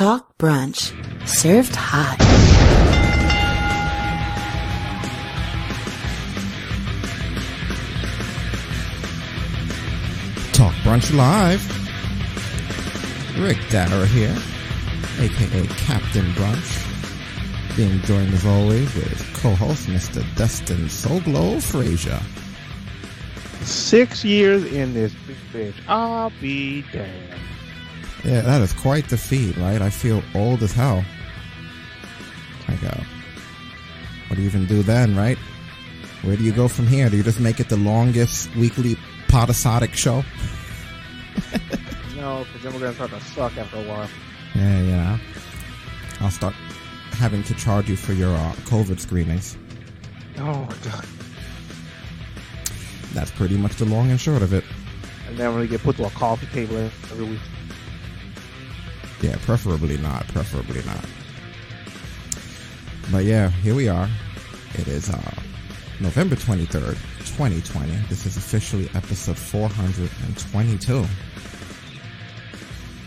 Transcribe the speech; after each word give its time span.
Talk 0.00 0.38
Brunch, 0.38 0.94
served 1.28 1.76
hot. 1.76 2.16
Talk 10.54 10.72
Brunch 10.76 11.14
Live. 11.14 11.60
Rick 13.38 13.58
Dara 13.68 14.06
here, 14.06 14.34
aka 15.18 15.66
Captain 15.66 16.32
Brunch. 16.32 17.76
Being 17.76 18.00
joined 18.00 18.32
as 18.32 18.46
always 18.46 18.94
with 18.94 19.34
co-host 19.42 19.86
Mr. 19.88 20.24
Dustin 20.34 20.86
Soglo 20.86 21.62
Frazier. 21.62 22.22
Six 23.66 24.24
years 24.24 24.64
in 24.64 24.94
this 24.94 25.12
bitch. 25.52 25.74
I'll 25.86 26.32
be 26.40 26.86
damned. 26.90 27.40
Yeah, 28.24 28.42
that 28.42 28.60
is 28.60 28.72
quite 28.72 29.08
the 29.08 29.16
feat, 29.16 29.56
right? 29.56 29.80
I 29.80 29.90
feel 29.90 30.22
old 30.34 30.62
as 30.62 30.72
hell. 30.72 31.04
Like, 32.68 32.82
uh, 32.84 33.02
what 34.28 34.36
do 34.36 34.42
you 34.42 34.48
even 34.48 34.66
do 34.66 34.82
then, 34.82 35.16
right? 35.16 35.38
Where 36.22 36.36
do 36.36 36.44
you 36.44 36.52
go 36.52 36.68
from 36.68 36.86
here? 36.86 37.08
Do 37.08 37.16
you 37.16 37.22
just 37.22 37.40
make 37.40 37.60
it 37.60 37.68
the 37.68 37.78
longest 37.78 38.54
weekly 38.56 38.96
podisodic 39.28 39.94
show? 39.94 40.22
No, 42.16 42.44
because 42.44 42.62
then 42.62 42.74
we're 42.74 42.80
gonna 42.80 42.92
start 42.92 43.10
to 43.12 43.20
suck 43.32 43.56
after 43.56 43.78
a 43.78 43.88
while. 43.88 44.06
Yeah, 44.54 44.82
yeah. 44.82 45.18
I'll 46.20 46.30
start 46.30 46.52
having 47.12 47.42
to 47.44 47.54
charge 47.54 47.88
you 47.88 47.96
for 47.96 48.12
your 48.12 48.36
uh, 48.36 48.52
COVID 48.66 49.00
screenings. 49.00 49.56
Oh 50.36 50.68
god. 50.84 51.06
That's 53.14 53.30
pretty 53.30 53.56
much 53.56 53.76
the 53.76 53.86
long 53.86 54.10
and 54.10 54.20
short 54.20 54.42
of 54.42 54.52
it. 54.52 54.64
And 55.28 55.38
then 55.38 55.48
we're 55.48 55.60
gonna 55.60 55.68
get 55.68 55.82
put 55.82 55.96
to 55.96 56.04
a 56.04 56.10
coffee 56.10 56.46
table 56.48 56.76
every 56.76 57.24
week. 57.24 57.40
Yeah, 59.20 59.36
preferably 59.42 59.98
not. 59.98 60.26
Preferably 60.28 60.82
not. 60.84 61.04
But 63.12 63.24
yeah, 63.24 63.48
here 63.48 63.74
we 63.74 63.88
are. 63.88 64.08
It 64.74 64.88
is 64.88 65.10
uh, 65.10 65.34
November 66.00 66.36
23rd, 66.36 66.96
2020. 67.36 67.92
This 68.08 68.24
is 68.24 68.36
officially 68.36 68.88
episode 68.94 69.36
422. 69.36 71.04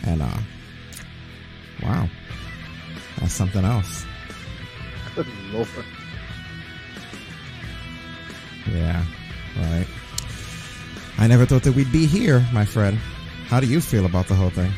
And 0.05 0.21
uh, 0.21 0.37
wow, 1.81 2.07
that's 3.19 3.33
something 3.33 3.63
else. 3.63 4.05
Good 5.15 5.27
lord. 5.51 5.67
Yeah, 8.71 9.03
right. 9.57 9.87
I 11.17 11.27
never 11.27 11.45
thought 11.45 11.63
that 11.63 11.75
we'd 11.75 11.91
be 11.91 12.05
here, 12.05 12.45
my 12.51 12.65
friend. 12.65 12.97
How 13.47 13.59
do 13.59 13.67
you 13.67 13.79
feel 13.81 14.05
about 14.05 14.27
the 14.27 14.35
whole 14.35 14.49
thing? 14.49 14.71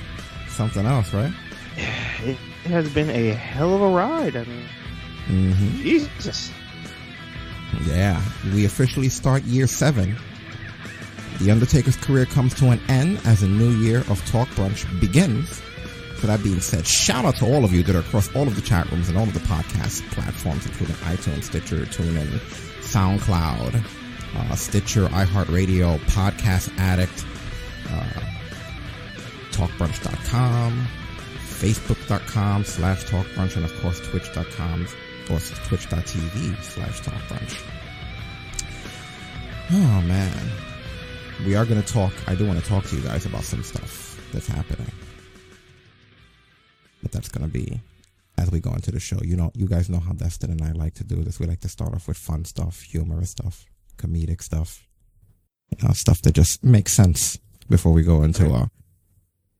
Something 0.55 0.85
else, 0.85 1.13
right? 1.13 1.33
It 2.23 2.37
has 2.65 2.89
been 2.93 3.09
a 3.09 3.31
hell 3.33 3.75
of 3.75 3.81
a 3.81 3.89
ride. 3.89 4.35
I 4.35 4.43
mean, 4.45 4.65
Mm-hmm. 5.27 5.77
Jesus. 5.81 6.51
Yeah, 7.87 8.21
we 8.53 8.63
officially 8.65 9.09
start 9.09 9.43
year 9.43 9.65
seven. 9.67 10.15
The 11.41 11.49
Undertaker's 11.51 11.97
career 11.97 12.25
comes 12.27 12.53
to 12.55 12.69
an 12.69 12.79
end 12.89 13.19
as 13.25 13.41
a 13.41 13.47
new 13.47 13.71
year 13.71 13.99
of 14.09 14.23
Talk 14.27 14.47
Brunch 14.49 14.85
begins. 15.01 15.61
So 16.19 16.27
that 16.27 16.43
being 16.43 16.61
said, 16.61 16.85
shout 16.87 17.25
out 17.25 17.35
to 17.37 17.45
all 17.45 17.65
of 17.65 17.73
you 17.73 17.81
that 17.83 17.95
are 17.95 17.99
across 17.99 18.33
all 18.35 18.47
of 18.47 18.55
the 18.55 18.61
chat 18.61 18.89
rooms 18.91 19.09
and 19.09 19.17
all 19.17 19.23
of 19.27 19.33
the 19.33 19.39
podcast 19.41 20.07
platforms, 20.11 20.65
including 20.67 20.95
iTunes, 20.97 21.43
Stitcher, 21.45 21.85
TuneIn, 21.87 22.39
SoundCloud, 22.81 23.83
uh, 24.35 24.55
Stitcher, 24.55 25.07
iHeartRadio, 25.07 25.97
Podcast 26.11 26.71
Addict, 26.77 27.25
uh, 27.89 28.21
TalkBrunch.com, 29.55 30.87
Facebook.com 31.47 32.63
slash 32.63 33.05
TalkBrunch, 33.05 33.55
and 33.55 33.65
of 33.65 33.81
course 33.81 33.99
Twitch.com 34.09 34.87
or 35.31 35.39
Twitch.tv 35.39 36.61
slash 36.63 37.01
TalkBrunch. 37.01 37.63
Oh 39.71 40.01
man. 40.01 40.51
We 41.43 41.55
are 41.55 41.65
going 41.65 41.81
to 41.81 41.93
talk. 41.93 42.13
I 42.27 42.35
do 42.35 42.47
want 42.47 42.59
to 42.59 42.65
talk 42.65 42.85
to 42.85 42.95
you 42.95 43.01
guys 43.01 43.25
about 43.25 43.43
some 43.43 43.61
stuff 43.61 44.17
that's 44.31 44.47
happening. 44.47 44.91
But 47.01 47.11
that's 47.11 47.27
going 47.27 47.45
to 47.45 47.51
be 47.51 47.81
as 48.37 48.51
we 48.51 48.59
go 48.59 48.71
into 48.71 48.91
the 48.91 48.99
show. 48.99 49.19
You 49.21 49.35
know, 49.35 49.51
you 49.53 49.67
guys 49.67 49.89
know 49.89 49.99
how 49.99 50.13
Destin 50.13 50.51
and 50.51 50.61
I 50.61 50.71
like 50.71 50.93
to 50.95 51.03
do 51.03 51.23
this. 51.23 51.39
We 51.39 51.45
like 51.45 51.59
to 51.61 51.69
start 51.69 51.93
off 51.93 52.07
with 52.07 52.17
fun 52.17 52.45
stuff, 52.45 52.81
humorous 52.81 53.31
stuff, 53.31 53.65
comedic 53.97 54.41
stuff, 54.41 54.87
you 55.69 55.85
know, 55.85 55.93
stuff 55.93 56.21
that 56.21 56.33
just 56.33 56.63
makes 56.63 56.93
sense 56.93 57.37
before 57.69 57.91
we 57.91 58.03
go 58.03 58.23
into 58.23 58.53
uh, 58.53 58.67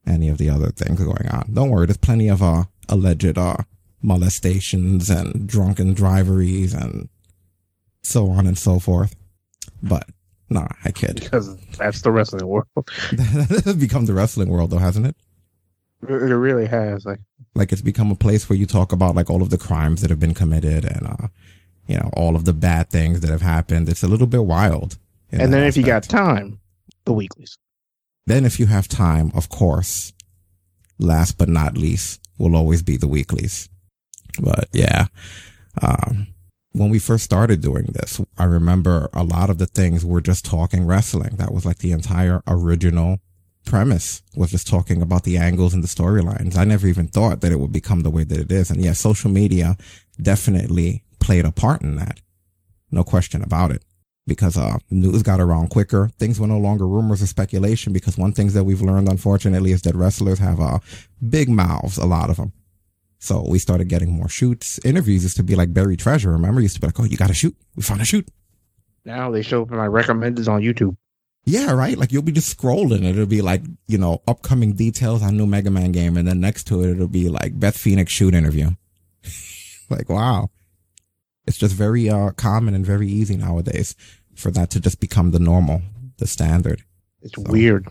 any 0.08 0.30
of 0.30 0.38
the 0.38 0.50
other 0.50 0.72
things 0.72 1.00
going 1.00 1.28
on. 1.30 1.50
Don't 1.54 1.70
worry, 1.70 1.88
there's 1.88 1.98
plenty 1.98 2.30
of 2.30 2.42
uh, 2.44 2.66
alleged 2.90 3.38
uh, 3.38 3.58
molestations 4.02 5.10
and 5.10 5.48
drunken 5.48 5.94
driveries 5.94 6.74
and 6.74 7.10
so 8.04 8.30
on 8.30 8.48
and 8.48 8.58
so 8.58 8.80
forth. 8.80 9.16
But 9.82 10.08
nah, 10.50 10.68
I 10.84 10.92
kid. 10.92 11.16
Because 11.16 11.56
that's 11.78 12.02
the 12.02 12.12
wrestling 12.12 12.48
world. 12.48 12.68
that 12.76 13.64
has 13.66 13.76
become 13.80 14.06
the 14.06 14.14
wrestling 14.14 14.50
world 14.50 14.72
though, 14.72 14.78
hasn't 14.78 15.08
it? 15.08 15.16
It 16.08 16.12
really 16.14 16.68
has. 16.68 17.06
Like, 17.06 17.20
Like 17.56 17.72
it's 17.72 17.82
become 17.82 18.12
a 18.12 18.16
place 18.16 18.48
where 18.48 18.58
you 18.58 18.68
talk 18.68 18.92
about 18.92 19.16
like 19.16 19.30
all 19.30 19.42
of 19.42 19.50
the 19.50 19.58
crimes 19.58 20.02
that 20.02 20.10
have 20.12 20.20
been 20.20 20.36
committed 20.36 20.86
and 20.86 21.08
uh 21.08 21.28
you 21.88 21.98
know, 21.98 22.10
all 22.14 22.36
of 22.36 22.46
the 22.46 22.54
bad 22.54 22.90
things 22.90 23.22
that 23.22 23.30
have 23.30 23.44
happened. 23.44 23.88
It's 23.90 24.02
a 24.02 24.08
little 24.08 24.26
bit 24.28 24.44
wild. 24.44 24.98
and 25.32 25.54
then 25.54 25.64
if 25.64 25.78
you 25.78 25.84
got 25.84 26.04
time, 26.04 26.60
the 27.06 27.14
weeklies. 27.14 27.58
Then 28.25 28.46
if 28.46 28.59
you 28.59 28.66
have 28.66 28.88
time, 28.88 29.31
of 29.34 29.50
course, 29.50 30.13
last 30.97 31.38
but 31.38 31.50
not 31.50 31.78
least 31.78 32.22
will 32.38 32.56
always 32.56 32.81
be 32.81 32.97
the 32.97 33.08
weeklies. 33.08 33.69
But 34.40 34.68
yeah, 34.74 35.08
um, 35.81 36.28
when 36.72 36.90
we 36.90 37.00
first 37.00 37.24
started 37.24 37.62
doing 37.62 37.86
this, 37.94 38.19
I 38.38 38.46
remember 38.46 39.09
a 39.13 39.24
lot 39.24 39.50
of 39.50 39.58
the 39.58 39.66
things 39.66 40.03
were 40.03 40.22
just 40.22 40.44
talking 40.44 40.86
wrestling. 40.86 41.36
That 41.38 41.53
was 41.53 41.66
like 41.66 41.78
the 41.78 41.91
entire 41.91 42.41
original 42.47 43.19
premise 43.66 44.22
was 44.36 44.52
just 44.52 44.68
talking 44.68 45.02
about 45.02 45.24
the 45.24 45.38
angles 45.38 45.74
and 45.74 45.84
the 45.84 45.88
storylines. 45.88 46.57
I 46.57 46.66
never 46.66 46.88
even 46.88 47.07
thought 47.07 47.42
that 47.42 47.52
it 47.52 47.59
would 47.59 47.72
become 47.72 48.02
the 48.02 48.12
way 48.12 48.24
that 48.24 48.40
it 48.40 48.52
is. 48.52 48.69
And 48.69 48.84
yeah, 48.84 48.94
social 48.94 49.31
media 49.31 49.78
definitely 50.22 51.03
played 51.19 51.46
a 51.46 51.52
part 51.52 51.81
in 51.81 51.96
that. 51.96 52.19
No 52.92 53.03
question 53.03 53.42
about 53.42 53.72
it 53.72 53.84
because 54.28 54.58
uh 54.58 54.78
news 54.90 55.24
got 55.24 55.40
around 55.40 55.69
quicker. 55.69 56.09
Things 56.18 56.40
were 56.40 56.47
no 56.47 56.58
longer 56.58 56.88
rumors 56.88 57.22
or 57.22 57.28
speculation 57.28 57.94
because 57.94 58.18
one 58.18 58.34
thing 58.34 58.47
that 58.50 58.63
we've 58.63 58.81
learned 58.81 59.09
unfortunately 59.09 59.72
is 59.72 59.81
that 59.84 59.96
wrestlers 59.96 60.40
have 60.40 60.59
uh 60.59 60.80
big 61.28 61.50
mouths, 61.50 61.97
a 61.97 62.06
lot 62.06 62.30
of 62.30 62.38
them. 62.38 62.53
So 63.19 63.44
we 63.47 63.59
started 63.59 63.88
getting 63.88 64.12
more 64.12 64.30
shoots. 64.30 64.80
Interviews 64.86 65.24
used 65.24 65.38
to 65.38 65.44
be 65.44 65.56
like 65.56 65.74
buried 65.74 66.00
treasure. 66.00 66.31
Remember, 66.31 66.62
used 66.62 66.75
to 66.75 66.81
be 66.81 66.88
like, 66.88 67.00
"Oh, 67.00 67.06
you 67.06 67.18
got 67.18 67.28
to 67.28 67.34
shoot. 67.34 67.56
We 67.75 67.81
found 67.81 68.02
a 68.02 68.06
shoot." 68.06 68.28
Now 69.03 69.31
they 69.31 69.41
show 69.41 69.63
up 69.63 69.72
in 69.72 69.78
my 69.78 69.88
recommendeds 69.88 70.47
on 70.47 70.62
YouTube. 70.62 70.96
Yeah, 71.46 71.72
right. 71.72 71.97
Like 71.97 72.12
you'll 72.12 72.24
be 72.24 72.31
just 72.31 72.56
scrolling, 72.56 72.97
and 72.97 73.06
it'll 73.06 73.25
be 73.25 73.42
like 73.42 73.63
you 73.88 73.97
know 73.97 74.22
upcoming 74.28 74.74
details 74.74 75.24
on 75.24 75.38
new 75.38 75.46
Mega 75.47 75.72
Man 75.72 75.92
game, 75.92 76.18
and 76.18 76.28
then 76.28 76.40
next 76.40 76.66
to 76.66 76.84
it 76.84 76.92
it'll 76.92 77.07
be 77.07 77.30
like 77.30 77.59
Beth 77.59 77.78
Phoenix 77.78 78.12
shoot 78.12 78.34
interview. 78.34 78.72
like 79.90 80.09
wow, 80.09 80.50
it's 81.47 81.57
just 81.57 81.75
very 81.75 82.09
uh 82.09 82.31
common 82.31 82.73
and 82.73 82.85
very 82.85 83.07
easy 83.07 83.38
nowadays 83.38 83.95
for 84.35 84.51
that 84.51 84.69
to 84.72 84.79
just 84.79 85.00
become 85.00 85.31
the 85.31 85.39
normal, 85.39 85.81
the 86.17 86.28
standard. 86.28 86.83
It's 87.22 87.38
weird. 87.38 87.88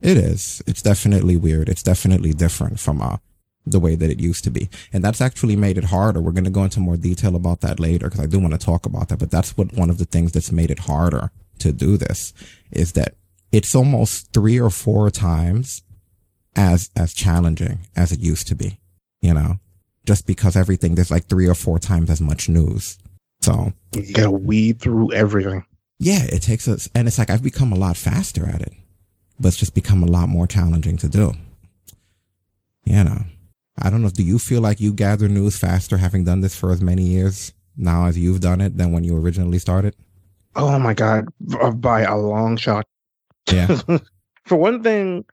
It 0.00 0.16
is. 0.16 0.62
It's 0.66 0.82
definitely 0.82 1.36
weird. 1.36 1.68
It's 1.68 1.82
definitely 1.82 2.32
different 2.32 2.78
from 2.78 3.02
uh, 3.02 3.16
the 3.66 3.80
way 3.80 3.94
that 3.94 4.10
it 4.10 4.20
used 4.20 4.44
to 4.44 4.50
be. 4.50 4.68
And 4.92 5.02
that's 5.02 5.20
actually 5.20 5.56
made 5.56 5.78
it 5.78 5.84
harder. 5.84 6.20
We're 6.20 6.32
going 6.32 6.44
to 6.44 6.50
go 6.50 6.64
into 6.64 6.80
more 6.80 6.96
detail 6.96 7.34
about 7.34 7.60
that 7.62 7.80
later 7.80 8.06
because 8.06 8.20
I 8.20 8.26
do 8.26 8.38
want 8.38 8.52
to 8.52 8.58
talk 8.58 8.86
about 8.86 9.08
that. 9.08 9.18
But 9.18 9.30
that's 9.30 9.56
what 9.56 9.72
one 9.72 9.90
of 9.90 9.98
the 9.98 10.04
things 10.04 10.32
that's 10.32 10.52
made 10.52 10.70
it 10.70 10.80
harder 10.80 11.30
to 11.58 11.72
do 11.72 11.96
this 11.96 12.32
is 12.70 12.92
that 12.92 13.14
it's 13.50 13.74
almost 13.74 14.32
three 14.32 14.60
or 14.60 14.70
four 14.70 15.10
times 15.10 15.82
as, 16.54 16.90
as 16.94 17.12
challenging 17.12 17.80
as 17.96 18.12
it 18.12 18.20
used 18.20 18.46
to 18.48 18.54
be, 18.54 18.78
you 19.20 19.34
know, 19.34 19.58
just 20.06 20.26
because 20.26 20.56
everything, 20.56 20.94
there's 20.94 21.10
like 21.10 21.26
three 21.26 21.48
or 21.48 21.54
four 21.54 21.78
times 21.78 22.08
as 22.10 22.20
much 22.20 22.48
news. 22.48 22.98
So 23.42 23.72
You 23.94 24.12
gotta 24.12 24.30
weed 24.30 24.80
through 24.80 25.12
everything. 25.12 25.64
yeah, 25.98 26.22
it 26.24 26.40
takes 26.42 26.66
us, 26.68 26.88
and 26.94 27.06
it's 27.08 27.18
like 27.18 27.30
I've 27.30 27.42
become 27.42 27.72
a 27.72 27.76
lot 27.76 27.96
faster 27.96 28.46
at 28.48 28.62
it, 28.62 28.72
but 29.38 29.48
it's 29.48 29.56
just 29.56 29.74
become 29.74 30.02
a 30.02 30.06
lot 30.06 30.28
more 30.28 30.46
challenging 30.46 30.96
to 30.98 31.08
do. 31.08 31.32
You 32.84 33.04
know, 33.04 33.18
I 33.82 33.90
don't 33.90 34.02
know. 34.02 34.10
Do 34.10 34.22
you 34.22 34.38
feel 34.38 34.60
like 34.60 34.80
you 34.80 34.92
gather 34.92 35.28
news 35.28 35.58
faster 35.58 35.96
having 35.96 36.24
done 36.24 36.40
this 36.40 36.54
for 36.56 36.70
as 36.70 36.80
many 36.80 37.02
years 37.02 37.52
now 37.76 38.06
as 38.06 38.16
you've 38.16 38.40
done 38.40 38.60
it 38.60 38.76
than 38.78 38.92
when 38.92 39.04
you 39.04 39.16
originally 39.16 39.58
started? 39.58 39.94
Oh 40.54 40.78
my 40.78 40.94
god, 40.94 41.26
uh, 41.60 41.70
by 41.72 42.02
a 42.02 42.16
long 42.16 42.56
shot. 42.56 42.86
Yeah. 43.52 43.78
For 44.46 44.56
one 44.56 44.82
thing, 44.82 45.24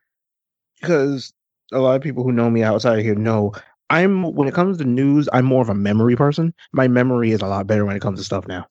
because 0.80 1.32
a 1.72 1.78
lot 1.78 1.94
of 1.96 2.02
people 2.02 2.24
who 2.24 2.32
know 2.32 2.50
me 2.50 2.62
outside 2.62 2.98
of 2.98 3.04
here 3.04 3.14
know 3.14 3.52
I'm 3.90 4.22
when 4.34 4.48
it 4.48 4.54
comes 4.54 4.78
to 4.78 4.84
news, 4.84 5.28
I'm 5.32 5.44
more 5.44 5.62
of 5.62 5.68
a 5.68 5.74
memory 5.74 6.16
person. 6.16 6.54
My 6.72 6.88
memory 6.88 7.32
is 7.32 7.42
a 7.42 7.46
lot 7.46 7.66
better 7.66 7.84
when 7.84 7.96
it 7.96 8.02
comes 8.02 8.18
to 8.18 8.24
stuff 8.24 8.46
now. 8.46 8.66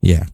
Yeah. 0.00 0.24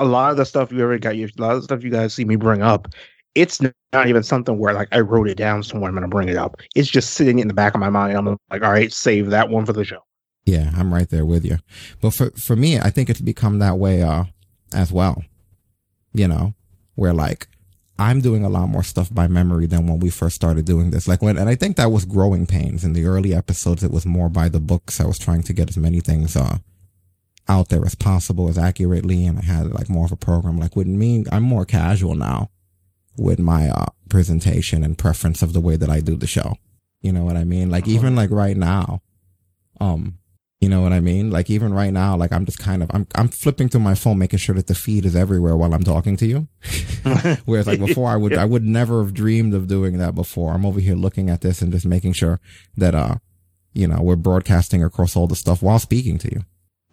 A 0.00 0.04
lot 0.04 0.30
of 0.30 0.36
the 0.36 0.44
stuff 0.44 0.72
you 0.72 0.80
ever 0.82 0.98
got, 0.98 1.14
a 1.14 1.28
lot 1.38 1.54
of 1.54 1.58
the 1.58 1.62
stuff 1.62 1.84
you 1.84 1.90
guys 1.90 2.14
see 2.14 2.24
me 2.24 2.36
bring 2.36 2.62
up 2.62 2.88
it's 3.34 3.60
not 3.60 4.06
even 4.06 4.22
something 4.22 4.58
where 4.58 4.74
like 4.74 4.88
I 4.92 5.00
wrote 5.00 5.28
it 5.28 5.36
down 5.36 5.62
somewhere. 5.62 5.88
I'm 5.88 5.94
gonna 5.94 6.08
bring 6.08 6.28
it 6.28 6.36
up. 6.36 6.60
It's 6.74 6.88
just 6.88 7.14
sitting 7.14 7.38
in 7.38 7.48
the 7.48 7.54
back 7.54 7.74
of 7.74 7.80
my 7.80 7.90
mind. 7.90 8.16
I'm 8.16 8.26
like, 8.50 8.62
all 8.62 8.70
right, 8.70 8.92
save 8.92 9.30
that 9.30 9.48
one 9.48 9.66
for 9.66 9.72
the 9.72 9.84
show. 9.84 10.00
Yeah, 10.44 10.70
I'm 10.76 10.92
right 10.92 11.08
there 11.08 11.24
with 11.24 11.44
you. 11.44 11.58
But 12.00 12.14
for 12.14 12.30
for 12.32 12.56
me, 12.56 12.78
I 12.78 12.90
think 12.90 13.10
it's 13.10 13.20
become 13.20 13.58
that 13.58 13.78
way 13.78 14.02
uh 14.02 14.24
as 14.72 14.92
well. 14.92 15.22
You 16.12 16.28
know, 16.28 16.54
where 16.94 17.12
like 17.12 17.48
I'm 17.98 18.20
doing 18.20 18.44
a 18.44 18.48
lot 18.48 18.68
more 18.68 18.82
stuff 18.82 19.12
by 19.14 19.28
memory 19.28 19.66
than 19.66 19.86
when 19.86 20.00
we 20.00 20.10
first 20.10 20.34
started 20.34 20.64
doing 20.64 20.90
this. 20.90 21.06
Like 21.06 21.22
when, 21.22 21.38
and 21.38 21.48
I 21.48 21.54
think 21.54 21.76
that 21.76 21.92
was 21.92 22.04
growing 22.04 22.46
pains 22.46 22.84
in 22.84 22.92
the 22.92 23.04
early 23.04 23.32
episodes. 23.34 23.84
It 23.84 23.92
was 23.92 24.04
more 24.04 24.28
by 24.28 24.48
the 24.48 24.60
books. 24.60 25.00
I 25.00 25.06
was 25.06 25.18
trying 25.18 25.44
to 25.44 25.52
get 25.52 25.68
as 25.68 25.76
many 25.76 26.00
things, 26.00 26.36
uh, 26.36 26.58
out 27.48 27.68
there 27.68 27.84
as 27.84 27.94
possible, 27.94 28.48
as 28.48 28.58
accurately. 28.58 29.26
And 29.26 29.38
I 29.38 29.42
had 29.42 29.72
like 29.72 29.88
more 29.88 30.06
of 30.06 30.12
a 30.12 30.16
program. 30.16 30.58
Like 30.58 30.74
with 30.74 30.88
me, 30.88 31.24
I'm 31.30 31.44
more 31.44 31.64
casual 31.64 32.14
now 32.16 32.50
with 33.16 33.38
my, 33.38 33.68
uh, 33.68 33.86
presentation 34.08 34.82
and 34.82 34.98
preference 34.98 35.42
of 35.42 35.52
the 35.52 35.60
way 35.60 35.76
that 35.76 35.90
I 35.90 36.00
do 36.00 36.16
the 36.16 36.26
show. 36.26 36.56
You 37.00 37.12
know 37.12 37.24
what 37.24 37.36
I 37.36 37.44
mean? 37.44 37.70
Like 37.70 37.86
even 37.86 38.16
like 38.16 38.30
right 38.30 38.56
now, 38.56 39.02
um, 39.80 40.18
you 40.64 40.70
know 40.70 40.80
what 40.80 40.94
I 40.94 41.00
mean? 41.00 41.30
Like 41.30 41.50
even 41.50 41.74
right 41.74 41.92
now, 41.92 42.16
like 42.16 42.32
I'm 42.32 42.46
just 42.46 42.58
kind 42.58 42.82
of 42.82 42.90
I'm 42.94 43.06
I'm 43.14 43.28
flipping 43.28 43.68
through 43.68 43.82
my 43.82 43.94
phone, 43.94 44.16
making 44.16 44.38
sure 44.38 44.54
that 44.54 44.66
the 44.66 44.74
feed 44.74 45.04
is 45.04 45.14
everywhere 45.14 45.58
while 45.58 45.74
I'm 45.74 45.82
talking 45.82 46.16
to 46.16 46.26
you. 46.26 46.48
Whereas 47.44 47.66
like 47.66 47.80
before, 47.80 48.08
I 48.08 48.16
would 48.16 48.32
I 48.32 48.46
would 48.46 48.64
never 48.64 49.02
have 49.04 49.12
dreamed 49.12 49.52
of 49.52 49.68
doing 49.68 49.98
that 49.98 50.14
before. 50.14 50.54
I'm 50.54 50.64
over 50.64 50.80
here 50.80 50.94
looking 50.94 51.28
at 51.28 51.42
this 51.42 51.60
and 51.60 51.70
just 51.70 51.84
making 51.84 52.14
sure 52.14 52.40
that 52.78 52.94
uh, 52.94 53.16
you 53.74 53.86
know, 53.86 54.00
we're 54.00 54.16
broadcasting 54.16 54.82
across 54.82 55.16
all 55.16 55.26
the 55.26 55.36
stuff 55.36 55.62
while 55.62 55.78
speaking 55.78 56.16
to 56.16 56.32
you, 56.32 56.44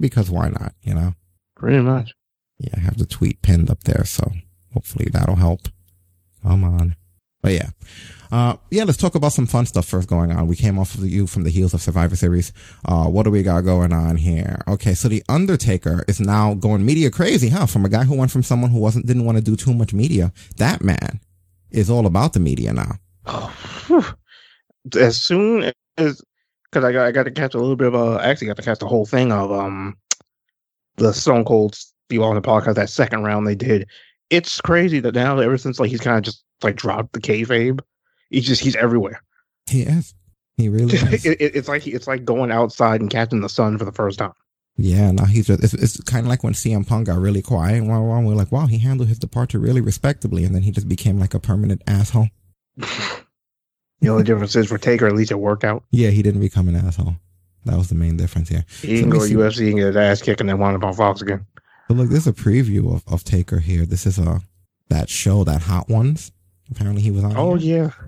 because 0.01 0.29
why 0.29 0.49
not? 0.49 0.73
You 0.81 0.93
know. 0.93 1.13
Pretty 1.55 1.79
much. 1.79 2.11
Yeah, 2.59 2.73
I 2.75 2.81
have 2.81 2.97
the 2.97 3.05
tweet 3.05 3.41
pinned 3.41 3.69
up 3.69 3.85
there, 3.85 4.03
so 4.03 4.33
hopefully 4.73 5.07
that'll 5.13 5.37
help. 5.37 5.69
Come 6.43 6.65
on. 6.65 6.97
But 7.41 7.53
yeah. 7.53 7.69
Uh, 8.31 8.55
yeah, 8.69 8.85
let's 8.85 8.97
talk 8.97 9.15
about 9.15 9.33
some 9.33 9.45
fun 9.45 9.65
stuff 9.65 9.85
first 9.85 10.07
going 10.07 10.31
on. 10.31 10.47
We 10.47 10.55
came 10.55 10.79
off 10.79 10.95
of 10.95 11.05
you 11.05 11.27
from 11.27 11.43
the 11.43 11.49
heels 11.49 11.73
of 11.73 11.81
Survivor 11.81 12.15
Series. 12.15 12.53
Uh, 12.85 13.05
what 13.05 13.23
do 13.23 13.31
we 13.31 13.43
got 13.43 13.61
going 13.61 13.91
on 13.91 14.15
here? 14.15 14.61
Okay, 14.67 14.93
so 14.93 15.09
The 15.09 15.23
Undertaker 15.27 16.05
is 16.07 16.21
now 16.21 16.53
going 16.53 16.85
media 16.85 17.11
crazy, 17.11 17.49
huh? 17.49 17.65
From 17.65 17.83
a 17.83 17.89
guy 17.89 18.05
who 18.05 18.15
went 18.15 18.31
from 18.31 18.43
someone 18.43 18.71
who 18.71 18.79
wasn't, 18.79 19.05
didn't 19.05 19.25
want 19.25 19.37
to 19.37 19.43
do 19.43 19.57
too 19.57 19.73
much 19.73 19.93
media. 19.93 20.31
That 20.57 20.81
man 20.81 21.19
is 21.71 21.89
all 21.89 22.05
about 22.05 22.31
the 22.33 22.39
media 22.39 22.71
now. 22.71 22.93
Oh, 23.25 24.13
as 24.97 25.21
soon 25.21 25.71
as, 25.97 26.21
cause 26.71 26.83
I 26.83 26.91
got, 26.93 27.05
I 27.05 27.11
got 27.11 27.23
to 27.23 27.31
catch 27.31 27.53
a 27.53 27.59
little 27.59 27.75
bit 27.75 27.87
of, 27.87 27.95
uh, 27.95 28.15
I 28.15 28.29
actually 28.29 28.47
got 28.47 28.57
to 28.57 28.63
catch 28.63 28.79
the 28.79 28.87
whole 28.87 29.05
thing 29.05 29.31
of, 29.31 29.51
um, 29.51 29.97
the 30.95 31.13
Stone 31.13 31.45
Cold 31.45 31.75
Steve 31.75 32.21
Austin 32.21 32.41
podcast, 32.41 32.75
that 32.75 32.89
second 32.89 33.23
round 33.23 33.45
they 33.45 33.55
did. 33.55 33.87
It's 34.29 34.61
crazy 34.61 35.01
that 35.01 35.15
now, 35.15 35.37
ever 35.39 35.57
since 35.57 35.79
like 35.79 35.89
he's 35.89 35.99
kind 35.99 36.17
of 36.17 36.23
just 36.23 36.43
like 36.63 36.77
dropped 36.77 37.13
the 37.13 37.19
kayfabe, 37.19 37.81
he's 38.31 38.47
just 38.47 38.61
he's 38.61 38.75
everywhere. 38.75 39.21
He 39.69 39.83
is. 39.83 40.15
He 40.57 40.69
really 40.69 40.93
is. 40.95 41.25
it, 41.25 41.39
it, 41.39 41.55
it's 41.55 41.67
like 41.67 41.85
it's 41.85 42.07
like 42.07 42.25
going 42.25 42.51
outside 42.51 43.01
and 43.01 43.09
catching 43.09 43.41
the 43.41 43.49
sun 43.49 43.77
for 43.77 43.85
the 43.85 43.91
first 43.91 44.19
time. 44.19 44.33
Yeah, 44.77 45.11
now 45.11 45.25
he's 45.25 45.47
just, 45.47 45.63
it's, 45.63 45.73
it's 45.73 46.01
kind 46.01 46.25
of 46.25 46.29
like 46.29 46.43
when 46.43 46.53
CM 46.53 46.87
Punk 46.87 47.07
got 47.07 47.19
really 47.19 47.41
quiet. 47.41 47.83
Wow, 47.83 48.03
wow, 48.03 48.21
we're 48.21 48.35
like, 48.35 48.51
wow, 48.51 48.65
he 48.65 48.79
handled 48.79 49.09
his 49.09 49.19
departure 49.19 49.59
really 49.59 49.81
respectably. 49.81 50.43
And 50.43 50.55
then 50.55 50.63
he 50.63 50.71
just 50.71 50.87
became 50.87 51.19
like 51.19 51.33
a 51.33 51.39
permanent 51.39 51.83
asshole. 51.87 52.29
the 52.77 54.09
only 54.09 54.23
difference 54.23 54.55
is 54.55 54.67
for 54.67 54.77
Taker, 54.77 55.07
at 55.07 55.13
least 55.13 55.31
it 55.31 55.35
worked 55.35 55.63
out. 55.63 55.83
Yeah, 55.91 56.09
he 56.09 56.23
didn't 56.23 56.41
become 56.41 56.67
an 56.67 56.75
asshole. 56.75 57.15
That 57.65 57.77
was 57.77 57.89
the 57.89 57.95
main 57.95 58.17
difference 58.17 58.49
here. 58.49 58.65
He 58.81 58.97
so 58.97 59.03
can 59.03 59.09
go 59.11 59.27
to 59.27 59.33
UFC 59.33 59.67
and 59.67 59.77
get 59.77 59.87
his 59.87 59.95
ass 59.95 60.21
kicked 60.21 60.39
and 60.39 60.49
then 60.49 60.57
wind 60.57 60.75
up 60.75 60.83
on 60.83 60.93
Fox 60.93 61.21
again. 61.21 61.45
But 61.87 61.97
look, 61.97 62.09
this 62.09 62.25
is 62.25 62.27
a 62.27 62.33
preview 62.33 62.93
of, 62.93 63.03
of 63.11 63.23
Taker 63.23 63.59
here. 63.59 63.85
This 63.85 64.07
is 64.07 64.17
a 64.17 64.41
that 64.89 65.09
show, 65.09 65.43
that 65.43 65.61
Hot 65.63 65.89
Ones. 65.89 66.31
Apparently 66.71 67.01
he 67.01 67.11
was 67.11 67.23
on. 67.23 67.37
Oh, 67.37 67.55
here. 67.55 67.93
yeah. 67.99 68.07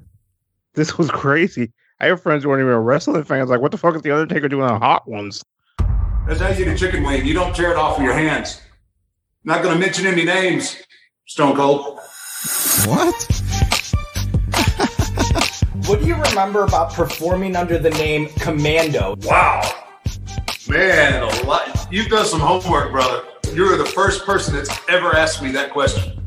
This 0.76 0.98
was 0.98 1.12
crazy. 1.12 1.72
I 2.00 2.08
have 2.08 2.24
friends 2.24 2.44
who 2.44 2.50
weren't 2.50 2.62
even 2.62 2.74
wrestling 2.78 3.24
fans. 3.24 3.52
Like, 3.52 3.62
what 3.62 3.72
the 3.72 3.78
fuck 3.78 3.96
is 3.96 4.02
the 4.02 4.12
Undertaker 4.12 4.50
doing 4.50 4.64
on 4.64 4.82
Hot 4.82 5.08
Ones? 5.08 5.44
That's 6.28 6.40
how 6.40 6.50
you 6.50 6.66
eat 6.66 6.68
a 6.68 6.76
chicken 6.76 7.04
wing. 7.04 7.24
You 7.26 7.36
don't 7.36 7.56
tear 7.56 7.70
it 7.70 7.78
off 7.78 8.00
with 8.00 8.06
your 8.06 8.16
hands. 8.16 8.60
Not 9.44 9.62
going 9.62 9.76
to 9.76 9.80
mention 9.80 10.08
any 10.08 10.26
names, 10.26 10.82
Stone 11.28 11.58
Cold. 11.58 12.00
What? 12.86 13.14
what 15.88 16.00
do 16.00 16.08
you 16.08 16.16
remember 16.16 16.64
about 16.64 16.92
performing 16.94 17.56
under 17.56 17.78
the 17.78 17.92
name 17.92 18.30
Commando? 18.40 19.16
Wow. 19.22 19.62
Man, 20.68 21.22
a 21.22 21.28
lot. 21.46 21.88
You've 21.92 22.08
done 22.08 22.26
some 22.26 22.40
homework, 22.40 22.92
brother. 22.92 23.26
You're 23.54 23.78
the 23.78 23.86
first 23.86 24.26
person 24.26 24.56
that's 24.56 24.76
ever 24.90 25.16
asked 25.16 25.44
me 25.44 25.52
that 25.52 25.70
question. 25.70 26.20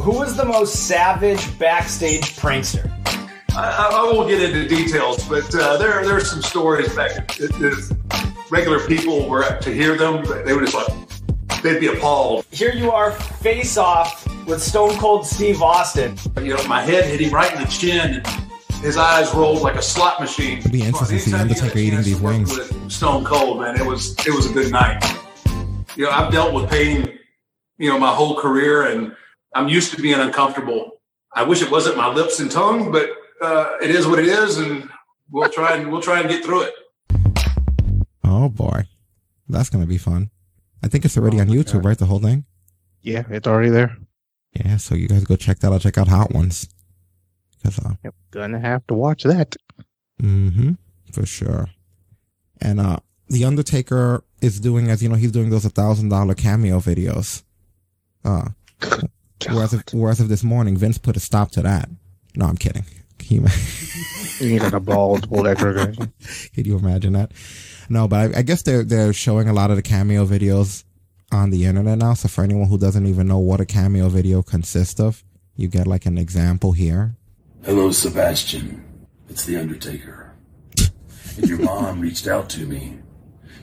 Who 0.00 0.18
was 0.18 0.36
the 0.36 0.44
most 0.44 0.88
savage 0.88 1.56
backstage 1.60 2.34
prankster? 2.36 2.90
I, 3.54 3.90
I 3.92 4.12
won't 4.12 4.28
get 4.28 4.42
into 4.42 4.66
details, 4.66 5.26
but 5.28 5.54
uh, 5.54 5.76
there 5.76 6.04
there 6.04 6.16
are 6.16 6.20
some 6.20 6.42
stories 6.42 6.94
back. 6.94 7.38
If 7.38 7.92
regular 8.50 8.86
people 8.86 9.28
were 9.28 9.58
to 9.58 9.70
hear 9.72 9.96
them, 9.96 10.24
they 10.44 10.54
would 10.54 10.64
just 10.64 10.74
like 10.74 11.62
they'd 11.62 11.78
be 11.78 11.88
appalled. 11.88 12.46
Here 12.50 12.72
you 12.72 12.90
are, 12.90 13.12
face 13.12 13.76
off 13.76 14.26
with 14.46 14.62
Stone 14.62 14.96
Cold 14.98 15.26
Steve 15.26 15.62
Austin. 15.62 16.16
You 16.40 16.56
know, 16.56 16.66
my 16.66 16.80
head 16.82 17.04
hit 17.04 17.20
him 17.20 17.32
right 17.32 17.52
in 17.52 17.60
the 17.60 17.68
chin. 17.68 18.22
His 18.80 18.96
eyes 18.96 19.32
rolled 19.34 19.62
like 19.62 19.76
a 19.76 19.82
slot 19.82 20.18
machine. 20.18 20.58
It'd 20.58 20.72
be 20.72 20.82
interesting 20.82 21.18
to 21.18 21.24
see 21.24 21.34
Undertaker 21.34 21.78
eating 21.78 22.02
these 22.02 22.20
wings. 22.20 22.58
Stone 22.88 23.24
Cold, 23.24 23.60
man, 23.60 23.78
it 23.78 23.86
was 23.86 24.16
it 24.26 24.34
was 24.34 24.50
a 24.50 24.52
good 24.52 24.72
night. 24.72 25.02
You 25.94 26.04
know, 26.04 26.10
I've 26.10 26.32
dealt 26.32 26.54
with 26.54 26.70
pain, 26.70 27.18
you 27.76 27.90
know, 27.90 27.98
my 27.98 28.12
whole 28.12 28.34
career, 28.40 28.84
and 28.84 29.14
I'm 29.54 29.68
used 29.68 29.94
to 29.94 30.00
being 30.00 30.18
uncomfortable. 30.18 31.00
I 31.34 31.42
wish 31.44 31.62
it 31.62 31.70
wasn't 31.70 31.96
my 31.96 32.08
lips 32.08 32.40
and 32.40 32.50
tongue, 32.50 32.90
but 32.90 33.10
uh, 33.42 33.76
it 33.82 33.90
is 33.90 34.06
what 34.06 34.18
it 34.18 34.26
is, 34.26 34.58
and 34.58 34.88
we'll 35.30 35.48
try 35.50 35.76
and 35.76 35.90
we'll 35.90 36.00
try 36.00 36.20
and 36.20 36.28
get 36.28 36.44
through 36.44 36.62
it. 36.62 36.74
Oh 38.24 38.48
boy, 38.48 38.84
that's 39.48 39.68
gonna 39.68 39.86
be 39.86 39.98
fun. 39.98 40.30
I 40.82 40.88
think 40.88 41.04
it's 41.04 41.16
already 41.18 41.38
oh 41.38 41.42
on 41.42 41.48
YouTube, 41.48 41.82
God. 41.82 41.84
right? 41.84 41.98
The 41.98 42.06
whole 42.06 42.20
thing. 42.20 42.44
Yeah, 43.02 43.24
it's 43.30 43.46
already 43.46 43.70
there. 43.70 43.96
Yeah, 44.54 44.76
so 44.76 44.94
you 44.94 45.08
guys 45.08 45.24
go 45.24 45.36
check 45.36 45.58
that 45.60 45.72
out. 45.72 45.80
Check 45.80 45.98
out 45.98 46.08
Hot 46.08 46.32
Ones. 46.32 46.68
Cause 47.62 47.78
uh, 47.78 47.94
yep, 48.04 48.14
gonna 48.30 48.60
have 48.60 48.86
to 48.88 48.94
watch 48.94 49.24
that. 49.24 49.56
Mm-hmm. 50.22 50.72
For 51.12 51.26
sure. 51.26 51.68
And 52.60 52.80
uh, 52.80 52.98
the 53.28 53.44
Undertaker 53.44 54.24
is 54.40 54.60
doing, 54.60 54.88
as 54.88 55.02
you 55.02 55.08
know, 55.08 55.16
he's 55.16 55.32
doing 55.32 55.50
those 55.50 55.64
a 55.64 55.70
thousand 55.70 56.10
dollar 56.10 56.34
cameo 56.34 56.78
videos. 56.78 57.42
Uh, 58.24 58.50
whereas 59.50 59.72
of, 59.72 59.82
whereas 59.92 60.20
of 60.20 60.28
this 60.28 60.44
morning, 60.44 60.76
Vince 60.76 60.98
put 60.98 61.16
a 61.16 61.20
stop 61.20 61.50
to 61.52 61.62
that. 61.62 61.88
No, 62.36 62.46
I'm 62.46 62.56
kidding. 62.56 62.84
Can 63.22 63.36
you, 63.36 63.46
you 64.40 64.52
need 64.52 64.62
like 64.62 64.72
a 64.72 64.80
bald 64.80 65.28
pull 65.28 65.44
that 65.44 65.58
trigger. 65.58 65.92
Can 66.54 66.64
you 66.64 66.76
imagine 66.76 67.12
that? 67.14 67.32
No, 67.88 68.08
but 68.08 68.34
I, 68.36 68.38
I, 68.38 68.42
guess 68.42 68.62
they're 68.62 68.84
they're 68.84 69.12
showing 69.12 69.48
a 69.48 69.52
lot 69.52 69.70
of 69.70 69.76
the 69.76 69.82
cameo 69.82 70.24
videos 70.24 70.84
on 71.30 71.50
the 71.50 71.64
internet 71.64 71.98
now. 71.98 72.14
So 72.14 72.28
for 72.28 72.42
anyone 72.42 72.68
who 72.68 72.78
doesn't 72.78 73.06
even 73.06 73.28
know 73.28 73.38
what 73.38 73.60
a 73.60 73.66
cameo 73.66 74.08
video 74.08 74.42
consists 74.42 75.00
of, 75.00 75.22
you 75.56 75.68
get 75.68 75.86
like 75.86 76.06
an 76.06 76.18
example 76.18 76.72
here. 76.72 77.16
Hello, 77.64 77.92
Sebastian. 77.92 78.84
It's 79.28 79.44
the 79.44 79.56
Undertaker. 79.56 80.34
and 81.36 81.48
your 81.48 81.58
mom 81.58 82.00
reached 82.00 82.26
out 82.26 82.50
to 82.50 82.66
me. 82.66 82.98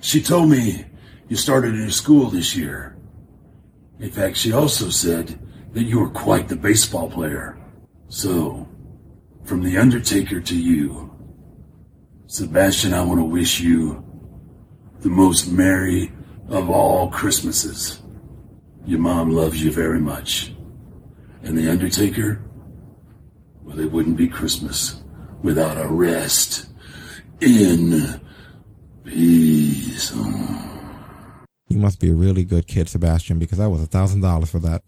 She 0.02 0.22
told 0.22 0.50
me 0.50 0.86
you 1.28 1.36
started 1.36 1.74
a 1.74 1.78
new 1.78 1.92
school 1.92 2.30
this 2.30 2.56
year. 2.56 2.96
In 4.00 4.10
fact, 4.10 4.38
she 4.38 4.54
also 4.54 4.90
said 4.90 5.38
that 5.74 5.84
you 5.84 6.00
were 6.00 6.10
quite 6.10 6.48
the 6.48 6.56
baseball 6.56 7.10
player. 7.10 7.58
So, 8.08 8.69
from 9.50 9.64
The 9.64 9.80
Undertaker 9.80 10.40
to 10.42 10.56
you, 10.56 11.12
Sebastian, 12.28 12.94
I 12.94 13.04
want 13.04 13.20
to 13.20 13.24
wish 13.24 13.60
you 13.60 14.06
the 15.00 15.10
most 15.10 15.52
merry 15.52 16.12
of 16.50 16.70
all 16.70 17.10
Christmases. 17.10 18.00
Your 18.86 19.00
mom 19.00 19.32
loves 19.32 19.64
you 19.64 19.72
very 19.72 20.00
much. 20.00 20.54
And 21.42 21.58
The 21.58 21.68
Undertaker, 21.68 22.44
well, 23.64 23.80
it 23.80 23.92
wouldn't 23.92 24.18
be 24.18 24.28
Christmas 24.28 25.02
without 25.42 25.84
a 25.84 25.88
rest 25.88 26.68
in 27.42 28.22
peace. 29.04 30.14
You 31.70 31.80
must 31.80 32.00
be 32.00 32.12
a 32.12 32.16
really 32.16 32.44
good 32.44 32.68
kid, 32.68 32.88
Sebastian, 32.88 33.40
because 33.40 33.58
that 33.58 33.72
was 33.72 33.82
a 33.82 33.88
thousand 33.88 34.22
dollars 34.22 34.52
for 34.52 34.60
that. 34.60 34.84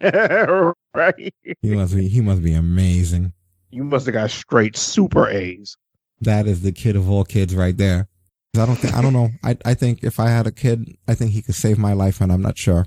right. 0.92 1.34
He 1.62 1.70
must 1.70 1.94
be 1.94 2.08
he 2.08 2.20
must 2.20 2.42
be 2.42 2.52
amazing. 2.52 3.32
You 3.76 3.84
must 3.84 4.06
have 4.06 4.14
got 4.14 4.30
straight 4.30 4.74
super 4.74 5.28
A's. 5.28 5.76
That 6.22 6.46
is 6.46 6.62
the 6.62 6.72
kid 6.72 6.96
of 6.96 7.10
all 7.10 7.24
kids 7.24 7.54
right 7.54 7.76
there. 7.76 8.08
I 8.56 8.64
don't 8.64 8.76
think 8.76 8.94
I 8.94 9.02
don't 9.02 9.12
know. 9.12 9.28
I 9.44 9.58
I 9.66 9.74
think 9.74 10.02
if 10.02 10.18
I 10.18 10.30
had 10.30 10.46
a 10.46 10.50
kid, 10.50 10.96
I 11.06 11.14
think 11.14 11.32
he 11.32 11.42
could 11.42 11.56
save 11.56 11.76
my 11.76 11.92
life, 11.92 12.22
and 12.22 12.32
I'm 12.32 12.40
not 12.40 12.56
sure. 12.56 12.86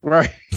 Right. 0.00 0.32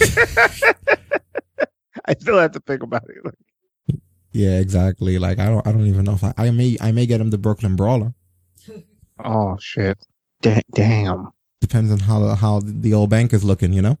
I 2.04 2.14
still 2.20 2.38
have 2.38 2.52
to 2.52 2.60
think 2.60 2.84
about 2.84 3.02
it. 3.08 4.00
yeah, 4.32 4.60
exactly. 4.60 5.18
Like 5.18 5.40
I 5.40 5.46
don't 5.46 5.66
I 5.66 5.72
don't 5.72 5.88
even 5.88 6.04
know 6.04 6.12
if 6.12 6.22
I, 6.22 6.32
I 6.38 6.52
may 6.52 6.76
I 6.80 6.92
may 6.92 7.06
get 7.06 7.20
him 7.20 7.30
the 7.30 7.38
Brooklyn 7.38 7.74
Brawler. 7.74 8.14
Oh 9.24 9.56
shit! 9.58 9.98
D- 10.40 10.62
damn. 10.72 11.32
Depends 11.60 11.90
on 11.90 11.98
how 11.98 12.36
how 12.36 12.60
the 12.62 12.94
old 12.94 13.10
bank 13.10 13.32
is 13.32 13.42
looking, 13.42 13.72
you 13.72 13.82
know. 13.82 13.98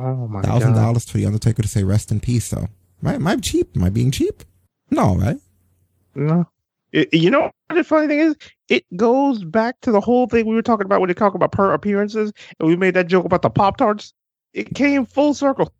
Oh 0.00 0.26
my 0.26 0.42
Thousand 0.42 0.74
dollars 0.74 1.08
for 1.08 1.18
the 1.18 1.26
Undertaker 1.26 1.62
to 1.62 1.68
say 1.68 1.84
rest 1.84 2.10
in 2.10 2.18
peace, 2.18 2.50
though. 2.50 2.66
Am 3.02 3.08
I, 3.08 3.14
am 3.14 3.26
I 3.28 3.36
cheap? 3.36 3.76
Am 3.76 3.84
I 3.84 3.90
being 3.90 4.10
cheap? 4.10 4.42
No, 4.94 5.16
right? 5.16 5.36
No. 6.14 6.46
It- 6.92 7.12
you 7.12 7.30
know 7.30 7.40
what 7.66 7.74
the 7.74 7.82
funny 7.84 8.06
thing 8.06 8.20
is? 8.20 8.36
It 8.68 8.84
goes 8.96 9.42
back 9.42 9.80
to 9.82 9.90
the 9.90 10.00
whole 10.00 10.26
thing 10.28 10.46
we 10.46 10.54
were 10.54 10.62
talking 10.62 10.86
about 10.86 11.00
when 11.00 11.08
they 11.08 11.14
talk 11.14 11.34
about 11.34 11.50
per 11.52 11.72
appearances, 11.72 12.32
and 12.58 12.68
we 12.68 12.76
made 12.76 12.94
that 12.94 13.08
joke 13.08 13.24
about 13.24 13.42
the 13.42 13.50
Pop 13.50 13.76
Tarts. 13.76 14.12
It 14.52 14.74
came 14.74 15.04
full 15.04 15.34
circle. 15.34 15.72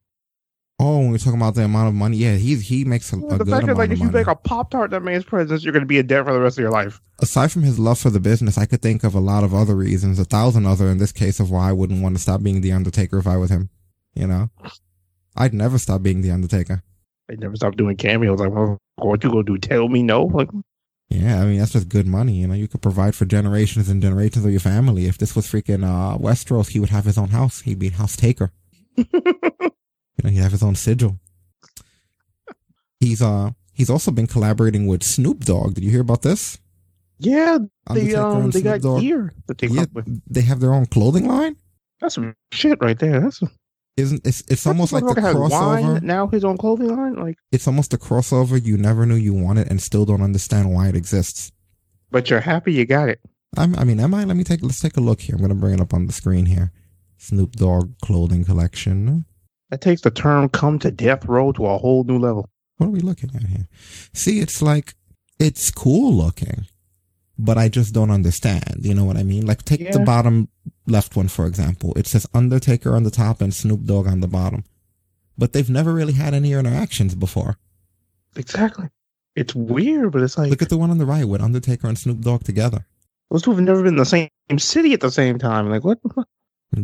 Oh, 0.80 0.98
when 0.98 1.12
we're 1.12 1.18
talking 1.18 1.38
about 1.40 1.54
the 1.54 1.62
amount 1.64 1.86
of 1.86 1.94
money, 1.94 2.16
yeah, 2.16 2.34
he's 2.34 2.66
he 2.66 2.84
makes 2.84 3.12
a, 3.12 3.16
a 3.16 3.20
the 3.20 3.28
fact 3.28 3.44
that 3.46 3.62
amount 3.62 3.78
like 3.78 3.90
if 3.92 3.98
you 3.98 4.06
money. 4.06 4.18
make 4.18 4.26
a 4.26 4.34
Pop 4.34 4.70
Tart 4.70 4.90
that 4.90 5.04
man's 5.04 5.24
presence, 5.24 5.62
you're 5.62 5.72
gonna 5.72 5.86
be 5.86 5.98
in 5.98 6.08
debt 6.08 6.24
for 6.24 6.32
the 6.32 6.40
rest 6.40 6.58
of 6.58 6.62
your 6.62 6.72
life. 6.72 7.00
Aside 7.20 7.52
from 7.52 7.62
his 7.62 7.78
love 7.78 8.00
for 8.00 8.10
the 8.10 8.18
business, 8.18 8.58
I 8.58 8.66
could 8.66 8.82
think 8.82 9.04
of 9.04 9.14
a 9.14 9.20
lot 9.20 9.44
of 9.44 9.54
other 9.54 9.76
reasons, 9.76 10.18
a 10.18 10.24
thousand 10.24 10.66
other 10.66 10.88
in 10.88 10.98
this 10.98 11.12
case 11.12 11.38
of 11.38 11.48
why 11.52 11.68
I 11.68 11.72
wouldn't 11.72 12.02
want 12.02 12.16
to 12.16 12.20
stop 12.22 12.42
being 12.42 12.60
the 12.60 12.72
Undertaker 12.72 13.18
if 13.18 13.28
I 13.28 13.36
was 13.36 13.50
him. 13.50 13.70
You 14.16 14.26
know, 14.26 14.50
I'd 15.36 15.54
never 15.54 15.78
stop 15.78 16.02
being 16.02 16.22
the 16.22 16.32
Undertaker. 16.32 16.82
I'd 17.30 17.38
never 17.40 17.54
stop 17.54 17.76
doing 17.76 17.96
cameos. 17.96 18.40
Like, 18.40 18.50
well, 18.50 18.78
what 19.06 19.22
you 19.24 19.30
gonna 19.30 19.44
do? 19.44 19.58
Tell 19.58 19.88
me 19.88 20.02
no? 20.02 20.24
Like, 20.24 20.48
Yeah, 21.08 21.42
I 21.42 21.46
mean 21.46 21.58
that's 21.58 21.72
just 21.72 21.88
good 21.88 22.06
money. 22.06 22.34
You 22.34 22.46
know, 22.48 22.54
you 22.54 22.68
could 22.68 22.82
provide 22.82 23.14
for 23.14 23.24
generations 23.24 23.88
and 23.88 24.02
generations 24.02 24.44
of 24.44 24.50
your 24.50 24.60
family. 24.60 25.06
If 25.06 25.18
this 25.18 25.34
was 25.36 25.46
freaking 25.46 25.84
uh, 25.84 26.18
Westeros, 26.18 26.68
he 26.68 26.80
would 26.80 26.90
have 26.90 27.04
his 27.04 27.18
own 27.18 27.28
house. 27.28 27.60
He'd 27.62 27.78
be 27.78 27.90
House 27.90 28.16
Taker. 28.16 28.50
you 28.96 29.04
know, 30.22 30.30
he'd 30.30 30.36
have 30.38 30.52
his 30.52 30.62
own 30.62 30.74
sigil. 30.74 31.18
He's 33.00 33.20
uh 33.22 33.50
he's 33.72 33.90
also 33.90 34.10
been 34.10 34.26
collaborating 34.26 34.86
with 34.86 35.02
Snoop 35.02 35.44
Dogg. 35.44 35.74
Did 35.74 35.84
you 35.84 35.90
hear 35.90 36.00
about 36.00 36.22
this? 36.22 36.58
yeah, 37.18 37.58
they 37.92 38.14
um 38.14 38.50
they 38.50 38.60
Snoop 38.60 38.64
got 38.64 38.80
Dogg. 38.80 39.00
gear 39.02 39.32
that 39.46 39.58
they 39.58 39.66
Yeah, 39.68 39.86
they 40.28 40.40
have 40.42 40.60
their 40.60 40.72
own 40.74 40.86
clothing 40.86 41.26
line. 41.26 41.56
That's 42.00 42.14
some 42.16 42.34
shit 42.52 42.78
right 42.80 42.98
there. 42.98 43.20
That's 43.20 43.40
Isn't 43.96 44.26
it's 44.26 44.42
it's 44.48 44.66
almost 44.66 44.92
like 44.92 45.04
the 45.04 45.14
crossover. 45.14 45.50
wine, 45.50 46.00
now 46.04 46.26
his 46.26 46.44
own 46.44 46.56
clothing 46.56 46.88
line. 46.88 47.14
Like, 47.14 47.38
It's 47.52 47.68
almost 47.68 47.94
a 47.94 47.96
crossover 47.98 48.62
you 48.62 48.76
never 48.76 49.06
knew 49.06 49.14
you 49.14 49.32
wanted 49.34 49.70
and 49.70 49.80
still 49.80 50.04
don't 50.04 50.22
understand 50.22 50.72
why 50.72 50.88
it 50.88 50.96
exists. 50.96 51.52
but 52.10 52.28
you're 52.28 52.40
happy 52.40 52.72
you 52.72 52.86
got 52.86 53.08
it. 53.08 53.20
I'm, 53.56 53.76
I 53.76 53.84
mean, 53.84 54.00
am 54.00 54.14
I? 54.14 54.24
Let 54.24 54.36
me 54.36 54.42
take 54.44 54.62
let's 54.62 54.80
take 54.80 54.96
a 54.96 55.00
look 55.00 55.20
here. 55.20 55.36
I'm 55.36 55.40
gonna 55.42 55.54
bring 55.54 55.74
it 55.74 55.80
up 55.80 55.94
on 55.94 56.06
the 56.06 56.12
screen 56.12 56.46
here. 56.46 56.72
Snoop 57.18 57.52
Dogg 57.52 57.96
clothing 58.02 58.44
collection. 58.44 59.24
That 59.70 59.80
takes 59.80 60.02
the 60.02 60.10
term 60.10 60.48
"come 60.48 60.80
to 60.80 60.90
death 60.90 61.24
row" 61.26 61.52
to 61.52 61.66
a 61.66 61.78
whole 61.78 62.02
new 62.02 62.18
level. 62.18 62.50
What 62.78 62.88
are 62.88 62.90
we 62.90 63.00
looking 63.00 63.30
at 63.34 63.44
here? 63.44 63.68
See, 64.12 64.40
it's 64.40 64.60
like 64.60 64.94
it's 65.38 65.70
cool 65.70 66.12
looking, 66.12 66.66
but 67.38 67.58
I 67.58 67.68
just 67.68 67.92
don't 67.94 68.10
understand. 68.10 68.76
You 68.80 68.94
know 68.94 69.04
what 69.04 69.16
I 69.16 69.22
mean? 69.22 69.46
Like 69.46 69.64
take 69.64 69.92
the 69.92 70.00
bottom 70.00 70.48
left 70.86 71.16
one 71.16 71.28
for 71.28 71.46
example. 71.46 71.92
It 71.96 72.06
says 72.06 72.26
Undertaker 72.34 72.94
on 72.94 73.02
the 73.02 73.10
top 73.10 73.40
and 73.40 73.52
Snoop 73.54 73.84
Dogg 73.84 74.06
on 74.06 74.20
the 74.20 74.28
bottom, 74.28 74.64
but 75.36 75.52
they've 75.52 75.70
never 75.70 75.92
really 75.92 76.12
had 76.14 76.34
any 76.34 76.52
interactions 76.52 77.14
before. 77.14 77.56
Exactly. 78.36 78.88
It's 79.36 79.54
weird, 79.54 80.12
but 80.12 80.22
it's 80.22 80.38
like 80.38 80.50
Look 80.50 80.62
at 80.62 80.68
the 80.68 80.78
one 80.78 80.90
on 80.90 80.98
the 80.98 81.06
right 81.06 81.24
with 81.26 81.40
Undertaker 81.40 81.88
and 81.88 81.98
Snoop 81.98 82.20
Dogg 82.20 82.44
together. 82.44 82.86
those 83.30 83.42
two 83.42 83.50
have 83.50 83.60
never 83.60 83.82
been 83.82 83.94
in 83.94 83.96
the 83.98 84.04
same 84.04 84.28
city 84.58 84.92
at 84.92 85.00
the 85.00 85.10
same 85.10 85.38
time. 85.38 85.68
Like, 85.68 85.82
what? 85.84 85.98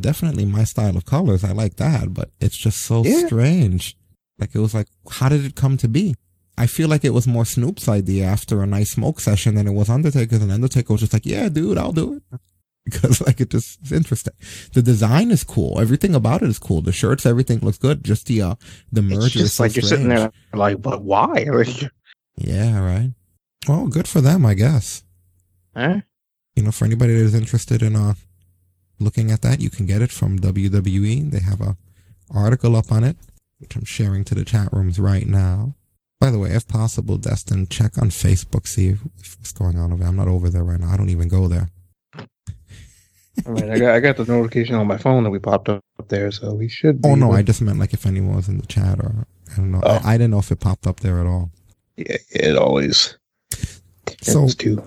Definitely 0.01 0.45
my 0.47 0.65
style 0.65 0.97
of 0.97 1.05
colors. 1.05 1.43
I 1.45 1.53
like 1.53 1.77
that, 1.77 2.15
but 2.15 2.31
it's 2.41 2.57
just 2.57 2.79
so 2.83 3.05
Yeah. 3.05 3.27
strange. 3.27 3.97
Like 4.39 4.55
it 4.55 4.59
was 4.61 4.75
like, 4.75 4.89
how 5.11 5.29
did 5.29 5.45
it 5.45 5.55
come 5.55 5.77
to 5.79 5.89
be? 5.89 6.15
I 6.63 6.67
feel 6.67 6.89
like 6.89 7.05
it 7.05 7.15
was 7.19 7.27
more 7.27 7.45
Snoop's 7.47 7.89
idea 7.89 8.25
after 8.27 8.63
a 8.63 8.67
nice 8.67 8.91
smoke 8.93 9.19
session 9.21 9.55
than 9.55 9.67
it 9.67 9.73
was 9.73 9.89
Undertaker's, 9.89 10.43
and 10.43 10.53
Undertaker 10.53 10.93
was 10.93 11.01
just 11.01 11.13
like, 11.13 11.27
"Yeah, 11.27 11.49
dude, 11.49 11.79
I'll 11.79 11.93
do 12.03 12.07
it," 12.17 12.41
because 12.85 13.21
like 13.27 13.41
it 13.41 13.51
just 13.51 13.79
it's 13.81 13.93
interesting. 13.93 14.35
The 14.75 14.83
design 14.83 15.31
is 15.31 15.43
cool. 15.45 15.81
Everything 15.81 16.15
about 16.15 16.43
it 16.43 16.49
is 16.51 16.59
cool. 16.59 16.83
The 16.83 16.93
shirts, 16.93 17.25
everything 17.27 17.59
looks 17.61 17.79
good. 17.79 18.05
Just 18.05 18.27
the 18.27 18.43
uh 18.43 18.55
the 18.93 19.03
merger 19.03 19.25
It's 19.27 19.35
is 19.37 19.43
just 19.43 19.57
so 19.57 19.63
like 19.65 19.77
you're 19.77 19.83
sitting 19.83 20.09
there, 20.09 20.31
like, 20.53 20.81
but 20.83 21.03
why? 21.03 21.47
Yeah, 22.37 22.79
right. 22.81 23.11
Well, 23.69 23.87
good 23.89 24.09
for 24.09 24.21
them, 24.21 24.47
I 24.47 24.55
guess. 24.55 25.03
eh? 25.77 26.01
you 26.57 26.63
know, 26.63 26.73
for 26.73 26.85
anybody 26.87 27.13
that 27.15 27.25
is 27.25 27.35
interested 27.35 27.83
in 27.83 27.95
uh 27.97 28.15
looking 28.99 29.31
at 29.31 29.43
that, 29.43 29.61
you 29.61 29.71
can 29.71 29.87
get 29.87 30.03
it 30.03 30.11
from 30.11 30.39
WWE. 30.39 31.31
They 31.31 31.41
have 31.41 31.61
a 31.61 31.77
article 32.33 32.77
up 32.77 32.91
on 32.93 33.03
it, 33.05 33.17
which 33.59 33.77
I'm 33.77 33.85
sharing 33.85 34.25
to 34.25 34.35
the 34.35 34.45
chat 34.45 34.69
rooms 34.73 34.99
right 34.99 35.27
now. 35.27 35.75
By 36.21 36.31
the 36.31 36.39
way, 36.39 36.51
if 36.51 36.69
possible, 36.69 37.17
Destin, 37.17 37.67
check 37.69 37.97
on 37.97 38.11
Facebook, 38.11 38.67
see 38.67 38.93
what's 38.93 39.53
going 39.53 39.79
on 39.79 39.91
over 39.93 40.01
there. 40.01 40.09
I'm 40.09 40.17
not 40.17 40.29
over 40.29 40.51
there 40.51 40.63
right 40.65 40.79
now. 40.79 40.91
I 40.93 40.97
don't 40.99 41.09
even 41.09 41.29
go 41.29 41.49
there. 41.49 41.71
I 43.47 43.49
mean, 43.51 43.71
I 43.71 43.79
got 43.79 43.95
I 43.95 44.01
got 44.01 44.17
the 44.19 44.27
notification 44.27 44.75
on 44.75 44.87
my 44.87 44.99
phone 44.99 45.25
that 45.25 45.31
we 45.31 45.39
popped 45.39 45.71
up 45.71 45.83
there, 46.09 46.31
so 46.31 46.53
we 46.53 46.69
should. 46.69 47.01
Be 47.01 47.09
Oh 47.09 47.15
no, 47.15 47.27
able- 47.29 47.37
I 47.37 47.43
just 47.43 47.63
meant 47.63 47.79
like 47.79 47.95
if 47.95 48.05
anyone 48.05 48.37
was 48.37 48.49
in 48.49 48.59
the 48.59 48.67
chat 48.67 49.01
or 49.01 49.27
I 49.53 49.57
don't 49.57 49.71
know. 49.71 49.81
Oh. 49.83 50.01
I, 50.05 50.15
I 50.15 50.19
didn't 50.19 50.33
know 50.33 50.39
if 50.41 50.51
it 50.53 50.61
popped 50.61 50.87
up 50.87 51.01
there 51.01 51.21
at 51.21 51.27
all. 51.27 51.51
yeah, 51.97 52.17
it 52.31 52.57
always. 52.57 53.17
So- 54.21 54.47
too. 54.49 54.87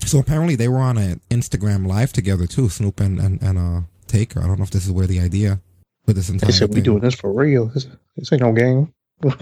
So 0.00 0.18
apparently 0.18 0.54
they 0.54 0.68
were 0.68 0.80
on 0.80 0.98
an 0.98 1.22
Instagram 1.30 1.86
live 1.86 2.12
together 2.12 2.46
too, 2.46 2.68
Snoop 2.68 3.00
and, 3.00 3.18
and, 3.18 3.42
and 3.42 3.56
uh 3.58 3.80
Taker. 4.06 4.42
I 4.42 4.46
don't 4.46 4.58
know 4.58 4.64
if 4.64 4.70
this 4.70 4.84
is 4.84 4.92
where 4.92 5.06
the 5.06 5.18
idea 5.18 5.60
for 6.04 6.12
this 6.12 6.28
entire 6.28 6.48
They 6.50 6.52
said 6.58 6.74
we 6.74 6.82
doing 6.82 7.00
this 7.00 7.14
for 7.14 7.32
real. 7.32 7.66
This, 7.68 7.86
this 8.14 8.30
ain't 8.30 8.42
no 8.42 8.52
game. 8.52 8.92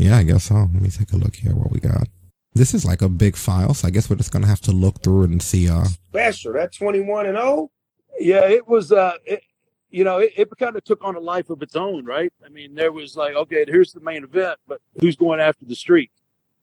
Yeah, 0.00 0.16
I 0.16 0.22
guess 0.22 0.44
so. 0.44 0.54
Let 0.54 0.80
me 0.80 0.88
take 0.88 1.12
a 1.12 1.16
look 1.16 1.36
here 1.36 1.54
what 1.54 1.70
we 1.70 1.78
got. 1.78 2.08
This 2.54 2.72
is 2.72 2.86
like 2.86 3.02
a 3.02 3.08
big 3.08 3.36
file, 3.36 3.74
so 3.74 3.86
I 3.86 3.90
guess 3.90 4.08
we're 4.08 4.16
just 4.16 4.32
gonna 4.32 4.46
have 4.46 4.62
to 4.62 4.72
look 4.72 5.02
through 5.02 5.24
it 5.24 5.30
and 5.30 5.42
see 5.42 5.68
uh 5.68 5.84
special. 5.84 6.54
That 6.54 6.72
21 6.72 7.26
and 7.26 7.36
oh? 7.36 7.70
Yeah, 8.18 8.48
it 8.48 8.66
was. 8.66 8.92
Uh, 8.92 9.18
it, 9.26 9.42
you 9.90 10.04
know, 10.04 10.18
it, 10.18 10.32
it 10.36 10.48
kind 10.58 10.74
of 10.74 10.84
took 10.84 11.04
on 11.04 11.16
a 11.16 11.20
life 11.20 11.50
of 11.50 11.60
its 11.60 11.76
own, 11.76 12.06
right? 12.06 12.32
I 12.44 12.48
mean, 12.48 12.74
there 12.74 12.92
was 12.92 13.14
like, 13.14 13.34
okay, 13.34 13.66
here's 13.68 13.92
the 13.92 14.00
main 14.00 14.24
event, 14.24 14.58
but 14.66 14.80
who's 15.00 15.16
going 15.16 15.38
after 15.38 15.66
the 15.66 15.74
streak? 15.74 16.10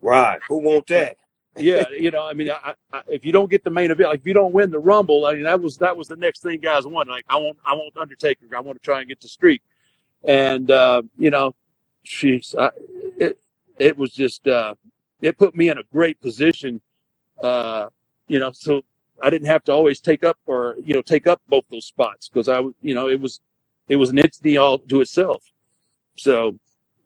Right. 0.02 0.40
Who 0.48 0.58
want 0.58 0.88
that? 0.88 1.18
Yeah, 1.58 1.84
you 1.92 2.10
know, 2.10 2.26
I 2.26 2.34
mean, 2.34 2.50
I, 2.50 2.74
I, 2.92 3.02
if 3.08 3.24
you 3.24 3.32
don't 3.32 3.52
get 3.52 3.64
the 3.64 3.70
main 3.70 3.92
event, 3.92 4.10
like 4.10 4.20
if 4.22 4.26
you 4.26 4.34
don't 4.34 4.54
win 4.54 4.72
the 4.72 4.80
Rumble, 4.80 5.26
I 5.28 5.34
mean, 5.34 5.44
that 5.44 5.62
was 5.62 5.78
that 5.78 5.96
was 5.96 6.08
the 6.08 6.16
next 6.16 6.42
thing 6.42 6.60
guys 6.60 6.88
wanted. 6.88 7.12
Like, 7.12 7.26
I 7.30 7.38
want, 7.38 7.58
I 7.64 7.74
want 7.76 7.98
Undertaker. 7.98 8.46
I 8.56 8.62
want 8.62 8.82
to 8.82 8.84
try 8.84 9.00
and 9.00 9.08
get 9.08 9.22
the 9.22 9.28
streak, 9.28 9.62
and 10.24 10.72
uh, 10.72 11.04
you 11.18 11.30
know, 11.30 11.54
she's, 12.08 12.56
I, 12.58 12.72
it, 13.18 13.40
it 13.80 13.98
was 13.98 14.12
just, 14.14 14.48
uh, 14.48 14.76
it 15.22 15.38
put 15.38 15.56
me 15.56 15.70
in 15.70 15.78
a 15.78 15.84
great 15.92 16.22
position, 16.22 16.82
uh, 17.44 17.88
you 18.28 18.40
know, 18.40 18.52
so 18.52 18.84
I 19.22 19.30
didn't 19.30 19.48
have 19.48 19.64
to 19.66 19.74
always 19.74 20.00
take 20.02 20.24
up 20.24 20.38
or 20.46 20.76
you 20.84 20.94
know 20.94 21.02
take 21.02 21.28
up 21.28 21.42
both 21.50 21.66
those 21.72 21.86
spots 21.86 22.30
because 22.30 22.50
I, 22.50 22.60
you 22.82 22.96
know, 22.96 23.10
it 23.10 23.20
was, 23.20 23.42
it 23.90 23.98
was 23.98 24.10
an 24.12 24.20
entity 24.20 24.58
all 24.58 24.80
to 24.80 25.02
itself. 25.02 25.44
So, 26.18 26.58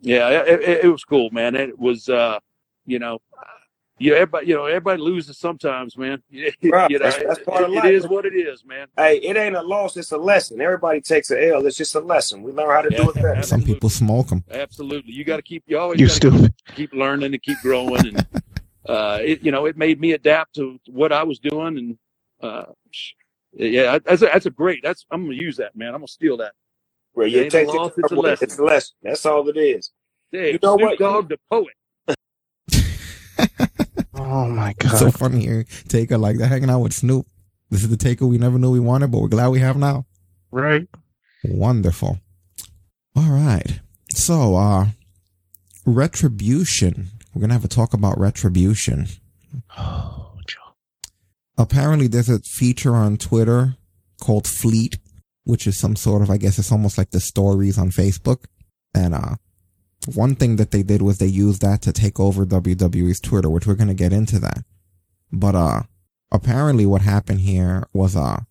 yeah, 0.02 0.30
it, 0.30 0.62
it, 0.62 0.86
it 0.86 0.90
was 0.90 1.04
cool, 1.04 1.30
man. 1.32 1.56
It 1.56 1.78
was, 1.80 2.10
uh, 2.10 2.40
you 2.86 3.00
know, 3.00 3.20
yeah, 4.02 4.16
everybody, 4.16 4.48
you 4.48 4.56
know, 4.56 4.66
everybody 4.66 5.02
loses 5.02 5.38
sometimes, 5.40 5.98
man. 5.98 6.24
You 6.32 6.52
know, 6.72 6.88
that's- 7.00 7.24
that's 7.28 7.40
part 7.46 7.64
of 7.66 7.72
life. 7.72 7.86
It 7.86 7.96
is 7.96 8.08
what 8.08 8.26
it 8.26 8.36
is, 8.36 8.66
man. 8.66 8.88
Hey, 8.98 9.18
it 9.18 9.38
ain't 9.38 9.56
a 9.56 9.62
loss, 9.64 9.98
it's 9.98 10.12
a 10.14 10.18
lesson. 10.18 10.62
Everybody 10.62 11.02
takes 11.02 11.32
a 11.32 11.50
L. 11.52 11.66
It's 11.68 11.78
just 11.78 11.96
a 11.96 12.02
lesson. 12.02 12.44
We 12.44 12.52
learn 12.54 12.70
how 12.72 12.82
to 12.84 12.92
do 12.92 13.10
it 13.10 13.16
better. 13.16 13.36
Yeah. 13.36 13.42
some 13.42 13.64
people 13.64 13.90
smoke 13.90 14.30
them. 14.30 14.46
Absolutely, 14.52 15.14
you 15.14 15.26
got 15.26 15.38
to 15.38 15.44
keep. 15.44 15.64
You 15.68 15.80
always 15.80 16.00
You 16.00 16.08
stupid. 16.10 16.54
keep 16.76 16.94
learning 16.94 17.34
and 17.34 17.44
keep 17.44 17.60
growing, 17.62 18.08
and 18.08 18.28
uh, 18.90 19.20
it, 19.22 19.44
you 19.44 19.52
know, 19.52 19.66
it 19.68 19.78
made 19.78 20.00
me 20.02 20.14
adapt 20.14 20.56
to 20.56 20.80
what 20.88 21.14
I 21.14 21.24
was 21.24 21.40
doing, 21.40 21.78
and 21.80 21.98
uh, 22.42 22.74
yeah, 23.54 24.00
that's 24.06 24.22
a, 24.24 24.28
that's 24.28 24.48
a 24.48 24.52
great. 24.52 24.82
That's 24.84 25.06
I'm 25.12 25.26
gonna 25.26 25.36
use 25.36 25.58
that, 25.58 25.76
man. 25.76 25.90
I'm 25.90 26.02
gonna 26.02 26.08
steal 26.08 26.38
that. 26.38 26.54
Where 27.14 27.28
It 27.28 27.32
you 27.34 27.42
ain't 27.42 27.56
a 27.56 27.60
take 27.60 27.68
loss, 27.68 27.92
it, 27.98 28.02
it's 28.02 28.12
a 28.12 28.16
lesson. 28.18 28.46
It's 28.46 28.60
a 28.60 28.64
lesson. 28.64 28.96
That's 29.04 29.26
all 29.26 29.48
it 29.50 29.58
is. 29.58 29.92
Hey, 30.32 30.54
You 30.54 30.60
know 30.64 30.78
Snoop 30.78 30.82
what? 30.82 31.00
Dogg, 31.00 31.30
the 31.30 31.40
poet. 31.52 31.74
Oh 34.32 34.48
my 34.48 34.74
god. 34.80 34.98
so 34.98 35.12
funny 35.12 35.42
here. 35.42 35.66
Taker 35.90 36.18
like 36.18 36.38
that 36.38 36.48
hanging 36.48 36.70
out 36.70 36.80
with 36.80 36.94
Snoop. 36.94 37.28
This 37.70 37.84
is 37.84 37.90
the 37.90 37.98
Taker 37.98 38.26
we 38.26 38.38
never 38.38 38.58
knew 38.58 38.72
we 38.72 38.80
wanted, 38.80 39.12
but 39.12 39.20
we're 39.20 39.28
glad 39.28 39.50
we 39.50 39.60
have 39.60 39.76
now. 39.76 40.06
right. 40.52 40.88
Wonderful. 41.44 42.20
All 43.16 43.30
right. 43.32 43.80
So, 44.14 44.56
uh, 44.56 44.86
retribution. 45.86 47.08
We're 47.34 47.42
gonna 47.42 47.54
have 47.54 47.66
a 47.66 47.70
talk 47.70 47.94
about 47.94 48.20
retribution. 48.20 49.08
Oh, 49.78 50.34
Joe. 50.46 50.76
Apparently, 51.58 52.08
there's 52.08 52.30
a 52.30 52.40
feature 52.40 52.96
on 52.96 53.18
Twitter 53.18 53.76
called 54.22 54.48
Fleet, 54.48 54.98
which 55.44 55.66
is 55.68 55.78
some 55.78 55.96
sort 55.96 56.22
of, 56.22 56.30
I 56.30 56.38
guess, 56.38 56.60
it's 56.60 56.72
almost 56.72 56.98
like 56.98 57.12
the 57.12 57.20
stories 57.20 57.78
on 57.78 57.90
Facebook. 57.90 58.46
And 58.94 59.14
uh, 59.16 59.36
one 60.08 60.36
thing 60.36 60.56
that 60.56 60.72
they 60.72 60.84
did 60.84 61.02
was 61.02 61.18
they 61.18 61.28
used 61.28 61.62
that 61.62 61.82
to 61.84 61.92
take 61.92 62.20
over 62.20 62.46
WWE's 62.46 63.20
Twitter, 63.20 63.50
which 63.50 63.68
we're 63.68 63.76
gonna 63.76 63.94
get 63.94 64.14
into 64.14 64.40
that. 64.40 64.64
But 65.32 65.56
uh, 65.56 65.84
apparently, 66.32 66.86
what 66.86 67.02
happened 67.02 67.42
here 67.42 67.88
was 67.94 68.16
uh, 68.16 68.42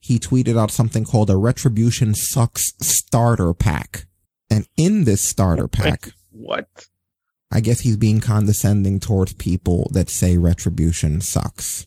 he 0.00 0.18
tweeted 0.18 0.58
out 0.58 0.70
something 0.70 1.04
called 1.04 1.30
a 1.30 1.36
Retribution 1.36 2.14
Sucks 2.14 2.72
starter 2.80 3.52
pack, 3.52 4.06
and 4.48 4.66
in 4.76 5.04
this 5.04 5.20
starter 5.20 5.68
pack. 5.68 6.10
What? 6.30 6.86
I 7.52 7.60
guess 7.60 7.80
he's 7.80 7.96
being 7.96 8.20
condescending 8.20 9.00
towards 9.00 9.32
people 9.34 9.90
that 9.92 10.08
say 10.08 10.38
retribution 10.38 11.20
sucks. 11.20 11.86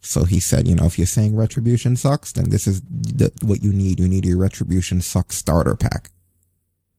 So 0.00 0.24
he 0.24 0.38
said, 0.38 0.68
you 0.68 0.74
know, 0.74 0.84
if 0.84 0.98
you're 0.98 1.06
saying 1.06 1.34
retribution 1.34 1.96
sucks, 1.96 2.32
then 2.32 2.50
this 2.50 2.66
is 2.66 2.82
the, 2.82 3.32
what 3.42 3.62
you 3.62 3.72
need. 3.72 3.98
You 4.00 4.08
need 4.08 4.26
your 4.26 4.38
retribution 4.38 5.00
sucks 5.00 5.36
starter 5.36 5.74
pack. 5.74 6.10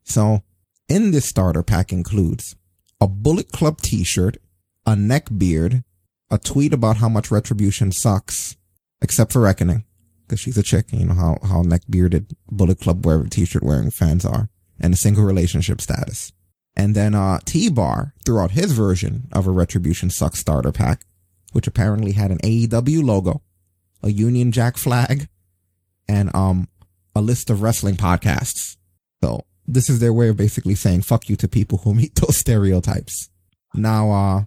So 0.03 0.43
in 0.89 1.11
this 1.11 1.25
starter 1.25 1.63
pack 1.63 1.93
includes 1.93 2.55
a 2.99 3.07
Bullet 3.07 3.51
Club 3.51 3.79
t-shirt, 3.79 4.37
a 4.85 4.95
neck 4.95 5.27
beard, 5.37 5.83
a 6.29 6.37
tweet 6.37 6.73
about 6.73 6.97
how 6.97 7.07
much 7.07 7.31
retribution 7.31 7.91
sucks, 7.91 8.57
except 9.01 9.31
for 9.31 9.41
Reckoning, 9.41 9.85
because 10.21 10.39
she's 10.39 10.57
a 10.57 10.63
chick, 10.63 10.87
you 10.91 11.05
know 11.05 11.13
how, 11.13 11.37
how 11.43 11.61
neck 11.61 11.83
bearded 11.89 12.35
Bullet 12.47 12.79
Club 12.79 13.05
wear 13.05 13.23
t-shirt 13.23 13.63
wearing 13.63 13.91
fans 13.91 14.25
are, 14.25 14.49
and 14.79 14.93
a 14.93 14.97
single 14.97 15.23
relationship 15.23 15.79
status. 15.79 16.33
And 16.75 16.95
then, 16.95 17.13
uh, 17.15 17.39
T-Bar 17.45 18.13
threw 18.25 18.39
out 18.39 18.51
his 18.51 18.71
version 18.71 19.27
of 19.31 19.47
a 19.47 19.51
Retribution 19.51 20.09
Sucks 20.09 20.39
starter 20.39 20.71
pack, 20.71 21.03
which 21.51 21.67
apparently 21.67 22.13
had 22.13 22.31
an 22.31 22.37
AEW 22.39 23.03
logo, 23.03 23.41
a 24.01 24.11
Union 24.11 24.51
Jack 24.51 24.77
flag, 24.77 25.27
and, 26.07 26.33
um, 26.35 26.67
a 27.15 27.21
list 27.21 27.49
of 27.49 27.61
wrestling 27.61 27.95
podcasts. 27.95 28.77
So 29.21 29.45
this 29.69 29.89
is 29.89 29.99
their 29.99 30.11
way 30.11 30.29
of 30.29 30.37
basically 30.37 30.75
saying 30.75 31.03
fuck 31.03 31.29
you 31.29 31.35
to 31.37 31.47
people 31.47 31.77
who 31.79 31.93
meet 31.93 32.15
those 32.15 32.37
stereotypes. 32.45 33.29
Now, 33.75 34.11
uh, 34.11 34.43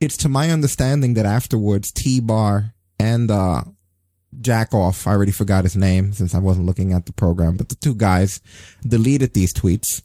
it's 0.00 0.18
to 0.18 0.28
my 0.28 0.50
understanding 0.50 1.14
that 1.14 1.24
afterwards 1.24 1.90
T-Bar 1.92 2.74
and, 2.98 3.30
uh, 3.30 3.62
Jack 4.38 4.74
off, 4.74 5.06
I 5.06 5.12
already 5.12 5.32
forgot 5.32 5.64
his 5.64 5.76
name 5.76 6.12
since 6.12 6.34
I 6.34 6.40
wasn't 6.40 6.66
looking 6.66 6.92
at 6.92 7.06
the 7.06 7.12
program, 7.14 7.56
but 7.56 7.70
the 7.70 7.74
two 7.76 7.94
guys 7.94 8.40
deleted 8.86 9.32
these 9.32 9.54
tweets. 9.54 10.02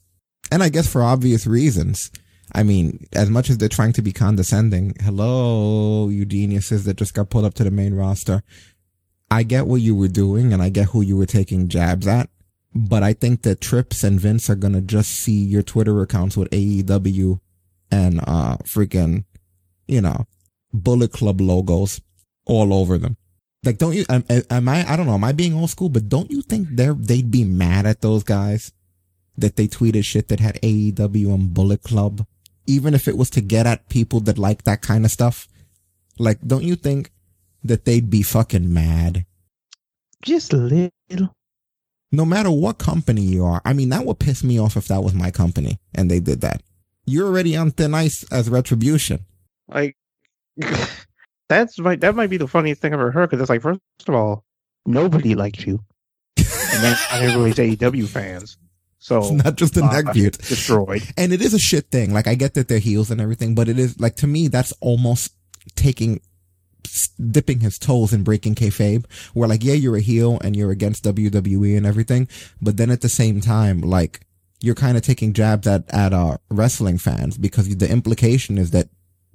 And 0.50 0.64
I 0.64 0.70
guess 0.70 0.88
for 0.88 1.04
obvious 1.04 1.46
reasons. 1.46 2.12
I 2.54 2.64
mean, 2.64 3.08
as 3.14 3.30
much 3.30 3.50
as 3.50 3.58
they're 3.58 3.68
trying 3.68 3.94
to 3.94 4.02
be 4.02 4.14
condescending, 4.14 4.96
hello, 5.02 6.08
you 6.08 6.26
geniuses 6.26 6.86
that 6.86 6.98
just 6.98 7.14
got 7.14 7.30
pulled 7.30 7.44
up 7.44 7.56
to 7.56 7.66
the 7.66 7.72
main 7.72 7.94
roster. 7.94 8.42
I 9.30 9.44
get 9.44 9.68
what 9.68 9.82
you 9.82 9.96
were 9.96 10.08
doing 10.08 10.54
and 10.54 10.62
I 10.62 10.70
get 10.70 10.88
who 10.90 11.02
you 11.02 11.18
were 11.18 11.26
taking 11.26 11.68
jabs 11.68 12.08
at. 12.08 12.30
But 12.74 13.04
I 13.04 13.14
think 13.14 13.42
that 13.42 13.60
Trips 13.60 14.04
and 14.04 14.20
Vince 14.20 14.50
are 14.50 14.56
to 14.56 14.82
just 14.82 15.12
see 15.12 15.44
your 15.44 15.62
Twitter 15.62 16.02
accounts 16.02 16.38
with 16.38 16.50
AEW 16.52 17.40
and, 17.92 18.22
uh, 18.26 18.58
freaking, 18.64 19.26
you 19.88 20.00
know, 20.00 20.26
Bullet 20.72 21.12
Club 21.12 21.42
logos 21.42 22.00
all 22.46 22.74
over 22.74 22.98
them. 22.98 23.18
Like, 23.64 23.78
don't 23.78 23.94
you, 23.94 24.06
am, 24.10 24.24
am 24.30 24.70
I, 24.70 24.90
I 24.90 24.96
don't 24.96 25.06
know, 25.06 25.14
am 25.14 25.24
I 25.24 25.34
being 25.34 25.54
old 25.54 25.70
school, 25.70 25.90
but 25.90 26.10
don't 26.10 26.32
you 26.32 26.42
think 26.42 26.70
they're, 26.72 26.94
they'd 26.94 27.30
be 27.30 27.44
mad 27.44 27.86
at 27.86 28.02
those 28.02 28.24
guys 28.24 28.72
that 29.38 29.56
they 29.56 29.68
tweeted 29.68 30.06
shit 30.06 30.30
that 30.30 30.40
had 30.40 30.60
AEW 30.62 31.34
and 31.34 31.54
Bullet 31.54 31.84
Club? 31.84 32.26
Even 32.66 32.94
if 32.94 33.08
it 33.08 33.18
was 33.18 33.30
to 33.32 33.42
get 33.42 33.68
at 33.68 33.90
people 33.90 34.22
that 34.22 34.38
like 34.38 34.64
that 34.64 34.82
kind 34.82 35.04
of 35.04 35.12
stuff? 35.12 35.48
Like, 36.18 36.40
don't 36.46 36.64
you 36.64 36.76
think 36.76 37.12
that 37.64 37.86
they'd 37.86 38.10
be 38.10 38.22
fucking 38.22 38.74
mad? 38.74 39.26
Just 40.24 40.54
a 40.54 40.58
little. 40.58 41.36
No 42.12 42.26
matter 42.26 42.52
what 42.52 42.78
company 42.78 43.22
you 43.22 43.46
are. 43.46 43.62
I 43.64 43.74
mean, 43.74 43.90
that 43.90 44.06
would 44.06 44.20
piss 44.20 44.44
me 44.44 44.60
off 44.60 44.76
if 44.76 44.88
that 44.90 45.04
was 45.04 45.14
my 45.14 45.32
company 45.32 45.80
and 45.96 46.12
they 46.12 46.20
did 46.20 46.42
that. 46.42 46.62
You're 47.06 47.28
already 47.28 47.56
on 47.56 47.72
thin 47.72 47.94
ice 47.94 48.24
as 48.32 48.50
retribution. 48.50 49.26
Like, 49.68 49.96
that's 51.50 51.80
might 51.80 52.02
that 52.02 52.16
might 52.16 52.30
be 52.30 52.38
the 52.38 52.48
funniest 52.48 52.82
thing 52.82 52.94
I've 52.94 53.00
ever 53.00 53.12
heard. 53.12 53.30
Because 53.30 53.42
it's 53.42 53.50
like, 53.50 53.62
first 53.62 53.80
of 54.08 54.16
all, 54.16 54.44
nobody 54.86 55.36
likes 55.36 55.66
you, 55.66 55.80
and 56.38 56.84
then 56.84 56.92
not 57.12 57.22
everybody's 57.22 57.78
AEW 57.78 58.08
fans. 58.08 58.58
So 59.00 59.20
It's 59.20 59.32
not 59.32 59.56
just 59.56 59.74
the 59.74 59.84
uh, 59.84 59.92
neck 59.92 60.14
beard. 60.14 60.34
destroyed. 60.38 61.02
And 61.18 61.34
it 61.34 61.42
is 61.42 61.56
a 61.56 61.60
shit 61.60 61.90
thing. 61.90 62.14
Like 62.14 62.28
I 62.28 62.36
get 62.36 62.54
that 62.54 62.68
they're 62.68 62.80
heels 62.80 63.10
and 63.10 63.20
everything, 63.20 63.56
but 63.56 63.68
it 63.68 63.80
is 63.80 64.00
like 64.00 64.16
to 64.18 64.28
me 64.28 64.48
that's 64.48 64.74
almost 64.80 65.34
taking 65.76 66.22
dipping 67.32 67.60
his 67.60 67.78
toes 67.78 68.14
in 68.14 68.24
breaking 68.24 68.56
kayfabe. 68.56 69.06
Where 69.34 69.48
like 69.48 69.64
yeah, 69.64 69.74
you're 69.74 69.98
a 69.98 70.02
heel 70.02 70.40
and 70.44 70.56
you're 70.56 70.72
against 70.72 71.04
WWE 71.04 71.78
and 71.78 71.86
everything, 71.86 72.28
but 72.62 72.78
then 72.78 72.90
at 72.92 73.02
the 73.02 73.10
same 73.10 73.42
time, 73.42 73.82
like 73.82 74.22
you're 74.60 74.76
kind 74.76 74.98
of 74.98 75.04
taking 75.04 75.34
jabs 75.34 75.68
at 75.68 75.84
at 75.94 76.14
uh 76.14 76.38
wrestling 76.50 76.98
fans 76.98 77.38
because 77.38 77.76
the 77.76 77.90
implication 77.90 78.58
is 78.58 78.72
that 78.72 78.90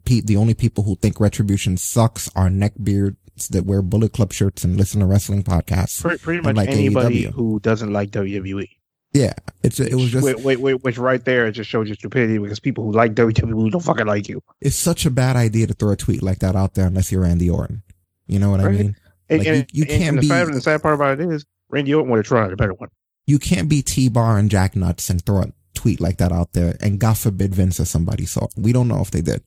pe- 0.05 0.21
the 0.21 0.37
only 0.37 0.55
people 0.55 0.85
who 0.85 0.97
think 0.97 1.21
Retribution 1.21 1.76
sucks 1.76 2.31
are 2.35 2.49
neckbeards 2.49 3.17
that 3.50 3.67
wear 3.67 3.83
Bullet 3.83 4.12
Club 4.12 4.33
shirts 4.33 4.65
and 4.65 4.76
listen 4.76 5.00
to 5.00 5.06
wrestling 5.06 5.43
podcasts. 5.43 6.00
Pretty, 6.00 6.19
pretty 6.19 6.41
much 6.41 6.56
like 6.56 6.69
anybody 6.71 7.25
AEW. 7.25 7.32
who 7.35 7.61
doesn't 7.61 7.93
like 7.93 8.11
WWE. 8.11 8.69
Yeah, 9.17 9.33
it's 9.63 9.81
it 9.81 9.95
was 9.95 10.11
just 10.11 10.25
wait, 10.25 10.41
wait, 10.41 10.61
wait, 10.61 10.83
which 10.85 10.99
right 10.99 11.25
there 11.25 11.47
it 11.47 11.52
just 11.52 11.71
shows 11.71 11.87
your 11.89 11.95
stupidity 11.95 12.37
because 12.39 12.61
people 12.61 12.85
who 12.85 12.93
like 12.93 13.15
WWE 13.15 13.71
don't 13.71 13.81
fucking 13.83 14.07
like 14.07 14.29
you. 14.29 14.43
it's 14.61 14.76
such 14.76 15.07
a 15.07 15.11
bad 15.11 15.37
idea 15.37 15.67
to 15.69 15.73
throw 15.75 15.93
a 15.93 15.97
tweet 15.97 16.23
like 16.23 16.41
that 16.41 16.55
out 16.55 16.75
there 16.75 16.87
unless 16.87 17.11
you're 17.11 17.23
Randy 17.23 17.49
Orton. 17.49 17.83
You 18.26 18.39
know 18.39 18.50
what 18.50 18.61
I 18.61 18.69
mean? 18.69 18.97
And, 19.31 19.39
Like, 19.39 19.49
and, 19.49 19.57
you- 19.59 19.67
you 19.73 19.83
and- 19.85 19.91
can't 19.91 20.09
and 20.09 20.19
the, 20.19 20.21
be- 20.23 20.26
sad, 20.29 20.49
the 20.52 20.61
sad 20.61 20.83
part 20.83 20.95
about 20.97 21.19
it 21.21 21.31
is 21.33 21.47
Randy 21.71 21.95
Orton 21.95 22.11
would 22.11 22.19
have 22.19 22.26
tried 22.26 22.52
a 22.52 22.57
better 22.57 22.75
one. 22.75 22.91
You 23.26 23.39
can't 23.39 23.69
be 23.69 23.81
T-Bar 23.83 24.39
and 24.39 24.50
Jack 24.50 24.76
Nuts 24.76 25.09
and 25.11 25.25
throw 25.25 25.43
a 25.43 25.52
tweet 25.75 26.00
like 26.00 26.19
that 26.19 26.31
out 26.33 26.52
there 26.52 26.76
and 26.81 26.99
God 27.00 27.17
forbid 27.19 27.55
Vince 27.55 27.81
or 27.81 27.85
somebody 27.87 28.26
saw 28.26 28.45
it. 28.45 28.52
We 28.57 28.73
don't 28.73 28.89
know 28.89 29.00
if 29.00 29.11
they 29.11 29.21
did. 29.23 29.43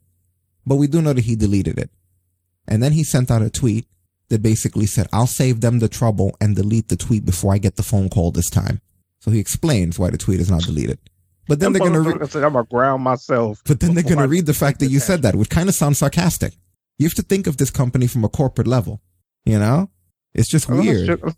But 0.65 0.75
we 0.77 0.87
do 0.87 1.01
know 1.01 1.13
that 1.13 1.25
he 1.25 1.35
deleted 1.35 1.77
it. 1.77 1.89
And 2.67 2.81
then 2.83 2.91
he 2.93 3.03
sent 3.03 3.29
out 3.31 3.41
a 3.41 3.49
tweet 3.49 3.87
that 4.29 4.41
basically 4.41 4.85
said, 4.85 5.07
I'll 5.13 5.27
save 5.27 5.61
them 5.61 5.79
the 5.79 5.87
trouble 5.89 6.35
and 6.41 6.55
delete 6.55 6.89
the 6.89 6.97
tweet 6.97 7.25
before 7.25 7.53
I 7.53 7.57
get 7.57 7.75
the 7.77 7.83
phone 7.83 8.09
call 8.09 8.31
this 8.31 8.49
time. 8.49 8.81
So 9.19 9.31
he 9.31 9.39
explains 9.39 9.99
why 9.99 10.09
the 10.09 10.17
tweet 10.17 10.39
is 10.39 10.49
not 10.49 10.63
deleted. 10.63 10.99
But 11.47 11.59
then 11.59 11.73
they're 11.73 11.79
going 11.79 11.93
to 11.93 12.01
re- 12.01 12.27
said, 12.27 12.43
I'm 12.43 12.53
gonna 12.53 12.65
ground 12.65 13.03
myself. 13.03 13.61
But 13.65 13.79
then 13.79 13.95
they're 13.95 14.03
going 14.03 14.19
to 14.19 14.27
read 14.27 14.45
the 14.45 14.53
fact 14.53 14.79
that 14.79 14.87
you 14.87 14.99
said 14.99 15.23
that, 15.23 15.35
which 15.35 15.49
kind 15.49 15.67
of 15.67 15.75
sounds 15.75 15.97
sarcastic. 15.97 16.53
You 16.97 17.07
have 17.07 17.15
to 17.15 17.21
think 17.23 17.47
of 17.47 17.57
this 17.57 17.71
company 17.71 18.07
from 18.07 18.23
a 18.23 18.29
corporate 18.29 18.67
level. 18.67 19.01
You 19.45 19.59
know? 19.59 19.89
It's 20.33 20.47
just 20.47 20.69
I 20.69 20.73
weird. 20.75 21.07
Sugar- 21.07 21.33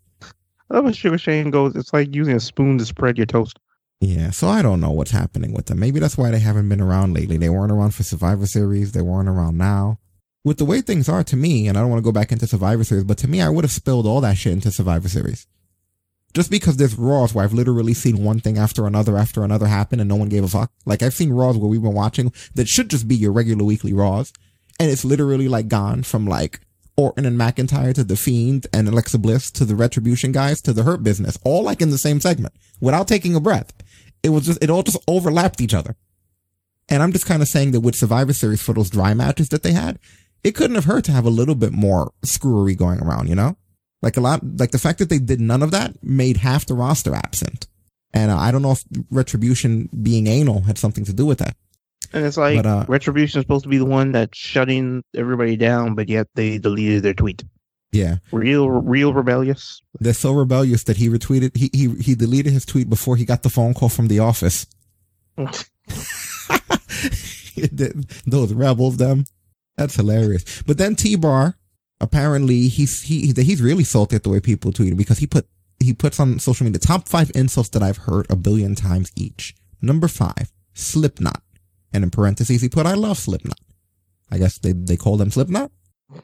I 0.69 0.75
love 0.75 0.85
when 0.85 0.93
Sugar 0.93 1.17
Shane 1.17 1.49
goes. 1.49 1.75
It's 1.75 1.93
like 1.93 2.15
using 2.15 2.35
a 2.35 2.39
spoon 2.39 2.77
to 2.77 2.85
spread 2.85 3.17
your 3.17 3.25
toast. 3.25 3.59
Yeah, 3.99 4.31
so 4.31 4.47
I 4.47 4.61
don't 4.61 4.79
know 4.79 4.89
what's 4.91 5.11
happening 5.11 5.53
with 5.53 5.67
them. 5.67 5.79
Maybe 5.79 5.99
that's 5.99 6.17
why 6.17 6.31
they 6.31 6.39
haven't 6.39 6.67
been 6.69 6.81
around 6.81 7.13
lately. 7.13 7.37
They 7.37 7.49
weren't 7.49 7.71
around 7.71 7.93
for 7.93 8.03
Survivor 8.03 8.47
Series. 8.47 8.93
They 8.93 9.01
weren't 9.01 9.29
around 9.29 9.57
now. 9.57 9.99
With 10.43 10.57
the 10.57 10.65
way 10.65 10.81
things 10.81 11.07
are 11.07 11.23
to 11.25 11.35
me, 11.35 11.67
and 11.67 11.77
I 11.77 11.81
don't 11.81 11.91
want 11.91 11.99
to 11.99 12.03
go 12.03 12.11
back 12.11 12.31
into 12.31 12.47
Survivor 12.47 12.83
Series, 12.83 13.03
but 13.03 13.19
to 13.19 13.27
me, 13.27 13.41
I 13.41 13.49
would 13.49 13.63
have 13.63 13.71
spilled 13.71 14.07
all 14.07 14.21
that 14.21 14.37
shit 14.37 14.53
into 14.53 14.71
Survivor 14.71 15.07
Series. 15.07 15.45
Just 16.33 16.49
because 16.49 16.77
there's 16.77 16.95
Raws 16.95 17.33
where 17.33 17.43
I've 17.43 17.53
literally 17.53 17.93
seen 17.93 18.23
one 18.23 18.39
thing 18.39 18.57
after 18.57 18.87
another 18.87 19.17
after 19.17 19.43
another 19.43 19.67
happen 19.67 19.99
and 19.99 20.07
no 20.07 20.15
one 20.15 20.29
gave 20.29 20.43
a 20.43 20.47
fuck. 20.47 20.71
Like 20.85 21.03
I've 21.03 21.13
seen 21.13 21.33
Raws 21.33 21.57
where 21.57 21.69
we've 21.69 21.81
been 21.81 21.93
watching 21.93 22.31
that 22.55 22.67
should 22.67 22.89
just 22.89 23.07
be 23.07 23.15
your 23.15 23.31
regular 23.31 23.65
weekly 23.65 23.93
Raws. 23.93 24.31
And 24.79 24.89
it's 24.89 25.03
literally 25.03 25.47
like 25.47 25.67
gone 25.67 26.03
from 26.03 26.25
like 26.25 26.61
Orton 26.95 27.25
and 27.25 27.37
McIntyre 27.37 27.93
to 27.95 28.03
The 28.03 28.15
Fiend 28.15 28.67
and 28.73 28.87
Alexa 28.87 29.17
Bliss 29.17 29.51
to 29.51 29.65
the 29.65 29.75
Retribution 29.75 30.31
guys 30.31 30.61
to 30.61 30.73
the 30.73 30.83
Hurt 30.83 31.03
Business, 31.03 31.37
all 31.43 31.63
like 31.63 31.81
in 31.81 31.89
the 31.89 31.97
same 31.97 32.21
segment 32.21 32.53
without 32.79 33.07
taking 33.07 33.35
a 33.35 33.39
breath. 33.39 33.73
It 34.23 34.29
was 34.29 34.45
just, 34.45 34.63
it 34.63 34.69
all 34.69 34.83
just 34.83 35.03
overlapped 35.07 35.61
each 35.61 35.73
other. 35.73 35.95
And 36.89 37.01
I'm 37.01 37.11
just 37.11 37.25
kind 37.25 37.41
of 37.41 37.47
saying 37.47 37.71
that 37.71 37.81
with 37.81 37.95
Survivor 37.95 38.33
Series 38.33 38.61
for 38.61 38.73
those 38.73 38.89
dry 38.89 39.13
matches 39.13 39.49
that 39.49 39.63
they 39.63 39.71
had, 39.71 39.99
it 40.43 40.55
couldn't 40.55 40.75
have 40.75 40.85
hurt 40.85 41.05
to 41.05 41.11
have 41.11 41.25
a 41.25 41.29
little 41.29 41.55
bit 41.55 41.71
more 41.71 42.11
screwery 42.23 42.75
going 42.75 42.99
around, 42.99 43.29
you 43.29 43.35
know? 43.35 43.55
Like 44.01 44.17
a 44.17 44.21
lot, 44.21 44.41
like 44.57 44.71
the 44.71 44.79
fact 44.79 44.99
that 44.99 45.09
they 45.09 45.19
did 45.19 45.39
none 45.39 45.61
of 45.61 45.71
that 45.71 46.03
made 46.03 46.37
half 46.37 46.65
the 46.65 46.73
roster 46.73 47.13
absent. 47.13 47.67
And 48.13 48.31
uh, 48.31 48.37
I 48.37 48.51
don't 48.51 48.61
know 48.61 48.71
if 48.71 48.83
Retribution 49.09 49.89
being 50.01 50.27
anal 50.27 50.61
had 50.61 50.77
something 50.77 51.05
to 51.05 51.13
do 51.13 51.25
with 51.25 51.39
that. 51.39 51.55
And 52.13 52.25
it's 52.25 52.37
like 52.37 52.57
But, 52.57 52.65
uh, 52.65 52.85
Retribution 52.87 53.39
is 53.39 53.43
supposed 53.43 53.63
to 53.63 53.69
be 53.69 53.77
the 53.77 53.85
one 53.85 54.11
that's 54.11 54.37
shutting 54.37 55.03
everybody 55.15 55.55
down, 55.55 55.95
but 55.95 56.09
yet 56.09 56.27
they 56.35 56.57
deleted 56.57 57.03
their 57.03 57.13
tweet. 57.13 57.43
Yeah. 57.91 58.17
Real, 58.31 58.69
real 58.69 59.13
rebellious. 59.13 59.81
They're 59.99 60.13
so 60.13 60.33
rebellious 60.33 60.83
that 60.85 60.97
he 60.97 61.09
retweeted, 61.09 61.55
he, 61.55 61.69
he, 61.73 61.89
he 62.01 62.15
deleted 62.15 62.53
his 62.53 62.65
tweet 62.65 62.89
before 62.89 63.17
he 63.17 63.25
got 63.25 63.43
the 63.43 63.49
phone 63.49 63.73
call 63.73 63.89
from 63.89 64.07
the 64.07 64.19
office. 64.19 64.65
Those 68.25 68.53
rebels, 68.53 68.97
them. 68.97 69.25
That's 69.77 69.95
hilarious. 69.95 70.61
But 70.63 70.77
then 70.77 70.95
T-Bar, 70.95 71.57
apparently 72.01 72.67
he's, 72.67 73.03
he, 73.03 73.33
he's 73.35 73.61
really 73.61 73.83
salty 73.83 74.15
at 74.15 74.23
the 74.23 74.29
way 74.29 74.39
people 74.39 74.71
tweet 74.71 74.97
because 74.97 75.19
he 75.19 75.27
put, 75.27 75.47
he 75.79 75.93
puts 75.93 76.19
on 76.19 76.39
social 76.39 76.65
media 76.65 76.79
top 76.79 77.07
five 77.07 77.31
insults 77.33 77.69
that 77.69 77.83
I've 77.83 77.97
heard 77.97 78.29
a 78.29 78.35
billion 78.35 78.75
times 78.75 79.11
each. 79.15 79.55
Number 79.81 80.07
five, 80.07 80.51
Slipknot. 80.73 81.41
And 81.93 82.03
in 82.03 82.09
parentheses, 82.09 82.61
he 82.61 82.69
put, 82.69 82.85
I 82.85 82.93
love 82.93 83.17
Slipknot. 83.17 83.59
I 84.31 84.37
guess 84.37 84.57
they, 84.59 84.73
they 84.73 84.97
call 84.97 85.17
them 85.17 85.31
Slipknot. 85.31 85.71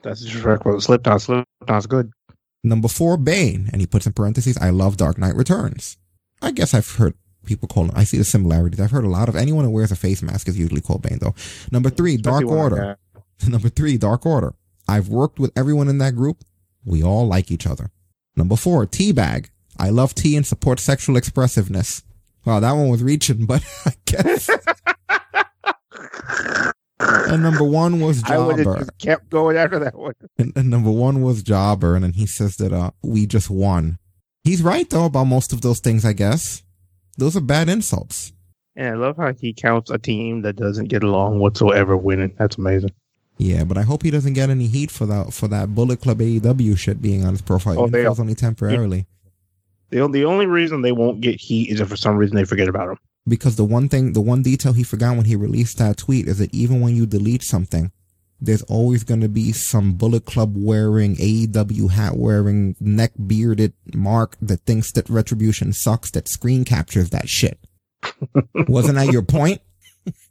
That's 0.02 0.22
disrespectful. 0.22 0.80
Slipknot, 0.80 1.22
Slipknot's 1.22 1.86
good. 1.88 2.12
Number 2.64 2.88
four, 2.88 3.18
Bane. 3.18 3.70
And 3.72 3.82
he 3.82 3.88
puts 3.88 4.06
in 4.06 4.14
parentheses, 4.14 4.58
I 4.58 4.70
love 4.70 4.98
Dark 4.98 5.18
Knight 5.18 5.36
Returns. 5.36 5.98
I 6.42 6.52
guess 6.52 6.74
I've 6.74 6.96
heard 6.96 7.16
people 7.46 7.68
call 7.68 7.86
him, 7.86 7.92
I 7.96 8.04
see 8.04 8.18
the 8.18 8.24
similarities. 8.24 8.80
I've 8.80 8.92
heard 8.92 9.06
a 9.06 9.10
lot 9.10 9.30
of, 9.30 9.36
anyone 9.36 9.66
who 9.66 9.72
wears 9.72 9.92
a 9.92 9.96
face 9.96 10.22
mask 10.22 10.48
is 10.48 10.60
usually 10.60 10.82
called 10.82 11.02
Bane 11.02 11.20
though. 11.20 11.34
Number 11.72 11.90
three, 11.90 12.18
Dark 12.18 12.46
Order. 12.46 12.98
Number 13.48 13.70
three, 13.70 13.98
Dark 13.98 14.26
Order. 14.26 14.54
I've 14.88 15.10
worked 15.10 15.40
with 15.40 15.52
everyone 15.58 15.88
in 15.90 15.98
that 16.00 16.16
group. 16.16 16.44
We 16.86 17.04
all 17.04 17.28
like 17.28 17.52
each 17.52 17.68
other. 17.68 17.92
Number 18.36 18.56
four, 18.56 18.86
Teabag. 18.86 19.50
I 19.78 19.90
love 19.90 20.16
tea 20.16 20.36
and 20.36 20.46
support 20.46 20.80
sexual 20.80 21.18
expressiveness. 21.18 22.04
Wow, 22.46 22.60
that 22.62 22.72
one 22.72 22.90
was 22.90 23.04
reaching, 23.04 23.46
but 23.46 23.64
I 23.86 23.94
guess. 24.06 24.50
and 27.00 27.44
number 27.44 27.64
one 27.64 28.00
was 28.00 28.24
I 28.24 28.38
would 28.38 28.58
have 28.58 28.66
Jobber. 28.66 28.80
just 28.80 28.98
kept 29.00 29.30
going 29.30 29.58
after 29.58 29.80
that 29.80 29.96
one. 29.96 30.14
And, 30.40 30.54
and 30.56 30.70
number 30.70 30.92
one 30.92 31.22
was 31.22 31.44
Jobber, 31.44 31.96
and 31.96 32.04
then 32.04 32.14
he 32.14 32.26
says 32.26 32.58
that 32.58 32.72
uh 32.72 32.92
we 33.04 33.26
just 33.26 33.50
won. 33.50 33.98
He's 34.44 34.62
right 34.62 34.90
though 34.90 35.06
about 35.06 35.26
most 35.26 35.52
of 35.52 35.62
those 35.62 35.80
things, 35.80 36.06
I 36.06 36.14
guess. 36.14 36.64
Those 37.18 37.36
are 37.36 37.42
bad 37.42 37.70
insults. 37.70 38.34
And 38.76 38.88
I 38.90 38.94
love 38.94 39.18
how 39.18 39.34
he 39.34 39.54
counts 39.54 39.90
a 39.90 39.98
team 39.98 40.44
that 40.44 40.56
doesn't 40.56 40.86
get 40.86 41.04
along 41.04 41.40
whatsoever 41.40 41.98
winning. 41.98 42.36
That's 42.38 42.58
amazing. 42.58 42.92
Yeah, 43.38 43.64
but 43.64 43.78
I 43.78 43.84
hope 43.84 44.04
he 44.04 44.12
doesn't 44.12 44.34
get 44.34 44.50
any 44.50 44.68
heat 44.68 44.90
for 44.90 45.06
that 45.06 45.34
for 45.34 45.48
that 45.48 45.76
Bullet 45.76 46.02
Club 46.02 46.20
AEW 46.20 46.78
shit 46.78 47.02
being 47.02 47.24
on 47.24 47.32
his 47.32 47.42
profile. 47.42 47.80
Oh, 47.80 47.88
even 47.88 47.88
if 47.88 47.92
they 47.92 48.06
are. 48.06 48.16
only 48.20 48.36
temporarily. 48.36 49.06
The, 49.90 50.08
the 50.08 50.26
only 50.26 50.48
reason 50.48 50.82
they 50.82 50.92
won't 50.92 51.22
get 51.22 51.40
heat 51.40 51.70
is 51.70 51.80
if 51.80 51.88
for 51.88 51.96
some 51.96 52.18
reason 52.18 52.36
they 52.36 52.46
forget 52.46 52.68
about 52.68 52.90
him. 52.90 52.98
Because 53.28 53.56
the 53.56 53.66
one 53.66 53.90
thing, 53.90 54.14
the 54.14 54.22
one 54.22 54.42
detail 54.42 54.74
he 54.74 54.84
forgot 54.84 55.16
when 55.16 55.26
he 55.26 55.36
released 55.36 55.78
that 55.78 55.98
tweet 55.98 56.28
is 56.28 56.40
that 56.40 56.54
even 56.54 56.82
when 56.82 56.96
you 56.96 57.06
delete 57.06 57.44
something, 57.44 57.92
there's 58.40 58.62
always 58.64 59.04
going 59.04 59.22
to 59.22 59.30
be 59.30 59.52
some 59.52 59.94
Bullet 59.94 60.26
Club 60.26 60.54
wearing, 60.56 61.16
AEW 61.16 61.92
hat 61.92 62.18
wearing, 62.18 62.76
neck 62.80 63.12
bearded 63.26 63.74
mark 63.94 64.38
that 64.42 64.62
thinks 64.62 64.92
that 64.94 65.10
Retribution 65.10 65.74
sucks 65.74 66.12
that 66.12 66.28
screen 66.28 66.64
captures 66.64 67.10
that 67.10 67.28
shit. 67.28 67.60
Wasn't 68.68 68.96
that 68.96 69.12
your 69.12 69.24
point? 69.24 69.62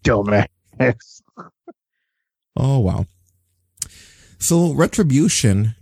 Dumbass. 0.05 0.47
Oh, 2.57 2.79
wow. 2.79 3.07
So 4.39 4.73
Retribution, 4.73 5.75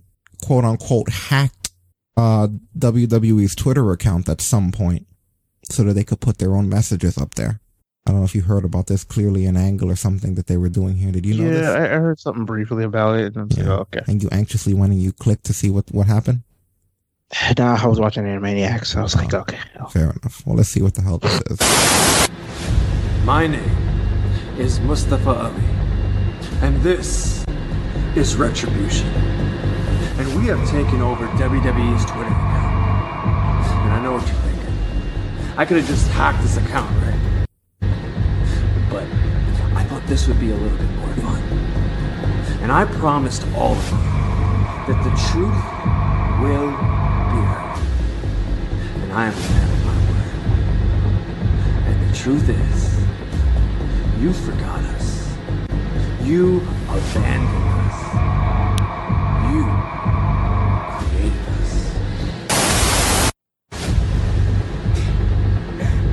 quote 0.43 0.65
unquote, 0.65 1.11
hacked 1.11 1.71
uh, 2.17 2.49
WWE's 2.79 3.55
Twitter 3.55 3.91
account 3.91 4.29
at 4.29 4.41
some 4.41 4.73
point 4.73 5.07
so 5.71 5.83
that 5.85 5.95
they 5.95 6.05
could 6.05 6.21
put 6.21 6.39
their 6.39 6.55
own 6.55 6.69
messages 6.69 7.19
up 7.19 7.35
there. 7.35 7.61
I 8.07 8.11
don't 8.11 8.21
know 8.21 8.27
if 8.27 8.35
you 8.35 8.43
heard 8.43 8.65
about 8.65 8.87
this 8.87 9.03
clearly 9.03 9.47
an 9.47 9.57
angle 9.57 9.91
or 9.91 9.97
something 9.97 10.35
that 10.35 10.47
they 10.47 10.59
were 10.59 10.69
doing 10.69 10.97
here. 10.97 11.11
Did 11.11 11.25
you 11.25 11.43
know 11.43 11.51
yeah, 11.51 11.59
this? 11.59 11.69
I, 11.69 11.85
I 11.85 11.99
heard 11.99 12.21
something 12.21 12.45
briefly 12.45 12.85
about 12.85 13.19
it. 13.19 13.35
And 13.35 13.39
I 13.39 13.43
was 13.45 13.59
like, 13.59 13.67
oh, 13.67 13.81
okay. 13.81 14.01
And 14.07 14.23
you 14.23 14.29
anxiously 14.31 14.75
went 14.75 14.93
and 14.93 15.01
you 15.01 15.13
clicked 15.13 15.45
to 15.45 15.55
see 15.55 15.71
what, 15.71 15.91
what 15.91 16.07
happened? 16.07 16.43
Nah, 17.59 17.83
I 17.83 17.87
was 17.87 17.99
watching 17.99 18.25
Animaniacs. 18.25 18.87
So 18.87 19.01
I 19.01 19.03
was 19.03 19.17
like, 19.17 19.33
okay. 19.33 19.59
Fair 19.91 20.11
enough. 20.11 20.43
Well, 20.47 20.57
let's 20.57 20.69
see 20.69 20.83
what 20.83 20.95
the 20.95 21.03
hell 21.03 21.19
this 21.19 21.41
is. 21.51 22.29
My 23.25 23.47
name 23.47 24.59
is 24.59 24.81
Mustafa 24.81 25.31
Ali, 25.31 25.63
and 26.65 26.77
this 26.83 27.45
is 28.17 28.37
Retribution. 28.37 29.07
And 30.17 30.35
we 30.35 30.47
have 30.47 30.67
taken 30.71 31.03
over 31.03 31.27
WWE's 31.27 32.07
Twitter 32.07 32.31
account. 32.31 33.67
And 33.85 33.93
I 33.93 34.01
know 34.03 34.13
what 34.13 34.27
you're 34.27 34.37
thinking. 34.37 35.59
I 35.59 35.67
could 35.67 35.77
have 35.77 35.87
just 35.87 36.09
hacked 36.09 36.41
this 36.41 36.57
account, 36.57 36.91
right? 37.03 37.47
But 38.89 39.03
I 39.77 39.85
thought 39.85 40.07
this 40.07 40.27
would 40.27 40.41
be 40.41 40.53
a 40.53 40.57
little 40.57 40.79
bit 40.79 40.91
more 40.93 41.15
fun. 41.17 41.43
And 42.63 42.73
I 42.73 42.87
promised 42.87 43.47
all 43.55 43.75
of 43.75 43.91
you 43.91 43.99
that 44.89 45.05
the 45.05 45.11
truth 45.29 45.61
will 46.41 46.71
be 47.29 47.41
heard. 47.45 47.77
And 49.03 49.13
I 49.13 49.27
am 49.27 49.35
a 49.35 49.49
man 49.53 49.71
of 49.71 49.85
my 49.85 49.97
word. 50.09 50.33
And 51.89 52.11
the 52.11 52.17
truth 52.17 52.49
is, 52.49 52.99
you 54.23 54.33
forgot. 54.33 54.84
You 56.25 56.63
abandoned 56.89 57.69
us. 57.85 57.99
You 59.53 59.63
created 60.99 61.45
us. 61.61 61.73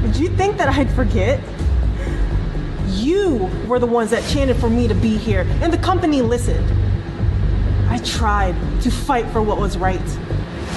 Did 0.03 0.15
you 0.17 0.29
think 0.35 0.57
that 0.57 0.67
I'd 0.67 0.91
forget? 0.91 1.39
You 2.89 3.49
were 3.69 3.79
the 3.79 3.87
ones 3.87 4.09
that 4.11 4.21
chanted 4.29 4.57
for 4.57 4.69
me 4.69 4.89
to 4.89 4.93
be 4.93 5.15
here, 5.15 5.47
and 5.61 5.71
the 5.71 5.77
company 5.77 6.21
listened. 6.21 6.69
I 7.89 7.99
tried 7.99 8.55
to 8.81 8.91
fight 8.91 9.25
for 9.27 9.41
what 9.41 9.59
was 9.59 9.77
right. 9.77 10.01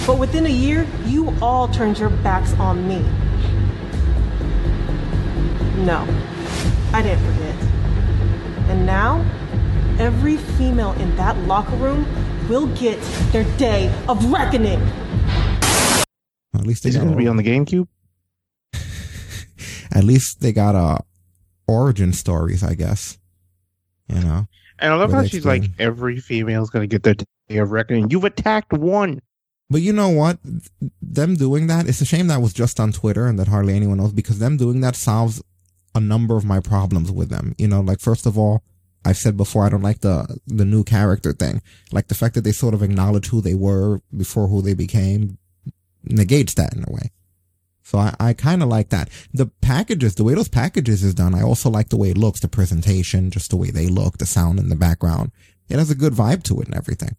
But 0.06 0.18
within 0.20 0.46
a 0.46 0.48
year, 0.48 0.86
you 1.06 1.34
all 1.42 1.66
turned 1.66 1.98
your 1.98 2.10
backs 2.10 2.52
on 2.54 2.86
me. 2.86 3.00
No, 5.84 6.06
I 6.92 7.02
didn't 7.02 7.24
forget. 7.32 7.43
And 8.68 8.86
now, 8.86 9.24
every 9.98 10.36
female 10.36 10.92
in 10.92 11.14
that 11.16 11.36
locker 11.46 11.76
room 11.76 12.06
will 12.48 12.66
get 12.76 13.00
their 13.32 13.44
day 13.56 13.92
of 14.08 14.24
reckoning. 14.30 14.80
At 16.54 16.66
least 16.66 16.82
they 16.84 16.90
Is 16.90 16.96
it 16.96 16.98
got 16.98 17.04
going 17.04 17.12
to 17.12 17.18
be 17.18 17.26
a- 17.26 17.30
on 17.30 17.36
the 17.36 17.42
GameCube? 17.42 17.86
at 19.92 20.04
least 20.04 20.40
they 20.40 20.52
got 20.52 20.74
uh 20.74 20.98
origin 21.66 22.12
stories, 22.12 22.62
I 22.62 22.74
guess. 22.74 23.18
You 24.08 24.20
know. 24.20 24.46
And 24.78 24.92
I 24.92 24.96
love 24.96 25.12
how 25.12 25.22
they 25.22 25.28
she's 25.28 25.44
like, 25.46 25.64
explain- 25.64 25.86
every 25.86 26.20
female's 26.20 26.70
going 26.70 26.82
to 26.88 26.92
get 26.92 27.02
their 27.02 27.14
day 27.48 27.58
of 27.58 27.70
reckoning. 27.70 28.10
You've 28.10 28.24
attacked 28.24 28.72
one. 28.72 29.20
But 29.70 29.80
you 29.82 29.92
know 29.92 30.10
what? 30.10 30.38
Them 31.00 31.36
doing 31.36 31.68
that, 31.68 31.88
it's 31.88 32.00
a 32.00 32.04
shame 32.04 32.26
that 32.26 32.42
was 32.42 32.52
just 32.52 32.78
on 32.78 32.92
Twitter 32.92 33.26
and 33.26 33.38
that 33.38 33.48
hardly 33.48 33.74
anyone 33.74 33.96
knows 33.98 34.12
because 34.12 34.38
them 34.38 34.56
doing 34.56 34.80
that 34.82 34.94
solves 34.94 35.42
a 35.94 36.00
number 36.00 36.36
of 36.36 36.44
my 36.44 36.60
problems 36.60 37.10
with 37.10 37.30
them. 37.30 37.54
You 37.58 37.68
know, 37.68 37.80
like 37.80 38.00
first 38.00 38.26
of 38.26 38.38
all, 38.38 38.62
I've 39.04 39.18
said 39.18 39.36
before 39.36 39.64
I 39.64 39.68
don't 39.68 39.82
like 39.82 40.00
the 40.00 40.38
the 40.46 40.64
new 40.64 40.84
character 40.84 41.32
thing. 41.32 41.62
Like 41.92 42.08
the 42.08 42.14
fact 42.14 42.34
that 42.34 42.42
they 42.42 42.52
sort 42.52 42.74
of 42.74 42.82
acknowledge 42.82 43.28
who 43.28 43.40
they 43.40 43.54
were 43.54 44.00
before 44.16 44.48
who 44.48 44.62
they 44.62 44.74
became 44.74 45.38
negates 46.04 46.54
that 46.54 46.74
in 46.74 46.84
a 46.86 46.92
way. 46.92 47.10
So 47.82 47.98
I, 47.98 48.14
I 48.18 48.32
kind 48.32 48.62
of 48.62 48.68
like 48.68 48.88
that. 48.88 49.10
The 49.32 49.46
packages, 49.60 50.14
the 50.14 50.24
way 50.24 50.34
those 50.34 50.48
packages 50.48 51.04
is 51.04 51.14
done, 51.14 51.34
I 51.34 51.42
also 51.42 51.68
like 51.68 51.90
the 51.90 51.98
way 51.98 52.10
it 52.10 52.18
looks, 52.18 52.40
the 52.40 52.48
presentation, 52.48 53.30
just 53.30 53.50
the 53.50 53.56
way 53.56 53.70
they 53.70 53.88
look, 53.88 54.16
the 54.16 54.26
sound 54.26 54.58
in 54.58 54.70
the 54.70 54.76
background. 54.76 55.32
It 55.68 55.78
has 55.78 55.90
a 55.90 55.94
good 55.94 56.14
vibe 56.14 56.42
to 56.44 56.60
it 56.60 56.66
and 56.66 56.74
everything. 56.74 57.14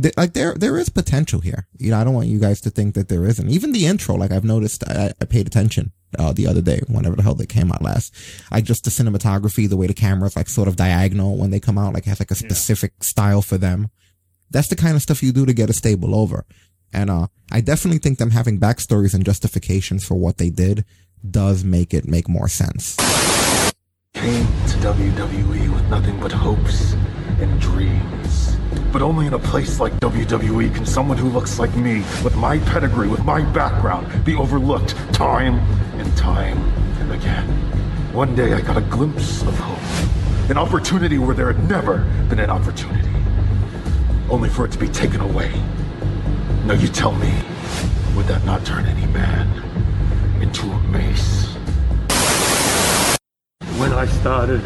Th- 0.00 0.16
like 0.16 0.32
there, 0.32 0.54
there 0.54 0.78
is 0.78 0.88
potential 0.88 1.40
here. 1.40 1.66
You 1.76 1.90
know, 1.90 2.00
I 2.00 2.04
don't 2.04 2.14
want 2.14 2.28
you 2.28 2.38
guys 2.38 2.60
to 2.62 2.70
think 2.70 2.94
that 2.94 3.08
there 3.08 3.24
isn't. 3.24 3.50
Even 3.50 3.72
the 3.72 3.86
intro, 3.86 4.14
like 4.14 4.30
I've 4.30 4.44
noticed, 4.44 4.88
I, 4.88 5.12
I 5.20 5.24
paid 5.24 5.48
attention, 5.48 5.92
uh, 6.18 6.32
the 6.32 6.46
other 6.46 6.60
day, 6.60 6.80
whenever 6.88 7.16
the 7.16 7.22
hell 7.22 7.34
they 7.34 7.46
came 7.46 7.72
out 7.72 7.82
last. 7.82 8.14
I 8.50 8.60
just 8.60 8.84
the 8.84 8.90
cinematography, 8.90 9.68
the 9.68 9.76
way 9.76 9.86
the 9.86 9.94
camera's 9.94 10.36
like 10.36 10.48
sort 10.48 10.68
of 10.68 10.76
diagonal 10.76 11.36
when 11.36 11.50
they 11.50 11.60
come 11.60 11.78
out, 11.78 11.94
like 11.94 12.04
has 12.04 12.20
like 12.20 12.30
a 12.30 12.36
specific 12.36 13.02
style 13.02 13.42
for 13.42 13.58
them. 13.58 13.90
That's 14.50 14.68
the 14.68 14.76
kind 14.76 14.94
of 14.96 15.02
stuff 15.02 15.22
you 15.22 15.32
do 15.32 15.46
to 15.46 15.52
get 15.52 15.70
a 15.70 15.72
stable 15.72 16.14
over. 16.14 16.44
And, 16.92 17.10
uh, 17.10 17.26
I 17.50 17.60
definitely 17.60 17.98
think 17.98 18.18
them 18.18 18.30
having 18.30 18.60
backstories 18.60 19.14
and 19.14 19.24
justifications 19.24 20.04
for 20.04 20.14
what 20.14 20.38
they 20.38 20.50
did 20.50 20.84
does 21.28 21.64
make 21.64 21.94
it 21.94 22.06
make 22.06 22.28
more 22.28 22.48
sense. 22.48 22.96
Came 24.14 24.46
to 24.46 24.76
WWE 24.78 25.72
with 25.72 25.88
nothing 25.88 26.20
but 26.20 26.32
hopes 26.32 26.92
and 27.40 27.60
dreams. 27.60 28.43
But 28.92 29.02
only 29.02 29.26
in 29.26 29.34
a 29.34 29.38
place 29.38 29.80
like 29.80 29.92
WWE 30.00 30.74
can 30.74 30.86
someone 30.86 31.18
who 31.18 31.28
looks 31.28 31.58
like 31.58 31.74
me, 31.76 31.98
with 32.22 32.36
my 32.36 32.58
pedigree, 32.60 33.08
with 33.08 33.24
my 33.24 33.42
background, 33.52 34.24
be 34.24 34.34
overlooked 34.34 34.96
time 35.12 35.58
and 35.98 36.16
time 36.16 36.58
and 37.00 37.12
again. 37.12 37.46
One 38.12 38.34
day 38.34 38.52
I 38.52 38.60
got 38.60 38.76
a 38.76 38.82
glimpse 38.82 39.42
of 39.42 39.58
hope. 39.58 40.50
An 40.50 40.58
opportunity 40.58 41.18
where 41.18 41.34
there 41.34 41.52
had 41.52 41.68
never 41.68 41.98
been 42.28 42.38
an 42.38 42.50
opportunity. 42.50 43.10
Only 44.30 44.48
for 44.48 44.64
it 44.64 44.72
to 44.72 44.78
be 44.78 44.88
taken 44.88 45.20
away. 45.20 45.50
Now 46.64 46.74
you 46.74 46.88
tell 46.88 47.12
me, 47.12 47.32
would 48.14 48.26
that 48.26 48.44
not 48.44 48.64
turn 48.64 48.86
any 48.86 49.06
man 49.12 50.42
into 50.42 50.70
a 50.70 50.80
mace? 50.84 51.54
When 53.78 53.92
I 53.92 54.06
started, 54.06 54.62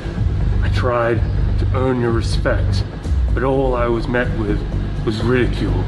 I 0.62 0.68
tried 0.74 1.20
to 1.58 1.66
earn 1.74 2.00
your 2.00 2.12
respect, 2.12 2.84
but 3.38 3.46
all 3.46 3.76
I 3.76 3.86
was 3.86 4.08
met 4.08 4.36
with 4.36 4.60
was 5.06 5.22
ridicule. 5.22 5.84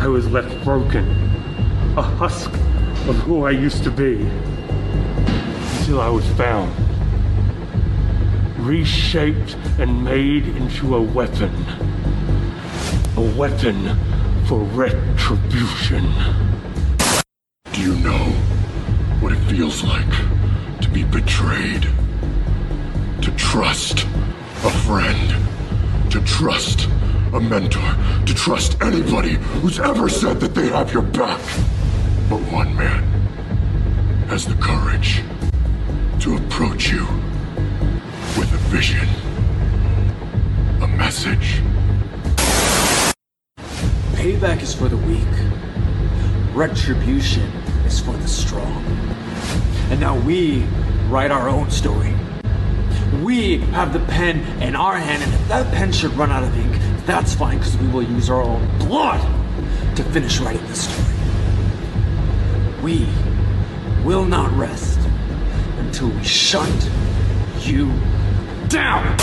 I 0.00 0.06
was 0.06 0.26
left 0.26 0.64
broken, 0.64 1.06
a 1.98 2.02
husk 2.02 2.50
of 3.10 3.16
who 3.26 3.44
I 3.44 3.50
used 3.50 3.84
to 3.84 3.90
be, 3.90 4.22
until 5.80 6.00
I 6.00 6.08
was 6.08 6.26
found, 6.30 6.74
reshaped 8.66 9.54
and 9.78 10.02
made 10.02 10.48
into 10.48 10.96
a 10.96 11.02
weapon. 11.02 11.52
A 13.18 13.36
weapon 13.36 13.98
for 14.46 14.60
retribution. 14.60 16.10
Do 17.74 17.82
you 17.82 17.96
know 17.96 18.24
what 19.20 19.34
it 19.34 19.44
feels 19.50 19.84
like 19.84 20.80
to 20.80 20.88
be 20.88 21.04
betrayed? 21.04 21.86
To 23.20 23.30
trust 23.36 24.06
a 24.64 24.70
friend? 24.70 25.55
To 26.16 26.24
trust 26.24 26.88
a 27.34 27.40
mentor? 27.40 27.94
To 28.24 28.34
trust 28.34 28.80
anybody 28.80 29.34
who's 29.60 29.78
ever 29.78 30.08
said 30.08 30.40
that 30.40 30.54
they 30.54 30.66
have 30.68 30.90
your 30.90 31.02
back? 31.02 31.38
But 32.30 32.40
one 32.50 32.74
man 32.74 33.02
has 34.28 34.46
the 34.46 34.54
courage 34.54 35.20
to 36.20 36.36
approach 36.36 36.88
you 36.88 37.06
with 38.38 38.50
a 38.50 38.56
vision, 38.70 39.06
a 40.80 40.88
message. 40.88 41.60
Payback 44.14 44.62
is 44.62 44.74
for 44.74 44.88
the 44.88 44.96
weak. 44.96 45.20
Retribution 46.54 47.42
is 47.84 48.00
for 48.00 48.12
the 48.12 48.26
strong. 48.26 48.82
And 49.90 50.00
now 50.00 50.18
we 50.20 50.62
write 51.10 51.30
our 51.30 51.50
own 51.50 51.70
story. 51.70 52.14
We 53.22 53.58
have 53.72 53.92
the 53.92 54.00
pen 54.00 54.40
in 54.62 54.74
our 54.76 54.96
hand, 54.96 55.22
and 55.22 55.32
if 55.32 55.48
that 55.48 55.72
pen 55.72 55.92
should 55.92 56.12
run 56.14 56.30
out 56.30 56.42
of 56.42 56.56
ink, 56.56 56.76
that's 57.06 57.34
fine 57.34 57.58
because 57.58 57.76
we 57.78 57.88
will 57.88 58.02
use 58.02 58.28
our 58.30 58.42
own 58.42 58.78
blood 58.78 59.20
to 59.96 60.02
finish 60.04 60.38
writing 60.40 60.66
the 60.66 60.74
story. 60.74 61.08
We 62.82 63.06
will 64.04 64.24
not 64.24 64.52
rest 64.56 64.98
until 65.78 66.08
we 66.10 66.22
shut 66.24 66.68
you 67.60 67.86
down. 68.68 69.16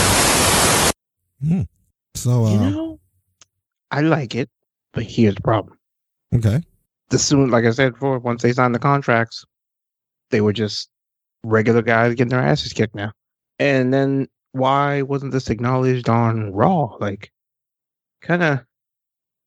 Hmm. 1.46 1.62
So, 2.14 2.44
uh, 2.46 2.50
You 2.52 2.58
know, 2.70 3.00
I 3.90 4.00
like 4.00 4.34
it, 4.34 4.50
but 4.92 5.04
here's 5.04 5.34
the 5.34 5.42
problem. 5.42 5.78
okay. 6.34 6.62
The 7.10 7.18
soon, 7.18 7.50
like 7.50 7.64
I 7.64 7.70
said 7.70 7.92
before, 7.92 8.18
once 8.18 8.42
they 8.42 8.52
signed 8.52 8.74
the 8.74 8.78
contracts, 8.78 9.44
they 10.30 10.40
were 10.40 10.54
just 10.54 10.88
regular 11.44 11.82
guys 11.82 12.14
getting 12.14 12.30
their 12.30 12.40
asses 12.40 12.72
kicked 12.72 12.94
now. 12.94 13.12
And 13.58 13.92
then 13.92 14.28
why 14.52 15.02
wasn't 15.02 15.32
this 15.32 15.50
acknowledged 15.50 16.08
on 16.08 16.52
Raw? 16.52 16.96
Like, 16.98 17.32
kind 18.22 18.42
of. 18.42 18.60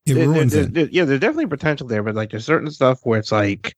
It 0.06 0.16
ruins 0.16 0.54
it. 0.54 0.94
Yeah, 0.94 1.04
there's 1.04 1.20
definitely 1.20 1.48
potential 1.48 1.88
there, 1.88 2.02
but 2.02 2.16
like, 2.16 2.32
there's 2.32 2.46
certain 2.46 2.72
stuff 2.72 3.02
where 3.04 3.20
it's 3.20 3.32
like, 3.32 3.76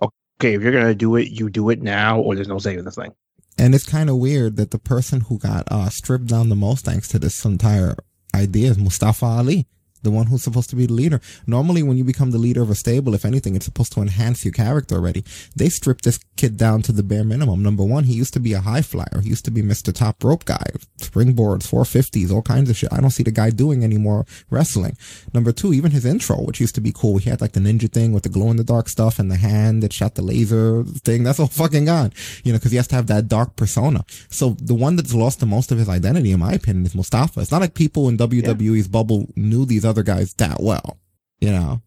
okay, 0.00 0.54
if 0.54 0.62
you're 0.62 0.72
gonna 0.72 0.94
do 0.94 1.16
it, 1.16 1.30
you 1.30 1.50
do 1.50 1.70
it 1.70 1.82
now, 1.82 2.20
or 2.20 2.34
there's 2.36 2.46
no 2.46 2.58
saving 2.58 2.84
this 2.84 2.94
thing. 2.94 3.12
And 3.58 3.74
it's 3.74 3.88
kind 3.88 4.10
of 4.10 4.16
weird 4.16 4.56
that 4.56 4.70
the 4.70 4.78
person 4.78 5.22
who 5.22 5.38
got 5.38 5.66
uh, 5.70 5.88
stripped 5.88 6.26
down 6.26 6.48
the 6.48 6.56
most 6.56 6.84
thanks 6.84 7.08
to 7.08 7.18
this 7.18 7.44
entire 7.44 7.96
idea 8.34 8.70
is 8.70 8.78
Mustafa 8.78 9.26
Ali, 9.26 9.66
the 10.04 10.10
one 10.10 10.26
who's 10.26 10.42
supposed 10.42 10.70
to 10.70 10.76
be 10.76 10.86
the 10.86 10.92
leader. 10.92 11.20
Normally, 11.46 11.82
when 11.82 11.96
you 11.96 12.04
become 12.04 12.30
the 12.30 12.38
leader 12.38 12.62
of 12.62 12.70
a 12.70 12.74
stable, 12.74 13.14
if 13.14 13.24
anything, 13.24 13.56
it's 13.56 13.64
supposed 13.64 13.92
to 13.94 14.00
enhance 14.00 14.44
your 14.44 14.52
character 14.52 14.94
already. 14.94 15.24
They 15.56 15.68
stripped 15.68 16.04
this 16.04 16.20
kid 16.36 16.56
down 16.56 16.82
to 16.82 16.92
the 16.92 17.02
bare 17.02 17.24
minimum. 17.24 17.62
Number 17.62 17.84
one, 17.84 18.04
he 18.04 18.14
used 18.14 18.34
to 18.34 18.40
be 18.40 18.52
a 18.52 18.60
high 18.60 18.82
flyer. 18.82 19.20
He 19.22 19.30
used 19.30 19.44
to 19.46 19.50
be 19.50 19.62
Mr. 19.62 19.92
Top 19.92 20.22
Rope 20.22 20.44
guy, 20.44 20.66
springboards, 20.98 21.66
450s, 21.68 22.30
all 22.30 22.42
kinds 22.42 22.70
of 22.70 22.76
shit. 22.76 22.92
I 22.92 23.00
don't 23.00 23.10
see 23.10 23.22
the 23.22 23.30
guy 23.30 23.50
doing 23.50 23.82
any 23.82 23.98
more 23.98 24.26
wrestling. 24.50 24.96
Number 25.32 25.52
two, 25.52 25.72
even 25.72 25.90
his 25.90 26.04
intro, 26.04 26.36
which 26.36 26.60
used 26.60 26.74
to 26.76 26.80
be 26.80 26.92
cool. 26.94 27.18
He 27.18 27.30
had 27.30 27.40
like 27.40 27.52
the 27.52 27.60
ninja 27.60 27.90
thing 27.90 28.12
with 28.12 28.22
the 28.22 28.28
glow 28.28 28.50
in 28.50 28.56
the 28.56 28.64
dark 28.64 28.88
stuff 28.88 29.18
and 29.18 29.30
the 29.30 29.36
hand 29.36 29.82
that 29.82 29.92
shot 29.92 30.14
the 30.14 30.22
laser 30.22 30.84
thing. 30.84 31.22
That's 31.22 31.40
all 31.40 31.46
fucking 31.46 31.86
gone, 31.86 32.12
you 32.44 32.52
know, 32.52 32.58
cause 32.58 32.70
he 32.70 32.76
has 32.76 32.88
to 32.88 32.96
have 32.96 33.06
that 33.06 33.28
dark 33.28 33.56
persona. 33.56 34.04
So 34.28 34.50
the 34.60 34.74
one 34.74 34.96
that's 34.96 35.14
lost 35.14 35.40
the 35.40 35.46
most 35.46 35.72
of 35.72 35.78
his 35.78 35.88
identity, 35.88 36.32
in 36.32 36.40
my 36.40 36.52
opinion, 36.52 36.86
is 36.86 36.94
Mustafa. 36.94 37.40
It's 37.40 37.50
not 37.50 37.60
like 37.60 37.74
people 37.74 38.08
in 38.08 38.18
WWE's 38.18 38.88
bubble 38.88 39.28
knew 39.36 39.64
these 39.64 39.84
other 39.84 39.93
guys 40.02 40.34
that 40.34 40.58
well, 40.60 40.98
you 41.40 41.50
know, 41.50 41.80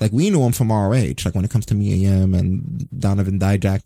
like 0.00 0.12
we 0.12 0.30
knew 0.30 0.42
him 0.42 0.52
from 0.52 0.70
ROH, 0.70 1.24
like 1.24 1.34
when 1.34 1.44
it 1.44 1.50
comes 1.50 1.66
to 1.66 1.74
Mia 1.74 1.96
Yim 1.96 2.34
and 2.34 2.88
Donovan 2.98 3.38
Dijak. 3.38 3.82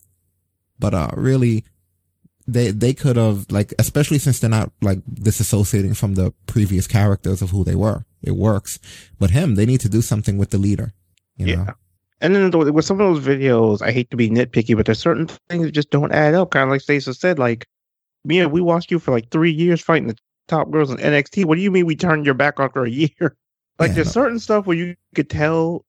But, 0.78 0.94
uh, 0.94 1.11
really, 1.16 1.64
they, 2.48 2.72
they 2.72 2.92
could 2.92 3.14
have, 3.16 3.46
like, 3.52 3.72
especially 3.78 4.18
since 4.18 4.40
they're 4.40 4.50
not, 4.50 4.72
like, 4.80 4.98
disassociating 5.06 5.96
from 5.96 6.14
the 6.14 6.32
previous 6.46 6.88
characters 6.88 7.40
of 7.40 7.50
who 7.50 7.62
they 7.62 7.76
were. 7.76 8.04
It 8.20 8.32
works. 8.32 8.80
But 9.18 9.30
him, 9.30 9.54
they 9.54 9.64
need 9.64 9.80
to 9.82 9.88
do 9.88 10.02
something 10.02 10.38
with 10.38 10.50
the 10.50 10.58
leader, 10.58 10.92
you 11.37 11.46
Yeah. 11.46 11.54
know? 11.64 11.74
And 12.20 12.35
then 12.35 12.50
with 12.50 12.85
some 12.85 13.00
of 13.00 13.14
those 13.14 13.24
videos, 13.24 13.80
I 13.80 13.92
hate 13.92 14.11
to 14.11 14.16
be 14.16 14.28
nitpicky, 14.28 14.76
but 14.76 14.87
there's 14.87 14.98
certain 14.98 15.28
things 15.48 15.64
that 15.66 15.72
just 15.72 15.90
don't 15.90 16.12
add 16.12 16.35
up. 16.35 16.50
Kind 16.50 16.64
of 16.64 16.70
like 16.70 16.80
Stacey 16.80 17.12
said, 17.12 17.38
like, 17.38 17.66
Mia, 18.24 18.48
we 18.48 18.61
watched 18.61 18.90
you 18.90 18.98
for 18.98 19.11
like 19.11 19.30
three 19.30 19.50
years 19.52 19.80
fighting 19.80 20.08
the 20.08 20.16
top 20.48 20.70
girls 20.70 20.90
in 20.90 20.98
NXT. 20.98 21.44
What 21.44 21.56
do 21.56 21.62
you 21.62 21.70
mean 21.70 21.87
we 21.87 21.96
turned 21.96 22.24
your 22.24 22.35
back 22.35 22.54
after 22.58 22.85
a 22.85 22.90
year? 22.90 23.37
Like, 23.82 23.90
Yeah, 23.90 23.94
there's 23.96 24.06
no. 24.16 24.22
certain 24.22 24.38
stuff 24.38 24.66
where 24.66 24.76
you 24.76 24.94
could 25.14 25.28
tell 25.28 25.84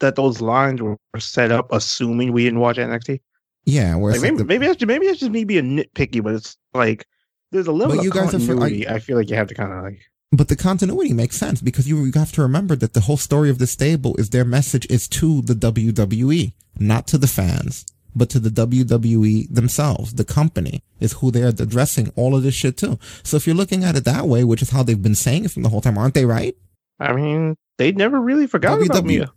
that 0.00 0.14
those 0.16 0.40
lines 0.40 0.80
were 0.80 0.96
set 1.18 1.50
up, 1.50 1.72
assuming 1.72 2.32
we 2.32 2.44
didn't 2.44 2.60
watch 2.60 2.76
NXT. 2.76 3.20
Yeah, 3.64 3.96
where 3.96 4.12
Like, 4.12 4.16
it's 4.16 4.22
like 4.22 4.32
maybe, 4.32 4.38
the- 4.38 4.44
maybe 4.44 4.66
that's 4.66 4.78
just, 4.78 4.86
maybe 4.86 5.06
that's 5.06 5.18
just 5.20 5.32
me 5.32 5.44
being 5.44 5.76
nitpicky, 5.78 6.22
but 6.22 6.34
it's 6.34 6.56
like 6.74 7.06
there's 7.50 7.66
a 7.66 7.72
level 7.72 7.96
But 7.96 8.04
you 8.04 8.10
guys 8.10 8.34
are 8.34 8.38
for- 8.38 8.46
continuity. 8.54 8.88
I 8.88 8.98
feel 9.00 9.16
like 9.16 9.28
you 9.30 9.36
have 9.36 9.48
to 9.48 9.54
kind 9.54 9.72
of 9.72 9.82
like 9.82 9.98
But 10.32 10.48
the 10.48 10.56
continuity 10.56 11.12
makes 11.12 11.36
sense 11.36 11.60
because 11.60 11.88
you, 11.88 12.04
you 12.04 12.12
have 12.14 12.32
to 12.32 12.42
remember 12.42 12.76
that 12.76 12.92
the 12.92 13.00
whole 13.00 13.16
story 13.16 13.50
of 13.50 13.58
the 13.58 13.66
stable 13.66 14.14
is 14.16 14.30
their 14.30 14.44
message 14.44 14.86
is 14.90 15.08
to 15.08 15.40
the 15.42 15.54
WWE, 15.54 16.52
not 16.78 17.06
to 17.08 17.18
the 17.18 17.26
fans, 17.26 17.84
but 18.14 18.28
to 18.30 18.38
the 18.38 18.50
WWE 18.50 19.52
themselves. 19.52 20.14
The 20.14 20.24
company 20.24 20.82
is 21.00 21.14
who 21.14 21.30
they're 21.30 21.48
addressing 21.48 22.10
all 22.16 22.36
of 22.36 22.42
this 22.42 22.54
shit 22.54 22.76
to. 22.78 22.98
So 23.22 23.36
if 23.38 23.46
you're 23.46 23.56
looking 23.56 23.84
at 23.84 23.96
it 23.96 24.04
that 24.04 24.26
way, 24.26 24.44
which 24.44 24.62
is 24.62 24.70
how 24.70 24.82
they've 24.82 25.02
been 25.02 25.14
saying 25.14 25.46
it 25.46 25.50
from 25.50 25.62
the 25.62 25.68
whole 25.70 25.80
time, 25.80 25.96
aren't 25.98 26.14
they 26.14 26.24
right? 26.26 26.54
I 26.98 27.12
mean, 27.12 27.56
they 27.76 27.92
never 27.92 28.20
really 28.20 28.46
forgot 28.46 28.82
about 28.82 29.04
Mia. 29.04 29.32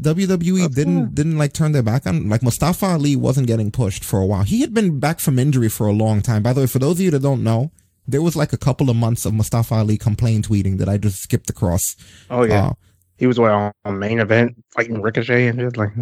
WWE 0.00 0.74
didn't 0.74 1.14
didn't 1.14 1.36
like 1.36 1.52
turn 1.52 1.72
their 1.72 1.82
back 1.82 2.06
on 2.06 2.28
like 2.28 2.42
Mustafa 2.42 2.86
Ali 2.86 3.14
wasn't 3.14 3.46
getting 3.46 3.70
pushed 3.70 4.04
for 4.04 4.20
a 4.20 4.26
while. 4.26 4.42
He 4.42 4.60
had 4.62 4.72
been 4.72 4.98
back 5.00 5.20
from 5.20 5.38
injury 5.38 5.68
for 5.68 5.86
a 5.86 5.92
long 5.92 6.22
time. 6.22 6.42
By 6.42 6.52
the 6.52 6.62
way, 6.62 6.66
for 6.66 6.78
those 6.78 6.96
of 6.96 7.00
you 7.00 7.10
that 7.10 7.22
don't 7.22 7.44
know, 7.44 7.72
there 8.06 8.22
was 8.22 8.36
like 8.36 8.52
a 8.52 8.58
couple 8.58 8.88
of 8.88 8.96
months 8.96 9.26
of 9.26 9.34
Mustafa 9.34 9.74
Ali 9.74 9.98
complain 9.98 10.42
tweeting 10.42 10.78
that 10.78 10.88
I 10.88 10.96
just 10.96 11.20
skipped 11.22 11.50
across. 11.50 11.94
Oh 12.30 12.44
yeah, 12.44 12.68
Uh, 12.68 12.72
he 13.18 13.26
was 13.26 13.38
on 13.38 13.72
on 13.84 13.98
main 13.98 14.18
event 14.18 14.56
fighting 14.74 15.02
Ricochet 15.02 15.48
and 15.48 15.58
just 15.58 15.76
like 15.76 15.92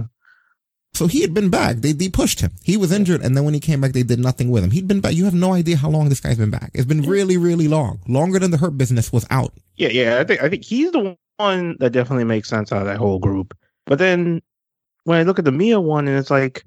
So 0.95 1.09
he 1.09 1.23
had 1.23 1.35
been 1.35 1.51
back. 1.51 1.77
They 1.77 1.93
they 1.93 2.09
pushed 2.09 2.41
him. 2.41 2.53
He 2.63 2.77
was 2.77 2.93
injured, 2.93 3.21
and 3.23 3.37
then 3.37 3.45
when 3.45 3.55
he 3.55 3.61
came 3.61 3.81
back, 3.81 3.93
they 3.93 4.05
did 4.05 4.21
nothing 4.21 4.51
with 4.51 4.63
him. 4.63 4.71
He'd 4.71 4.87
been 4.89 5.01
back. 5.01 5.15
You 5.15 5.25
have 5.25 5.35
no 5.35 5.53
idea 5.53 5.77
how 5.77 5.91
long 5.91 6.09
this 6.09 6.21
guy's 6.21 6.39
been 6.39 6.51
back. 6.51 6.71
It's 6.73 6.85
been 6.87 7.03
really, 7.03 7.37
really 7.37 7.67
long. 7.69 8.01
Longer 8.07 8.39
than 8.39 8.53
the 8.53 8.59
Hurt 8.59 8.79
Business 8.79 9.13
was 9.13 9.27
out. 9.31 9.53
yeah, 9.77 9.89
yeah. 9.89 10.19
I 10.21 10.25
think 10.25 10.43
I 10.43 10.49
think 10.49 10.65
he's 10.65 10.93
the 10.93 11.17
one 11.39 11.77
that 11.81 11.91
definitely 11.91 12.25
makes 12.25 12.49
sense 12.49 12.73
out 12.73 12.83
of 12.83 12.87
that 12.87 12.99
whole 12.99 13.19
group. 13.19 13.57
But 13.87 13.99
then 13.99 14.41
when 15.05 15.19
I 15.19 15.23
look 15.25 15.39
at 15.39 15.45
the 15.45 15.53
Mia 15.53 15.81
one, 15.81 16.07
and 16.09 16.17
it's 16.17 16.31
like, 16.31 16.65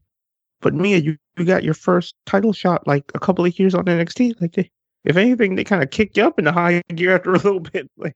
but 0.61 0.73
Mia, 0.73 0.97
you, 0.97 1.17
you 1.37 1.45
got 1.45 1.63
your 1.63 1.73
first 1.73 2.15
title 2.25 2.53
shot 2.53 2.85
like 2.87 3.11
a 3.15 3.19
couple 3.19 3.45
of 3.45 3.57
years 3.57 3.73
on 3.75 3.85
NXT. 3.85 4.41
Like, 4.41 4.53
they, 4.53 4.69
if 5.05 5.15
anything, 5.17 5.55
they 5.55 5.63
kind 5.63 5.83
of 5.83 5.91
kicked 5.91 6.17
you 6.17 6.25
up 6.25 6.37
in 6.37 6.45
the 6.45 6.51
high 6.51 6.81
gear 6.93 7.15
after 7.15 7.31
a 7.33 7.37
little 7.37 7.59
bit. 7.71 7.89
Like, 7.97 8.15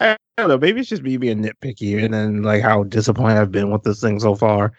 I 0.00 0.16
don't 0.38 0.48
know. 0.48 0.58
Maybe 0.58 0.80
it's 0.80 0.88
just 0.90 1.02
me 1.02 1.16
being 1.16 1.42
nitpicky, 1.42 2.02
and 2.04 2.14
then 2.14 2.42
like 2.42 2.62
how 2.62 2.84
disappointed 2.84 3.38
I've 3.38 3.52
been 3.52 3.70
with 3.70 3.82
this 3.82 4.00
thing 4.00 4.20
so 4.20 4.34
far. 4.34 4.72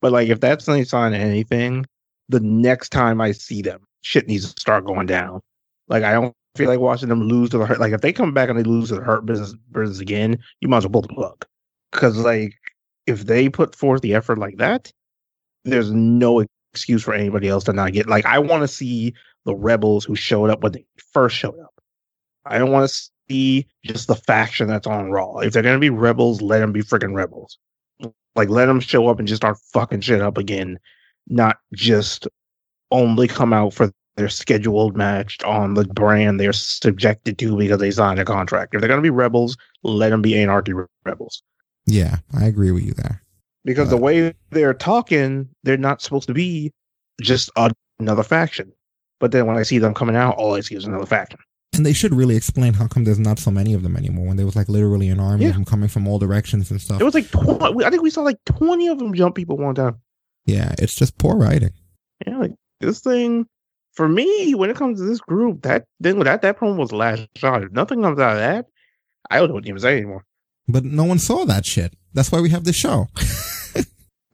But 0.00 0.12
like, 0.12 0.28
if 0.28 0.40
that's 0.40 0.68
any 0.68 0.84
sign 0.84 1.14
of 1.14 1.20
anything, 1.20 1.86
the 2.28 2.40
next 2.40 2.90
time 2.90 3.20
I 3.20 3.32
see 3.32 3.62
them, 3.62 3.82
shit 4.02 4.28
needs 4.28 4.52
to 4.52 4.60
start 4.60 4.84
going 4.84 5.06
down. 5.06 5.40
Like, 5.88 6.04
I 6.04 6.12
don't 6.12 6.34
feel 6.56 6.68
like 6.68 6.80
watching 6.80 7.08
them 7.08 7.22
lose 7.22 7.50
to 7.50 7.58
the 7.58 7.66
hurt. 7.66 7.80
Like, 7.80 7.92
if 7.92 8.00
they 8.00 8.12
come 8.12 8.32
back 8.32 8.48
and 8.48 8.58
they 8.58 8.62
lose 8.62 8.88
to 8.88 8.96
the 8.96 9.02
hurt 9.02 9.26
business, 9.26 9.54
business 9.72 10.00
again, 10.00 10.38
you 10.60 10.68
might 10.68 10.78
as 10.78 10.84
well 10.86 10.92
pull 10.92 11.02
the 11.02 11.08
plug. 11.08 11.44
Because 11.90 12.18
like, 12.18 12.54
if 13.06 13.26
they 13.26 13.48
put 13.48 13.74
forth 13.74 14.00
the 14.00 14.14
effort 14.14 14.38
like 14.38 14.56
that, 14.58 14.92
there's 15.64 15.90
no 15.90 16.44
excuse 16.72 17.02
for 17.02 17.14
anybody 17.14 17.48
else 17.48 17.64
to 17.64 17.72
not 17.72 17.92
get. 17.92 18.08
Like, 18.08 18.26
I 18.26 18.38
want 18.38 18.62
to 18.62 18.68
see 18.68 19.14
the 19.44 19.54
rebels 19.54 20.04
who 20.04 20.14
showed 20.14 20.50
up 20.50 20.62
when 20.62 20.72
they 20.72 20.86
first 21.12 21.36
showed 21.36 21.58
up. 21.58 21.74
I 22.46 22.58
don't 22.58 22.72
want 22.72 22.88
to 22.88 23.10
see 23.28 23.66
just 23.84 24.08
the 24.08 24.14
faction 24.14 24.68
that's 24.68 24.86
on 24.86 25.10
Raw. 25.10 25.38
If 25.38 25.52
they're 25.52 25.62
gonna 25.62 25.78
be 25.78 25.90
rebels, 25.90 26.40
let 26.40 26.60
them 26.60 26.72
be 26.72 26.82
freaking 26.82 27.14
rebels. 27.14 27.58
Like, 28.34 28.48
let 28.48 28.66
them 28.66 28.80
show 28.80 29.08
up 29.08 29.18
and 29.18 29.28
just 29.28 29.42
start 29.42 29.58
fucking 29.72 30.00
shit 30.00 30.20
up 30.20 30.38
again, 30.38 30.78
not 31.28 31.58
just 31.74 32.26
only 32.90 33.28
come 33.28 33.52
out 33.52 33.74
for 33.74 33.90
their 34.16 34.28
scheduled 34.28 34.96
match 34.96 35.42
on 35.44 35.74
the 35.74 35.84
brand 35.84 36.38
they're 36.38 36.52
subjected 36.52 37.38
to 37.38 37.56
because 37.56 37.78
they 37.78 37.90
signed 37.90 38.18
a 38.18 38.24
contract. 38.24 38.74
If 38.74 38.80
they're 38.80 38.88
gonna 38.88 39.02
be 39.02 39.10
rebels, 39.10 39.56
let 39.82 40.10
them 40.10 40.22
be 40.22 40.38
anarchy 40.38 40.74
rebels. 41.04 41.42
Yeah, 41.86 42.18
I 42.34 42.44
agree 42.44 42.70
with 42.70 42.84
you 42.84 42.92
there. 42.92 43.22
Because 43.64 43.88
the 43.88 43.96
uh, 43.96 44.00
way 44.00 44.34
they're 44.50 44.74
talking, 44.74 45.48
they're 45.62 45.76
not 45.76 46.02
supposed 46.02 46.26
to 46.28 46.34
be 46.34 46.72
just 47.20 47.50
another 47.98 48.22
faction. 48.22 48.72
But 49.18 49.32
then 49.32 49.46
when 49.46 49.56
I 49.56 49.62
see 49.62 49.78
them 49.78 49.94
coming 49.94 50.16
out, 50.16 50.36
all 50.36 50.54
I 50.54 50.60
see 50.60 50.74
is 50.74 50.84
another 50.84 51.06
faction. 51.06 51.38
And 51.74 51.86
they 51.86 51.92
should 51.94 52.12
really 52.14 52.36
explain 52.36 52.74
how 52.74 52.86
come 52.86 53.04
there's 53.04 53.18
not 53.18 53.38
so 53.38 53.50
many 53.50 53.72
of 53.72 53.82
them 53.82 53.96
anymore 53.96 54.26
when 54.26 54.36
there 54.36 54.44
was 54.44 54.54
like 54.56 54.68
literally 54.68 55.08
an 55.08 55.18
army 55.18 55.46
of 55.46 55.54
them 55.54 55.64
coming 55.64 55.88
from 55.88 56.06
all 56.06 56.18
directions 56.18 56.70
and 56.70 56.80
stuff. 56.80 57.00
It 57.00 57.04
was 57.04 57.14
like 57.14 57.28
tw- 57.30 57.82
I 57.84 57.88
think 57.90 58.02
we 58.02 58.10
saw 58.10 58.20
like 58.22 58.38
twenty 58.44 58.88
of 58.88 58.98
them 58.98 59.14
jump 59.14 59.34
people 59.34 59.56
one 59.56 59.74
time. 59.74 59.98
yeah, 60.44 60.74
it's 60.78 60.94
just 60.94 61.16
poor 61.18 61.34
writing. 61.36 61.70
Yeah, 62.26 62.36
like 62.38 62.52
this 62.80 63.00
thing 63.00 63.46
for 63.94 64.06
me 64.06 64.54
when 64.54 64.68
it 64.68 64.76
comes 64.76 64.98
to 65.00 65.06
this 65.06 65.20
group, 65.20 65.62
that 65.62 65.86
thing 66.02 66.18
with 66.18 66.26
that 66.26 66.42
that 66.42 66.58
promo 66.58 66.76
was 66.76 66.90
the 66.90 66.96
last 66.96 67.26
shot. 67.36 67.62
If 67.62 67.72
nothing 67.72 68.02
comes 68.02 68.18
out 68.20 68.32
of 68.32 68.38
that, 68.38 68.66
I 69.30 69.38
don't 69.46 69.66
even 69.66 69.80
say 69.80 69.96
anymore. 69.96 70.24
But 70.68 70.84
no 70.84 71.04
one 71.04 71.18
saw 71.18 71.44
that 71.46 71.64
shit. 71.64 71.94
That's 72.12 72.30
why 72.30 72.40
we 72.40 72.50
have 72.50 72.64
this 72.64 72.76
show. 72.76 73.08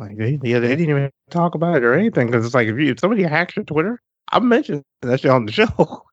Like 0.01 0.17
they, 0.17 0.39
yeah, 0.45 0.61
they 0.61 0.69
didn't 0.77 0.91
even 0.91 1.11
talk 1.29 1.57
about 1.57 1.79
it 1.79 1.85
or 1.85 1.93
anything 1.93 2.27
because 2.29 2.47
it's 2.47 2.55
like 2.55 2.69
if, 2.69 2.79
you, 2.79 2.93
if 2.93 3.01
somebody 3.01 3.25
hacks 3.25 3.57
your 3.57 3.65
Twitter, 3.65 4.01
I'm 4.31 4.49
mentioning 4.49 4.85
that 5.03 5.21
shit 5.21 5.31
on 5.31 5.45
the 5.47 5.51
show. 5.53 5.67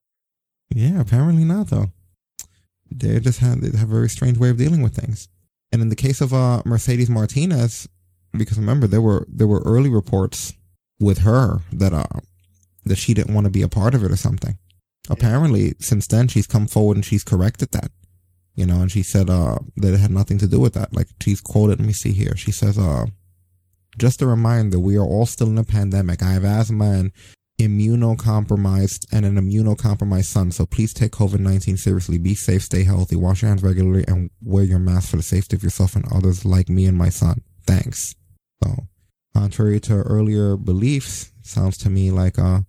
Yeah, 0.69 0.99
apparently 0.99 1.43
not 1.43 1.67
though. 1.67 1.87
They 2.91 3.19
just 3.19 3.39
have 3.39 3.61
they 3.61 3.77
have 3.77 3.89
a 3.89 3.93
very 3.93 4.09
strange 4.09 4.37
way 4.37 4.49
of 4.49 4.57
dealing 4.57 4.81
with 4.81 4.95
things. 4.95 5.27
And 5.71 5.81
in 5.81 5.89
the 5.89 5.95
case 5.95 6.21
of 6.21 6.33
uh 6.33 6.61
Mercedes 6.65 7.09
Martinez, 7.09 7.87
because 8.37 8.57
remember 8.57 8.87
there 8.87 9.01
were 9.01 9.25
there 9.29 9.47
were 9.47 9.61
early 9.65 9.89
reports 9.89 10.53
with 10.99 11.19
her 11.19 11.61
that 11.73 11.93
uh 11.93 12.19
that 12.85 12.97
she 12.97 13.13
didn't 13.13 13.33
want 13.33 13.45
to 13.45 13.51
be 13.51 13.61
a 13.61 13.67
part 13.69 13.95
of 13.95 14.03
it 14.03 14.11
or 14.11 14.17
something. 14.17 14.57
Apparently, 15.09 15.73
since 15.79 16.07
then 16.07 16.27
she's 16.27 16.47
come 16.47 16.67
forward 16.67 16.97
and 16.97 17.05
she's 17.05 17.23
corrected 17.23 17.71
that. 17.71 17.91
You 18.55 18.65
know, 18.65 18.81
and 18.81 18.91
she 18.91 19.03
said 19.03 19.29
uh 19.29 19.59
that 19.77 19.93
it 19.93 19.99
had 19.99 20.11
nothing 20.11 20.37
to 20.39 20.47
do 20.47 20.59
with 20.59 20.73
that. 20.73 20.93
Like 20.93 21.07
she's 21.21 21.41
quoted, 21.41 21.79
let 21.79 21.87
me 21.87 21.93
see 21.93 22.11
here. 22.13 22.35
She 22.35 22.51
says 22.51 22.77
uh 22.77 23.07
just 23.97 24.21
a 24.21 24.27
reminder, 24.27 24.77
we 24.77 24.97
are 24.97 25.05
all 25.05 25.25
still 25.25 25.47
in 25.47 25.57
a 25.57 25.63
pandemic. 25.63 26.21
I 26.21 26.33
have 26.33 26.43
asthma 26.43 26.91
and 26.91 27.11
immunocompromised 27.59 29.05
and 29.11 29.25
an 29.25 29.35
immunocompromised 29.35 30.25
son. 30.25 30.51
So 30.51 30.65
please 30.65 30.93
take 30.93 31.11
COVID-19 31.11 31.77
seriously. 31.79 32.17
Be 32.17 32.35
safe, 32.35 32.63
stay 32.63 32.83
healthy, 32.83 33.15
wash 33.15 33.41
your 33.41 33.49
hands 33.49 33.63
regularly, 33.63 34.03
and 34.07 34.29
wear 34.41 34.63
your 34.63 34.79
mask 34.79 35.09
for 35.09 35.17
the 35.17 35.23
safety 35.23 35.55
of 35.55 35.63
yourself 35.63 35.95
and 35.95 36.05
others 36.13 36.45
like 36.45 36.69
me 36.69 36.85
and 36.85 36.97
my 36.97 37.09
son. 37.09 37.41
Thanks. 37.65 38.15
So, 38.63 38.87
contrary 39.33 39.79
to 39.81 39.93
earlier 39.93 40.57
beliefs, 40.57 41.31
sounds 41.41 41.77
to 41.79 41.89
me 41.89 42.11
like, 42.11 42.37
uh, 42.37 42.61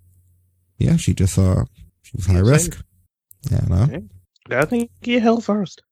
Yeah, 0.79 0.97
she 0.97 1.15
just 1.15 1.39
uh 1.39 1.65
she 2.03 2.13
was 2.17 2.27
high 2.27 2.39
risk. 2.39 2.83
Yeah, 3.51 3.65
no. 3.69 4.03
I 4.51 4.65
think 4.65 4.91
your 5.03 5.21
health 5.21 5.45
first. 5.45 5.83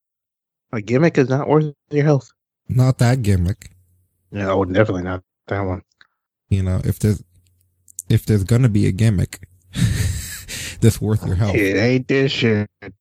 A 0.71 0.81
gimmick 0.81 1.17
is 1.17 1.29
not 1.29 1.47
worth 1.47 1.73
your 1.89 2.03
health. 2.03 2.29
Not 2.67 2.97
that 2.99 3.21
gimmick. 3.21 3.71
No, 4.31 4.63
definitely 4.65 5.03
not 5.03 5.23
that 5.47 5.61
one. 5.61 5.81
You 6.49 6.63
know, 6.63 6.81
if 6.83 6.99
there's 6.99 7.23
if 8.09 8.25
there's 8.25 8.43
gonna 8.43 8.69
be 8.69 8.87
a 8.87 8.91
gimmick 8.91 9.47
that's 10.81 11.01
worth 11.01 11.25
your 11.25 11.35
help. 11.35 11.55
It 11.55 11.77
ain't 11.77 12.07
this 12.07 12.31
shit. 12.31 12.69
it 12.81 12.93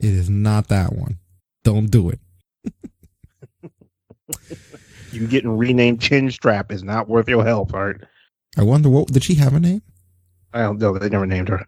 is 0.00 0.30
not 0.30 0.68
that 0.68 0.92
one. 0.92 1.18
Don't 1.64 1.90
do 1.90 2.10
it. 2.10 2.20
you 5.12 5.26
getting 5.26 5.56
renamed 5.56 6.00
Chin 6.00 6.30
Strap 6.30 6.70
is 6.72 6.82
not 6.82 7.08
worth 7.08 7.28
your 7.28 7.44
help, 7.44 7.74
Art. 7.74 8.06
I 8.56 8.62
wonder 8.62 8.88
what 8.88 9.08
did 9.08 9.24
she 9.24 9.34
have 9.34 9.54
a 9.54 9.60
name? 9.60 9.82
I 10.52 10.62
don't 10.62 10.78
know. 10.78 10.96
They 10.98 11.08
never 11.08 11.26
named 11.26 11.48
her. 11.48 11.66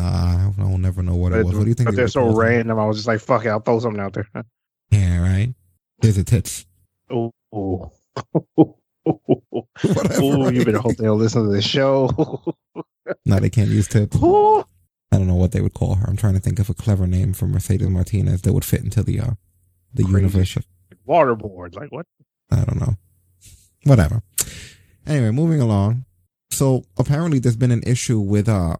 Uh, 0.00 0.50
I 0.58 0.62
will 0.62 0.78
never 0.78 1.02
know 1.02 1.14
what 1.14 1.32
it 1.32 1.44
was. 1.44 1.54
What 1.54 1.64
do 1.64 1.68
you 1.68 1.74
think? 1.74 1.86
But 1.86 1.92
they 1.92 1.96
they're 1.96 2.08
so 2.08 2.34
random. 2.34 2.78
I 2.78 2.86
was 2.86 2.96
just 2.96 3.08
like, 3.08 3.20
fuck 3.20 3.44
it, 3.44 3.50
I'll 3.50 3.60
throw 3.60 3.78
something 3.80 4.00
out 4.00 4.14
there. 4.14 4.28
Yeah, 4.90 5.20
right. 5.20 5.54
There's 6.00 6.18
a 6.18 6.24
tits. 6.24 6.66
Oh, 7.10 7.92
oh, 9.06 9.66
oh, 9.84 10.48
you 10.50 10.64
better 10.64 10.78
hope 10.78 10.96
they'll 10.96 11.16
listen 11.16 11.44
to 11.44 11.52
the 11.52 11.62
show. 11.62 12.10
No, 13.26 13.40
they 13.40 13.50
can't 13.50 13.68
use 13.68 13.88
tits. 13.88 14.16
I 14.16 15.18
don't 15.18 15.26
know 15.26 15.34
what 15.34 15.52
they 15.52 15.60
would 15.60 15.74
call 15.74 15.96
her. 15.96 16.06
I'm 16.08 16.16
trying 16.16 16.34
to 16.34 16.40
think 16.40 16.58
of 16.58 16.70
a 16.70 16.74
clever 16.74 17.06
name 17.06 17.32
for 17.32 17.46
Mercedes 17.46 17.88
Martinez 17.88 18.42
that 18.42 18.52
would 18.52 18.64
fit 18.64 18.82
into 18.82 19.02
the 19.02 19.20
uh 19.20 19.30
the 19.92 20.04
universe. 20.04 20.56
Of, 20.56 20.64
Waterboard, 21.06 21.74
like 21.74 21.90
what? 21.90 22.06
I 22.50 22.64
don't 22.64 22.80
know. 22.80 22.94
Whatever. 23.84 24.22
Anyway, 25.06 25.30
moving 25.32 25.60
along. 25.60 26.04
So 26.50 26.84
apparently 26.96 27.40
there's 27.40 27.56
been 27.56 27.72
an 27.72 27.82
issue 27.84 28.20
with 28.20 28.48
uh 28.48 28.76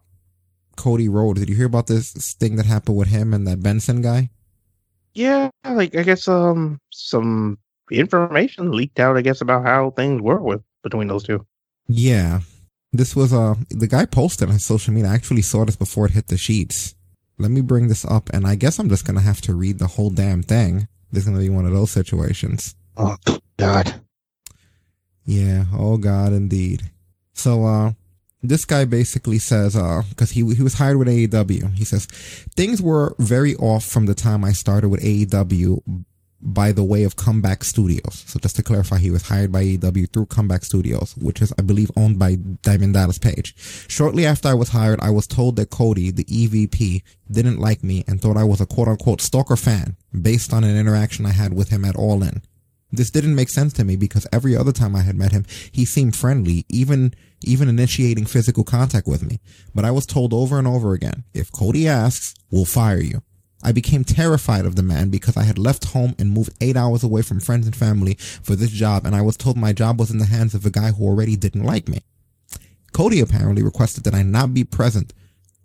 Cody 0.77 1.09
Rhodes. 1.09 1.41
Did 1.41 1.49
you 1.49 1.55
hear 1.55 1.65
about 1.67 1.87
this 1.87 2.33
thing 2.33 2.55
that 2.55 2.65
happened 2.65 2.97
with 2.97 3.09
him 3.09 3.33
and 3.33 3.45
that 3.45 3.61
Benson 3.61 4.01
guy? 4.01 4.29
Yeah, 5.13 5.49
like 5.63 5.95
I 5.95 6.03
guess 6.03 6.27
um 6.27 6.79
some 6.91 7.59
information 7.93 8.71
leaked 8.71 8.99
out. 8.99 9.17
I 9.17 9.21
guess 9.21 9.41
about 9.41 9.63
how 9.65 9.91
things 9.91 10.21
were 10.21 10.41
with 10.41 10.61
between 10.83 11.07
those 11.07 11.23
two. 11.23 11.45
Yeah. 11.87 12.41
This 12.91 13.15
was 13.15 13.33
uh 13.33 13.55
the 13.69 13.87
guy 13.87 14.05
posted 14.05 14.49
on 14.49 14.59
social 14.59 14.93
media. 14.93 15.09
I 15.09 15.15
actually 15.15 15.41
saw 15.41 15.65
this 15.65 15.75
before 15.75 16.05
it 16.05 16.11
hit 16.11 16.27
the 16.27 16.37
sheets. 16.37 16.95
Let 17.39 17.51
me 17.51 17.61
bring 17.61 17.87
this 17.87 18.05
up 18.05 18.29
and 18.31 18.45
I 18.45 18.55
guess 18.55 18.77
I'm 18.79 18.89
just 18.89 19.05
gonna 19.05 19.21
have 19.21 19.41
to 19.41 19.55
read 19.55 19.79
the 19.79 19.87
whole 19.87 20.09
damn 20.09 20.43
thing. 20.43 20.87
This 21.11 21.23
is 21.23 21.29
gonna 21.29 21.41
be 21.41 21.49
one 21.49 21.65
of 21.65 21.73
those 21.73 21.91
situations. 21.91 22.75
Oh 22.95 23.17
God. 23.57 24.01
Yeah, 25.25 25.65
oh 25.73 25.97
god 25.97 26.33
indeed. 26.33 26.91
So 27.33 27.65
uh 27.65 27.93
this 28.43 28.65
guy 28.65 28.85
basically 28.85 29.39
says 29.39 29.75
uh 29.75 30.03
cuz 30.15 30.31
he 30.31 30.41
he 30.53 30.61
was 30.61 30.75
hired 30.75 30.97
with 30.97 31.07
AEW. 31.07 31.73
He 31.75 31.85
says 31.85 32.05
things 32.55 32.81
were 32.81 33.15
very 33.17 33.55
off 33.55 33.85
from 33.85 34.05
the 34.05 34.13
time 34.15 34.43
I 34.43 34.51
started 34.51 34.89
with 34.89 35.01
AEW 35.01 36.03
by 36.43 36.73
the 36.73 36.83
way 36.83 37.03
of 37.03 37.15
Comeback 37.15 37.63
Studios. 37.63 38.25
So 38.27 38.37
just 38.37 38.57
to 38.57 38.63
clarify, 38.63 38.99
he 38.99 39.11
was 39.11 39.27
hired 39.27 39.51
by 39.51 39.63
AEW 39.63 40.11
through 40.11 40.25
Comeback 40.25 40.65
Studios, 40.65 41.15
which 41.17 41.41
is 41.41 41.53
I 41.57 41.61
believe 41.61 41.89
owned 41.95 42.19
by 42.19 42.35
Diamond 42.35 42.93
Dallas 42.93 43.17
Page. 43.17 43.55
Shortly 43.87 44.25
after 44.25 44.49
I 44.49 44.53
was 44.53 44.69
hired, 44.69 44.99
I 44.99 45.09
was 45.09 45.25
told 45.25 45.55
that 45.55 45.69
Cody, 45.69 46.11
the 46.11 46.25
EVP, 46.25 47.01
didn't 47.31 47.59
like 47.59 47.83
me 47.83 48.03
and 48.07 48.21
thought 48.21 48.37
I 48.37 48.43
was 48.43 48.59
a 48.59 48.65
quote 48.65 48.89
unquote 48.89 49.21
stalker 49.21 49.55
fan 49.55 49.95
based 50.21 50.53
on 50.53 50.63
an 50.63 50.77
interaction 50.77 51.25
I 51.25 51.31
had 51.31 51.53
with 51.53 51.69
him 51.69 51.85
at 51.85 51.95
All 51.95 52.21
In. 52.21 52.41
This 52.91 53.09
didn't 53.09 53.35
make 53.35 53.49
sense 53.49 53.73
to 53.73 53.83
me 53.83 53.95
because 53.95 54.27
every 54.31 54.55
other 54.55 54.71
time 54.71 54.95
I 54.95 55.01
had 55.01 55.15
met 55.15 55.31
him, 55.31 55.45
he 55.71 55.83
seemed 55.83 56.15
friendly, 56.15 56.65
even 56.69 57.13
even 57.41 57.67
initiating 57.67 58.25
physical 58.25 58.63
contact 58.63 59.07
with 59.07 59.23
me. 59.23 59.39
But 59.73 59.83
I 59.83 59.91
was 59.91 60.05
told 60.05 60.33
over 60.33 60.59
and 60.59 60.67
over 60.67 60.93
again, 60.93 61.23
if 61.33 61.51
Cody 61.51 61.87
asks, 61.87 62.35
we'll 62.51 62.65
fire 62.65 63.01
you. 63.01 63.21
I 63.63 63.71
became 63.71 64.03
terrified 64.03 64.65
of 64.65 64.75
the 64.75 64.83
man 64.83 65.09
because 65.09 65.37
I 65.37 65.43
had 65.43 65.57
left 65.57 65.85
home 65.85 66.15
and 66.19 66.31
moved 66.31 66.53
eight 66.61 66.75
hours 66.75 67.03
away 67.03 67.21
from 67.21 67.39
friends 67.39 67.65
and 67.65 67.75
family 67.75 68.15
for 68.15 68.55
this 68.55 68.71
job, 68.71 69.05
and 69.05 69.15
I 69.15 69.21
was 69.21 69.37
told 69.37 69.57
my 69.57 69.73
job 69.73 69.99
was 69.99 70.11
in 70.11 70.17
the 70.17 70.25
hands 70.25 70.53
of 70.53 70.65
a 70.65 70.69
guy 70.69 70.91
who 70.91 71.05
already 71.05 71.35
didn't 71.35 71.63
like 71.63 71.87
me. 71.87 71.99
Cody 72.91 73.19
apparently 73.21 73.63
requested 73.63 74.03
that 74.03 74.13
I 74.13 74.21
not 74.21 74.53
be 74.53 74.63
present 74.63 75.13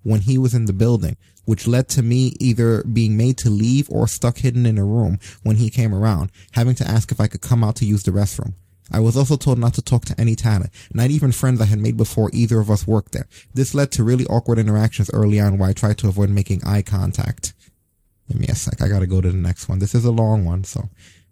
when 0.02 0.20
he 0.20 0.38
was 0.38 0.54
in 0.54 0.66
the 0.66 0.72
building, 0.72 1.16
which 1.44 1.66
led 1.66 1.88
to 1.88 2.02
me 2.02 2.34
either 2.38 2.82
being 2.84 3.16
made 3.16 3.36
to 3.38 3.50
leave 3.50 3.90
or 3.90 4.06
stuck 4.06 4.38
hidden 4.38 4.64
in 4.64 4.78
a 4.78 4.84
room 4.84 5.18
when 5.42 5.56
he 5.56 5.68
came 5.68 5.94
around, 5.94 6.30
having 6.52 6.74
to 6.76 6.88
ask 6.88 7.10
if 7.10 7.20
I 7.20 7.26
could 7.26 7.42
come 7.42 7.64
out 7.64 7.76
to 7.76 7.84
use 7.84 8.04
the 8.04 8.10
restroom. 8.10 8.54
I 8.90 9.00
was 9.00 9.16
also 9.16 9.36
told 9.36 9.58
not 9.58 9.74
to 9.74 9.82
talk 9.82 10.06
to 10.06 10.18
any 10.18 10.34
talent, 10.34 10.70
not 10.94 11.10
even 11.10 11.32
friends 11.32 11.60
I 11.60 11.66
had 11.66 11.78
made 11.78 11.96
before 11.96 12.30
either 12.32 12.60
of 12.60 12.70
us 12.70 12.86
worked 12.86 13.12
there. 13.12 13.26
This 13.52 13.74
led 13.74 13.92
to 13.92 14.04
really 14.04 14.26
awkward 14.26 14.58
interactions 14.58 15.10
early 15.12 15.40
on 15.40 15.58
where 15.58 15.68
I 15.68 15.74
tried 15.74 15.98
to 15.98 16.08
avoid 16.08 16.30
making 16.30 16.64
eye 16.64 16.82
contact. 16.82 17.52
Give 18.28 18.38
me 18.38 18.46
a 18.48 18.54
sec. 18.54 18.82
I 18.82 18.88
gotta 18.88 19.06
go 19.06 19.20
to 19.20 19.30
the 19.30 19.36
next 19.36 19.68
one. 19.68 19.78
This 19.78 19.94
is 19.94 20.04
a 20.04 20.12
long 20.12 20.44
one, 20.44 20.64
so 20.64 20.88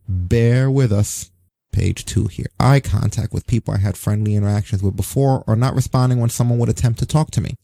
bear 0.08 0.70
with 0.70 0.92
us. 0.92 1.30
Page 1.72 2.06
two 2.06 2.26
here. 2.26 2.46
Eye 2.58 2.80
contact 2.80 3.34
with 3.34 3.46
people 3.46 3.74
I 3.74 3.78
had 3.78 3.98
friendly 3.98 4.34
interactions 4.34 4.82
with 4.82 4.96
before 4.96 5.44
or 5.46 5.56
not 5.56 5.74
responding 5.74 6.18
when 6.18 6.30
someone 6.30 6.58
would 6.58 6.70
attempt 6.70 6.98
to 7.00 7.06
talk 7.06 7.30
to 7.32 7.42
me. 7.42 7.54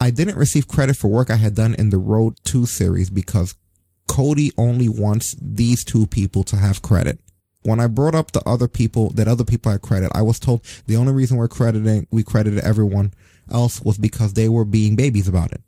I 0.00 0.10
didn't 0.10 0.36
receive 0.36 0.66
credit 0.66 0.96
for 0.96 1.08
work 1.08 1.30
I 1.30 1.36
had 1.36 1.54
done 1.54 1.74
in 1.74 1.90
the 1.90 1.98
Road 1.98 2.34
2 2.44 2.66
series 2.66 3.08
because 3.08 3.54
Cody 4.08 4.50
only 4.56 4.88
wants 4.88 5.36
these 5.40 5.84
two 5.84 6.06
people 6.06 6.42
to 6.44 6.56
have 6.56 6.82
credit. 6.82 7.20
When 7.62 7.78
I 7.78 7.86
brought 7.86 8.14
up 8.14 8.32
the 8.32 8.42
other 8.48 8.66
people 8.66 9.10
that 9.10 9.28
other 9.28 9.44
people 9.44 9.70
had 9.70 9.82
credit, 9.82 10.10
I 10.14 10.22
was 10.22 10.40
told 10.40 10.64
the 10.86 10.96
only 10.96 11.12
reason 11.12 11.36
we're 11.36 11.48
crediting 11.48 12.06
we 12.10 12.24
credited 12.24 12.60
everyone 12.60 13.12
else 13.50 13.80
was 13.80 13.98
because 13.98 14.34
they 14.34 14.48
were 14.48 14.64
being 14.64 14.96
babies 14.96 15.28
about 15.28 15.52
it. 15.52 15.62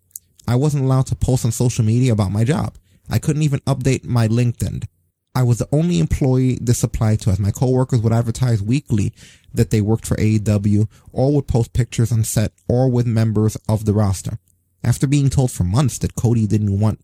I 0.50 0.56
wasn't 0.56 0.84
allowed 0.84 1.06
to 1.06 1.14
post 1.14 1.44
on 1.44 1.52
social 1.52 1.84
media 1.84 2.12
about 2.12 2.32
my 2.32 2.42
job. 2.42 2.76
I 3.08 3.18
couldn't 3.20 3.42
even 3.42 3.60
update 3.60 4.04
my 4.04 4.26
LinkedIn. 4.26 4.84
I 5.32 5.44
was 5.44 5.58
the 5.58 5.68
only 5.70 6.00
employee 6.00 6.58
this 6.60 6.82
applied 6.82 7.20
to 7.20 7.30
as 7.30 7.38
my 7.38 7.52
coworkers 7.52 8.00
would 8.00 8.12
advertise 8.12 8.60
weekly 8.60 9.12
that 9.54 9.70
they 9.70 9.80
worked 9.80 10.06
for 10.06 10.16
AEW 10.16 10.88
or 11.12 11.32
would 11.32 11.46
post 11.46 11.72
pictures 11.72 12.10
on 12.10 12.24
set 12.24 12.52
or 12.68 12.90
with 12.90 13.06
members 13.06 13.56
of 13.68 13.84
the 13.84 13.92
roster. 13.92 14.38
After 14.82 15.06
being 15.06 15.30
told 15.30 15.52
for 15.52 15.62
months 15.62 15.98
that 15.98 16.16
Cody 16.16 16.48
didn't 16.48 16.80
want 16.80 16.98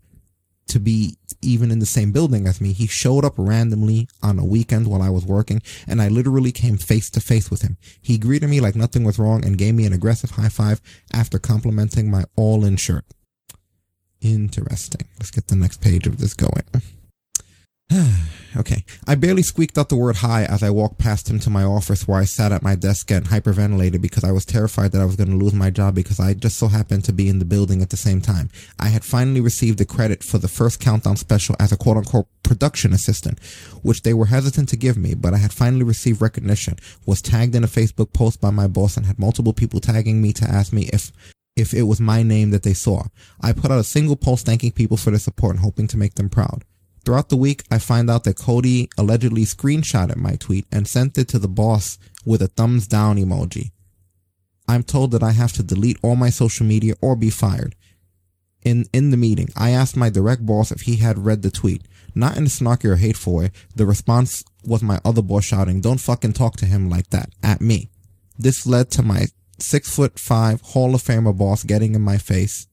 to 0.68 0.80
be 0.80 1.16
even 1.40 1.70
in 1.70 1.78
the 1.78 1.86
same 1.86 2.10
building 2.10 2.48
as 2.48 2.60
me, 2.60 2.72
he 2.72 2.88
showed 2.88 3.24
up 3.24 3.34
randomly 3.36 4.08
on 4.24 4.40
a 4.40 4.44
weekend 4.44 4.88
while 4.88 5.02
I 5.02 5.10
was 5.10 5.24
working 5.24 5.62
and 5.86 6.02
I 6.02 6.08
literally 6.08 6.50
came 6.50 6.78
face 6.78 7.10
to 7.10 7.20
face 7.20 7.48
with 7.48 7.62
him. 7.62 7.76
He 8.02 8.18
greeted 8.18 8.50
me 8.50 8.60
like 8.60 8.74
nothing 8.74 9.04
was 9.04 9.20
wrong 9.20 9.44
and 9.44 9.56
gave 9.56 9.74
me 9.74 9.86
an 9.86 9.92
aggressive 9.92 10.30
high 10.30 10.48
five 10.48 10.80
after 11.12 11.38
complimenting 11.38 12.10
my 12.10 12.24
all 12.34 12.64
in 12.64 12.76
shirt. 12.76 13.04
Interesting. 14.34 15.06
Let's 15.18 15.30
get 15.30 15.46
the 15.46 15.54
next 15.54 15.80
page 15.80 16.06
of 16.06 16.18
this 16.18 16.34
going. 16.34 16.64
okay. 18.56 18.84
I 19.06 19.14
barely 19.14 19.42
squeaked 19.42 19.78
out 19.78 19.88
the 19.88 19.96
word 19.96 20.16
hi 20.16 20.44
as 20.44 20.64
I 20.64 20.70
walked 20.70 20.98
past 20.98 21.30
him 21.30 21.38
to 21.40 21.50
my 21.50 21.62
office 21.62 22.08
where 22.08 22.18
I 22.18 22.24
sat 22.24 22.50
at 22.50 22.62
my 22.62 22.74
desk 22.74 23.12
and 23.12 23.26
hyperventilated 23.26 24.00
because 24.02 24.24
I 24.24 24.32
was 24.32 24.44
terrified 24.44 24.90
that 24.92 25.00
I 25.00 25.04
was 25.04 25.14
going 25.14 25.30
to 25.30 25.36
lose 25.36 25.54
my 25.54 25.70
job 25.70 25.94
because 25.94 26.18
I 26.18 26.34
just 26.34 26.58
so 26.58 26.66
happened 26.66 27.04
to 27.04 27.12
be 27.12 27.28
in 27.28 27.38
the 27.38 27.44
building 27.44 27.82
at 27.82 27.90
the 27.90 27.96
same 27.96 28.20
time. 28.20 28.50
I 28.80 28.88
had 28.88 29.04
finally 29.04 29.40
received 29.40 29.78
the 29.78 29.84
credit 29.84 30.24
for 30.24 30.38
the 30.38 30.48
first 30.48 30.80
countdown 30.80 31.16
special 31.16 31.54
as 31.60 31.70
a 31.70 31.76
quote 31.76 31.98
unquote 31.98 32.26
production 32.42 32.92
assistant, 32.92 33.38
which 33.82 34.02
they 34.02 34.14
were 34.14 34.26
hesitant 34.26 34.68
to 34.70 34.76
give 34.76 34.96
me, 34.96 35.14
but 35.14 35.34
I 35.34 35.38
had 35.38 35.52
finally 35.52 35.84
received 35.84 36.20
recognition, 36.20 36.78
was 37.04 37.22
tagged 37.22 37.54
in 37.54 37.62
a 37.62 37.68
Facebook 37.68 38.12
post 38.12 38.40
by 38.40 38.50
my 38.50 38.66
boss 38.66 38.96
and 38.96 39.06
had 39.06 39.20
multiple 39.20 39.52
people 39.52 39.78
tagging 39.78 40.20
me 40.20 40.32
to 40.32 40.44
ask 40.44 40.72
me 40.72 40.88
if 40.92 41.12
if 41.56 41.72
it 41.72 41.82
was 41.82 42.00
my 42.00 42.22
name 42.22 42.50
that 42.50 42.62
they 42.62 42.74
saw. 42.74 43.04
I 43.40 43.52
put 43.52 43.70
out 43.70 43.80
a 43.80 43.84
single 43.84 44.16
post 44.16 44.46
thanking 44.46 44.72
people 44.72 44.96
for 44.96 45.10
their 45.10 45.18
support 45.18 45.56
and 45.56 45.64
hoping 45.64 45.88
to 45.88 45.96
make 45.96 46.14
them 46.14 46.28
proud. 46.28 46.64
Throughout 47.04 47.28
the 47.28 47.36
week, 47.36 47.64
I 47.70 47.78
find 47.78 48.10
out 48.10 48.24
that 48.24 48.36
Cody 48.36 48.88
allegedly 48.98 49.42
screenshotted 49.42 50.16
my 50.16 50.36
tweet 50.36 50.66
and 50.70 50.86
sent 50.86 51.16
it 51.16 51.28
to 51.28 51.38
the 51.38 51.48
boss 51.48 51.98
with 52.24 52.42
a 52.42 52.48
thumbs 52.48 52.86
down 52.86 53.16
emoji. 53.16 53.70
I'm 54.68 54.82
told 54.82 55.12
that 55.12 55.22
I 55.22 55.30
have 55.30 55.52
to 55.54 55.62
delete 55.62 55.98
all 56.02 56.16
my 56.16 56.30
social 56.30 56.66
media 56.66 56.94
or 57.00 57.14
be 57.14 57.30
fired. 57.30 57.76
In, 58.64 58.86
in 58.92 59.12
the 59.12 59.16
meeting, 59.16 59.48
I 59.56 59.70
asked 59.70 59.96
my 59.96 60.10
direct 60.10 60.44
boss 60.44 60.72
if 60.72 60.80
he 60.82 60.96
had 60.96 61.24
read 61.24 61.42
the 61.42 61.52
tweet. 61.52 61.82
Not 62.16 62.36
in 62.36 62.46
a 62.46 62.48
snarky 62.48 62.86
or 62.86 62.96
hateful 62.96 63.34
way. 63.34 63.52
The 63.76 63.86
response 63.86 64.42
was 64.64 64.82
my 64.82 65.00
other 65.04 65.22
boss 65.22 65.44
shouting, 65.44 65.80
don't 65.80 66.00
fucking 66.00 66.32
talk 66.32 66.56
to 66.56 66.66
him 66.66 66.90
like 66.90 67.10
that, 67.10 67.30
at 67.44 67.60
me. 67.60 67.88
This 68.36 68.66
led 68.66 68.90
to 68.92 69.02
my 69.04 69.26
six 69.58 69.94
foot 69.94 70.18
five 70.18 70.60
Hall 70.60 70.94
of 70.94 71.02
Famer 71.02 71.36
boss 71.36 71.62
getting 71.64 71.94
in 71.94 72.02
my 72.02 72.18
face, 72.18 72.66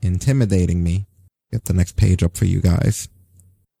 intimidating 0.00 0.82
me. 0.82 1.06
Get 1.52 1.64
the 1.64 1.72
next 1.72 1.96
page 1.96 2.22
up 2.22 2.36
for 2.36 2.44
you 2.44 2.60
guys. 2.60 3.08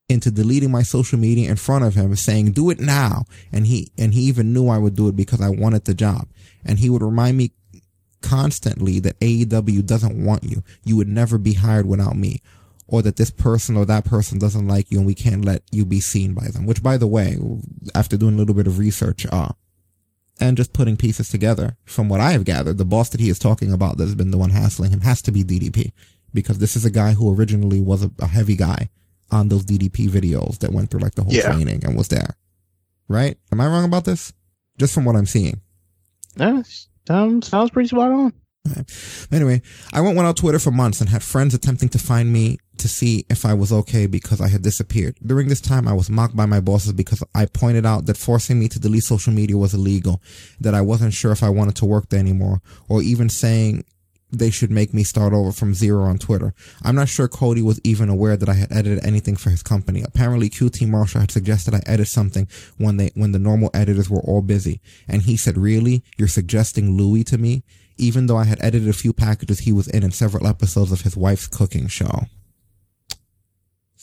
Into 0.08 0.30
deleting 0.30 0.70
my 0.70 0.82
social 0.82 1.18
media 1.18 1.50
in 1.50 1.56
front 1.56 1.84
of 1.84 1.94
him, 1.94 2.16
saying, 2.16 2.52
do 2.52 2.70
it 2.70 2.80
now. 2.80 3.24
And 3.52 3.66
he, 3.66 3.92
and 3.98 4.14
he 4.14 4.22
even 4.22 4.54
knew 4.54 4.68
I 4.68 4.78
would 4.78 4.96
do 4.96 5.08
it 5.08 5.16
because 5.16 5.42
I 5.42 5.50
wanted 5.50 5.84
the 5.84 5.92
job. 5.92 6.28
And 6.64 6.78
he 6.78 6.88
would 6.88 7.02
remind 7.02 7.36
me 7.36 7.52
constantly 8.22 9.00
that 9.00 9.20
AEW 9.20 9.84
doesn't 9.84 10.24
want 10.24 10.44
you. 10.44 10.62
You 10.82 10.96
would 10.96 11.08
never 11.08 11.36
be 11.36 11.52
hired 11.52 11.86
without 11.86 12.16
me. 12.16 12.40
Or 12.86 13.02
that 13.02 13.16
this 13.16 13.30
person 13.30 13.76
or 13.76 13.84
that 13.84 14.06
person 14.06 14.38
doesn't 14.38 14.66
like 14.66 14.90
you 14.90 14.96
and 14.96 15.06
we 15.06 15.14
can't 15.14 15.44
let 15.44 15.62
you 15.70 15.84
be 15.84 16.00
seen 16.00 16.32
by 16.32 16.48
them. 16.48 16.64
Which 16.64 16.82
by 16.82 16.96
the 16.96 17.06
way, 17.06 17.36
after 17.94 18.16
doing 18.16 18.34
a 18.34 18.38
little 18.38 18.54
bit 18.54 18.66
of 18.66 18.78
research, 18.78 19.26
uh, 19.30 19.50
and 20.40 20.56
just 20.56 20.72
putting 20.72 20.96
pieces 20.96 21.28
together. 21.28 21.76
From 21.84 22.08
what 22.08 22.20
I 22.20 22.32
have 22.32 22.44
gathered, 22.44 22.78
the 22.78 22.84
boss 22.84 23.08
that 23.10 23.20
he 23.20 23.28
is 23.28 23.38
talking 23.38 23.72
about 23.72 23.96
that 23.98 24.04
has 24.04 24.14
been 24.14 24.30
the 24.30 24.38
one 24.38 24.50
hassling 24.50 24.90
him 24.90 25.00
has 25.02 25.20
to 25.22 25.32
be 25.32 25.42
DDP 25.44 25.92
because 26.34 26.58
this 26.58 26.76
is 26.76 26.84
a 26.84 26.90
guy 26.90 27.12
who 27.12 27.34
originally 27.34 27.80
was 27.80 28.02
a, 28.04 28.10
a 28.20 28.26
heavy 28.26 28.56
guy 28.56 28.88
on 29.30 29.48
those 29.48 29.64
DDP 29.64 30.08
videos 30.08 30.58
that 30.58 30.72
went 30.72 30.90
through 30.90 31.00
like 31.00 31.14
the 31.14 31.22
whole 31.24 31.32
Yeah. 31.32 31.52
training 31.52 31.84
and 31.84 31.96
was 31.96 32.08
there. 32.08 32.36
Right? 33.08 33.36
Am 33.52 33.60
I 33.60 33.66
wrong 33.66 33.84
about 33.84 34.04
this? 34.04 34.32
Just 34.78 34.94
from 34.94 35.04
what 35.04 35.16
I'm 35.16 35.26
seeing. 35.26 35.60
Yeah, 36.36 36.62
sounds 37.06 37.48
sounds 37.48 37.70
pretty 37.70 37.88
spot 37.88 38.10
on. 38.12 38.32
Anyway, 39.32 39.62
I 39.92 40.00
went 40.02 40.16
went 40.16 40.28
on 40.28 40.34
Twitter 40.34 40.58
for 40.58 40.70
months 40.70 41.00
and 41.00 41.08
had 41.08 41.22
friends 41.22 41.54
attempting 41.54 41.88
to 41.90 41.98
find 41.98 42.32
me 42.32 42.58
to 42.78 42.88
see 42.88 43.24
if 43.28 43.44
I 43.44 43.54
was 43.54 43.72
okay 43.72 44.06
because 44.06 44.40
I 44.40 44.48
had 44.48 44.62
disappeared. 44.62 45.16
During 45.24 45.48
this 45.48 45.60
time, 45.60 45.88
I 45.88 45.92
was 45.92 46.10
mocked 46.10 46.36
by 46.36 46.46
my 46.46 46.60
bosses 46.60 46.92
because 46.92 47.22
I 47.34 47.46
pointed 47.46 47.86
out 47.86 48.06
that 48.06 48.16
forcing 48.16 48.58
me 48.58 48.68
to 48.68 48.78
delete 48.78 49.04
social 49.04 49.32
media 49.32 49.56
was 49.56 49.74
illegal, 49.74 50.22
that 50.60 50.74
I 50.74 50.80
wasn't 50.80 51.14
sure 51.14 51.32
if 51.32 51.42
I 51.42 51.48
wanted 51.48 51.76
to 51.76 51.86
work 51.86 52.08
there 52.08 52.20
anymore, 52.20 52.60
or 52.88 53.02
even 53.02 53.28
saying 53.28 53.84
they 54.30 54.50
should 54.50 54.70
make 54.70 54.92
me 54.92 55.04
start 55.04 55.32
over 55.32 55.52
from 55.52 55.74
zero 55.74 56.04
on 56.04 56.18
Twitter. 56.18 56.54
I'm 56.82 56.94
not 56.94 57.08
sure 57.08 57.28
Cody 57.28 57.62
was 57.62 57.80
even 57.82 58.08
aware 58.08 58.36
that 58.36 58.48
I 58.48 58.54
had 58.54 58.70
edited 58.70 59.04
anything 59.04 59.36
for 59.36 59.50
his 59.50 59.62
company. 59.62 60.02
Apparently 60.02 60.50
QT 60.50 60.86
Marshall 60.88 61.22
had 61.22 61.30
suggested 61.30 61.74
I 61.74 61.80
edit 61.86 62.08
something 62.08 62.46
when 62.76 62.98
they, 62.98 63.10
when 63.14 63.32
the 63.32 63.38
normal 63.38 63.70
editors 63.72 64.10
were 64.10 64.20
all 64.20 64.42
busy. 64.42 64.80
And 65.06 65.22
he 65.22 65.36
said, 65.36 65.56
really? 65.56 66.04
You're 66.16 66.28
suggesting 66.28 66.96
Louis 66.96 67.24
to 67.24 67.38
me? 67.38 67.62
Even 67.96 68.26
though 68.26 68.36
I 68.36 68.44
had 68.44 68.62
edited 68.62 68.88
a 68.88 68.92
few 68.92 69.12
packages 69.12 69.60
he 69.60 69.72
was 69.72 69.88
in 69.88 70.04
in 70.04 70.12
several 70.12 70.46
episodes 70.46 70.92
of 70.92 71.00
his 71.00 71.16
wife's 71.16 71.48
cooking 71.48 71.88
show. 71.88 72.26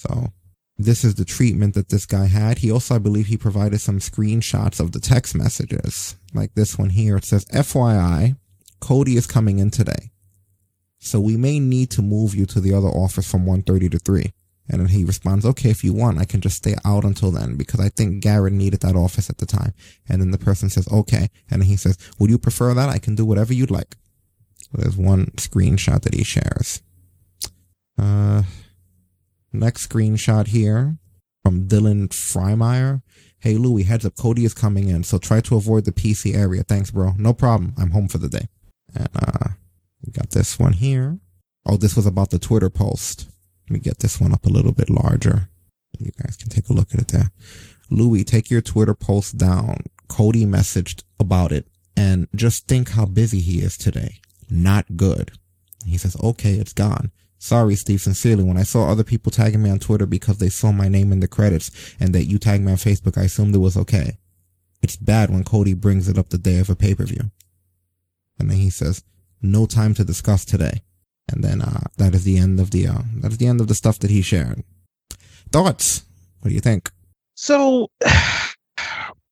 So 0.08 0.34
this 0.78 1.04
is 1.04 1.16
the 1.16 1.26
treatment 1.26 1.74
that 1.76 1.90
this 1.90 2.06
guy 2.06 2.26
had. 2.26 2.60
He 2.60 2.72
also, 2.72 2.96
I 2.96 3.00
believe 3.00 3.28
he 3.28 3.38
provided 3.38 3.80
some 3.80 4.00
screenshots 4.00 4.80
of 4.80 4.92
the 4.92 5.00
text 5.00 5.36
messages. 5.36 6.16
Like 6.34 6.54
this 6.54 6.78
one 6.78 6.90
here. 6.90 7.18
It 7.18 7.26
says, 7.26 7.46
FYI, 7.46 8.38
Cody 8.80 9.16
is 9.16 9.28
coming 9.28 9.60
in 9.60 9.72
today. 9.72 10.12
So 11.00 11.20
we 11.20 11.38
may 11.38 11.60
need 11.60 11.92
to 11.92 12.02
move 12.02 12.36
you 12.36 12.46
to 12.48 12.60
the 12.60 12.74
other 12.74 12.88
office 12.88 13.30
from 13.30 13.46
1.30 13.46 13.92
to 13.92 14.00
3. 14.00 14.34
And 14.68 14.82
then 14.82 14.88
he 14.88 15.06
responds, 15.06 15.46
okay, 15.46 15.70
if 15.70 15.84
you 15.84 15.94
want, 15.94 16.20
I 16.20 16.26
can 16.26 16.42
just 16.42 16.58
stay 16.58 16.74
out 16.84 17.04
until 17.04 17.30
then 17.30 17.56
because 17.56 17.80
I 17.80 17.90
think 17.90 18.24
Garrett 18.24 18.54
needed 18.54 18.80
that 18.80 18.96
office 18.96 19.30
at 19.30 19.38
the 19.38 19.46
time. 19.46 19.74
And 20.10 20.20
then 20.20 20.32
the 20.32 20.40
person 20.40 20.70
says, 20.70 20.92
okay. 20.92 21.30
And 21.52 21.64
he 21.64 21.78
says, 21.78 21.98
would 22.18 22.32
you 22.32 22.40
prefer 22.40 22.74
that? 22.74 22.90
I 22.90 22.98
can 22.98 23.14
do 23.14 23.26
whatever 23.26 23.54
you'd 23.54 23.70
like. 23.70 23.96
So 24.56 24.70
there's 24.80 24.98
one 24.98 25.28
screenshot 25.38 26.02
that 26.02 26.16
he 26.16 26.24
shares. 26.24 26.82
Uh, 27.98 28.42
next 29.60 29.90
screenshot 29.90 30.48
here 30.48 30.98
from 31.44 31.68
Dylan 31.68 32.10
Freimeyer. 32.10 33.02
Hey 33.40 33.56
Louie, 33.56 33.84
heads 33.84 34.06
up, 34.06 34.16
Cody 34.16 34.46
is 34.46 34.54
coming 34.54 34.90
in, 34.90 35.04
so 35.04 35.18
try 35.18 35.42
to 35.42 35.56
avoid 35.56 35.86
the 35.86 35.92
PC 35.92 36.36
area. 36.36 36.64
Thanks, 36.64 36.92
bro. 36.92 37.14
No 37.18 37.34
problem. 37.34 37.74
I'm 37.78 37.92
home 37.92 38.08
for 38.08 38.18
the 38.18 38.30
day. 38.30 38.48
And 38.96 39.10
uh 39.16 39.50
we 40.06 40.12
got 40.12 40.32
this 40.32 40.60
one 40.60 40.74
here. 40.74 41.20
Oh, 41.66 41.78
this 41.78 41.96
was 41.96 42.06
about 42.06 42.30
the 42.30 42.40
Twitter 42.40 42.70
post. 42.70 43.28
Let 43.68 43.74
me 43.74 43.80
get 43.80 44.00
this 44.00 44.22
one 44.22 44.34
up 44.34 44.46
a 44.46 44.50
little 44.50 44.72
bit 44.72 44.90
larger. 44.90 45.50
You 46.00 46.12
guys 46.22 46.36
can 46.36 46.50
take 46.50 46.70
a 46.70 46.74
look 46.74 46.94
at 46.94 47.02
it 47.02 47.08
there. 47.08 47.32
Louie, 47.90 48.24
take 48.24 48.52
your 48.52 48.62
Twitter 48.62 48.94
post 48.94 49.38
down. 49.38 49.78
Cody 50.08 50.46
messaged 50.46 51.04
about 51.20 51.52
it 51.52 51.68
and 51.98 52.28
just 52.36 52.68
think 52.68 52.92
how 52.92 53.06
busy 53.06 53.40
he 53.40 53.60
is 53.60 53.78
today. 53.78 54.20
Not 54.50 54.98
good. 54.98 55.32
He 55.86 55.98
says, 55.98 56.16
okay, 56.22 56.54
it's 56.54 56.74
gone. 56.74 57.12
Sorry, 57.46 57.76
Steve, 57.76 58.02
sincerely. 58.02 58.44
When 58.44 58.58
I 58.58 58.64
saw 58.64 58.90
other 58.90 59.04
people 59.04 59.32
tagging 59.32 59.62
me 59.62 59.70
on 59.70 59.78
Twitter 59.78 60.08
because 60.08 60.40
they 60.40 60.50
saw 60.50 60.72
my 60.72 60.88
name 60.88 61.12
in 61.12 61.20
the 61.20 61.28
credits 61.28 61.70
and 62.00 62.12
that 62.16 62.26
you 62.26 62.40
tagged 62.40 62.64
me 62.64 62.72
on 62.72 62.80
Facebook, 62.80 63.20
I 63.20 63.26
assumed 63.26 63.54
it 63.54 63.60
was 63.60 63.78
okay. 63.78 64.18
It's 64.82 64.96
bad 64.96 65.30
when 65.30 65.44
Cody 65.44 65.76
brings 65.76 66.10
it 66.10 66.18
up 66.18 66.30
the 66.30 66.40
day 66.40 66.58
of 66.58 66.72
a 66.72 66.76
pay-per-view. 66.76 67.30
And 68.40 68.50
then 68.50 68.58
he 68.58 68.72
says, 68.72 69.04
no 69.44 69.68
time 69.68 69.94
to 69.94 70.04
discuss 70.04 70.44
today. 70.44 70.82
And 71.32 71.44
then, 71.44 71.62
uh, 71.62 71.82
that 72.00 72.16
is 72.16 72.24
the 72.24 72.40
end 72.40 72.60
of 72.60 72.72
the, 72.72 72.88
uh, 72.88 73.04
that 73.18 73.34
is 73.34 73.38
the 73.38 73.46
end 73.46 73.62
of 73.62 73.68
the 73.68 73.76
stuff 73.76 74.00
that 74.00 74.10
he 74.10 74.24
shared. 74.24 74.64
Thoughts? 75.52 76.04
What 76.40 76.50
do 76.50 76.56
you 76.56 76.62
think? 76.62 76.90
So 77.36 77.90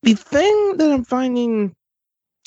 the 0.03 0.13
thing 0.13 0.77
that 0.77 0.91
I'm 0.91 1.03
finding, 1.03 1.73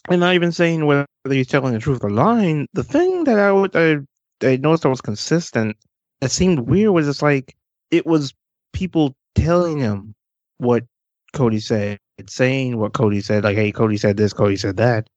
and 0.08 0.20
not 0.20 0.34
even 0.34 0.52
saying 0.52 0.86
whether 0.86 1.06
he's 1.28 1.48
telling 1.48 1.72
the 1.72 1.80
truth 1.80 2.04
or 2.04 2.10
lying, 2.10 2.68
the 2.72 2.84
thing 2.84 3.24
that 3.24 3.40
I 3.40 3.50
would 3.50 3.74
I, 3.74 3.96
I 4.43 4.57
noticed 4.57 4.82
that 4.82 4.91
was 4.91 5.01
consistent, 5.01 5.76
It 6.20 6.30
seemed 6.30 6.61
weird 6.61 6.93
was 6.93 7.09
it's 7.09 7.22
like 7.22 7.57
it 7.91 8.07
was 8.07 8.34
people 8.72 9.14
telling 9.34 9.78
him 9.78 10.14
what 10.59 10.84
Cody 11.32 11.61
said, 11.61 11.99
saying 12.28 12.78
what 12.78 12.93
Cody 12.93 13.20
said, 13.20 13.45
like, 13.45 13.57
hey, 13.57 13.72
Cody 13.72 13.97
said 13.97 14.16
this, 14.16 14.32
Cody 14.32 14.57
said 14.57 14.76
that. 14.78 15.09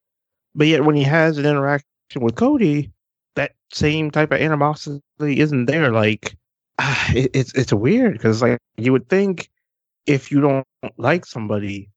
But 0.55 0.67
yet 0.67 0.86
when 0.86 0.95
he 0.95 1.03
has 1.03 1.38
an 1.38 1.45
interaction 1.45 1.86
with 2.22 2.36
Cody, 2.36 2.91
that 3.36 3.53
same 3.74 4.11
type 4.11 4.32
of 4.32 4.41
animosity 4.41 5.01
isn't 5.20 5.65
there. 5.65 5.91
Like 5.91 6.36
it, 7.09 7.32
it's 7.34 7.53
it's 7.55 7.74
weird 7.74 8.13
because 8.13 8.41
like 8.41 8.59
you 8.78 8.91
would 8.91 9.09
think 9.09 9.49
if 10.05 10.32
you 10.32 10.41
don't 10.41 10.65
like 10.97 11.26
somebody, 11.26 11.89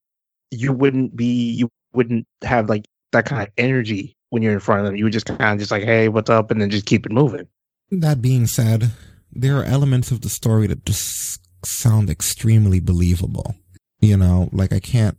you 0.51 0.71
wouldn't 0.71 1.15
be 1.15 1.51
you 1.51 1.69
wouldn't 1.93 2.27
have 2.43 2.69
like 2.69 2.85
that 3.11 3.25
kind 3.25 3.41
of 3.41 3.49
energy 3.57 4.15
when 4.33 4.41
you're 4.41 4.53
in 4.53 4.59
front 4.59 4.81
of 4.81 4.85
them. 4.87 4.95
You 4.95 5.03
would 5.03 5.13
just 5.13 5.27
kind 5.27 5.41
of 5.41 5.59
just 5.59 5.69
like, 5.69 5.83
hey, 5.83 6.09
what's 6.09 6.29
up, 6.29 6.49
and 6.49 6.59
then 6.59 6.71
just 6.71 6.87
keep 6.87 7.05
it 7.05 7.11
moving. 7.11 7.47
That 7.91 8.19
being 8.19 8.47
said, 8.47 8.91
there 9.31 9.59
are 9.59 9.63
elements 9.63 10.09
of 10.09 10.21
the 10.21 10.29
story 10.29 10.65
that 10.67 10.85
just 10.85 11.39
sound 11.63 12.09
extremely 12.09 12.79
believable. 12.79 13.55
You 13.99 14.17
know, 14.17 14.49
like 14.51 14.73
I 14.73 14.79
can't 14.79 15.17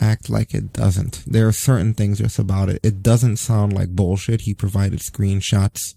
act 0.00 0.30
like 0.30 0.54
it 0.54 0.72
doesn't. 0.72 1.22
There 1.26 1.46
are 1.46 1.52
certain 1.52 1.92
things 1.92 2.18
just 2.18 2.38
about 2.38 2.70
it. 2.70 2.80
It 2.82 3.02
doesn't 3.02 3.36
sound 3.36 3.74
like 3.74 3.90
bullshit. 3.90 4.40
He 4.40 4.54
provided 4.54 5.00
screenshots. 5.00 5.94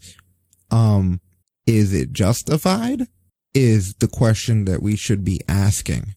Um, 0.69 1.21
is 1.65 1.93
it 1.93 2.11
justified? 2.11 3.07
Is 3.53 3.93
the 3.95 4.09
question 4.09 4.65
that 4.65 4.83
we 4.83 4.97
should 4.97 5.23
be 5.23 5.39
asking 5.47 6.15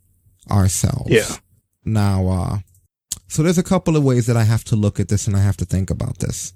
ourselves. 0.50 1.10
Yeah. 1.10 1.36
Now, 1.84 2.28
uh, 2.28 2.58
so 3.28 3.42
there's 3.42 3.58
a 3.58 3.62
couple 3.62 3.96
of 3.96 4.04
ways 4.04 4.26
that 4.26 4.36
I 4.36 4.44
have 4.44 4.64
to 4.64 4.76
look 4.76 4.98
at 4.98 5.08
this 5.08 5.26
and 5.26 5.36
I 5.36 5.40
have 5.40 5.56
to 5.58 5.64
think 5.64 5.90
about 5.90 6.18
this. 6.18 6.52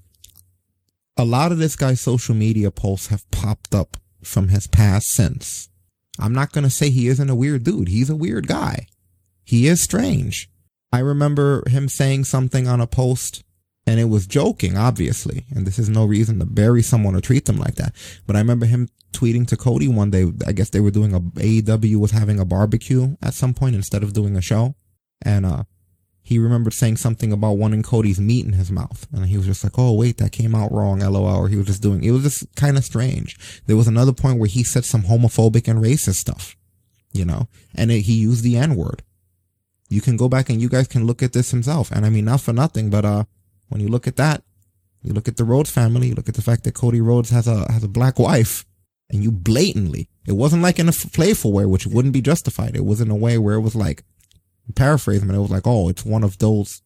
A 1.17 1.25
lot 1.25 1.53
of 1.53 1.59
this 1.59 1.77
guy's 1.77 2.01
social 2.01 2.35
media 2.35 2.71
posts 2.71 3.09
have 3.09 3.31
popped 3.31 3.75
up 3.75 3.97
from 4.23 4.49
his 4.49 4.67
past 4.67 5.09
since. 5.09 5.69
I'm 6.19 6.33
not 6.33 6.53
going 6.53 6.65
to 6.65 6.71
say 6.71 6.91
he 6.91 7.09
isn't 7.09 7.31
a 7.31 7.35
weird 7.35 7.65
dude. 7.65 7.89
He's 7.89 8.11
a 8.11 8.17
weird 8.17 8.47
guy. 8.47 8.87
He 9.45 9.67
is 9.67 9.83
strange. 9.83 10.49
I 10.93 11.01
remember 11.01 11.69
him 11.69 11.89
saying 11.89 12.25
something 12.25 12.67
on 12.67 12.81
a 12.81 12.87
post 12.87 13.45
and 13.87 14.01
it 14.01 14.05
was 14.05 14.27
joking, 14.27 14.77
obviously. 14.77 15.45
And 15.55 15.67
this 15.67 15.79
is 15.79 15.89
no 15.89 16.05
reason 16.05 16.39
to 16.39 16.47
bury 16.47 16.83
someone 16.83 17.15
or 17.15 17.21
treat 17.21 17.45
them 17.45 17.59
like 17.59 17.75
that. 17.77 17.95
But 18.27 18.37
I 18.37 18.39
remember 18.39 18.67
him 18.67 18.89
tweeting 19.13 19.47
to 19.49 19.57
Cody 19.57 19.89
one 19.89 20.11
day. 20.11 20.27
I 20.47 20.53
guess 20.53 20.71
they 20.71 20.81
were 20.81 20.91
doing 20.91 21.15
a 21.15 21.21
AEW 21.21 21.97
was 21.97 22.13
having 22.13 22.41
a 22.41 22.45
barbecue 22.45 23.17
at 23.23 23.35
some 23.35 23.55
point 23.55 23.75
instead 23.75 24.03
of 24.03 24.13
doing 24.13 24.37
a 24.37 24.41
show. 24.41 24.75
And, 25.23 25.45
uh, 25.45 25.65
he 26.27 26.39
remembered 26.39 26.73
saying 26.73 26.97
something 26.97 27.33
about 27.33 27.59
wanting 27.59 27.83
Cody's 27.83 28.19
meat 28.19 28.47
in 28.47 28.55
his 28.55 28.71
mouth. 28.71 29.07
And 29.13 29.27
he 29.27 29.37
was 29.37 29.45
just 29.45 29.63
like, 29.63 29.79
Oh, 29.79 29.93
wait, 29.93 30.17
that 30.17 30.33
came 30.33 30.55
out 30.55 30.73
wrong. 30.73 31.01
LOL. 31.01 31.37
Or 31.37 31.49
he 31.49 31.57
was 31.57 31.67
just 31.67 31.83
doing, 31.83 32.03
it 32.03 32.13
was 32.13 32.23
just 32.23 32.57
kind 32.57 32.79
of 32.79 32.85
strange. 32.85 33.63
There 33.67 33.77
was 33.77 33.87
another 33.87 34.15
point 34.15 34.39
where 34.39 34.49
he 34.49 34.65
said 34.65 34.87
some 34.87 35.03
homophobic 35.03 35.69
and 35.69 35.85
racist 35.85 36.15
stuff, 36.15 36.57
you 37.13 37.27
know, 37.27 37.49
and 37.75 37.91
it, 37.91 38.01
he 38.01 38.15
used 38.15 38.43
the 38.43 38.57
N 38.57 38.75
word. 38.75 39.03
You 39.91 40.01
can 40.01 40.17
go 40.17 40.31
back 40.31 40.49
and 40.49 40.63
you 40.63 40.71
guys 40.71 40.89
can 40.89 41.07
look 41.07 41.23
at 41.23 41.35
this 41.35 41.51
himself. 41.51 41.91
And 41.91 42.07
I 42.07 42.09
mean, 42.09 42.25
not 42.25 42.41
for 42.41 42.55
nothing, 42.55 42.89
but, 42.89 43.05
uh, 43.05 43.25
when 43.69 43.83
you 43.83 43.89
look 43.89 44.09
at 44.09 44.17
that, 44.17 44.43
you 45.03 45.13
look 45.13 45.29
at 45.29 45.37
the 45.37 45.45
Rhodes 45.45 45.71
family, 45.71 46.09
you 46.09 46.15
look 46.15 46.31
at 46.31 46.37
the 46.37 46.43
fact 46.43 46.65
that 46.65 46.75
Cody 46.75 47.03
Rhodes 47.03 47.29
has 47.29 47.47
a, 47.47 47.71
has 47.71 47.85
a 47.85 47.89
black 47.89 48.19
wife 48.19 48.65
and 49.11 49.23
you 49.23 49.31
blatantly, 49.31 50.09
it 50.27 50.33
wasn't 50.33 50.63
like 50.63 50.79
in 50.79 50.89
a 50.89 50.93
playful 50.93 51.53
way, 51.53 51.67
which 51.67 51.87
wouldn't 51.87 52.15
be 52.15 52.23
justified. 52.23 52.75
It 52.75 52.87
was 52.87 53.03
in 53.03 53.11
a 53.11 53.17
way 53.17 53.37
where 53.37 53.57
it 53.57 53.61
was 53.61 53.77
like, 53.77 54.05
paraphrase 54.75 55.23
him 55.23 55.31
and 55.31 55.37
it 55.39 55.43
was 55.43 55.51
like, 55.51 55.67
oh, 55.67 55.89
it's 55.89 56.05
one 56.05 56.25
of 56.25 56.39
those 56.39 56.83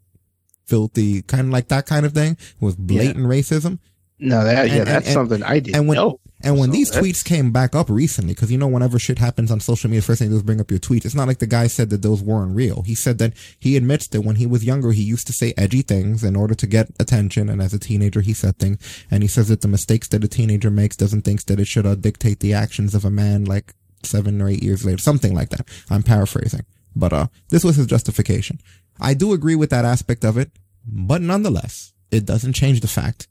filthy, 0.67 1.23
kind 1.23 1.47
of 1.47 1.53
like 1.53 1.69
that 1.69 1.87
kind 1.87 2.05
of 2.05 2.13
thing. 2.13 2.33
It 2.33 2.61
was 2.61 2.77
blatant 2.77 3.27
racism. 3.27 3.79
No, 4.21 4.43
that 4.45 4.53
yeah, 4.67 4.73
And- 4.73 4.73
and- 4.81 4.89
that's 4.89 5.07
and- 5.07 5.15
something 5.15 5.43
I 5.45 5.61
didn't 5.61 5.77
and 5.77 5.89
when, 5.89 5.97
know. 5.97 6.19
And 6.41 6.57
when 6.59 6.69
So 6.71 6.73
these 6.73 6.91
that's- 6.91 7.05
tweets 7.05 7.25
came 7.25 7.51
back 7.53 7.75
up 7.75 7.89
recently, 7.89 8.35
because 8.35 8.51
you 8.51 8.59
know, 8.59 8.67
whenever 8.69 8.99
shit 8.99 9.19
happens 9.19 9.51
on 9.51 9.59
social 9.61 9.89
media, 9.91 10.03
first 10.03 10.19
thing 10.21 10.29
they 10.29 10.33
do 10.35 10.37
is 10.39 10.43
bring 10.43 10.61
up 10.61 10.71
your 10.71 10.79
tweets. 10.81 11.05
It's 11.05 11.15
not 11.15 11.27
like 11.29 11.39
the 11.39 11.47
guy 11.47 11.67
said 11.69 11.91
that 11.91 12.03
those 12.03 12.21
weren't 12.23 12.55
real. 12.55 12.83
He 12.83 12.95
said 12.97 13.19
that 13.19 13.33
he 13.59 13.77
admits 13.77 14.07
that 14.09 14.21
when 14.23 14.37
he 14.37 14.47
was 14.47 14.65
younger, 14.65 14.91
he 14.93 15.03
used 15.03 15.27
to 15.29 15.33
say 15.33 15.55
edgy 15.57 15.83
things 15.83 16.23
in 16.25 16.37
order 16.37 16.55
to 16.57 16.67
get 16.67 16.91
attention. 17.01 17.49
And 17.49 17.61
as 17.63 17.73
a 17.75 17.79
teenager, 17.79 18.21
he 18.21 18.35
said 18.35 18.59
things. 18.59 18.79
And 19.11 19.23
he 19.23 19.29
says 19.29 19.49
that 19.49 19.61
the 19.63 19.69
mistakes 19.69 20.09
that 20.09 20.23
a 20.25 20.29
teenager 20.29 20.71
makes 20.71 20.97
doesn't 20.97 21.23
think 21.23 21.45
that 21.47 21.59
it 21.61 21.67
should 21.67 21.87
uh, 21.87 21.95
dictate 21.95 22.41
the 22.41 22.53
actions 22.55 22.95
of 22.95 23.05
a 23.05 23.11
man 23.11 23.45
like 23.45 23.75
seven 24.05 24.41
or 24.43 24.49
eight 24.49 24.63
years 24.63 24.85
later, 24.85 24.99
something 24.99 25.35
like 25.35 25.51
that. 25.51 25.67
I'm 25.91 26.03
paraphrasing, 26.05 26.65
but 26.99 27.13
uh, 27.13 27.27
this 27.51 27.65
was 27.65 27.77
his 27.77 27.87
justification. 27.87 28.59
I 29.01 29.15
do 29.15 29.33
agree 29.33 29.55
with 29.55 29.71
that 29.71 29.85
aspect 29.85 30.25
of 30.25 30.37
it, 30.37 30.51
but 30.85 31.23
nonetheless, 31.23 31.93
it 32.11 32.25
doesn't 32.25 32.55
change 32.55 32.81
the 32.81 32.89
fact 32.89 33.29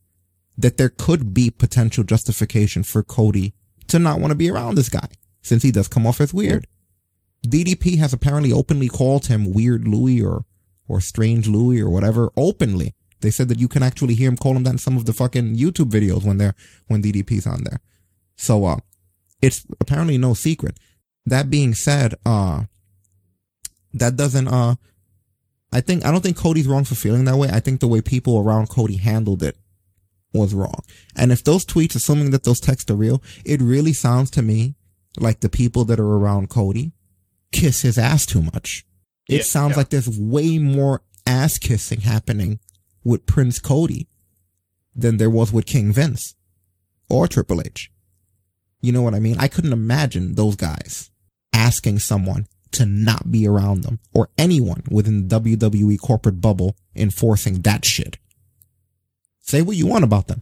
that 0.57 0.77
there 0.77 0.89
could 0.89 1.33
be 1.33 1.49
potential 1.49 2.03
justification 2.03 2.83
for 2.83 3.03
Cody 3.03 3.53
to 3.87 3.99
not 3.99 4.19
want 4.19 4.31
to 4.31 4.35
be 4.35 4.49
around 4.49 4.75
this 4.75 4.89
guy 4.89 5.07
since 5.41 5.63
he 5.63 5.71
does 5.71 5.87
come 5.87 6.07
off 6.07 6.21
as 6.21 6.33
weird. 6.33 6.67
DDP 7.45 7.97
has 7.97 8.13
apparently 8.13 8.51
openly 8.51 8.87
called 8.87 9.27
him 9.27 9.53
Weird 9.53 9.87
Louie 9.87 10.21
or 10.21 10.45
or 10.87 11.01
Strange 11.01 11.47
Louis 11.47 11.81
or 11.81 11.89
whatever 11.89 12.31
openly. 12.37 12.95
They 13.19 13.31
said 13.31 13.49
that 13.49 13.59
you 13.59 13.67
can 13.67 13.83
actually 13.83 14.13
hear 14.15 14.29
him 14.29 14.37
call 14.37 14.55
him 14.55 14.63
that 14.63 14.71
in 14.71 14.77
some 14.77 14.95
of 14.95 15.05
the 15.05 15.13
fucking 15.13 15.55
YouTube 15.55 15.89
videos 15.89 16.23
when 16.23 16.37
they're 16.37 16.55
when 16.87 17.03
DDP's 17.03 17.47
on 17.47 17.63
there. 17.63 17.79
So 18.35 18.65
uh 18.65 18.77
it's 19.41 19.65
apparently 19.79 20.17
no 20.17 20.33
secret. 20.33 20.77
That 21.25 21.49
being 21.49 21.73
said, 21.73 22.15
uh 22.25 22.63
that 23.99 24.15
doesn't 24.15 24.47
uh 24.47 24.75
I 25.71 25.81
think 25.81 26.05
I 26.05 26.11
don't 26.11 26.21
think 26.21 26.37
Cody's 26.37 26.67
wrong 26.67 26.85
for 26.85 26.95
feeling 26.95 27.25
that 27.25 27.37
way. 27.37 27.49
I 27.51 27.59
think 27.59 27.79
the 27.79 27.87
way 27.87 28.01
people 28.01 28.39
around 28.39 28.69
Cody 28.69 28.97
handled 28.97 29.43
it 29.43 29.57
was 30.33 30.53
wrong. 30.53 30.81
And 31.15 31.31
if 31.31 31.43
those 31.43 31.65
tweets, 31.65 31.95
assuming 31.95 32.31
that 32.31 32.43
those 32.43 32.59
texts 32.59 32.89
are 32.91 32.95
real, 32.95 33.21
it 33.45 33.61
really 33.61 33.93
sounds 33.93 34.29
to 34.31 34.41
me 34.41 34.75
like 35.19 35.39
the 35.41 35.49
people 35.49 35.83
that 35.85 35.99
are 35.99 36.05
around 36.17 36.49
Cody 36.49 36.93
kiss 37.51 37.81
his 37.81 37.97
ass 37.97 38.25
too 38.25 38.41
much. 38.43 38.85
It 39.27 39.37
Yeah, 39.37 39.43
sounds 39.43 39.71
yeah. 39.71 39.77
like 39.77 39.89
there's 39.89 40.09
way 40.19 40.57
more 40.57 41.01
ass 41.25 41.57
kissing 41.57 42.01
happening 42.01 42.59
with 43.03 43.25
Prince 43.25 43.59
Cody 43.59 44.07
than 44.95 45.17
there 45.17 45.29
was 45.29 45.51
with 45.51 45.65
King 45.65 45.91
Vince 45.91 46.35
or 47.09 47.27
Triple 47.27 47.61
H. 47.61 47.91
You 48.81 48.91
know 48.91 49.01
what 49.01 49.15
I 49.15 49.19
mean? 49.19 49.37
I 49.39 49.47
couldn't 49.47 49.73
imagine 49.73 50.35
those 50.35 50.55
guys 50.55 51.09
asking 51.51 51.99
someone 51.99 52.47
to 52.71 52.85
not 52.85 53.31
be 53.31 53.47
around 53.47 53.81
them 53.81 53.99
or 54.13 54.29
anyone 54.37 54.83
within 54.89 55.27
the 55.27 55.39
WWE 55.39 55.99
corporate 55.99 56.41
bubble 56.41 56.75
enforcing 56.95 57.61
that 57.61 57.85
shit. 57.85 58.17
Say 59.39 59.61
what 59.61 59.77
you 59.77 59.87
want 59.87 60.03
about 60.03 60.27
them. 60.27 60.41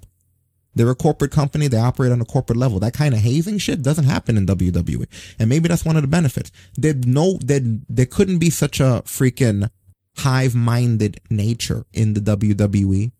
They're 0.74 0.90
a 0.90 0.96
corporate 0.96 1.32
company. 1.32 1.68
They 1.68 1.78
operate 1.78 2.12
on 2.12 2.22
a 2.22 2.26
corporate 2.26 2.58
level. 2.58 2.80
That 2.80 2.94
kind 2.94 3.14
of 3.14 3.22
hazing 3.22 3.60
shit 3.60 3.82
doesn't 3.82 4.06
happen 4.06 4.36
in 4.38 4.46
WWE. 4.46 5.08
And 5.40 5.50
maybe 5.50 5.70
that's 5.70 5.86
one 5.86 5.96
of 5.96 6.02
the 6.02 6.08
benefits. 6.08 6.52
There 6.76 6.94
no, 6.94 7.38
there, 7.42 7.62
there 7.64 8.06
couldn't 8.06 8.40
be 8.40 8.50
such 8.50 8.80
a 8.82 9.02
freaking 9.06 9.70
hive-minded 10.18 11.22
nature 11.30 11.86
in 11.94 12.14
the 12.14 12.20
WWE 12.20 13.12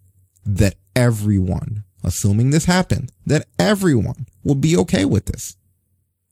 that 0.46 0.76
everyone, 0.96 1.86
assuming 2.04 2.50
this 2.50 2.66
happened, 2.66 3.12
that 3.26 3.48
everyone 3.58 4.28
would 4.44 4.60
be 4.60 4.78
okay 4.78 5.06
with 5.06 5.26
this. 5.26 5.56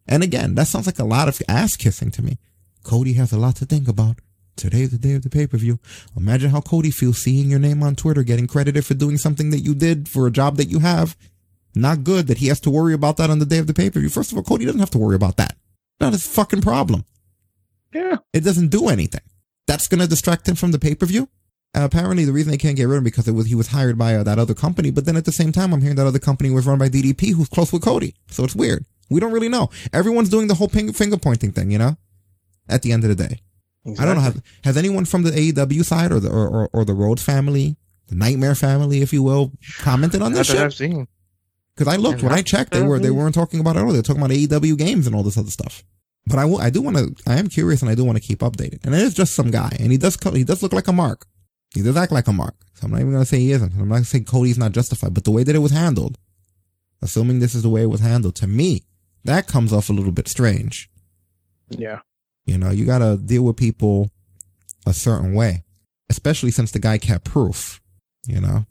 And 0.07 0.23
again, 0.23 0.55
that 0.55 0.67
sounds 0.67 0.85
like 0.85 0.99
a 0.99 1.05
lot 1.05 1.29
of 1.29 1.41
ass 1.47 1.77
kissing 1.77 2.11
to 2.11 2.21
me. 2.21 2.37
Cody 2.83 3.13
has 3.13 3.31
a 3.31 3.37
lot 3.37 3.55
to 3.57 3.65
think 3.65 3.87
about. 3.87 4.19
Today's 4.55 4.91
the 4.91 4.97
day 4.97 5.13
of 5.13 5.23
the 5.23 5.29
pay-per-view. 5.29 5.79
Imagine 6.15 6.51
how 6.51 6.61
Cody 6.61 6.91
feels 6.91 7.17
seeing 7.17 7.49
your 7.49 7.59
name 7.59 7.81
on 7.81 7.95
Twitter, 7.95 8.23
getting 8.23 8.45
credited 8.45 8.85
for 8.85 8.93
doing 8.93 9.17
something 9.17 9.49
that 9.49 9.59
you 9.59 9.73
did 9.73 10.07
for 10.07 10.27
a 10.27 10.31
job 10.31 10.57
that 10.57 10.69
you 10.69 10.79
have. 10.79 11.17
Not 11.75 12.03
good 12.03 12.27
that 12.27 12.37
he 12.37 12.47
has 12.47 12.59
to 12.61 12.69
worry 12.69 12.93
about 12.93 13.17
that 13.17 13.31
on 13.31 13.39
the 13.39 13.45
day 13.45 13.57
of 13.57 13.67
the 13.67 13.73
pay-per-view. 13.73 14.09
First 14.09 14.31
of 14.31 14.37
all, 14.37 14.43
Cody 14.43 14.65
doesn't 14.65 14.79
have 14.79 14.91
to 14.91 14.99
worry 14.99 15.15
about 15.15 15.37
that. 15.37 15.55
Not 15.99 16.13
his 16.13 16.27
fucking 16.27 16.61
problem. 16.61 17.05
Yeah. 17.93 18.17
It 18.31 18.41
doesn't 18.41 18.69
do 18.69 18.89
anything. 18.89 19.21
That's 19.65 19.87
going 19.87 20.01
to 20.01 20.07
distract 20.07 20.47
him 20.47 20.55
from 20.55 20.71
the 20.71 20.79
pay-per-view. 20.79 21.27
Uh, 21.75 21.85
apparently, 21.85 22.25
the 22.25 22.33
reason 22.33 22.51
they 22.51 22.57
can't 22.57 22.75
get 22.75 22.83
rid 22.83 22.97
of 22.97 22.97
him 22.99 23.03
because 23.05 23.27
it 23.27 23.31
was 23.31 23.47
he 23.47 23.55
was 23.55 23.69
hired 23.69 23.97
by 23.97 24.15
uh, 24.15 24.23
that 24.23 24.37
other 24.37 24.53
company. 24.53 24.91
But 24.91 25.05
then 25.05 25.17
at 25.17 25.25
the 25.25 25.31
same 25.31 25.51
time, 25.51 25.73
I'm 25.73 25.81
hearing 25.81 25.95
that 25.95 26.05
other 26.05 26.19
company 26.19 26.51
was 26.51 26.67
run 26.67 26.77
by 26.77 26.89
DDP, 26.89 27.33
who's 27.33 27.49
close 27.49 27.73
with 27.73 27.81
Cody. 27.81 28.13
So 28.29 28.43
it's 28.43 28.55
weird. 28.55 28.85
We 29.09 29.19
don't 29.19 29.31
really 29.31 29.49
know. 29.49 29.71
Everyone's 29.91 30.29
doing 30.29 30.47
the 30.47 30.55
whole 30.55 30.67
finger 30.67 31.17
pointing 31.17 31.51
thing, 31.51 31.71
you 31.71 31.79
know. 31.79 31.97
At 32.69 32.81
the 32.81 32.91
end 32.91 33.03
of 33.03 33.09
the 33.15 33.27
day, 33.27 33.41
I 33.99 34.05
don't 34.05 34.15
know. 34.15 34.21
Has, 34.21 34.41
has 34.63 34.77
anyone 34.77 35.05
from 35.05 35.23
the 35.23 35.31
AEW 35.31 35.83
side 35.83 36.11
or 36.11 36.19
the 36.19 36.29
or, 36.29 36.47
or, 36.47 36.69
or 36.73 36.85
the 36.85 36.93
Rhodes 36.93 37.21
family, 37.23 37.75
the 38.07 38.15
Nightmare 38.15 38.55
family, 38.55 39.01
if 39.01 39.11
you 39.11 39.21
will, 39.23 39.51
commented 39.79 40.21
on 40.21 40.31
Not 40.31 40.37
this 40.39 40.47
shit? 40.47 40.57
I've 40.61 40.73
seen. 40.73 41.07
Because 41.75 41.91
I 41.93 41.97
looked 41.97 42.21
when 42.23 42.31
I 42.31 42.41
checked, 42.41 42.71
they 42.71 42.81
were 42.83 42.99
they 42.99 43.09
weren't 43.11 43.35
talking 43.35 43.59
about 43.59 43.75
it. 43.75 43.79
at 43.79 43.85
all. 43.85 43.91
They're 43.93 44.01
talking 44.01 44.21
about 44.21 44.31
AEW 44.35 44.77
games 44.77 45.07
and 45.07 45.15
all 45.15 45.23
this 45.23 45.37
other 45.37 45.49
stuff. 45.51 45.83
But 46.25 46.39
I, 46.39 46.45
will- 46.45 46.61
I 46.61 46.69
do 46.69 46.81
want 46.81 46.95
to. 46.97 47.15
I 47.29 47.37
am 47.37 47.49
curious 47.49 47.81
and 47.81 47.91
I 47.91 47.95
do 47.95 48.05
want 48.05 48.15
to 48.17 48.23
keep 48.23 48.39
updated. 48.39 48.85
And 48.85 48.95
it 48.95 49.01
is 49.01 49.13
just 49.13 49.35
some 49.35 49.51
guy, 49.51 49.75
and 49.79 49.91
he 49.91 49.97
does 49.97 50.17
he 50.33 50.43
does 50.45 50.63
look 50.63 50.71
like 50.71 50.87
a 50.87 50.93
mark. 50.93 51.25
He 51.73 51.81
does 51.81 51.97
act 51.97 52.11
like 52.13 52.27
a 52.27 52.33
mark. 52.33 52.55
So 52.75 52.85
I'm 52.85 52.91
not 52.91 53.01
even 53.01 53.11
gonna 53.11 53.25
say 53.25 53.39
he 53.39 53.51
isn't. 53.51 53.73
I'm 53.73 53.89
not 53.89 53.95
gonna 53.95 54.05
say 54.05 54.21
Cody's 54.21 54.57
not 54.57 54.71
justified, 54.71 55.13
but 55.13 55.25
the 55.25 55.31
way 55.31 55.43
that 55.43 55.55
it 55.55 55.59
was 55.59 55.71
handled, 55.71 56.17
assuming 57.01 57.39
this 57.39 57.55
is 57.55 57.63
the 57.63 57.69
way 57.69 57.81
it 57.81 57.87
was 57.89 57.99
handled, 57.99 58.35
to 58.35 58.47
me, 58.47 58.83
that 59.25 59.47
comes 59.47 59.73
off 59.73 59.89
a 59.89 59.93
little 59.93 60.11
bit 60.13 60.27
strange. 60.27 60.89
Yeah. 61.69 61.99
You 62.45 62.57
know, 62.57 62.69
you 62.71 62.85
gotta 62.85 63.17
deal 63.17 63.43
with 63.43 63.57
people 63.57 64.09
a 64.85 64.93
certain 64.93 65.33
way, 65.33 65.63
especially 66.09 66.51
since 66.51 66.71
the 66.71 66.79
guy 66.79 66.97
kept 66.97 67.25
proof. 67.25 67.81
You 68.25 68.41
know. 68.41 68.65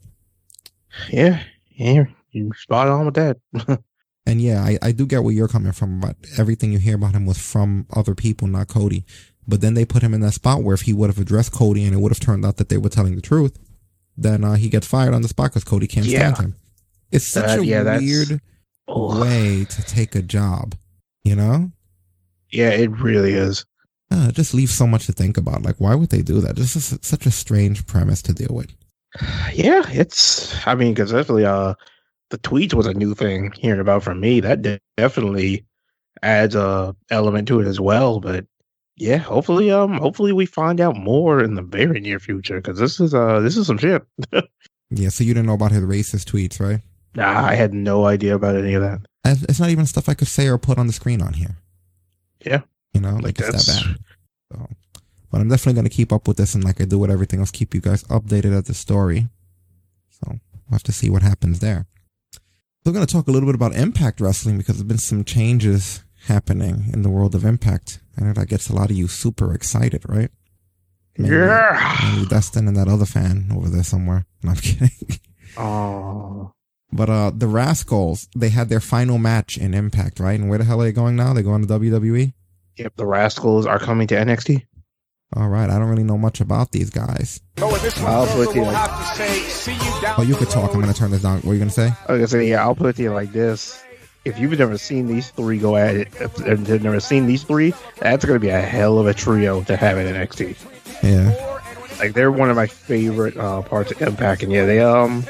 Yeah. 1.09 1.41
Yeah. 1.71 2.05
You 2.31 2.51
spot 2.55 2.87
on 2.87 3.05
with 3.05 3.15
that. 3.15 3.37
And 4.25 4.39
yeah, 4.39 4.63
I, 4.63 4.77
I 4.81 4.91
do 4.93 5.05
get 5.05 5.21
where 5.21 5.33
you're 5.33 5.49
coming 5.49 5.73
from, 5.73 5.99
but 5.99 6.15
everything 6.37 6.71
you 6.71 6.79
hear 6.79 6.95
about 6.95 7.11
him 7.13 7.25
was 7.25 7.37
from 7.37 7.85
other 7.93 8.15
people, 8.15 8.47
not 8.47 8.69
Cody. 8.69 9.03
But 9.45 9.59
then 9.59 9.73
they 9.73 9.83
put 9.83 10.01
him 10.01 10.13
in 10.13 10.21
that 10.21 10.31
spot 10.33 10.63
where 10.63 10.73
if 10.73 10.83
he 10.83 10.93
would 10.93 11.09
have 11.09 11.19
addressed 11.19 11.51
Cody 11.51 11.83
and 11.83 11.93
it 11.93 11.97
would 11.99 12.13
have 12.13 12.21
turned 12.21 12.45
out 12.45 12.55
that 12.55 12.69
they 12.69 12.77
were 12.77 12.87
telling 12.87 13.15
the 13.17 13.21
truth, 13.21 13.59
then 14.15 14.45
uh, 14.45 14.53
he 14.53 14.69
gets 14.69 14.87
fired 14.87 15.13
on 15.13 15.23
the 15.23 15.27
spot 15.27 15.49
because 15.51 15.65
Cody 15.65 15.87
can't 15.87 16.05
stand 16.05 16.37
him. 16.37 16.55
It's 17.11 17.25
such 17.25 17.57
Uh, 17.57 17.61
a 17.61 17.65
yeah, 17.65 17.97
weird 17.97 18.39
way 18.87 19.65
to 19.65 19.81
take 19.83 20.15
a 20.15 20.21
job, 20.21 20.75
you 21.25 21.35
know? 21.35 21.73
Yeah, 22.53 22.69
it 22.69 22.91
really 22.91 23.33
is. 23.33 23.65
Uh, 24.11 24.27
it 24.29 24.35
just 24.35 24.53
leaves 24.53 24.73
so 24.73 24.85
much 24.85 25.05
to 25.07 25.11
think 25.11 25.37
about. 25.37 25.63
Like, 25.63 25.77
why 25.77 25.95
would 25.95 26.09
they 26.09 26.21
do 26.21 26.39
that? 26.41 26.55
This 26.55 26.75
is 26.75 26.97
such 27.01 27.25
a 27.25 27.31
strange 27.31 27.85
premise 27.87 28.21
to 28.23 28.33
deal 28.33 28.51
with. 28.51 28.71
Yeah, 29.53 29.83
it's. 29.89 30.65
I 30.65 30.73
mean, 30.73 30.93
because 30.93 31.11
definitely, 31.11 31.45
uh, 31.45 31.75
the 32.31 32.39
tweets 32.39 32.73
was 32.73 32.87
a 32.87 32.93
new 32.93 33.13
thing 33.13 33.51
hearing 33.55 33.79
about 33.79 34.03
from 34.03 34.19
me. 34.19 34.39
That 34.39 34.63
de- 34.63 34.79
definitely 34.97 35.65
adds 36.23 36.55
a 36.55 36.95
element 37.11 37.47
to 37.49 37.59
it 37.59 37.67
as 37.67 37.79
well. 37.79 38.19
But 38.19 38.47
yeah, 38.97 39.17
hopefully, 39.17 39.69
um, 39.69 39.97
hopefully 39.97 40.31
we 40.31 40.47
find 40.47 40.81
out 40.81 40.95
more 40.95 41.43
in 41.43 41.53
the 41.53 41.61
very 41.61 41.99
near 41.99 42.19
future 42.19 42.55
because 42.55 42.79
this 42.79 42.99
is 42.99 43.13
uh, 43.13 43.39
this 43.41 43.57
is 43.57 43.67
some 43.67 43.77
shit. 43.77 44.03
Yeah, 44.95 45.09
so 45.09 45.23
you 45.23 45.33
didn't 45.33 45.47
know 45.47 45.53
about 45.53 45.71
his 45.71 45.83
racist 45.83 46.31
tweets, 46.31 46.59
right? 46.59 46.79
Nah, 47.15 47.47
I 47.47 47.55
had 47.55 47.73
no 47.73 48.05
idea 48.05 48.35
about 48.35 48.55
any 48.55 48.75
of 48.75 48.81
that. 48.83 48.99
It's 49.25 49.59
not 49.59 49.69
even 49.69 49.87
stuff 49.87 50.07
I 50.07 50.13
could 50.13 50.27
say 50.27 50.47
or 50.47 50.59
put 50.59 50.77
on 50.77 50.85
the 50.85 50.93
screen 50.93 51.21
on 51.21 51.33
here. 51.33 51.57
Yeah. 52.45 52.61
You 52.93 53.01
know, 53.01 53.13
like, 53.15 53.23
Like, 53.23 53.39
it's 53.39 53.65
that 53.65 53.85
bad. 53.85 53.97
So, 54.51 54.69
but 55.31 55.41
I'm 55.41 55.49
definitely 55.49 55.73
going 55.73 55.89
to 55.89 55.95
keep 55.95 56.11
up 56.13 56.27
with 56.27 56.37
this 56.37 56.53
and 56.53 56.63
like 56.63 56.79
I 56.79 56.85
do 56.85 56.99
with 56.99 57.09
everything 57.09 57.39
else, 57.39 57.49
keep 57.51 57.73
you 57.73 57.81
guys 57.81 58.03
updated 58.05 58.55
at 58.57 58.65
the 58.65 58.73
story. 58.73 59.27
So 60.09 60.27
we'll 60.29 60.39
have 60.73 60.83
to 60.83 60.91
see 60.91 61.09
what 61.09 61.23
happens 61.23 61.59
there. 61.59 61.87
We're 62.85 62.91
going 62.91 63.05
to 63.05 63.11
talk 63.11 63.27
a 63.27 63.31
little 63.31 63.47
bit 63.47 63.55
about 63.55 63.73
Impact 63.75 64.19
Wrestling 64.21 64.57
because 64.57 64.75
there's 64.77 64.87
been 64.87 64.97
some 64.97 65.23
changes 65.23 66.03
happening 66.27 66.89
in 66.93 67.01
the 67.01 67.09
world 67.09 67.33
of 67.33 67.45
Impact. 67.45 67.99
I 68.17 68.23
know 68.25 68.33
that 68.33 68.47
gets 68.47 68.69
a 68.69 68.75
lot 68.75 68.91
of 68.91 68.95
you 68.97 69.07
super 69.07 69.53
excited, 69.53 70.03
right? 70.07 70.29
Maybe, 71.17 71.35
Yeah. 71.35 72.11
maybe 72.15 72.27
Dustin 72.27 72.67
and 72.67 72.75
that 72.77 72.87
other 72.87 73.05
fan 73.05 73.49
over 73.55 73.69
there 73.69 73.83
somewhere. 73.83 74.25
No, 74.43 74.49
I'm 74.51 74.57
kidding. 74.57 74.91
Oh, 75.57 76.51
But 76.95 77.09
uh 77.09 77.31
the 77.33 77.47
Rascalz, 77.47 78.27
they 78.35 78.49
had 78.49 78.69
their 78.69 78.79
final 78.79 79.17
match 79.17 79.57
in 79.57 79.73
Impact, 79.73 80.19
right? 80.19 80.39
And 80.39 80.49
where 80.49 80.59
the 80.59 80.65
hell 80.65 80.81
are 80.81 80.83
they 80.85 80.91
going 80.91 81.15
now? 81.15 81.33
They 81.33 81.41
going 81.43 81.65
to 81.65 81.67
WWE? 81.67 82.33
yep. 82.77 82.93
The 82.95 83.03
Rascalz 83.05 83.65
are 83.65 83.79
coming 83.79 84.07
to 84.07 84.15
NXT. 84.15 84.65
All 85.35 85.49
right, 85.49 85.67
I 85.67 85.79
don't 85.79 85.89
really 85.89 86.03
know 86.03 86.17
much 86.17 86.41
about 86.41 86.71
these 86.71 86.91
guys. 86.91 87.41
I'll 87.57 87.69
put 87.71 87.83
it 88.49 88.51
to 88.51 88.55
you 88.55 88.63
like, 88.65 90.19
Oh, 90.19 90.23
you 90.25 90.35
could 90.35 90.49
talk. 90.51 90.75
I'm 90.75 90.79
gonna 90.81 90.93
turn 90.93 91.09
this 91.09 91.23
down. 91.23 91.37
What 91.41 91.51
are 91.51 91.53
you 91.53 91.59
gonna 91.59 91.71
say? 91.71 91.91
I 92.07 92.11
was 92.11 92.19
gonna 92.19 92.27
say, 92.27 92.49
yeah, 92.49 92.61
I'll 92.61 92.75
put 92.75 92.89
it 92.89 92.95
to 92.97 93.01
you 93.01 93.11
like 93.11 93.31
this. 93.31 93.83
If 94.25 94.37
you've 94.39 94.57
never 94.57 94.77
seen 94.77 95.07
these 95.07 95.31
three 95.31 95.57
go 95.57 95.75
at 95.75 95.95
it, 95.95 96.07
if 96.21 96.39
if 96.45 96.69
you've 96.69 96.83
never 96.83 96.99
seen 96.99 97.25
these 97.25 97.41
three, 97.43 97.73
that's 97.97 98.23
gonna 98.25 98.39
be 98.39 98.49
a 98.49 98.61
hell 98.61 98.99
of 98.99 99.07
a 99.07 99.13
trio 99.13 99.63
to 99.63 99.75
have 99.75 99.97
in 99.97 100.05
NXT. 100.13 100.55
Yeah. 101.01 101.59
Like 101.99 102.13
they're 102.13 102.31
one 102.31 102.49
of 102.51 102.55
my 102.55 102.67
favorite 102.67 103.35
uh, 103.35 103.63
parts 103.63 103.91
of 103.91 104.01
Impact, 104.01 104.43
and 104.43 104.51
yeah, 104.51 104.65
they 104.65 104.81
um 104.81 105.25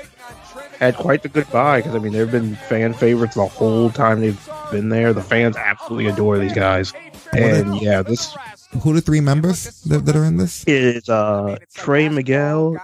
had 0.80 0.96
quite 0.96 1.24
the 1.24 1.30
goodbye 1.30 1.80
because 1.80 1.96
I 1.96 2.00
mean 2.00 2.14
they've 2.14 2.30
been 2.32 2.56
fan 2.56 2.94
favorites 2.94 3.36
the 3.36 3.46
whole 3.48 3.90
time 3.90 4.22
they've 4.22 4.50
been 4.72 4.90
there. 4.90 5.14
The 5.14 5.24
fans 5.24 5.56
absolutely 5.58 6.08
adore 6.08 6.38
these 6.38 6.54
guys, 6.54 6.94
and 7.34 7.80
yeah, 7.82 8.02
this 8.02 8.36
Who 8.82 8.92
are 8.92 8.96
the 8.96 9.02
three 9.02 9.22
members 9.22 9.82
that, 9.84 10.06
that 10.06 10.16
are 10.16 10.24
in 10.26 10.38
this? 10.38 10.64
is 10.66 11.10
uh 11.10 11.58
Trey 11.74 12.10
Miguel, 12.10 12.78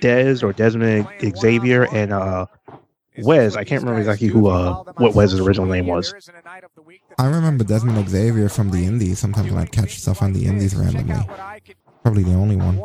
Dez 0.00 0.42
or 0.42 0.52
Desmond 0.52 1.06
Xavier, 1.36 1.86
and 1.94 2.12
uh 2.12 2.46
Wes. 3.18 3.54
I 3.54 3.62
can't 3.64 3.82
remember 3.82 4.00
exactly 4.00 4.28
who 4.28 4.48
uh 4.48 4.82
what 4.96 5.14
Wes's 5.14 5.38
original 5.40 5.66
name 5.68 5.86
was. 5.86 6.12
I 7.18 7.26
remember 7.26 7.62
Desmond 7.62 8.08
Xavier 8.08 8.48
from 8.48 8.70
the 8.70 8.84
Indies. 8.84 9.18
Sometimes 9.20 9.50
when 9.52 9.60
I'd 9.62 9.70
catch 9.72 10.00
stuff 10.00 10.22
on 10.22 10.32
the 10.32 10.46
Indies 10.46 10.74
randomly. 10.74 11.14
Probably 12.04 12.22
the 12.22 12.34
only 12.34 12.56
one. 12.56 12.78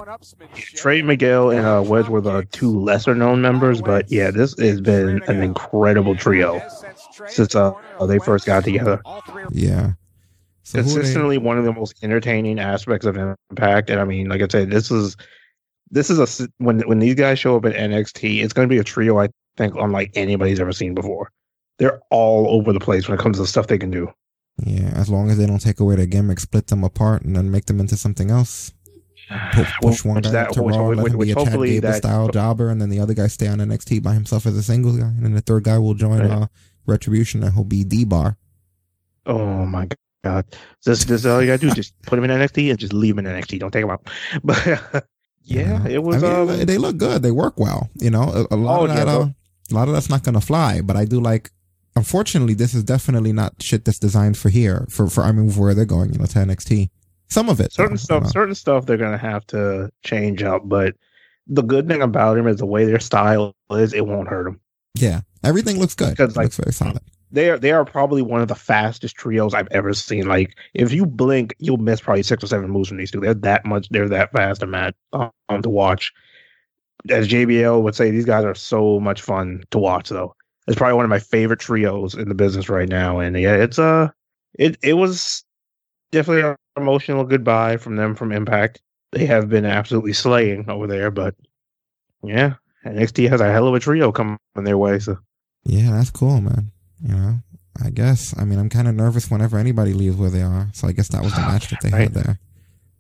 Trey 0.56 1.02
Miguel 1.02 1.52
and 1.52 1.66
uh, 1.66 1.84
Wes 1.86 2.08
were 2.08 2.22
the 2.22 2.48
two 2.54 2.80
lesser 2.80 3.14
known 3.14 3.42
members, 3.42 3.82
but 3.82 4.10
yeah, 4.10 4.32
this 4.32 4.58
has 4.60 4.80
been 4.80 5.22
an 5.28 5.44
incredible 5.44 6.16
trio 6.16 6.62
since 7.28 7.54
uh, 7.54 7.74
they 8.08 8.18
first 8.20 8.46
got 8.46 8.64
together. 8.64 9.02
Yeah. 9.52 9.92
So 10.64 10.80
are 10.80 10.84
they- 10.84 10.94
Consistently 10.94 11.38
one 11.38 11.58
of 11.58 11.66
the 11.66 11.74
most 11.74 12.02
entertaining 12.02 12.60
aspects 12.60 13.06
of 13.06 13.18
Impact, 13.52 13.90
and 13.90 14.00
I 14.00 14.06
mean, 14.06 14.30
like 14.30 14.42
I 14.42 14.48
said, 14.50 14.70
this 14.72 14.90
is 14.90 15.18
this 15.92 16.10
is 16.10 16.20
a 16.42 16.48
when 16.60 16.80
when 16.88 17.00
these 17.00 17.16
guys 17.16 17.40
show 17.40 17.58
up 17.58 17.66
at 17.66 17.74
NXT, 17.74 18.42
it's 18.42 18.54
going 18.54 18.70
to 18.70 18.74
be 18.74 18.80
a 18.80 18.84
trio 18.86 19.20
I 19.20 19.28
think 19.58 19.76
unlike 19.76 20.12
anybody's 20.16 20.62
ever 20.62 20.72
seen 20.72 20.94
before. 20.94 21.30
They're 21.78 22.00
all 22.10 22.48
over 22.50 22.72
the 22.72 22.80
place 22.80 23.10
when 23.10 23.18
it 23.20 23.22
comes 23.22 23.36
to 23.38 23.42
the 23.44 23.48
stuff 23.48 23.68
they 23.68 23.78
can 23.78 23.92
do. 23.92 24.10
Yeah, 24.66 24.92
as 24.96 25.10
long 25.10 25.30
as 25.30 25.38
they 25.38 25.46
don't 25.46 25.60
take 25.60 25.80
away 25.80 25.96
their 25.96 26.06
gimmick, 26.06 26.40
split 26.40 26.68
them 26.68 26.84
apart, 26.84 27.22
and 27.24 27.36
then 27.36 27.50
make 27.50 27.66
them 27.66 27.80
into 27.80 27.96
something 27.98 28.30
else. 28.30 28.74
Pu- 29.54 29.64
push 29.82 30.04
one 30.06 30.22
guy 30.22 30.32
that- 30.32 30.54
to 30.54 30.64
which- 30.64 30.76
Raw, 30.76 30.90
which- 30.90 30.98
let 30.98 31.12
him 31.12 31.20
be 31.20 31.32
a 31.32 31.36
Chad 31.36 31.54
Gable 31.62 31.94
style 31.94 32.28
jobber, 32.30 32.70
and 32.70 32.82
then 32.82 32.90
the 32.90 33.00
other 33.00 33.14
guy 33.14 33.28
stay 33.28 33.48
on 33.48 33.60
NXT 33.60 34.02
by 34.02 34.14
himself 34.14 34.46
as 34.46 34.56
a 34.56 34.64
single 34.64 34.96
guy, 34.98 35.06
and 35.08 35.24
then 35.24 35.34
the 35.34 35.42
third 35.42 35.64
guy 35.64 35.78
will 35.78 35.94
join 35.94 36.20
Right. 36.22 36.32
uh, 36.32 36.48
Retribution, 36.86 37.44
and 37.44 37.54
he'll 37.54 37.64
be 37.64 37.84
T-Bar. 37.84 38.38
Oh 39.28 39.66
my 39.66 39.88
god! 40.24 40.46
This 40.86 41.04
this 41.06 41.22
is 41.22 41.26
all 41.28 41.42
you 41.42 41.48
gotta 41.48 41.60
do. 41.60 41.72
Just 41.72 41.94
put 42.02 42.18
him 42.18 42.26
in 42.26 42.32
NXT 42.32 42.72
and 42.72 42.80
just 42.80 42.94
leave 42.94 43.18
him 43.18 43.26
in 43.26 43.32
NXT. 43.32 43.60
Don't 43.60 43.72
take 43.72 43.84
him 43.84 43.92
out. 43.92 44.08
But 44.44 45.06
yeah, 45.44 45.86
it 45.88 46.02
was. 46.02 46.24
I 46.24 46.46
mean, 46.46 46.50
um, 46.62 46.66
they 46.66 46.78
look 46.80 46.98
good. 46.98 47.22
They 47.22 47.32
work 47.32 47.60
well. 47.60 47.90
You 47.96 48.10
know, 48.10 48.24
a, 48.24 48.56
a 48.56 48.58
lot 48.58 48.80
Oh, 48.82 48.84
of 48.86 48.90
that, 48.96 49.08
yeah, 49.08 49.14
uh, 49.14 49.28
a 49.72 49.74
lot 49.76 49.88
of 49.88 49.94
that's 49.94 50.10
not 50.10 50.24
gonna 50.24 50.42
fly. 50.42 50.82
But 50.82 50.96
I 50.96 51.06
do 51.06 51.20
like. 51.20 51.52
Unfortunately, 51.96 52.54
this 52.54 52.74
is 52.74 52.84
definitely 52.84 53.34
not 53.34 53.62
shit 53.62 53.84
that's 53.86 54.00
designed 54.00 54.38
for 54.38 54.50
here. 54.50 54.88
For 54.90 55.08
for 55.10 55.24
I 55.24 55.32
mean, 55.32 55.52
where 55.54 55.74
they're 55.76 55.86
going, 55.86 56.14
you 56.14 56.20
know, 56.20 56.26
to 56.26 56.40
NXT. 56.40 56.90
Some 57.30 57.50
of 57.50 57.60
it, 57.60 57.72
certain 57.72 57.96
though, 57.96 57.98
stuff, 57.98 58.28
certain 58.32 58.56
stuff 58.56 58.86
they're 58.86 58.98
gonna 58.98 59.18
have 59.18 59.46
to 59.48 59.92
change 60.04 60.44
up. 60.44 60.64
But 60.66 60.96
the 61.48 61.62
good 61.62 61.88
thing 61.88 62.02
about 62.02 62.38
him 62.38 62.48
is 62.48 62.58
the 62.58 62.66
way 62.66 62.86
their 62.86 63.00
style 63.00 63.56
is. 63.72 63.94
It 63.94 64.08
won't 64.08 64.28
hurt 64.28 64.46
them. 64.46 64.60
Yeah, 64.96 65.22
everything 65.44 65.80
looks 65.80 65.96
good. 65.96 66.12
Because, 66.12 66.36
It 66.36 66.38
like, 66.38 66.46
looks 66.46 66.58
very 66.58 66.74
solid. 66.74 67.02
They 67.32 67.52
are 67.52 67.60
they 67.60 67.72
are 67.72 67.86
probably 67.86 68.24
one 68.24 68.42
of 68.42 68.48
the 68.48 68.56
fastest 68.56 69.16
trios 69.16 69.54
I've 69.54 69.68
ever 69.70 69.94
seen. 69.94 70.28
Like 70.28 70.58
if 70.74 70.92
you 70.92 71.06
blink, 71.06 71.54
you'll 71.60 71.78
miss 71.78 72.02
probably 72.02 72.24
six 72.24 72.44
or 72.44 72.48
seven 72.48 72.72
moves 72.72 72.90
from 72.90 72.98
these 72.98 73.12
two. 73.12 73.20
They're 73.20 73.36
that 73.36 73.66
much. 73.66 73.88
They're 73.90 74.10
that 74.10 74.32
fast 74.32 74.64
and 74.64 74.72
mad 74.72 74.96
um, 75.14 75.62
to 75.62 75.70
watch. 75.70 76.12
As 77.10 77.28
JBL 77.28 77.84
would 77.84 77.96
say, 77.96 78.10
these 78.10 78.26
guys 78.26 78.44
are 78.44 78.56
so 78.56 79.00
much 79.00 79.22
fun 79.22 79.64
to 79.70 79.78
watch. 79.78 80.10
Though 80.10 80.36
it's 80.68 80.78
probably 80.78 80.96
one 80.96 81.06
of 81.06 81.10
my 81.10 81.20
favorite 81.20 81.60
trios 81.60 82.16
in 82.16 82.30
the 82.30 82.36
business 82.36 82.70
right 82.70 82.90
now. 82.90 83.20
And 83.20 83.40
yeah, 83.40 83.56
it's 83.56 83.78
uh 83.78 84.10
it 84.58 84.78
it 84.82 84.94
was 84.94 85.44
definitely 86.12 86.50
an 86.50 86.56
emotional 86.78 87.24
goodbye 87.24 87.78
from 87.78 87.96
them 87.96 88.16
from 88.16 88.32
Impact. 88.32 88.82
They 89.12 89.26
have 89.26 89.50
been 89.50 89.66
absolutely 89.66 90.14
slaying 90.14 90.70
over 90.70 90.86
there, 90.88 91.10
but 91.10 91.36
yeah, 92.24 92.56
NXT 92.86 93.30
has 93.30 93.42
a 93.42 93.52
hell 93.52 93.68
of 93.68 93.74
a 93.74 93.80
trio 93.80 94.12
coming 94.12 94.38
their 94.56 94.78
way. 94.78 95.00
So 95.00 95.18
Yeah, 95.64 95.92
that's 95.92 96.12
cool, 96.12 96.42
man. 96.42 96.72
You 97.02 97.16
know, 97.16 97.36
I 97.84 97.90
guess. 97.90 98.38
I 98.38 98.44
mean, 98.44 98.60
I'm 98.60 98.70
kind 98.70 98.88
of 98.88 98.96
nervous 98.96 99.32
whenever 99.32 99.58
anybody 99.58 99.94
leaves 99.94 100.16
where 100.16 100.30
they 100.30 100.42
are. 100.42 100.70
So 100.74 100.88
I 100.88 100.92
guess 100.92 101.08
that 101.10 101.24
was 101.24 101.34
the 101.34 101.42
match 101.48 101.70
that 101.70 101.82
they 101.82 101.90
had 101.90 102.14
there. 102.14 102.40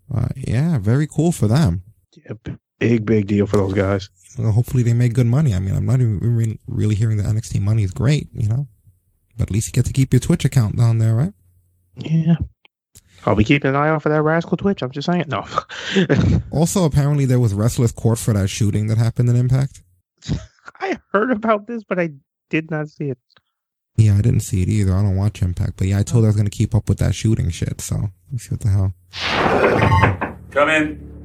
But 0.10 0.32
yeah, 0.36 0.80
very 0.80 1.06
cool 1.06 1.32
for 1.32 1.48
them. 1.48 1.84
yeah, 2.16 2.34
big 2.80 3.06
big 3.06 3.28
deal 3.28 3.46
for 3.46 3.58
those 3.58 3.74
guys. 3.74 4.10
Well, 4.38 4.52
hopefully 4.52 4.84
they 4.84 4.94
make 4.94 5.14
good 5.14 5.28
money. 5.28 5.54
I 5.54 5.60
mean, 5.60 5.76
I'm 5.76 5.86
not 5.86 6.02
even 6.02 6.20
re- 6.20 6.60
really 6.68 6.96
hearing 6.96 7.18
that 7.18 7.26
NXT 7.26 7.62
money 7.62 7.84
is 7.84 7.92
great, 7.92 8.30
you 8.34 8.48
know. 8.48 8.68
But 9.38 9.50
at 9.50 9.52
least 9.52 9.68
you 9.68 9.74
get 9.74 9.86
to 9.86 9.94
keep 9.94 10.14
your 10.14 10.20
Twitch 10.20 10.46
account 10.46 10.76
down 10.78 10.98
there, 10.98 11.16
right? 11.16 11.34
Yeah. 11.96 12.36
I'll 13.26 13.36
be 13.36 13.44
keeping 13.44 13.70
an 13.70 13.76
eye 13.76 13.90
out 13.90 14.02
for 14.04 14.10
that 14.10 14.22
rascal 14.22 14.58
Twitch. 14.58 14.82
I'm 14.82 14.92
just 14.92 15.06
saying. 15.06 15.26
No. 15.28 15.46
Also, 16.52 16.84
apparently 16.84 17.26
there 17.26 17.40
was 17.40 17.54
wrestlers 17.54 17.92
court 17.92 18.18
for 18.18 18.34
that 18.34 18.48
shooting 18.50 18.88
that 18.88 18.98
happened 18.98 19.30
in 19.30 19.36
Impact. 19.36 19.84
I 20.80 20.98
heard 21.12 21.32
about 21.32 21.68
this, 21.68 21.84
but 21.84 22.00
I 22.00 22.10
did 22.50 22.72
not 22.72 22.90
see 22.90 23.06
it. 23.10 23.18
Yeah, 23.96 24.18
I 24.18 24.22
didn't 24.22 24.42
see 24.42 24.62
it 24.64 24.70
either. 24.70 24.94
I 24.94 25.02
don't 25.02 25.16
watch 25.16 25.42
Impact, 25.42 25.74
but 25.78 25.88
yeah, 25.88 26.00
I 26.00 26.04
told 26.04 26.24
her 26.24 26.28
I 26.28 26.30
was 26.30 26.36
gonna 26.36 26.50
keep 26.50 26.74
up 26.74 26.90
with 26.90 27.00
that 27.00 27.14
shooting 27.16 27.50
shit. 27.50 27.82
So 27.82 28.10
let's 28.32 28.46
see 28.46 28.56
what 28.56 28.62
the 28.62 28.70
hell. 28.70 28.94
Come 30.52 30.70
in. 30.70 31.19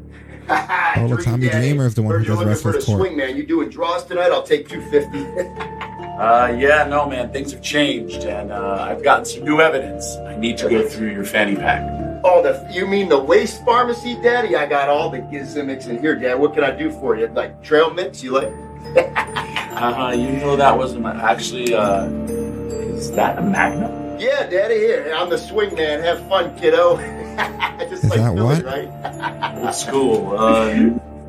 Oh, 0.49 1.07
look, 1.09 1.25
Tommy 1.25 1.49
Dreamer 1.49 1.87
is 1.87 1.95
the 1.95 2.03
one 2.03 2.13
Heard 2.13 2.27
who 2.27 2.35
you're 2.35 2.45
does 2.45 2.47
looking 2.47 2.63
for 2.63 2.73
the 2.73 2.79
wrestlers 2.79 2.85
court. 2.85 3.01
swing, 3.01 3.17
man. 3.17 3.37
You 3.37 3.45
doing 3.45 3.69
draws 3.69 4.05
tonight? 4.05 4.31
I'll 4.33 4.43
take 4.43 4.69
250. 4.69 5.71
Uh, 6.15 6.57
yeah, 6.57 6.87
no, 6.87 7.09
man, 7.09 7.33
things 7.33 7.51
have 7.51 7.61
changed, 7.61 8.23
and 8.23 8.53
uh, 8.53 8.87
I've 8.89 9.03
gotten 9.03 9.25
some 9.25 9.43
new 9.45 9.61
evidence. 9.61 10.15
I 10.19 10.37
need 10.37 10.57
to 10.59 10.69
go 10.69 10.87
through 10.89 11.11
your 11.11 11.25
fanny 11.25 11.57
pack. 11.57 11.83
oh, 12.23 12.41
the 12.41 12.65
you 12.73 12.87
mean 12.87 13.09
the 13.09 13.19
waist 13.19 13.65
pharmacy, 13.65 14.15
Daddy? 14.23 14.55
I 14.55 14.65
got 14.67 14.89
all 14.89 15.11
the 15.11 15.19
gizmics 15.19 15.89
in 15.89 15.99
here, 15.99 16.15
Dad. 16.15 16.39
What 16.39 16.55
can 16.55 16.63
I 16.63 16.71
do 16.71 16.93
for 16.93 17.17
you? 17.17 17.27
Like 17.27 17.61
trail 17.65 17.93
mix? 17.93 18.23
You 18.23 18.31
like? 18.31 18.53
Uh-huh, 19.75 20.13
you 20.13 20.31
know 20.39 20.55
that 20.55 20.79
wasn't 20.79 21.03
my, 21.03 21.21
actually, 21.21 21.75
uh, 21.75 22.05
is 22.07 23.11
that 23.11 23.37
a 23.37 23.43
Magnum? 23.43 23.91
Yeah, 24.19 24.49
Daddy. 24.49 24.77
Here, 24.77 25.13
I'm 25.17 25.29
the 25.31 25.39
swing 25.39 25.75
man. 25.75 26.01
Have 26.01 26.27
fun, 26.29 26.57
kiddo. 26.59 26.97
Just 27.91 28.05
Is 28.05 28.11
like 28.11 28.19
that 28.21 28.35
Billy, 28.35 28.47
what? 28.47 28.65
right? 28.65 29.57
Old 29.65 29.75
school, 29.75 30.39
uh, 30.39 30.73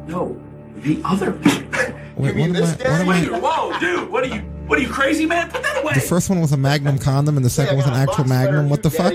no, 0.08 0.40
the 0.78 1.02
other 1.04 1.32
Wait, 2.16 2.36
what 2.36 2.50
am 2.50 2.56
I? 2.56 2.60
What 2.62 2.86
am 2.86 3.10
I? 3.10 3.40
whoa, 3.40 3.80
dude, 3.80 4.10
what 4.10 4.24
are 4.24 4.28
you, 4.28 4.42
what 4.68 4.78
are 4.78 4.82
you 4.82 4.88
crazy, 4.88 5.26
man? 5.26 5.50
Put 5.50 5.64
that 5.64 5.82
away! 5.84 5.94
The 5.96 6.02
first 6.02 6.30
one 6.30 6.40
was 6.42 6.52
a 6.52 6.58
Magnum 6.58 7.00
condom, 7.00 7.38
and 7.38 7.46
the 7.46 7.50
second 7.50 7.76
was 7.78 7.88
an 7.88 7.94
actual 7.94 8.26
Magnum. 8.26 8.70
What 8.70 8.84
the 8.84 8.92
fuck? 8.92 9.14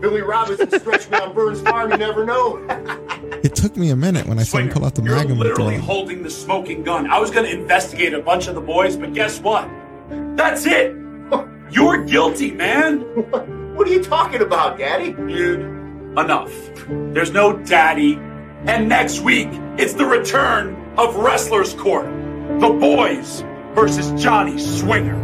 Billy 0.00 0.20
Robinson 0.20 0.68
stretched 0.68 1.10
me 1.12 1.18
on 1.18 1.32
Burns 1.32 1.60
Farm. 1.60 1.90
You 1.92 1.96
never 1.96 2.24
know. 2.24 2.58
It 3.42 3.56
took 3.56 3.76
me 3.76 3.90
a 3.90 3.96
minute 3.96 4.26
when 4.28 4.38
I 4.38 4.44
saw 4.44 4.58
him 4.58 4.68
pull 4.68 4.84
out 4.84 4.94
the 4.94 5.02
You're 5.02 5.16
Magnum. 5.16 5.32
and 5.40 5.40
throw 5.40 5.64
literally 5.64 5.76
holding 5.76 6.22
the 6.22 6.30
smoking 6.30 6.84
gun. 6.84 7.10
I 7.10 7.18
was 7.18 7.32
going 7.32 7.44
to 7.44 7.50
investigate 7.50 8.14
a 8.14 8.20
bunch 8.22 8.46
of 8.46 8.54
the 8.54 8.60
boys, 8.60 8.96
but 8.96 9.14
guess 9.14 9.40
what? 9.40 9.68
That's 10.36 10.64
it. 10.64 10.94
You're 11.72 12.04
guilty, 12.04 12.52
man. 12.52 13.00
What 13.72 13.88
are 13.88 13.90
you 13.90 14.04
talking 14.04 14.42
about, 14.42 14.78
Daddy? 14.78 15.14
Dude, 15.14 15.60
enough. 15.60 16.52
There's 16.86 17.30
no 17.30 17.56
daddy. 17.56 18.16
And 18.66 18.86
next 18.86 19.20
week, 19.20 19.48
it's 19.78 19.94
the 19.94 20.04
return 20.04 20.76
of 20.98 21.16
Wrestlers 21.16 21.72
Court. 21.72 22.04
The 22.60 22.68
boys 22.68 23.42
versus 23.74 24.22
Johnny 24.22 24.58
Swinger. 24.58 25.18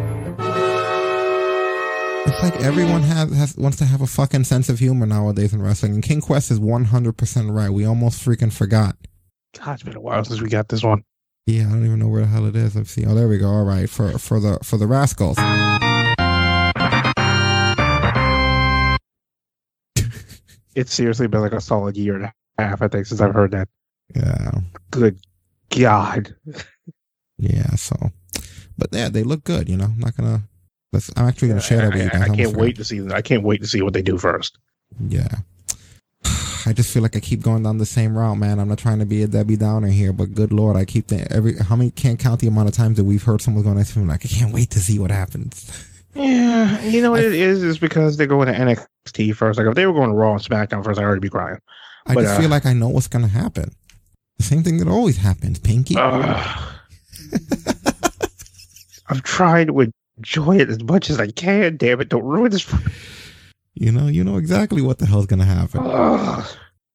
It's 2.26 2.42
like 2.42 2.56
everyone 2.64 3.02
has, 3.02 3.36
has 3.36 3.56
wants 3.56 3.76
to 3.78 3.84
have 3.84 4.00
a 4.00 4.06
fucking 4.06 4.44
sense 4.44 4.70
of 4.70 4.78
humor 4.78 5.04
nowadays 5.04 5.52
in 5.52 5.60
wrestling, 5.60 5.92
and 5.92 6.02
King 6.02 6.22
Quest 6.22 6.50
is 6.50 6.58
one 6.58 6.84
hundred 6.84 7.18
percent 7.18 7.50
right. 7.50 7.68
We 7.70 7.84
almost 7.84 8.24
freaking 8.24 8.52
forgot. 8.52 8.96
God, 9.58 9.74
it's 9.74 9.82
been 9.82 9.94
a 9.94 10.00
while 10.00 10.24
since 10.24 10.40
we 10.40 10.48
got 10.48 10.68
this 10.70 10.82
one. 10.82 11.04
Yeah, 11.46 11.66
I 11.68 11.72
don't 11.72 11.84
even 11.84 11.98
know 11.98 12.08
where 12.08 12.22
the 12.22 12.28
hell 12.28 12.46
it 12.46 12.56
is. 12.56 12.74
Let's 12.76 12.90
see. 12.90 13.04
Oh, 13.04 13.14
there 13.14 13.28
we 13.28 13.36
go. 13.36 13.48
All 13.48 13.64
right, 13.64 13.90
for 13.90 14.18
for 14.18 14.40
the 14.40 14.58
for 14.62 14.78
the 14.78 14.86
Rascalz. 14.86 15.36
It's 20.78 20.94
seriously 20.94 21.26
been 21.26 21.40
like 21.40 21.52
a 21.52 21.60
solid 21.60 21.96
year 21.96 22.14
and 22.14 22.26
a 22.26 22.32
half, 22.56 22.82
I 22.82 22.86
think, 22.86 23.06
since 23.06 23.20
I've 23.20 23.34
heard 23.34 23.50
that. 23.50 23.68
Yeah, 24.14 24.52
Good 24.92 25.18
God. 25.76 26.36
yeah. 27.38 27.74
So, 27.74 27.96
but 28.78 28.90
yeah, 28.92 29.08
they 29.08 29.24
look 29.24 29.42
good. 29.42 29.68
You 29.68 29.76
know, 29.76 29.86
I'm 29.86 29.98
not 29.98 30.16
gonna. 30.16 30.42
Let's, 30.92 31.10
I'm 31.16 31.26
actually 31.26 31.48
gonna 31.48 31.60
share 31.60 31.78
that 31.78 31.94
with 31.94 32.02
you 32.02 32.08
I, 32.08 32.18
guys. 32.20 32.30
I 32.30 32.36
can't 32.36 32.56
wait 32.56 32.76
to 32.76 32.84
see. 32.84 33.04
I 33.10 33.22
can't 33.22 33.42
wait 33.42 33.60
to 33.62 33.66
see 33.66 33.82
what 33.82 33.92
they 33.92 34.02
do 34.02 34.18
first. 34.18 34.58
Yeah. 35.08 35.26
I 36.64 36.72
just 36.72 36.92
feel 36.94 37.02
like 37.02 37.16
I 37.16 37.20
keep 37.20 37.40
going 37.40 37.64
down 37.64 37.78
the 37.78 37.86
same 37.86 38.16
route, 38.16 38.38
man. 38.38 38.60
I'm 38.60 38.68
not 38.68 38.78
trying 38.78 39.00
to 39.00 39.04
be 39.04 39.24
a 39.24 39.26
Debbie 39.26 39.56
Downer 39.56 39.88
here, 39.88 40.12
but 40.12 40.32
good 40.32 40.52
lord, 40.52 40.76
I 40.76 40.84
keep 40.84 41.08
the, 41.08 41.26
every 41.32 41.58
how 41.58 41.74
many 41.74 41.90
can't 41.90 42.20
count 42.20 42.40
the 42.40 42.46
amount 42.46 42.68
of 42.68 42.74
times 42.74 42.98
that 42.98 43.04
we've 43.04 43.24
heard 43.24 43.42
someone 43.42 43.64
going 43.64 43.78
next 43.78 43.94
to 43.94 43.98
me 43.98 44.06
like 44.06 44.24
I 44.24 44.28
can't 44.28 44.54
wait 44.54 44.70
to 44.70 44.78
see 44.78 45.00
what 45.00 45.10
happens. 45.10 45.72
Yeah, 46.14 46.80
you 46.82 47.02
know 47.02 47.10
what 47.12 47.22
it 47.22 47.34
is? 47.34 47.62
Is 47.62 47.78
because 47.78 48.16
they're 48.16 48.26
going 48.26 48.46
to 48.48 48.54
NXT 48.54 49.34
first. 49.36 49.58
Like 49.58 49.68
if 49.68 49.74
they 49.74 49.86
were 49.86 49.92
going 49.92 50.10
to 50.10 50.16
Raw 50.16 50.32
and 50.32 50.42
SmackDown 50.42 50.82
first, 50.84 50.98
I'd 50.98 51.04
already 51.04 51.20
be 51.20 51.28
crying. 51.28 51.58
I 52.06 52.14
But, 52.14 52.22
just 52.22 52.34
uh, 52.36 52.40
feel 52.40 52.50
like 52.50 52.64
I 52.66 52.72
know 52.72 52.88
what's 52.88 53.08
gonna 53.08 53.28
happen. 53.28 53.70
The 54.38 54.44
same 54.44 54.62
thing 54.62 54.78
that 54.78 54.88
always 54.88 55.18
happens, 55.18 55.58
Pinky. 55.58 55.96
Ugh. 55.98 56.72
I've 59.10 59.22
tried 59.22 59.68
to 59.68 59.86
enjoy 60.18 60.56
it 60.58 60.68
as 60.68 60.82
much 60.82 61.10
as 61.10 61.18
I 61.20 61.28
can. 61.28 61.76
Damn 61.76 62.00
it! 62.00 62.08
Don't 62.08 62.24
ruin 62.24 62.50
this. 62.50 62.62
for 62.62 62.76
me. 62.76 62.92
you 63.74 63.92
know, 63.92 64.06
you 64.06 64.22
know 64.24 64.36
exactly 64.36 64.82
what 64.82 64.98
the 64.98 65.06
hell's 65.06 65.26
gonna 65.26 65.44
happen. 65.44 65.80
Ugh. 65.84 66.46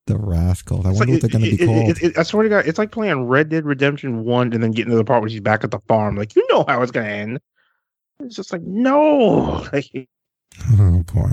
The 0.05 0.15
Rascalz. 0.15 0.85
I 0.85 0.89
wonder 0.91 0.99
like- 0.99 1.09
what 1.09 1.21
they're 1.21 1.29
gonna 1.29 1.45
it- 1.45 1.59
be 1.59 1.65
called. 1.65 1.89
it- 1.89 2.03
it- 2.03 2.17
I 2.17 2.23
swear 2.23 2.43
to 2.43 2.49
God, 2.49 2.65
it's 2.67 2.77
like 2.77 2.91
playing 2.91 3.23
Red 3.27 3.49
Dead 3.49 3.65
Redemption 3.65 4.25
One 4.25 4.51
and 4.53 4.61
then 4.61 4.71
getting 4.71 4.91
to 4.91 4.97
the 4.97 5.03
part 5.05 5.21
where 5.21 5.29
she's 5.29 5.39
back 5.39 5.63
at 5.63 5.71
the 5.71 5.79
farm. 5.87 6.15
Like 6.17 6.35
you 6.35 6.45
know 6.49 6.65
how 6.67 6.81
it's 6.81 6.91
gonna 6.91 7.07
end. 7.07 7.39
It's 8.19 8.35
just 8.35 8.51
like 8.51 8.61
no. 8.63 9.67
Oh 10.79 11.03
boy. 11.11 11.31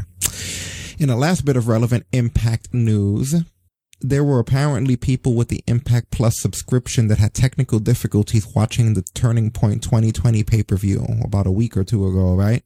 In 0.99 1.09
the 1.09 1.17
last 1.17 1.45
bit 1.45 1.57
of 1.57 1.69
relevant 1.69 2.07
Impact 2.13 2.73
news, 2.73 3.35
there 4.01 4.25
were 4.25 4.39
apparently 4.39 4.97
people 4.97 5.35
with 5.35 5.49
the 5.49 5.63
Impact 5.67 6.11
Plus 6.11 6.41
subscription 6.41 7.09
that 7.09 7.19
had 7.19 7.35
technical 7.35 7.79
difficulties 7.81 8.47
watching 8.55 8.95
the 8.95 9.03
Turning 9.15 9.51
Point 9.51 9.83
2020 9.83 10.43
pay-per-view 10.43 11.05
about 11.23 11.47
a 11.47 11.51
week 11.51 11.77
or 11.77 11.85
two 11.85 12.07
ago, 12.07 12.35
right? 12.35 12.65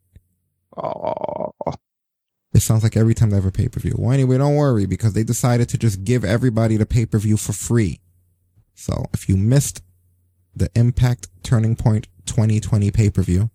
oh, 0.76 1.50
It 2.54 2.60
sounds 2.60 2.84
like 2.84 2.96
every 2.96 3.14
time 3.14 3.30
they 3.30 3.36
have 3.36 3.44
a 3.46 3.50
pay-per-view. 3.52 3.96
Well, 3.98 4.12
anyway, 4.12 4.38
don't 4.38 4.54
worry 4.54 4.86
because 4.86 5.14
they 5.14 5.24
decided 5.24 5.68
to 5.70 5.78
just 5.78 6.04
give 6.04 6.24
everybody 6.24 6.76
the 6.76 6.86
pay-per-view 6.86 7.36
for 7.36 7.52
free. 7.52 8.00
So 8.76 9.06
if 9.12 9.28
you 9.28 9.36
missed 9.36 9.82
the 10.54 10.70
Impact 10.76 11.28
Turning 11.42 11.74
Point 11.74 12.06
2020 12.26 12.92
pay-per-view, 12.92 13.50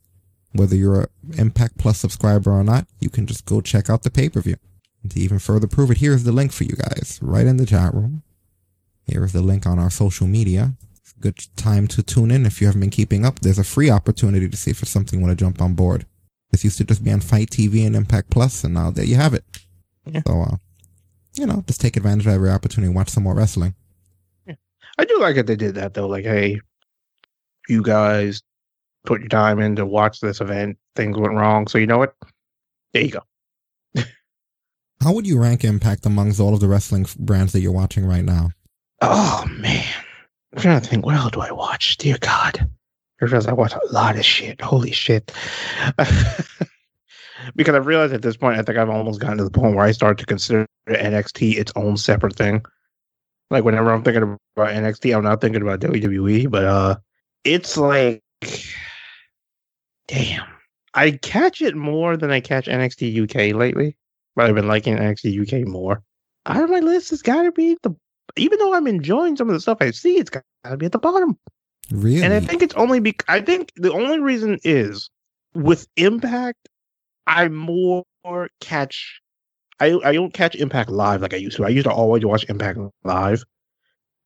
whether 0.53 0.75
you're 0.75 1.01
a 1.03 1.07
Impact 1.37 1.77
Plus 1.77 1.99
subscriber 1.99 2.51
or 2.51 2.63
not, 2.63 2.87
you 2.99 3.09
can 3.09 3.27
just 3.27 3.45
go 3.45 3.61
check 3.61 3.89
out 3.89 4.03
the 4.03 4.09
pay-per-view. 4.09 4.55
To 5.09 5.19
even 5.19 5.39
further 5.39 5.67
prove 5.67 5.91
it, 5.91 5.99
here's 5.99 6.23
the 6.23 6.31
link 6.31 6.51
for 6.51 6.65
you 6.65 6.75
guys 6.75 7.19
right 7.21 7.47
in 7.47 7.57
the 7.57 7.65
chat 7.65 7.93
room. 7.93 8.23
Here 9.07 9.23
is 9.23 9.31
the 9.31 9.41
link 9.41 9.65
on 9.65 9.79
our 9.79 9.89
social 9.89 10.27
media. 10.27 10.73
Good 11.21 11.39
time 11.55 11.87
to 11.87 12.03
tune 12.03 12.31
in 12.31 12.45
if 12.45 12.61
you 12.61 12.67
haven't 12.67 12.81
been 12.81 12.89
keeping 12.89 13.25
up. 13.25 13.39
There's 13.39 13.59
a 13.59 13.63
free 13.63 13.89
opportunity 13.89 14.47
to 14.47 14.57
see 14.57 14.71
if 14.71 14.81
it's 14.81 14.91
something 14.91 15.19
you 15.19 15.25
want 15.25 15.37
to 15.37 15.43
jump 15.43 15.61
on 15.61 15.73
board. 15.73 16.05
This 16.51 16.63
used 16.63 16.77
to 16.77 16.83
just 16.83 17.03
be 17.03 17.11
on 17.11 17.21
FITE 17.21 17.49
TV 17.49 17.85
and 17.85 17.95
Impact 17.95 18.29
Plus, 18.29 18.63
and 18.63 18.73
now 18.73 18.91
there 18.91 19.05
you 19.05 19.15
have 19.15 19.33
it. 19.33 19.43
Yeah. 20.05 20.21
So, 20.27 20.41
uh, 20.41 20.55
you 21.35 21.45
know, 21.45 21.63
just 21.67 21.81
take 21.81 21.95
advantage 21.95 22.27
of 22.27 22.33
every 22.33 22.49
opportunity 22.49 22.87
and 22.87 22.95
watch 22.95 23.09
some 23.09 23.23
more 23.23 23.35
wrestling. 23.35 23.75
I 24.97 25.05
do 25.05 25.17
like 25.19 25.35
that 25.35 25.47
they 25.47 25.55
did 25.55 25.75
that 25.75 25.93
though. 25.93 26.07
Like, 26.07 26.25
hey, 26.25 26.59
you 27.69 27.81
guys 27.81 28.41
put 29.05 29.21
your 29.21 29.29
time 29.29 29.59
in 29.59 29.75
to 29.77 29.85
watch 29.85 30.19
this 30.19 30.41
event. 30.41 30.77
Things 30.95 31.17
went 31.17 31.33
wrong, 31.33 31.67
so 31.67 31.77
you 31.77 31.87
know 31.87 31.97
what? 31.97 32.15
There 32.93 33.03
you 33.03 33.11
go. 33.11 33.21
How 35.01 35.13
would 35.13 35.27
you 35.27 35.39
rank 35.39 35.63
Impact 35.63 36.05
amongst 36.05 36.39
all 36.39 36.53
of 36.53 36.59
the 36.59 36.67
wrestling 36.67 37.05
brands 37.17 37.53
that 37.53 37.61
you're 37.61 37.71
watching 37.71 38.05
right 38.05 38.23
now? 38.23 38.51
Oh 39.01 39.45
man, 39.49 39.85
I'm 40.53 40.61
trying 40.61 40.81
to 40.81 40.87
think. 40.87 41.05
What 41.05 41.15
else 41.15 41.31
do 41.31 41.41
I 41.41 41.51
watch? 41.51 41.97
Dear 41.97 42.17
God, 42.19 42.69
because 43.19 43.47
I 43.47 43.53
watch 43.53 43.73
a 43.73 43.93
lot 43.93 44.17
of 44.17 44.25
shit. 44.25 44.59
Holy 44.59 44.91
shit! 44.91 45.31
because 47.55 47.75
I've 47.75 47.85
realized 47.85 48.13
at 48.13 48.21
this 48.21 48.37
point, 48.37 48.59
I 48.59 48.63
think 48.63 48.77
I've 48.77 48.89
almost 48.89 49.21
gotten 49.21 49.37
to 49.37 49.43
the 49.45 49.51
point 49.51 49.75
where 49.75 49.85
I 49.85 49.91
start 49.91 50.17
to 50.19 50.25
consider 50.25 50.65
NXT 50.89 51.57
its 51.57 51.71
own 51.75 51.97
separate 51.97 52.35
thing. 52.35 52.63
Like 53.49 53.63
whenever 53.63 53.91
I'm 53.91 54.03
thinking 54.03 54.23
about 54.23 54.73
NXT, 54.73 55.15
I'm 55.15 55.23
not 55.23 55.41
thinking 55.41 55.61
about 55.61 55.79
WWE, 55.79 56.49
but 56.51 56.65
uh, 56.65 56.95
it's 57.43 57.77
like, 57.77 58.21
damn, 60.09 60.47
I 60.95 61.11
catch 61.11 61.61
it 61.61 61.75
more 61.75 62.17
than 62.17 62.31
I 62.31 62.41
catch 62.41 62.65
NXT 62.65 63.23
UK 63.23 63.55
lately. 63.55 63.95
But 64.35 64.47
I've 64.47 64.55
been 64.55 64.67
liking 64.67 64.97
NXT 64.97 65.41
UK 65.41 65.67
more. 65.67 66.01
Out 66.45 66.63
of 66.63 66.69
my 66.69 66.79
list, 66.79 67.11
it's 67.11 67.21
got 67.21 67.43
to 67.43 67.51
be 67.51 67.77
the. 67.83 67.95
Even 68.35 68.59
though 68.59 68.73
I'm 68.73 68.87
enjoying 68.87 69.35
some 69.35 69.49
of 69.49 69.53
the 69.53 69.59
stuff 69.59 69.79
I 69.81 69.91
see, 69.91 70.17
it's 70.17 70.29
got 70.29 70.43
to 70.65 70.77
be 70.77 70.85
at 70.85 70.91
the 70.91 70.99
bottom. 70.99 71.37
Really? 71.91 72.23
And 72.23 72.33
I 72.33 72.39
think 72.39 72.61
it's 72.61 72.75
only 72.75 72.99
because 72.99 73.25
I 73.27 73.41
think 73.41 73.71
the 73.75 73.91
only 73.91 74.19
reason 74.19 74.59
is 74.63 75.09
with 75.53 75.87
Impact, 75.95 76.69
I 77.27 77.47
more 77.49 78.05
catch. 78.61 79.21
I 79.79 79.99
I 80.03 80.13
don't 80.13 80.33
catch 80.33 80.55
Impact 80.55 80.89
live 80.89 81.21
like 81.21 81.33
I 81.33 81.37
used 81.37 81.57
to. 81.57 81.65
I 81.65 81.69
used 81.69 81.85
to 81.85 81.91
always 81.91 82.23
watch 82.23 82.45
Impact 82.49 82.79
live, 83.03 83.43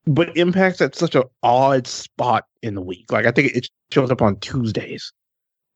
but 0.05 0.35
Impact's 0.35 0.81
at 0.81 0.95
such 0.95 1.15
an 1.15 1.23
odd 1.41 1.87
spot 1.87 2.45
in 2.61 2.75
the 2.75 2.81
week. 2.81 3.11
Like 3.11 3.25
I 3.25 3.31
think 3.31 3.55
it 3.55 3.67
shows 3.91 4.11
up 4.11 4.21
on 4.21 4.39
Tuesdays. 4.39 5.11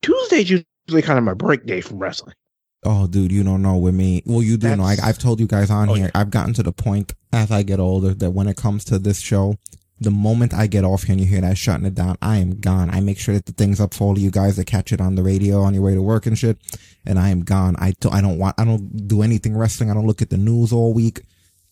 Tuesdays 0.01 0.49
usually 0.49 1.01
kind 1.01 1.17
of 1.17 1.23
my 1.23 1.33
break 1.33 1.65
day 1.65 1.81
from 1.81 1.99
wrestling. 1.99 2.35
Oh, 2.83 3.07
dude, 3.07 3.31
you 3.31 3.43
don't 3.43 3.61
know 3.61 3.77
with 3.77 3.95
me. 3.95 4.23
Well, 4.25 4.43
you 4.43 4.55
do 4.55 4.75
know. 4.75 4.83
I, 4.83 4.95
I've 5.03 5.17
told 5.17 5.39
you 5.39 5.47
guys 5.47 5.69
on 5.69 5.89
oh, 5.89 5.93
here. 5.93 6.11
I've 6.13 6.29
gotten 6.29 6.53
to 6.53 6.63
the 6.63 6.71
point 6.71 7.13
as 7.33 7.51
I 7.51 7.63
get 7.63 7.79
older 7.79 8.13
that 8.13 8.31
when 8.31 8.47
it 8.47 8.55
comes 8.55 8.85
to 8.85 8.99
this 8.99 9.19
show, 9.19 9.55
the 9.99 10.11
moment 10.11 10.53
I 10.53 10.67
get 10.67 10.83
off 10.85 11.03
here 11.03 11.13
and 11.13 11.21
you 11.21 11.27
hear 11.27 11.41
that 11.41 11.57
shutting 11.57 11.85
it 11.85 11.95
down, 11.95 12.17
I 12.21 12.37
am 12.37 12.59
gone. 12.59 12.91
I 12.91 12.99
make 12.99 13.17
sure 13.17 13.33
that 13.33 13.47
the 13.47 13.51
thing's 13.51 13.81
up 13.81 13.93
for 13.93 14.05
all 14.05 14.11
of 14.11 14.19
you 14.19 14.29
guys 14.29 14.55
that 14.57 14.65
catch 14.67 14.93
it 14.93 15.01
on 15.01 15.15
the 15.15 15.23
radio 15.23 15.61
on 15.61 15.73
your 15.73 15.83
way 15.83 15.95
to 15.95 16.01
work 16.01 16.27
and 16.27 16.37
shit. 16.37 16.57
And 17.05 17.17
I 17.17 17.29
am 17.29 17.43
gone. 17.43 17.75
I 17.79 17.93
don't, 17.99 18.13
I 18.13 18.21
don't 18.21 18.37
want, 18.37 18.55
I 18.59 18.65
don't 18.65 19.07
do 19.07 19.23
anything 19.23 19.57
wrestling. 19.57 19.89
I 19.89 19.95
don't 19.95 20.07
look 20.07 20.21
at 20.21 20.29
the 20.29 20.37
news 20.37 20.71
all 20.71 20.93
week. 20.93 21.21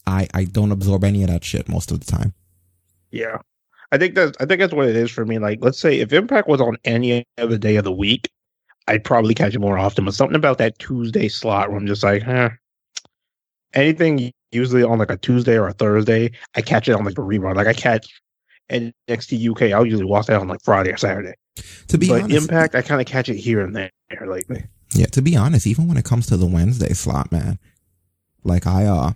I, 0.08 0.28
I 0.34 0.46
don't 0.46 0.72
absorb 0.72 1.04
any 1.04 1.24
of 1.24 1.30
that 1.30 1.44
shit 1.44 1.70
most 1.70 1.92
of 1.92 2.00
the 2.00 2.12
time. 2.12 2.34
Yeah. 3.12 3.38
I 3.92 3.98
think 3.98 4.16
that's 4.16 4.36
I 4.40 4.46
think 4.46 4.60
that's 4.60 4.74
what 4.74 4.88
it 4.88 4.96
is 4.96 5.12
for 5.12 5.26
me. 5.26 5.40
Like, 5.40 5.60
let's 5.62 5.80
say 5.80 6.00
if 6.00 6.12
Impact 6.14 6.48
was 6.48 6.62
on 6.62 6.78
any 6.86 7.26
other 7.38 7.58
day 7.58 7.76
of 7.76 7.84
the 7.84 7.92
week, 7.92 8.30
I'd 8.88 9.04
probably 9.04 9.34
catch 9.34 9.56
it 9.56 9.60
more 9.60 9.78
often. 9.78 10.06
But 10.06 10.14
something 10.14 10.36
about 10.36 10.58
that 10.60 10.78
Tuesday 10.80 11.28
slot 11.28 11.70
where 11.70 11.78
I'm 11.78 11.88
just 11.88 12.04
like, 12.04 12.24
huh. 12.24 12.50
Anything 13.74 14.32
usually 14.52 14.84
on 14.84 15.00
like 15.00 15.12
a 15.12 15.18
Tuesday 15.18 15.58
or 15.58 15.68
a 15.68 15.74
Thursday, 15.74 16.32
I 16.56 16.62
catch 16.62 16.88
it 16.88 16.94
on 16.94 17.04
like 17.04 17.18
a 17.18 17.22
rerun. 17.22 17.56
Like 17.56 17.68
I 17.68 17.74
catch 17.74 18.08
NXT 18.72 19.50
UK, 19.52 19.74
I'll 19.74 19.86
usually 19.86 20.06
watch 20.06 20.28
that 20.28 20.40
on 20.40 20.48
like 20.48 20.62
Friday 20.64 20.92
or 20.92 20.98
Saturday. 20.98 21.34
To 21.90 21.98
be 21.98 22.08
but 22.08 22.24
honest- 22.24 22.50
Impact, 22.50 22.76
I 22.76 22.82
kind 22.82 23.02
of 23.02 23.08
catch 23.08 23.30
it 23.30 23.36
here 23.36 23.62
and 23.62 23.76
there 23.76 23.92
lately. 24.26 24.64
Yeah, 24.94 25.08
to 25.08 25.22
be 25.22 25.36
honest, 25.36 25.68
even 25.68 25.88
when 25.88 25.98
it 25.98 26.06
comes 26.06 26.26
to 26.28 26.38
the 26.38 26.46
Wednesday 26.46 26.94
slot, 26.94 27.32
man, 27.32 27.60
like 28.44 28.66
I, 28.66 28.86
uh, 28.86 29.12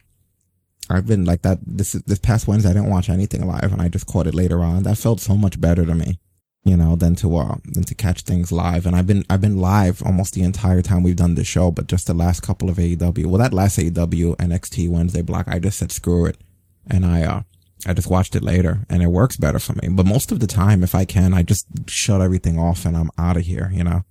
I've 0.90 1.08
been 1.08 1.26
like 1.26 1.44
that 1.44 1.60
this, 1.66 1.94
this 1.94 2.20
past 2.20 2.48
Wednesday, 2.48 2.72
I 2.72 2.74
didn't 2.74 2.90
watch 2.90 3.10
anything 3.10 3.46
live 3.46 3.72
and 3.72 3.82
I 3.82 3.90
just 3.90 4.08
caught 4.08 4.28
it 4.28 4.34
later 4.34 4.62
on. 4.62 4.84
That 4.84 4.98
felt 4.98 5.20
so 5.20 5.36
much 5.38 5.62
better 5.62 5.86
to 5.86 5.94
me, 5.94 6.20
you 6.64 6.76
know, 6.76 6.96
than 6.96 7.16
to, 7.18 7.38
uh, 7.38 7.56
than 7.64 7.84
to 7.84 7.96
catch 7.96 8.22
things 8.22 8.52
live. 8.52 8.86
And 8.86 8.96
I've 8.96 9.08
been, 9.08 9.24
I've 9.30 9.42
been 9.42 9.60
live 9.60 10.02
almost 10.04 10.34
the 10.34 10.44
entire 10.44 10.82
time 10.82 11.04
we've 11.04 11.16
done 11.16 11.36
this 11.36 11.48
show, 11.48 11.72
but 11.72 11.88
just 11.88 12.08
the 12.08 12.14
last 12.14 12.42
couple 12.42 12.70
of 12.70 12.78
AEW, 12.78 13.28
well, 13.28 13.38
that 13.38 13.54
last 13.54 13.78
AEW 13.78 14.36
NXT 14.38 14.90
Wednesday 14.90 15.22
block, 15.22 15.48
I 15.48 15.60
just 15.60 15.78
said 15.78 15.92
screw 15.92 16.26
it. 16.26 16.38
And 16.90 17.06
I, 17.06 17.22
uh, 17.22 17.42
I 17.86 17.94
just 17.94 18.10
watched 18.10 18.36
it 18.36 18.44
later 18.44 18.86
and 18.90 19.04
it 19.04 19.08
works 19.08 19.38
better 19.38 19.60
for 19.60 19.74
me. 19.74 19.90
But 19.90 20.06
most 20.06 20.32
of 20.32 20.40
the 20.40 20.48
time, 20.48 20.84
if 20.84 20.96
I 20.96 21.06
can, 21.06 21.34
I 21.34 21.44
just 21.44 21.68
shut 21.88 22.22
everything 22.22 22.58
off 22.58 22.86
and 22.86 22.98
I'm 22.98 23.12
out 23.18 23.38
of 23.38 23.44
here, 23.44 23.72
you 23.74 23.84
know? 23.84 24.04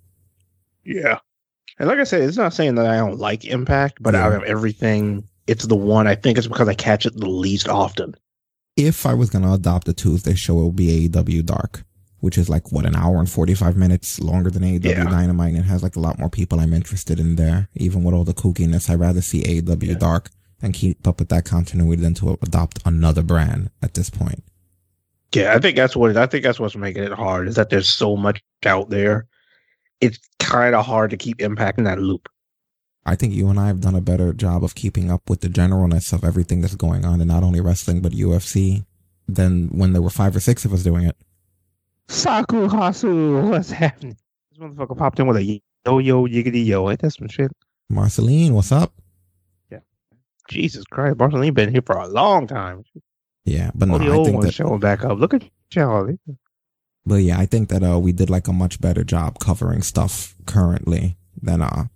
Yeah. 0.85 1.19
And 1.79 1.89
like 1.89 1.99
I 1.99 2.05
said, 2.05 2.23
it's 2.23 2.37
not 2.37 2.55
saying 2.55 2.77
that 2.77 2.87
I 2.87 2.97
don't 2.97 3.19
like 3.19 3.45
Impact, 3.45 4.03
but 4.03 4.15
out 4.15 4.33
of 4.33 4.43
everything, 4.45 5.29
it's 5.49 5.67
the 5.67 5.77
one 5.77 6.07
I 6.07 6.15
think 6.15 6.39
it's 6.39 6.47
because 6.47 6.69
I 6.69 6.75
catch 6.75 7.07
it 7.07 7.17
the 7.17 7.29
least 7.29 7.69
often. 7.69 8.15
if 8.77 9.05
I 9.07 9.15
was 9.15 9.31
gonna 9.31 9.53
adopt 9.53 9.89
a 9.89 9.93
Tuesday 9.93 10.35
show, 10.35 10.61
it 10.61 10.65
would 10.67 10.77
be 10.77 11.09
AEW 11.09 11.45
Dark, 11.45 11.83
which 12.21 12.39
is 12.39 12.49
like 12.49 12.71
what 12.71 12.87
an 12.87 12.95
hour 12.95 13.19
and 13.19 13.29
forty 13.31 13.55
five 13.55 13.77
minutes 13.77 14.21
longer 14.21 14.51
than 14.51 14.63
AEW 14.63 15.11
Dynamite, 15.11 15.55
and 15.55 15.65
it 15.65 15.69
has 15.69 15.83
like 15.83 15.97
a 15.97 16.01
lot 16.01 16.19
more 16.19 16.31
people 16.31 16.61
I'm 16.61 16.73
interested 16.75 17.19
in 17.19 17.35
there. 17.37 17.69
Even 17.75 18.05
with 18.05 18.15
all 18.15 18.25
the 18.25 18.35
kookiness, 18.35 18.89
I'd 18.89 19.01
rather 19.01 19.21
see 19.21 19.43
AEW 19.43 19.99
Dark 19.99 20.31
and 20.63 20.75
keep 20.75 21.07
up 21.07 21.19
with 21.21 21.29
that 21.31 21.45
continuity 21.45 22.03
than 22.03 22.15
to 22.15 22.39
adopt 22.43 22.81
another 22.85 23.23
brand 23.23 23.71
at 23.83 23.95
this 23.95 24.11
point. 24.11 24.43
Yeah, 25.35 25.55
I 25.55 25.59
think 25.59 25.77
that's 25.77 25.95
what 25.97 26.17
I 26.17 26.27
think 26.27 26.45
that's 26.45 26.59
what's 26.61 26.77
making 26.77 27.05
it 27.05 27.13
hard 27.13 27.49
is 27.49 27.57
that 27.57 27.71
there's 27.71 27.89
so 27.89 28.17
much 28.17 28.43
out 28.65 28.91
there. 28.91 29.27
It's 30.01 30.19
kind 30.39 30.75
of 30.75 30.87
hard 30.87 31.11
to 31.11 31.17
keep 31.17 31.39
impacting 31.39 31.85
that 31.85 31.99
loop. 32.01 32.29
I 33.09 33.15
think 33.17 33.33
you 33.33 33.49
and 33.49 33.59
I 33.59 33.69
have 33.69 33.81
done 33.81 33.95
a 33.95 34.03
better 34.03 34.35
job 34.35 34.63
of 34.63 34.75
keeping 34.75 35.11
up 35.11 35.31
with 35.31 35.41
the 35.41 35.49
generalness 35.49 36.13
of 36.13 36.25
everything 36.25 36.61
that's 36.61 36.75
going 36.75 37.07
on 37.07 37.23
in 37.23 37.29
not 37.29 37.43
only 37.43 37.59
wrestling 37.59 38.03
but 38.03 38.13
UFC 38.13 38.85
than 39.27 39.69
when 39.69 39.95
there 39.95 40.03
were 40.03 40.11
five 40.11 40.37
or 40.37 40.41
six 40.41 40.67
of 40.67 40.75
us 40.75 40.83
doing 40.83 41.07
it. 41.07 41.17
Saku 42.09 42.69
Hasu, 42.69 43.49
what's 43.49 43.71
happening? 43.71 44.19
This 44.51 44.59
motherfucker 44.59 44.97
popped 44.97 45.19
in 45.21 45.27
with 45.27 45.39
a 45.39 45.43
yo 45.43 45.99
yo 45.99 46.27
yiggity 46.27 46.67
yo. 46.67 46.91
Ain't 46.91 47.01
that 47.01 47.13
some 47.13 47.29
shit? 47.29 47.51
Marceline, 47.89 48.53
what's 48.53 48.73
up? 48.73 48.93
Yeah. 49.71 49.79
Jesus 50.51 50.85
Christ, 50.85 51.19
Marceline 51.19 51.55
been 51.55 51.73
here 51.73 51.83
for 51.85 51.97
a 51.97 52.09
long 52.09 52.47
time. 52.47 52.85
Yeah, 53.47 53.71
but 53.75 53.89
no, 53.89 53.97
the 53.97 54.05
I 54.05 54.09
old 54.09 54.27
think 54.27 54.37
ones 54.37 54.47
that 54.49 54.53
showing 54.53 54.81
back 54.81 55.03
up. 55.03 55.19
Look 55.19 55.33
at 55.33 55.45
y'all. 55.73 56.15
But 57.07 57.17
yeah, 57.17 57.39
I 57.39 57.47
think 57.47 57.71
that 57.71 57.83
uh 57.83 57.99
we 57.99 58.13
did 58.13 58.29
like 58.29 58.49
a 58.49 58.53
much 58.53 58.83
better 58.83 59.03
job 59.03 59.39
covering 59.39 59.81
stuff 59.81 60.35
currently 60.45 61.17
than 61.41 61.63
uh 61.63 61.87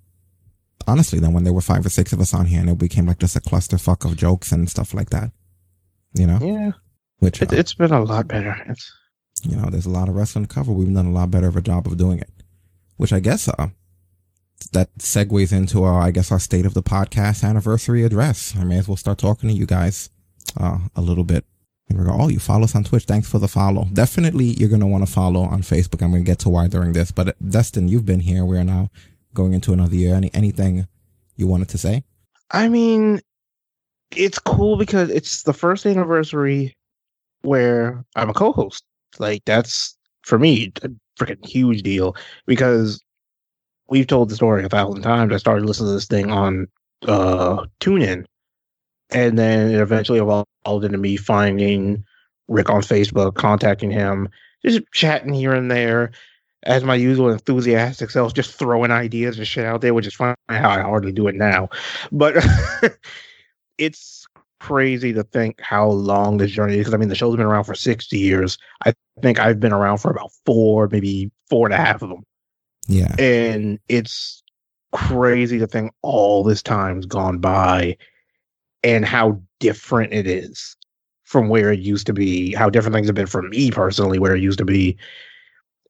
honestly 0.87 1.19
then 1.19 1.33
when 1.33 1.45
there 1.45 1.53
were 1.53 1.61
five 1.61 1.85
or 1.85 1.91
six 1.91 2.13
of 2.13 2.21
us 2.21 2.35
on 2.35 2.47
here 2.47 2.61
and 2.61 2.71
it 2.71 2.79
became 2.79 3.07
like 3.07 3.19
just 3.19 3.37
a 3.37 3.41
clusterfuck 3.41 4.05
of 4.05 4.17
jokes 4.17 4.53
and 4.53 4.69
stuff 4.69 4.95
like 4.95 5.11
that. 5.11 5.31
You 6.15 6.27
know? 6.27 6.39
Yeah. 6.41 6.73
Which 7.19 7.41
It, 7.41 7.53
uh, 7.53 7.57
it's 7.57 7.75
been 7.75 7.93
a 7.93 8.03
lot 8.03 8.29
better. 8.29 8.57
It's, 8.69 8.93
you 9.43 9.57
know, 9.57 9.71
there's 9.71 9.87
a 9.87 9.91
lot 9.91 10.09
of 10.09 10.15
wrestling 10.15 10.47
to 10.47 10.55
cover. 10.55 10.73
We've 10.73 10.93
done 10.93 11.07
a 11.07 11.13
lot 11.13 11.31
better 11.31 11.49
of 11.49 11.57
a 11.57 11.63
job 11.63 11.87
of 11.87 11.97
doing 11.97 12.19
it. 12.19 12.31
Which 12.97 13.13
I 13.13 13.21
guess 13.21 13.49
uh 13.49 13.69
that 14.73 14.95
segues 14.99 15.53
into 15.53 15.83
our 15.83 16.01
I 16.01 16.11
guess 16.11 16.31
our 16.31 16.39
state 16.39 16.67
of 16.67 16.75
the 16.75 16.83
podcast 16.83 17.43
anniversary 17.43 18.05
address. 18.05 18.55
I 18.57 18.65
may 18.65 18.79
as 18.79 18.89
well 18.89 18.97
start 18.97 19.19
talking 19.19 19.49
to 19.49 19.55
you 19.55 19.67
guys 19.67 20.11
uh 20.59 20.79
a 20.95 21.01
little 21.01 21.25
bit. 21.25 21.45
And 21.89 21.99
we 21.99 22.05
go, 22.07 22.17
oh, 22.19 22.29
you 22.29 22.39
follow 22.39 22.65
us 22.65 22.75
on 22.75 22.85
Twitch. 22.85 23.05
Thanks 23.05 23.29
for 23.29 23.39
the 23.39 23.49
follow. 23.49 23.87
Definitely, 23.93 24.47
you're 24.47 24.69
going 24.69 24.81
to 24.81 24.87
want 24.87 25.05
to 25.07 25.13
follow 25.13 25.43
on 25.43 25.63
Facebook. 25.63 26.01
I'm 26.01 26.11
going 26.11 26.25
to 26.25 26.31
get 26.31 26.39
to 26.41 26.49
why 26.49 26.69
during 26.69 26.93
this. 26.93 27.11
But 27.11 27.37
Dustin, 27.47 27.89
you've 27.89 28.07
been 28.07 28.21
here. 28.21 28.45
We're 28.45 28.65
now 28.65 28.89
going 29.35 29.53
into 29.53 29.73
another 29.73 29.95
year. 29.95 30.15
Any 30.15 30.31
anything 30.35 30.87
you 31.37 31.47
wanted 31.47 31.69
to 31.71 31.79
say? 31.79 32.05
I 32.51 32.69
mean, 32.69 33.21
it's 34.17 34.39
cool 34.39 34.77
because 34.77 35.11
it's 35.11 35.43
the 35.43 35.53
first 35.53 35.87
anniversary 35.87 36.77
where 37.43 38.05
I'm 38.17 38.31
a 38.31 38.35
co-host. 38.35 38.85
Like 39.19 39.43
that's 39.45 39.97
for 40.23 40.39
me 40.39 40.73
a 40.83 40.91
freaking 41.19 41.45
huge 41.47 41.83
deal 41.83 42.17
because 42.47 43.01
we've 43.89 44.07
told 44.07 44.29
the 44.29 44.37
story 44.37 44.65
a 44.65 44.69
thousand 44.69 45.03
times. 45.03 45.33
I 45.33 45.39
started 45.39 45.67
listening 45.67 45.91
to 45.91 45.95
this 45.95 46.07
thing 46.07 46.31
on 46.31 46.69
uh 47.07 47.67
TuneIn, 47.81 48.25
and 49.11 49.39
then 49.39 49.71
it 49.71 49.81
eventually 49.81 50.19
evolved 50.19 50.47
into 50.85 50.99
me 50.99 51.17
finding 51.17 52.05
Rick 52.49 52.71
on 52.71 52.83
Facebook, 52.83 53.35
contacting 53.35 53.91
him, 53.91 54.29
just 54.65 54.83
chatting 54.93 55.33
here 55.33 55.55
and 55.55 55.71
there. 55.71 56.13
As 56.65 56.85
my 56.85 56.95
usual 56.95 57.31
enthusiastic 57.31 58.11
self, 58.11 58.35
just 58.35 58.55
throwing 58.55 58.91
ideas 58.91 59.37
and 59.37 59.47
shit 59.47 59.65
out 59.65 59.81
there, 59.81 59.95
which 59.95 60.07
is 60.07 60.15
fine 60.15 60.37
how 60.49 60.71
I 60.71 60.81
hardly 60.81 61.13
do 61.13 61.27
it 61.27 61.35
now. 61.35 61.69
But 62.13 62.37
it's 63.79 64.27
crazy 64.61 65.13
to 65.13 65.25
think 65.25 65.61
how 65.61 65.89
long 65.89 66.37
this 66.37 66.53
journey 66.53 66.75
is. 66.75 66.81
Because 66.81 66.95
I 66.95 66.99
mean, 66.99 67.09
the 67.09 67.17
show's 67.17 67.37
been 67.37 67.47
around 67.47 67.65
for 67.65 67.75
60 67.75 68.17
years. 68.17 68.59
I 68.87 68.95
think 69.21 69.41
I've 69.41 69.59
been 69.59 69.73
around 69.73 69.99
for 69.99 70.11
about 70.11 70.31
four, 70.47 70.89
maybe 70.89 71.33
four 71.51 71.67
and 71.67 71.75
a 71.75 71.79
half 71.79 72.01
of 72.01 72.11
them. 72.11 72.25
Yeah. 72.87 73.15
And 73.19 73.81
it's 73.89 74.43
crazy 74.93 75.59
to 75.59 75.67
think 75.67 75.93
all 76.03 76.45
this 76.45 76.63
time's 76.63 77.07
gone 77.07 77.39
by 77.39 77.97
and 78.85 79.05
how 79.05 79.41
different 79.59 80.13
it 80.13 80.27
is 80.27 80.77
from 81.25 81.49
where 81.49 81.73
it 81.73 81.81
used 81.81 82.07
to 82.07 82.13
be, 82.13 82.55
how 82.55 82.69
different 82.69 82.95
things 82.95 83.09
have 83.09 83.15
been 83.15 83.27
for 83.27 83.43
me 83.43 83.71
personally, 83.71 84.19
where 84.19 84.37
it 84.37 84.43
used 84.43 84.59
to 84.59 84.65
be. 84.65 84.97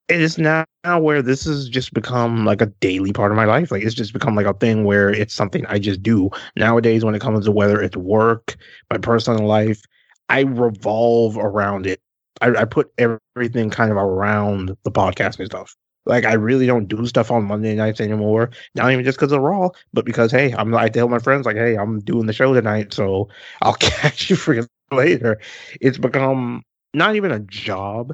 It 0.08 0.20
is 0.20 0.36
now 0.36 0.66
where 0.84 1.22
this 1.22 1.44
has 1.44 1.68
just 1.68 1.94
become 1.94 2.44
like 2.44 2.60
a 2.60 2.66
daily 2.66 3.12
part 3.12 3.30
of 3.30 3.36
my 3.36 3.44
life. 3.44 3.70
Like 3.70 3.82
it's 3.82 3.94
just 3.94 4.12
become 4.12 4.34
like 4.34 4.46
a 4.46 4.52
thing 4.54 4.84
where 4.84 5.10
it's 5.10 5.32
something 5.32 5.64
I 5.66 5.78
just 5.78 6.02
do. 6.02 6.28
Nowadays, 6.56 7.04
when 7.04 7.14
it 7.14 7.20
comes 7.20 7.44
to 7.46 7.52
whether 7.52 7.80
it's 7.80 7.96
work, 7.96 8.56
my 8.90 8.98
personal 8.98 9.46
life, 9.46 9.80
I 10.28 10.40
revolve 10.40 11.38
around 11.38 11.86
it. 11.86 12.00
I, 12.40 12.48
I 12.48 12.64
put 12.64 12.92
everything 12.98 13.70
kind 13.70 13.90
of 13.90 13.96
around 13.96 14.76
the 14.82 14.90
podcasting 14.90 15.46
stuff. 15.46 15.74
Like 16.04 16.24
I 16.24 16.32
really 16.34 16.66
don't 16.66 16.88
do 16.88 17.06
stuff 17.06 17.30
on 17.30 17.44
Monday 17.44 17.74
nights 17.74 18.00
anymore. 18.00 18.50
Not 18.74 18.90
even 18.92 19.04
just 19.04 19.18
because 19.18 19.32
of 19.32 19.40
Raw, 19.40 19.70
but 19.94 20.04
because 20.04 20.32
hey, 20.32 20.52
I'm 20.58 20.74
I 20.74 20.88
tell 20.88 21.08
my 21.08 21.20
friends 21.20 21.46
like, 21.46 21.56
hey, 21.56 21.76
I'm 21.76 22.00
doing 22.00 22.26
the 22.26 22.32
show 22.32 22.52
tonight, 22.52 22.92
so 22.92 23.28
I'll 23.62 23.74
catch 23.80 24.28
you 24.28 24.36
for 24.36 24.66
later. 24.90 25.40
It's 25.80 25.98
become 25.98 26.62
not 26.92 27.14
even 27.16 27.30
a 27.30 27.38
job 27.40 28.12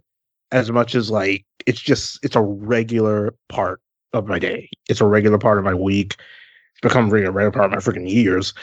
as 0.52 0.70
much 0.70 0.94
as 0.94 1.10
like 1.10 1.44
it's 1.66 1.80
just 1.80 2.18
it's 2.24 2.36
a 2.36 2.42
regular 2.42 3.34
part 3.48 3.80
of 4.12 4.26
my 4.26 4.38
day. 4.38 4.68
It's 4.88 5.00
a 5.00 5.06
regular 5.06 5.38
part 5.38 5.58
of 5.58 5.64
my 5.64 5.74
week. 5.74 6.16
It's 6.72 6.80
become 6.80 7.08
a 7.08 7.10
regular 7.10 7.50
part 7.50 7.66
of 7.66 7.70
my 7.72 7.78
freaking 7.78 8.10
years. 8.10 8.54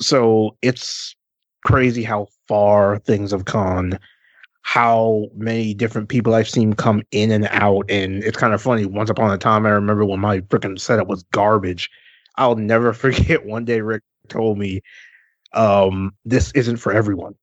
So 0.00 0.56
it's 0.62 1.14
crazy 1.64 2.02
how 2.02 2.28
far 2.46 2.98
things 2.98 3.30
have 3.30 3.44
gone 3.44 3.98
how 4.64 5.26
many 5.36 5.74
different 5.74 6.08
people 6.08 6.34
I've 6.34 6.48
seen 6.48 6.72
come 6.72 7.02
in 7.12 7.30
and 7.30 7.46
out. 7.50 7.84
And 7.90 8.24
it's 8.24 8.38
kind 8.38 8.54
of 8.54 8.62
funny. 8.62 8.86
Once 8.86 9.10
upon 9.10 9.30
a 9.30 9.36
time, 9.36 9.66
I 9.66 9.70
remember 9.70 10.06
when 10.06 10.20
my 10.20 10.40
freaking 10.40 10.80
setup 10.80 11.06
was 11.06 11.22
garbage. 11.32 11.90
I'll 12.36 12.56
never 12.56 12.92
forget 12.94 13.44
one 13.44 13.66
day 13.66 13.82
Rick 13.82 14.02
told 14.28 14.58
me, 14.58 14.80
um, 15.52 16.14
this 16.24 16.50
isn't 16.52 16.78
for 16.78 16.92
everyone. 16.92 17.34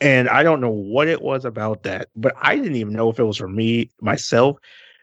And 0.00 0.28
I 0.28 0.42
don't 0.42 0.60
know 0.60 0.70
what 0.70 1.08
it 1.08 1.22
was 1.22 1.44
about 1.44 1.84
that, 1.84 2.08
but 2.16 2.34
I 2.40 2.56
didn't 2.56 2.76
even 2.76 2.94
know 2.94 3.08
if 3.08 3.20
it 3.20 3.24
was 3.24 3.36
for 3.36 3.48
me 3.48 3.90
myself. 4.00 4.58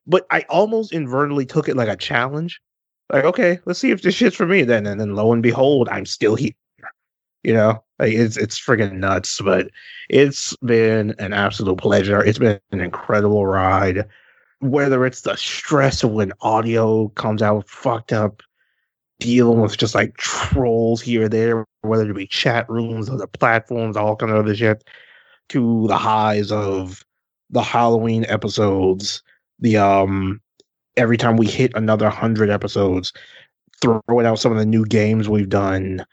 But 0.06 0.26
I 0.32 0.42
almost 0.50 0.92
inadvertently 0.92 1.46
took 1.46 1.70
it 1.70 1.78
like 1.78 1.88
a 1.88 1.96
challenge. 1.96 2.60
Like, 3.12 3.24
okay, 3.24 3.60
let's 3.66 3.80
see 3.80 3.92
if 3.92 4.02
this 4.02 4.16
shit's 4.16 4.36
for 4.36 4.46
me 4.46 4.64
then. 4.64 4.86
And 4.86 5.00
then 5.00 5.16
lo 5.16 5.32
and 5.32 5.42
behold, 5.42 5.88
I'm 5.90 6.06
still 6.06 6.36
here. 6.36 6.52
You 7.44 7.54
know, 7.54 7.84
like 8.00 8.14
it's 8.14 8.36
it's 8.36 8.60
friggin' 8.60 8.98
nuts, 8.98 9.40
but 9.40 9.70
it's 10.10 10.56
been 10.58 11.16
an 11.20 11.32
absolute 11.32 11.78
pleasure. 11.78 12.22
It's 12.22 12.38
been 12.38 12.60
an 12.72 12.82
incredible 12.82 13.48
ride. 13.48 14.06
Whether 14.60 15.06
it's 15.06 15.22
the 15.22 15.38
stress 15.38 16.04
of 16.04 16.12
when 16.12 16.34
audio 16.42 17.08
comes 17.10 17.42
out 17.42 17.70
fucked 17.70 18.12
up, 18.12 18.44
dealing 19.20 19.62
with 19.62 19.78
just 19.78 19.96
like 19.96 20.16
trolls 20.18 21.02
here 21.02 21.26
or 21.26 21.30
there, 21.30 21.66
whether 21.82 22.10
it 22.10 22.14
be 22.16 22.28
chat 22.28 22.70
rooms 22.70 23.10
or 23.10 23.18
the 23.18 23.28
platforms, 23.28 23.98
all 23.98 24.16
kind 24.16 24.32
of 24.32 24.40
other 24.40 24.56
shit, 24.56 24.84
to 25.50 25.88
the 25.88 25.98
highs 25.98 26.52
of 26.52 27.04
the 27.50 27.62
Halloween 27.62 28.26
episodes, 28.28 29.22
the 29.60 29.78
um 29.78 30.42
every 30.98 31.18
time 31.18 31.38
we 31.38 31.48
hit 31.48 31.72
another 31.76 32.10
hundred 32.10 32.50
episodes, 32.50 33.14
throwing 33.82 34.26
out 34.26 34.40
some 34.40 34.52
of 34.52 34.58
the 34.58 34.66
new 34.66 34.86
games 34.86 35.30
we've 35.30 35.50
done, 35.50 36.06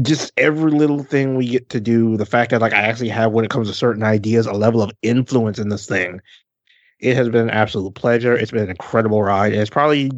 just 0.00 0.32
every 0.36 0.70
little 0.70 1.02
thing 1.02 1.36
we 1.36 1.48
get 1.48 1.68
to 1.70 1.80
do, 1.80 2.16
the 2.16 2.26
fact 2.26 2.50
that 2.50 2.60
like 2.60 2.72
I 2.72 2.82
actually 2.82 3.10
have 3.10 3.32
when 3.32 3.44
it 3.44 3.50
comes 3.50 3.68
to 3.68 3.74
certain 3.74 4.02
ideas, 4.02 4.46
a 4.46 4.52
level 4.52 4.82
of 4.82 4.92
influence 5.02 5.58
in 5.58 5.68
this 5.68 5.86
thing. 5.86 6.20
It 6.98 7.16
has 7.16 7.28
been 7.28 7.42
an 7.42 7.50
absolute 7.50 7.94
pleasure. 7.94 8.34
It's 8.34 8.52
been 8.52 8.62
an 8.62 8.70
incredible 8.70 9.22
ride. 9.22 9.52
it's 9.52 9.70
probably 9.70 10.12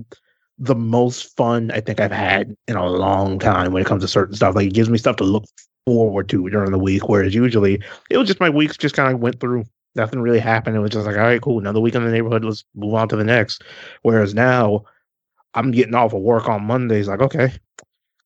the 0.59 0.75
most 0.75 1.37
fun 1.37 1.71
I 1.71 1.81
think 1.81 2.01
I've 2.01 2.13
had 2.13 2.55
in 2.69 2.77
a 2.77 2.87
long 2.87 3.39
time 3.39 3.73
when 3.73 3.83
it 3.83 3.87
comes 3.87 4.03
to 4.03 4.09
certain 4.09 4.35
stuff. 4.35 4.55
Like 4.55 4.69
it 4.69 4.75
gives 4.75 4.91
me 4.91 4.99
stuff 4.99 5.17
to 5.17 5.25
look 5.25 5.45
forward 5.87 6.29
to 6.31 6.49
during 6.49 6.71
the 6.71 6.79
week, 6.79 7.09
whereas 7.09 7.35
usually 7.35 7.83
it 8.11 8.19
was 8.19 8.29
just 8.29 8.41
my 8.41 8.51
weeks 8.51 8.77
just 8.77 8.95
kind 8.95 9.13
of 9.13 9.21
went 9.21 9.41
through. 9.41 9.65
Nothing 9.97 10.21
really 10.21 10.41
happened. 10.41 10.77
It 10.77 10.81
was 10.81 10.91
just 10.91 11.07
like, 11.07 11.17
all 11.17 11.23
right, 11.23 11.41
cool, 11.41 11.59
another 11.59 11.81
week 11.81 11.95
in 11.95 12.05
the 12.05 12.11
neighborhood. 12.11 12.45
Let's 12.45 12.65
move 12.75 12.95
on 12.95 13.09
to 13.11 13.17
the 13.17 13.25
next. 13.25 13.63
Whereas 14.03 14.35
now 14.35 14.85
I'm 15.55 15.71
getting 15.71 15.95
off 15.95 16.13
of 16.13 16.23
work 16.23 16.49
on 16.49 16.65
Mondays, 16.65 17.07
like, 17.07 17.21
okay, 17.21 17.53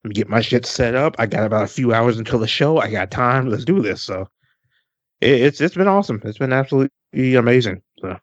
let 0.04 0.08
me 0.08 0.14
get 0.14 0.28
my 0.28 0.40
shit 0.40 0.64
set 0.64 0.94
up. 0.94 1.16
I 1.18 1.26
got 1.26 1.44
about 1.44 1.64
a 1.64 1.68
few 1.68 1.92
hours 1.92 2.18
until 2.18 2.38
the 2.38 2.46
show. 2.46 2.78
I 2.78 2.90
got 2.90 3.10
time. 3.10 3.48
Let's 3.48 3.64
do 3.64 3.82
this. 3.82 4.02
So 4.02 4.28
it, 5.20 5.42
it's 5.42 5.60
it's 5.60 5.74
been 5.74 5.88
awesome. 5.88 6.22
It's 6.24 6.38
been 6.38 6.52
absolutely 6.52 7.34
amazing. 7.34 7.82
So 8.00 8.16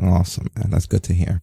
awesome, 0.00 0.48
man. 0.56 0.70
That's 0.70 0.86
good 0.86 1.02
to 1.04 1.14
hear. 1.14 1.42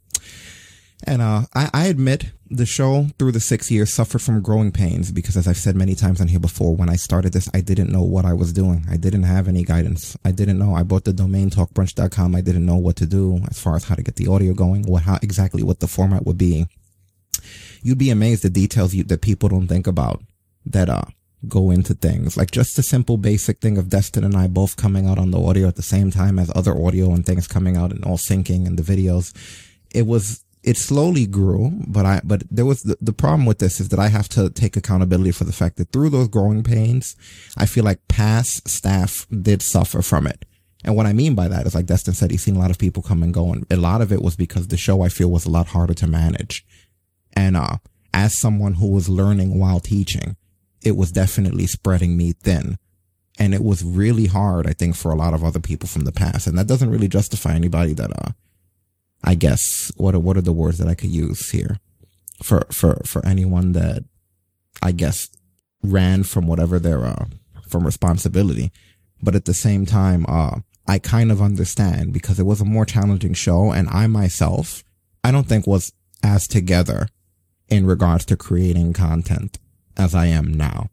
And 1.06 1.22
uh, 1.22 1.44
I, 1.56 1.70
I 1.74 1.86
admit 1.88 2.32
the 2.50 2.66
show 2.66 3.08
through 3.18 3.32
the 3.32 3.40
six 3.40 3.72
years 3.72 3.94
suffered 3.94 4.22
from 4.22 4.42
growing 4.42 4.72
pains 4.72 5.12
because, 5.12 5.38
as 5.38 5.48
I've 5.48 5.58
said 5.58 5.76
many 5.76 5.96
times 5.96 6.20
on 6.20 6.28
here 6.28 6.40
before, 6.40 6.76
when 6.76 6.90
I 6.90 6.96
started 6.96 7.32
this, 7.32 7.50
I 7.54 7.62
didn't 7.62 7.92
know 7.92 8.04
what 8.04 8.26
I 8.26 8.34
was 8.34 8.52
doing. 8.52 8.86
I 8.90 8.98
didn't 8.98 9.24
have 9.24 9.48
any 9.48 9.64
guidance. 9.64 10.18
I 10.26 10.32
didn't 10.32 10.60
know. 10.60 10.76
I 10.76 10.84
bought 10.84 11.06
the 11.06 11.14
domain 11.14 11.50
talkbrunch.com. 11.50 12.36
I 12.36 12.42
didn't 12.42 12.66
know 12.66 12.76
what 12.76 12.98
to 12.98 13.06
do 13.06 13.40
as 13.50 13.60
far 13.60 13.76
as 13.76 13.86
how 13.86 13.96
to 13.96 14.04
get 14.04 14.18
the 14.18 14.28
audio 14.28 14.54
going, 14.54 14.84
what 14.84 15.04
how 15.04 15.20
exactly 15.22 15.64
what 15.64 15.80
the 15.80 15.88
format 15.88 16.26
would 16.26 16.38
be 16.38 16.68
you'd 17.82 17.98
be 17.98 18.10
amazed 18.10 18.44
the 18.44 18.50
details 18.50 18.94
you, 18.94 19.04
that 19.06 19.22
people 19.22 19.50
don't 19.50 19.68
think 19.68 19.88
about 19.88 20.22
that, 20.66 20.90
uh, 20.90 21.04
go 21.48 21.72
into 21.72 21.94
things 21.94 22.36
like 22.36 22.52
just 22.52 22.76
the 22.76 22.84
simple 22.84 23.16
basic 23.16 23.62
thing 23.62 23.78
of 23.78 23.88
Destin 23.88 24.26
and 24.26 24.36
I 24.36 24.48
both 24.48 24.76
coming 24.76 25.08
out 25.08 25.18
on 25.18 25.32
the 25.32 25.42
audio 25.42 25.70
at 25.70 25.78
the 25.78 25.82
same 25.82 26.12
time 26.12 26.38
as 26.38 26.52
other 26.54 26.76
audio 26.76 27.14
and 27.14 27.26
things 27.26 27.48
coming 27.48 27.78
out 27.78 27.92
and 27.92 28.04
all 28.04 28.18
syncing 28.18 28.68
and 28.68 28.78
the 28.78 28.84
videos. 28.84 29.34
It 29.96 30.06
was, 30.06 30.44
it 30.64 30.78
slowly 30.78 31.26
grew, 31.26 31.72
but 31.88 32.06
I, 32.06 32.22
but 32.24 32.44
there 32.52 32.66
was 32.66 32.84
the, 32.84 32.98
the 33.00 33.14
problem 33.14 33.46
with 33.46 33.60
this 33.60 33.80
is 33.80 33.90
that 33.90 34.00
I 34.00 34.10
have 34.10 34.28
to 34.30 34.50
take 34.50 34.76
accountability 34.76 35.32
for 35.32 35.46
the 35.46 35.54
fact 35.54 35.78
that 35.78 35.92
through 35.92 36.10
those 36.10 36.28
growing 36.28 36.64
pains, 36.64 37.16
I 37.58 37.66
feel 37.66 37.86
like 37.86 38.08
past 38.08 38.68
staff 38.68 39.26
did 39.30 39.62
suffer 39.62 40.02
from 40.02 40.28
it. 40.28 40.46
And 40.84 40.96
what 40.96 41.06
I 41.06 41.14
mean 41.14 41.36
by 41.36 41.48
that 41.48 41.66
is 41.66 41.76
like 41.76 41.86
Destin 41.86 42.14
said, 42.14 42.32
he's 42.32 42.44
seen 42.44 42.56
a 42.56 42.60
lot 42.60 42.72
of 42.72 42.78
people 42.78 43.04
come 43.04 43.24
and 43.24 43.34
go 43.34 43.52
and 43.52 43.66
a 43.70 43.78
lot 43.78 44.02
of 44.02 44.12
it 44.12 44.22
was 44.22 44.36
because 44.36 44.68
the 44.68 44.78
show 44.78 45.02
I 45.02 45.10
feel 45.10 45.30
was 45.30 45.46
a 45.46 45.52
lot 45.52 45.68
harder 45.68 45.94
to 45.96 46.08
manage. 46.08 46.66
And, 47.34 47.56
uh, 47.56 47.78
as 48.14 48.38
someone 48.38 48.76
who 48.76 48.88
was 48.88 49.08
learning 49.08 49.60
while 49.60 49.80
teaching, 49.80 50.36
it 50.84 50.96
was 50.96 51.12
definitely 51.12 51.68
spreading 51.68 52.18
me 52.18 52.34
thin. 52.34 52.78
And 53.38 53.54
it 53.54 53.64
was 53.64 53.84
really 53.84 54.26
hard, 54.26 54.68
I 54.68 54.74
think, 54.74 54.96
for 54.96 55.12
a 55.12 55.16
lot 55.16 55.34
of 55.34 55.44
other 55.44 55.60
people 55.60 55.88
from 55.88 56.04
the 56.04 56.12
past. 56.12 56.48
And 56.48 56.58
that 56.58 56.68
doesn't 56.68 56.90
really 56.90 57.08
justify 57.08 57.54
anybody 57.54 57.94
that, 57.94 58.12
uh, 58.12 58.32
I 59.24 59.36
guess, 59.36 59.92
what 59.98 60.16
are, 60.16 60.20
what 60.20 60.38
are 60.38 60.42
the 60.42 60.54
words 60.54 60.78
that 60.78 60.88
I 60.88 60.96
could 60.96 61.10
use 61.10 61.52
here? 61.52 61.80
For, 62.42 62.66
for, 62.72 63.02
for 63.06 63.26
anyone 63.26 63.74
that, 63.74 64.04
I 64.82 64.94
guess, 64.94 65.30
ran 65.84 66.24
from 66.24 66.48
whatever 66.48 66.80
their, 66.80 67.06
uh, 67.06 67.26
from 67.68 67.86
responsibility. 67.86 68.72
But 69.22 69.36
at 69.36 69.46
the 69.46 69.54
same 69.54 69.86
time, 69.86 70.26
uh, 70.28 70.60
I 70.88 71.00
kind 71.00 71.32
of 71.32 71.42
understand 71.42 72.14
because 72.14 72.40
it 72.40 72.46
was 72.46 72.62
a 72.62 72.66
more 72.66 72.86
challenging 72.86 73.34
show 73.34 73.72
and 73.72 73.88
I 73.90 74.08
myself, 74.08 74.84
I 75.24 75.32
don't 75.32 75.48
think 75.48 75.68
was 75.68 75.94
as 76.24 76.48
together 76.48 77.08
in 77.68 77.86
regards 77.86 78.26
to 78.26 78.38
creating 78.38 78.94
content 78.94 79.60
as 79.98 80.16
I 80.16 80.28
am 80.28 80.54
now. 80.54 80.90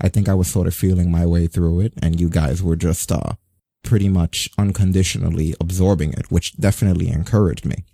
I 0.00 0.08
think 0.08 0.28
I 0.28 0.34
was 0.34 0.48
sort 0.48 0.66
of 0.66 0.74
feeling 0.74 1.10
my 1.10 1.24
way 1.26 1.46
through 1.46 1.80
it 1.80 1.92
and 2.02 2.20
you 2.20 2.28
guys 2.28 2.62
were 2.62 2.76
just, 2.76 3.12
uh, 3.12 3.34
pretty 3.82 4.08
much 4.08 4.48
unconditionally 4.58 5.54
absorbing 5.60 6.12
it, 6.12 6.30
which 6.30 6.56
definitely 6.56 7.08
encouraged 7.08 7.64
me. 7.64 7.84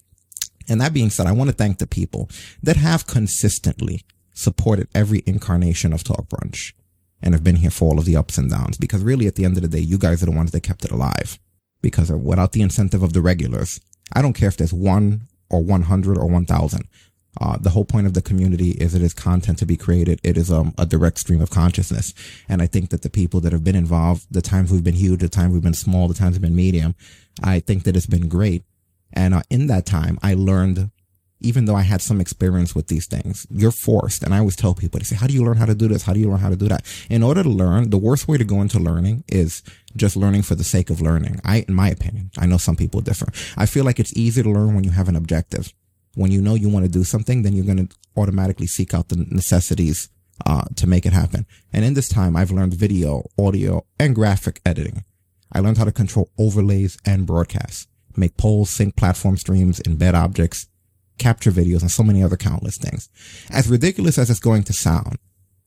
And 0.68 0.80
that 0.80 0.92
being 0.92 1.10
said, 1.10 1.26
I 1.26 1.32
want 1.32 1.48
to 1.48 1.56
thank 1.56 1.78
the 1.78 1.86
people 1.86 2.28
that 2.62 2.76
have 2.76 3.06
consistently 3.06 4.04
supported 4.34 4.88
every 4.94 5.22
incarnation 5.26 5.92
of 5.92 6.04
Talk 6.04 6.28
Brunch 6.28 6.72
and 7.20 7.34
have 7.34 7.42
been 7.42 7.56
here 7.56 7.70
for 7.70 7.90
all 7.90 7.98
of 7.98 8.04
the 8.04 8.16
ups 8.16 8.38
and 8.38 8.50
downs 8.50 8.76
because 8.76 9.02
really 9.02 9.26
at 9.26 9.34
the 9.34 9.44
end 9.44 9.56
of 9.56 9.62
the 9.62 9.68
day, 9.68 9.80
you 9.80 9.98
guys 9.98 10.22
are 10.22 10.26
the 10.26 10.32
ones 10.32 10.52
that 10.52 10.62
kept 10.62 10.84
it 10.84 10.90
alive 10.90 11.38
because 11.82 12.12
without 12.12 12.52
the 12.52 12.62
incentive 12.62 13.02
of 13.02 13.12
the 13.12 13.22
regulars, 13.22 13.80
I 14.12 14.22
don't 14.22 14.34
care 14.34 14.48
if 14.48 14.56
there's 14.56 14.72
one 14.72 15.22
or 15.50 15.62
100 15.62 16.16
or 16.18 16.26
1000. 16.26 16.88
Uh, 17.40 17.56
the 17.58 17.70
whole 17.70 17.84
point 17.84 18.06
of 18.06 18.14
the 18.14 18.22
community 18.22 18.70
is 18.72 18.94
it 18.94 19.02
is 19.02 19.14
content 19.14 19.58
to 19.58 19.66
be 19.66 19.76
created. 19.76 20.20
It 20.24 20.36
is 20.36 20.50
um, 20.50 20.74
a 20.78 20.86
direct 20.86 21.18
stream 21.18 21.40
of 21.40 21.50
consciousness. 21.50 22.14
And 22.48 22.60
I 22.60 22.66
think 22.66 22.90
that 22.90 23.02
the 23.02 23.10
people 23.10 23.40
that 23.40 23.52
have 23.52 23.62
been 23.62 23.76
involved, 23.76 24.26
the 24.30 24.42
times 24.42 24.72
we've 24.72 24.82
been 24.82 24.94
huge, 24.94 25.20
the 25.20 25.28
times 25.28 25.52
we've 25.52 25.62
been 25.62 25.74
small, 25.74 26.08
the 26.08 26.14
times 26.14 26.34
we've 26.34 26.42
been 26.42 26.56
medium, 26.56 26.94
I 27.42 27.60
think 27.60 27.84
that 27.84 27.96
it's 27.96 28.06
been 28.06 28.28
great. 28.28 28.64
And 29.12 29.34
uh, 29.34 29.42
in 29.50 29.68
that 29.68 29.86
time, 29.86 30.18
I 30.22 30.34
learned, 30.34 30.90
even 31.40 31.66
though 31.66 31.76
I 31.76 31.82
had 31.82 32.02
some 32.02 32.20
experience 32.20 32.74
with 32.74 32.88
these 32.88 33.06
things, 33.06 33.46
you're 33.50 33.70
forced. 33.70 34.24
And 34.24 34.34
I 34.34 34.38
always 34.38 34.56
tell 34.56 34.74
people, 34.74 34.98
they 34.98 35.04
say, 35.04 35.16
how 35.16 35.28
do 35.28 35.34
you 35.34 35.44
learn 35.44 35.58
how 35.58 35.66
to 35.66 35.74
do 35.74 35.86
this? 35.86 36.02
How 36.02 36.12
do 36.12 36.20
you 36.20 36.28
learn 36.28 36.40
how 36.40 36.50
to 36.50 36.56
do 36.56 36.68
that? 36.68 36.84
In 37.08 37.22
order 37.22 37.42
to 37.42 37.48
learn, 37.48 37.90
the 37.90 37.98
worst 37.98 38.26
way 38.26 38.38
to 38.38 38.44
go 38.44 38.60
into 38.60 38.80
learning 38.80 39.22
is 39.28 39.62
just 39.96 40.16
learning 40.16 40.42
for 40.42 40.56
the 40.56 40.64
sake 40.64 40.90
of 40.90 41.00
learning. 41.00 41.40
I, 41.44 41.64
in 41.68 41.74
my 41.74 41.88
opinion, 41.88 42.32
I 42.36 42.46
know 42.46 42.56
some 42.56 42.74
people 42.74 43.00
differ. 43.00 43.28
I 43.56 43.66
feel 43.66 43.84
like 43.84 44.00
it's 44.00 44.16
easy 44.16 44.42
to 44.42 44.50
learn 44.50 44.74
when 44.74 44.84
you 44.84 44.90
have 44.90 45.08
an 45.08 45.16
objective 45.16 45.72
when 46.14 46.30
you 46.30 46.40
know 46.40 46.54
you 46.54 46.68
want 46.68 46.84
to 46.84 46.90
do 46.90 47.04
something, 47.04 47.42
then 47.42 47.52
you're 47.52 47.64
going 47.64 47.86
to 47.86 47.96
automatically 48.16 48.66
seek 48.66 48.94
out 48.94 49.08
the 49.08 49.16
necessities 49.30 50.08
uh, 50.46 50.64
to 50.76 50.86
make 50.86 51.06
it 51.06 51.12
happen. 51.12 51.46
And 51.72 51.84
in 51.84 51.94
this 51.94 52.08
time, 52.08 52.36
I've 52.36 52.50
learned 52.50 52.74
video, 52.74 53.24
audio, 53.38 53.84
and 53.98 54.14
graphic 54.14 54.60
editing. 54.64 55.04
I 55.52 55.60
learned 55.60 55.78
how 55.78 55.84
to 55.84 55.92
control 55.92 56.30
overlays 56.38 56.98
and 57.04 57.26
broadcasts, 57.26 57.86
make 58.16 58.36
polls, 58.36 58.70
sync 58.70 58.96
platform 58.96 59.36
streams, 59.36 59.80
embed 59.80 60.14
objects, 60.14 60.68
capture 61.18 61.50
videos, 61.50 61.80
and 61.80 61.90
so 61.90 62.02
many 62.02 62.22
other 62.22 62.36
countless 62.36 62.76
things. 62.76 63.08
As 63.50 63.68
ridiculous 63.68 64.18
as 64.18 64.30
it's 64.30 64.40
going 64.40 64.62
to 64.64 64.72
sound, 64.72 65.18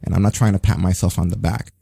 and 0.03 0.15
I'm 0.15 0.21
not 0.21 0.33
trying 0.33 0.53
to 0.53 0.59
pat 0.59 0.79
myself 0.79 1.19
on 1.19 1.29
the 1.29 1.37
back, 1.37 1.73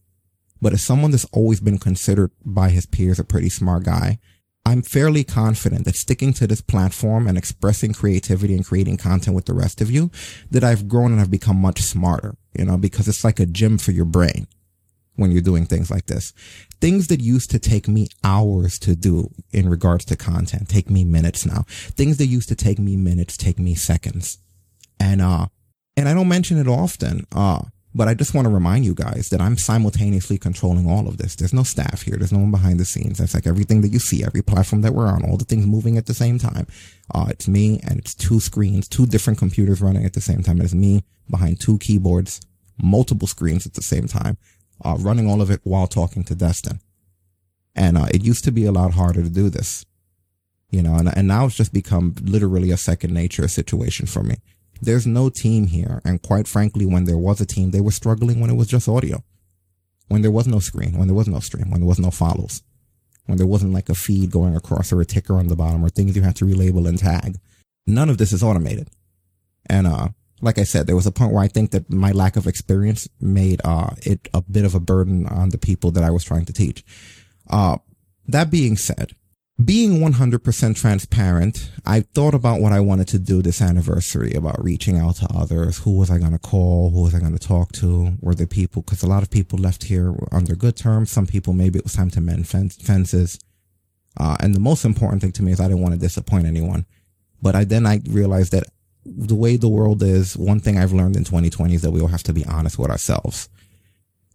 but 0.62 0.74
as 0.74 0.82
someone 0.82 1.12
that's 1.12 1.26
always 1.26 1.60
been 1.60 1.78
considered 1.78 2.32
by 2.45 2.70
his 2.70 2.86
peers 2.86 3.20
a 3.20 3.24
pretty 3.24 3.49
smart 3.49 3.84
guy, 3.84 4.20
I'm 4.70 4.84
fairly 4.84 5.24
confident 5.24 5.86
that 5.86 5.96
sticking 5.96 6.32
to 6.34 6.46
this 6.46 6.62
platform 6.62 7.28
and 7.28 7.38
expressing 7.38 7.92
creativity 7.92 8.54
and 8.54 8.64
creating 8.64 8.98
content 8.98 9.36
with 9.36 9.46
the 9.46 9.54
rest 9.64 9.82
of 9.82 9.90
you, 9.90 10.12
that 10.52 10.64
I've 10.64 10.88
grown 10.88 11.12
and 11.12 11.20
I've 11.20 11.32
become 11.32 11.58
much 11.60 11.82
smarter, 11.82 12.36
you 12.54 12.66
know, 12.66 12.78
because 12.78 13.08
it's 13.08 13.24
like 13.24 13.40
a 13.40 13.48
gym 13.48 13.80
for 13.80 13.92
your 13.92 14.06
brain. 14.06 14.46
when 15.20 15.32
you're 15.32 15.42
doing 15.42 15.66
things 15.66 15.92
like 15.92 16.06
this. 16.06 16.32
Things 16.80 17.08
that 17.08 17.20
used 17.20 17.52
to 17.52 17.60
take 17.60 17.88
me 17.88 18.08
hours 18.24 18.80
to 18.80 18.96
do 18.96 19.30
in 19.52 19.68
regards 19.70 20.06
to 20.06 20.16
content 20.16 20.70
take 20.70 20.90
me 20.90 21.04
minutes 21.04 21.46
now. 21.46 21.66
Things 21.68 22.18
that 22.18 22.28
used 22.28 22.48
to 22.50 22.56
take 22.56 22.80
me 22.80 22.96
minutes 22.96 23.36
take 23.36 23.60
me 23.60 23.76
seconds. 23.76 24.38
And, 25.00 25.22
uh, 25.22 25.48
and 25.98 26.08
I 26.08 26.14
don't 26.14 26.30
mention 26.30 26.58
it 26.58 26.68
often, 26.68 27.28
uh, 27.34 27.64
but 27.94 28.08
I 28.08 28.14
just 28.14 28.34
want 28.34 28.46
to 28.46 28.54
remind 28.54 28.86
you 28.86 28.94
guys 28.94 29.30
that 29.30 29.42
I'm 29.42 29.58
simultaneously 29.58 30.38
controlling 30.38 30.90
all 30.90 31.08
of 31.08 31.18
this. 31.18 31.36
There's 31.36 31.54
no 31.54 31.64
staff 31.64 32.04
here. 32.04 32.18
There's 32.18 32.32
no 32.32 32.40
one 32.40 32.52
behind 32.52 32.80
the 32.80 32.86
scenes. 32.86 33.20
It's 33.20 33.34
like 33.34 33.48
everything 33.48 33.82
that 33.82 33.90
you 33.90 34.00
see, 34.00 34.24
every 34.24 34.42
platform 34.42 34.82
that 34.84 34.94
we're 34.94 35.08
on, 35.08 35.24
all 35.24 35.38
the 35.38 35.46
things 35.46 35.66
moving 35.66 35.98
at 35.98 36.06
the 36.06 36.14
same 36.14 36.38
time. 36.38 36.68
Uh, 37.14 37.28
it's 37.30 37.48
me 37.48 37.80
and 37.88 38.00
it's 38.00 38.14
two 38.14 38.40
screens, 38.40 38.88
two 38.88 39.06
different 39.06 39.40
computers 39.40 39.82
running 39.82 40.06
at 40.06 40.14
the 40.14 40.22
same 40.22 40.44
time. 40.44 40.62
It's 40.62 40.74
me 40.74 41.04
behind 41.30 41.60
two 41.60 41.80
keyboards, 41.80 42.42
multiple 42.82 43.28
screens 43.28 43.66
at 43.66 43.74
the 43.74 43.84
same 43.84 44.08
time 44.08 44.38
uh, 44.84 44.96
running 45.00 45.30
all 45.30 45.42
of 45.42 45.52
it 45.52 45.62
while 45.64 45.88
talking 45.88 46.24
to 46.26 46.36
Destin. 46.36 46.80
And 47.76 47.98
uh, 47.98 48.08
it 48.14 48.24
used 48.24 48.44
to 48.46 48.52
be 48.52 48.66
a 48.66 48.72
lot 48.72 48.94
harder 48.94 49.22
to 49.24 49.30
do 49.30 49.50
this, 49.50 49.86
you 50.70 50.82
know, 50.82 50.96
and, 50.96 51.16
and 51.16 51.28
now 51.28 51.46
it's 51.46 51.56
just 51.56 51.74
become 51.74 52.16
literally 52.22 52.72
a 52.72 52.78
second 52.78 53.14
nature 53.14 53.48
situation 53.48 54.06
for 54.06 54.24
me. 54.24 54.38
There's 54.82 55.06
no 55.06 55.30
team 55.30 55.68
here. 55.68 56.02
And 56.06 56.22
quite 56.22 56.48
frankly, 56.48 56.86
when 56.86 57.06
there 57.06 57.18
was 57.18 57.42
a 57.42 57.46
team, 57.46 57.72
they 57.72 57.82
were 57.82 57.92
struggling 57.92 58.40
when 58.40 58.50
it 58.50 58.56
was 58.56 58.68
just 58.68 58.88
audio, 58.88 59.24
when 60.08 60.22
there 60.22 60.32
was 60.32 60.48
no 60.48 60.60
screen, 60.60 60.98
when 60.98 61.08
there 61.08 61.16
was 61.16 61.28
no 61.28 61.40
stream, 61.40 61.70
when 61.70 61.82
there 61.82 61.88
was 61.88 62.00
no 62.00 62.12
follows, 62.12 62.64
when 63.26 63.38
there 63.38 63.48
wasn't 63.48 63.74
like 63.74 63.90
a 63.90 63.96
feed 63.96 64.32
going 64.32 64.56
across 64.56 64.92
or 64.92 65.02
a 65.02 65.06
ticker 65.06 65.36
on 65.36 65.48
the 65.48 65.56
bottom 65.56 65.84
or 65.84 65.90
things 65.90 66.16
you 66.16 66.22
had 66.22 66.36
to 66.38 66.46
relabel 66.46 66.88
and 66.88 67.00
tag. 67.00 67.38
None 67.86 68.10
of 68.10 68.18
this 68.18 68.32
is 68.32 68.44
automated. 68.44 68.90
And, 69.68 69.88
uh, 69.88 70.10
like 70.42 70.58
I 70.58 70.64
said, 70.64 70.88
there 70.88 70.96
was 70.96 71.06
a 71.06 71.12
point 71.12 71.34
where 71.34 71.44
I 71.44 71.48
think 71.48 71.72
that 71.72 71.92
my 71.92 72.12
lack 72.12 72.38
of 72.38 72.48
experience 72.48 73.10
made 73.20 73.60
uh, 73.66 73.90
it 74.04 74.30
a 74.34 74.42
bit 74.42 74.64
of 74.64 74.74
a 74.74 74.80
burden 74.80 75.28
on 75.28 75.50
the 75.50 75.58
people 75.58 75.92
that 75.92 76.04
I 76.04 76.12
was 76.12 76.24
trying 76.24 76.46
to 76.46 76.54
teach. 76.54 76.86
Uh, 77.50 77.78
that 78.28 78.50
being 78.50 78.78
said, 78.78 79.12
being 79.64 79.99
100% 79.99 80.76
transparent, 80.76 81.70
I 81.86 82.01
thought 82.01 82.34
about 82.34 82.62
what 82.62 82.72
I 82.72 82.80
wanted 82.80 83.10
to 83.10 83.20
do 83.20 83.41
this 83.41 83.62
anniversary 83.62 84.34
about 84.34 84.64
reaching 84.64 84.97
out 84.97 85.18
to 85.18 85.28
others. 85.36 85.80
Who 85.80 85.97
was 85.97 86.10
I 86.10 86.18
going 86.18 86.32
to 86.32 86.39
call? 86.39 86.91
Who 86.91 87.01
was 87.01 87.14
I 87.14 87.20
going 87.20 87.38
to 87.38 87.47
talk 87.47 87.74
to? 87.74 88.14
Were 88.22 88.36
there 88.36 88.47
people? 88.47 88.84
Because 88.84 89.03
a 89.03 89.07
lot 89.07 89.22
of 89.22 89.30
people 89.30 89.60
left 89.60 89.84
here 89.84 90.16
under 90.32 90.55
good 90.55 90.78
terms. 90.78 91.12
Some 91.12 91.28
people, 91.28 91.51
maybe 91.51 91.78
it 91.78 91.84
was 91.84 91.93
time 91.93 92.10
to 92.12 92.22
mend 92.22 92.47
fences. 92.47 93.39
Uh, 94.18 94.38
and 94.39 94.55
the 94.55 94.60
most 94.62 94.86
important 94.86 95.22
thing 95.22 95.34
to 95.34 95.43
me 95.43 95.51
is 95.51 95.60
I 95.60 95.68
didn't 95.68 95.82
want 95.82 95.93
to 95.93 95.99
disappoint 95.99 96.45
anyone. 96.45 96.86
But 97.41 97.55
I 97.55 97.66
then 97.66 97.86
I 97.86 98.01
realized 98.10 98.53
that 98.53 98.64
the 99.05 99.36
way 99.36 99.57
the 99.57 99.70
world 99.70 100.03
is, 100.03 100.38
one 100.38 100.60
thing 100.60 100.78
I've 100.78 100.93
learned 100.93 101.18
in 101.18 101.24
2020 101.26 101.74
is 101.74 101.82
that 101.82 101.91
we 101.91 102.01
all 102.01 102.07
have 102.07 102.24
to 102.24 102.34
be 102.34 102.45
honest 102.45 102.78
with 102.78 102.91
ourselves. 102.91 103.49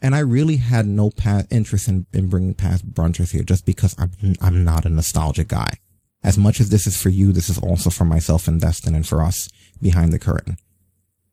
And 0.02 0.14
I 0.14 0.18
really 0.18 0.56
had 0.56 0.86
no 0.86 1.10
interest 1.50 1.88
in, 1.88 2.06
in 2.12 2.28
bringing 2.28 2.54
past 2.54 2.92
brunches 2.92 3.32
here 3.32 3.42
just 3.42 3.64
because 3.64 3.96
I'm, 3.98 4.10
I'm 4.40 4.64
not 4.64 4.84
a 4.84 4.90
nostalgic 4.90 5.48
guy. 5.48 5.78
As 6.22 6.38
much 6.38 6.60
as 6.60 6.70
this 6.70 6.86
is 6.86 7.00
for 7.00 7.10
you, 7.10 7.32
this 7.32 7.48
is 7.48 7.58
also 7.58 7.90
for 7.90 8.04
myself 8.04 8.48
and 8.48 8.60
Destin 8.60 8.94
and 8.94 9.06
for 9.06 9.22
us 9.22 9.48
behind 9.80 10.12
the 10.12 10.18
curtain. 10.18 10.56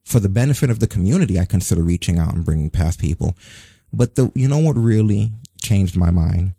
For 0.04 0.20
the 0.20 0.30
benefit 0.30 0.70
of 0.70 0.80
the 0.80 0.88
community, 0.88 1.40
I 1.40 1.46
consider 1.46 1.82
reaching 1.82 2.18
out 2.18 2.34
and 2.34 2.44
bringing 2.44 2.70
past 2.70 3.00
people. 3.00 3.36
But 3.94 4.16
the, 4.16 4.32
you 4.36 4.48
know 4.48 4.60
what 4.60 4.76
really 4.76 5.32
changed 5.62 5.96
my 5.96 6.12
mind? 6.12 6.56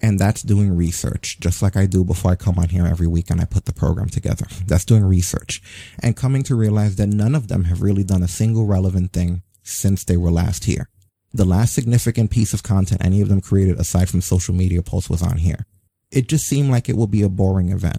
And 0.00 0.18
that's 0.18 0.42
doing 0.42 0.76
research, 0.76 1.40
just 1.40 1.60
like 1.60 1.76
I 1.76 1.86
do 1.86 2.04
before 2.04 2.30
I 2.30 2.36
come 2.36 2.58
on 2.58 2.68
here 2.68 2.86
every 2.86 3.08
week 3.08 3.30
and 3.30 3.40
I 3.40 3.46
put 3.46 3.64
the 3.64 3.72
program 3.72 4.08
together. 4.08 4.46
That's 4.66 4.84
doing 4.84 5.04
research 5.04 5.60
and 6.00 6.16
coming 6.16 6.44
to 6.44 6.54
realize 6.54 6.96
that 6.96 7.08
none 7.08 7.34
of 7.34 7.48
them 7.48 7.64
have 7.64 7.82
really 7.82 8.04
done 8.04 8.22
a 8.22 8.28
single 8.28 8.64
relevant 8.64 9.12
thing 9.12 9.42
since 9.62 10.04
they 10.04 10.16
were 10.16 10.30
last 10.30 10.64
here. 10.64 10.88
The 11.32 11.44
last 11.44 11.74
significant 11.74 12.30
piece 12.30 12.54
of 12.54 12.62
content 12.62 13.04
any 13.04 13.20
of 13.20 13.28
them 13.28 13.40
created 13.40 13.78
aside 13.78 14.08
from 14.08 14.20
social 14.20 14.54
media 14.54 14.82
posts 14.82 15.10
was 15.10 15.22
on 15.22 15.38
here. 15.38 15.66
It 16.10 16.28
just 16.28 16.46
seemed 16.46 16.70
like 16.70 16.88
it 16.88 16.96
would 16.96 17.10
be 17.10 17.22
a 17.22 17.28
boring 17.28 17.70
event. 17.70 17.98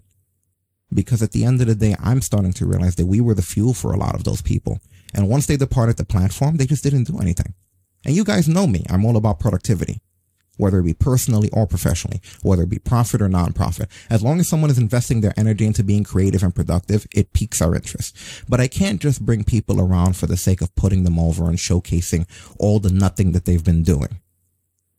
Because 0.91 1.21
at 1.21 1.31
the 1.31 1.45
end 1.45 1.61
of 1.61 1.67
the 1.67 1.75
day, 1.75 1.95
I'm 1.99 2.21
starting 2.21 2.53
to 2.53 2.65
realize 2.65 2.95
that 2.95 3.05
we 3.05 3.21
were 3.21 3.35
the 3.35 3.43
fuel 3.43 3.75
for 3.75 3.93
a 3.93 3.97
lot 3.97 4.15
of 4.15 4.23
those 4.23 4.41
people. 4.41 4.79
And 5.13 5.29
once 5.29 5.45
they 5.45 5.57
departed 5.57 5.97
the 5.97 6.05
platform, 6.05 6.57
they 6.57 6.65
just 6.65 6.83
didn't 6.83 7.03
do 7.03 7.19
anything. 7.19 7.53
And 8.03 8.15
you 8.15 8.23
guys 8.23 8.49
know 8.49 8.65
me. 8.65 8.83
I'm 8.89 9.05
all 9.05 9.17
about 9.17 9.39
productivity 9.39 10.01
whether 10.59 10.79
it 10.79 10.83
be 10.83 10.93
personally 10.93 11.49
or 11.53 11.65
professionally, 11.65 12.21
whether 12.41 12.63
it 12.63 12.69
be 12.69 12.79
profit 12.79 13.21
or 13.21 13.29
non-profit. 13.29 13.89
As 14.09 14.21
long 14.21 14.39
as 14.39 14.49
someone 14.49 14.69
is 14.69 14.77
investing 14.77 15.21
their 15.21 15.33
energy 15.37 15.65
into 15.65 15.83
being 15.83 16.03
creative 16.03 16.43
and 16.43 16.53
productive, 16.53 17.07
it 17.15 17.31
piques 17.33 17.61
our 17.61 17.73
interest. 17.73 18.15
But 18.49 18.59
I 18.59 18.67
can't 18.67 19.01
just 19.01 19.25
bring 19.25 19.43
people 19.45 19.79
around 19.79 20.17
for 20.17 20.27
the 20.27 20.37
sake 20.37 20.61
of 20.61 20.75
putting 20.75 21.05
them 21.05 21.17
over 21.17 21.47
and 21.47 21.57
showcasing 21.57 22.27
all 22.59 22.79
the 22.79 22.91
nothing 22.91 23.31
that 23.31 23.45
they've 23.45 23.63
been 23.63 23.83
doing. 23.83 24.19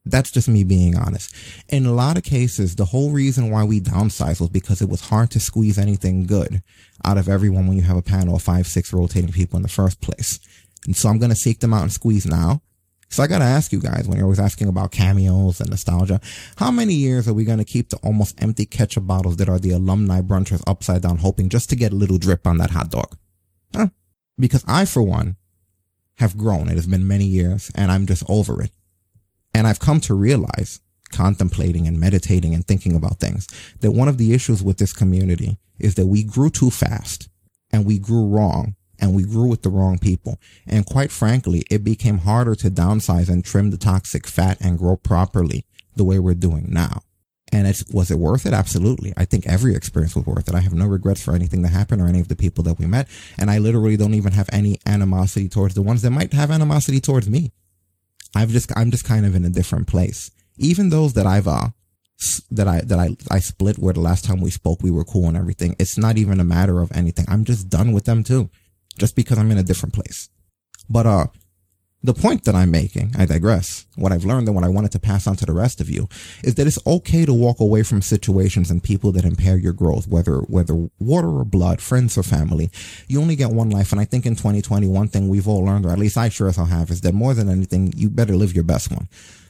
That's 0.06 0.30
just 0.30 0.48
me 0.48 0.64
being 0.64 0.96
honest. 0.96 1.34
In 1.68 1.84
a 1.84 1.92
lot 1.92 2.16
of 2.16 2.24
cases, 2.24 2.76
the 2.76 2.86
whole 2.86 3.11
reason 3.11 3.50
why 3.50 3.64
we 3.64 3.80
downsized 3.80 4.40
was 4.40 4.48
because 4.48 4.80
it 4.80 4.88
was 4.88 5.02
hard 5.02 5.30
to 5.32 5.40
squeeze 5.40 5.78
anything 5.78 6.26
good 6.26 6.62
out 7.04 7.18
of 7.18 7.28
everyone 7.28 7.66
when 7.66 7.76
you 7.76 7.82
have 7.82 7.98
a 7.98 8.02
panel 8.02 8.36
of 8.36 8.42
five, 8.42 8.66
six 8.66 8.94
rotating 8.94 9.30
people 9.30 9.58
in 9.58 9.62
the 9.62 9.68
first 9.68 10.00
place. 10.00 10.40
And 10.86 10.96
so 10.96 11.11
I'm 11.11 11.18
going 11.18 11.30
to 11.30 11.36
seek 11.36 11.61
them 11.61 11.74
out 11.74 11.82
and 11.82 11.92
squeeze 11.92 12.24
now. 12.24 12.62
So 13.11 13.24
I 13.24 13.26
got 13.26 13.40
to 13.40 13.44
ask 13.44 13.72
you 13.72 13.80
guys 13.80 14.06
when 14.06 14.16
you're 14.16 14.26
always 14.26 14.38
asking 14.38 14.68
about 14.68 14.92
cameos 14.92 15.61
and 15.61 15.68
nostalgia, 15.68 16.20
how 16.56 16.70
many 16.70 16.94
years 16.94 17.26
are 17.26 17.34
we 17.34 17.44
going 17.44 17.58
to 17.58 17.64
keep 17.64 17.88
the 17.88 17.96
almost 17.98 18.40
empty 18.40 18.64
ketchup 18.64 19.06
bottles 19.06 19.36
that 19.38 19.48
are 19.48 19.58
the 19.58 19.72
alumni 19.72 20.20
brunchers 20.20 20.62
upside 20.66 21.02
down 21.02 21.18
hoping 21.18 21.48
just 21.48 21.68
to 21.70 21.76
get 21.76 21.92
a 21.92 21.96
little 21.96 22.18
drip 22.18 22.46
on 22.46 22.58
that 22.58 22.70
hot 22.70 22.90
dog? 22.90 23.16
Huh? 23.74 23.88
Because 24.38 24.64
I, 24.68 24.84
for 24.84 25.02
one, 25.02 25.36
have 26.18 26.38
grown. 26.38 26.68
It 26.68 26.76
has 26.76 26.86
been 26.86 27.06
many 27.06 27.24
years 27.24 27.72
and 27.74 27.90
I'm 27.90 28.06
just 28.06 28.22
over 28.28 28.62
it. 28.62 28.70
And 29.52 29.66
I've 29.66 29.80
come 29.80 30.00
to 30.02 30.14
realize 30.14 30.80
contemplating 31.11 31.88
and 31.88 31.98
meditating 31.98 32.54
and 32.54 32.64
thinking 32.64 32.94
about 32.94 33.18
things 33.18 33.48
that 33.80 33.90
one 33.90 34.06
of 34.06 34.18
the 34.18 34.32
issues 34.32 34.62
with 34.62 34.78
this 34.78 34.92
community 34.92 35.58
is 35.80 35.96
that 35.96 36.06
we 36.06 36.22
grew 36.22 36.48
too 36.48 36.70
fast 36.70 37.28
and 37.72 37.84
we 37.84 37.98
grew 37.98 38.24
wrong 38.28 38.76
and 39.01 39.14
we 39.14 39.24
grew 39.24 39.46
with 39.46 39.62
the 39.62 39.70
wrong 39.70 39.98
people. 39.98 40.38
And 40.66 40.86
quite 40.86 41.11
frankly, 41.11 41.64
it 41.70 41.82
became 41.82 42.18
harder 42.18 42.55
to 42.57 42.70
downsize 42.70 43.28
and 43.28 43.44
trim 43.44 43.70
the 43.70 43.78
toxic 43.78 44.26
fat 44.26 44.59
and 44.61 44.78
grow 44.78 44.96
properly 44.96 45.64
the 45.96 46.05
way 46.05 46.18
we're 46.18 46.34
doing 46.34 46.66
now. 46.68 47.03
And 47.53 47.66
it's, 47.66 47.84
was 47.92 48.12
it 48.12 48.18
worth 48.18 48.46
it? 48.46 48.53
Absolutely. 48.53 49.12
I 49.16 49.24
think 49.24 49.46
every 49.46 49.74
experience 49.74 50.14
was 50.14 50.26
worth 50.26 50.48
it. 50.48 50.55
I 50.55 50.61
have 50.61 50.74
no 50.74 50.86
regrets 50.86 51.22
for 51.22 51.34
anything 51.34 51.62
that 51.62 51.70
happened 51.70 52.01
or 52.01 52.07
any 52.07 52.20
of 52.20 52.28
the 52.28 52.36
people 52.36 52.62
that 52.64 52.78
we 52.78 52.86
met. 52.86 53.09
And 53.38 53.51
I 53.51 53.59
literally 53.59 53.96
don't 53.96 54.14
even 54.14 54.32
have 54.32 54.48
any 54.53 54.78
animosity 54.86 55.48
towards 55.48 55.74
the 55.74 55.82
ones 55.82 56.03
that 56.03 56.11
might 56.11 56.32
have 56.32 56.53
animosity 56.53 57.01
towards 57.01 57.28
me. 57.28 57.51
I've 58.36 58.51
just, 58.51 58.70
I'm 58.76 58.92
just 58.92 59.05
kind 59.05 59.26
of 59.26 59.34
in 59.34 59.44
a 59.44 59.51
different 59.51 59.88
place. 59.88 60.30
Even 60.59 60.90
those 60.90 61.14
that 61.14 61.26
I've, 61.26 61.48
uh, 61.48 61.70
that 62.53 62.68
I, 62.68 62.82
that 62.82 62.98
I, 63.01 63.16
I 63.30 63.40
split 63.40 63.78
where 63.78 63.94
the 63.94 64.01
last 64.01 64.24
time 64.24 64.40
we 64.40 64.51
spoke, 64.51 64.82
we 64.82 64.90
were 64.92 65.05
cool 65.05 65.26
and 65.26 65.36
everything. 65.36 65.74
It's 65.80 65.98
not 65.98 66.18
even 66.18 66.38
a 66.38 66.44
matter 66.44 66.80
of 66.80 66.92
anything. 66.92 67.24
I'm 67.28 67.44
just 67.44 67.68
done 67.68 67.90
with 67.90 68.05
them 68.05 68.22
too 68.22 68.51
just 68.99 69.16
because 69.16 69.38
I'm 69.38 69.51
in 69.51 69.59
a 69.59 69.62
different 69.62 69.95
place. 69.95 70.28
But, 70.88 71.07
uh, 71.07 71.26
the 72.03 72.14
point 72.14 72.45
that 72.45 72.55
I'm 72.55 72.70
making, 72.70 73.14
I 73.18 73.26
digress. 73.26 73.86
What 73.97 74.11
I've 74.11 74.24
learned 74.24 74.49
and 74.49 74.55
what 74.55 74.64
I 74.64 74.68
wanted 74.68 74.93
to 74.93 74.99
pass 74.99 75.26
on 75.26 75.36
to 75.36 75.45
the 75.45 75.53
rest 75.53 75.82
of 75.82 75.91
you 75.91 76.09
is 76.43 76.55
that 76.55 76.66
it's 76.66 76.78
okay 76.86 77.26
to 77.26 77.34
walk 77.34 77.61
away 77.61 77.82
from 77.82 78.01
situations 78.01 78.70
and 78.70 78.82
people 78.82 79.12
that 79.12 79.26
impair 79.26 79.59
your 79.59 79.74
growth, 79.74 80.09
whether, 80.09 80.38
whether 80.38 80.88
water 80.99 81.28
or 81.28 81.45
blood, 81.45 81.82
friends 81.82 82.16
or 82.16 82.22
family. 82.22 82.70
You 83.07 83.20
only 83.20 83.36
get 83.36 83.51
one 83.51 83.68
life. 83.68 83.93
And 83.93 84.01
I 84.01 84.07
think 84.07 84.24
in 84.24 84.34
2020, 84.34 84.86
one 84.86 85.09
thing 85.09 85.28
we've 85.28 85.47
all 85.47 85.62
learned, 85.62 85.84
or 85.84 85.91
at 85.91 85.99
least 85.99 86.16
I 86.16 86.30
sure 86.30 86.49
as 86.49 86.57
hell 86.57 86.64
have, 86.64 86.91
is 86.91 87.03
that 87.03 87.12
more 87.12 87.34
than 87.34 87.51
anything, 87.51 87.93
you 87.95 88.09
better 88.09 88.34
live 88.34 88.55
your 88.55 88.64
best 88.64 88.91
one. 88.91 89.09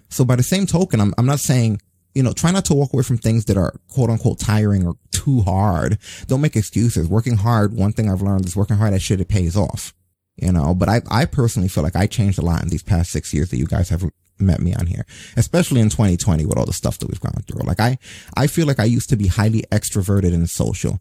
So 0.08 0.24
by 0.24 0.34
the 0.34 0.42
same 0.42 0.66
token, 0.66 1.00
I'm, 1.00 1.14
I'm 1.18 1.26
not 1.26 1.38
saying 1.38 1.80
you 2.14 2.22
know, 2.22 2.32
try 2.32 2.50
not 2.50 2.64
to 2.66 2.74
walk 2.74 2.92
away 2.92 3.02
from 3.02 3.18
things 3.18 3.44
that 3.44 3.56
are 3.56 3.72
quote 3.88 4.10
unquote 4.10 4.38
tiring 4.38 4.86
or 4.86 4.94
too 5.20 5.42
hard. 5.42 5.98
Don't 6.26 6.40
make 6.40 6.56
excuses. 6.56 7.08
Working 7.08 7.36
hard, 7.36 7.74
one 7.74 7.92
thing 7.92 8.10
I've 8.10 8.22
learned 8.22 8.46
is 8.46 8.56
working 8.56 8.76
hard 8.76 8.94
at 8.94 9.02
shit, 9.02 9.20
it 9.20 9.28
pays 9.28 9.56
off. 9.56 9.94
You 10.36 10.52
know, 10.52 10.74
but 10.74 10.88
I, 10.88 11.02
I 11.10 11.26
personally 11.26 11.68
feel 11.68 11.82
like 11.82 11.96
I 11.96 12.06
changed 12.06 12.38
a 12.38 12.42
lot 12.42 12.62
in 12.62 12.70
these 12.70 12.82
past 12.82 13.10
six 13.10 13.34
years 13.34 13.50
that 13.50 13.58
you 13.58 13.66
guys 13.66 13.90
have 13.90 14.10
met 14.38 14.60
me 14.60 14.74
on 14.74 14.86
here, 14.86 15.04
especially 15.36 15.82
in 15.82 15.90
2020 15.90 16.46
with 16.46 16.56
all 16.56 16.64
the 16.64 16.72
stuff 16.72 16.98
that 16.98 17.08
we've 17.08 17.20
gone 17.20 17.42
through. 17.46 17.66
Like 17.66 17.78
I, 17.78 17.98
I 18.36 18.46
feel 18.46 18.66
like 18.66 18.80
I 18.80 18.84
used 18.84 19.10
to 19.10 19.16
be 19.16 19.26
highly 19.26 19.64
extroverted 19.70 20.32
and 20.32 20.48
social. 20.48 20.98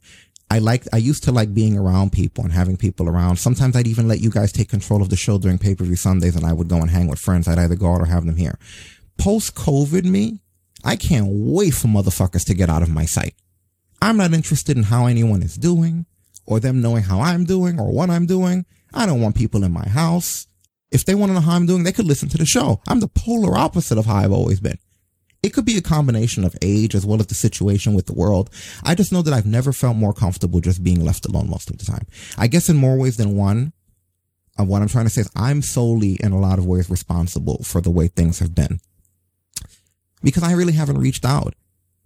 I 0.52 0.60
like, 0.60 0.84
I 0.92 0.98
used 0.98 1.24
to 1.24 1.32
like 1.32 1.54
being 1.54 1.78
around 1.78 2.12
people 2.12 2.44
and 2.44 2.52
having 2.52 2.76
people 2.76 3.08
around. 3.08 3.38
Sometimes 3.38 3.78
I'd 3.78 3.88
even 3.88 4.10
let 4.10 4.20
you 4.20 4.30
guys 4.30 4.52
take 4.52 4.68
control 4.68 5.02
of 5.02 5.10
the 5.10 5.16
show 5.16 5.38
during 5.38 5.58
pay-per-view 5.58 5.96
Sundays 5.96 6.36
and 6.36 6.46
I 6.46 6.52
would 6.54 6.68
go 6.68 6.78
and 6.78 6.90
hang 6.90 7.08
with 7.08 7.20
friends. 7.20 7.48
I'd 7.48 7.60
either 7.60 7.76
go 7.76 7.94
out 7.94 8.02
or 8.02 8.06
have 8.06 8.26
them 8.26 8.36
here. 8.36 8.58
Post 9.18 9.56
COVID 9.56 10.04
me, 10.04 10.40
I 10.84 10.96
can't 10.96 11.28
wait 11.30 11.76
for 11.76 11.88
motherfuckers 11.88 12.46
to 12.48 12.54
get 12.54 12.70
out 12.70 12.82
of 12.82 12.90
my 12.90 13.06
sight. 13.06 13.36
I'm 14.02 14.18
not 14.18 14.34
interested 14.34 14.78
in 14.78 14.84
how 14.84 15.06
anyone 15.06 15.42
is 15.42 15.56
doing 15.56 16.06
or 16.46 16.60
them 16.60 16.82
knowing 16.82 17.04
how 17.04 17.22
I'm 17.22 17.46
doing 17.46 17.80
or 17.80 17.92
what 17.92 18.10
I'm 18.10 18.26
doing. 18.26 18.66
I 18.94 19.06
don't 19.06 19.22
want 19.22 19.36
people 19.36 19.64
in 19.64 19.72
my 19.72 19.88
house. 19.88 20.48
If 20.92 21.06
they 21.06 21.14
want 21.16 21.30
to 21.30 21.34
know 21.36 21.42
how 21.42 21.56
I'm 21.56 21.68
doing, 21.68 21.84
they 21.84 21.92
could 21.92 22.08
listen 22.08 22.30
to 22.30 22.38
the 22.38 22.46
show. 22.46 22.82
I'm 22.88 23.00
the 23.00 23.08
polar 23.08 23.58
opposite 23.58 23.98
of 23.98 24.06
how 24.06 24.16
I've 24.16 24.32
always 24.32 24.60
been. 24.60 24.80
It 25.44 25.54
could 25.54 25.66
be 25.66 25.78
a 25.78 25.82
combination 25.82 26.44
of 26.44 26.56
age 26.62 26.96
as 26.96 27.06
well 27.06 27.20
as 27.20 27.28
the 27.28 27.36
situation 27.36 27.94
with 27.94 28.08
the 28.08 28.14
world. 28.14 28.50
I 28.84 28.96
just 28.96 29.14
know 29.14 29.22
that 29.22 29.34
I've 29.34 29.46
never 29.46 29.72
felt 29.72 29.96
more 29.96 30.14
comfortable 30.14 30.60
just 30.60 30.84
being 30.84 31.06
left 31.06 31.26
alone 31.26 31.50
most 31.50 31.70
of 31.70 31.78
the 31.78 31.86
time. 31.86 32.08
I 32.38 32.48
guess 32.48 32.68
in 32.68 32.76
more 32.76 32.98
ways 32.98 33.18
than 33.18 33.38
one, 33.38 33.72
of 34.60 34.68
what 34.68 34.82
I'm 34.82 34.90
trying 34.90 35.06
to 35.06 35.10
say 35.10 35.22
is 35.22 35.32
I'm 35.36 35.62
solely 35.62 36.18
in 36.20 36.34
a 36.34 36.40
lot 36.40 36.60
of 36.60 36.66
ways 36.66 36.90
responsible 36.90 37.64
for 37.64 37.80
the 37.80 37.90
way 37.90 38.08
things 38.08 38.40
have 38.40 38.54
been 38.54 38.82
because 40.22 40.44
I 40.44 40.52
really 40.52 40.74
haven't 40.74 40.98
reached 40.98 41.24
out 41.24 41.56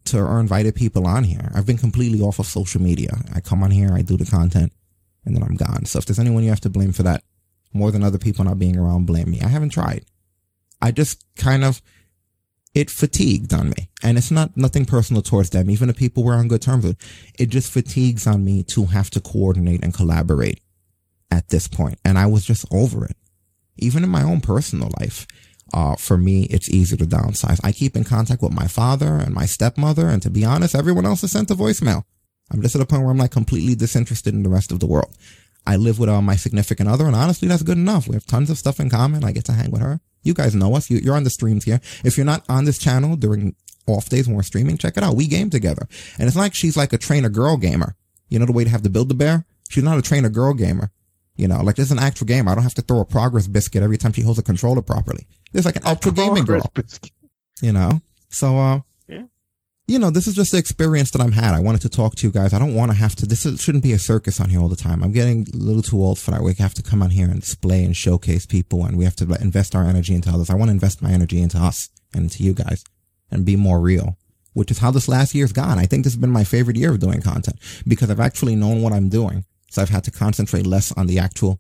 to 0.06 0.20
or 0.20 0.40
invited 0.40 0.76
people 0.76 1.08
on 1.08 1.24
here. 1.24 1.52
I've 1.54 1.66
been 1.66 1.78
completely 1.78 2.22
off 2.22 2.40
of 2.40 2.46
social 2.46 2.82
media. 2.82 3.12
I 3.34 3.40
come 3.40 3.64
on 3.64 3.72
here, 3.72 3.94
I 3.94 4.02
do 4.02 4.18
the 4.18 4.26
content, 4.26 4.74
and 5.26 5.36
then 5.36 5.44
I'm 5.44 5.56
gone. 5.56 5.86
So 5.86 6.00
if 6.00 6.06
there's 6.06 6.20
anyone 6.20 6.44
you 6.44 6.50
have 6.50 6.62
to 6.62 6.70
blame 6.70 6.92
for 6.92 7.04
that 7.04 7.24
more 7.74 7.92
than 7.92 8.04
other 8.04 8.18
people 8.18 8.46
not 8.46 8.60
being 8.60 8.78
around, 8.78 9.06
blame 9.06 9.32
me. 9.32 9.42
I 9.42 9.48
haven't 9.48 9.70
tried. 9.70 10.06
I 10.82 10.92
just 10.92 11.26
kind 11.36 11.64
of, 11.64 11.82
it 12.76 12.90
fatigued 12.90 13.54
on 13.54 13.70
me. 13.70 13.90
And 14.04 14.18
it's 14.18 14.32
not 14.32 14.56
nothing 14.58 14.86
personal 14.86 15.22
towards 15.22 15.50
them, 15.52 15.70
even 15.70 15.88
the 15.88 15.94
people 15.94 16.24
we're 16.24 16.36
on 16.36 16.48
good 16.48 16.62
terms 16.62 16.86
with. 16.86 16.98
It 17.40 17.48
just 17.48 17.72
fatigues 17.72 18.28
on 18.28 18.44
me 18.44 18.64
to 18.64 18.86
have 18.86 19.10
to 19.12 19.22
coordinate 19.22 19.84
and 19.84 19.94
collaborate 19.94 20.60
at 21.32 21.50
this 21.50 21.68
point. 21.68 22.00
And 22.04 22.18
I 22.18 22.26
was 22.26 22.46
just 22.46 22.66
over 22.72 23.06
it. 23.06 23.16
Even 23.78 24.04
in 24.04 24.10
my 24.10 24.24
own 24.24 24.42
personal 24.42 24.92
life, 25.00 25.26
uh, 25.74 25.96
for 25.96 26.18
me, 26.18 26.44
it's 26.44 26.70
easy 26.70 26.96
to 26.98 27.06
downsize. 27.06 27.60
I 27.64 27.72
keep 27.72 27.96
in 27.96 28.04
contact 28.04 28.42
with 28.42 28.54
my 28.54 28.68
father 28.68 29.16
and 29.16 29.34
my 29.34 29.46
stepmother. 29.46 30.08
And 30.08 30.22
to 30.22 30.30
be 30.30 30.46
honest, 30.46 30.76
everyone 30.76 31.06
else 31.06 31.24
is 31.24 31.32
sent 31.32 31.52
a 31.52 31.56
voicemail. 31.56 32.04
I'm 32.52 32.62
just 32.62 32.76
at 32.76 32.82
a 32.82 32.86
point 32.86 33.02
where 33.02 33.12
I'm 33.12 33.18
like 33.18 33.32
completely 33.32 33.74
disinterested 33.74 34.34
in 34.34 34.44
the 34.44 34.50
rest 34.50 34.72
of 34.72 34.80
the 34.80 34.86
world. 34.86 35.16
I 35.66 35.78
live 35.78 35.98
with 35.98 36.10
uh, 36.10 36.22
my 36.22 36.36
significant 36.36 36.90
other, 36.90 37.06
and 37.06 37.16
honestly, 37.16 37.48
that's 37.48 37.64
good 37.64 37.78
enough. 37.78 38.08
We 38.08 38.16
have 38.16 38.26
tons 38.26 38.50
of 38.50 38.58
stuff 38.58 38.82
in 38.82 38.90
common. 38.90 39.24
I 39.24 39.32
get 39.32 39.46
to 39.46 39.54
hang 39.54 39.72
with 39.72 39.82
her. 39.82 40.02
You 40.22 40.34
guys 40.34 40.54
know 40.54 40.76
us. 40.76 40.90
You, 40.90 40.98
you're 40.98 41.16
on 41.16 41.24
the 41.24 41.30
streams 41.30 41.64
here. 41.64 41.80
If 42.04 42.18
you're 42.18 42.26
not 42.26 42.44
on 42.50 42.66
this 42.66 42.78
channel 42.78 43.16
during 43.16 43.56
off 43.88 44.10
days 44.10 44.28
when 44.28 44.36
we're 44.36 44.44
streaming, 44.44 44.78
check 44.78 44.98
it 44.98 45.04
out. 45.04 45.16
We 45.16 45.28
game 45.28 45.50
together. 45.50 45.88
And 46.20 46.28
it's 46.28 46.36
like 46.36 46.54
she's 46.54 46.78
like 46.78 46.94
a 46.94 46.98
trainer 46.98 47.30
girl 47.30 47.58
gamer. 47.58 47.96
You 48.30 48.40
know 48.40 48.46
the 48.46 48.52
way 48.52 48.64
to 48.66 48.70
have 48.70 48.84
to 48.84 48.90
build 48.90 49.10
the 49.10 49.16
bear? 49.16 49.46
She's 49.70 49.84
not 49.84 49.98
a 49.98 50.02
trainer 50.02 50.30
girl 50.30 50.54
gamer. 50.54 50.92
You 51.36 51.48
know, 51.48 51.62
like 51.64 51.76
there's 51.76 51.92
an 51.92 52.00
actual 52.00 52.28
game. 52.28 52.48
I 52.48 52.54
don't 52.54 52.64
have 52.64 52.76
to 52.76 52.82
throw 52.84 53.00
a 53.00 53.06
progress 53.06 53.48
biscuit 53.48 53.82
every 53.82 53.98
time 53.98 54.14
she 54.14 54.22
holds 54.22 54.38
a 54.40 54.44
controller 54.44 54.82
properly. 54.84 55.26
There's 55.52 55.66
like 55.66 55.76
an 55.78 55.84
ultra 55.86 56.12
gaming 56.20 56.46
girl. 56.46 56.72
You 57.62 57.72
know? 57.74 58.02
So, 58.30 58.58
uh, 58.60 58.82
Yeah. 59.08 59.24
you 59.88 59.98
know, 60.00 60.10
this 60.12 60.28
is 60.28 60.36
just 60.36 60.52
the 60.52 60.58
experience 60.60 61.10
that 61.12 61.22
I'm 61.22 61.32
had. 61.32 61.54
I 61.56 61.60
wanted 61.60 61.82
to 61.82 61.90
talk 61.90 62.16
to 62.16 62.28
you 62.28 62.32
guys. 62.32 62.54
I 62.54 62.60
don't 62.60 62.76
want 62.76 62.92
to 62.92 62.98
have 62.98 63.16
to, 63.18 63.26
this 63.26 63.46
is, 63.46 63.62
shouldn't 63.62 63.84
be 63.84 63.94
a 63.94 64.00
circus 64.00 64.40
on 64.40 64.50
here 64.50 64.60
all 64.60 64.68
the 64.70 64.76
time. 64.76 65.04
I'm 65.04 65.12
getting 65.12 65.48
a 65.54 65.58
little 65.58 65.82
too 65.82 65.98
old 66.02 66.20
for 66.20 66.32
that. 66.32 66.44
We 66.44 66.54
have 66.56 66.74
to 66.76 66.84
come 66.84 67.02
on 67.02 67.10
here 67.10 67.28
and 67.28 67.40
display 67.42 67.84
and 67.84 67.96
showcase 67.98 68.46
people 68.46 68.86
and 68.86 68.98
we 68.98 69.04
have 69.06 69.16
to 69.18 69.26
like, 69.26 69.42
invest 69.42 69.76
our 69.76 69.84
energy 69.86 70.14
into 70.14 70.30
others. 70.30 70.50
I 70.52 70.56
want 70.56 70.70
to 70.70 70.74
invest 70.74 71.02
my 71.02 71.12
energy 71.12 71.42
into 71.42 71.58
us 71.58 71.90
and 72.14 72.24
into 72.24 72.44
you 72.44 72.54
guys 72.54 72.84
and 73.32 73.44
be 73.46 73.56
more 73.56 73.80
real, 73.80 74.18
which 74.54 74.70
is 74.70 74.80
how 74.80 74.92
this 74.92 75.08
last 75.08 75.34
year's 75.34 75.52
gone. 75.54 75.80
I 75.80 75.86
think 75.88 76.04
this 76.04 76.14
has 76.14 76.20
been 76.22 76.30
my 76.30 76.44
favorite 76.44 76.78
year 76.78 76.92
of 76.92 77.00
doing 77.00 77.22
content 77.22 77.58
because 77.88 78.12
I've 78.12 78.20
actually 78.20 78.56
known 78.56 78.84
what 78.84 78.94
I'm 78.94 79.10
doing. 79.10 79.46
So 79.74 79.82
I've 79.82 79.90
had 79.90 80.04
to 80.04 80.12
concentrate 80.12 80.68
less 80.68 80.92
on 80.92 81.08
the 81.08 81.18
actual 81.18 81.60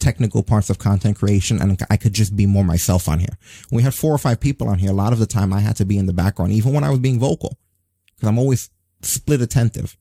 technical 0.00 0.42
parts 0.42 0.70
of 0.70 0.78
content 0.80 1.16
creation 1.16 1.62
and 1.62 1.80
I 1.88 1.96
could 1.96 2.12
just 2.12 2.34
be 2.34 2.46
more 2.46 2.64
myself 2.64 3.08
on 3.08 3.20
here. 3.20 3.38
When 3.68 3.76
we 3.76 3.82
had 3.84 3.94
four 3.94 4.12
or 4.12 4.18
five 4.18 4.40
people 4.40 4.68
on 4.68 4.80
here, 4.80 4.90
a 4.90 4.94
lot 4.94 5.12
of 5.12 5.20
the 5.20 5.26
time 5.26 5.52
I 5.52 5.60
had 5.60 5.76
to 5.76 5.84
be 5.84 5.96
in 5.96 6.06
the 6.06 6.12
background, 6.12 6.50
even 6.50 6.72
when 6.72 6.82
I 6.82 6.90
was 6.90 6.98
being 6.98 7.20
vocal, 7.20 7.56
because 8.16 8.28
I'm 8.28 8.40
always 8.40 8.70
split 9.02 9.40
attentive 9.40 9.96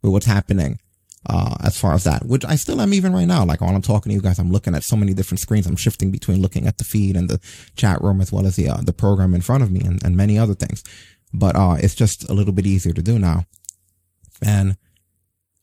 with 0.00 0.12
what's 0.12 0.26
happening. 0.26 0.80
Uh, 1.28 1.56
as 1.64 1.76
far 1.76 1.92
as 1.92 2.04
that, 2.04 2.24
which 2.24 2.44
I 2.44 2.54
still 2.54 2.80
am 2.80 2.94
even 2.94 3.12
right 3.12 3.26
now. 3.26 3.44
Like 3.44 3.60
while 3.60 3.74
I'm 3.74 3.82
talking 3.82 4.10
to 4.10 4.14
you 4.14 4.22
guys, 4.22 4.38
I'm 4.38 4.52
looking 4.52 4.76
at 4.76 4.84
so 4.84 4.94
many 4.94 5.12
different 5.12 5.40
screens. 5.40 5.66
I'm 5.66 5.74
shifting 5.74 6.12
between 6.12 6.40
looking 6.40 6.68
at 6.68 6.78
the 6.78 6.84
feed 6.84 7.16
and 7.16 7.28
the 7.28 7.40
chat 7.74 8.00
room 8.00 8.20
as 8.20 8.30
well 8.30 8.46
as 8.46 8.54
the, 8.54 8.68
uh, 8.68 8.76
the 8.80 8.92
program 8.92 9.34
in 9.34 9.40
front 9.40 9.64
of 9.64 9.72
me 9.72 9.80
and, 9.80 10.00
and 10.04 10.16
many 10.16 10.38
other 10.38 10.54
things. 10.54 10.84
But, 11.34 11.56
uh, 11.56 11.78
it's 11.80 11.96
just 11.96 12.30
a 12.30 12.32
little 12.32 12.52
bit 12.52 12.64
easier 12.64 12.92
to 12.92 13.02
do 13.02 13.18
now. 13.18 13.44
And 14.40 14.76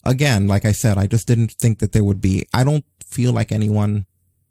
again, 0.04 0.47
like 0.47 0.66
I 0.66 0.72
said, 0.72 0.97
I 0.97 1.08
just 1.08 1.28
didn't 1.28 1.51
think 1.51 1.80
that 1.80 1.91
there 1.91 2.04
would 2.04 2.22
be, 2.22 2.47
I 2.54 2.64
don't 2.64 2.86
feel 3.06 3.32
like 3.32 3.51
anyone, 3.51 4.06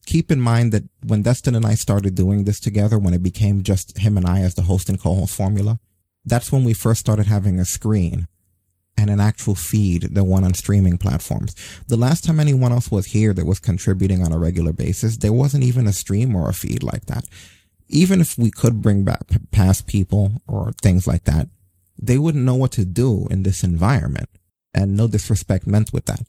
keep 0.07 0.31
in 0.31 0.41
mind 0.41 0.73
that 0.73 0.85
when 1.05 1.23
Destin 1.23 1.55
and 1.55 1.67
I 1.67 1.75
started 1.75 2.15
doing 2.15 2.45
this 2.45 2.61
together, 2.61 2.99
when 2.99 3.15
it 3.15 3.23
became 3.23 3.63
just 3.63 3.99
him 3.99 4.17
and 4.17 4.27
I 4.27 4.41
as 4.41 4.55
the 4.55 4.63
host 4.63 4.89
and 4.89 5.01
co-host 5.01 5.35
formula, 5.35 5.79
that's 6.25 6.53
when 6.53 6.65
we 6.65 6.73
first 6.73 7.01
started 7.01 7.27
having 7.27 7.59
a 7.59 7.65
screen 7.65 8.29
and 8.97 9.11
an 9.11 9.21
actual 9.21 9.55
feed, 9.55 10.15
the 10.15 10.23
one 10.23 10.45
on 10.45 10.55
streaming 10.55 10.99
platforms. 10.99 11.55
The 11.89 11.97
last 11.97 12.25
time 12.25 12.39
anyone 12.39 12.73
else 12.73 12.91
was 12.91 13.07
here 13.07 13.33
that 13.33 13.47
was 13.47 13.59
contributing 13.59 14.23
on 14.23 14.33
a 14.33 14.39
regular 14.39 14.73
basis, 14.73 15.17
there 15.17 15.33
wasn't 15.33 15.65
even 15.65 15.87
a 15.87 15.93
stream 15.93 16.37
or 16.37 16.49
a 16.49 16.55
feed 16.55 16.83
like 16.83 17.07
that. 17.07 17.25
Even 17.89 18.21
if 18.21 18.39
we 18.39 18.51
could 18.51 18.81
bring 18.81 19.05
back 19.05 19.23
past 19.51 19.87
people 19.87 20.43
or 20.47 20.73
things 20.83 21.07
like 21.07 21.25
that, 21.25 21.49
they 22.01 22.19
wouldn't 22.19 22.45
know 22.45 22.55
what 22.55 22.73
to 22.73 22.85
do 22.85 23.27
in 23.31 23.43
this 23.43 23.63
environment 23.65 24.29
and 24.75 24.97
no 24.97 25.09
disrespect 25.09 25.67
meant 25.67 25.93
with 25.93 26.07
that. 26.07 26.23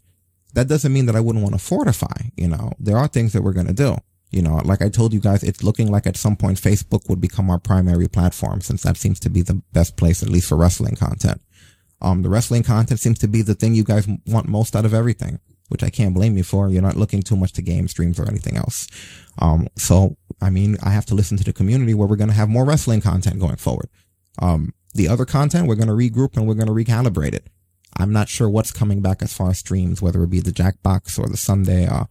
That 0.54 0.68
doesn't 0.68 0.94
mean 0.94 1.08
that 1.08 1.16
I 1.16 1.20
wouldn't 1.20 1.44
want 1.44 1.56
to 1.56 1.64
fortify, 1.64 2.30
you 2.36 2.48
know, 2.48 2.74
there 2.80 2.98
are 2.98 3.08
things 3.08 3.34
that 3.34 3.42
we're 3.42 3.54
going 3.54 3.68
to 3.68 3.74
do. 3.74 3.98
You 4.32 4.42
know, 4.42 4.62
like 4.66 4.82
I 4.82 4.90
told 4.90 5.14
you 5.14 5.20
guys, 5.20 5.44
it's 5.44 5.64
looking 5.64 5.92
like 5.92 6.08
at 6.08 6.18
some 6.18 6.36
point 6.36 6.60
Facebook 6.60 7.08
would 7.08 7.22
become 7.22 7.52
our 7.52 7.60
primary 7.60 8.08
platform 8.08 8.62
since 8.62 8.82
that 8.82 8.98
seems 8.98 9.20
to 9.22 9.30
be 9.30 9.44
the 9.44 9.62
best 9.74 9.96
place, 9.96 10.24
at 10.24 10.30
least 10.30 10.50
for 10.50 10.58
wrestling 10.58 10.96
content. 10.96 11.40
Um, 12.02 12.24
the 12.24 12.30
wrestling 12.30 12.64
content 12.64 13.00
seems 13.00 13.20
to 13.20 13.28
be 13.28 13.44
the 13.44 13.54
thing 13.54 13.76
you 13.76 13.84
guys 13.84 14.08
want 14.26 14.48
most 14.48 14.76
out 14.76 14.86
of 14.86 14.94
everything, 14.94 15.40
which 15.70 15.84
I 15.84 15.92
can't 15.92 16.16
blame 16.16 16.36
you 16.36 16.44
for. 16.44 16.68
You're 16.68 16.82
not 16.82 16.98
looking 16.98 17.22
too 17.22 17.36
much 17.36 17.54
to 17.54 17.62
game 17.62 17.88
streams 17.88 18.20
or 18.20 18.28
anything 18.28 18.58
else. 18.58 18.88
Um, 19.38 19.68
so, 19.78 20.18
I 20.42 20.50
mean, 20.50 20.78
I 20.82 20.90
have 20.90 21.06
to 21.08 21.16
listen 21.16 21.38
to 21.38 21.44
the 21.44 21.54
community 21.54 21.94
where 21.94 22.08
we're 22.08 22.16
going 22.16 22.30
to 22.30 22.36
have 22.36 22.50
more 22.50 22.66
wrestling 22.66 23.02
content 23.02 23.40
going 23.40 23.58
forward. 23.58 23.90
Um, 24.40 24.74
the 24.96 25.08
other 25.08 25.26
content, 25.26 25.68
we're 25.68 25.76
going 25.76 25.88
to 25.88 25.94
regroup 25.94 26.36
and 26.36 26.48
we're 26.48 26.56
going 26.56 26.68
to 26.68 26.74
recalibrate 26.74 27.34
it. 27.34 27.50
I'm 27.98 28.12
not 28.12 28.30
sure 28.30 28.50
what's 28.50 28.72
coming 28.72 29.02
back 29.02 29.22
as 29.22 29.34
far 29.34 29.52
as 29.52 29.60
streams, 29.60 30.02
whether 30.02 30.24
it 30.24 30.30
be 30.30 30.40
the 30.40 30.52
Jackbox 30.52 31.20
or 31.20 31.28
the 31.28 31.38
Sunday, 31.38 31.86
uh, 31.86 32.06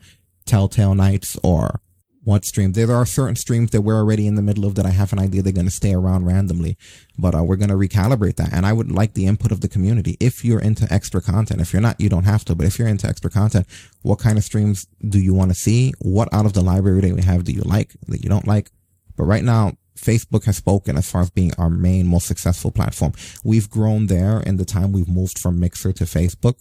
Telltale 0.46 0.94
Nights 0.94 1.38
or 1.42 1.80
what 2.24 2.44
stream. 2.44 2.72
There 2.72 2.92
are 2.92 3.04
certain 3.04 3.36
streams 3.36 3.70
that 3.70 3.82
we're 3.82 3.96
already 3.96 4.26
in 4.26 4.36
the 4.36 4.42
middle 4.42 4.64
of 4.64 4.76
that 4.76 4.86
I 4.86 4.90
have 4.90 5.12
an 5.12 5.18
idea 5.18 5.42
they're 5.42 5.52
going 5.52 5.66
to 5.66 5.72
stay 5.72 5.92
around 5.92 6.26
randomly, 6.26 6.76
but 7.18 7.34
uh, 7.34 7.42
we're 7.42 7.56
going 7.56 7.70
to 7.70 7.74
recalibrate 7.74 8.36
that. 8.36 8.52
And 8.52 8.64
I 8.64 8.72
would 8.72 8.92
like 8.92 9.14
the 9.14 9.26
input 9.26 9.50
of 9.50 9.60
the 9.60 9.68
community. 9.68 10.16
If 10.20 10.44
you're 10.44 10.60
into 10.60 10.92
extra 10.92 11.20
content, 11.20 11.60
if 11.60 11.72
you're 11.72 11.82
not, 11.82 12.00
you 12.00 12.08
don't 12.08 12.24
have 12.24 12.44
to, 12.46 12.54
but 12.54 12.66
if 12.66 12.78
you're 12.78 12.88
into 12.88 13.08
extra 13.08 13.30
content, 13.30 13.66
what 14.02 14.18
kind 14.18 14.38
of 14.38 14.44
streams 14.44 14.86
do 15.08 15.18
you 15.18 15.34
want 15.34 15.50
to 15.50 15.54
see? 15.54 15.92
What 15.98 16.32
out 16.32 16.46
of 16.46 16.52
the 16.52 16.62
library 16.62 17.00
that 17.00 17.14
we 17.14 17.22
have 17.22 17.44
do 17.44 17.52
you 17.52 17.62
like 17.62 17.92
that 18.08 18.22
you 18.22 18.28
don't 18.28 18.46
like? 18.46 18.70
But 19.16 19.24
right 19.24 19.44
now, 19.44 19.72
Facebook 20.02 20.44
has 20.44 20.56
spoken 20.56 20.96
as 20.96 21.10
far 21.10 21.22
as 21.22 21.30
being 21.30 21.52
our 21.56 21.70
main, 21.70 22.06
most 22.06 22.26
successful 22.26 22.70
platform. 22.70 23.12
We've 23.44 23.70
grown 23.70 24.06
there 24.06 24.40
in 24.40 24.56
the 24.56 24.64
time 24.64 24.92
we've 24.92 25.08
moved 25.08 25.38
from 25.38 25.60
Mixer 25.60 25.92
to 25.92 26.04
Facebook 26.04 26.56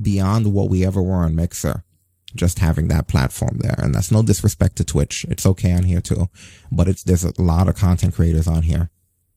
beyond 0.00 0.52
what 0.52 0.68
we 0.68 0.84
ever 0.84 1.00
were 1.00 1.14
on 1.24 1.36
Mixer 1.36 1.84
just 2.34 2.58
having 2.58 2.88
that 2.88 3.08
platform 3.08 3.58
there. 3.60 3.76
And 3.78 3.94
that's 3.94 4.10
no 4.10 4.22
disrespect 4.22 4.76
to 4.76 4.84
Twitch. 4.84 5.26
It's 5.28 5.46
okay 5.46 5.72
on 5.72 5.84
here 5.84 6.00
too, 6.00 6.28
but 6.70 6.88
it's, 6.88 7.02
there's 7.02 7.24
a 7.24 7.40
lot 7.40 7.68
of 7.68 7.76
content 7.76 8.14
creators 8.14 8.48
on 8.48 8.62
here 8.62 8.90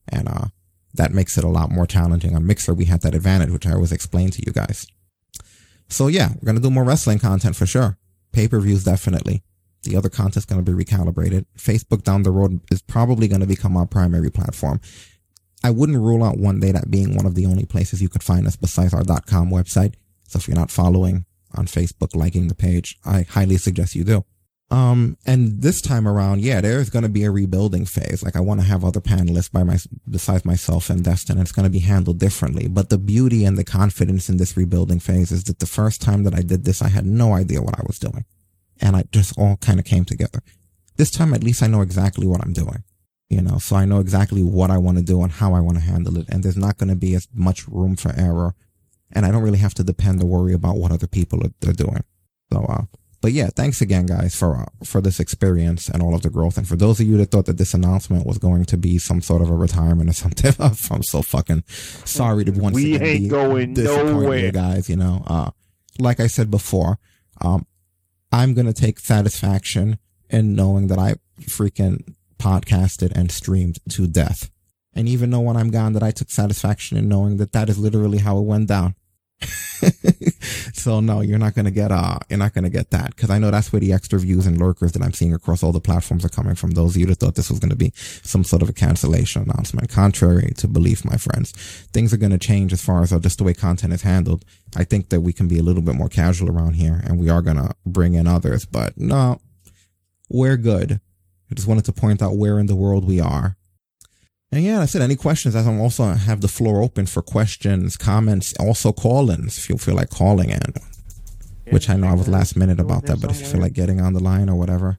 and, 0.08 0.28
uh, 0.28 0.46
that 0.94 1.12
makes 1.12 1.36
it 1.36 1.44
a 1.44 1.48
lot 1.48 1.70
more 1.70 1.86
challenging. 1.86 2.34
On 2.34 2.46
Mixer, 2.46 2.72
we 2.72 2.86
had 2.86 3.02
that 3.02 3.14
advantage, 3.14 3.50
which 3.50 3.66
I 3.66 3.74
always 3.74 3.92
explain 3.92 4.30
to 4.30 4.42
you 4.46 4.52
guys. 4.52 4.86
So 5.88 6.08
yeah, 6.08 6.30
we're 6.30 6.46
going 6.46 6.56
to 6.56 6.62
do 6.62 6.70
more 6.70 6.84
wrestling 6.84 7.18
content 7.18 7.54
for 7.54 7.66
sure. 7.66 7.98
Pay-per-views, 8.32 8.84
definitely. 8.84 9.42
The 9.86 9.96
other 9.96 10.10
content's 10.10 10.44
going 10.44 10.62
to 10.62 10.70
be 10.70 10.84
recalibrated. 10.84 11.46
Facebook 11.56 12.02
down 12.02 12.22
the 12.22 12.30
road 12.30 12.60
is 12.70 12.82
probably 12.82 13.28
going 13.28 13.40
to 13.40 13.46
become 13.46 13.76
our 13.76 13.86
primary 13.86 14.30
platform. 14.30 14.80
I 15.64 15.70
wouldn't 15.70 15.98
rule 15.98 16.22
out 16.22 16.38
one 16.38 16.60
day 16.60 16.72
that 16.72 16.90
being 16.90 17.16
one 17.16 17.26
of 17.26 17.34
the 17.34 17.46
only 17.46 17.64
places 17.64 18.02
you 18.02 18.08
could 18.08 18.22
find 18.22 18.46
us 18.46 18.56
besides 18.56 18.92
our 18.92 19.04
.com 19.04 19.50
website. 19.50 19.94
So 20.28 20.38
if 20.38 20.46
you're 20.46 20.56
not 20.56 20.70
following 20.70 21.24
on 21.54 21.66
Facebook, 21.66 22.14
liking 22.14 22.48
the 22.48 22.54
page, 22.54 22.98
I 23.04 23.22
highly 23.22 23.56
suggest 23.56 23.94
you 23.94 24.04
do. 24.04 24.24
Um, 24.68 25.16
and 25.24 25.62
this 25.62 25.80
time 25.80 26.08
around, 26.08 26.40
yeah, 26.40 26.60
there's 26.60 26.90
going 26.90 27.04
to 27.04 27.08
be 27.08 27.22
a 27.22 27.30
rebuilding 27.30 27.86
phase. 27.86 28.22
Like 28.24 28.34
I 28.34 28.40
want 28.40 28.60
to 28.60 28.66
have 28.66 28.84
other 28.84 29.00
panelists 29.00 29.50
by 29.50 29.62
my, 29.62 29.78
besides 30.10 30.44
myself 30.44 30.90
and 30.90 31.04
Destin. 31.04 31.38
It's 31.38 31.52
going 31.52 31.64
to 31.64 31.70
be 31.70 31.78
handled 31.78 32.18
differently. 32.18 32.66
But 32.66 32.90
the 32.90 32.98
beauty 32.98 33.44
and 33.44 33.56
the 33.56 33.64
confidence 33.64 34.28
in 34.28 34.38
this 34.38 34.56
rebuilding 34.56 34.98
phase 34.98 35.30
is 35.30 35.44
that 35.44 35.60
the 35.60 35.66
first 35.66 36.02
time 36.02 36.24
that 36.24 36.34
I 36.34 36.42
did 36.42 36.64
this, 36.64 36.82
I 36.82 36.88
had 36.88 37.06
no 37.06 37.32
idea 37.32 37.62
what 37.62 37.78
I 37.78 37.84
was 37.86 37.98
doing. 37.98 38.24
And 38.80 38.96
I 38.96 39.04
just 39.10 39.38
all 39.38 39.56
kind 39.56 39.78
of 39.78 39.84
came 39.84 40.04
together. 40.04 40.40
This 40.96 41.10
time, 41.10 41.34
at 41.34 41.44
least 41.44 41.62
I 41.62 41.66
know 41.66 41.80
exactly 41.82 42.26
what 42.26 42.42
I'm 42.42 42.52
doing. 42.52 42.84
You 43.28 43.42
know, 43.42 43.58
so 43.58 43.74
I 43.74 43.84
know 43.86 43.98
exactly 43.98 44.42
what 44.44 44.70
I 44.70 44.78
want 44.78 44.98
to 44.98 45.04
do 45.04 45.22
and 45.22 45.32
how 45.32 45.52
I 45.54 45.60
want 45.60 45.78
to 45.78 45.82
handle 45.84 46.16
it. 46.18 46.28
And 46.28 46.44
there's 46.44 46.56
not 46.56 46.76
going 46.78 46.90
to 46.90 46.94
be 46.96 47.14
as 47.14 47.26
much 47.34 47.66
room 47.66 47.96
for 47.96 48.12
error. 48.16 48.54
And 49.10 49.26
I 49.26 49.30
don't 49.32 49.42
really 49.42 49.58
have 49.58 49.74
to 49.74 49.84
depend 49.84 50.22
or 50.22 50.26
worry 50.26 50.52
about 50.54 50.76
what 50.76 50.92
other 50.92 51.08
people 51.08 51.40
are, 51.44 51.68
are 51.68 51.72
doing. 51.72 52.04
So, 52.52 52.64
uh, 52.64 52.82
but 53.20 53.32
yeah, 53.32 53.48
thanks 53.56 53.80
again, 53.80 54.06
guys, 54.06 54.36
for 54.36 54.56
uh, 54.56 54.66
for 54.84 55.00
this 55.00 55.18
experience 55.18 55.88
and 55.88 56.02
all 56.02 56.14
of 56.14 56.22
the 56.22 56.30
growth. 56.30 56.56
And 56.56 56.68
for 56.68 56.76
those 56.76 57.00
of 57.00 57.06
you 57.08 57.16
that 57.16 57.32
thought 57.32 57.46
that 57.46 57.58
this 57.58 57.74
announcement 57.74 58.26
was 58.26 58.38
going 58.38 58.64
to 58.66 58.76
be 58.76 58.98
some 58.98 59.20
sort 59.20 59.42
of 59.42 59.50
a 59.50 59.54
retirement 59.56 60.08
or 60.08 60.12
something, 60.12 60.52
I'm 60.60 61.02
so 61.02 61.22
fucking 61.22 61.64
sorry 61.66 62.44
to 62.44 62.52
once 62.52 62.74
We 62.76 62.94
again 62.94 63.06
ain't 63.08 63.30
going 63.30 63.72
nowhere. 63.72 64.38
you 64.38 64.52
guys. 64.52 64.88
You 64.88 64.96
know, 64.96 65.24
uh, 65.26 65.50
like 65.98 66.20
I 66.20 66.28
said 66.28 66.48
before, 66.50 66.98
um, 67.40 67.66
I'm 68.32 68.54
gonna 68.54 68.72
take 68.72 68.98
satisfaction 68.98 69.98
in 70.30 70.54
knowing 70.54 70.88
that 70.88 70.98
I 70.98 71.14
freaking 71.40 72.14
podcasted 72.38 73.12
and 73.12 73.30
streamed 73.30 73.78
to 73.90 74.06
death. 74.06 74.50
And 74.94 75.08
even 75.08 75.30
know 75.30 75.40
when 75.40 75.56
I'm 75.56 75.70
gone 75.70 75.92
that 75.92 76.02
I 76.02 76.10
took 76.10 76.30
satisfaction 76.30 76.96
in 76.96 77.08
knowing 77.08 77.36
that 77.36 77.52
that 77.52 77.68
is 77.68 77.78
literally 77.78 78.18
how 78.18 78.38
it 78.38 78.42
went 78.44 78.68
down. 78.68 78.94
so 80.72 81.00
no, 81.00 81.20
you're 81.20 81.38
not 81.38 81.54
gonna 81.54 81.70
get 81.70 81.92
uh, 81.92 82.18
you're 82.28 82.38
not 82.38 82.54
gonna 82.54 82.70
get 82.70 82.90
that 82.90 83.14
because 83.14 83.28
I 83.30 83.38
know 83.38 83.50
that's 83.50 83.72
where 83.72 83.80
the 83.80 83.92
extra 83.92 84.18
views 84.18 84.46
and 84.46 84.58
lurkers 84.58 84.92
that 84.92 85.02
I'm 85.02 85.12
seeing 85.12 85.34
across 85.34 85.62
all 85.62 85.72
the 85.72 85.80
platforms 85.80 86.24
are 86.24 86.30
coming 86.30 86.54
from. 86.54 86.70
Those 86.70 86.94
of 86.96 87.00
you 87.00 87.06
that 87.06 87.16
thought 87.16 87.34
this 87.34 87.50
was 87.50 87.58
gonna 87.58 87.76
be 87.76 87.92
some 87.94 88.44
sort 88.44 88.62
of 88.62 88.68
a 88.68 88.72
cancellation 88.72 89.42
announcement, 89.42 89.90
contrary 89.90 90.52
to 90.56 90.68
belief, 90.68 91.04
my 91.04 91.16
friends, 91.16 91.52
things 91.92 92.14
are 92.14 92.18
gonna 92.18 92.38
change 92.38 92.72
as 92.72 92.82
far 92.82 93.02
as 93.02 93.12
uh, 93.12 93.18
just 93.18 93.38
the 93.38 93.44
way 93.44 93.54
content 93.54 93.92
is 93.92 94.02
handled. 94.02 94.44
I 94.74 94.84
think 94.84 95.10
that 95.10 95.20
we 95.20 95.32
can 95.32 95.48
be 95.48 95.58
a 95.58 95.62
little 95.62 95.82
bit 95.82 95.94
more 95.94 96.08
casual 96.08 96.50
around 96.50 96.74
here, 96.74 97.02
and 97.04 97.18
we 97.18 97.28
are 97.28 97.42
gonna 97.42 97.74
bring 97.84 98.14
in 98.14 98.26
others, 98.26 98.64
but 98.64 98.96
no, 98.96 99.40
we're 100.30 100.56
good. 100.56 101.00
I 101.50 101.54
just 101.54 101.68
wanted 101.68 101.84
to 101.84 101.92
point 101.92 102.22
out 102.22 102.36
where 102.36 102.58
in 102.58 102.66
the 102.66 102.76
world 102.76 103.06
we 103.06 103.20
are. 103.20 103.56
And 104.52 104.62
yeah, 104.64 104.80
I 104.80 104.86
said 104.86 105.02
any 105.02 105.16
questions. 105.16 105.56
I 105.56 105.64
also 105.78 106.04
have 106.14 106.40
the 106.40 106.48
floor 106.48 106.80
open 106.82 107.06
for 107.06 107.20
questions, 107.22 107.96
comments, 107.96 108.54
also 108.58 108.92
call-ins 108.92 109.58
if 109.58 109.68
you 109.68 109.76
feel 109.76 109.94
like 109.96 110.10
calling 110.10 110.50
in. 110.50 110.72
which 111.72 111.90
I 111.90 111.96
know 111.96 112.06
I 112.06 112.14
was 112.14 112.28
last 112.28 112.56
minute 112.56 112.78
about 112.78 113.06
that, 113.06 113.20
but 113.20 113.30
if 113.32 113.40
you 113.40 113.46
feel 113.46 113.60
like 113.60 113.72
getting 113.72 114.00
on 114.00 114.12
the 114.12 114.20
line 114.22 114.48
or 114.48 114.54
whatever, 114.54 114.98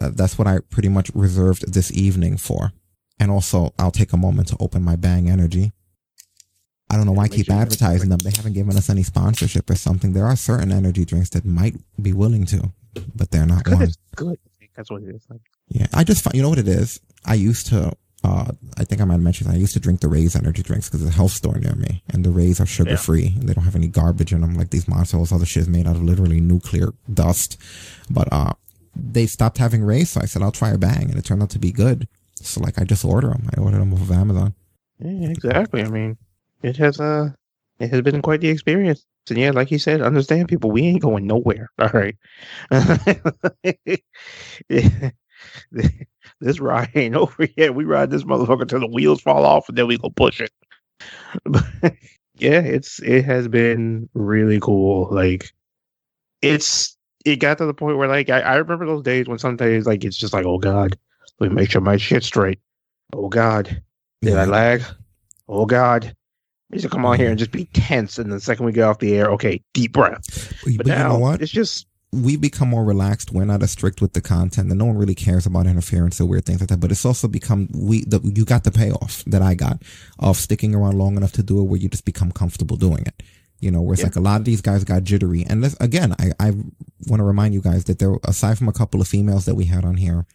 uh, 0.00 0.10
that's 0.12 0.36
what 0.36 0.48
I 0.48 0.58
pretty 0.68 0.88
much 0.88 1.10
reserved 1.14 1.72
this 1.72 1.92
evening 1.92 2.36
for. 2.38 2.72
And 3.20 3.30
also, 3.30 3.72
I'll 3.78 3.92
take 3.92 4.12
a 4.12 4.16
moment 4.16 4.48
to 4.48 4.56
open 4.58 4.82
my 4.82 4.96
Bang 4.96 5.30
Energy. 5.30 5.72
I 6.90 6.96
don't 6.96 7.06
know 7.06 7.12
why 7.12 7.24
I 7.24 7.28
keep 7.28 7.50
advertising 7.50 8.10
them. 8.10 8.18
They 8.18 8.30
haven't 8.36 8.52
given 8.54 8.76
us 8.76 8.90
any 8.90 9.02
sponsorship 9.04 9.70
or 9.70 9.76
something. 9.76 10.12
There 10.12 10.26
are 10.26 10.36
certain 10.36 10.70
energy 10.72 11.04
drinks 11.04 11.30
that 11.30 11.44
might 11.44 11.76
be 12.02 12.12
willing 12.12 12.46
to, 12.46 12.72
but 13.14 13.30
they're 13.30 13.46
not 13.46 13.66
one. 13.68 13.82
It's 13.82 13.96
good. 14.16 14.38
That's 14.76 14.90
what 14.90 15.02
it 15.02 15.14
is. 15.14 15.24
Like, 15.30 15.40
Yeah, 15.68 15.86
I 15.94 16.04
just 16.04 16.22
find, 16.22 16.34
you 16.34 16.42
know 16.42 16.48
what 16.50 16.58
it 16.58 16.68
is? 16.68 17.00
I 17.24 17.34
used 17.34 17.68
to, 17.68 17.92
uh, 18.24 18.50
I 18.76 18.84
think 18.84 19.00
I 19.00 19.04
might 19.04 19.18
mention, 19.18 19.48
I 19.48 19.56
used 19.56 19.74
to 19.74 19.80
drink 19.80 20.00
the 20.00 20.08
Rays 20.08 20.34
energy 20.34 20.62
drinks 20.62 20.88
because 20.88 21.00
there's 21.00 21.14
a 21.14 21.16
health 21.16 21.32
store 21.32 21.58
near 21.58 21.74
me 21.74 22.02
and 22.08 22.24
the 22.24 22.30
Rays 22.30 22.60
are 22.60 22.66
sugar 22.66 22.96
free 22.96 23.34
and 23.38 23.48
they 23.48 23.54
don't 23.54 23.64
have 23.64 23.76
any 23.76 23.88
garbage 23.88 24.32
in 24.32 24.40
them 24.40 24.54
like 24.54 24.70
these 24.70 24.88
monsters. 24.88 25.32
All 25.32 25.38
the 25.38 25.46
shit 25.46 25.62
is 25.62 25.68
made 25.68 25.86
out 25.86 25.96
of 25.96 26.02
literally 26.02 26.40
nuclear 26.40 26.92
dust. 27.12 27.60
But, 28.10 28.28
uh, 28.32 28.52
they 28.96 29.26
stopped 29.26 29.58
having 29.58 29.84
Rays. 29.84 30.10
So 30.10 30.20
I 30.22 30.26
said, 30.26 30.42
I'll 30.42 30.52
try 30.52 30.70
a 30.70 30.78
bang 30.78 31.10
and 31.10 31.16
it 31.16 31.24
turned 31.24 31.42
out 31.42 31.50
to 31.50 31.58
be 31.58 31.70
good. 31.70 32.08
So 32.36 32.60
like 32.60 32.80
I 32.80 32.84
just 32.84 33.04
order 33.04 33.28
them. 33.28 33.48
I 33.56 33.60
ordered 33.60 33.80
them 33.80 33.94
off 33.94 34.00
of 34.00 34.10
Amazon. 34.10 34.54
yeah, 34.98 35.30
exactly. 35.30 35.82
I 35.82 35.88
mean, 35.88 36.16
it 36.62 36.76
has 36.76 37.00
uh, 37.00 37.30
it 37.78 37.90
has 37.90 38.02
been 38.02 38.22
quite 38.22 38.40
the 38.40 38.48
experience. 38.48 39.04
And 39.28 39.38
yeah, 39.38 39.50
like 39.50 39.70
you 39.70 39.78
said, 39.78 40.02
understand 40.02 40.48
people. 40.48 40.70
We 40.70 40.82
ain't 40.82 41.02
going 41.02 41.26
nowhere. 41.26 41.70
All 41.78 41.88
right. 41.88 42.16
this 46.40 46.60
ride 46.60 46.90
ain't 46.94 47.14
over 47.16 47.48
yet. 47.56 47.74
We 47.74 47.84
ride 47.84 48.10
this 48.10 48.24
motherfucker 48.24 48.68
till 48.68 48.80
the 48.80 48.86
wheels 48.86 49.20
fall 49.20 49.44
off, 49.44 49.68
and 49.68 49.76
then 49.76 49.86
we 49.86 49.98
go 49.98 50.10
push 50.10 50.40
it. 50.40 50.52
But 51.44 51.64
yeah, 52.36 52.60
it's 52.60 53.00
it 53.02 53.24
has 53.24 53.48
been 53.48 54.08
really 54.14 54.60
cool. 54.60 55.08
Like 55.10 55.50
it's 56.42 56.96
it 57.24 57.36
got 57.36 57.58
to 57.58 57.66
the 57.66 57.74
point 57.74 57.98
where 57.98 58.08
like 58.08 58.30
I, 58.30 58.40
I 58.40 58.56
remember 58.56 58.86
those 58.86 59.02
days 59.02 59.26
when 59.26 59.38
some 59.38 59.56
days 59.56 59.86
like 59.86 60.04
it's 60.04 60.16
just 60.16 60.32
like 60.32 60.46
oh 60.46 60.58
god, 60.58 60.96
let 61.40 61.50
me 61.50 61.56
make 61.56 61.70
sure 61.70 61.80
my 61.80 61.96
shit's 61.96 62.26
straight. 62.26 62.60
Oh 63.12 63.28
god, 63.28 63.82
did 64.22 64.36
I 64.36 64.44
lag? 64.44 64.82
Oh 65.48 65.66
god. 65.66 66.14
I 66.72 66.74
used 66.74 66.82
to 66.82 66.90
come 66.90 67.06
on 67.06 67.16
here 67.16 67.30
and 67.30 67.38
just 67.38 67.52
be 67.52 67.66
tense, 67.66 68.18
and 68.18 68.32
the 68.32 68.40
second 68.40 68.66
we 68.66 68.72
get 68.72 68.82
off 68.82 68.98
the 68.98 69.16
air, 69.16 69.30
okay, 69.30 69.62
deep 69.72 69.92
breath. 69.92 70.52
But, 70.64 70.76
But 70.78 70.86
you 70.86 70.92
now 70.92 71.10
know 71.10 71.18
what? 71.18 71.40
it's 71.40 71.52
just 71.52 71.86
we 72.12 72.36
become 72.36 72.68
more 72.68 72.84
relaxed. 72.84 73.32
We're 73.32 73.44
not 73.44 73.62
as 73.62 73.70
strict 73.70 74.00
with 74.00 74.12
the 74.12 74.20
content, 74.20 74.70
and 74.70 74.78
no 74.78 74.86
one 74.86 74.96
really 74.96 75.14
cares 75.14 75.46
about 75.46 75.66
interference 75.66 76.20
or 76.20 76.26
weird 76.26 76.44
things 76.44 76.60
like 76.60 76.68
that. 76.68 76.80
But 76.80 76.92
it's 76.92 77.04
also 77.04 77.28
become 77.28 77.68
we 77.74 78.04
the, 78.04 78.20
you 78.22 78.44
got 78.44 78.64
the 78.64 78.70
payoff 78.70 79.24
that 79.26 79.42
I 79.42 79.54
got 79.54 79.82
of 80.18 80.36
sticking 80.36 80.74
around 80.74 80.98
long 80.98 81.16
enough 81.16 81.32
to 81.32 81.42
do 81.42 81.60
it, 81.60 81.64
where 81.64 81.80
you 81.80 81.88
just 81.88 82.04
become 82.04 82.32
comfortable 82.32 82.76
doing 82.76 83.04
it. 83.06 83.22
You 83.60 83.70
know, 83.70 83.80
where 83.80 83.94
it's 83.94 84.02
like 84.02 84.16
a 84.16 84.20
lot 84.20 84.40
of 84.40 84.44
these 84.44 84.60
guys 84.60 84.84
got 84.84 85.04
jittery. 85.04 85.44
And 85.48 85.64
this, 85.64 85.74
again, 85.80 86.14
I 86.18 86.32
I 86.38 86.50
want 87.06 87.20
to 87.20 87.24
remind 87.24 87.54
you 87.54 87.62
guys 87.62 87.84
that 87.84 87.98
there, 87.98 88.16
aside 88.24 88.58
from 88.58 88.68
a 88.68 88.72
couple 88.72 89.00
of 89.00 89.08
females 89.08 89.46
that 89.46 89.54
we 89.54 89.64
had 89.64 89.84
on 89.84 89.96
here, 89.96 90.26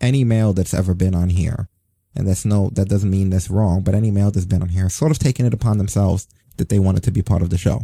any 0.00 0.24
male 0.24 0.52
that's 0.52 0.74
ever 0.74 0.94
been 0.94 1.14
on 1.14 1.30
here, 1.30 1.68
and 2.14 2.26
that's 2.26 2.44
no, 2.44 2.70
that 2.70 2.88
doesn't 2.88 3.10
mean 3.10 3.30
that's 3.30 3.50
wrong, 3.50 3.82
but 3.82 3.94
any 3.94 4.10
male 4.10 4.30
that's 4.30 4.46
been 4.46 4.62
on 4.62 4.68
here, 4.68 4.88
sort 4.88 5.10
of 5.10 5.18
taken 5.18 5.44
it 5.44 5.54
upon 5.54 5.78
themselves 5.78 6.28
that 6.56 6.68
they 6.68 6.78
wanted 6.78 7.02
to 7.04 7.10
be 7.10 7.22
part 7.22 7.42
of 7.42 7.50
the 7.50 7.58
show. 7.58 7.82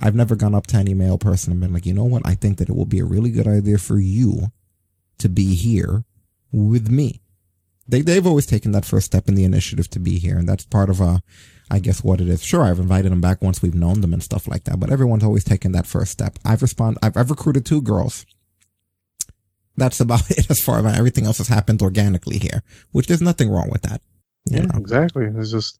I've 0.00 0.14
never 0.14 0.36
gone 0.36 0.54
up 0.54 0.66
to 0.68 0.76
any 0.76 0.94
male 0.94 1.18
person 1.18 1.52
and 1.52 1.60
been 1.60 1.72
like, 1.72 1.86
you 1.86 1.94
know 1.94 2.04
what? 2.04 2.22
I 2.24 2.34
think 2.34 2.58
that 2.58 2.68
it 2.68 2.76
will 2.76 2.86
be 2.86 3.00
a 3.00 3.04
really 3.04 3.30
good 3.30 3.46
idea 3.46 3.78
for 3.78 3.98
you 3.98 4.52
to 5.18 5.28
be 5.28 5.54
here 5.54 6.04
with 6.52 6.90
me. 6.90 7.20
They, 7.86 8.00
they've 8.00 8.26
always 8.26 8.46
taken 8.46 8.72
that 8.72 8.84
first 8.84 9.06
step 9.06 9.28
in 9.28 9.34
the 9.34 9.44
initiative 9.44 9.88
to 9.90 9.98
be 9.98 10.18
here. 10.18 10.38
And 10.38 10.48
that's 10.48 10.64
part 10.64 10.90
of, 10.90 11.00
uh, 11.00 11.18
I 11.70 11.78
guess 11.78 12.02
what 12.02 12.20
it 12.20 12.28
is. 12.28 12.42
Sure, 12.42 12.62
I've 12.62 12.78
invited 12.78 13.12
them 13.12 13.20
back 13.20 13.42
once 13.42 13.62
we've 13.62 13.74
known 13.74 14.00
them 14.00 14.12
and 14.12 14.22
stuff 14.22 14.48
like 14.48 14.64
that, 14.64 14.80
but 14.80 14.90
everyone's 14.90 15.24
always 15.24 15.44
taken 15.44 15.72
that 15.72 15.86
first 15.86 16.12
step. 16.12 16.38
I've 16.44 16.62
responded, 16.62 16.98
I've, 17.02 17.16
I've 17.16 17.30
recruited 17.30 17.66
two 17.66 17.82
girls. 17.82 18.24
That's 19.76 20.00
about 20.00 20.30
it 20.30 20.50
as 20.50 20.60
far 20.60 20.84
as 20.84 20.98
everything 20.98 21.26
else 21.26 21.38
has 21.38 21.48
happened 21.48 21.82
organically 21.82 22.38
here, 22.38 22.62
which 22.92 23.06
there's 23.06 23.22
nothing 23.22 23.50
wrong 23.50 23.68
with 23.70 23.82
that. 23.82 24.00
Yeah, 24.46 24.62
know? 24.62 24.78
exactly. 24.78 25.26
It's 25.26 25.50
just 25.50 25.78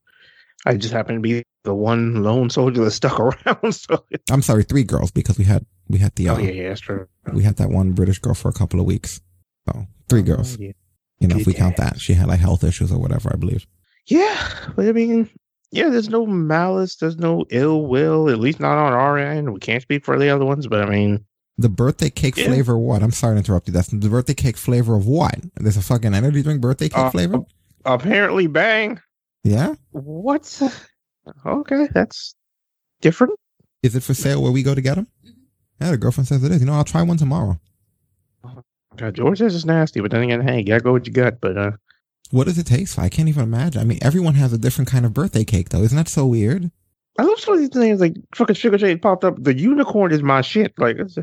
I 0.66 0.76
just 0.76 0.92
happen 0.92 1.16
to 1.16 1.20
be 1.20 1.44
the 1.64 1.74
one 1.74 2.22
lone 2.22 2.50
soldier 2.50 2.84
that 2.84 2.90
stuck 2.92 3.18
around. 3.46 3.72
So 3.74 4.04
I'm 4.30 4.42
sorry, 4.42 4.62
three 4.64 4.84
girls 4.84 5.10
because 5.10 5.38
we 5.38 5.44
had, 5.44 5.64
we 5.88 5.98
had 5.98 6.14
the, 6.16 6.28
uh, 6.28 6.36
oh 6.36 6.38
yeah, 6.38 6.50
yeah, 6.50 6.68
that's 6.68 6.80
true. 6.80 7.06
we 7.32 7.42
had 7.42 7.56
that 7.56 7.70
one 7.70 7.92
British 7.92 8.18
girl 8.18 8.34
for 8.34 8.48
a 8.48 8.52
couple 8.52 8.80
of 8.80 8.86
weeks. 8.86 9.20
So 9.68 9.86
three 10.08 10.22
girls. 10.22 10.58
yeah. 10.58 10.72
You 11.20 11.28
know, 11.28 11.36
if 11.38 11.46
we 11.46 11.54
count 11.54 11.76
that, 11.78 12.00
she 12.00 12.12
had 12.14 12.28
like 12.28 12.40
health 12.40 12.64
issues 12.64 12.92
or 12.92 12.98
whatever, 12.98 13.30
I 13.32 13.36
believe. 13.36 13.66
Yeah, 14.06 14.36
but 14.76 14.86
I 14.86 14.92
mean, 14.92 15.30
yeah, 15.70 15.88
there's 15.88 16.10
no 16.10 16.26
malice, 16.26 16.96
there's 16.96 17.16
no 17.16 17.46
ill 17.50 17.86
will, 17.86 18.28
at 18.28 18.38
least 18.38 18.60
not 18.60 18.76
on 18.76 18.92
our 18.92 19.16
end. 19.16 19.52
We 19.54 19.60
can't 19.60 19.80
speak 19.80 20.04
for 20.04 20.18
the 20.18 20.28
other 20.28 20.44
ones, 20.44 20.66
but 20.66 20.82
I 20.82 20.90
mean, 20.90 21.24
The 21.56 21.70
birthday 21.70 22.10
cake 22.10 22.36
Yeah. 22.36 22.46
flavor 22.48 22.76
what? 22.76 23.02
I'm 23.02 23.12
sorry 23.12 23.34
to 23.36 23.38
interrupt 23.38 23.68
you. 23.68 23.72
That's 23.72 23.88
the 23.88 24.08
birthday 24.10 24.34
cake 24.34 24.58
flavor 24.58 24.96
of 24.96 25.06
what? 25.06 25.36
There's 25.56 25.76
a 25.78 25.82
fucking 25.82 26.12
energy 26.12 26.42
drink 26.42 26.60
birthday 26.60 26.88
cake 26.90 26.98
Uh, 26.98 27.10
flavor? 27.10 27.38
apparently, 27.86 28.46
bang. 28.48 29.00
Yeah? 29.44 29.74
What? 29.92 30.60
Okay, 31.46 31.88
that's 31.92 32.34
different. 33.00 33.38
Is 33.82 33.94
it 33.94 34.02
for 34.02 34.14
sale 34.14 34.42
where 34.42 34.52
we 34.52 34.62
go 34.62 34.74
to 34.74 34.80
get 34.80 34.96
them? 34.96 35.06
Yeah, 35.80 35.90
the 35.90 35.96
girlfriend 35.96 36.28
says 36.28 36.42
it 36.44 36.52
is. 36.52 36.60
You 36.60 36.66
know, 36.66 36.72
I'll 36.74 36.84
try 36.84 37.02
one 37.02 37.16
tomorrow. 37.16 37.58
God, 38.96 39.14
George 39.14 39.38
says 39.38 39.54
it's 39.54 39.64
nasty, 39.64 40.00
but 40.00 40.10
then 40.10 40.22
again, 40.22 40.40
hey, 40.46 40.58
you 40.58 40.64
gotta 40.66 40.82
go 40.82 40.92
with 40.92 41.06
your 41.06 41.12
gut. 41.14 41.38
But 41.40 41.56
uh, 41.58 41.72
What 42.30 42.44
does 42.44 42.58
it 42.58 42.66
taste 42.66 42.96
like? 42.96 43.06
I 43.06 43.08
can't 43.08 43.28
even 43.28 43.42
imagine. 43.42 43.80
I 43.80 43.84
mean, 43.84 43.98
everyone 44.02 44.34
has 44.34 44.52
a 44.52 44.58
different 44.58 44.88
kind 44.88 45.04
of 45.04 45.12
birthday 45.12 45.44
cake, 45.44 45.70
though. 45.70 45.82
Isn't 45.82 45.96
that 45.96 46.08
so 46.08 46.26
weird? 46.26 46.70
I 47.18 47.22
love 47.24 47.38
some 47.40 47.54
of 47.54 47.60
these 47.60 47.68
things 47.70 48.00
like 48.00 48.14
fucking 48.34 48.54
sugar 48.56 48.78
shade 48.78 49.02
popped 49.02 49.24
up. 49.24 49.42
The 49.42 49.56
unicorn 49.56 50.12
is 50.12 50.22
my 50.22 50.40
shit. 50.42 50.72
Like, 50.78 50.96
it's, 50.98 51.16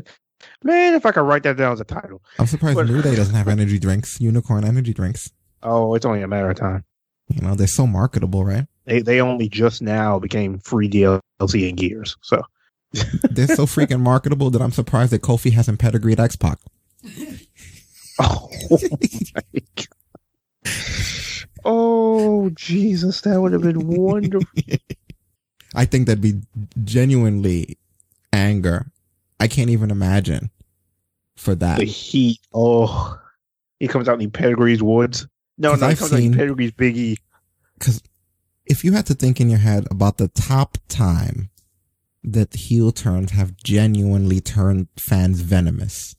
man, 0.62 0.94
if 0.94 1.06
I 1.06 1.12
could 1.12 1.22
write 1.22 1.42
that 1.44 1.56
down 1.56 1.72
as 1.72 1.80
a 1.80 1.84
title. 1.84 2.22
I'm 2.38 2.46
surprised 2.46 2.76
But- 2.76 2.88
New 2.88 3.00
Day 3.02 3.14
doesn't 3.14 3.34
have 3.34 3.48
energy 3.48 3.78
drinks, 3.78 4.20
unicorn 4.20 4.64
energy 4.64 4.92
drinks. 4.92 5.30
Oh, 5.62 5.94
it's 5.94 6.04
only 6.04 6.22
a 6.22 6.28
matter 6.28 6.50
of 6.50 6.56
time. 6.56 6.84
You 7.28 7.40
know, 7.40 7.54
they're 7.54 7.66
so 7.66 7.86
marketable, 7.86 8.44
right? 8.44 8.66
They 8.84 9.00
they 9.02 9.20
only 9.20 9.48
just 9.48 9.82
now 9.82 10.18
became 10.18 10.58
free 10.58 10.88
DLC 10.90 11.20
in 11.68 11.76
Gears. 11.76 12.16
So 12.22 12.42
They're 13.30 13.46
so 13.48 13.64
freaking 13.66 14.00
marketable 14.00 14.50
that 14.50 14.60
I'm 14.62 14.72
surprised 14.72 15.12
that 15.12 15.22
Kofi 15.22 15.52
hasn't 15.52 15.78
pedigreed 15.78 16.20
X 16.20 16.36
Pac. 16.36 16.58
Oh 18.18 18.50
my 18.70 19.62
God. 19.74 19.86
Oh 21.64 22.50
Jesus, 22.50 23.20
that 23.22 23.40
would 23.40 23.52
have 23.52 23.62
been 23.62 23.86
wonderful. 23.86 24.46
I 25.74 25.84
think 25.86 26.06
that'd 26.06 26.20
be 26.20 26.42
genuinely 26.84 27.78
anger. 28.32 28.86
I 29.40 29.48
can't 29.48 29.70
even 29.70 29.90
imagine 29.90 30.50
for 31.36 31.54
that. 31.54 31.78
the 31.78 31.84
heat. 31.84 32.40
Oh, 32.52 33.18
he 33.80 33.88
comes 33.88 34.08
out 34.08 34.20
in 34.20 34.30
Pedigree's 34.30 34.82
Woods. 34.82 35.26
No, 35.56 35.70
no, 35.74 35.86
he 35.86 35.92
I've 35.92 35.98
comes 35.98 36.12
out 36.12 36.18
seen- 36.18 36.32
in 36.32 36.38
Pedigree's 36.38 36.72
Biggie. 36.72 37.16
Because 37.78 38.02
if 38.66 38.84
you 38.84 38.92
had 38.92 39.06
to 39.06 39.14
think 39.14 39.40
in 39.40 39.50
your 39.50 39.58
head 39.58 39.86
about 39.90 40.18
the 40.18 40.28
top 40.28 40.78
time 40.88 41.50
that 42.24 42.54
heel 42.54 42.92
turns 42.92 43.32
have 43.32 43.56
genuinely 43.56 44.40
turned 44.40 44.88
fans 44.98 45.40
venomous, 45.40 46.14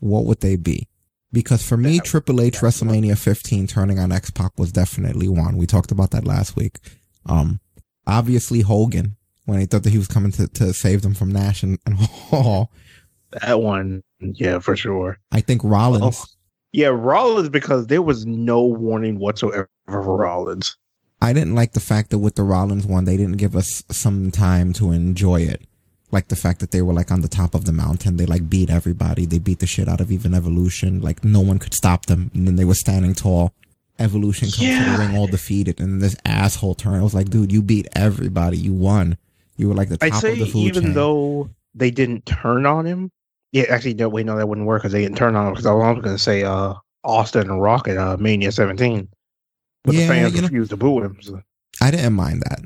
what 0.00 0.24
would 0.24 0.40
they 0.40 0.56
be? 0.56 0.88
Because 1.32 1.66
for 1.66 1.76
me, 1.76 1.98
Triple 1.98 2.40
H 2.40 2.58
WrestleMania 2.58 3.18
15 3.18 3.66
turning 3.66 3.98
on 3.98 4.12
X 4.12 4.30
Pac 4.30 4.52
was 4.56 4.70
definitely 4.70 5.28
one. 5.28 5.56
We 5.56 5.66
talked 5.66 5.90
about 5.90 6.12
that 6.12 6.24
last 6.24 6.54
week. 6.54 6.78
Um, 7.26 7.60
obviously 8.06 8.60
Hogan 8.60 9.16
when 9.46 9.60
he 9.60 9.66
thought 9.66 9.82
that 9.82 9.90
he 9.90 9.98
was 9.98 10.08
coming 10.08 10.32
to, 10.32 10.48
to 10.48 10.72
save 10.72 11.02
them 11.02 11.14
from 11.14 11.32
Nash 11.32 11.62
and, 11.62 11.78
and 11.86 11.96
Hall. 11.98 12.70
That 13.42 13.60
one, 13.60 14.02
yeah, 14.20 14.58
for 14.60 14.76
sure. 14.76 15.18
I 15.32 15.40
think 15.40 15.62
Rollins. 15.64 16.20
Oh, 16.20 16.24
yeah, 16.72 16.88
Rollins 16.88 17.48
because 17.48 17.88
there 17.88 18.02
was 18.02 18.24
no 18.26 18.64
warning 18.64 19.18
whatsoever 19.18 19.68
for 19.86 20.16
Rollins. 20.16 20.76
I 21.24 21.32
didn't 21.32 21.54
like 21.54 21.72
the 21.72 21.80
fact 21.80 22.10
that 22.10 22.18
with 22.18 22.34
the 22.34 22.42
Rollins 22.42 22.86
one, 22.86 23.06
they 23.06 23.16
didn't 23.16 23.38
give 23.38 23.56
us 23.56 23.82
some 23.90 24.30
time 24.30 24.74
to 24.74 24.92
enjoy 24.92 25.40
it. 25.40 25.62
Like 26.12 26.28
the 26.28 26.36
fact 26.36 26.60
that 26.60 26.70
they 26.70 26.82
were 26.82 26.92
like 26.92 27.10
on 27.10 27.22
the 27.22 27.28
top 27.28 27.54
of 27.54 27.64
the 27.64 27.72
mountain. 27.72 28.18
They 28.18 28.26
like 28.26 28.50
beat 28.50 28.68
everybody. 28.68 29.24
They 29.24 29.38
beat 29.38 29.60
the 29.60 29.66
shit 29.66 29.88
out 29.88 30.02
of 30.02 30.12
even 30.12 30.34
Evolution. 30.34 31.00
Like 31.00 31.24
no 31.24 31.40
one 31.40 31.58
could 31.58 31.72
stop 31.72 32.04
them. 32.06 32.30
And 32.34 32.46
then 32.46 32.56
they 32.56 32.66
were 32.66 32.74
standing 32.74 33.14
tall. 33.14 33.54
Evolution 33.98 34.50
comes 34.50 34.58
to 34.58 34.90
the 34.90 34.98
ring 34.98 35.16
all 35.16 35.26
defeated. 35.26 35.80
And 35.80 36.02
this 36.02 36.14
asshole 36.26 36.74
turn. 36.74 37.00
I 37.00 37.02
was 37.02 37.14
like, 37.14 37.30
dude, 37.30 37.50
you 37.50 37.62
beat 37.62 37.88
everybody. 37.96 38.58
You 38.58 38.74
won. 38.74 39.16
You 39.56 39.70
were 39.70 39.74
like 39.74 39.88
the 39.88 39.96
top 39.96 40.20
say 40.20 40.32
of 40.32 40.40
the 40.40 40.46
food 40.46 40.66
even 40.66 40.82
chain. 40.82 40.92
though 40.92 41.48
they 41.74 41.90
didn't 41.90 42.26
turn 42.26 42.66
on 42.66 42.84
him. 42.84 43.10
Yeah, 43.52 43.64
actually, 43.70 43.94
no, 43.94 44.10
wait, 44.10 44.26
no, 44.26 44.36
that 44.36 44.46
wouldn't 44.46 44.66
work 44.66 44.82
because 44.82 44.92
they 44.92 45.00
didn't 45.00 45.16
turn 45.16 45.36
on 45.36 45.46
him. 45.46 45.52
Because 45.54 45.64
I 45.64 45.72
was 45.72 46.02
going 46.02 46.16
to 46.16 46.18
say 46.18 46.42
uh, 46.42 46.74
Austin 47.02 47.48
and 47.48 47.62
Rock 47.62 47.88
at 47.88 47.96
uh, 47.96 48.18
Mania 48.18 48.52
17, 48.52 49.08
but 49.84 49.94
Yeah, 49.94 50.00
the 50.02 50.06
fans 50.08 50.34
you 50.34 50.40
know- 50.40 50.48
refused 50.48 50.70
to 50.70 50.76
boo 50.76 51.02
him. 51.02 51.18
So. 51.20 51.42
I 51.80 51.90
didn't 51.90 52.14
mind 52.14 52.42
that. 52.42 52.60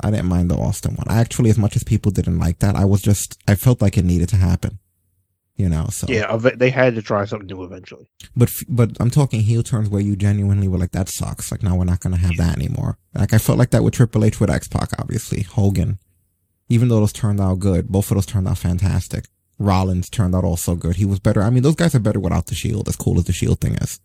I 0.00 0.10
didn't 0.10 0.26
mind 0.26 0.50
the 0.50 0.56
Austin 0.56 0.94
one. 0.96 1.06
I 1.08 1.20
actually, 1.20 1.50
as 1.50 1.58
much 1.58 1.76
as 1.76 1.84
people 1.84 2.10
didn't 2.10 2.38
like 2.38 2.58
that, 2.60 2.74
I 2.74 2.84
was 2.84 3.02
just, 3.02 3.38
I 3.46 3.54
felt 3.54 3.80
like 3.82 3.96
it 3.96 4.04
needed 4.04 4.28
to 4.30 4.36
happen. 4.36 4.78
You 5.54 5.68
know, 5.68 5.86
so. 5.90 6.06
Yeah, 6.08 6.34
they 6.36 6.70
had 6.70 6.94
to 6.94 7.02
try 7.02 7.24
something 7.26 7.46
new 7.46 7.62
eventually. 7.62 8.08
But, 8.34 8.50
but 8.68 8.96
I'm 8.98 9.10
talking 9.10 9.42
heel 9.42 9.62
turns 9.62 9.90
where 9.90 10.00
you 10.00 10.16
genuinely 10.16 10.66
were 10.66 10.78
like, 10.78 10.92
that 10.92 11.10
sucks. 11.10 11.52
Like, 11.52 11.62
now 11.62 11.76
we're 11.76 11.84
not 11.84 12.00
going 12.00 12.14
to 12.14 12.20
have 12.20 12.36
that 12.38 12.56
anymore. 12.56 12.96
Like, 13.14 13.34
I 13.34 13.38
felt 13.38 13.58
like 13.58 13.70
that 13.70 13.84
with 13.84 13.94
Triple 13.94 14.24
H 14.24 14.40
with 14.40 14.50
X 14.50 14.66
Pac, 14.66 14.98
obviously. 14.98 15.42
Hogan. 15.42 15.98
Even 16.68 16.88
though 16.88 17.00
those 17.00 17.12
turned 17.12 17.38
out 17.38 17.58
good, 17.58 17.88
both 17.88 18.10
of 18.10 18.16
those 18.16 18.26
turned 18.26 18.48
out 18.48 18.58
fantastic. 18.58 19.26
Rollins 19.58 20.08
turned 20.08 20.34
out 20.34 20.42
also 20.42 20.74
good. 20.74 20.96
He 20.96 21.04
was 21.04 21.20
better. 21.20 21.42
I 21.42 21.50
mean, 21.50 21.62
those 21.62 21.76
guys 21.76 21.94
are 21.94 22.00
better 22.00 22.18
without 22.18 22.46
the 22.46 22.54
Shield, 22.54 22.88
as 22.88 22.96
cool 22.96 23.18
as 23.18 23.24
the 23.26 23.32
Shield 23.32 23.60
thing 23.60 23.74
is. 23.74 24.00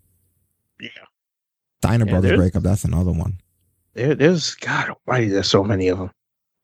Steiner 1.82 2.06
Yeah, 2.06 2.12
Brothers 2.12 2.38
breakup, 2.38 2.64
that's 2.64 2.84
another 2.84 3.12
one. 3.12 3.40
There, 3.94 4.16
there's 4.16 4.56
God 4.56 4.96
Almighty, 5.08 5.30
there's 5.30 5.50
so 5.50 5.64
many 5.64 5.88
of 5.88 6.00
them. 6.00 6.12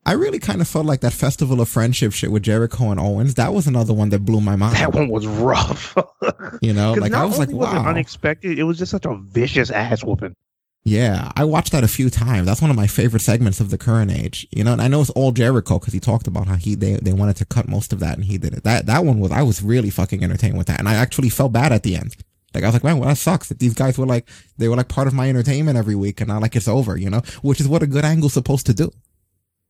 I 0.06 0.12
really 0.12 0.38
kind 0.38 0.60
of 0.60 0.68
felt 0.68 0.84
like 0.84 1.00
that 1.00 1.14
Festival 1.14 1.60
of 1.62 1.68
Friendship 1.68 2.12
shit 2.12 2.30
with 2.30 2.42
Jericho 2.42 2.90
and 2.90 3.00
Owens. 3.00 3.34
That 3.34 3.54
was 3.54 3.66
another 3.66 3.94
one 3.94 4.10
that 4.10 4.24
blew 4.24 4.40
my 4.40 4.54
mind. 4.54 4.76
That 4.76 4.92
one 4.92 5.08
was 5.08 5.26
rough. 5.26 5.96
You 6.62 6.72
know, 6.72 6.92
like 6.98 7.12
I 7.12 7.24
was 7.24 7.38
like, 7.38 7.48
was 7.50 7.72
it 7.72 7.76
wow. 7.76 7.88
unexpected. 7.88 8.58
It 8.58 8.62
was 8.62 8.78
just 8.78 8.90
such 8.90 9.04
a 9.04 9.14
vicious 9.16 9.70
ass 9.70 10.04
whooping. 10.04 10.34
Yeah, 10.84 11.32
I 11.36 11.44
watched 11.44 11.72
that 11.72 11.84
a 11.84 11.88
few 11.88 12.10
times. 12.10 12.46
That's 12.46 12.60
one 12.60 12.70
of 12.70 12.76
my 12.76 12.86
favorite 12.86 13.20
segments 13.20 13.60
of 13.60 13.70
the 13.70 13.78
current 13.78 14.10
age. 14.10 14.46
You 14.50 14.64
know, 14.64 14.72
and 14.72 14.82
I 14.82 14.88
know 14.88 15.00
it's 15.00 15.10
all 15.10 15.32
Jericho 15.32 15.78
because 15.78 15.94
he 15.94 16.00
talked 16.00 16.26
about 16.26 16.46
how 16.46 16.56
he 16.56 16.74
they 16.74 16.96
they 16.96 17.12
wanted 17.12 17.36
to 17.36 17.44
cut 17.44 17.68
most 17.68 17.92
of 17.92 18.00
that 18.00 18.16
and 18.16 18.24
he 18.24 18.38
did 18.38 18.54
it. 18.54 18.64
That 18.64 18.86
that 18.86 19.04
one 19.04 19.18
was 19.18 19.32
I 19.32 19.42
was 19.42 19.62
really 19.62 19.90
fucking 19.90 20.22
entertained 20.22 20.56
with 20.56 20.66
that, 20.68 20.78
and 20.78 20.88
I 20.88 20.94
actually 20.94 21.30
felt 21.30 21.52
bad 21.52 21.72
at 21.72 21.82
the 21.82 21.96
end. 21.96 22.16
Like 22.54 22.64
I 22.64 22.68
was 22.68 22.74
like, 22.74 22.84
man, 22.84 22.98
well 22.98 23.08
that 23.08 23.16
sucks 23.18 23.48
that 23.48 23.58
these 23.58 23.74
guys 23.74 23.98
were 23.98 24.06
like 24.06 24.28
they 24.58 24.68
were 24.68 24.76
like 24.76 24.88
part 24.88 25.08
of 25.08 25.14
my 25.14 25.28
entertainment 25.28 25.76
every 25.76 25.94
week, 25.94 26.20
and 26.20 26.28
now 26.28 26.40
like 26.40 26.56
it's 26.56 26.68
over. 26.68 26.96
You 26.96 27.10
know, 27.10 27.22
which 27.42 27.60
is 27.60 27.68
what 27.68 27.82
a 27.82 27.86
good 27.86 28.04
angle's 28.04 28.34
supposed 28.34 28.66
to 28.66 28.74
do. 28.74 28.90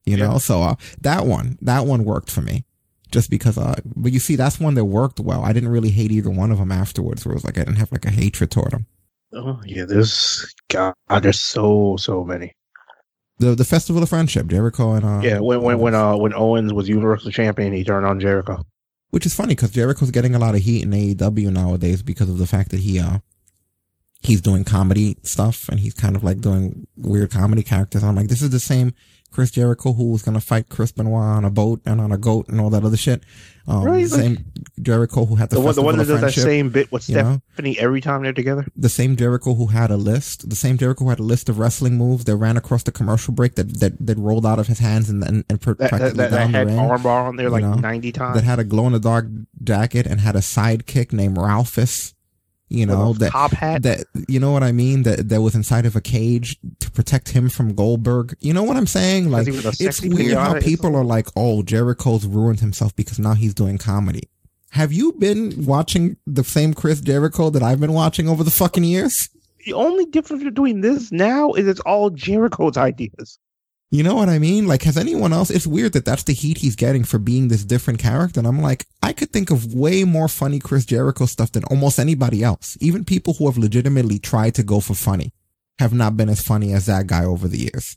You 0.04 0.18
know, 0.18 0.36
so 0.38 0.62
uh, 0.62 0.74
that 1.00 1.24
one 1.24 1.58
that 1.62 1.86
one 1.86 2.04
worked 2.04 2.30
for 2.30 2.42
me. 2.42 2.64
Just 3.10 3.30
because, 3.30 3.56
uh, 3.56 3.76
but 3.94 4.12
you 4.12 4.18
see, 4.18 4.34
that's 4.34 4.58
one 4.58 4.74
that 4.74 4.86
worked 4.86 5.20
well. 5.20 5.44
I 5.44 5.52
didn't 5.52 5.68
really 5.68 5.90
hate 5.90 6.10
either 6.10 6.30
one 6.30 6.50
of 6.50 6.58
them 6.58 6.72
afterwards. 6.72 7.24
Where 7.24 7.32
it 7.32 7.36
was 7.36 7.44
like 7.44 7.56
I 7.56 7.60
didn't 7.60 7.76
have 7.76 7.92
like 7.92 8.04
a 8.04 8.10
hatred 8.10 8.50
toward 8.50 8.72
them. 8.72 8.86
Oh 9.32 9.60
yeah, 9.64 9.84
there's 9.84 10.52
God, 10.68 10.94
there's 11.22 11.40
so 11.40 11.96
so 11.96 12.24
many. 12.24 12.54
The 13.38 13.54
the 13.54 13.64
Festival 13.64 14.02
of 14.02 14.08
Friendship, 14.08 14.46
Jericho 14.48 14.94
and 14.94 15.04
uh, 15.04 15.20
Yeah, 15.22 15.38
when 15.38 15.62
when 15.62 15.78
when 15.78 15.94
uh 15.94 16.16
when 16.16 16.34
Owens 16.34 16.72
was 16.72 16.88
Universal 16.88 17.30
Champion, 17.30 17.72
he 17.72 17.84
turned 17.84 18.06
on 18.06 18.20
Jericho. 18.20 18.64
Which 19.14 19.26
is 19.26 19.32
funny 19.32 19.54
because 19.54 19.70
Jericho's 19.70 20.10
getting 20.10 20.34
a 20.34 20.40
lot 20.40 20.56
of 20.56 20.62
heat 20.62 20.82
in 20.82 20.90
AEW 20.90 21.52
nowadays 21.52 22.02
because 22.02 22.28
of 22.28 22.38
the 22.38 22.48
fact 22.48 22.72
that 22.72 22.80
he 22.80 22.98
uh 22.98 23.20
he's 24.22 24.40
doing 24.40 24.64
comedy 24.64 25.16
stuff 25.22 25.68
and 25.68 25.78
he's 25.78 25.94
kind 25.94 26.16
of 26.16 26.24
like 26.24 26.40
doing 26.40 26.88
weird 26.96 27.30
comedy 27.30 27.62
characters. 27.62 28.02
I'm 28.02 28.16
like, 28.16 28.26
this 28.26 28.42
is 28.42 28.50
the 28.50 28.58
same 28.58 28.92
Chris 29.34 29.50
Jericho 29.50 29.92
who 29.92 30.12
was 30.12 30.22
gonna 30.22 30.40
fight 30.40 30.68
Chris 30.68 30.92
Benoit 30.92 31.20
on 31.20 31.44
a 31.44 31.50
boat 31.50 31.80
and 31.84 32.00
on 32.00 32.12
a 32.12 32.16
goat 32.16 32.48
and 32.48 32.60
all 32.60 32.70
that 32.70 32.84
other 32.84 32.96
shit. 32.96 33.24
Um, 33.66 33.82
Right, 33.82 34.02
like- 34.08 34.20
same 34.20 34.44
Jericho 34.80 35.24
who 35.24 35.34
had 35.36 35.50
the, 35.50 35.56
The, 35.56 35.60
one, 35.62 35.74
the 35.74 35.82
one 35.82 35.98
that 35.98 36.06
does 36.06 36.20
that 36.20 36.32
same 36.32 36.68
bit 36.70 36.92
with 36.92 37.08
you 37.08 37.16
know? 37.16 37.40
Stephanie 37.54 37.78
every 37.80 38.00
time 38.00 38.22
they're 38.22 38.32
together. 38.32 38.64
the 38.76 38.88
same 38.88 39.16
Jericho 39.16 39.54
who 39.54 39.66
had 39.66 39.90
a 39.90 39.96
list, 39.96 40.48
the 40.48 40.54
same 40.56 40.78
Jericho 40.78 41.04
who 41.04 41.10
had 41.10 41.18
a 41.18 41.24
list 41.24 41.48
of 41.48 41.58
wrestling 41.58 41.96
moves 41.98 42.24
that 42.26 42.36
ran 42.36 42.56
across 42.56 42.82
the 42.84 42.92
commercial 42.92 43.34
break 43.34 43.56
that 43.56 43.80
that, 43.80 43.94
that 44.06 44.16
rolled 44.18 44.46
out 44.46 44.58
of 44.60 44.68
his 44.68 44.78
hands 44.78 45.10
and 45.10 45.24
and, 45.24 45.44
and 45.50 45.58
That, 45.60 45.78
that, 45.78 45.90
that, 46.14 46.30
that 46.30 46.50
had 46.50 46.68
armbar 46.68 47.26
on 47.28 47.36
there 47.36 47.50
like 47.50 47.64
know, 47.64 47.74
ninety 47.74 48.12
times. 48.12 48.36
that 48.36 48.44
had 48.44 48.58
a 48.60 48.64
glow 48.64 48.86
in 48.86 48.92
the 48.92 49.00
dark 49.00 49.26
jacket 49.62 50.06
and 50.06 50.20
had 50.20 50.36
a 50.36 50.40
sidekick 50.40 51.12
named 51.12 51.36
Ralphus. 51.38 52.14
You 52.68 52.86
know 52.86 53.12
that 53.14 53.30
top 53.30 53.52
hat. 53.52 53.82
that 53.82 54.06
you 54.26 54.40
know 54.40 54.50
what 54.50 54.62
I 54.62 54.72
mean 54.72 55.02
that 55.02 55.28
that 55.28 55.42
was 55.42 55.54
inside 55.54 55.86
of 55.86 55.96
a 55.96 56.00
cage 56.00 56.58
to 56.80 56.90
protect 56.90 57.28
him 57.28 57.48
from 57.48 57.74
Goldberg. 57.74 58.36
You 58.40 58.52
know 58.52 58.62
what 58.62 58.76
I'm 58.76 58.86
saying? 58.86 59.30
Like 59.30 59.46
he 59.46 59.52
was 59.52 59.66
a 59.66 59.84
it's 59.84 60.00
weird 60.00 60.36
how 60.36 60.58
people 60.60 60.96
are 60.96 61.04
like, 61.04 61.28
"Oh, 61.36 61.62
Jericho's 61.62 62.26
ruined 62.26 62.60
himself 62.60 62.96
because 62.96 63.18
now 63.18 63.34
he's 63.34 63.54
doing 63.54 63.78
comedy." 63.78 64.28
Have 64.70 64.92
you 64.92 65.12
been 65.12 65.66
watching 65.66 66.16
the 66.26 66.42
same 66.42 66.74
Chris 66.74 67.00
Jericho 67.00 67.48
that 67.50 67.62
I've 67.62 67.78
been 67.78 67.92
watching 67.92 68.28
over 68.28 68.42
the 68.42 68.50
fucking 68.50 68.82
years? 68.82 69.28
the 69.64 69.72
only 69.72 70.04
difference 70.06 70.44
between 70.44 70.80
this 70.80 71.10
now 71.10 71.52
is 71.52 71.66
it's 71.66 71.80
all 71.80 72.10
Jericho's 72.10 72.76
ideas. 72.76 73.38
You 73.94 74.02
know 74.02 74.16
what 74.16 74.28
I 74.28 74.40
mean? 74.40 74.66
Like, 74.66 74.82
has 74.82 74.96
anyone 74.96 75.32
else? 75.32 75.50
It's 75.50 75.68
weird 75.68 75.92
that 75.92 76.04
that's 76.04 76.24
the 76.24 76.32
heat 76.32 76.58
he's 76.58 76.74
getting 76.74 77.04
for 77.04 77.20
being 77.20 77.46
this 77.46 77.64
different 77.64 78.00
character. 78.00 78.40
And 78.40 78.46
I'm 78.48 78.60
like, 78.60 78.86
I 79.04 79.12
could 79.12 79.30
think 79.30 79.52
of 79.52 79.72
way 79.72 80.02
more 80.02 80.26
funny 80.26 80.58
Chris 80.58 80.84
Jericho 80.84 81.26
stuff 81.26 81.52
than 81.52 81.62
almost 81.66 82.00
anybody 82.00 82.42
else. 82.42 82.76
Even 82.80 83.04
people 83.04 83.34
who 83.34 83.46
have 83.46 83.56
legitimately 83.56 84.18
tried 84.18 84.56
to 84.56 84.64
go 84.64 84.80
for 84.80 84.94
funny 84.94 85.32
have 85.78 85.92
not 85.94 86.16
been 86.16 86.28
as 86.28 86.42
funny 86.42 86.72
as 86.72 86.86
that 86.86 87.06
guy 87.06 87.24
over 87.24 87.46
the 87.46 87.70
years. 87.72 87.96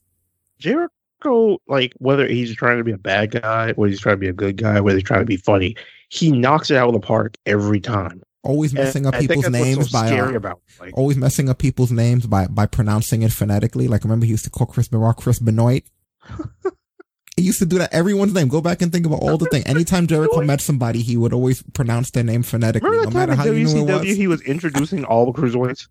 Jericho, 0.60 1.58
like 1.68 1.94
whether 1.98 2.28
he's 2.28 2.56
trying 2.56 2.78
to 2.78 2.84
be 2.84 2.92
a 2.92 3.00
bad 3.00 3.32
guy, 3.32 3.72
whether 3.72 3.90
he's 3.90 4.00
trying 4.00 4.18
to 4.18 4.20
be 4.20 4.30
a 4.30 4.34
good 4.34 4.58
guy, 4.58 4.80
whether 4.80 5.00
he's 5.00 5.08
trying 5.08 5.22
to 5.22 5.26
be 5.26 5.38
funny, 5.38 5.76
he 6.10 6.32
knocks 6.32 6.70
it 6.70 6.78
out 6.78 6.90
of 6.90 6.94
the 6.94 7.00
park 7.00 7.34
every 7.48 7.80
time. 7.80 8.22
Always 8.48 8.72
And 8.74 8.84
messing 8.84 9.06
up 9.06 9.14
people's 9.16 9.50
names 9.50 9.92
so 9.92 9.98
by 9.98 10.18
uh, 10.18 10.30
about. 10.32 10.62
Like, 10.80 10.98
always 10.98 11.18
messing 11.18 11.50
up 11.50 11.58
people's 11.58 11.92
names 11.92 12.26
by 12.26 12.48
by 12.48 12.66
pronouncing 12.66 13.22
it 13.24 13.32
phonetically. 13.32 13.88
Like 13.88 14.04
remember 14.04 14.26
he 14.26 14.32
used 14.32 14.46
to 14.46 14.50
call 14.50 14.68
Chris 14.68 14.88
Benoit 14.88 15.16
Chris 15.18 15.40
Benoit. 15.40 15.84
he 17.36 17.44
used 17.44 17.60
to 17.60 17.66
do 17.66 17.78
that 17.78 17.94
everyone's 17.94 18.34
name. 18.34 18.48
Go 18.48 18.62
back 18.62 18.82
and 18.82 18.92
think 18.92 19.06
about 19.06 19.22
all 19.22 19.38
the 19.38 19.46
things. 19.46 19.66
Anytime 19.66 20.08
Jericho 20.12 20.42
met 20.44 20.62
somebody, 20.62 21.02
he 21.02 21.18
would 21.18 21.34
always 21.34 21.62
pronounce 21.74 22.10
their 22.12 22.24
name 22.24 22.42
phonetically, 22.44 22.90
no 22.90 23.10
matter 23.12 23.36
how 23.36 23.44
at 23.44 23.54
you 23.56 23.66
knew 23.66 23.88
it 23.88 23.94
was. 24.00 24.04
he 24.18 24.28
was 24.28 24.42
introducing 24.42 25.04
all 25.06 25.32
the 25.32 25.40
cruiserweights? 25.40 25.88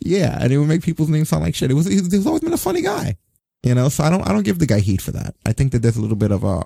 Yeah, 0.00 0.38
and 0.40 0.52
it 0.52 0.58
would 0.58 0.68
make 0.68 0.82
people's 0.82 1.08
names 1.08 1.28
sound 1.28 1.42
like 1.42 1.54
shit. 1.54 1.70
It 1.70 1.74
was 1.74 1.86
he- 1.86 1.94
he's 1.96 2.26
always 2.26 2.42
been 2.42 2.52
a 2.52 2.58
funny 2.58 2.82
guy, 2.82 3.16
you 3.62 3.74
know. 3.74 3.88
So 3.88 4.04
I 4.04 4.10
don't 4.10 4.26
I 4.28 4.32
don't 4.32 4.42
give 4.44 4.58
the 4.58 4.66
guy 4.66 4.80
heat 4.80 5.00
for 5.02 5.10
that. 5.12 5.34
I 5.44 5.52
think 5.52 5.72
that 5.72 5.80
there's 5.80 5.96
a 5.96 6.00
little 6.02 6.16
bit 6.16 6.30
of 6.30 6.44
a 6.44 6.62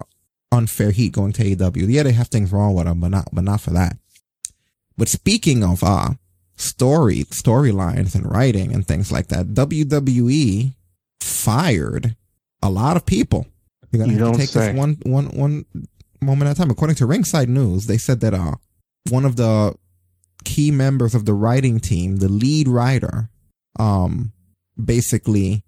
unfair 0.50 0.90
heat 0.90 1.12
going 1.12 1.32
to 1.34 1.44
AEW. 1.44 1.86
Yeah, 1.88 2.02
they 2.04 2.12
have 2.12 2.28
things 2.28 2.52
wrong 2.52 2.74
with 2.74 2.86
them, 2.86 3.00
but 3.00 3.08
not 3.08 3.28
but 3.32 3.44
not 3.44 3.60
for 3.60 3.70
that. 3.70 3.96
But 4.98 5.08
speaking 5.08 5.64
of 5.64 5.82
uh 5.82 6.10
story 6.56 7.24
storylines 7.30 8.14
and 8.14 8.30
writing 8.30 8.74
and 8.74 8.86
things 8.86 9.10
like 9.12 9.28
that, 9.28 9.46
WWE 9.54 10.74
fired 11.20 12.16
a 12.62 12.68
lot 12.70 12.96
of 12.96 13.06
people. 13.06 13.46
You're 13.90 14.00
gonna 14.00 14.12
You 14.12 14.18
have 14.18 14.26
don't 14.28 14.34
to 14.34 14.40
take 14.40 14.50
say. 14.50 14.66
this 14.72 14.76
one 14.76 14.98
one 15.04 15.26
one 15.28 15.64
moment 16.20 16.50
at 16.50 16.56
a 16.56 16.60
time. 16.60 16.70
According 16.70 16.96
to 16.96 17.06
Ringside 17.06 17.48
News, 17.48 17.86
they 17.86 17.96
said 17.98 18.20
that 18.20 18.34
uh 18.34 18.56
one 19.10 19.24
of 19.24 19.36
the 19.36 19.74
key 20.44 20.70
members 20.70 21.14
of 21.14 21.24
the 21.24 21.32
writing 21.34 21.80
team, 21.80 22.16
the 22.16 22.28
lead 22.28 22.68
writer, 22.68 23.30
um, 23.78 24.32
basically 24.82 25.64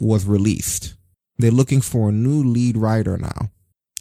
was 0.00 0.26
released. 0.26 0.94
They're 1.38 1.50
looking 1.50 1.80
for 1.80 2.08
a 2.08 2.12
new 2.12 2.42
lead 2.42 2.76
writer 2.76 3.16
now. 3.16 3.50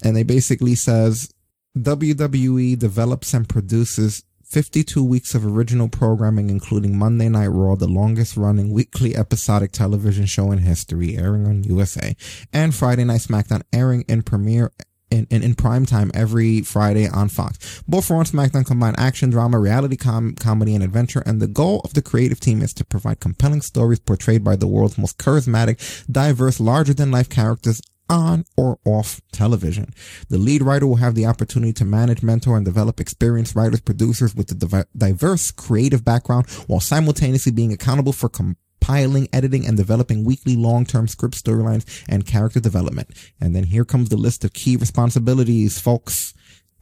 And 0.03 0.15
they 0.15 0.23
basically 0.23 0.75
says 0.75 1.29
WWE 1.77 2.77
develops 2.77 3.33
and 3.33 3.47
produces 3.47 4.23
52 4.49 5.03
weeks 5.03 5.35
of 5.35 5.45
original 5.45 5.89
programming, 5.89 6.49
including 6.49 6.97
Monday 6.97 7.27
Night 7.27 7.47
Raw, 7.47 7.75
the 7.75 7.87
longest 7.87 8.37
running 8.37 8.71
weekly 8.71 9.13
episodic 9.13 9.73
television 9.73 10.25
show 10.25 10.53
in 10.53 10.59
history, 10.59 11.17
airing 11.17 11.45
on 11.45 11.63
USA, 11.65 12.15
and 12.53 12.73
Friday 12.73 13.03
Night 13.03 13.19
SmackDown, 13.19 13.63
airing 13.73 14.05
in 14.07 14.23
premiere 14.23 14.71
in, 15.11 15.27
in, 15.29 15.43
in 15.43 15.53
prime 15.53 15.85
time 15.85 16.11
every 16.13 16.61
Friday 16.61 17.09
on 17.09 17.27
Fox. 17.27 17.83
Both 17.89 18.09
Raw 18.09 18.19
and 18.19 18.27
SmackDown 18.27 18.65
combine 18.65 18.95
action, 18.97 19.29
drama, 19.29 19.59
reality 19.59 19.97
com- 19.97 20.35
comedy, 20.35 20.73
and 20.75 20.83
adventure, 20.83 21.23
and 21.25 21.41
the 21.41 21.47
goal 21.47 21.81
of 21.83 21.93
the 21.93 22.01
creative 22.01 22.39
team 22.39 22.61
is 22.61 22.73
to 22.75 22.85
provide 22.85 23.19
compelling 23.19 23.61
stories 23.61 23.99
portrayed 23.99 24.45
by 24.45 24.55
the 24.55 24.67
world's 24.67 24.97
most 24.97 25.17
charismatic, 25.17 26.05
diverse, 26.09 26.61
larger-than-life 26.61 27.29
characters 27.29 27.81
on 28.09 28.45
or 28.55 28.79
off 28.85 29.21
television. 29.31 29.93
The 30.29 30.37
lead 30.37 30.61
writer 30.61 30.87
will 30.87 30.97
have 30.97 31.15
the 31.15 31.25
opportunity 31.25 31.73
to 31.73 31.85
manage, 31.85 32.23
mentor, 32.23 32.55
and 32.55 32.65
develop 32.65 32.99
experienced 32.99 33.55
writers, 33.55 33.81
producers 33.81 34.35
with 34.35 34.51
a 34.51 34.85
diverse 34.95 35.51
creative 35.51 36.03
background 36.03 36.49
while 36.67 36.79
simultaneously 36.79 37.51
being 37.51 37.73
accountable 37.73 38.13
for 38.13 38.29
compiling, 38.29 39.27
editing, 39.33 39.65
and 39.65 39.77
developing 39.77 40.23
weekly 40.23 40.55
long-term 40.55 41.07
script 41.07 41.43
storylines 41.43 42.03
and 42.07 42.25
character 42.25 42.59
development. 42.59 43.09
And 43.39 43.55
then 43.55 43.65
here 43.65 43.85
comes 43.85 44.09
the 44.09 44.17
list 44.17 44.43
of 44.43 44.53
key 44.53 44.77
responsibilities, 44.77 45.79
folks. 45.79 46.33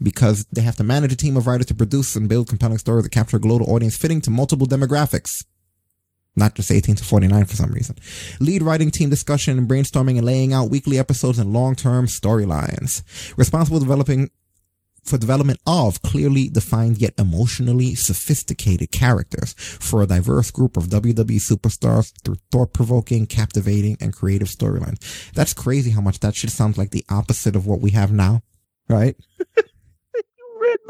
Because 0.04 0.46
they 0.52 0.62
have 0.62 0.76
to 0.76 0.84
manage 0.84 1.14
a 1.14 1.16
team 1.16 1.38
of 1.38 1.48
writers 1.48 1.68
to 1.68 1.74
produce 1.74 2.18
and 2.18 2.28
build 2.28 2.50
compelling 2.50 2.80
stories 2.80 3.06
that 3.06 3.12
capture 3.12 3.38
a 3.38 3.40
global 3.40 3.72
audience 3.72 3.96
fitting 3.96 4.20
to 4.22 4.30
multiple 4.30 4.68
demographics 4.68 5.46
not 6.36 6.56
just 6.56 6.72
18 6.72 6.96
to 6.96 7.04
49 7.04 7.46
for 7.46 7.56
some 7.56 7.72
reason. 7.72 7.96
Lead 8.40 8.62
writing 8.62 8.92
team 8.92 9.10
discussion 9.10 9.58
and 9.58 9.70
brainstorming 9.70 10.18
and 10.18 10.26
laying 10.26 10.54
out 10.54 10.70
weekly 10.70 11.00
episodes 11.00 11.40
and 11.40 11.54
long-term 11.54 12.08
storylines. 12.08 13.04
Responsible 13.38 13.80
developing 13.80 14.30
for 15.06 15.18
development 15.18 15.60
of 15.68 16.02
clearly 16.02 16.50
defined 16.50 16.98
yet 16.98 17.14
emotionally 17.18 17.94
sophisticated 17.96 18.92
characters 18.92 19.54
for 19.54 20.02
a 20.02 20.08
diverse 20.08 20.52
group 20.52 20.78
of 20.78 20.86
WWE 20.86 21.40
superstars 21.40 22.12
through 22.24 22.38
thought-provoking, 22.52 23.28
captivating, 23.28 23.98
and 24.02 24.14
creative 24.14 24.48
storylines. 24.48 25.32
That's 25.34 25.54
crazy 25.54 25.92
how 25.92 26.02
much 26.02 26.20
that 26.22 26.36
shit 26.36 26.50
sounds 26.50 26.78
like 26.78 26.90
the 26.90 27.06
opposite 27.10 27.56
of 27.56 27.68
what 27.68 27.82
we 27.82 27.92
have 27.92 28.12
now, 28.12 28.42
right? 28.90 29.16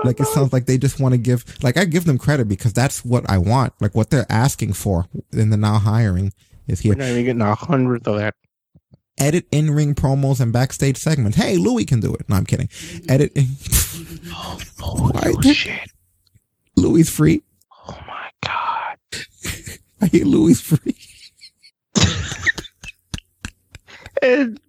like 0.04 0.20
it 0.20 0.28
sounds 0.28 0.52
like 0.52 0.66
they 0.66 0.78
just 0.78 1.00
want 1.00 1.14
to 1.14 1.18
give 1.18 1.46
like 1.64 1.78
I 1.78 1.86
give 1.86 2.06
them 2.06 2.18
credit 2.18 2.48
because 2.48 2.74
that's 2.74 3.06
what 3.06 3.30
I 3.30 3.38
want. 3.38 3.74
Like 3.80 3.96
what 3.96 4.10
they're 4.10 4.26
asking 4.30 4.74
for 4.74 5.08
in 5.32 5.50
the 5.50 5.58
now 5.58 5.80
hiring 5.80 6.34
is 6.68 6.80
here. 6.80 6.94
We're 6.94 7.00
not 7.00 7.10
even 7.10 7.26
getting 7.26 7.42
a 7.42 7.56
hundredth 7.56 8.08
of 8.08 8.18
that. 8.18 8.36
Edit 9.18 9.48
in 9.52 9.72
ring 9.72 9.96
promos 9.96 10.42
and 10.42 10.52
backstage 10.52 10.98
segments. 10.98 11.38
Hey, 11.38 11.58
Louis 11.58 11.86
can 11.86 12.02
do 12.02 12.14
it. 12.14 12.28
No, 12.28 12.36
I'm 12.36 12.46
kidding. 12.46 12.70
Edit. 13.08 13.32
In- 13.34 13.56
oh, 14.32 14.60
oh 14.82 15.42
shit. 15.42 15.90
Louis 16.76 17.10
free. 17.10 17.42
Oh 17.88 17.98
my 18.08 18.30
god. 18.44 18.98
I 20.02 20.08
hate 20.08 20.28
Louis 20.28 20.60
free. 20.60 20.98
and 24.22 24.60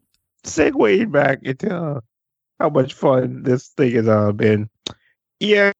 segueing 0.44 1.10
back 1.10 1.42
into 1.42 1.74
uh, 1.74 2.00
how 2.60 2.68
much 2.68 2.94
fun 2.94 3.42
this 3.42 3.68
thing 3.68 3.94
has 3.94 4.06
uh, 4.06 4.30
been. 4.32 4.68
Yeah, 5.40 5.72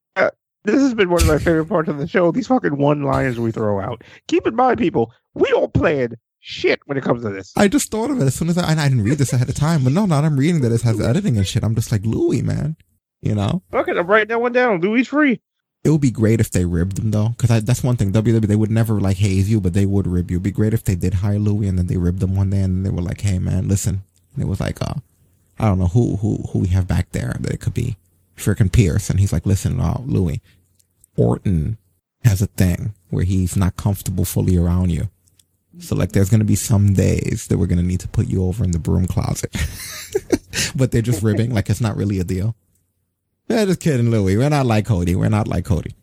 this 0.67 0.81
has 0.81 0.95
been 0.95 1.11
one 1.11 1.23
of 1.23 1.29
my 1.29 1.39
favorite 1.39 1.67
parts 1.67 1.89
of 1.89 1.99
the 1.99 2.07
show. 2.07 2.31
These 2.33 2.49
fucking 2.49 2.77
one 2.77 3.03
liners 3.03 3.39
we 3.39 3.53
throw 3.53 3.81
out. 3.81 4.03
Keep 4.27 4.47
in 4.47 4.57
mind, 4.57 4.79
people, 4.79 5.13
we 5.35 5.49
don't 5.51 5.73
plan 5.73 6.17
shit 6.41 6.81
when 6.87 6.99
it 6.99 7.05
comes 7.05 7.23
to 7.23 7.31
this. 7.31 7.53
I 7.57 7.69
just 7.69 7.91
thought 7.91 8.11
of 8.11 8.21
it 8.21 8.25
as 8.25 8.35
soon 8.35 8.49
as 8.49 8.59
I, 8.59 8.71
and 8.71 8.81
I 8.81 8.89
didn't 8.89 9.05
read 9.05 9.19
this 9.19 9.33
ahead 9.33 9.49
of 9.49 9.55
time, 9.55 9.85
but 9.85 9.93
no, 9.93 10.07
now 10.07 10.21
I'm 10.21 10.37
reading 10.37 10.61
that 10.63 10.73
it 10.73 10.83
has 10.83 11.01
editing 11.01 11.37
and 11.37 11.47
shit. 11.47 11.65
I'm 11.65 11.75
just 11.75 11.93
like, 11.93 12.05
Louis, 12.05 12.43
man. 12.43 12.77
You 13.23 13.35
know? 13.35 13.63
Fuck 13.71 13.89
it, 13.89 13.97
I'm 13.97 14.07
writing 14.07 14.29
that 14.29 14.41
one 14.41 14.53
down. 14.53 14.81
Louis 14.81 15.05
free. 15.05 15.41
It 15.85 15.91
would 15.91 16.01
be 16.01 16.11
great 16.11 16.41
if 16.41 16.51
they 16.51 16.65
ribbed 16.65 16.99
him 16.99 17.13
though, 17.13 17.29
because 17.29 17.63
that's 17.63 17.85
one 17.85 17.97
thing. 17.97 18.13
WWE 18.13 18.49
they 18.49 18.57
would 18.57 18.73
never 18.73 19.01
like 19.01 19.19
haze 19.19 19.49
you, 19.49 19.61
but 19.61 19.73
they 19.73 19.87
would 19.87 20.09
rib 20.09 20.33
you. 20.33 20.39
It'd 20.39 20.43
be 20.43 20.51
great 20.51 20.75
if 20.75 20.83
they 20.83 20.97
did 20.97 21.15
hire 21.15 21.39
Louis 21.39 21.69
and 21.69 21.79
then 21.79 21.87
they 21.87 21.97
ribbed 21.97 22.21
him 22.21 22.35
one 22.35 22.51
day 22.51 22.63
and 22.63 22.85
they 22.85 22.91
were 22.91 23.03
like, 23.03 23.21
"Hey 23.21 23.39
man, 23.39 23.69
listen." 23.69 24.03
And 24.35 24.43
it 24.43 24.49
was 24.49 24.59
like, 24.59 24.83
uh, 24.83 24.95
I 25.61 25.67
don't 25.67 25.79
know 25.79 25.87
who 25.87 26.17
who 26.17 26.39
who 26.51 26.59
we 26.59 26.69
have 26.69 26.89
back 26.89 27.13
there 27.13 27.37
that 27.39 27.53
it 27.53 27.61
could 27.61 27.75
be, 27.75 27.97
freaking 28.37 28.71
Pierce, 28.71 29.11
and 29.11 29.19
he's 29.21 29.33
like, 29.33 29.47
"Listen, 29.47 29.81
uh, 29.81 30.01
Louis, 30.05 30.41
Orton 31.17 31.79
has 32.25 32.43
a 32.43 32.47
thing 32.47 32.95
where 33.11 33.25
he's 33.25 33.57
not 33.57 33.77
comfortable 33.77 34.25
fully 34.25 34.57
around 34.57 34.91
you." 34.91 35.09
So 35.79 35.95
like 35.95 36.13
there's 36.13 36.31
gonna 36.31 36.45
be 36.45 36.57
some 36.57 36.95
days 36.95 37.47
that 37.49 37.59
we're 37.59 37.67
gonna 37.67 37.83
need 37.83 38.01
to 38.01 38.09
put 38.09 38.29
you 38.29 38.45
over 38.45 38.65
in 38.65 38.71
the 38.71 38.79
broom 38.79 39.07
closet. 39.07 39.55
but 40.77 40.91
they're 40.91 41.03
just 41.03 41.23
ribbing, 41.23 41.53
like 41.53 41.69
it's 41.69 41.81
not 41.81 41.97
really 41.97 42.19
a 42.19 42.25
deal. 42.25 42.55
Yeah, 43.49 43.65
just 43.65 43.81
kidding, 43.81 44.11
Louis. 44.11 44.37
We're 44.37 44.49
not 44.49 44.67
like 44.67 44.87
Cody. 44.87 45.15
We're 45.15 45.29
not 45.29 45.47
like 45.47 45.65
Cody. 45.65 45.95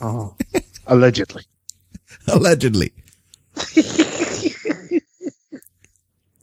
Oh. 0.00 0.36
Allegedly. 0.86 1.44
Allegedly. 2.28 2.92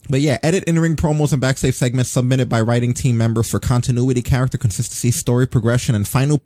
But 0.08 0.20
yeah, 0.20 0.38
edit 0.42 0.64
in-ring 0.64 0.96
promos 0.96 1.32
and 1.32 1.40
backstage 1.40 1.74
segments 1.74 2.10
submitted 2.10 2.48
by 2.48 2.60
writing 2.60 2.94
team 2.94 3.18
members 3.18 3.50
for 3.50 3.58
continuity, 3.58 4.22
character 4.22 4.58
consistency, 4.58 5.10
story 5.10 5.46
progression, 5.46 5.94
and 5.94 6.06
final 6.06 6.42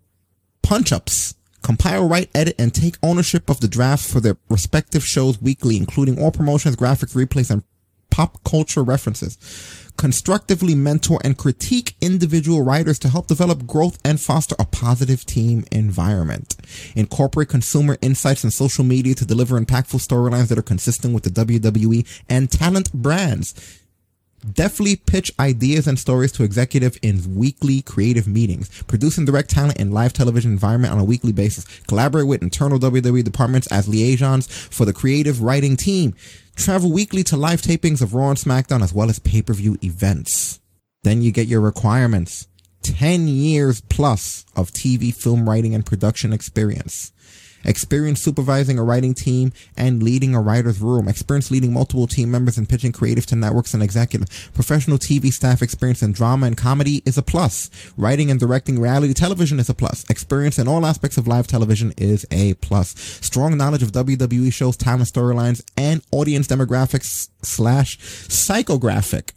punch-ups. 0.63 1.35
Compile, 1.63 2.09
write, 2.09 2.31
edit, 2.35 2.55
and 2.59 2.75
take 2.75 2.97
ownership 3.03 3.51
of 3.51 3.61
the 3.61 3.69
drafts 3.69 4.11
for 4.11 4.21
their 4.21 4.39
respective 4.49 5.05
shows 5.05 5.43
weekly, 5.43 5.77
including 5.77 6.19
all 6.19 6.31
promotions, 6.33 6.75
graphics, 6.75 7.15
replays, 7.15 7.51
and 7.51 7.63
pop 8.11 8.43
culture 8.45 8.83
references. 8.83 9.37
Constructively 10.01 10.75
mentor 10.75 11.21
and 11.23 11.37
critique 11.37 11.95
individual 12.01 12.63
writers 12.63 12.99
to 13.01 13.11
help 13.11 13.27
develop 13.27 13.67
growth 13.67 13.99
and 14.03 14.19
foster 14.19 14.57
a 14.59 14.65
positive 14.65 15.27
team 15.27 15.63
environment. 15.71 16.57
Incorporate 16.97 17.51
consumer 17.51 17.99
insights 18.01 18.43
and 18.43 18.51
social 18.51 18.83
media 18.83 19.15
to 19.15 19.27
deliver 19.27 19.61
impactful 19.61 20.01
storylines 20.01 20.49
that 20.49 20.57
are 20.57 20.63
consistent 20.63 21.13
with 21.13 21.25
the 21.25 21.45
WWE 21.45 22.23
and 22.31 22.51
talent 22.51 22.91
brands. 22.95 23.79
Deftly 24.51 24.97
pitch 24.97 25.31
ideas 25.39 25.87
and 25.87 25.99
stories 25.99 26.33
to 26.33 26.45
executive 26.45 26.99
in 27.03 27.35
weekly 27.35 27.83
creative 27.83 28.27
meetings. 28.27 28.83
Produce 28.85 29.19
and 29.19 29.27
direct 29.27 29.51
talent 29.51 29.79
in 29.79 29.91
live 29.91 30.15
television 30.15 30.51
environment 30.51 30.95
on 30.95 30.99
a 30.99 31.05
weekly 31.05 31.33
basis. 31.33 31.67
Collaborate 31.81 32.27
with 32.27 32.43
internal 32.43 32.79
WWE 32.79 33.23
departments 33.23 33.67
as 33.67 33.87
liaisons 33.87 34.47
for 34.47 34.87
the 34.87 34.95
creative 34.95 35.43
writing 35.43 35.77
team. 35.77 36.15
Travel 36.57 36.93
weekly 36.93 37.25
to 37.25 37.37
live 37.37 37.63
tapings 37.63 38.03
of 38.03 38.15
Raw 38.15 38.31
and 38.31 38.39
SmackDown 38.39 38.83
as 38.83 38.93
well 38.93 39.09
as 39.09 39.19
pay-per-view 39.19 39.79
events. 39.83 40.61
Then 41.03 41.23
you 41.23 41.33
get 41.33 41.47
your 41.47 41.61
requirements. 41.61 42.47
10 42.83 43.29
years 43.29 43.81
plus 43.83 44.45
of 44.57 44.71
TV, 44.71 45.15
film 45.15 45.49
writing, 45.49 45.75
and 45.75 45.85
production 45.85 46.33
experience. 46.33 47.13
Experience 47.65 48.21
supervising 48.21 48.79
a 48.79 48.85
writing 48.85 49.15
team 49.15 49.53
and 49.77 50.03
leading 50.03 50.35
a 50.35 50.41
writer's 50.41 50.81
room. 50.81 51.09
Experience 51.09 51.51
leading 51.51 51.73
multiple 51.73 52.07
team 52.07 52.31
members 52.31 52.57
and 52.59 52.69
pitching 52.69 52.93
creative 52.93 53.27
to 53.27 53.37
networks 53.37 53.75
and 53.75 53.83
executives. 53.83 54.49
Professional 54.55 54.99
TV 54.99 55.33
staff 55.33 55.63
experience 55.63 56.03
in 56.03 56.13
drama 56.13 56.47
and 56.47 56.57
comedy 56.57 57.03
is 57.05 57.19
a 57.19 57.23
plus. 57.23 57.71
Writing 57.97 58.31
and 58.31 58.41
directing 58.41 58.81
reality 58.81 59.15
television 59.15 59.59
is 59.61 59.69
a 59.69 59.75
plus. 59.75 60.09
Experience 60.09 60.59
in 60.59 60.69
all 60.69 60.87
aspects 60.87 61.17
of 61.17 61.29
live 61.29 61.47
television 61.47 61.93
is 61.97 62.27
a 62.31 62.55
plus. 62.55 62.91
Strong 63.21 63.57
knowledge 63.57 63.83
of 63.83 63.93
WWE 63.93 64.53
shows, 64.53 64.77
talent 64.77 65.09
storylines, 65.09 65.63
and 65.77 66.03
audience 66.13 66.47
demographics 66.47 67.29
slash 67.43 67.99
psychographic 67.99 69.31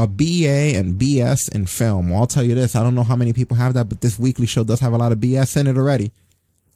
a 0.00 0.06
BA 0.06 0.78
and 0.78 0.98
BS 0.98 1.54
in 1.54 1.66
film. 1.66 2.08
Well, 2.08 2.20
I'll 2.20 2.26
tell 2.26 2.42
you 2.42 2.54
this. 2.54 2.74
I 2.74 2.82
don't 2.82 2.94
know 2.94 3.02
how 3.02 3.16
many 3.16 3.34
people 3.34 3.58
have 3.58 3.74
that, 3.74 3.90
but 3.90 4.00
this 4.00 4.18
weekly 4.18 4.46
show 4.46 4.64
does 4.64 4.80
have 4.80 4.94
a 4.94 4.98
lot 4.98 5.12
of 5.12 5.18
BS 5.18 5.58
in 5.58 5.66
it 5.66 5.76
already. 5.76 6.10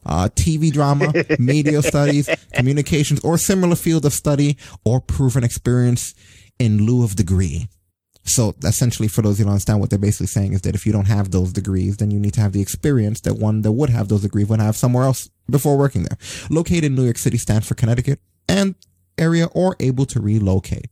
Uh, 0.07 0.29
TV 0.35 0.73
drama, 0.73 1.13
media 1.39 1.83
studies, 1.83 2.29
communications, 2.53 3.21
or 3.21 3.39
similar 3.39 3.77
field 3.77 4.05
of 4.05 4.13
study 4.13 4.57
or 4.85 5.01
proven 5.01 5.45
experience 5.45 6.15
in 6.59 6.85
lieu 6.85 7.03
of 7.05 7.17
degree. 7.17 7.69
So 8.25 8.55
essentially, 8.65 9.09
for 9.09 9.23
those 9.23 9.39
who 9.39 9.45
don't 9.45 9.53
understand, 9.53 9.81
what 9.81 9.91
they're 9.91 9.99
basically 9.99 10.29
saying 10.29 10.55
is 10.55 10.63
that 10.63 10.75
if 10.75 10.87
you 10.87 10.93
don't 10.93 11.07
have 11.07 11.31
those 11.31 11.53
degrees, 11.53 11.99
then 11.99 12.11
you 12.11 12.19
need 12.19 12.35
to 12.35 12.41
have 12.41 12.53
the 12.53 12.63
experience 12.63 13.21
that 13.23 13.35
one 13.35 13.63
that 13.63 13.73
would 13.73 13.91
have 13.91 14.09
those 14.09 14.23
degrees 14.23 14.49
would 14.49 14.61
have 14.61 14.77
somewhere 14.77 15.05
else 15.05 15.29
before 15.49 15.77
working 15.77 16.05
there. 16.05 16.17
Located 16.49 16.85
in 16.85 16.95
New 16.95 17.05
York 17.05 17.19
City, 17.19 17.37
Stamford, 17.37 17.77
Connecticut, 17.77 18.21
and 18.49 18.75
area, 19.19 19.47
or 19.53 19.77
able 19.79 20.07
to 20.07 20.21
relocate. 20.21 20.87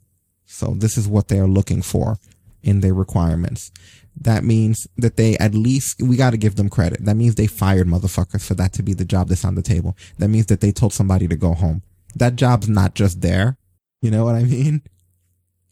So 0.44 0.74
this 0.76 0.98
is 0.98 1.08
what 1.08 1.28
they 1.28 1.38
are 1.38 1.48
looking 1.48 1.80
for 1.80 2.18
in 2.62 2.80
their 2.80 2.94
requirements. 2.94 3.72
That 4.20 4.44
means 4.44 4.86
that 4.98 5.16
they 5.16 5.36
at 5.38 5.54
least, 5.54 6.00
we 6.02 6.16
got 6.16 6.30
to 6.30 6.36
give 6.36 6.56
them 6.56 6.68
credit. 6.68 7.04
That 7.04 7.16
means 7.16 7.34
they 7.34 7.46
fired 7.46 7.86
motherfuckers 7.86 8.46
for 8.46 8.54
that 8.54 8.72
to 8.74 8.82
be 8.82 8.92
the 8.94 9.04
job 9.04 9.28
that's 9.28 9.44
on 9.44 9.54
the 9.54 9.62
table. 9.62 9.96
That 10.18 10.28
means 10.28 10.46
that 10.46 10.60
they 10.60 10.70
told 10.70 10.92
somebody 10.92 11.26
to 11.28 11.36
go 11.36 11.54
home. 11.54 11.82
That 12.14 12.36
job's 12.36 12.68
not 12.68 12.94
just 12.94 13.20
there. 13.22 13.56
You 14.02 14.10
know 14.10 14.24
what 14.24 14.34
I 14.34 14.42
mean? 14.44 14.82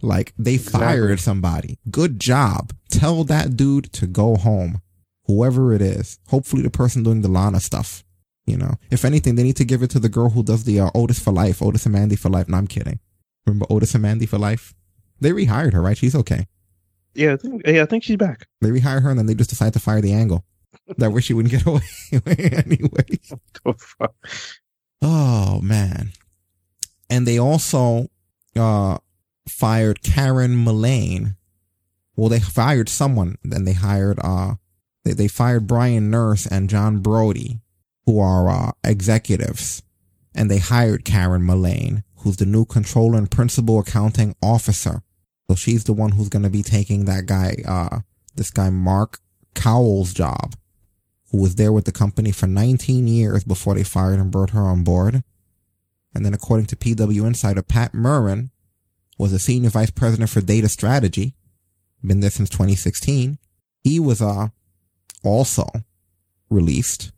Like 0.02 0.32
they 0.38 0.54
Exactly. 0.54 0.80
fired 0.80 1.20
somebody. 1.20 1.78
Good 1.90 2.18
job. 2.18 2.72
Tell 2.90 3.24
that 3.24 3.56
dude 3.56 3.92
to 3.92 4.06
go 4.06 4.36
home. 4.36 4.80
Whoever 5.26 5.72
it 5.74 5.82
is. 5.82 6.18
Hopefully 6.28 6.62
the 6.62 6.70
person 6.70 7.02
doing 7.02 7.20
the 7.20 7.28
Lana 7.28 7.60
stuff. 7.60 8.02
You 8.46 8.56
know, 8.56 8.74
if 8.90 9.04
anything, 9.04 9.34
they 9.36 9.42
need 9.44 9.56
to 9.56 9.64
give 9.64 9.82
it 9.82 9.90
to 9.90 10.00
the 10.00 10.08
girl 10.08 10.30
who 10.30 10.42
does 10.42 10.64
the 10.64 10.80
uh, 10.80 10.90
Otis 10.94 11.20
for 11.20 11.30
life, 11.30 11.62
Otis 11.62 11.84
and 11.86 11.92
Mandy 11.92 12.16
for 12.16 12.30
life. 12.30 12.48
No, 12.48 12.56
I'm 12.56 12.66
kidding. 12.66 12.98
Remember 13.46 13.66
Otis 13.70 13.94
and 13.94 14.02
Mandy 14.02 14.26
for 14.26 14.38
life? 14.38 14.74
They 15.20 15.30
rehired 15.30 15.72
her, 15.74 15.82
right? 15.82 15.96
She's 15.96 16.16
okay. 16.16 16.46
Yeah, 17.14 17.32
I 17.32 17.36
think, 17.36 17.62
yeah, 17.66 17.82
I 17.82 17.86
think 17.86 18.04
she's 18.04 18.16
back. 18.16 18.46
They 18.60 18.70
rehire 18.70 19.02
her 19.02 19.10
and 19.10 19.18
then 19.18 19.26
they 19.26 19.34
just 19.34 19.50
decide 19.50 19.72
to 19.74 19.80
fire 19.80 20.00
the 20.00 20.12
angle. 20.12 20.44
That 20.98 21.12
way 21.12 21.20
she 21.20 21.34
wouldn't 21.34 21.52
get 21.52 21.66
away 21.66 21.82
anyway. 22.26 23.18
Oh 25.02 25.60
man. 25.62 26.12
And 27.08 27.26
they 27.26 27.38
also 27.38 28.08
uh 28.56 28.98
fired 29.48 30.02
Karen 30.02 30.56
Mullane. 30.56 31.36
Well, 32.16 32.28
they 32.28 32.40
fired 32.40 32.88
someone, 32.88 33.36
then 33.44 33.64
they 33.64 33.72
hired 33.72 34.18
uh 34.22 34.54
they, 35.04 35.12
they 35.12 35.28
fired 35.28 35.66
Brian 35.66 36.10
Nurse 36.10 36.46
and 36.46 36.68
John 36.68 36.98
Brody, 36.98 37.60
who 38.04 38.18
are 38.18 38.48
uh 38.48 38.72
executives. 38.84 39.82
And 40.34 40.50
they 40.50 40.58
hired 40.58 41.04
Karen 41.04 41.44
Mullane, 41.44 42.04
who's 42.18 42.36
the 42.36 42.46
new 42.46 42.64
controller 42.64 43.18
and 43.18 43.30
principal 43.30 43.78
accounting 43.78 44.34
officer. 44.42 45.02
So 45.50 45.56
she's 45.56 45.82
the 45.82 45.92
one 45.92 46.12
who's 46.12 46.28
gonna 46.28 46.48
be 46.48 46.62
taking 46.62 47.06
that 47.06 47.26
guy 47.26 47.56
uh 47.66 48.02
this 48.36 48.52
guy 48.52 48.70
Mark 48.70 49.18
Kowal's 49.52 50.14
job 50.14 50.54
who 51.32 51.38
was 51.38 51.56
there 51.56 51.72
with 51.72 51.86
the 51.86 51.90
company 51.90 52.30
for 52.30 52.46
19 52.46 53.08
years 53.08 53.42
before 53.42 53.74
they 53.74 53.82
fired 53.82 54.20
and 54.20 54.30
brought 54.30 54.50
her 54.50 54.62
on 54.62 54.84
board. 54.84 55.24
And 56.14 56.24
then 56.24 56.34
according 56.34 56.66
to 56.66 56.76
PW 56.76 57.26
Insider, 57.26 57.62
Pat 57.62 57.94
Murrin 57.94 58.50
was 59.18 59.32
a 59.32 59.40
senior 59.40 59.70
vice 59.70 59.90
president 59.90 60.30
for 60.30 60.40
data 60.40 60.68
strategy. 60.68 61.34
Been 62.00 62.20
there 62.20 62.30
since 62.30 62.48
2016. 62.48 63.38
He 63.82 63.98
was, 63.98 64.22
uh, 64.22 64.50
also 65.24 65.66
released. 66.48 67.10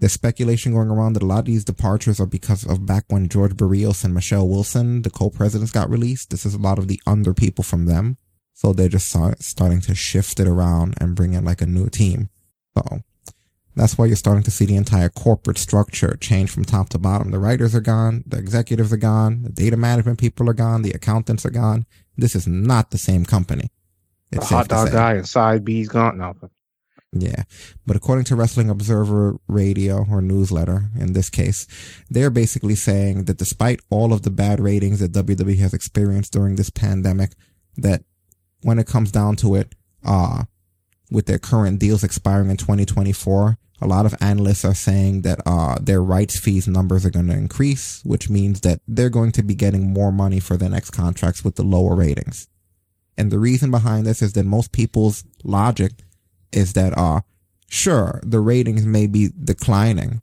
There's 0.00 0.12
speculation 0.12 0.72
going 0.72 0.88
around 0.88 1.12
that 1.12 1.22
a 1.22 1.26
lot 1.26 1.40
of 1.40 1.44
these 1.44 1.64
departures 1.64 2.18
are 2.20 2.26
because 2.26 2.64
of 2.64 2.86
back 2.86 3.04
when 3.08 3.28
George 3.28 3.54
Barrios 3.54 4.02
and 4.02 4.14
Michelle 4.14 4.48
Wilson, 4.48 5.02
the 5.02 5.10
co-presidents, 5.10 5.72
got 5.72 5.90
released. 5.90 6.30
This 6.30 6.46
is 6.46 6.54
a 6.54 6.58
lot 6.58 6.78
of 6.78 6.88
the 6.88 7.00
under 7.06 7.34
people 7.34 7.62
from 7.62 7.84
them. 7.84 8.16
So 8.54 8.72
they're 8.72 8.88
just 8.88 9.10
start, 9.10 9.42
starting 9.42 9.80
to 9.82 9.94
shift 9.94 10.40
it 10.40 10.48
around 10.48 10.94
and 11.00 11.14
bring 11.14 11.34
in 11.34 11.44
like 11.44 11.60
a 11.60 11.66
new 11.66 11.88
team. 11.88 12.30
So 12.76 13.00
that's 13.76 13.98
why 13.98 14.06
you're 14.06 14.16
starting 14.16 14.42
to 14.44 14.50
see 14.50 14.64
the 14.64 14.76
entire 14.76 15.10
corporate 15.10 15.58
structure 15.58 16.16
change 16.16 16.50
from 16.50 16.64
top 16.64 16.88
to 16.90 16.98
bottom. 16.98 17.30
The 17.30 17.38
writers 17.38 17.74
are 17.74 17.80
gone. 17.80 18.24
The 18.26 18.38
executives 18.38 18.92
are 18.92 18.98
gone. 18.98 19.42
The 19.42 19.50
data 19.50 19.76
management 19.76 20.18
people 20.18 20.48
are 20.48 20.54
gone. 20.54 20.82
The 20.82 20.92
accountants 20.92 21.44
are 21.44 21.50
gone. 21.50 21.86
This 22.16 22.34
is 22.34 22.46
not 22.46 22.90
the 22.90 22.98
same 22.98 23.24
company. 23.24 23.70
The 24.30 24.44
hot 24.44 24.68
dog 24.68 24.92
guy 24.92 25.14
and 25.14 25.28
side 25.28 25.64
B's 25.64 25.88
gone. 25.88 26.18
No. 26.18 26.34
Yeah. 27.12 27.42
But 27.86 27.96
according 27.96 28.24
to 28.26 28.36
Wrestling 28.36 28.70
Observer 28.70 29.36
Radio 29.48 30.06
or 30.08 30.22
newsletter, 30.22 30.90
in 30.96 31.12
this 31.12 31.28
case, 31.28 31.66
they're 32.08 32.30
basically 32.30 32.76
saying 32.76 33.24
that 33.24 33.36
despite 33.36 33.80
all 33.90 34.12
of 34.12 34.22
the 34.22 34.30
bad 34.30 34.60
ratings 34.60 35.00
that 35.00 35.12
WWE 35.12 35.58
has 35.58 35.74
experienced 35.74 36.32
during 36.32 36.54
this 36.56 36.70
pandemic, 36.70 37.32
that 37.76 38.04
when 38.62 38.78
it 38.78 38.86
comes 38.86 39.10
down 39.10 39.36
to 39.36 39.56
it, 39.56 39.74
uh, 40.04 40.44
with 41.10 41.26
their 41.26 41.38
current 41.38 41.80
deals 41.80 42.04
expiring 42.04 42.50
in 42.50 42.56
2024, 42.56 43.58
a 43.82 43.86
lot 43.86 44.06
of 44.06 44.14
analysts 44.20 44.64
are 44.64 44.74
saying 44.74 45.22
that, 45.22 45.40
uh, 45.46 45.76
their 45.80 46.02
rights 46.02 46.38
fees 46.38 46.68
numbers 46.68 47.04
are 47.04 47.10
going 47.10 47.26
to 47.26 47.36
increase, 47.36 48.02
which 48.04 48.30
means 48.30 48.60
that 48.60 48.80
they're 48.86 49.10
going 49.10 49.32
to 49.32 49.42
be 49.42 49.54
getting 49.54 49.92
more 49.92 50.12
money 50.12 50.38
for 50.38 50.56
their 50.56 50.70
next 50.70 50.90
contracts 50.90 51.42
with 51.42 51.56
the 51.56 51.64
lower 51.64 51.96
ratings. 51.96 52.46
And 53.18 53.32
the 53.32 53.38
reason 53.40 53.72
behind 53.72 54.06
this 54.06 54.22
is 54.22 54.34
that 54.34 54.46
most 54.46 54.70
people's 54.70 55.24
logic 55.42 55.92
is 56.52 56.72
that, 56.74 56.96
uh, 56.96 57.20
sure, 57.68 58.20
the 58.22 58.40
ratings 58.40 58.84
may 58.84 59.06
be 59.06 59.30
declining 59.42 60.22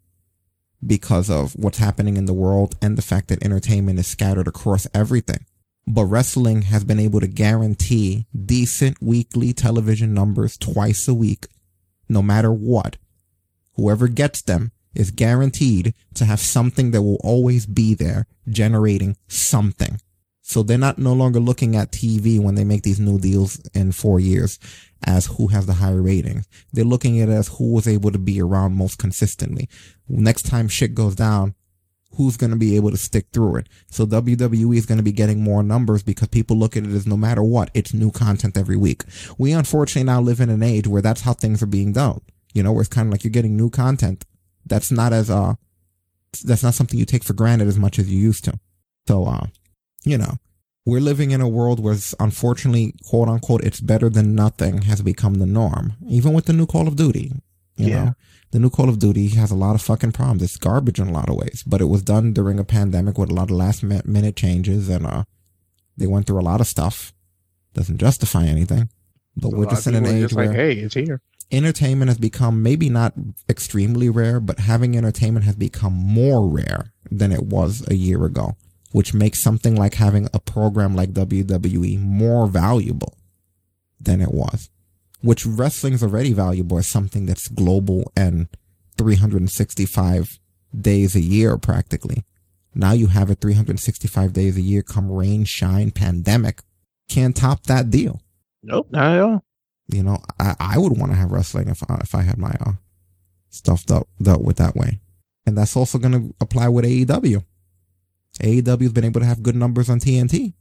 because 0.86 1.30
of 1.30 1.54
what's 1.54 1.80
happening 1.80 2.18
in 2.18 2.26
the 2.26 2.34
world 2.34 2.76
and 2.82 2.98
the 2.98 3.02
fact 3.02 3.28
that 3.30 3.44
entertainment 3.44 4.00
is 4.00 4.08
scattered 4.08 4.48
across 4.48 4.88
everything. 4.94 5.46
But 5.88 6.06
wrestling 6.06 6.64
has 6.64 6.84
been 6.84 7.00
able 7.00 7.22
to 7.22 7.28
guarantee 7.28 8.26
decent 8.46 9.02
weekly 9.02 9.54
television 9.54 10.14
numbers 10.14 10.58
twice 10.58 11.08
a 11.08 11.14
week, 11.14 11.48
no 12.10 12.22
matter 12.22 12.52
what. 12.52 12.98
Whoever 13.76 14.08
gets 14.08 14.42
them 14.42 14.72
is 14.94 15.12
guaranteed 15.12 15.94
to 16.16 16.26
have 16.26 16.40
something 16.40 16.92
that 16.92 17.04
will 17.04 17.20
always 17.24 17.66
be 17.66 17.94
there 17.94 18.28
generating 18.50 19.16
something. 19.28 20.02
So 20.42 20.64
they're 20.64 20.78
not 20.78 20.98
no 20.98 21.14
longer 21.14 21.40
looking 21.40 21.76
at 21.76 21.92
TV 21.92 22.40
when 22.40 22.56
they 22.56 22.64
make 22.64 22.84
these 22.84 23.00
new 23.00 23.20
deals 23.20 23.60
in 23.74 23.92
four 23.92 24.20
years 24.20 24.60
as 25.06 25.28
who 25.28 25.48
has 25.48 25.66
the 25.66 25.74
higher 25.74 26.02
ratings. 26.02 26.48
They're 26.74 26.86
looking 26.86 27.20
at 27.20 27.30
it 27.30 27.34
as 27.34 27.48
who 27.50 27.74
was 27.74 27.88
able 27.88 28.12
to 28.12 28.20
be 28.20 28.42
around 28.42 28.76
most 28.76 28.98
consistently. 28.98 29.70
Next 30.08 30.44
time 30.44 30.68
shit 30.68 30.96
goes 30.96 31.16
down, 31.16 31.56
who's 32.16 32.38
going 32.38 32.50
to 32.50 32.58
be 32.58 32.76
able 32.76 32.92
to 32.92 32.98
stick 32.98 33.28
through 33.32 33.58
it? 33.58 33.70
So 33.90 34.06
WWE 34.06 34.76
is 34.76 34.86
going 34.86 34.98
to 34.98 35.04
be 35.04 35.12
getting 35.12 35.42
more 35.42 35.64
numbers 35.64 36.04
because 36.04 36.30
people 36.30 36.58
look 36.58 36.76
at 36.76 36.84
it 36.84 36.92
as 36.92 37.08
no 37.08 37.18
matter 37.18 37.44
what, 37.44 37.70
it's 37.74 37.94
new 37.94 38.12
content 38.12 38.58
every 38.58 38.78
week. 38.78 39.04
We 39.38 39.52
unfortunately 39.52 40.06
now 40.06 40.22
live 40.22 40.40
in 40.40 40.50
an 40.50 40.64
age 40.64 40.88
where 40.88 41.02
that's 41.02 41.22
how 41.22 41.34
things 41.34 41.62
are 41.62 41.68
being 41.68 41.94
done. 41.94 42.22
You 42.54 42.64
know, 42.64 42.72
where 42.72 42.82
it's 42.82 42.90
kind 42.90 43.08
of 43.08 43.12
like 43.12 43.24
you're 43.24 43.32
getting 43.32 43.56
new 43.56 43.70
content. 43.70 44.26
That's 44.66 44.92
not 44.92 45.14
as, 45.14 45.30
uh, 45.30 45.56
that's 46.44 46.64
not 46.64 46.74
something 46.74 46.98
you 46.98 47.06
take 47.06 47.24
for 47.24 47.34
granted 47.34 47.68
as 47.68 47.78
much 47.78 48.00
as 48.00 48.10
you 48.12 48.20
used 48.20 48.46
to. 48.46 48.60
So, 49.08 49.26
uh, 49.26 49.48
you 50.04 50.18
know, 50.18 50.38
we're 50.88 51.02
living 51.12 51.32
in 51.32 51.42
a 51.42 51.48
world 51.60 51.80
where 51.84 51.98
unfortunately, 52.20 52.94
quote 53.10 53.28
unquote, 53.28 53.64
it's 53.64 53.82
better 53.82 54.10
than 54.10 54.34
nothing 54.34 54.84
has 54.84 55.02
become 55.02 55.36
the 55.36 55.46
norm. 55.46 55.86
Even 56.08 56.32
with 56.34 56.46
the 56.46 56.54
new 56.54 56.66
Call 56.66 56.88
of 56.88 56.96
Duty, 56.96 57.28
you 57.76 57.90
Yeah. 57.90 58.04
know, 58.06 58.14
the 58.52 58.60
new 58.60 58.70
Call 58.70 58.88
of 58.90 58.98
Duty 58.98 59.28
has 59.42 59.52
a 59.52 59.56
lot 59.66 59.76
of 59.76 59.82
fucking 59.82 60.14
problems. 60.14 60.42
It's 60.42 60.56
garbage 60.58 61.00
in 61.00 61.08
a 61.10 61.12
lot 61.12 61.30
of 61.30 61.36
ways, 61.36 61.64
but 61.68 61.82
it 61.82 61.90
was 61.94 62.02
done 62.04 62.32
during 62.32 62.58
a 62.58 62.64
pandemic 62.64 63.18
with 63.18 63.30
a 63.30 63.34
lot 63.34 63.52
of 63.52 63.58
last 63.58 63.84
minute 63.84 64.36
changes 64.38 64.88
and, 64.88 65.06
uh, 65.06 65.24
they 65.98 66.08
went 66.08 66.26
through 66.26 66.40
a 66.40 66.50
lot 66.52 66.62
of 66.62 66.68
stuff. 66.68 67.14
Doesn't 67.74 67.98
justify 67.98 68.46
anything, 68.46 68.90
but 69.36 69.52
A 69.54 69.56
we're 69.58 69.66
just 69.66 69.88
in 69.88 69.96
an 69.96 70.06
age 70.06 70.32
where 70.34 70.48
like, 70.48 70.56
hey, 70.56 70.74
it's 70.74 70.94
here. 70.96 71.20
entertainment 71.52 72.08
has 72.10 72.18
become 72.18 72.64
maybe 72.64 72.90
not 72.90 73.14
extremely 73.50 74.10
rare, 74.10 74.40
but 74.40 74.60
having 74.60 74.96
entertainment 74.96 75.46
has 75.46 75.56
become 75.56 75.94
more 75.94 76.48
rare 76.50 76.94
than 77.12 77.32
it 77.34 77.44
was 77.44 77.84
a 77.90 77.96
year 77.96 78.24
ago, 78.26 78.56
which 78.92 79.14
makes 79.14 79.42
something 79.42 79.76
like 79.76 79.96
having 79.96 80.30
a 80.34 80.40
program 80.40 80.96
like 80.96 81.14
WWE 81.14 82.00
more 82.00 82.48
valuable 82.48 83.18
than 84.00 84.22
it 84.22 84.32
was, 84.32 84.70
which 85.22 85.46
wrestling's 85.46 86.04
already 86.04 86.34
valuable 86.34 86.78
as 86.78 86.88
something 86.88 87.26
that's 87.26 87.48
global 87.48 88.12
and 88.16 88.48
365 88.98 90.40
days 90.80 91.16
a 91.16 91.22
year 91.22 91.58
practically. 91.58 92.24
Now 92.74 92.92
you 92.92 93.08
have 93.08 93.30
it 93.30 93.42
365 93.42 94.34
days 94.34 94.58
a 94.58 94.62
year 94.62 94.84
come 94.84 95.12
rain, 95.12 95.46
shine, 95.46 95.92
pandemic. 95.92 96.62
Can't 97.10 97.36
top 97.36 97.64
that 97.64 97.90
deal. 97.90 98.22
Nope, 98.62 98.88
not 98.92 99.12
at 99.14 99.22
all. 99.22 99.44
You 99.88 100.04
know, 100.04 100.20
I, 100.40 100.56
I 100.60 100.78
would 100.78 100.98
want 100.98 101.12
to 101.12 101.18
have 101.18 101.32
wrestling 101.32 101.70
if 101.70 101.82
I, 101.90 101.96
if 102.02 102.14
I 102.14 102.22
had 102.22 102.38
my 102.38 102.54
uh, 102.66 102.74
stuff 103.50 103.86
dealt, 103.86 104.10
dealt 104.22 104.44
with 104.44 104.58
that 104.58 104.76
way. 104.76 105.00
And 105.46 105.58
that's 105.58 105.78
also 105.78 105.98
going 105.98 106.12
to 106.12 106.36
apply 106.42 106.68
with 106.68 106.86
AEW. 106.86 107.44
AEW 108.40 108.82
has 108.82 108.94
been 108.94 109.06
able 109.06 109.22
to 109.22 109.26
have 109.26 109.44
good 109.44 109.56
numbers 109.56 109.90
on 109.90 110.00
TNT. 110.00 110.54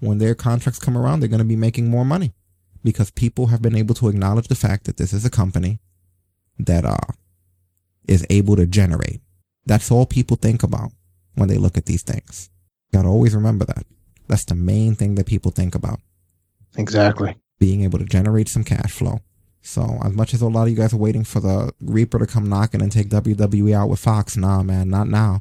When 0.00 0.18
their 0.18 0.34
contracts 0.34 0.78
come 0.78 0.98
around, 0.98 1.20
they're 1.20 1.28
going 1.28 1.38
to 1.38 1.44
be 1.44 1.56
making 1.56 1.88
more 1.88 2.04
money 2.04 2.34
because 2.82 3.10
people 3.10 3.46
have 3.46 3.62
been 3.62 3.74
able 3.74 3.94
to 3.96 4.08
acknowledge 4.08 4.48
the 4.48 4.54
fact 4.54 4.84
that 4.84 4.98
this 4.98 5.12
is 5.12 5.24
a 5.24 5.30
company 5.30 5.80
that 6.58 6.84
uh 6.84 7.12
is 8.06 8.26
able 8.30 8.54
to 8.56 8.66
generate. 8.66 9.20
That's 9.66 9.90
all 9.90 10.06
people 10.06 10.36
think 10.36 10.62
about 10.62 10.92
when 11.34 11.48
they 11.48 11.56
look 11.56 11.78
at 11.78 11.86
these 11.86 12.02
things. 12.02 12.50
You 12.92 12.98
gotta 12.98 13.08
always 13.08 13.34
remember 13.34 13.64
that. 13.64 13.86
That's 14.28 14.44
the 14.44 14.54
main 14.54 14.94
thing 14.94 15.14
that 15.14 15.26
people 15.26 15.50
think 15.50 15.74
about. 15.74 16.00
Exactly. 16.76 17.36
Being 17.58 17.82
able 17.82 17.98
to 17.98 18.04
generate 18.04 18.48
some 18.48 18.64
cash 18.64 18.92
flow. 18.92 19.20
So 19.62 19.98
as 20.04 20.12
much 20.12 20.34
as 20.34 20.42
a 20.42 20.48
lot 20.48 20.64
of 20.64 20.68
you 20.68 20.76
guys 20.76 20.92
are 20.92 20.98
waiting 20.98 21.24
for 21.24 21.40
the 21.40 21.72
Reaper 21.80 22.18
to 22.18 22.26
come 22.26 22.48
knocking 22.48 22.82
and 22.82 22.92
take 22.92 23.08
WWE 23.08 23.74
out 23.74 23.88
with 23.88 24.00
Fox, 24.00 24.36
nah, 24.36 24.62
man, 24.62 24.90
not 24.90 25.08
now. 25.08 25.40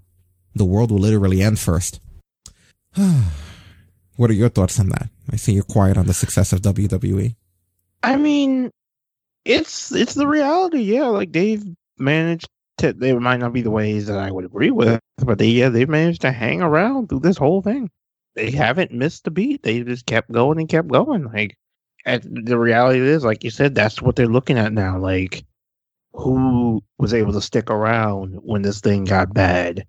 The 0.55 0.65
world 0.65 0.91
will 0.91 0.99
literally 0.99 1.41
end 1.41 1.59
first. 1.59 1.99
what 4.15 4.29
are 4.29 4.33
your 4.33 4.49
thoughts 4.49 4.79
on 4.79 4.89
that? 4.89 5.09
I 5.31 5.35
see 5.35 5.53
you're 5.53 5.63
quiet 5.63 5.97
on 5.97 6.05
the 6.05 6.13
success 6.13 6.53
of. 6.53 6.61
WWE. 6.61 7.35
I 8.03 8.17
mean, 8.17 8.69
it's 9.45 9.91
it's 9.91 10.13
the 10.13 10.27
reality. 10.27 10.81
Yeah, 10.81 11.07
like 11.07 11.31
they've 11.31 11.63
managed 11.97 12.47
to. 12.77 12.93
They 12.93 13.13
might 13.13 13.39
not 13.39 13.53
be 13.53 13.61
the 13.61 13.71
ways 13.71 14.07
that 14.07 14.17
I 14.17 14.31
would 14.31 14.45
agree 14.45 14.71
with, 14.71 14.99
but 15.17 15.37
they 15.37 15.47
yeah 15.47 15.69
they've 15.69 15.89
managed 15.89 16.21
to 16.21 16.31
hang 16.31 16.61
around 16.61 17.09
through 17.09 17.21
this 17.21 17.37
whole 17.37 17.61
thing. 17.61 17.89
They 18.35 18.51
haven't 18.51 18.91
missed 18.91 19.27
a 19.27 19.31
beat. 19.31 19.63
They 19.63 19.81
just 19.83 20.05
kept 20.05 20.31
going 20.31 20.59
and 20.59 20.67
kept 20.67 20.87
going. 20.87 21.25
Like, 21.25 21.55
the 22.05 22.57
reality 22.57 22.99
is, 22.99 23.23
like 23.23 23.43
you 23.43 23.51
said, 23.51 23.75
that's 23.75 24.01
what 24.01 24.15
they're 24.15 24.25
looking 24.27 24.57
at 24.57 24.73
now. 24.73 24.97
Like, 24.97 25.45
who 26.13 26.81
was 26.97 27.13
able 27.13 27.33
to 27.33 27.41
stick 27.41 27.69
around 27.69 28.39
when 28.43 28.63
this 28.63 28.81
thing 28.81 29.05
got 29.05 29.33
bad, 29.33 29.85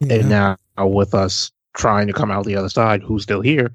and 0.00 0.28
now 0.28 0.56
with 0.78 1.14
us 1.14 1.50
trying 1.74 2.06
to 2.06 2.12
come 2.12 2.30
out 2.30 2.44
the 2.44 2.56
other 2.56 2.68
side, 2.68 3.02
who's 3.02 3.22
still 3.22 3.40
here? 3.40 3.72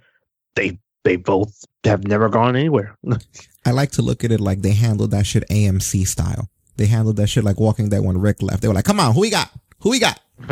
They 0.55 0.77
they 1.03 1.15
both 1.17 1.65
have 1.83 2.07
never 2.07 2.29
gone 2.29 2.55
anywhere. 2.55 2.97
I 3.65 3.71
like 3.71 3.91
to 3.91 4.01
look 4.01 4.23
at 4.23 4.31
it 4.31 4.39
like 4.39 4.61
they 4.61 4.71
handled 4.73 5.11
that 5.11 5.25
shit 5.25 5.47
AMC 5.49 6.07
style. 6.07 6.49
They 6.77 6.87
handled 6.87 7.17
that 7.17 7.27
shit 7.27 7.43
like 7.43 7.59
Walking 7.59 7.89
that 7.89 8.03
when 8.03 8.19
Rick 8.19 8.41
left. 8.41 8.61
They 8.61 8.67
were 8.67 8.73
like, 8.73 8.85
"Come 8.85 8.99
on, 8.99 9.13
who 9.13 9.21
we 9.21 9.29
got? 9.29 9.49
Who 9.79 9.89
we 9.91 9.99
got? 9.99 10.19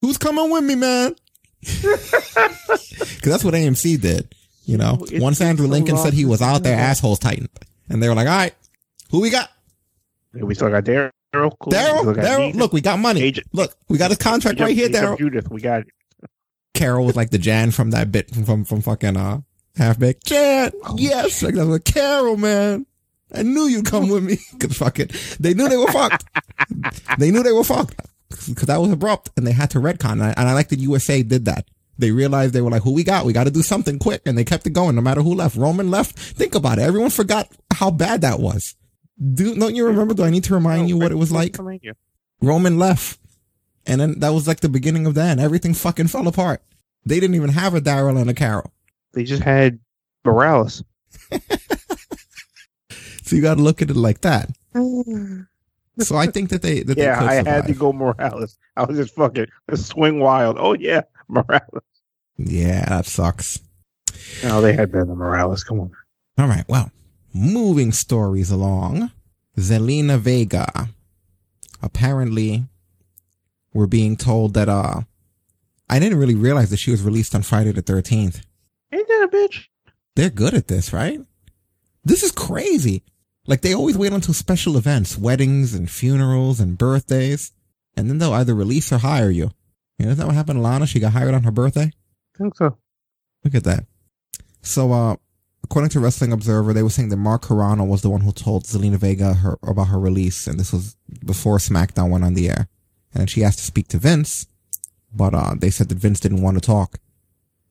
Who's 0.00 0.18
coming 0.18 0.50
with 0.50 0.64
me, 0.64 0.74
man?" 0.74 1.16
Because 3.22 3.34
that's 3.34 3.44
what 3.44 3.54
AMC 3.54 4.00
did. 4.00 4.34
You 4.64 4.76
know, 4.78 4.98
It's 5.02 5.22
once 5.22 5.40
Andrew 5.40 5.68
Lincoln 5.68 5.96
said 5.96 6.12
he 6.12 6.24
was 6.24 6.42
out 6.42 6.62
there, 6.64 6.76
assholes 6.76 7.18
tightened, 7.18 7.50
and 7.88 8.02
they 8.02 8.08
were 8.08 8.14
like, 8.14 8.26
"All 8.26 8.36
right, 8.36 8.54
who 9.10 9.20
we 9.20 9.30
got? 9.30 9.50
we 10.32 10.54
still 10.54 10.70
got 10.70 10.84
Daryl. 11.34 11.52
Cool. 11.58 11.72
Daryl, 11.72 12.14
Daryl. 12.14 12.54
Look, 12.54 12.72
we 12.72 12.80
got 12.80 12.98
money. 12.98 13.34
Look, 13.52 13.74
we 13.88 13.98
got 13.98 14.12
a 14.12 14.16
contract 14.16 14.60
right 14.60 14.74
here, 14.74 14.88
Daryl." 14.88 15.18
Judith, 15.18 15.50
we 15.50 15.60
got 15.60 15.84
Carol 16.74 17.06
was 17.06 17.16
like 17.16 17.30
the 17.30 17.38
Jan 17.38 17.70
from 17.70 17.90
that 17.90 18.10
bit 18.12 18.30
from 18.34 18.44
from, 18.44 18.64
from 18.64 18.80
fucking 18.82 19.16
uh 19.16 19.40
half 19.76 19.98
baked. 19.98 20.26
Jan, 20.26 20.72
yes, 20.96 21.42
like 21.42 21.54
that 21.54 21.66
was 21.66 21.80
Carol, 21.80 22.36
man. 22.36 22.86
I 23.34 23.42
knew 23.42 23.66
you'd 23.66 23.86
come 23.86 24.08
with 24.08 24.24
me 24.24 24.38
because 24.58 24.76
fuck 24.76 24.98
it. 24.98 25.10
they 25.40 25.54
knew 25.54 25.68
they 25.68 25.76
were 25.76 25.86
fucked. 25.90 26.24
they 27.18 27.30
knew 27.30 27.42
they 27.42 27.52
were 27.52 27.64
fucked 27.64 27.98
because 28.48 28.66
that 28.66 28.80
was 28.80 28.90
abrupt 28.90 29.30
and 29.36 29.46
they 29.46 29.52
had 29.52 29.70
to 29.70 29.78
retcon. 29.78 30.12
And 30.12 30.24
I, 30.24 30.34
and 30.36 30.48
I 30.48 30.52
like 30.54 30.68
that 30.68 30.78
USA 30.78 31.22
did 31.22 31.46
that. 31.46 31.66
They 31.98 32.10
realized 32.10 32.52
they 32.54 32.62
were 32.62 32.70
like, 32.70 32.82
"Who 32.82 32.92
we 32.92 33.04
got? 33.04 33.26
We 33.26 33.32
got 33.32 33.44
to 33.44 33.50
do 33.50 33.62
something 33.62 33.98
quick," 33.98 34.22
and 34.26 34.36
they 34.36 34.44
kept 34.44 34.66
it 34.66 34.72
going 34.72 34.96
no 34.96 35.02
matter 35.02 35.22
who 35.22 35.34
left. 35.34 35.56
Roman 35.56 35.90
left. 35.90 36.18
Think 36.18 36.54
about 36.54 36.78
it. 36.78 36.82
Everyone 36.82 37.10
forgot 37.10 37.48
how 37.72 37.90
bad 37.90 38.22
that 38.22 38.40
was. 38.40 38.74
Do 39.34 39.54
don't 39.54 39.74
you 39.74 39.86
remember? 39.86 40.14
Do 40.14 40.24
I 40.24 40.30
need 40.30 40.44
to 40.44 40.54
remind 40.54 40.88
you 40.88 40.98
what 40.98 41.12
it 41.12 41.16
was 41.16 41.30
like? 41.30 41.56
Roman 42.40 42.78
left. 42.78 43.18
And 43.86 44.00
then 44.00 44.20
that 44.20 44.30
was 44.30 44.46
like 44.46 44.60
the 44.60 44.68
beginning 44.68 45.06
of 45.06 45.14
the 45.14 45.22
end. 45.22 45.40
Everything 45.40 45.74
fucking 45.74 46.08
fell 46.08 46.26
apart. 46.28 46.62
They 47.04 47.18
didn't 47.20 47.34
even 47.34 47.50
have 47.50 47.74
a 47.74 47.80
Daryl 47.80 48.20
and 48.20 48.30
a 48.30 48.34
Carol. 48.34 48.72
They 49.12 49.24
just 49.24 49.42
had 49.42 49.78
Morales. 50.24 50.82
So 53.24 53.36
you 53.36 53.42
got 53.42 53.54
to 53.54 53.62
look 53.62 53.80
at 53.80 53.88
it 53.88 53.96
like 53.96 54.20
that. 54.20 54.50
So 55.98 56.16
I 56.16 56.26
think 56.26 56.48
that 56.48 56.62
they 56.62 56.82
that 56.82 56.96
yeah, 56.96 57.20
they 57.20 57.26
I 57.26 57.38
survive. 57.38 57.46
had 57.54 57.66
to 57.66 57.74
go 57.74 57.92
Morales. 57.92 58.56
I 58.78 58.84
was 58.84 58.96
just 58.96 59.14
fucking 59.14 59.46
swing 59.74 60.20
wild. 60.20 60.56
Oh 60.58 60.72
yeah, 60.72 61.02
Morales. 61.28 61.82
Yeah, 62.38 62.86
that 62.86 63.04
sucks. 63.04 63.60
No, 64.42 64.62
they 64.62 64.72
had 64.72 64.90
better 64.90 65.04
than 65.04 65.18
Morales. 65.18 65.62
Come 65.64 65.80
on. 65.80 65.92
All 66.38 66.48
right. 66.48 66.64
Well, 66.66 66.90
moving 67.34 67.92
stories 67.92 68.50
along. 68.50 69.10
Zelina 69.58 70.18
Vega. 70.18 70.88
Apparently, 71.82 72.64
we're 73.74 73.86
being 73.86 74.16
told 74.16 74.54
that, 74.54 74.68
uh, 74.68 75.02
I 75.88 75.98
didn't 75.98 76.18
really 76.18 76.34
realize 76.34 76.70
that 76.70 76.78
she 76.78 76.90
was 76.90 77.02
released 77.02 77.34
on 77.34 77.42
Friday 77.42 77.72
the 77.72 77.82
13th. 77.82 78.42
Ain't 78.92 79.08
that 79.08 79.28
a 79.30 79.36
bitch? 79.36 79.66
They're 80.14 80.30
good 80.30 80.54
at 80.54 80.68
this, 80.68 80.92
right? 80.92 81.20
This 82.04 82.22
is 82.22 82.32
crazy. 82.32 83.02
Like 83.46 83.62
they 83.62 83.74
always 83.74 83.98
wait 83.98 84.12
until 84.12 84.34
special 84.34 84.76
events, 84.76 85.18
weddings 85.18 85.74
and 85.74 85.90
funerals 85.90 86.60
and 86.60 86.78
birthdays, 86.78 87.52
and 87.96 88.08
then 88.08 88.18
they'll 88.18 88.32
either 88.32 88.54
release 88.54 88.92
or 88.92 88.98
hire 88.98 89.30
you. 89.30 89.50
You 89.98 90.06
know, 90.06 90.12
isn't 90.12 90.18
that 90.18 90.26
what 90.26 90.34
happened 90.36 90.58
to 90.58 90.62
Lana? 90.62 90.86
She 90.86 91.00
got 91.00 91.12
hired 91.12 91.34
on 91.34 91.42
her 91.42 91.50
birthday? 91.50 91.90
I 92.34 92.38
think 92.38 92.56
so. 92.56 92.76
Look 93.44 93.54
at 93.54 93.64
that. 93.64 93.84
So, 94.62 94.92
uh, 94.92 95.16
according 95.64 95.90
to 95.90 96.00
Wrestling 96.00 96.32
Observer, 96.32 96.72
they 96.72 96.82
were 96.82 96.90
saying 96.90 97.08
that 97.10 97.16
Mark 97.16 97.42
Carrano 97.42 97.86
was 97.86 98.02
the 98.02 98.10
one 98.10 98.20
who 98.20 98.32
told 98.32 98.64
Zelina 98.64 98.96
Vega 98.96 99.34
her, 99.34 99.58
about 99.62 99.88
her 99.88 99.98
release, 99.98 100.46
and 100.46 100.58
this 100.58 100.72
was 100.72 100.96
before 101.24 101.58
SmackDown 101.58 102.10
went 102.10 102.24
on 102.24 102.34
the 102.34 102.48
air. 102.48 102.68
And 103.14 103.28
she 103.28 103.44
asked 103.44 103.58
to 103.58 103.64
speak 103.64 103.88
to 103.88 103.98
Vince, 103.98 104.46
but, 105.14 105.34
uh, 105.34 105.54
they 105.58 105.70
said 105.70 105.88
that 105.90 105.98
Vince 105.98 106.20
didn't 106.20 106.42
want 106.42 106.56
to 106.56 106.66
talk, 106.66 106.98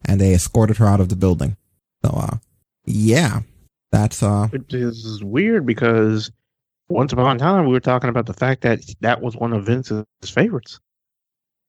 and 0.05 0.21
they 0.21 0.33
escorted 0.33 0.77
her 0.77 0.87
out 0.87 0.99
of 0.99 1.09
the 1.09 1.15
building. 1.15 1.57
So, 2.05 2.11
uh, 2.11 2.37
yeah, 2.85 3.41
that's, 3.91 4.21
uh, 4.21 4.47
Which 4.47 4.73
is 4.73 5.23
weird 5.23 5.65
because 5.65 6.31
once 6.89 7.13
upon 7.13 7.37
a 7.37 7.39
time 7.39 7.65
we 7.65 7.71
were 7.71 7.79
talking 7.79 8.09
about 8.09 8.25
the 8.25 8.33
fact 8.33 8.61
that 8.61 8.81
that 9.01 9.21
was 9.21 9.35
one 9.35 9.53
of 9.53 9.65
Vince's 9.65 10.05
favorites. 10.25 10.79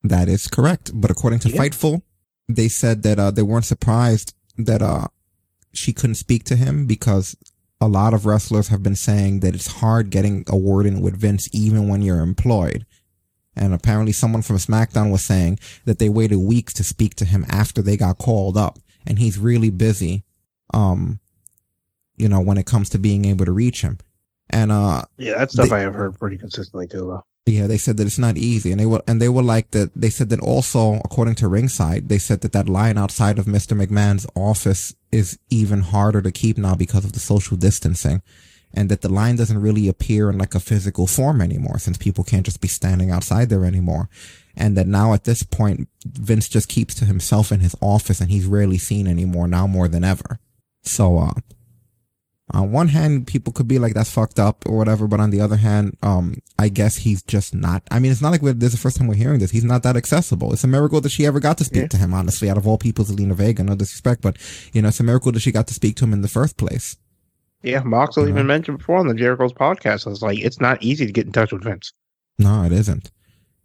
That 0.03 0.29
is 0.29 0.49
correct. 0.49 0.91
But 0.95 1.11
according 1.11 1.39
to 1.41 1.49
Yeah. 1.51 1.63
Fightful, 1.63 2.03
they 2.49 2.69
said 2.69 3.03
that 3.05 3.19
uh, 3.19 3.31
they 3.31 3.43
weren't 3.43 3.65
surprised 3.65 4.35
that 4.59 4.83
uh, 4.83 5.07
she 5.73 5.93
couldn't 5.93 6.17
speak 6.17 6.45
to 6.45 6.57
him 6.57 6.87
because 6.87 7.37
a 7.81 7.89
lot 7.89 8.15
of 8.15 8.27
wrestlers 8.27 8.69
have 8.69 8.83
been 8.83 8.95
saying 8.97 9.41
that 9.41 9.55
it's 9.55 9.79
hard 9.81 10.11
getting 10.11 10.45
a 10.49 10.57
word 10.57 10.87
in 10.87 11.01
with 11.01 11.17
Vince 11.17 11.49
even 11.53 11.89
when 11.89 12.03
you're 12.03 12.21
employed. 12.21 12.87
And 13.57 13.75
apparently 13.75 14.13
someone 14.13 14.43
from 14.43 14.57
SmackDown 14.57 15.11
was 15.11 15.25
saying 15.27 15.59
that 15.85 15.99
they 15.99 16.09
waited 16.09 16.37
weeks 16.37 16.73
to 16.75 16.85
speak 16.85 17.15
to 17.17 17.25
him 17.25 17.45
after 17.49 17.83
they 17.83 17.97
got 17.97 18.19
called 18.19 18.57
up 18.57 18.79
and 19.07 19.19
he's 19.19 19.39
really 19.39 19.71
busy. 19.71 20.25
Um, 20.73 21.19
you 22.17 22.29
know, 22.29 22.41
when 22.41 22.57
it 22.57 22.67
comes 22.67 22.89
to 22.91 22.99
being 22.99 23.25
able 23.25 23.45
to 23.45 23.53
reach 23.53 23.83
him. 23.83 23.99
And, 24.49 24.71
uh, 24.71 25.03
Yeah, 25.19 25.39
that 25.39 25.51
stuff 25.51 25.71
they- 25.71 25.77
I 25.77 25.81
have 25.81 25.95
heard 25.95 26.19
pretty 26.19 26.39
consistently 26.39 26.87
too, 26.87 27.07
though. 27.07 27.25
Yeah, 27.45 27.67
they 27.67 27.79
said 27.79 27.97
that 27.97 28.07
it's 28.07 28.19
not 28.19 28.37
easy, 28.37 28.71
and 28.71 28.81
they 28.81 28.87
were 28.87 29.03
and 29.09 29.21
they 29.21 29.29
were 29.29 29.43
like 29.43 29.73
that. 29.73 29.91
They 29.97 30.11
said 30.11 30.29
that 30.31 30.41
also, 30.41 31.01
according 31.05 31.35
to 31.37 31.49
Ringside, 31.49 32.09
they 32.09 32.19
said 32.19 32.41
that 32.43 32.53
that 32.53 32.69
line 32.69 32.97
outside 32.97 33.39
of 33.39 33.49
Mister 33.49 33.75
McMahon's 33.75 34.27
office 34.37 34.95
is 35.11 35.39
even 35.51 35.81
harder 35.81 36.23
to 36.23 36.31
keep 36.31 36.57
now 36.57 36.77
because 36.77 37.05
of 37.05 37.13
the 37.13 37.21
social 37.21 37.57
distancing, 37.57 38.23
and 38.73 38.89
that 38.89 39.01
the 39.01 39.09
line 39.09 39.35
doesn't 39.35 39.61
really 39.61 39.89
appear 39.89 40.31
in 40.31 40.39
like 40.39 40.55
a 40.55 40.61
physical 40.61 41.09
form 41.09 41.41
anymore 41.41 41.81
since 41.81 41.99
people 41.99 42.23
can't 42.23 42.47
just 42.47 42.61
be 42.61 42.69
standing 42.69 43.11
outside 43.11 43.49
there 43.49 43.65
anymore, 43.65 44.09
and 44.57 44.77
that 44.77 44.87
now 44.87 45.13
at 45.13 45.25
this 45.25 45.43
point 45.43 45.89
Vince 46.07 46.49
just 46.49 46.69
keeps 46.69 46.95
to 46.95 47.07
himself 47.07 47.51
in 47.51 47.59
his 47.59 47.75
office 47.81 48.21
and 48.21 48.31
he's 48.31 48.47
rarely 48.47 48.79
seen 48.79 49.09
anymore 49.09 49.49
now 49.49 49.67
more 49.67 49.89
than 49.89 50.05
ever. 50.05 50.39
So, 50.85 51.19
uh, 51.19 51.35
on 52.53 52.71
one 52.71 52.89
hand, 52.89 53.27
people 53.27 53.53
could 53.53 53.67
be 53.67 53.79
like, 53.79 53.95
that's 53.95 54.11
fucked 54.11 54.39
up 54.39 54.65
or 54.67 54.77
whatever. 54.77 55.07
But 55.07 55.21
on 55.21 55.31
the 55.31 55.41
other 55.41 55.57
hand, 55.57 55.97
um, 56.03 56.37
I 56.59 56.69
guess 56.69 56.97
he's 56.97 57.23
just 57.23 57.55
not, 57.55 57.83
I 57.91 57.99
mean, 57.99 58.13
it's 58.13 58.21
not 58.21 58.31
like 58.31 58.43
we're, 58.43 58.53
this 58.53 58.69
is 58.69 58.79
the 58.79 58.83
first 58.83 58.97
time 58.97 59.07
we're 59.07 59.15
hearing 59.15 59.39
this. 59.39 59.51
He's 59.51 59.65
not 59.65 59.83
that 59.85 59.97
accessible. 59.97 60.53
It's 60.53 60.65
a 60.65 60.69
miracle 60.69 61.01
that 61.01 61.11
she 61.11 61.25
ever 61.25 61.41
got 61.41 61.59
to 61.59 61.65
speak 61.65 61.89
to 61.91 61.97
him, 61.97 62.13
honestly, 62.13 62.51
out 62.51 62.59
of 62.59 62.67
all 62.67 62.79
people, 62.79 63.05
Zelina 63.05 63.33
Vega, 63.33 63.63
no 63.63 63.75
disrespect, 63.75 64.21
but 64.21 64.37
you 64.73 64.83
know, 64.83 64.89
it's 64.89 65.01
a 65.01 65.05
miracle 65.05 65.33
that 65.33 65.41
she 65.41 65.53
got 65.53 65.67
to 65.69 65.75
speak 65.75 65.97
to 65.97 66.05
him 66.05 66.13
in 66.13 66.23
the 66.23 66.29
first 66.29 66.57
place. 66.57 66.97
Yeah, 67.63 67.83
Moxley 67.85 68.29
even 68.29 68.47
mentioned 68.47 68.79
before 68.79 68.99
on 68.99 69.07
the 69.07 69.15
Jericho's 69.15 69.53
podcast. 69.53 70.07
I 70.07 70.11
was 70.11 70.21
like, 70.21 70.39
it's 70.39 70.61
not 70.61 70.83
easy 70.83 71.07
to 71.07 71.13
get 71.13 71.27
in 71.27 71.33
touch 71.33 71.53
with 71.53 71.65
Vince. 71.65 71.93
No, 72.39 72.65
it 72.65 72.73
isn't. 72.73 73.11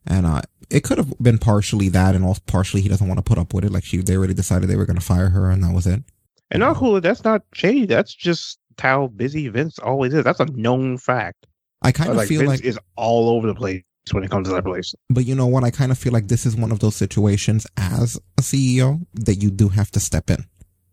And, 0.05 0.25
uh, 0.25 0.41
it 0.69 0.83
could 0.83 0.97
have 0.97 1.13
been 1.19 1.37
partially 1.37 1.89
that 1.89 2.13
and 2.13 2.23
also 2.23 2.41
partially 2.45 2.81
he 2.81 2.89
doesn't 2.89 3.07
want 3.07 3.17
to 3.17 3.23
put 3.23 3.37
up 3.37 3.53
with 3.53 3.63
it. 3.65 3.71
Like 3.71 3.83
she, 3.83 3.97
they 3.97 4.15
already 4.15 4.33
decided 4.33 4.69
they 4.69 4.75
were 4.75 4.85
going 4.85 4.99
to 4.99 5.05
fire 5.05 5.29
her 5.29 5.49
and 5.49 5.63
that 5.63 5.73
was 5.73 5.87
it. 5.87 6.03
And 6.51 6.61
not 6.61 6.77
cool. 6.77 6.99
That's 7.01 7.23
not 7.23 7.43
shady. 7.53 7.85
That's 7.85 8.13
just 8.13 8.59
how 8.79 9.07
busy 9.07 9.47
Vince 9.49 9.79
always 9.79 10.13
is. 10.13 10.23
That's 10.23 10.39
a 10.39 10.45
known 10.45 10.97
fact. 10.97 11.47
I 11.81 11.91
kind 11.91 12.09
of 12.09 12.17
like, 12.17 12.27
feel 12.27 12.39
Vince 12.41 12.51
like 12.51 12.63
is 12.63 12.79
all 12.95 13.29
over 13.29 13.47
the 13.47 13.55
place 13.55 13.83
when 14.11 14.23
it 14.23 14.31
comes 14.31 14.47
to 14.47 14.53
that 14.55 14.63
place. 14.63 14.95
But 15.09 15.25
you 15.25 15.35
know 15.35 15.47
what? 15.47 15.63
I 15.63 15.71
kind 15.71 15.91
of 15.91 15.97
feel 15.97 16.13
like 16.13 16.27
this 16.27 16.45
is 16.45 16.55
one 16.55 16.71
of 16.71 16.79
those 16.79 16.95
situations 16.95 17.67
as 17.77 18.19
a 18.37 18.41
CEO 18.41 19.05
that 19.13 19.35
you 19.35 19.51
do 19.51 19.67
have 19.69 19.91
to 19.91 19.99
step 19.99 20.29
in. 20.29 20.45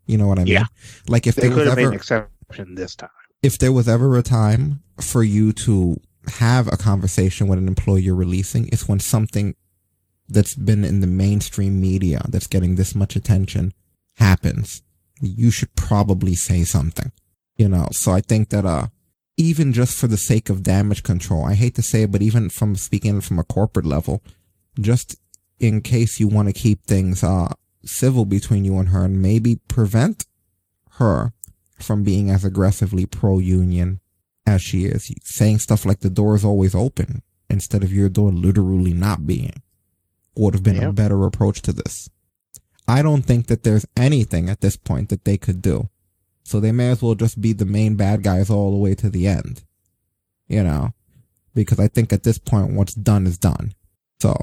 You 0.05 0.17
know 0.17 0.27
what 0.27 0.37
I 0.37 0.43
mean? 0.43 0.53
Yeah. 0.53 0.65
Like 1.07 1.25
if 1.25 1.35
they 1.35 1.47
there 1.47 1.51
could 1.51 1.59
was 1.59 1.69
have 1.69 1.77
made 1.77 1.87
an 1.87 1.93
exception 1.93 2.75
this 2.75 2.95
time. 2.95 3.09
if 3.41 3.57
there 3.57 3.71
was 3.71 3.87
ever 3.87 4.17
a 4.17 4.23
time 4.23 4.81
for 4.99 5.23
you 5.23 5.53
to 5.53 5.97
have 6.27 6.67
a 6.67 6.77
conversation 6.77 7.47
with 7.47 7.59
an 7.59 7.67
employee 7.67 8.01
you're 8.01 8.15
releasing, 8.15 8.67
it's 8.69 8.87
when 8.87 8.99
something 8.99 9.55
that's 10.27 10.55
been 10.55 10.83
in 10.83 10.99
the 10.99 11.07
mainstream 11.07 11.79
media 11.79 12.25
that's 12.29 12.47
getting 12.47 12.75
this 12.75 12.95
much 12.95 13.15
attention 13.15 13.73
happens. 14.17 14.81
You 15.21 15.51
should 15.51 15.75
probably 15.75 16.35
say 16.35 16.63
something. 16.63 17.11
You 17.57 17.69
know, 17.69 17.87
so 17.91 18.11
I 18.11 18.21
think 18.21 18.49
that 18.49 18.65
uh 18.65 18.87
even 19.37 19.73
just 19.73 19.97
for 19.97 20.07
the 20.07 20.17
sake 20.17 20.49
of 20.49 20.63
damage 20.63 21.03
control, 21.03 21.45
I 21.45 21.55
hate 21.55 21.75
to 21.75 21.81
say 21.81 22.03
it, 22.03 22.11
but 22.11 22.21
even 22.21 22.49
from 22.49 22.75
speaking 22.75 23.19
from 23.21 23.39
a 23.39 23.43
corporate 23.43 23.85
level, 23.85 24.21
just 24.79 25.17
in 25.59 25.81
case 25.81 26.19
you 26.19 26.27
want 26.27 26.47
to 26.47 26.53
keep 26.53 26.83
things 26.83 27.23
uh 27.23 27.53
civil 27.85 28.25
between 28.25 28.65
you 28.65 28.77
and 28.77 28.89
her 28.89 29.05
and 29.05 29.21
maybe 29.21 29.57
prevent 29.67 30.25
her 30.93 31.33
from 31.79 32.03
being 32.03 32.29
as 32.29 32.43
aggressively 32.43 33.05
pro 33.05 33.39
union 33.39 33.99
as 34.45 34.61
she 34.61 34.85
is, 34.85 35.11
saying 35.23 35.59
stuff 35.59 35.85
like 35.85 35.99
the 35.99 36.09
door 36.09 36.35
is 36.35 36.45
always 36.45 36.75
open 36.75 37.21
instead 37.49 37.83
of 37.83 37.93
your 37.93 38.09
door 38.09 38.31
literally 38.31 38.93
not 38.93 39.25
being 39.25 39.61
would 40.35 40.53
have 40.53 40.63
been 40.63 40.83
a 40.83 40.91
better 40.91 41.25
approach 41.25 41.61
to 41.61 41.71
this. 41.71 42.09
I 42.87 43.01
don't 43.01 43.23
think 43.23 43.47
that 43.47 43.63
there's 43.63 43.85
anything 43.97 44.49
at 44.49 44.61
this 44.61 44.75
point 44.75 45.09
that 45.09 45.25
they 45.25 45.37
could 45.37 45.61
do. 45.61 45.89
So 46.45 46.59
they 46.59 46.71
may 46.71 46.89
as 46.91 47.01
well 47.01 47.15
just 47.15 47.41
be 47.41 47.51
the 47.53 47.65
main 47.65 47.95
bad 47.95 48.23
guys 48.23 48.49
all 48.49 48.71
the 48.71 48.77
way 48.77 48.95
to 48.95 49.09
the 49.09 49.27
end. 49.27 49.63
You 50.47 50.63
know, 50.63 50.93
because 51.55 51.79
I 51.79 51.87
think 51.87 52.13
at 52.13 52.23
this 52.23 52.37
point, 52.37 52.73
what's 52.75 52.93
done 52.93 53.25
is 53.25 53.37
done. 53.37 53.73
So 54.21 54.35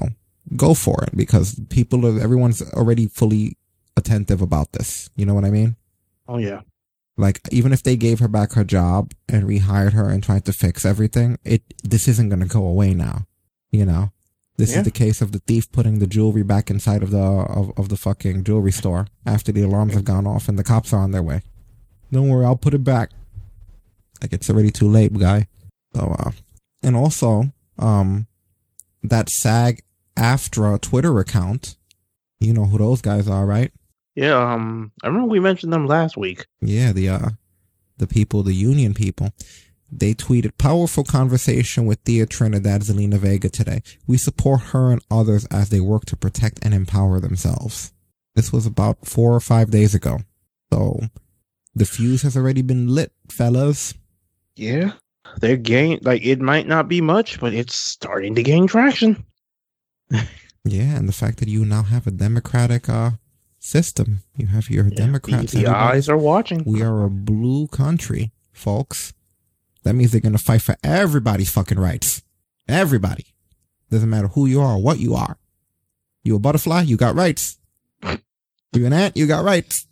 go 0.57 0.73
for 0.73 1.03
it 1.05 1.15
because 1.15 1.59
people 1.69 2.05
are, 2.05 2.19
everyone's 2.19 2.61
already 2.73 3.07
fully 3.07 3.57
attentive 3.95 4.41
about 4.41 4.73
this. 4.73 5.09
You 5.15 5.25
know 5.25 5.33
what 5.33 5.45
I 5.45 5.49
mean? 5.49 5.77
Oh 6.27 6.37
yeah. 6.37 6.61
Like 7.15 7.39
even 7.51 7.71
if 7.71 7.83
they 7.83 7.95
gave 7.95 8.19
her 8.19 8.27
back 8.27 8.53
her 8.53 8.63
job 8.65 9.13
and 9.29 9.43
rehired 9.47 9.93
her 9.93 10.09
and 10.09 10.21
tried 10.23 10.45
to 10.45 10.53
fix 10.53 10.83
everything, 10.83 11.37
it 11.45 11.61
this 11.83 12.07
isn't 12.07 12.29
gonna 12.29 12.47
go 12.47 12.65
away 12.65 12.93
now. 12.93 13.27
You 13.71 13.85
know, 13.85 14.11
this 14.57 14.71
Yeah. 14.71 14.79
is 14.79 14.83
the 14.85 14.91
case 14.91 15.21
of 15.21 15.31
the 15.31 15.39
thief 15.39 15.71
putting 15.71 15.99
the 15.99 16.07
jewelry 16.07 16.43
back 16.43 16.69
inside 16.69 17.01
of 17.03 17.11
the 17.11 17.19
of, 17.21 17.71
of 17.77 17.87
the 17.89 17.97
fucking 17.97 18.43
jewelry 18.43 18.71
store 18.71 19.07
after 19.25 19.51
the 19.53 19.61
alarms 19.61 19.93
have 19.93 20.03
gone 20.05 20.27
off 20.27 20.49
and 20.49 20.59
the 20.59 20.63
cops 20.63 20.91
are 20.91 20.99
on 21.01 21.11
their 21.11 21.23
way. 21.23 21.41
Don't 22.13 22.29
worry, 22.29 22.45
I'll 22.45 22.55
put 22.55 22.73
it 22.73 22.83
back. 22.83 23.11
Like 24.21 24.31
it's 24.31 24.49
already 24.49 24.71
too 24.71 24.87
late, 24.87 25.13
guy. 25.17 25.47
So, 25.95 26.15
uh, 26.17 26.31
and 26.81 26.95
also, 26.95 27.51
um, 27.77 28.27
that 29.03 29.29
SAG 29.29 29.83
AFTRA 30.17 30.79
Twitter 30.79 31.19
account. 31.19 31.75
You 32.39 32.53
know 32.53 32.65
who 32.65 32.77
those 32.77 33.01
guys 33.01 33.27
are, 33.27 33.45
right? 33.45 33.71
Yeah, 34.15 34.35
um 34.35 34.91
I 35.01 35.07
remember 35.07 35.29
we 35.29 35.39
mentioned 35.39 35.73
them 35.73 35.87
last 35.87 36.17
week. 36.17 36.45
Yeah, 36.61 36.91
the 36.91 37.09
uh 37.09 37.29
the 37.97 38.07
people, 38.07 38.43
the 38.43 38.53
union 38.53 38.93
people. 38.93 39.31
They 39.91 40.13
tweeted 40.13 40.57
powerful 40.57 41.03
conversation 41.03 41.85
with 41.85 41.99
Thea 41.99 42.25
Trinidad 42.25 42.81
Zelina 42.81 43.17
Vega 43.17 43.49
today. 43.49 43.83
We 44.07 44.17
support 44.17 44.61
her 44.71 44.91
and 44.91 45.03
others 45.11 45.45
as 45.45 45.69
they 45.69 45.79
work 45.79 46.05
to 46.05 46.15
protect 46.15 46.65
and 46.65 46.73
empower 46.73 47.19
themselves. 47.19 47.93
This 48.35 48.51
was 48.51 48.65
about 48.65 49.05
four 49.05 49.35
or 49.35 49.39
five 49.39 49.69
days 49.69 49.93
ago. 49.93 50.19
So 50.71 51.01
the 51.75 51.85
fuse 51.85 52.21
has 52.21 52.35
already 52.37 52.61
been 52.61 52.87
lit, 52.87 53.11
fellas. 53.29 53.93
Yeah. 54.55 54.93
They're 55.39 55.57
gain 55.57 55.99
like 56.03 56.23
it 56.23 56.39
might 56.39 56.67
not 56.67 56.87
be 56.87 57.01
much, 57.01 57.39
but 57.39 57.53
it's 57.53 57.75
starting 57.75 58.35
to 58.35 58.43
gain 58.43 58.67
traction. 58.67 59.23
Yeah, 60.65 60.95
and 60.95 61.09
the 61.09 61.13
fact 61.13 61.39
that 61.39 61.49
you 61.49 61.65
now 61.65 61.83
have 61.83 62.07
a 62.07 62.11
democratic 62.11 62.87
uh 62.87 63.11
system. 63.59 64.19
You 64.37 64.47
have 64.47 64.69
your 64.69 64.89
Democrats. 64.89 65.51
the 65.51 65.59
everybody- 65.65 65.97
eyes 65.97 66.07
are 66.07 66.17
watching. 66.17 66.63
We 66.65 66.81
are 66.81 67.03
a 67.03 67.09
blue 67.09 67.67
country, 67.67 68.31
folks. 68.53 69.13
That 69.83 69.93
means 69.93 70.11
they're 70.13 70.21
gonna 70.21 70.37
fight 70.37 70.61
for 70.61 70.77
everybody's 70.81 71.51
fucking 71.51 71.79
rights. 71.79 72.23
Everybody. 72.67 73.25
Doesn't 73.89 74.09
matter 74.09 74.29
who 74.29 74.45
you 74.45 74.61
are 74.61 74.75
or 74.75 74.81
what 74.81 74.99
you 74.99 75.15
are. 75.15 75.37
You 76.23 76.37
a 76.37 76.39
butterfly, 76.39 76.83
you 76.83 76.95
got 76.97 77.15
rights. 77.15 77.57
You 78.75 78.85
an 78.87 78.93
ant, 78.93 79.15
you 79.17 79.27
got 79.27 79.43
rights. 79.43 79.85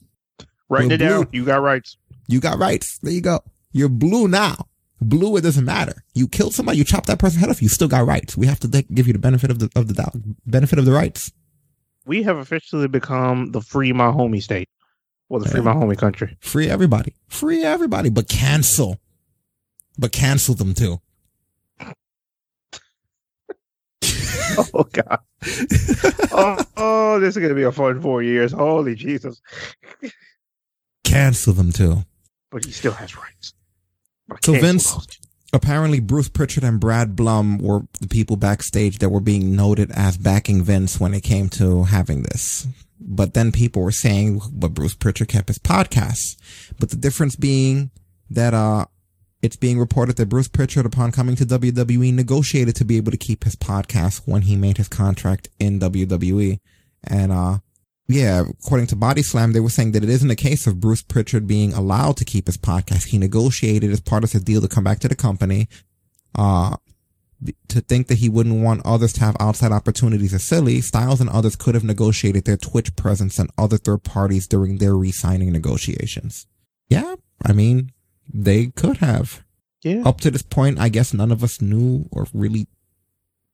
Writing 0.72 0.92
it 0.92 0.98
down. 0.98 1.28
You 1.34 1.44
got 1.44 1.62
rights. 1.62 1.98
You 2.30 2.40
got 2.40 2.58
rights. 2.58 2.98
There 3.00 3.12
you 3.12 3.20
go. 3.20 3.42
You're 3.74 3.90
blue 3.90 4.30
now. 4.30 4.68
Blue, 5.02 5.36
it 5.36 5.42
doesn't 5.42 5.66
matter. 5.66 6.06
You 6.14 6.30
killed 6.30 6.54
somebody, 6.54 6.78
you 6.78 6.86
chopped 6.86 7.08
that 7.08 7.20
person's 7.20 7.42
head 7.42 7.50
off, 7.50 7.62
you 7.62 7.68
still 7.68 7.90
got 7.90 8.06
rights. 8.06 8.38
We 8.38 8.46
have 8.48 8.60
to 8.62 8.68
give 8.70 9.06
you 9.06 9.14
the 9.14 9.20
benefit 9.20 9.52
of 9.52 9.60
the 9.60 9.70
of 9.76 9.90
the 9.90 9.96
doubt, 9.96 10.16
benefit 10.46 10.80
of 10.80 10.86
the 10.86 10.94
rights. 10.94 11.34
We 12.06 12.24
have 12.24 12.38
officially 12.38 12.88
become 12.88 13.52
the 13.52 13.60
free 13.62 13.92
my 13.92 14.12
homie 14.12 14.42
state. 14.42 14.70
Well, 15.28 15.42
the 15.42 15.50
free 15.50 15.60
my 15.62 15.74
homie 15.74 15.98
country. 15.98 16.38
Free 16.40 16.70
everybody. 16.70 17.16
Free 17.28 17.64
everybody, 17.64 18.10
but 18.10 18.30
cancel. 18.30 19.00
But 19.98 20.14
cancel 20.14 20.56
them 20.56 20.74
too. 20.74 21.02
oh 24.74 24.88
God. 24.92 25.20
oh, 26.32 26.58
oh, 26.78 27.20
this 27.20 27.36
is 27.36 27.42
gonna 27.42 27.56
be 27.56 27.64
a 27.64 27.72
fun 27.72 28.00
four 28.02 28.24
years. 28.24 28.52
Holy 28.52 28.96
Jesus. 28.96 29.42
Cancel 31.12 31.54
them 31.54 31.72
too. 31.72 32.04
But 32.52 32.66
he 32.66 32.72
still 32.72 32.94
has 32.94 33.16
rights. 33.18 33.54
So 34.42 34.54
Vince, 34.54 34.94
those. 34.94 35.08
apparently 35.54 36.00
Bruce 36.00 36.30
Pritchard 36.30 36.64
and 36.64 36.80
Brad 36.80 37.16
Blum 37.16 37.58
were 37.58 37.82
the 38.00 38.08
people 38.08 38.38
backstage 38.38 39.00
that 39.00 39.10
were 39.10 39.20
being 39.20 39.56
noted 39.56 39.92
as 39.92 40.18
backing 40.18 40.64
Vince 40.64 41.00
when 41.00 41.14
it 41.14 41.22
came 41.22 41.50
to 41.50 41.84
having 41.84 42.24
this. 42.24 42.68
But 43.00 43.34
then 43.34 43.52
people 43.52 43.82
were 43.82 43.92
saying, 43.92 44.42
but 44.52 44.74
Bruce 44.74 44.94
Pritchard 44.94 45.28
kept 45.28 45.48
his 45.48 45.60
podcast. 45.60 46.38
But 46.80 46.92
the 46.92 46.96
difference 46.98 47.36
being 47.36 47.92
that, 48.30 48.54
uh, 48.54 48.86
it's 49.42 49.56
being 49.56 49.80
reported 49.80 50.18
that 50.18 50.30
Bruce 50.30 50.48
Pritchard, 50.48 50.86
upon 50.86 51.12
coming 51.12 51.36
to 51.38 51.46
WWE, 51.46 52.14
negotiated 52.14 52.76
to 52.76 52.86
be 52.86 52.98
able 52.98 53.12
to 53.12 53.18
keep 53.18 53.44
his 53.44 53.56
podcast 53.56 54.22
when 54.26 54.44
he 54.44 54.56
made 54.56 54.78
his 54.78 54.88
contract 54.88 55.50
in 55.60 55.80
WWE. 55.80 56.60
And, 57.04 57.32
uh, 57.32 57.58
yeah, 58.14 58.44
according 58.48 58.88
to 58.88 58.96
Body 58.96 59.22
Slam, 59.22 59.54
they 59.54 59.60
were 59.60 59.70
saying 59.70 59.92
that 59.94 60.04
it 60.04 60.10
isn't 60.10 60.30
a 60.30 60.36
case 60.36 60.68
of 60.68 60.80
Bruce 60.80 61.02
Pritchard 61.02 61.48
being 61.48 61.74
allowed 61.74 62.18
to 62.18 62.26
keep 62.26 62.48
his 62.48 62.58
podcast. 62.58 63.08
He 63.08 63.18
negotiated 63.18 63.92
as 63.92 64.00
part 64.00 64.24
of 64.24 64.32
his 64.32 64.44
deal 64.44 64.62
to 64.62 64.68
come 64.68 64.84
back 64.84 65.00
to 65.00 65.08
the 65.08 65.16
company. 65.16 65.68
Uh, 66.36 66.78
to 67.68 67.82
think 67.82 68.08
that 68.08 68.20
he 68.20 68.30
wouldn't 68.30 68.64
want 68.64 68.86
others 68.86 69.14
to 69.14 69.22
have 69.22 69.36
outside 69.40 69.72
opportunities 69.72 70.34
is 70.34 70.44
silly. 70.44 70.80
Styles 70.82 71.20
and 71.20 71.30
others 71.30 71.56
could 71.56 71.74
have 71.74 71.84
negotiated 71.84 72.46
their 72.46 72.58
Twitch 72.58 72.96
presence 72.96 73.40
and 73.40 73.50
other 73.58 73.78
third 73.78 74.04
parties 74.04 74.48
during 74.48 74.78
their 74.78 74.96
re-signing 74.96 75.52
negotiations. 75.52 76.46
Yeah, 76.88 77.16
I 77.44 77.54
mean, 77.54 77.92
they 78.32 78.68
could 78.68 78.98
have. 78.98 79.44
Yeah. 79.82 80.04
Up 80.06 80.22
to 80.22 80.32
this 80.32 80.44
point, 80.44 80.80
I 80.80 80.90
guess 80.90 81.14
none 81.14 81.32
of 81.32 81.44
us 81.44 81.62
knew 81.62 82.08
or 82.12 82.28
really 82.34 82.68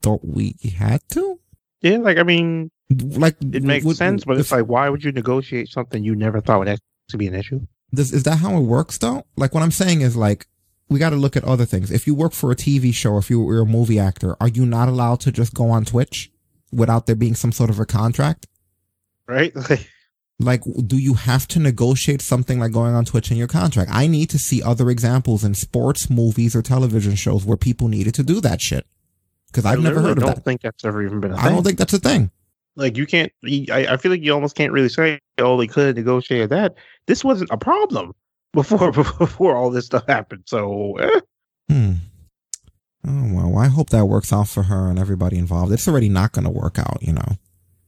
thought 0.01 0.21
we 0.23 0.55
had 0.77 1.01
to. 1.11 1.39
Yeah, 1.81 1.97
like 1.97 2.17
I 2.17 2.23
mean, 2.23 2.71
like 2.89 3.35
it 3.41 3.63
makes 3.63 3.85
would- 3.85 3.97
sense, 3.97 4.23
but 4.25 4.37
it's 4.37 4.51
like, 4.51 4.65
why 4.65 4.89
would 4.89 5.03
you 5.03 5.11
negotiate 5.11 5.69
something 5.69 6.03
you 6.03 6.15
never 6.15 6.39
thought 6.41 6.59
would 6.59 6.69
actually 6.69 7.17
be 7.17 7.27
an 7.27 7.35
issue? 7.35 7.61
This, 7.91 8.11
is 8.11 8.23
that 8.23 8.37
how 8.37 8.57
it 8.57 8.61
works 8.61 8.97
though? 8.97 9.25
Like 9.35 9.53
what 9.53 9.63
I'm 9.63 9.71
saying 9.71 10.01
is 10.01 10.15
like, 10.15 10.47
we 10.89 10.99
got 10.99 11.09
to 11.09 11.15
look 11.17 11.35
at 11.35 11.43
other 11.43 11.65
things. 11.65 11.91
If 11.91 12.07
you 12.07 12.15
work 12.15 12.33
for 12.33 12.51
a 12.51 12.55
TV 12.55 12.93
show, 12.93 13.17
if 13.17 13.29
you 13.29 13.41
were 13.41 13.59
a 13.59 13.65
movie 13.65 13.99
actor, 13.99 14.35
are 14.39 14.47
you 14.47 14.65
not 14.65 14.87
allowed 14.87 15.19
to 15.21 15.31
just 15.31 15.53
go 15.53 15.69
on 15.69 15.83
Twitch 15.85 16.31
without 16.71 17.07
there 17.07 17.15
being 17.15 17.35
some 17.35 17.51
sort 17.51 17.69
of 17.69 17.79
a 17.79 17.85
contract? 17.85 18.47
Right? 19.27 19.53
Like, 20.39 20.61
do 20.85 20.99
you 20.99 21.15
have 21.15 21.47
to 21.47 21.59
negotiate 21.59 22.21
something 22.21 22.59
like 22.59 22.71
going 22.71 22.93
on 22.93 23.05
Twitch 23.05 23.31
in 23.31 23.37
your 23.37 23.47
contract? 23.47 23.89
I 23.91 24.05
need 24.05 24.29
to 24.29 24.37
see 24.37 24.61
other 24.61 24.91
examples 24.91 25.43
in 25.43 25.55
sports, 25.55 26.11
movies, 26.11 26.55
or 26.55 26.61
television 26.61 27.15
shows 27.15 27.43
where 27.43 27.57
people 27.57 27.87
needed 27.87 28.13
to 28.13 28.23
do 28.23 28.39
that 28.41 28.61
shit. 28.61 28.85
Cause 29.51 29.65
I've 29.65 29.81
never 29.81 29.99
heard 29.99 30.11
of 30.11 30.17
it. 30.19 30.23
I 30.23 30.25
don't 30.27 30.35
that. 30.35 30.45
think 30.45 30.61
that's 30.61 30.85
ever 30.85 31.03
even 31.03 31.21
been 31.21 31.31
a 31.31 31.35
I 31.35 31.37
thing. 31.37 31.47
I 31.47 31.49
don't 31.49 31.63
think 31.63 31.79
that's 31.79 31.93
a 31.93 31.99
thing. 31.99 32.29
Like 32.77 32.95
you 32.95 33.05
can't. 33.05 33.31
I, 33.45 33.87
I 33.89 33.97
feel 33.97 34.11
like 34.11 34.21
you 34.21 34.33
almost 34.33 34.55
can't 34.55 34.71
really 34.71 34.87
say, 34.89 35.19
"Oh, 35.39 35.57
they 35.57 35.67
could 35.67 35.87
have 35.87 35.95
negotiated 35.97 36.49
that." 36.51 36.75
This 37.07 37.23
wasn't 37.23 37.49
a 37.51 37.57
problem 37.57 38.13
before 38.53 38.91
before 38.93 39.55
all 39.57 39.69
this 39.69 39.87
stuff 39.87 40.07
happened. 40.07 40.43
So 40.45 40.95
eh. 40.97 41.19
Hmm. 41.69 41.91
Oh 43.05 43.33
well, 43.33 43.57
I 43.57 43.67
hope 43.67 43.89
that 43.89 44.05
works 44.05 44.31
out 44.31 44.47
for 44.47 44.63
her 44.63 44.89
and 44.89 44.97
everybody 44.99 45.37
involved. 45.37 45.73
It's 45.73 45.87
already 45.87 46.09
not 46.09 46.31
going 46.31 46.45
to 46.45 46.51
work 46.51 46.77
out, 46.79 46.97
you 47.01 47.13
know. 47.13 47.37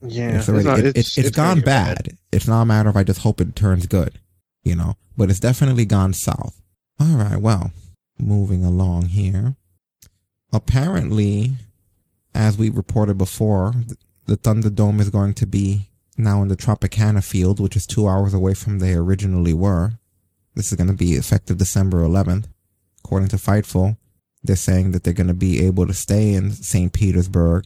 yeah, 0.01 0.37
it's 0.37 0.49
already 0.49 0.65
not- 0.65 0.79
it, 0.79 0.97
it's, 0.97 1.17
it's 1.17 1.29
gonna 1.31 1.47
gone 1.49 1.57
get 1.57 1.65
bad. 1.65 2.17
It's 2.31 2.47
not 2.47 2.61
a 2.61 2.65
matter 2.65 2.89
of 2.89 2.95
I 2.97 3.03
just 3.03 3.21
hope 3.21 3.41
it 3.41 3.55
turns 3.55 3.85
good, 3.87 4.19
you 4.63 4.75
know. 4.75 4.95
But 5.17 5.29
it's 5.29 5.39
definitely 5.39 5.85
gone 5.85 6.13
south. 6.13 6.61
All 6.99 7.15
right, 7.17 7.37
well, 7.37 7.71
moving 8.17 8.63
along 8.63 9.07
here. 9.07 9.55
Apparently, 10.53 11.51
as 12.33 12.57
we 12.57 12.69
reported 12.69 13.17
before, 13.17 13.73
the 14.29 14.37
Thunderdome 14.37 15.01
is 15.01 15.09
going 15.09 15.33
to 15.33 15.47
be 15.47 15.89
now 16.15 16.43
in 16.43 16.49
the 16.49 16.55
Tropicana 16.55 17.23
field, 17.23 17.59
which 17.59 17.75
is 17.75 17.87
two 17.87 18.07
hours 18.07 18.31
away 18.31 18.53
from 18.53 18.77
they 18.77 18.93
originally 18.93 19.55
were. 19.55 19.93
This 20.55 20.71
is 20.71 20.77
going 20.77 20.87
to 20.89 20.93
be 20.93 21.13
effective 21.13 21.57
December 21.57 22.01
11th. 22.03 22.45
According 23.03 23.29
to 23.29 23.37
Fightful, 23.37 23.97
they're 24.43 24.55
saying 24.55 24.91
that 24.91 25.03
they're 25.03 25.13
going 25.13 25.27
to 25.27 25.33
be 25.33 25.65
able 25.65 25.87
to 25.87 25.95
stay 25.95 26.33
in 26.33 26.51
St. 26.51 26.93
Petersburg 26.93 27.63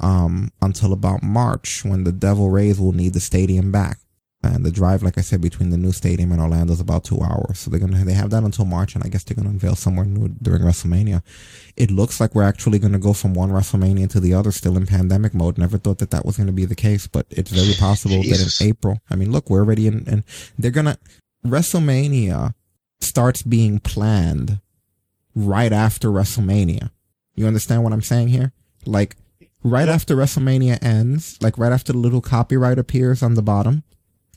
um, 0.00 0.50
until 0.60 0.92
about 0.92 1.22
March 1.22 1.82
when 1.82 2.04
the 2.04 2.12
Devil 2.12 2.50
Rays 2.50 2.78
will 2.78 2.92
need 2.92 3.14
the 3.14 3.20
stadium 3.20 3.72
back. 3.72 3.98
And 4.44 4.64
the 4.64 4.72
drive, 4.72 5.04
like 5.04 5.18
I 5.18 5.20
said, 5.20 5.40
between 5.40 5.70
the 5.70 5.76
new 5.76 5.92
stadium 5.92 6.32
and 6.32 6.40
Orlando 6.40 6.72
is 6.72 6.80
about 6.80 7.04
two 7.04 7.20
hours. 7.20 7.60
So 7.60 7.70
they're 7.70 7.78
gonna 7.78 8.04
they 8.04 8.12
have 8.12 8.30
that 8.30 8.42
until 8.42 8.64
March, 8.64 8.94
and 8.94 9.04
I 9.04 9.08
guess 9.08 9.22
they're 9.22 9.36
gonna 9.36 9.50
unveil 9.50 9.76
somewhere 9.76 10.04
new 10.04 10.28
during 10.42 10.62
WrestleMania. 10.62 11.22
It 11.76 11.92
looks 11.92 12.20
like 12.20 12.34
we're 12.34 12.42
actually 12.42 12.80
gonna 12.80 12.98
go 12.98 13.12
from 13.12 13.34
one 13.34 13.50
WrestleMania 13.50 14.10
to 14.10 14.20
the 14.20 14.34
other, 14.34 14.50
still 14.50 14.76
in 14.76 14.86
pandemic 14.86 15.32
mode. 15.32 15.58
Never 15.58 15.78
thought 15.78 15.98
that 15.98 16.10
that 16.10 16.26
was 16.26 16.38
gonna 16.38 16.52
be 16.52 16.64
the 16.64 16.74
case, 16.74 17.06
but 17.06 17.26
it's 17.30 17.52
very 17.52 17.74
possible 17.74 18.20
Jesus. 18.22 18.58
that 18.58 18.64
in 18.64 18.70
April. 18.70 19.00
I 19.08 19.14
mean, 19.14 19.30
look, 19.30 19.48
we're 19.48 19.60
already 19.60 19.86
in, 19.86 20.04
and 20.08 20.24
they're 20.58 20.72
gonna 20.72 20.98
WrestleMania 21.46 22.54
starts 23.00 23.42
being 23.42 23.78
planned 23.78 24.60
right 25.34 25.72
after 25.72 26.08
WrestleMania. 26.08 26.90
You 27.34 27.46
understand 27.46 27.84
what 27.84 27.92
I'm 27.92 28.02
saying 28.02 28.28
here? 28.28 28.52
Like 28.86 29.16
right 29.62 29.88
after 29.88 30.16
WrestleMania 30.16 30.82
ends, 30.82 31.38
like 31.40 31.58
right 31.58 31.72
after 31.72 31.92
the 31.92 31.98
little 31.98 32.20
copyright 32.20 32.78
appears 32.78 33.22
on 33.22 33.34
the 33.34 33.42
bottom, 33.42 33.84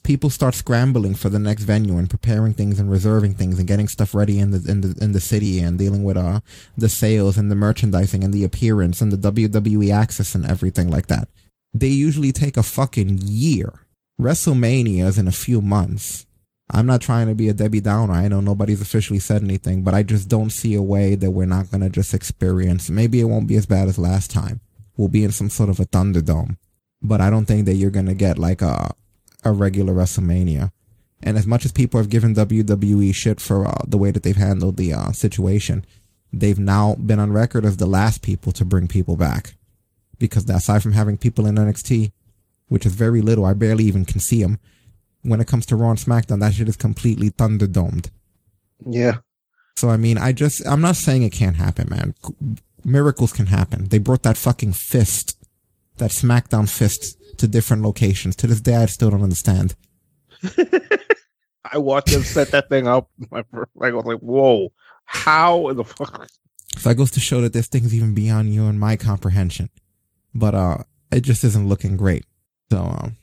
people 0.05 0.29
start 0.29 0.53
scrambling 0.53 1.15
for 1.15 1.29
the 1.29 1.39
next 1.39 1.63
venue 1.63 1.97
and 1.97 2.09
preparing 2.09 2.53
things 2.53 2.79
and 2.79 2.89
reserving 2.91 3.33
things 3.33 3.57
and 3.57 3.67
getting 3.67 3.87
stuff 3.87 4.13
ready 4.13 4.39
in 4.39 4.51
the 4.51 4.71
in 4.71 4.81
the 4.81 4.95
in 5.03 5.11
the 5.11 5.19
city 5.19 5.59
and 5.59 5.79
dealing 5.79 6.03
with 6.03 6.15
uh 6.15 6.39
the 6.77 6.87
sales 6.87 7.37
and 7.37 7.51
the 7.51 7.55
merchandising 7.55 8.23
and 8.23 8.33
the 8.33 8.43
appearance 8.43 9.01
and 9.01 9.11
the 9.11 9.31
WWE 9.31 9.91
access 9.93 10.35
and 10.35 10.45
everything 10.45 10.89
like 10.89 11.07
that. 11.07 11.27
They 11.73 11.87
usually 11.87 12.31
take 12.31 12.55
a 12.55 12.63
fucking 12.63 13.19
year. 13.23 13.73
WrestleMania 14.21 15.05
is 15.07 15.17
in 15.17 15.27
a 15.27 15.33
few 15.33 15.59
months. 15.59 16.25
I'm 16.69 16.85
not 16.85 17.01
trying 17.01 17.27
to 17.27 17.35
be 17.35 17.49
a 17.49 17.53
Debbie 17.53 17.81
Downer. 17.81 18.13
I 18.13 18.27
know 18.27 18.39
nobody's 18.41 18.81
officially 18.81 19.19
said 19.19 19.43
anything, 19.43 19.83
but 19.83 19.93
I 19.93 20.03
just 20.03 20.29
don't 20.29 20.51
see 20.51 20.73
a 20.73 20.81
way 20.81 21.15
that 21.15 21.31
we're 21.31 21.45
not 21.45 21.69
going 21.69 21.81
to 21.81 21.89
just 21.89 22.13
experience. 22.13 22.89
Maybe 22.89 23.19
it 23.19 23.25
won't 23.25 23.47
be 23.47 23.55
as 23.55 23.65
bad 23.65 23.87
as 23.87 23.99
last 23.99 24.31
time. 24.31 24.61
We'll 24.97 25.09
be 25.09 25.23
in 25.23 25.31
some 25.31 25.49
sort 25.49 25.69
of 25.69 25.79
a 25.79 25.85
Thunderdome, 25.85 26.57
but 27.01 27.21
I 27.21 27.29
don't 27.29 27.45
think 27.45 27.65
that 27.65 27.75
you're 27.75 27.91
going 27.91 28.07
to 28.07 28.15
get 28.15 28.39
like 28.39 28.61
a, 28.61 28.95
a 29.45 29.51
regular 29.51 29.93
WrestleMania. 29.93 30.71
And 31.23 31.37
as 31.37 31.47
much 31.47 31.65
as 31.65 31.71
people 31.71 31.99
have 31.99 32.09
given 32.09 32.35
WWE 32.35 33.13
shit 33.15 33.39
for 33.39 33.67
uh, 33.67 33.83
the 33.87 33.97
way 33.97 34.11
that 34.11 34.23
they've 34.23 34.35
handled 34.35 34.77
the 34.77 34.93
uh, 34.93 35.11
situation, 35.11 35.85
they've 36.33 36.59
now 36.59 36.95
been 36.95 37.19
on 37.19 37.31
record 37.31 37.65
as 37.65 37.77
the 37.77 37.85
last 37.85 38.21
people 38.21 38.51
to 38.51 38.65
bring 38.65 38.87
people 38.87 39.15
back. 39.15 39.55
Because 40.19 40.49
aside 40.49 40.83
from 40.83 40.93
having 40.93 41.17
people 41.17 41.45
in 41.45 41.55
NXT, 41.55 42.11
which 42.67 42.85
is 42.85 42.93
very 42.93 43.21
little, 43.21 43.45
I 43.45 43.53
barely 43.53 43.85
even 43.85 44.05
can 44.05 44.19
see 44.19 44.41
them. 44.41 44.59
When 45.21 45.41
it 45.41 45.47
comes 45.47 45.65
to 45.67 45.75
Raw 45.75 45.89
and 45.89 45.99
SmackDown, 45.99 46.39
that 46.41 46.53
shit 46.53 46.69
is 46.69 46.75
completely 46.75 47.29
thunderdomed. 47.29 48.11
Yeah. 48.85 49.17
So 49.75 49.89
I 49.89 49.97
mean, 49.97 50.17
I 50.17 50.31
just 50.31 50.65
I'm 50.65 50.81
not 50.81 50.95
saying 50.95 51.23
it 51.23 51.31
can't 51.31 51.57
happen, 51.57 51.89
man. 51.89 52.13
Miracles 52.83 53.33
can 53.33 53.47
happen. 53.47 53.85
They 53.89 53.97
brought 53.97 54.23
that 54.23 54.37
fucking 54.37 54.73
fist, 54.73 55.37
that 55.97 56.11
SmackDown 56.11 56.69
fist, 56.69 57.17
to 57.39 57.47
different 57.47 57.83
locations. 57.83 58.35
To 58.37 58.47
this 58.47 58.61
day, 58.61 58.75
I 58.75 58.85
still 58.85 59.09
don't 59.09 59.23
understand. 59.23 59.75
I 61.71 61.77
watched 61.77 62.11
them 62.11 62.23
set 62.23 62.51
that 62.51 62.69
thing 62.69 62.87
up. 62.87 63.09
Like, 63.31 63.45
I 63.53 63.91
was 63.91 64.05
like, 64.05 64.19
whoa, 64.19 64.71
how 65.05 65.69
in 65.69 65.77
the 65.77 65.83
fuck? 65.83 66.27
So 66.77 66.89
that 66.89 66.95
goes 66.95 67.11
to 67.11 67.19
show 67.19 67.41
that 67.41 67.53
this 67.53 67.67
thing's 67.67 67.95
even 67.95 68.13
beyond 68.13 68.53
you 68.53 68.65
and 68.67 68.79
my 68.79 68.95
comprehension. 68.95 69.69
But 70.33 70.53
uh, 70.53 70.77
it 71.11 71.21
just 71.21 71.43
isn't 71.43 71.67
looking 71.67 71.97
great. 71.97 72.25
So 72.71 72.79
um, 72.79 73.17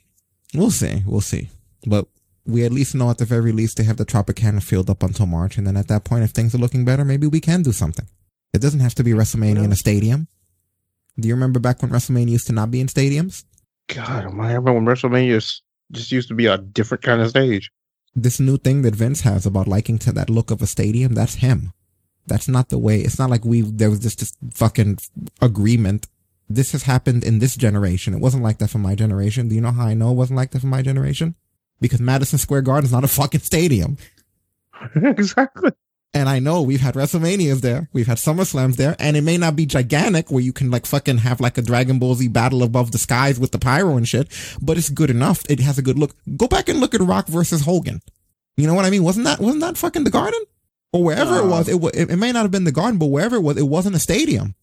we'll 0.53 0.71
see, 0.71 1.03
we'll 1.05 1.21
see. 1.21 1.49
But 1.85 2.07
we 2.45 2.65
at 2.65 2.71
least 2.71 2.95
know 2.95 3.09
at 3.09 3.17
the 3.17 3.25
very 3.25 3.51
least 3.51 3.77
they 3.77 3.83
have 3.83 3.97
the 3.97 4.05
Tropicana 4.05 4.61
field 4.61 4.89
up 4.89 5.03
until 5.03 5.25
March, 5.25 5.57
and 5.57 5.65
then 5.65 5.77
at 5.77 5.87
that 5.87 6.03
point, 6.03 6.23
if 6.23 6.31
things 6.31 6.53
are 6.53 6.59
looking 6.59 6.85
better, 6.85 7.05
maybe 7.05 7.27
we 7.27 7.39
can 7.39 7.61
do 7.61 7.71
something. 7.71 8.07
It 8.53 8.61
doesn't 8.61 8.81
have 8.81 8.95
to 8.95 9.03
be 9.03 9.11
WrestleMania 9.11 9.63
in 9.63 9.71
a 9.71 9.75
stadium. 9.75 10.27
Do 11.19 11.27
you 11.27 11.33
remember 11.33 11.59
back 11.59 11.81
when 11.81 11.91
WrestleMania 11.91 12.31
used 12.31 12.47
to 12.47 12.53
not 12.53 12.71
be 12.71 12.81
in 12.81 12.87
stadiums? 12.87 13.45
God, 13.87 14.09
I 14.09 14.23
remember 14.23 14.73
when 14.73 14.85
WrestleMania 14.85 15.61
just 15.91 16.11
used 16.11 16.27
to 16.29 16.33
be 16.33 16.45
a 16.47 16.57
different 16.57 17.03
kind 17.03 17.21
of 17.21 17.29
stage. 17.29 17.71
This 18.15 18.39
new 18.39 18.57
thing 18.57 18.83
that 18.83 18.95
Vince 18.95 19.21
has 19.21 19.45
about 19.45 19.67
liking 19.67 19.97
to 19.99 20.11
that 20.13 20.29
look 20.29 20.51
of 20.51 20.61
a 20.61 20.67
stadium, 20.67 21.13
that's 21.13 21.35
him. 21.35 21.73
That's 22.25 22.47
not 22.47 22.69
the 22.69 22.77
way. 22.77 22.99
It's 23.01 23.19
not 23.19 23.29
like 23.29 23.43
we 23.43 23.61
there 23.61 23.89
was 23.89 23.99
just 23.99 24.19
this 24.19 24.33
fucking 24.53 24.99
agreement. 25.41 26.07
This 26.49 26.71
has 26.71 26.83
happened 26.83 27.23
in 27.23 27.39
this 27.39 27.55
generation. 27.55 28.13
It 28.13 28.21
wasn't 28.21 28.43
like 28.43 28.59
that 28.59 28.69
for 28.69 28.77
my 28.77 28.95
generation. 28.95 29.47
Do 29.47 29.55
you 29.55 29.61
know 29.61 29.71
how 29.71 29.87
I 29.87 29.93
know 29.93 30.11
it 30.11 30.15
wasn't 30.15 30.37
like 30.37 30.51
that 30.51 30.59
for 30.59 30.67
my 30.67 30.81
generation? 30.81 31.35
Because 31.81 31.99
Madison 31.99 32.39
Square 32.39 32.61
Garden 32.61 32.85
is 32.85 32.91
not 32.91 33.03
a 33.03 33.09
fucking 33.09 33.41
stadium. 33.41 33.97
exactly. 34.95 35.71
And 36.15 36.29
I 36.29 36.37
know 36.37 36.61
we've 36.61 36.81
had 36.81 36.93
WrestleManias 36.93 37.61
there, 37.61 37.89
we've 37.91 38.05
had 38.05 38.17
SummerSlams 38.17 38.75
there, 38.75 38.95
and 38.99 39.17
it 39.17 39.21
may 39.21 39.35
not 39.35 39.55
be 39.55 39.65
gigantic 39.65 40.29
where 40.29 40.43
you 40.43 40.53
can 40.53 40.69
like 40.69 40.85
fucking 40.85 41.19
have 41.19 41.41
like 41.41 41.57
a 41.57 41.63
Dragon 41.63 41.97
Ball 41.97 42.13
Z 42.13 42.27
battle 42.27 42.61
above 42.61 42.91
the 42.91 42.99
skies 42.99 43.39
with 43.39 43.51
the 43.51 43.57
pyro 43.57 43.97
and 43.97 44.07
shit, 44.07 44.27
but 44.61 44.77
it's 44.77 44.89
good 44.89 45.09
enough. 45.09 45.43
It 45.49 45.59
has 45.59 45.79
a 45.79 45.81
good 45.81 45.97
look. 45.97 46.15
Go 46.37 46.47
back 46.47 46.69
and 46.69 46.79
look 46.79 46.93
at 46.93 47.01
Rock 47.01 47.27
versus 47.27 47.65
Hogan. 47.65 48.01
You 48.57 48.67
know 48.67 48.75
what 48.75 48.85
I 48.85 48.91
mean? 48.91 49.03
Wasn't 49.03 49.25
that 49.25 49.39
wasn't 49.39 49.61
that 49.61 49.77
fucking 49.77 50.03
the 50.03 50.11
Garden 50.11 50.39
or 50.91 51.03
wherever 51.03 51.37
it 51.37 51.47
was? 51.47 51.67
It, 51.67 52.11
it 52.11 52.17
may 52.17 52.31
not 52.31 52.43
have 52.43 52.51
been 52.51 52.65
the 52.65 52.71
Garden, 52.71 52.99
but 52.99 53.07
wherever 53.07 53.37
it 53.37 53.41
was, 53.41 53.57
it 53.57 53.63
wasn't 53.63 53.95
a 53.95 53.99
stadium. 53.99 54.53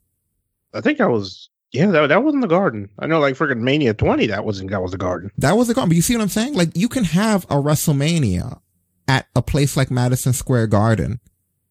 I 0.73 0.81
think 0.81 0.99
that 0.99 1.11
was 1.11 1.51
yeah, 1.73 1.87
that, 1.87 2.09
that 2.09 2.23
wasn't 2.23 2.43
the 2.43 2.49
garden. 2.49 2.91
I 2.99 3.07
know 3.07 3.21
like 3.21 3.37
freaking 3.37 3.61
Mania 3.61 3.95
20, 3.95 4.27
that 4.27 4.45
wasn't 4.45 4.71
that 4.71 4.83
was 4.83 4.93
the 4.93 4.99
garden. 4.99 5.31
That 5.39 5.57
was 5.57 5.69
the 5.69 5.75
Garden. 5.75 5.89
But 5.89 5.97
you 5.97 6.03
see 6.03 6.17
what 6.17 6.23
I'm 6.23 6.29
saying? 6.29 6.55
Like 6.55 6.77
you 6.77 6.89
can 6.89 7.05
have 7.05 7.45
a 7.45 7.57
WrestleMania 7.57 8.61
at 9.07 9.27
a 9.35 9.43
place 9.43 9.77
like 9.77 9.91
Madison 9.91 10.33
Square 10.33 10.69
Garden 10.69 11.21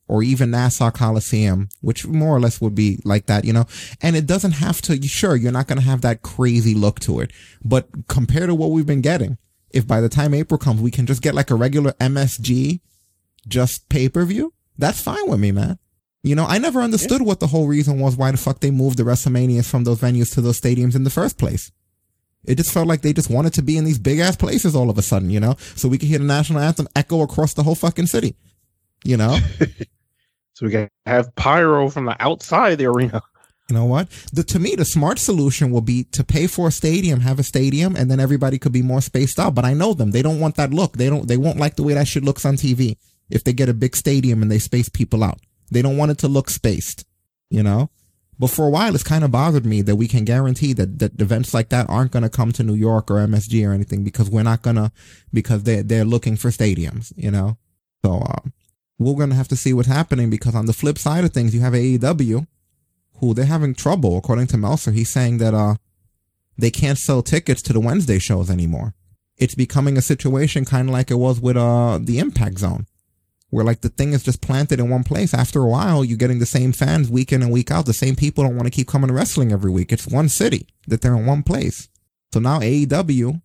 or 0.10 0.24
even 0.24 0.50
Nassau 0.50 0.90
Coliseum, 0.90 1.70
which 1.82 2.06
more 2.08 2.36
or 2.36 2.40
less 2.40 2.60
would 2.60 2.74
be 2.74 3.00
like 3.06 3.28
that, 3.28 3.46
you 3.46 3.54
know, 3.54 3.66
and 4.02 4.16
it 4.16 4.26
doesn't 4.26 4.54
have 4.54 4.82
to, 4.82 5.02
sure, 5.04 5.36
you're 5.36 5.52
not 5.52 5.68
going 5.68 5.78
to 5.78 5.86
have 5.86 6.02
that 6.02 6.24
crazy 6.24 6.74
look 6.74 7.00
to 7.02 7.20
it, 7.20 7.32
but 7.64 7.88
compared 8.08 8.48
to 8.48 8.56
what 8.56 8.72
we've 8.72 8.88
been 8.88 9.02
getting, 9.02 9.38
if 9.70 9.86
by 9.86 10.02
the 10.02 10.10
time 10.10 10.34
April 10.34 10.58
comes, 10.58 10.82
we 10.82 10.90
can 10.90 11.06
just 11.06 11.22
get 11.22 11.36
like 11.36 11.52
a 11.52 11.56
regular 11.56 11.92
MSG, 11.94 12.82
just 13.48 13.88
pay 13.88 14.10
per 14.10 14.26
view, 14.26 14.52
that's 14.80 15.00
fine 15.00 15.30
with 15.30 15.40
me, 15.40 15.52
man. 15.52 15.78
You 16.24 16.36
know, 16.36 16.46
I 16.46 16.58
never 16.58 16.82
understood 16.82 17.22
what 17.22 17.40
the 17.40 17.48
whole 17.48 17.68
reason 17.68 18.00
was 18.00 18.18
why 18.18 18.32
the 18.32 18.38
fuck 18.38 18.60
they 18.60 18.72
moved 18.72 18.98
the 18.98 19.04
WrestleManias 19.04 19.70
from 19.70 19.84
those 19.84 20.00
venues 20.00 20.34
to 20.34 20.42
those 20.42 20.60
stadiums 20.60 20.96
in 20.96 21.04
the 21.04 21.10
first 21.10 21.38
place. 21.38 21.72
It 22.46 22.56
just 22.56 22.74
felt 22.74 22.88
like 22.88 23.02
they 23.02 23.14
just 23.14 23.30
wanted 23.30 23.54
to 23.54 23.62
be 23.62 23.78
in 23.78 23.86
these 23.86 24.00
big 24.00 24.20
ass 24.20 24.36
places 24.36 24.76
all 24.76 24.90
of 24.90 24.98
a 24.98 25.02
sudden, 25.04 25.30
you 25.30 25.40
know, 25.40 25.56
so 25.76 25.88
we 25.88 26.00
could 26.00 26.10
hear 26.10 26.20
the 26.20 26.26
national 26.26 26.60
anthem 26.60 26.88
echo 26.96 27.22
across 27.22 27.54
the 27.54 27.64
whole 27.64 27.76
fucking 27.76 28.08
city, 28.08 28.36
you 29.04 29.18
know? 29.18 29.38
So 30.60 30.66
we 30.66 30.74
can 30.74 30.90
have 31.06 31.34
pyro 31.36 31.90
from 31.90 32.04
the 32.04 32.18
outside 32.20 32.76
the 32.76 32.88
arena. 32.88 33.22
You 33.70 33.76
know 33.76 33.86
what? 33.86 34.10
The 34.34 34.42
to 34.46 34.58
me, 34.58 34.74
the 34.74 34.84
smart 34.84 35.20
solution 35.20 35.70
will 35.70 35.82
be 35.82 36.06
to 36.06 36.24
pay 36.24 36.48
for 36.48 36.70
a 36.70 36.72
stadium, 36.72 37.20
have 37.20 37.38
a 37.38 37.44
stadium, 37.44 37.96
and 37.96 38.10
then 38.10 38.20
everybody 38.20 38.58
could 38.58 38.72
be 38.72 38.82
more 38.82 39.00
spaced 39.00 39.40
out. 39.40 39.54
But 39.54 39.64
I 39.64 39.76
know 39.76 39.94
them; 39.94 40.10
they 40.10 40.24
don't 40.24 40.40
want 40.40 40.56
that 40.56 40.72
look. 40.72 40.98
They 40.98 41.08
don't. 41.08 41.28
They 41.28 41.38
won't 41.38 41.60
like 41.60 41.76
the 41.76 41.84
way 41.84 41.94
that 41.94 42.08
shit 42.08 42.24
looks 42.24 42.46
on 42.46 42.56
TV. 42.56 42.98
If 43.30 43.44
they 43.44 43.54
get 43.54 43.70
a 43.70 43.76
big 43.76 43.96
stadium 43.96 44.42
and 44.42 44.50
they 44.50 44.58
space 44.58 44.90
people 44.90 45.24
out, 45.24 45.38
they 45.70 45.84
don't 45.84 45.98
want 45.98 46.10
it 46.10 46.18
to 46.18 46.28
look 46.28 46.50
spaced. 46.50 47.06
You 47.52 47.62
know. 47.62 47.92
But 48.40 48.50
for 48.50 48.66
a 48.66 48.72
while, 48.72 48.96
it's 48.96 49.04
kind 49.04 49.24
of 49.24 49.30
bothered 49.30 49.68
me 49.68 49.84
that 49.84 49.98
we 49.98 50.08
can 50.08 50.26
guarantee 50.26 50.74
that, 50.74 50.98
that 50.98 51.22
events 51.22 51.54
like 51.54 51.70
that 51.70 51.88
aren't 51.92 52.12
going 52.12 52.24
to 52.24 52.30
come 52.30 52.52
to 52.54 52.64
New 52.64 52.74
York 52.74 53.12
or 53.12 53.18
MSG 53.18 53.70
or 53.70 53.72
anything 53.72 54.04
because 54.04 54.32
we're 54.32 54.42
not 54.42 54.64
going 54.64 54.78
to, 54.78 54.92
because 55.32 55.64
they, 55.64 55.84
they're 55.84 56.06
looking 56.06 56.38
for 56.38 56.50
stadiums, 56.50 57.14
you 57.16 57.30
know? 57.30 57.58
So, 58.04 58.20
uh, 58.20 58.50
we're 59.00 59.16
going 59.16 59.30
to 59.30 59.36
have 59.36 59.48
to 59.48 59.56
see 59.56 59.74
what's 59.74 59.88
happening 59.88 60.30
because 60.30 60.54
on 60.56 60.66
the 60.66 60.74
flip 60.74 60.98
side 60.98 61.24
of 61.24 61.32
things, 61.32 61.56
you 61.56 61.62
have 61.62 61.74
AEW 61.74 62.46
who 63.16 63.34
they're 63.34 63.46
having 63.46 63.74
trouble. 63.74 64.18
According 64.18 64.48
to 64.48 64.58
Meltzer, 64.58 64.92
he's 64.92 65.10
saying 65.10 65.40
that, 65.40 65.54
uh, 65.54 65.76
they 66.58 66.70
can't 66.70 66.98
sell 66.98 67.22
tickets 67.22 67.62
to 67.64 67.74
the 67.74 67.80
Wednesday 67.80 68.20
shows 68.20 68.50
anymore. 68.50 68.94
It's 69.38 69.56
becoming 69.56 69.98
a 69.98 70.02
situation 70.02 70.66
kind 70.66 70.90
of 70.90 70.94
like 70.94 71.10
it 71.10 71.16
was 71.16 71.40
with, 71.40 71.58
uh, 71.58 72.00
the 72.02 72.20
Impact 72.20 72.60
Zone 72.60 72.86
where 73.50 73.66
like 73.66 73.82
the 73.82 73.90
thing 73.90 74.14
is 74.14 74.24
just 74.24 74.42
planted 74.42 74.80
in 74.80 74.90
one 74.90 75.04
place. 75.04 75.34
After 75.34 75.62
a 75.62 75.68
while, 75.68 76.06
you're 76.06 76.18
getting 76.18 76.40
the 76.40 76.46
same 76.46 76.72
fans 76.72 77.10
week 77.10 77.32
in 77.34 77.42
and 77.42 77.52
week 77.52 77.72
out. 77.72 77.86
The 77.86 77.94
same 77.94 78.16
people 78.16 78.44
don't 78.44 78.56
want 78.56 78.68
to 78.68 78.72
keep 78.72 78.88
coming 78.88 79.08
to 79.08 79.14
wrestling 79.14 79.52
every 79.52 79.72
week. 79.72 79.92
It's 79.92 80.08
one 80.08 80.30
city 80.30 80.68
that 80.88 81.02
they're 81.02 81.16
in 81.16 81.26
one 81.26 81.44
place. 81.44 81.90
So 82.34 82.40
now 82.40 82.60
AEW, 82.60 83.42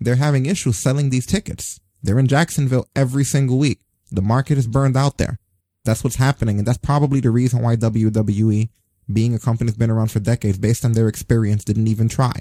they're 0.00 0.16
having 0.16 0.46
issues 0.46 0.78
selling 0.78 1.10
these 1.10 1.26
tickets. 1.26 1.80
They're 2.02 2.18
in 2.18 2.28
Jacksonville 2.28 2.88
every 2.94 3.24
single 3.24 3.58
week. 3.58 3.80
The 4.12 4.22
market 4.22 4.58
is 4.58 4.66
burned 4.66 4.96
out 4.96 5.18
there. 5.18 5.38
That's 5.84 6.04
what's 6.04 6.16
happening. 6.16 6.58
And 6.58 6.66
that's 6.66 6.78
probably 6.78 7.20
the 7.20 7.30
reason 7.30 7.62
why 7.62 7.76
WWE, 7.76 8.68
being 9.12 9.34
a 9.34 9.38
company 9.38 9.68
that's 9.68 9.78
been 9.78 9.90
around 9.90 10.10
for 10.10 10.20
decades, 10.20 10.58
based 10.58 10.84
on 10.84 10.92
their 10.92 11.08
experience, 11.08 11.64
didn't 11.64 11.88
even 11.88 12.08
try. 12.08 12.32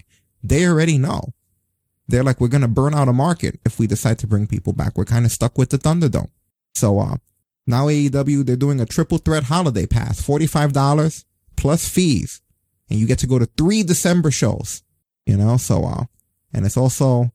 They 0.44 0.66
already 0.66 0.98
know. 0.98 1.34
They're 2.08 2.24
like, 2.24 2.42
we're 2.42 2.50
going 2.50 2.62
to 2.62 2.68
burn 2.68 2.94
out 2.94 3.08
a 3.08 3.14
market 3.14 3.60
if 3.66 3.80
we 3.80 3.88
decide 3.88 4.20
to 4.20 4.28
bring 4.28 4.48
people 4.48 4.74
back. 4.74 4.98
We're 4.98 5.06
kind 5.06 5.26
of 5.26 5.32
stuck 5.32 5.58
with 5.58 5.70
the 5.70 5.78
Thunderdome. 5.78 6.30
So, 6.76 7.00
uh, 7.00 7.18
now 7.66 7.88
AEW, 7.88 8.46
they're 8.46 8.56
doing 8.56 8.82
a 8.82 8.86
triple 8.86 9.18
threat 9.18 9.44
holiday 9.44 9.86
pass, 9.86 10.22
$45 10.22 11.26
plus 11.56 11.88
fees. 11.88 12.42
And 12.90 13.00
you 13.00 13.08
get 13.08 13.20
to 13.20 13.28
go 13.28 13.40
to 13.40 13.46
three 13.46 13.84
December 13.84 14.32
shows, 14.32 14.84
you 15.26 15.38
know, 15.38 15.58
so, 15.58 15.86
uh, 15.86 16.06
and 16.54 16.66
it's 16.66 16.78
also 16.78 17.32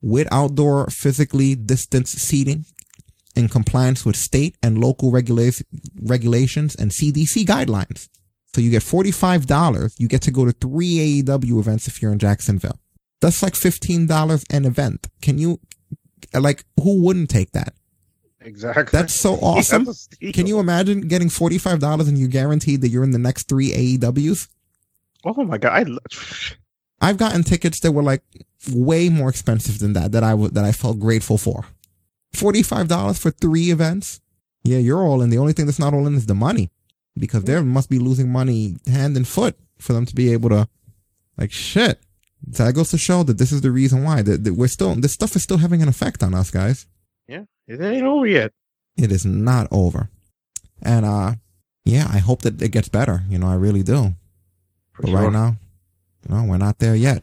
with 0.00 0.28
outdoor 0.30 0.88
physically 0.88 1.54
distanced 1.54 2.18
seating 2.18 2.64
in 3.36 3.48
compliance 3.48 4.04
with 4.04 4.16
state 4.16 4.56
and 4.62 4.78
local 4.78 5.10
regula- 5.10 5.52
regulations 6.00 6.74
and 6.74 6.90
CDC 6.90 7.44
guidelines. 7.44 8.08
So 8.54 8.60
you 8.60 8.70
get 8.70 8.82
$45. 8.82 9.94
You 9.98 10.08
get 10.08 10.22
to 10.22 10.30
go 10.30 10.44
to 10.44 10.52
three 10.52 11.22
AEW 11.22 11.58
events 11.60 11.86
if 11.86 12.02
you're 12.02 12.12
in 12.12 12.18
Jacksonville. 12.18 12.80
That's 13.20 13.42
like 13.42 13.54
$15 13.54 14.44
an 14.50 14.64
event. 14.64 15.06
Can 15.22 15.38
you, 15.38 15.60
like, 16.34 16.64
who 16.82 17.02
wouldn't 17.02 17.30
take 17.30 17.52
that? 17.52 17.74
Exactly. 18.40 18.98
That's 18.98 19.14
so 19.14 19.34
awesome. 19.42 19.84
That's. 19.84 20.08
Can 20.32 20.46
you 20.46 20.58
imagine 20.58 21.02
getting 21.02 21.28
$45 21.28 22.08
and 22.08 22.18
you 22.18 22.28
guaranteed 22.28 22.80
that 22.80 22.88
you're 22.88 23.04
in 23.04 23.10
the 23.10 23.18
next 23.18 23.48
three 23.48 23.70
AEWs? 23.70 24.48
Oh 25.24 25.44
my 25.44 25.58
god! 25.58 25.86
I, 25.86 27.08
I've 27.08 27.18
gotten 27.18 27.42
tickets 27.42 27.80
that 27.80 27.92
were 27.92 28.02
like 28.02 28.22
way 28.72 29.10
more 29.10 29.28
expensive 29.28 29.78
than 29.78 29.92
that, 29.92 30.12
that 30.12 30.24
I 30.24 30.34
that 30.34 30.64
I 30.64 30.72
felt 30.72 30.98
grateful 30.98 31.36
for. 31.36 31.66
$45 32.32 33.18
for 33.18 33.30
three 33.30 33.70
events? 33.70 34.20
Yeah, 34.62 34.78
you're 34.78 35.02
all 35.02 35.22
in. 35.22 35.30
The 35.30 35.38
only 35.38 35.52
thing 35.52 35.66
that's 35.66 35.78
not 35.78 35.94
all 35.94 36.06
in 36.06 36.14
is 36.14 36.26
the 36.26 36.34
money 36.34 36.70
because 37.18 37.44
they 37.44 37.60
must 37.60 37.90
be 37.90 37.98
losing 37.98 38.30
money 38.30 38.76
hand 38.86 39.16
and 39.16 39.26
foot 39.26 39.56
for 39.78 39.92
them 39.92 40.06
to 40.06 40.14
be 40.14 40.32
able 40.32 40.50
to, 40.50 40.68
like, 41.38 41.52
shit. 41.52 42.00
So 42.52 42.64
that 42.64 42.74
goes 42.74 42.90
to 42.90 42.98
show 42.98 43.22
that 43.22 43.38
this 43.38 43.52
is 43.52 43.60
the 43.60 43.70
reason 43.70 44.04
why 44.04 44.22
that, 44.22 44.44
that 44.44 44.54
we're 44.54 44.68
still, 44.68 44.94
this 44.94 45.12
stuff 45.12 45.36
is 45.36 45.42
still 45.42 45.58
having 45.58 45.82
an 45.82 45.88
effect 45.88 46.22
on 46.22 46.34
us, 46.34 46.50
guys. 46.50 46.86
yeah, 47.28 47.44
it 47.66 47.80
ain't 47.80 48.04
over 48.04 48.26
yet. 48.26 48.52
It 48.96 49.12
is 49.12 49.24
not 49.24 49.68
over. 49.70 50.10
And, 50.82 51.04
uh, 51.04 51.34
yeah, 51.84 52.08
I 52.10 52.18
hope 52.18 52.42
that 52.42 52.60
it 52.60 52.70
gets 52.70 52.88
better. 52.88 53.22
You 53.28 53.38
know, 53.38 53.48
I 53.48 53.54
really 53.54 53.82
do. 53.82 54.14
For 54.92 55.02
but 55.02 55.08
sure. 55.08 55.20
right 55.22 55.32
now, 55.32 55.56
no, 56.28 56.44
we're 56.44 56.58
not 56.58 56.78
there 56.78 56.94
yet. 56.94 57.22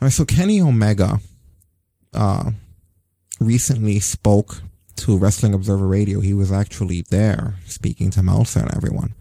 All 0.00 0.06
right. 0.06 0.12
So 0.12 0.24
Kenny 0.24 0.60
Omega, 0.60 1.20
uh, 2.14 2.52
recently 3.38 4.00
spoke 4.00 4.62
to 4.96 5.16
Wrestling 5.16 5.54
Observer 5.54 5.86
Radio. 5.86 6.20
He 6.20 6.34
was 6.34 6.50
actually 6.50 7.02
there 7.02 7.54
speaking 7.66 8.10
to 8.10 8.22
Meltzer 8.22 8.60
and 8.60 8.74
everyone. 8.74 9.14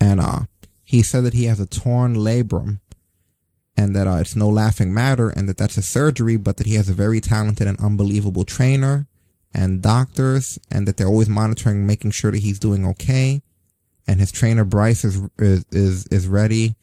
And, 0.00 0.20
uh, 0.20 0.40
he 0.82 1.02
said 1.02 1.24
that 1.24 1.34
he 1.34 1.44
has 1.44 1.60
a 1.60 1.66
torn 1.66 2.16
labrum 2.16 2.80
and 3.76 3.94
that, 3.96 4.06
uh, 4.06 4.16
it's 4.16 4.36
no 4.36 4.48
laughing 4.48 4.92
matter 4.92 5.30
and 5.30 5.48
that 5.48 5.56
that's 5.56 5.78
a 5.78 5.82
surgery, 5.82 6.36
but 6.36 6.56
that 6.56 6.66
he 6.66 6.74
has 6.74 6.88
a 6.88 6.94
very 6.94 7.20
talented 7.20 7.66
and 7.66 7.80
unbelievable 7.80 8.44
trainer 8.44 9.06
and 9.54 9.82
doctors 9.82 10.58
and 10.70 10.86
that 10.88 10.96
they're 10.96 11.06
always 11.06 11.28
monitoring, 11.28 11.86
making 11.86 12.10
sure 12.10 12.32
that 12.32 12.42
he's 12.42 12.58
doing 12.58 12.84
okay. 12.84 13.42
And 14.06 14.18
his 14.18 14.32
trainer 14.32 14.64
Bryce 14.64 15.04
is, 15.04 15.20
is, 15.38 15.64
is, 15.70 16.06
is 16.08 16.26
ready 16.26 16.74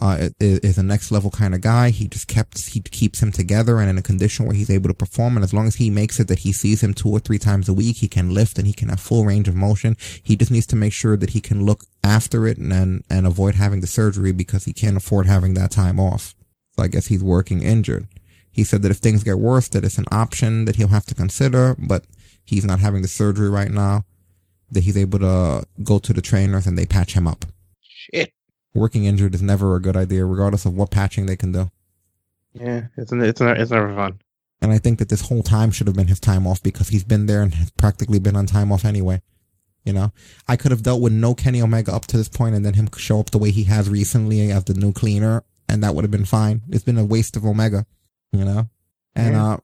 uh, 0.00 0.30
is, 0.40 0.78
a 0.78 0.82
next 0.82 1.10
level 1.10 1.30
kind 1.30 1.54
of 1.54 1.60
guy. 1.60 1.90
He 1.90 2.08
just 2.08 2.26
kept, 2.26 2.68
he 2.68 2.80
keeps 2.80 3.22
him 3.22 3.32
together 3.32 3.78
and 3.78 3.90
in 3.90 3.98
a 3.98 4.02
condition 4.02 4.46
where 4.46 4.54
he's 4.54 4.70
able 4.70 4.88
to 4.88 4.94
perform. 4.94 5.36
And 5.36 5.44
as 5.44 5.52
long 5.52 5.66
as 5.66 5.76
he 5.76 5.90
makes 5.90 6.18
it 6.18 6.28
that 6.28 6.40
he 6.40 6.52
sees 6.52 6.82
him 6.82 6.94
two 6.94 7.10
or 7.10 7.18
three 7.20 7.38
times 7.38 7.68
a 7.68 7.74
week, 7.74 7.96
he 7.96 8.08
can 8.08 8.32
lift 8.32 8.58
and 8.58 8.66
he 8.66 8.72
can 8.72 8.88
have 8.88 9.00
full 9.00 9.24
range 9.24 9.48
of 9.48 9.54
motion. 9.54 9.96
He 10.22 10.36
just 10.36 10.50
needs 10.50 10.66
to 10.68 10.76
make 10.76 10.92
sure 10.92 11.16
that 11.16 11.30
he 11.30 11.40
can 11.40 11.66
look 11.66 11.84
after 12.02 12.46
it 12.46 12.58
and, 12.58 12.72
and, 12.72 13.04
and 13.10 13.26
avoid 13.26 13.54
having 13.56 13.80
the 13.80 13.86
surgery 13.86 14.32
because 14.32 14.64
he 14.64 14.72
can't 14.72 14.96
afford 14.96 15.26
having 15.26 15.54
that 15.54 15.70
time 15.70 16.00
off. 16.00 16.34
So 16.76 16.82
I 16.82 16.88
guess 16.88 17.06
he's 17.06 17.22
working 17.22 17.62
injured. 17.62 18.08
He 18.50 18.64
said 18.64 18.82
that 18.82 18.90
if 18.90 18.98
things 18.98 19.22
get 19.22 19.38
worse, 19.38 19.68
that 19.68 19.84
it's 19.84 19.98
an 19.98 20.06
option 20.10 20.64
that 20.64 20.76
he'll 20.76 20.88
have 20.88 21.06
to 21.06 21.14
consider, 21.14 21.76
but 21.78 22.04
he's 22.44 22.64
not 22.64 22.80
having 22.80 23.02
the 23.02 23.08
surgery 23.08 23.48
right 23.48 23.70
now, 23.70 24.04
that 24.70 24.84
he's 24.84 24.96
able 24.96 25.18
to 25.20 25.64
go 25.84 25.98
to 25.98 26.12
the 26.12 26.22
trainers 26.22 26.66
and 26.66 26.76
they 26.76 26.86
patch 26.86 27.12
him 27.12 27.26
up 27.26 27.44
Shit. 28.12 28.32
Working 28.74 29.04
injured 29.04 29.34
is 29.34 29.42
never 29.42 29.74
a 29.76 29.80
good 29.80 29.96
idea, 29.96 30.24
regardless 30.24 30.64
of 30.66 30.74
what 30.74 30.90
patching 30.90 31.26
they 31.26 31.36
can 31.36 31.52
do. 31.52 31.70
Yeah, 32.52 32.86
it's 32.96 33.12
it's 33.12 33.40
it's 33.40 33.70
never 33.70 33.94
fun. 33.94 34.20
And 34.62 34.72
I 34.72 34.78
think 34.78 34.98
that 34.98 35.08
this 35.08 35.22
whole 35.22 35.42
time 35.42 35.70
should 35.70 35.86
have 35.86 35.96
been 35.96 36.08
his 36.08 36.20
time 36.20 36.46
off 36.46 36.62
because 36.62 36.88
he's 36.88 37.04
been 37.04 37.26
there 37.26 37.42
and 37.42 37.54
has 37.54 37.70
practically 37.70 38.18
been 38.18 38.36
on 38.36 38.46
time 38.46 38.70
off 38.72 38.84
anyway. 38.84 39.22
You 39.84 39.94
know, 39.94 40.12
I 40.46 40.56
could 40.56 40.72
have 40.72 40.82
dealt 40.82 41.00
with 41.00 41.12
no 41.14 41.34
Kenny 41.34 41.62
Omega 41.62 41.94
up 41.94 42.06
to 42.08 42.16
this 42.18 42.28
point 42.28 42.54
and 42.54 42.64
then 42.66 42.74
him 42.74 42.88
show 42.98 43.18
up 43.20 43.30
the 43.30 43.38
way 43.38 43.50
he 43.50 43.64
has 43.64 43.88
recently 43.88 44.50
as 44.52 44.64
the 44.64 44.74
new 44.74 44.92
cleaner, 44.92 45.42
and 45.68 45.82
that 45.82 45.94
would 45.94 46.04
have 46.04 46.10
been 46.10 46.26
fine. 46.26 46.60
It's 46.68 46.84
been 46.84 46.98
a 46.98 47.04
waste 47.04 47.34
of 47.36 47.46
Omega, 47.46 47.86
you 48.32 48.44
know? 48.44 48.68
And, 49.14 49.34
Yeah. 49.34 49.52
uh, 49.52 49.56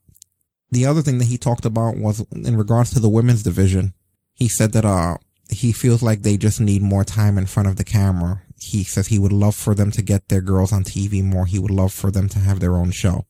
the 0.71 0.87
other 0.87 1.03
thing 1.03 1.19
that 1.19 1.27
he 1.27 1.37
talked 1.37 1.67
about 1.67 1.99
was 1.99 2.25
in 2.33 2.57
regards 2.57 2.91
to 2.93 3.01
the 3.01 3.11
women's 3.11 3.43
division. 3.43 3.93
He 4.33 4.49
said 4.49 4.73
that, 4.73 4.87
uh, 4.87 5.19
he 5.51 5.71
feels 5.71 6.03
like 6.03 6.23
they 6.23 6.39
just 6.39 6.61
need 6.61 6.81
more 6.83 7.05
time 7.05 7.37
in 7.37 7.45
front 7.47 7.69
of 7.69 7.77
the 7.77 7.85
camera. 7.85 8.41
He 8.59 8.85
says 8.85 9.09
he 9.09 9.19
would 9.19 9.33
love 9.33 9.55
for 9.55 9.75
them 9.75 9.91
to 9.93 10.03
get 10.03 10.29
their 10.29 10.41
girls 10.41 10.73
on 10.73 10.85
TV 10.85 11.23
more. 11.23 11.47
He 11.47 11.59
would 11.59 11.71
love 11.71 11.93
for 11.93 12.11
them 12.11 12.29
to 12.31 12.39
have 12.39 12.61
their 12.61 12.77
own 12.77 12.91
show. 12.91 13.27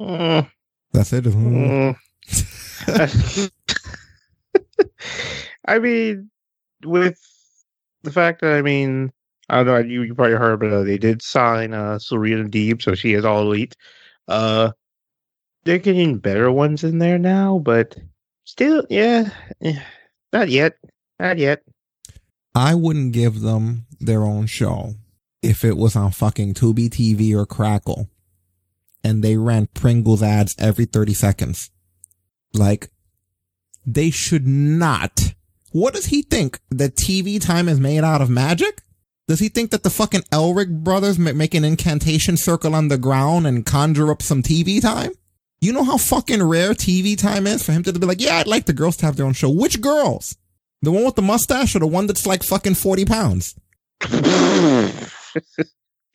Mm, 0.00 0.50
That's 0.92 1.12
it. 1.12 1.24
mm. 1.24 1.96
I 5.66 5.78
mean, 5.78 6.30
with 6.84 7.18
the 8.02 8.12
fact 8.12 8.40
that 8.40 8.54
I 8.54 8.62
mean, 8.62 9.12
I 9.48 9.64
don't 9.64 9.66
know. 9.66 9.78
You, 9.78 10.02
you 10.02 10.14
probably 10.14 10.36
heard, 10.36 10.60
but 10.60 10.72
uh, 10.72 10.82
they 10.82 10.98
did 10.98 11.22
sign 11.22 11.74
uh, 11.74 11.98
Serena 11.98 12.44
Deeb, 12.44 12.82
so 12.82 12.94
she 12.94 13.14
is 13.14 13.24
all 13.24 13.42
elite. 13.42 13.76
Uh, 14.26 14.72
they're 15.64 15.78
getting 15.78 16.18
better 16.18 16.50
ones 16.52 16.84
in 16.84 16.98
there 16.98 17.18
now, 17.18 17.58
but 17.58 17.96
still, 18.44 18.84
yeah, 18.90 19.30
eh, 19.62 19.78
not 20.32 20.48
yet, 20.48 20.74
not 21.18 21.38
yet. 21.38 21.62
I 22.54 22.74
wouldn't 22.74 23.12
give 23.12 23.40
them 23.40 23.86
their 24.00 24.22
own 24.22 24.46
show 24.46 24.94
if 25.42 25.64
it 25.64 25.76
was 25.76 25.96
on 25.96 26.10
fucking 26.10 26.54
Tubi 26.54 26.88
TV 26.88 27.34
or 27.34 27.46
Crackle 27.46 28.08
and 29.04 29.22
they 29.22 29.36
ran 29.36 29.66
Pringles 29.74 30.22
ads 30.22 30.54
every 30.58 30.84
30 30.84 31.14
seconds. 31.14 31.70
Like, 32.52 32.90
they 33.86 34.10
should 34.10 34.46
not. 34.46 35.34
What 35.72 35.94
does 35.94 36.06
he 36.06 36.22
think? 36.22 36.58
That 36.70 36.96
TV 36.96 37.40
time 37.40 37.68
is 37.68 37.80
made 37.80 38.04
out 38.04 38.22
of 38.22 38.30
magic? 38.30 38.82
Does 39.26 39.40
he 39.40 39.48
think 39.48 39.70
that 39.70 39.82
the 39.82 39.90
fucking 39.90 40.22
Elric 40.32 40.82
brothers 40.82 41.18
make 41.18 41.54
an 41.54 41.64
incantation 41.64 42.36
circle 42.36 42.74
on 42.74 42.88
the 42.88 42.96
ground 42.98 43.46
and 43.46 43.66
conjure 43.66 44.10
up 44.10 44.22
some 44.22 44.42
TV 44.42 44.80
time? 44.80 45.12
You 45.60 45.72
know 45.72 45.84
how 45.84 45.98
fucking 45.98 46.42
rare 46.42 46.70
TV 46.70 47.18
time 47.18 47.46
is 47.46 47.62
for 47.62 47.72
him 47.72 47.82
to 47.82 47.92
be 47.92 48.06
like, 48.06 48.20
yeah, 48.20 48.36
I'd 48.36 48.46
like 48.46 48.66
the 48.66 48.72
girls 48.72 48.96
to 48.98 49.06
have 49.06 49.16
their 49.16 49.26
own 49.26 49.32
show. 49.32 49.50
Which 49.50 49.80
girls? 49.80 50.36
The 50.82 50.92
one 50.92 51.04
with 51.04 51.16
the 51.16 51.22
mustache 51.22 51.74
or 51.74 51.80
the 51.80 51.86
one 51.86 52.06
that's 52.06 52.26
like 52.26 52.44
fucking 52.44 52.74
40 52.74 53.04
pounds? 53.04 53.54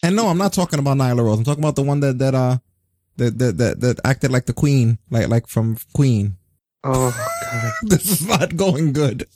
and 0.04 0.16
no, 0.16 0.28
I'm 0.28 0.38
not 0.38 0.54
talking 0.54 0.80
about 0.80 0.98
Nyla 0.98 1.24
Rose. 1.24 1.38
I'm 1.38 1.44
talking 1.44 1.64
about 1.64 1.76
the 1.76 1.84
one 1.84 2.00
that, 2.00 2.20
that, 2.20 2.36
uh, 2.36 2.58
that, 3.18 3.38
that, 3.40 3.58
that, 3.58 3.82
that 3.82 4.00
acted 4.06 4.32
like 4.32 4.46
the 4.46 4.54
queen, 4.54 4.98
like, 5.10 5.28
like 5.28 5.48
from 5.48 5.78
Queen. 5.94 6.38
Oh, 6.84 7.12
God. 7.52 7.72
this 7.90 8.10
is 8.10 8.28
not 8.28 8.56
going 8.56 8.94
good. 8.94 9.28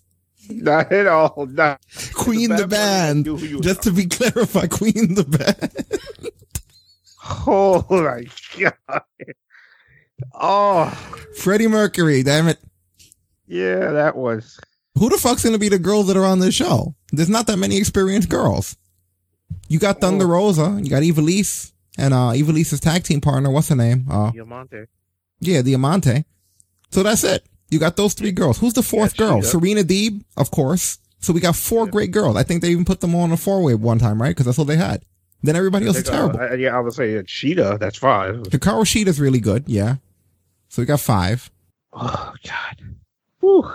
Not 0.50 0.92
at 0.92 1.08
all. 1.08 1.46
Not 1.46 1.82
Queen 2.14 2.50
the, 2.56 2.68
band. 2.68 3.26
Just 3.62 3.84
to 3.84 3.92
be 3.92 4.06
clarified, 4.06 4.70
Queen 4.72 5.16
the 5.16 5.24
band. 5.24 5.72
Oh 7.46 7.86
my 7.90 8.24
god. 8.58 9.02
Oh, 10.34 10.90
Freddie 11.38 11.68
Mercury, 11.68 12.24
damn 12.24 12.48
it. 12.48 12.58
yeah, 13.46 13.92
that 13.92 14.16
was. 14.16 14.60
Who 14.98 15.10
the 15.10 15.18
fuck's 15.18 15.44
gonna 15.44 15.60
be 15.60 15.70
the 15.70 15.78
girls 15.78 16.08
that 16.08 16.18
are 16.18 16.26
on 16.26 16.40
this 16.40 16.56
show? 16.56 16.96
There's 17.12 17.30
not 17.30 17.48
that 17.48 17.58
many 17.58 17.78
experienced 17.78 18.30
girls. 18.30 18.76
You 19.70 19.80
got 19.80 20.00
Thunder 20.02 20.28
Rosa, 20.28 20.80
you 20.82 20.90
got 20.90 21.04
Ivelisse, 21.04 21.72
and 21.98 22.14
uh 22.14 22.32
Ivelisse's 22.34 22.80
tag 22.80 23.04
team 23.04 23.22
partner, 23.22 23.50
what's 23.50 23.70
her 23.70 23.76
name? 23.76 24.06
Uh 24.10 24.32
Diamante. 24.32 24.86
yeah, 25.40 25.62
Diamante. 25.62 26.26
So 26.92 27.04
that's 27.04 27.24
it. 27.24 27.46
You 27.70 27.80
got 27.80 27.96
those 27.98 28.14
three 28.14 28.32
girls. 28.32 28.60
Who's 28.60 28.74
the 28.74 28.84
fourth 28.84 29.18
girl? 29.18 29.42
Shida. 29.42 29.46
Serena 29.46 29.82
Deeb, 29.84 30.24
of 30.38 30.52
course. 30.52 31.00
So 31.20 31.34
we 31.34 31.40
got 31.42 31.56
four 31.56 31.86
great 31.88 32.12
girls. 32.12 32.38
I 32.38 32.44
think 32.44 32.62
they 32.62 32.70
even 32.70 32.86
put 32.86 33.02
them 33.02 33.14
all 33.16 33.22
on 33.22 33.32
a 33.32 33.38
four 33.38 33.62
way 33.62 33.74
one 33.76 34.00
time, 34.00 34.22
right? 34.22 34.30
Because 34.30 34.46
that's 34.46 34.60
all 34.60 34.66
they 34.66 34.78
had. 34.78 35.04
Then 35.44 35.56
everybody 35.56 35.86
else 35.88 35.98
is 35.98 36.04
Think, 36.04 36.14
uh, 36.16 36.18
terrible. 36.20 36.40
I- 36.40 36.54
yeah, 36.56 36.76
I 36.78 36.80
would 36.80 36.94
say 36.94 37.16
that 37.16 37.28
Shida. 37.28 37.78
That's 37.80 37.98
five. 37.98 38.36
Hikaru 38.44 38.84
Shida's 38.86 39.20
really 39.20 39.40
good, 39.40 39.64
yeah. 39.68 39.96
So 40.70 40.82
we 40.82 40.86
got 40.86 41.00
five. 41.00 41.50
Oh 41.94 42.34
God. 42.46 42.96
Whew. 43.42 43.70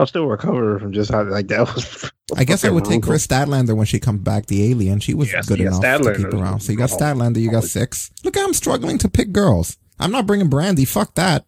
I'll 0.00 0.06
still 0.06 0.26
recover 0.26 0.78
from 0.78 0.94
just 0.94 1.10
how 1.10 1.24
like 1.24 1.48
that 1.48 1.60
was. 1.60 2.10
I 2.36 2.44
guess 2.44 2.64
I 2.64 2.70
would 2.70 2.86
take. 2.86 3.02
Kris 3.02 3.26
Statlander 3.26 3.76
when 3.76 3.84
she 3.84 4.00
comes 4.00 4.20
back, 4.22 4.46
the 4.46 4.70
alien. 4.70 4.98
She 4.98 5.12
was 5.12 5.30
Yes, 5.30 5.46
good 5.46 5.58
yeah, 5.58 5.66
enough 5.66 6.00
to 6.00 6.14
keep 6.16 6.32
around. 6.32 6.60
So 6.60 6.72
you 6.72 6.78
got 6.78 6.88
Statlander, 6.88 7.36
you 7.36 7.50
got 7.50 7.64
six. 7.64 8.10
Look, 8.24 8.34
I'm 8.38 8.54
struggling 8.54 8.96
to 8.96 9.10
pick 9.10 9.30
girls. 9.30 9.76
I'm 9.98 10.10
not 10.10 10.24
bringing 10.24 10.48
Brandi. 10.48 10.88
Fuck 10.88 11.16
that. 11.16 11.44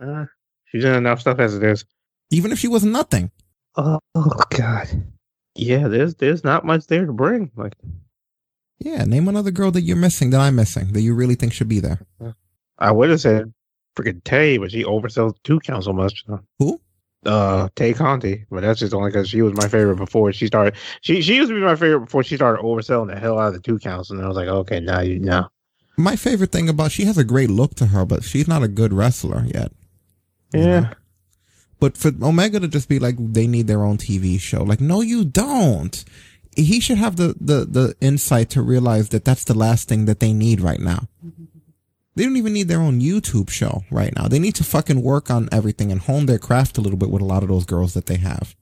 Uh, 0.00 0.24
she's 0.64 0.84
in 0.84 0.94
enough 0.94 1.20
stuff 1.20 1.38
as 1.38 1.54
it 1.54 1.62
is. 1.62 1.84
Even 2.30 2.50
if 2.50 2.58
she 2.58 2.66
was 2.66 2.82
nothing. 2.82 3.30
Oh, 3.76 4.00
oh 4.14 4.42
God. 4.48 4.88
Yeah, 5.54 5.88
there's 5.88 6.14
there's 6.14 6.44
not 6.44 6.64
much 6.64 6.86
there 6.86 7.04
to 7.04 7.12
bring. 7.12 7.50
Like 7.56 7.74
Yeah, 8.78 9.04
name 9.04 9.28
another 9.28 9.50
girl 9.50 9.70
that 9.72 9.82
you're 9.82 9.98
missing 9.98 10.30
that 10.30 10.40
I'm 10.40 10.56
missing 10.56 10.94
that 10.94 11.02
you 11.02 11.14
really 11.14 11.34
think 11.34 11.52
should 11.52 11.68
be 11.68 11.80
there. 11.80 12.00
I 12.78 12.90
would 12.90 13.10
have 13.10 13.20
said 13.20 13.52
freaking 13.94 14.24
Tay, 14.24 14.56
but 14.56 14.72
she 14.72 14.82
oversells 14.82 15.34
two 15.44 15.60
counts 15.60 15.84
so 15.84 15.92
much. 15.92 16.24
Who? 16.58 16.80
Uh, 17.26 17.68
Tay 17.74 17.92
Conti, 17.92 18.44
but 18.50 18.60
that's 18.60 18.80
just 18.80 18.94
only 18.94 19.10
because 19.10 19.28
she 19.28 19.42
was 19.42 19.54
my 19.54 19.68
favorite 19.68 19.96
before 19.96 20.32
she 20.32 20.46
started. 20.46 20.74
She 21.00 21.20
she 21.22 21.34
used 21.34 21.48
to 21.48 21.54
be 21.54 21.60
my 21.60 21.74
favorite 21.74 22.06
before 22.06 22.22
she 22.22 22.36
started 22.36 22.62
overselling 22.62 23.08
the 23.08 23.18
hell 23.18 23.38
out 23.38 23.48
of 23.48 23.54
the 23.54 23.60
two 23.60 23.78
counts, 23.78 24.10
and 24.10 24.22
I 24.22 24.28
was 24.28 24.36
like, 24.36 24.48
okay, 24.48 24.80
now 24.80 25.00
you 25.00 25.18
now. 25.18 25.50
My 25.96 26.14
favorite 26.14 26.52
thing 26.52 26.68
about 26.68 26.92
she 26.92 27.04
has 27.04 27.18
a 27.18 27.24
great 27.24 27.50
look 27.50 27.74
to 27.76 27.86
her, 27.86 28.04
but 28.04 28.22
she's 28.22 28.46
not 28.46 28.62
a 28.62 28.68
good 28.68 28.92
wrestler 28.92 29.44
yet. 29.46 29.72
Yeah. 30.52 30.94
But 31.80 31.96
for 31.96 32.12
Omega 32.22 32.60
to 32.60 32.68
just 32.68 32.88
be 32.88 32.98
like 32.98 33.16
they 33.18 33.46
need 33.46 33.66
their 33.66 33.82
own 33.82 33.98
TV 33.98 34.40
show, 34.40 34.62
like 34.62 34.80
no, 34.80 35.00
you 35.00 35.24
don't. 35.24 36.04
He 36.56 36.80
should 36.80 36.98
have 36.98 37.16
the 37.16 37.34
the 37.40 37.66
the 37.66 37.94
insight 38.00 38.50
to 38.50 38.62
realize 38.62 39.10
that 39.10 39.24
that's 39.24 39.44
the 39.44 39.54
last 39.54 39.88
thing 39.88 40.06
that 40.06 40.20
they 40.20 40.32
need 40.32 40.60
right 40.60 40.80
now. 40.80 41.08
They 42.16 42.24
don't 42.24 42.38
even 42.38 42.54
need 42.54 42.68
their 42.68 42.80
own 42.80 43.00
YouTube 43.00 43.50
show 43.50 43.84
right 43.90 44.14
now. 44.16 44.26
They 44.26 44.38
need 44.38 44.54
to 44.56 44.64
fucking 44.64 45.02
work 45.02 45.30
on 45.30 45.50
everything 45.52 45.92
and 45.92 46.00
hone 46.00 46.24
their 46.24 46.38
craft 46.38 46.78
a 46.78 46.80
little 46.80 46.98
bit 46.98 47.10
with 47.10 47.20
a 47.20 47.26
lot 47.26 47.42
of 47.42 47.50
those 47.50 47.66
girls 47.66 47.92
that 47.92 48.06
they 48.06 48.16
have. 48.16 48.56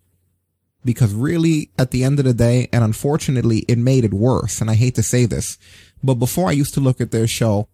Because 0.85 1.15
really, 1.15 1.71
at 1.79 1.93
the 1.93 2.03
end 2.03 2.19
of 2.19 2.25
the 2.25 2.35
day, 2.35 2.69
and 2.73 2.83
unfortunately, 2.83 3.61
it 3.69 3.79
made 3.79 4.05
it 4.05 4.13
worse. 4.13 4.61
And 4.61 4.69
I 4.69 4.75
hate 4.75 4.97
to 4.97 5.05
say 5.05 5.25
this, 5.25 5.57
but 6.03 6.15
before 6.15 6.49
I 6.49 6.53
used 6.53 6.75
to 6.75 6.81
look 6.81 7.01
at 7.01 7.13
their 7.13 7.29
show 7.29 7.69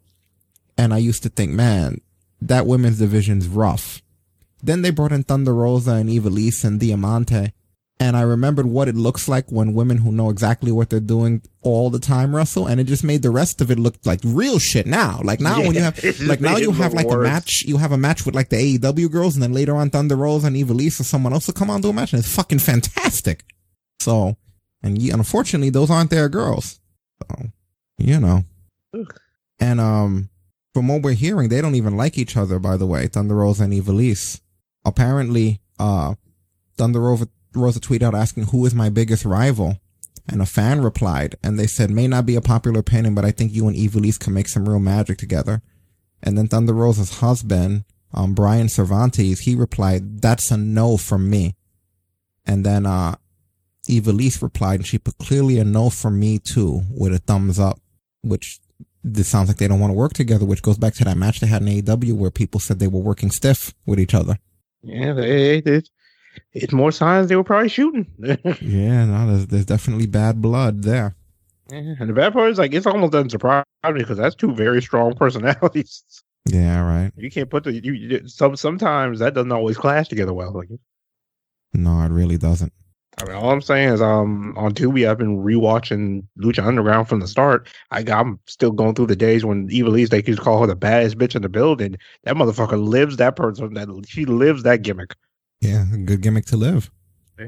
and 0.76 0.92
I 0.92 0.98
used 0.98 1.22
to 1.22 1.30
think, 1.30 1.50
man, 1.50 2.02
that 2.42 2.66
women's 2.66 2.98
division's 2.98 3.48
rough. 3.48 4.02
Then 4.62 4.82
they 4.82 4.90
brought 4.90 5.12
in 5.12 5.24
Thunder 5.24 5.54
Rosa 5.54 5.92
and 5.92 6.10
Ivelisse 6.10 6.62
and 6.62 6.78
Diamante. 6.78 7.52
And 8.02 8.16
I 8.16 8.22
remembered 8.22 8.64
what 8.64 8.88
it 8.88 8.96
looks 8.96 9.28
like 9.28 9.52
when 9.52 9.74
women 9.74 9.98
who 9.98 10.10
know 10.10 10.30
exactly 10.30 10.72
what 10.72 10.88
they're 10.88 11.00
doing 11.00 11.42
all 11.60 11.90
the 11.90 11.98
time 11.98 12.34
wrestle. 12.34 12.66
And 12.66 12.80
it 12.80 12.84
just 12.84 13.04
made 13.04 13.20
the 13.20 13.30
rest 13.30 13.60
of 13.60 13.70
it 13.70 13.78
look 13.78 13.96
like 14.06 14.20
real 14.24 14.58
shit 14.58 14.86
now. 14.86 15.20
Like 15.22 15.38
now 15.38 15.60
when 15.60 15.74
you 15.74 15.82
have, 15.82 16.02
like 16.22 16.40
now 16.40 16.56
you 16.56 16.72
have 16.72 16.94
like 16.94 17.10
a 17.10 17.18
match, 17.18 17.62
you 17.66 17.76
have 17.76 17.92
a 17.92 17.98
match 17.98 18.24
with 18.24 18.34
like 18.34 18.48
the 18.48 18.78
AEW 18.78 19.12
girls 19.12 19.36
and 19.36 19.42
then 19.42 19.52
later 19.52 19.76
on 19.76 19.90
Thunder 19.90 20.16
Rosa 20.16 20.46
and 20.46 20.56
Ivelisse 20.56 20.98
or 20.98 21.04
someone 21.04 21.34
else 21.34 21.46
will 21.46 21.52
come 21.54 21.68
on 21.68 21.82
do 21.82 21.90
a 21.90 21.92
match 21.92 22.14
and 22.14 22.20
it's 22.20 22.34
fucking 22.34 22.60
fantastic. 22.60 23.44
So, 24.00 24.38
and 24.82 24.96
ye- 24.96 25.10
unfortunately 25.10 25.68
those 25.68 25.90
aren't 25.90 26.08
their 26.08 26.30
girls. 26.30 26.80
So, 27.22 27.50
you 27.98 28.18
know. 28.18 28.44
And, 29.58 29.78
um, 29.78 30.30
from 30.72 30.88
what 30.88 31.02
we're 31.02 31.12
hearing, 31.12 31.50
they 31.50 31.60
don't 31.60 31.74
even 31.74 31.98
like 31.98 32.16
each 32.16 32.34
other, 32.34 32.58
by 32.58 32.78
the 32.78 32.86
way, 32.86 33.08
Thunder 33.08 33.34
Rosa 33.34 33.64
and 33.64 33.74
Ivelisse. 33.74 34.40
Apparently, 34.86 35.60
uh, 35.78 36.14
Thunder 36.78 37.00
Rosa, 37.54 37.78
Rosa 37.78 37.80
tweeted 37.80 38.02
out 38.02 38.14
asking 38.14 38.44
who 38.44 38.64
is 38.66 38.74
my 38.74 38.88
biggest 38.88 39.24
rival. 39.24 39.78
And 40.28 40.40
a 40.40 40.46
fan 40.46 40.82
replied, 40.82 41.36
and 41.42 41.58
they 41.58 41.66
said, 41.66 41.90
may 41.90 42.06
not 42.06 42.24
be 42.24 42.36
a 42.36 42.40
popular 42.40 42.78
opinion, 42.80 43.14
but 43.14 43.24
I 43.24 43.32
think 43.32 43.52
you 43.52 43.66
and 43.66 43.76
Ivelisse 43.76 44.18
can 44.20 44.32
make 44.32 44.48
some 44.48 44.68
real 44.68 44.78
magic 44.78 45.18
together. 45.18 45.60
And 46.22 46.38
then 46.38 46.46
Thunder 46.46 46.72
Rosa's 46.72 47.18
husband, 47.18 47.84
um, 48.14 48.34
Brian 48.34 48.68
Cervantes, 48.68 49.40
he 49.40 49.56
replied, 49.56 50.20
that's 50.20 50.50
a 50.52 50.56
no 50.56 50.96
from 50.96 51.28
me. 51.28 51.56
And 52.46 52.64
then, 52.64 52.86
uh, 52.86 53.16
Ivelisse 53.88 54.42
replied, 54.42 54.80
and 54.80 54.86
she 54.86 54.98
put 54.98 55.18
clearly 55.18 55.58
a 55.58 55.64
no 55.64 55.90
from 55.90 56.20
me 56.20 56.38
too, 56.38 56.82
with 56.90 57.12
a 57.12 57.18
thumbs 57.18 57.58
up, 57.58 57.80
which 58.22 58.60
this 59.02 59.28
sounds 59.28 59.48
like 59.48 59.56
they 59.56 59.66
don't 59.66 59.80
want 59.80 59.90
to 59.90 59.96
work 59.96 60.12
together, 60.12 60.44
which 60.44 60.62
goes 60.62 60.78
back 60.78 60.94
to 60.94 61.04
that 61.04 61.16
match 61.16 61.40
they 61.40 61.46
had 61.46 61.62
in 61.62 61.68
AEW 61.68 62.12
where 62.12 62.30
people 62.30 62.60
said 62.60 62.78
they 62.78 62.86
were 62.86 63.00
working 63.00 63.30
stiff 63.30 63.74
with 63.86 63.98
each 63.98 64.14
other. 64.14 64.38
Yeah, 64.82 65.12
they, 65.12 65.58
it's, 65.58 65.90
it's 66.52 66.72
more 66.72 66.92
signs 66.92 67.28
they 67.28 67.36
were 67.36 67.44
probably 67.44 67.68
shooting. 67.68 68.06
Yeah, 68.60 69.04
no, 69.06 69.26
there's, 69.26 69.46
there's 69.46 69.64
definitely 69.66 70.06
bad 70.06 70.40
blood 70.40 70.82
there. 70.82 71.16
Yeah, 71.70 71.94
and 72.00 72.08
the 72.08 72.14
bad 72.14 72.32
part 72.32 72.50
is 72.50 72.58
like 72.58 72.74
it's 72.74 72.86
almost 72.86 73.12
doesn't 73.12 73.30
surprise 73.30 73.64
me 73.84 73.92
because 73.94 74.18
that's 74.18 74.34
two 74.34 74.54
very 74.54 74.82
strong 74.82 75.14
personalities. 75.16 76.02
Yeah, 76.46 76.82
right. 76.82 77.12
You 77.16 77.30
can't 77.30 77.50
put 77.50 77.64
the 77.64 77.72
you, 77.72 77.92
you 77.92 78.28
some 78.28 78.56
sometimes 78.56 79.18
that 79.20 79.34
doesn't 79.34 79.52
always 79.52 79.76
clash 79.76 80.08
together 80.08 80.32
well. 80.32 80.52
Like 80.52 80.68
No, 81.74 82.00
it 82.00 82.10
really 82.10 82.38
doesn't. 82.38 82.72
I 83.20 83.24
mean, 83.24 83.34
all 83.34 83.50
I'm 83.50 83.60
saying 83.60 83.92
is 83.92 84.00
um 84.00 84.54
on 84.56 84.72
Tubi 84.72 85.08
I've 85.08 85.18
been 85.18 85.38
rewatching 85.38 86.24
Lucha 86.38 86.64
Underground 86.64 87.08
from 87.08 87.20
the 87.20 87.28
start. 87.28 87.68
I 87.90 88.02
got, 88.02 88.20
I'm 88.20 88.40
still 88.46 88.72
going 88.72 88.94
through 88.94 89.08
the 89.08 89.16
days 89.16 89.44
when 89.44 89.68
Ivelisse 89.68 90.08
they 90.08 90.22
used 90.22 90.38
to 90.38 90.44
call 90.44 90.60
her 90.60 90.66
the 90.66 90.76
baddest 90.76 91.18
bitch 91.18 91.36
in 91.36 91.42
the 91.42 91.48
building. 91.48 91.96
That 92.24 92.36
motherfucker 92.36 92.82
lives 92.82 93.16
that 93.16 93.36
person 93.36 93.74
that 93.74 93.88
she 94.08 94.24
lives 94.24 94.62
that 94.62 94.82
gimmick. 94.82 95.14
Yeah, 95.60 95.84
good 96.04 96.20
gimmick 96.22 96.46
to 96.46 96.56
live. 96.56 96.90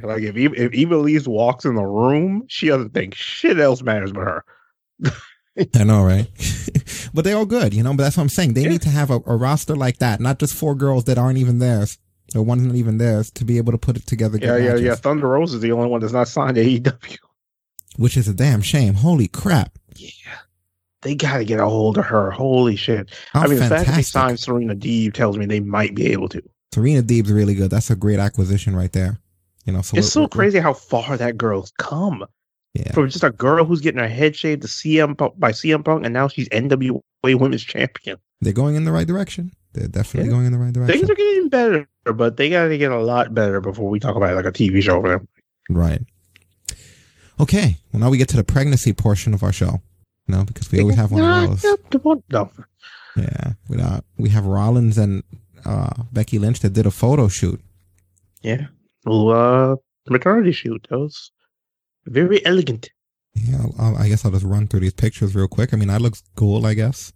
Like 0.03 0.23
if 0.23 0.37
Eve- 0.37 0.55
if 0.55 0.73
Ivelisse 0.73 1.27
walks 1.27 1.65
in 1.65 1.75
the 1.75 1.85
room, 1.85 2.45
she 2.49 2.69
doesn't 2.69 2.95
think 2.95 3.15
shit 3.15 3.59
else 3.59 3.83
matters 3.83 4.13
but 4.13 4.21
her. 4.21 4.45
I 5.75 5.85
know, 5.85 6.03
right? 6.03 6.29
but 7.15 7.25
they're 7.25 7.37
all 7.37 7.45
good, 7.45 7.75
you 7.75 7.83
know, 7.83 7.91
but 7.91 8.05
that's 8.05 8.17
what 8.17 8.23
I'm 8.23 8.29
saying. 8.31 8.55
They 8.55 8.67
need 8.67 8.83
to 8.83 8.89
have 8.89 9.11
a, 9.11 9.21
a 9.27 9.37
roster 9.37 9.77
like 9.77 9.99
that, 9.99 10.21
not 10.21 10.39
just 10.39 10.55
four 10.55 10.75
girls 10.75 11.05
that 11.05 11.19
aren't 11.19 11.39
even 11.39 11.59
theirs. 11.59 11.99
Or 12.35 12.43
one's 12.43 12.63
not 12.63 12.77
even 12.77 12.97
theirs 12.97 13.31
to 13.33 13.45
be 13.45 13.59
able 13.59 13.73
to 13.73 13.79
put 13.79 13.97
it 13.97 14.07
together. 14.07 14.39
Yeah, 14.41 14.57
yeah, 14.57 14.69
matches, 14.71 14.83
yeah. 14.83 14.95
Thunder 14.95 15.29
Rose 15.29 15.53
is 15.53 15.61
the 15.61 15.73
only 15.73 15.89
one 15.89 16.01
that's 16.01 16.15
not 16.15 16.29
signed 16.29 16.55
to 16.55 16.65
AEW. 16.65 17.19
Which 17.97 18.17
is 18.17 18.27
a 18.29 18.33
damn 18.33 18.63
shame. 18.63 18.95
Holy 18.95 19.29
crap. 19.29 19.79
Yeah, 19.97 20.39
they 21.03 21.15
got 21.15 21.39
to 21.39 21.45
get 21.45 21.61
a 21.61 21.69
hold 21.69 21.99
of 21.99 22.07
her. 22.07 22.31
Holy 22.31 22.77
shit! 22.77 23.11
How 23.33 23.43
I 23.43 23.47
mean, 23.49 23.59
the 23.59 23.69
fact 23.69 23.87
that 23.87 23.97
they 23.97 24.03
signed 24.03 24.41
Serena 24.41 24.75
Deeb 24.75 25.13
tells 25.13 25.37
me 25.37 25.45
they 25.45 25.61
might 25.61 25.95
be 25.95 26.13
able 26.13 26.31
to. 26.31 26.43
Serena 26.73 27.03
Deeb's 27.03 27.31
really 27.31 27.55
good. 27.55 27.71
That's 27.71 27.91
a 27.91 27.97
great 27.97 28.19
acquisition 28.19 28.75
right 28.75 28.93
there. 28.93 29.19
You 29.65 29.73
know, 29.73 29.83
so 29.83 29.97
it's 29.97 30.13
so 30.13 30.27
crazy 30.27 30.59
how 30.59 30.73
far 30.73 31.17
that 31.17 31.37
girl's 31.37 31.73
come. 31.79 32.25
Yeah. 32.75 32.91
From 32.93 33.09
just 33.11 33.23
a 33.23 33.31
girl 33.31 33.65
who's 33.65 33.81
getting 33.83 34.01
her 34.01 34.09
head 34.09 34.35
shaved 34.35 34.63
to 34.63 34.69
CM 34.69 35.17
Punk, 35.17 35.35
by 35.39 35.53
CM 35.53 35.85
Punk, 35.85 36.05
and 36.05 36.15
now 36.15 36.27
she's 36.29 36.49
NWA 36.49 37.01
Women's 37.25 37.63
Champion. 37.63 38.17
They're 38.41 38.55
going 38.55 38.77
in 38.77 38.85
the 38.85 38.93
right 38.93 39.07
direction. 39.07 39.53
They're 39.75 39.89
definitely 39.89 40.29
Yeah. 40.29 40.35
going 40.35 40.47
in 40.47 40.53
the 40.53 40.59
right 40.59 40.73
direction. 40.73 40.99
Things 40.99 41.11
are 41.11 41.15
getting 41.15 41.49
better, 41.51 41.87
but 42.05 42.39
they 42.39 42.49
got 42.49 42.69
to 42.69 42.79
get 42.79 42.91
a 42.91 43.01
lot 43.01 43.35
better 43.35 43.61
before 43.61 43.91
we 43.91 44.01
talk 44.01 44.17
about 44.17 44.35
like 44.35 44.47
a 44.47 44.53
TV 44.53 44.83
show 44.83 45.01
for 45.03 45.11
them. 45.11 45.29
Right. 45.69 46.03
Okay. 47.39 47.77
Well, 47.93 48.01
now 48.01 48.11
we 48.11 48.19
get 48.19 48.29
to 48.31 48.37
the 48.37 48.45
pregnancy 48.45 48.93
portion 48.93 49.35
of 49.35 49.43
our 49.43 49.53
show. 49.53 49.83
You 50.29 50.37
know, 50.37 50.45
because 50.45 50.71
we 50.71 50.81
always 50.81 50.97
have 50.97 51.11
one 51.13 51.23
of 51.25 51.63
those. 51.63 51.77
No. 52.31 52.51
Yeah. 53.17 53.53
We 53.69 53.77
got 53.77 54.05
we 54.17 54.31
have 54.31 54.47
Rollins 54.47 54.97
and 54.97 55.23
uh, 55.65 56.03
Becky 56.13 56.39
Lynch 56.39 56.61
that 56.61 56.73
did 56.73 56.87
a 56.87 56.91
photo 56.91 57.29
shoot. 57.29 57.61
Yeah. 58.43 58.67
Well, 59.05 59.31
uh, 59.31 59.77
maternity 60.09 60.53
shoot. 60.53 60.87
That 60.91 60.99
was 60.99 61.33
very 62.07 62.45
elegant. 62.45 62.91
Yeah. 63.35 63.65
I'll, 63.79 63.97
I 63.97 64.09
guess 64.09 64.25
I'll 64.25 64.31
just 64.31 64.45
run 64.45 64.69
through 64.69 64.81
these 64.81 64.93
pictures 64.93 65.35
real 65.35 65.49
quick. 65.49 65.73
I 65.73 65.77
mean, 65.77 65.89
that 65.89 66.03
looks 66.03 66.23
cool. 66.37 66.67
I 66.67 66.75
guess. 66.75 67.13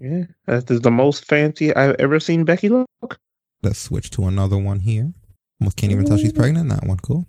Yeah. 0.00 0.24
That 0.46 0.70
is 0.70 0.80
the 0.80 0.90
most 0.90 1.26
fancy 1.26 1.74
I've 1.74 1.96
ever 1.98 2.20
seen 2.20 2.44
Becky 2.44 2.68
look. 2.68 3.18
Let's 3.62 3.78
switch 3.78 4.10
to 4.10 4.26
another 4.26 4.58
one 4.58 4.80
here. 4.80 5.12
Almost 5.60 5.76
can't 5.76 5.92
even 5.92 6.04
tell 6.04 6.18
she's 6.18 6.32
pregnant. 6.32 6.68
That 6.68 6.86
one, 6.86 6.98
cool. 6.98 7.26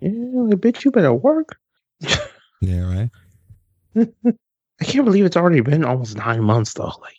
Yeah, 0.00 0.10
I 0.50 0.54
bet 0.56 0.84
you 0.84 0.90
better 0.90 1.14
work. 1.14 1.56
Yeah. 2.62 3.10
Right. 3.94 4.06
I 4.80 4.84
can't 4.84 5.04
believe 5.04 5.24
it's 5.24 5.36
already 5.36 5.60
been 5.60 5.84
almost 5.84 6.16
nine 6.16 6.42
months 6.42 6.74
though. 6.74 6.92
Like, 7.02 7.16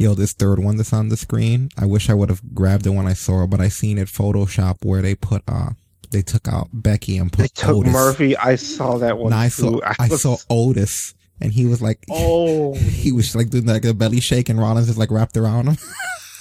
Yo, 0.00 0.14
this 0.14 0.32
third 0.32 0.58
one 0.58 0.76
that's 0.78 0.94
on 0.94 1.10
the 1.10 1.16
screen. 1.16 1.68
I 1.78 1.84
wish 1.84 2.08
I 2.08 2.14
would 2.14 2.30
have 2.30 2.40
grabbed 2.54 2.86
it 2.86 2.90
when 2.90 3.06
I 3.06 3.12
saw 3.12 3.44
it, 3.44 3.50
but 3.50 3.60
I 3.60 3.68
seen 3.68 3.98
it 3.98 4.08
Photoshop 4.08 4.78
where 4.82 5.02
they 5.02 5.14
put 5.14 5.42
uh 5.46 5.70
they 6.10 6.22
took 6.22 6.48
out 6.48 6.68
Becky 6.72 7.18
and 7.18 7.30
put 7.30 7.42
they 7.42 7.48
took 7.48 7.76
Otis. 7.76 7.92
Murphy. 7.92 8.36
I 8.36 8.56
saw 8.56 8.96
that 8.98 9.18
one. 9.18 9.32
I 9.34 9.48
saw 9.48 9.70
too. 9.72 9.82
I, 9.84 10.08
was- 10.08 10.22
saw 10.22 10.36
Otis, 10.48 11.14
and 11.40 11.52
he 11.52 11.66
was 11.66 11.82
like, 11.82 12.02
Oh, 12.10 12.74
he 12.76 13.12
was 13.12 13.36
like 13.36 13.50
doing 13.50 13.66
like 13.66 13.84
a 13.84 13.92
belly 13.94 14.20
shake, 14.20 14.48
and 14.48 14.58
Rollins 14.58 14.86
just 14.86 14.98
like 14.98 15.10
wrapped 15.10 15.36
around 15.36 15.68
him. 15.68 15.76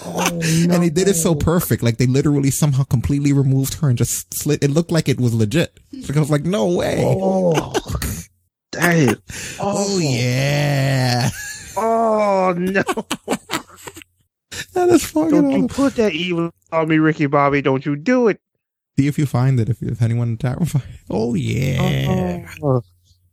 Oh, 0.01 0.13
no. 0.31 0.75
and 0.75 0.81
he 0.81 0.89
did 0.89 1.09
it 1.09 1.15
so 1.15 1.35
perfect, 1.35 1.83
like 1.83 1.97
they 1.97 2.05
literally 2.05 2.51
somehow 2.51 2.83
completely 2.83 3.33
removed 3.33 3.73
her 3.81 3.89
and 3.89 3.97
just 3.97 4.33
slit. 4.33 4.63
It 4.63 4.71
looked 4.71 4.91
like 4.93 5.09
it 5.09 5.19
was 5.19 5.33
legit. 5.33 5.77
Like 5.91 6.15
I 6.15 6.21
was 6.21 6.29
like, 6.29 6.45
no 6.45 6.67
way. 6.67 7.03
Oh, 7.05 7.51
that 8.71 8.95
is. 8.95 9.57
Oh, 9.59 9.99
yeah. 9.99 11.29
Oh 11.77 12.53
no! 12.57 12.83
That 14.73 14.89
is 14.89 15.05
fucking 15.05 15.29
Don't 15.31 15.49
you 15.51 15.57
awesome. 15.57 15.67
put 15.69 15.95
that 15.95 16.13
evil 16.13 16.51
on 16.71 16.87
me, 16.87 16.97
Ricky 16.97 17.27
Bobby? 17.27 17.61
Don't 17.61 17.85
you 17.85 17.95
do 17.95 18.27
it? 18.27 18.39
See 18.97 19.07
if 19.07 19.17
you 19.17 19.25
find 19.25 19.59
it. 19.59 19.69
If, 19.69 19.81
if 19.81 20.01
anyone 20.01 20.29
in 20.29 20.35
the 20.35 20.41
chat 20.41 20.59
will 20.59 20.65
find. 20.65 20.83
Oh 21.09 21.33
yeah. 21.35 22.47
Oh. 22.61 22.81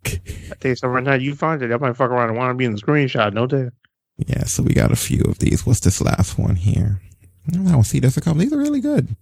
I 0.04 0.54
tell 0.60 0.70
you 0.70 0.76
something 0.76 0.94
right 0.94 1.04
now. 1.04 1.14
You 1.14 1.34
find 1.34 1.62
it, 1.62 1.72
I 1.72 1.76
might 1.78 1.96
fuck 1.96 2.10
around 2.10 2.28
and 2.28 2.38
want 2.38 2.50
to 2.50 2.54
be 2.54 2.64
in 2.64 2.72
the 2.74 2.80
screenshot. 2.80 3.32
No 3.32 3.46
doubt. 3.46 3.72
Yeah, 4.18 4.44
so 4.44 4.62
we 4.62 4.72
got 4.72 4.92
a 4.92 4.96
few 4.96 5.22
of 5.22 5.38
these. 5.38 5.66
What's 5.66 5.80
this 5.80 6.00
last 6.00 6.38
one 6.38 6.56
here? 6.56 7.00
I 7.48 7.56
don't 7.56 7.84
see. 7.84 8.00
There's 8.00 8.16
a 8.16 8.20
couple. 8.20 8.40
These 8.40 8.52
are 8.52 8.58
really 8.58 8.80
good. 8.80 9.14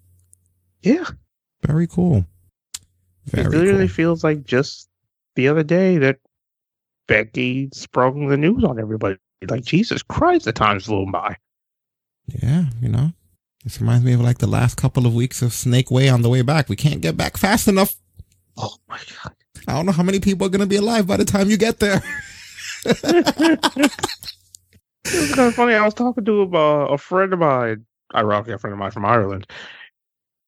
Yeah. 0.82 1.04
Very 1.66 1.86
cool. 1.86 2.26
Very 3.26 3.46
it 3.46 3.50
literally 3.50 3.86
cool. 3.88 3.94
feels 3.94 4.24
like 4.24 4.44
just 4.44 4.88
the 5.34 5.48
other 5.48 5.62
day 5.62 5.98
that 5.98 6.18
Becky 7.06 7.68
sprung 7.72 8.28
the 8.28 8.36
news 8.36 8.64
on 8.64 8.78
everybody. 8.78 9.16
Like 9.48 9.64
Jesus 9.64 10.02
Christ, 10.02 10.46
the 10.46 10.52
time's 10.52 10.86
flown 10.86 11.10
by. 11.10 11.36
Yeah, 12.26 12.66
you 12.80 12.88
know. 12.88 13.12
This 13.62 13.80
reminds 13.80 14.04
me 14.04 14.12
of 14.12 14.20
like 14.20 14.38
the 14.38 14.46
last 14.46 14.76
couple 14.76 15.06
of 15.06 15.14
weeks 15.14 15.42
of 15.42 15.52
Snake 15.52 15.90
Way 15.90 16.08
on 16.08 16.22
the 16.22 16.28
way 16.28 16.42
back. 16.42 16.68
We 16.68 16.76
can't 16.76 17.00
get 17.00 17.16
back 17.16 17.36
fast 17.36 17.68
enough. 17.68 17.96
Oh 18.56 18.76
my 18.88 18.98
god. 19.22 19.34
I 19.66 19.72
don't 19.72 19.86
know 19.86 19.92
how 19.92 20.02
many 20.02 20.20
people 20.20 20.46
are 20.46 20.50
gonna 20.50 20.66
be 20.66 20.76
alive 20.76 21.06
by 21.06 21.16
the 21.16 21.24
time 21.24 21.50
you 21.50 21.56
get 21.56 21.78
there. 21.80 22.02
It 25.06 25.20
was 25.20 25.34
kind 25.34 25.48
of 25.48 25.54
funny. 25.54 25.74
I 25.74 25.84
was 25.84 25.94
talking 25.94 26.24
to 26.24 26.42
a, 26.42 26.48
uh, 26.48 26.86
a 26.86 26.98
friend 26.98 27.32
of 27.32 27.38
mine, 27.38 27.84
ironically, 28.14 28.54
a 28.54 28.58
friend 28.58 28.72
of 28.72 28.78
mine 28.78 28.90
from 28.90 29.04
Ireland, 29.04 29.46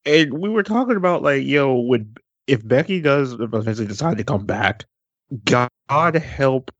and 0.06 0.32
we 0.32 0.48
were 0.48 0.62
talking 0.62 0.96
about 0.96 1.22
like, 1.22 1.44
yo, 1.44 1.74
would 1.80 2.18
if 2.46 2.66
Becky 2.66 3.00
does 3.00 3.32
eventually 3.32 3.86
decide 3.86 4.16
to 4.18 4.24
come 4.24 4.46
back, 4.46 4.84
God 5.44 6.14
help 6.14 6.70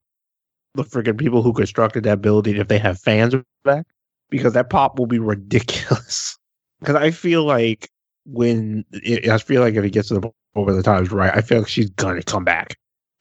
the 0.75 0.85
freaking 0.85 1.19
people 1.19 1.43
who 1.43 1.53
constructed 1.53 2.05
that 2.05 2.21
building 2.21 2.57
if 2.57 2.69
they 2.69 2.79
have 2.79 3.01
fans 3.01 3.35
back, 3.65 3.87
because 4.31 4.53
that 4.53 4.71
pop 4.71 4.99
will 4.99 5.07
be 5.07 5.19
ridiculous. 5.19 6.37
Because 6.81 6.97
I 6.97 7.11
feel 7.11 7.45
like 7.45 7.89
when 8.27 8.85
it, 8.93 9.31
I 9.31 9.39
feel 9.39 9.63
like 9.63 9.75
if 9.77 9.83
it 9.83 9.91
gets 9.91 10.09
to 10.09 10.15
the 10.15 10.21
point 10.21 10.35
where 10.53 10.75
the 10.75 10.83
time's 10.83 11.11
right, 11.11 11.35
I 11.35 11.41
feel 11.41 11.61
like 11.61 11.69
she's 11.69 11.89
gonna 11.89 12.23
come 12.23 12.45
back. 12.45 12.77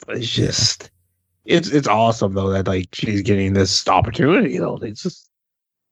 But 0.06 0.18
it's 0.18 0.28
just. 0.28 0.92
It's 1.46 1.70
it's 1.70 1.88
awesome 1.88 2.34
though 2.34 2.50
that 2.50 2.68
like 2.68 2.90
she's 2.92 3.22
getting 3.22 3.54
this 3.54 3.88
opportunity 3.88 4.58
though. 4.58 4.78
It's 4.82 5.04
just 5.04 5.30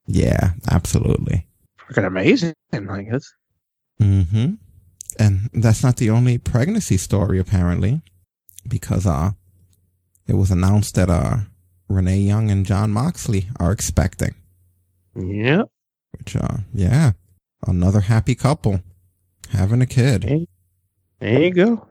Yeah, 0.07 0.51
absolutely. 0.69 1.47
freaking 1.79 2.05
amazing. 2.05 2.53
Like 2.73 3.07
it's 3.09 3.33
Mm-hmm. 4.01 4.55
And 5.19 5.49
that's 5.53 5.83
not 5.83 5.95
the 5.97 6.09
only 6.09 6.37
pregnancy 6.37 6.97
story, 6.97 7.39
apparently, 7.39 8.01
because 8.67 9.05
uh, 9.05 9.31
it 10.27 10.33
was 10.35 10.51
announced 10.51 10.95
that 10.95 11.09
uh, 11.09 11.37
Renee 11.89 12.19
Young 12.19 12.49
and 12.51 12.65
Jon 12.65 12.91
Moxley 12.91 13.47
are 13.59 13.71
expecting. 13.71 14.35
yeah. 15.15 15.63
Which 16.17 16.35
uh, 16.35 16.57
yeah, 16.73 17.13
another 17.65 18.01
happy 18.01 18.35
couple 18.35 18.81
having 19.49 19.81
a 19.81 19.87
kid. 19.87 20.47
There 21.19 21.41
you 21.41 21.51
go. 21.51 21.87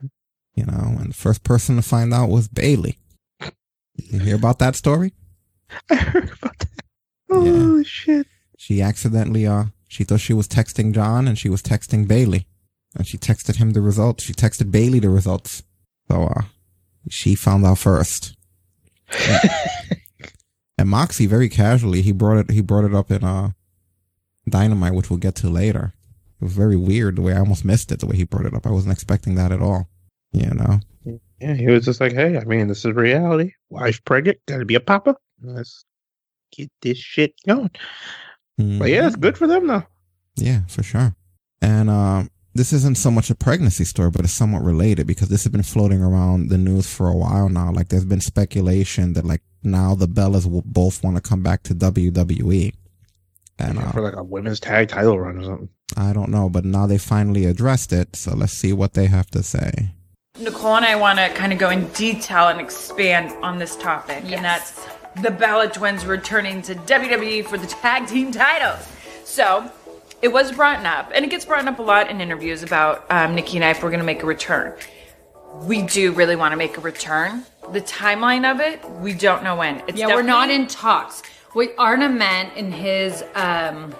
You 0.55 0.65
know, 0.67 0.97
and 1.01 1.11
the 1.11 1.15
first 1.15 1.43
person 1.43 1.75
to 1.77 1.83
find 1.83 2.15
out 2.15 2.29
was 2.29 2.47
Bayley. 2.47 2.99
You 3.97 4.21
hear 4.21 4.37
about 4.37 4.59
that 4.61 4.77
story? 4.77 5.13
I 5.91 5.95
heard 5.97 6.31
about 6.31 6.59
that. 6.59 6.85
Oh 7.31 7.83
shit. 7.83 8.27
She 8.59 8.81
accidentally 8.83 9.47
uh 9.47 9.65
she 9.89 10.05
thought 10.05 10.21
she 10.21 10.35
was 10.35 10.47
texting 10.47 10.93
Jon 10.93 11.27
and 11.27 11.39
she 11.39 11.49
was 11.49 11.63
texting 11.63 12.07
Bayley. 12.07 12.47
And 12.97 13.07
she 13.07 13.17
texted 13.19 13.57
him 13.57 13.71
the 13.71 13.81
results. 13.81 14.23
She 14.23 14.35
texted 14.35 14.71
Bayley 14.71 14.99
the 15.01 15.09
results. 15.11 15.63
So 16.11 16.25
uh 16.25 16.43
she 17.09 17.35
found 17.35 17.65
out 17.65 17.79
first. 17.79 18.37
And, 19.13 19.51
and 20.79 20.89
Moxie 20.89 21.27
very 21.27 21.49
casually 21.49 22.03
he 22.03 22.13
brought 22.13 22.39
it 22.39 22.51
he 22.51 22.61
brought 22.61 22.85
it 22.85 22.95
up 22.95 23.11
in 23.11 23.25
uh 23.25 23.51
Dynamite, 24.49 24.95
which 24.95 25.11
we'll 25.11 25.19
get 25.19 25.37
to 25.37 25.49
later. 25.49 25.95
It 26.41 26.45
was 26.45 26.53
very 26.53 26.77
weird 26.77 27.17
the 27.17 27.23
way 27.23 27.35
I 27.35 27.39
almost 27.39 27.65
missed 27.65 27.93
it, 27.93 28.01
the 28.01 28.07
way 28.07 28.17
he 28.17 28.25
brought 28.25 28.47
it 28.47 28.55
up. 28.55 28.67
I 28.67 28.71
wasn't 28.71 28.93
expecting 28.93 29.37
that 29.37 29.53
at 29.53 29.63
all. 29.63 29.89
You 30.33 30.51
know? 30.51 30.81
Yeah, 31.41 31.55
he 31.55 31.67
was 31.67 31.85
just 31.85 32.01
like, 32.01 32.13
Hey, 32.13 32.37
I 32.39 32.45
mean, 32.45 32.69
this 32.69 32.85
is 32.85 32.95
reality. 32.95 33.53
Wife's 33.71 34.01
pregnant, 34.01 34.39
gotta 34.47 34.65
be 34.65 34.75
a 34.75 34.81
papa. 34.81 35.17
Let's 35.43 35.85
get 36.51 36.71
this 36.81 36.99
shit 36.99 37.35
going. 37.47 37.71
But 38.59 38.91
yeah, 38.91 39.07
it's 39.07 39.17
good 39.17 39.37
for 39.37 39.47
them 39.47 39.67
though. 39.67 39.85
Yeah, 40.37 40.61
for 40.69 40.83
sure. 40.83 41.15
And 41.61 41.91
uh, 41.91 42.25
this 42.55 42.73
isn't 42.73 42.99
so 42.99 43.11
much 43.11 43.31
a 43.31 43.35
pregnancy 43.35 43.85
story, 43.85 44.11
but 44.11 44.25
it's 44.25 44.33
somewhat 44.33 44.63
related 44.63 45.07
because 45.07 45.29
this 45.29 45.45
has 45.45 45.53
been 45.53 45.63
floating 45.63 46.03
around 46.03 46.49
the 46.49 46.59
news 46.59 46.93
for 46.93 47.09
a 47.09 47.17
while 47.17 47.49
now. 47.49 47.73
Like, 47.73 47.89
there's 47.89 48.05
been 48.05 48.21
speculation 48.21 49.15
that 49.15 49.25
like 49.25 49.43
now 49.63 49.95
the 49.95 50.09
Bellas 50.09 50.51
will 50.51 50.63
both 50.65 51.03
want 51.03 51.17
to 51.17 51.23
come 51.23 51.43
back 51.43 51.63
to 51.65 51.75
WWE. 51.75 52.75
And 53.59 53.79
uh, 53.79 53.93
For 53.93 54.03
like 54.03 54.17
a 54.17 54.23
women's 54.23 54.61
tag 54.61 54.89
title 54.89 55.19
run 55.19 55.39
or 55.39 55.45
something. 55.45 55.69
I 55.97 56.13
don't 56.13 56.31
know, 56.31 56.49
but 56.49 56.65
now 56.65 56.87
they 56.87 56.99
finally 56.99 57.45
addressed 57.45 57.93
it. 57.93 58.17
So 58.17 58.35
let's 58.35 58.53
see 58.53 58.73
what 58.73 58.95
they 58.95 59.07
have 59.07 59.31
to 59.31 59.43
say. 59.43 59.95
Nicole 60.39 60.77
and 60.77 60.87
I 60.87 60.97
want 60.97 61.19
to 61.19 61.29
kind 61.31 61.53
of 61.53 61.59
go 61.59 61.69
in 61.71 61.87
detail 61.89 62.49
and 62.49 62.59
expand 62.61 63.33
on 63.43 63.59
this 63.59 63.77
topic, 63.77 64.25
and 64.25 64.43
that's 64.45 64.87
the 65.21 65.31
Bella 65.31 65.69
Twins 65.69 66.07
returning 66.07 66.63
to 66.63 66.75
WWE 66.75 67.45
for 67.45 67.59
the 67.59 67.67
tag 67.67 68.07
team 68.07 68.33
titles. 68.33 68.89
So 69.25 69.71
it 70.23 70.33
was 70.33 70.53
brought 70.53 70.85
up, 70.87 71.11
and 71.15 71.25
it 71.25 71.31
gets 71.31 71.45
brought 71.45 71.67
up 71.67 71.79
a 71.79 71.83
lot 71.83 72.09
in 72.11 72.21
interviews 72.21 72.63
about 72.63 73.05
um, 73.11 73.35
Nikki 73.35 73.57
and 73.57 73.65
I 73.65 73.71
if 73.71 73.83
we're 73.83 73.91
going 73.91 74.01
to 74.01 74.07
make 74.07 74.23
a 74.23 74.27
return. 74.27 74.73
We 75.63 75.83
do 75.83 76.13
really 76.13 76.37
want 76.37 76.53
to 76.53 76.57
make 76.57 76.79
a 76.79 76.81
return. 76.81 77.45
The 77.73 77.81
timeline 77.83 78.51
of 78.51 78.61
it, 78.61 78.89
we 79.01 79.13
don't 79.15 79.43
know 79.45 79.57
when. 79.57 79.83
It's 79.89 79.99
yeah, 79.99 80.07
we're 80.07 80.23
not 80.23 80.49
in 80.51 80.67
talks. 80.67 81.23
What 81.53 81.75
Arna 81.77 82.09
meant 82.09 82.57
in 82.57 82.73
his 82.73 83.23
um, 83.35 83.95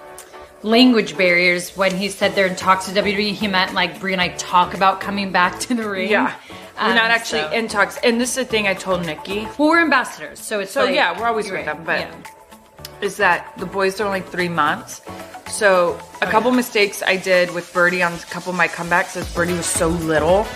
language 0.63 1.15
barriers 1.17 1.75
when 1.77 1.95
he 1.95 2.09
said 2.09 2.33
they're 2.33 2.47
in 2.47 2.55
talks 2.55 2.85
to 2.85 2.91
WWE, 2.91 3.33
he 3.33 3.47
meant 3.47 3.73
like 3.73 3.99
Brie 3.99 4.13
and 4.13 4.21
I 4.21 4.29
talk 4.29 4.73
about 4.73 5.01
coming 5.01 5.31
back 5.31 5.59
to 5.61 5.73
the 5.75 5.87
ring. 5.87 6.09
Yeah. 6.09 6.33
We're 6.77 6.89
Um, 6.89 6.95
not 6.95 7.11
actually 7.11 7.41
so- 7.41 7.51
in 7.51 7.67
talks. 7.67 7.97
And 7.97 8.19
this 8.19 8.29
is 8.31 8.35
the 8.35 8.45
thing 8.45 8.67
I 8.67 8.73
told 8.73 9.05
Nikki. 9.05 9.41
Well, 9.59 9.69
we're 9.69 9.81
ambassadors, 9.81 10.39
so 10.39 10.59
it's 10.59 10.71
so 10.71 10.85
like- 10.85 10.95
yeah, 10.95 11.19
we're 11.19 11.27
always 11.27 11.45
with 11.45 11.53
right, 11.55 11.65
them. 11.65 11.83
But 11.85 11.99
yeah. 11.99 12.15
Is 13.03 13.17
that 13.17 13.53
the 13.57 13.65
boys 13.65 13.99
are 13.99 14.05
only 14.05 14.21
three 14.21 14.49
months? 14.49 15.01
So 15.49 15.99
a 16.21 16.25
oh, 16.25 16.31
couple 16.31 16.51
mistakes 16.51 17.03
I 17.03 17.15
did 17.17 17.53
with 17.53 17.71
Birdie 17.73 18.01
on 18.01 18.13
a 18.13 18.17
couple 18.17 18.49
of 18.49 18.55
my 18.55 18.67
comebacks 18.67 19.15
is 19.15 19.31
Birdie 19.35 19.53
was 19.53 19.67
so 19.67 19.89
little, 19.89 20.47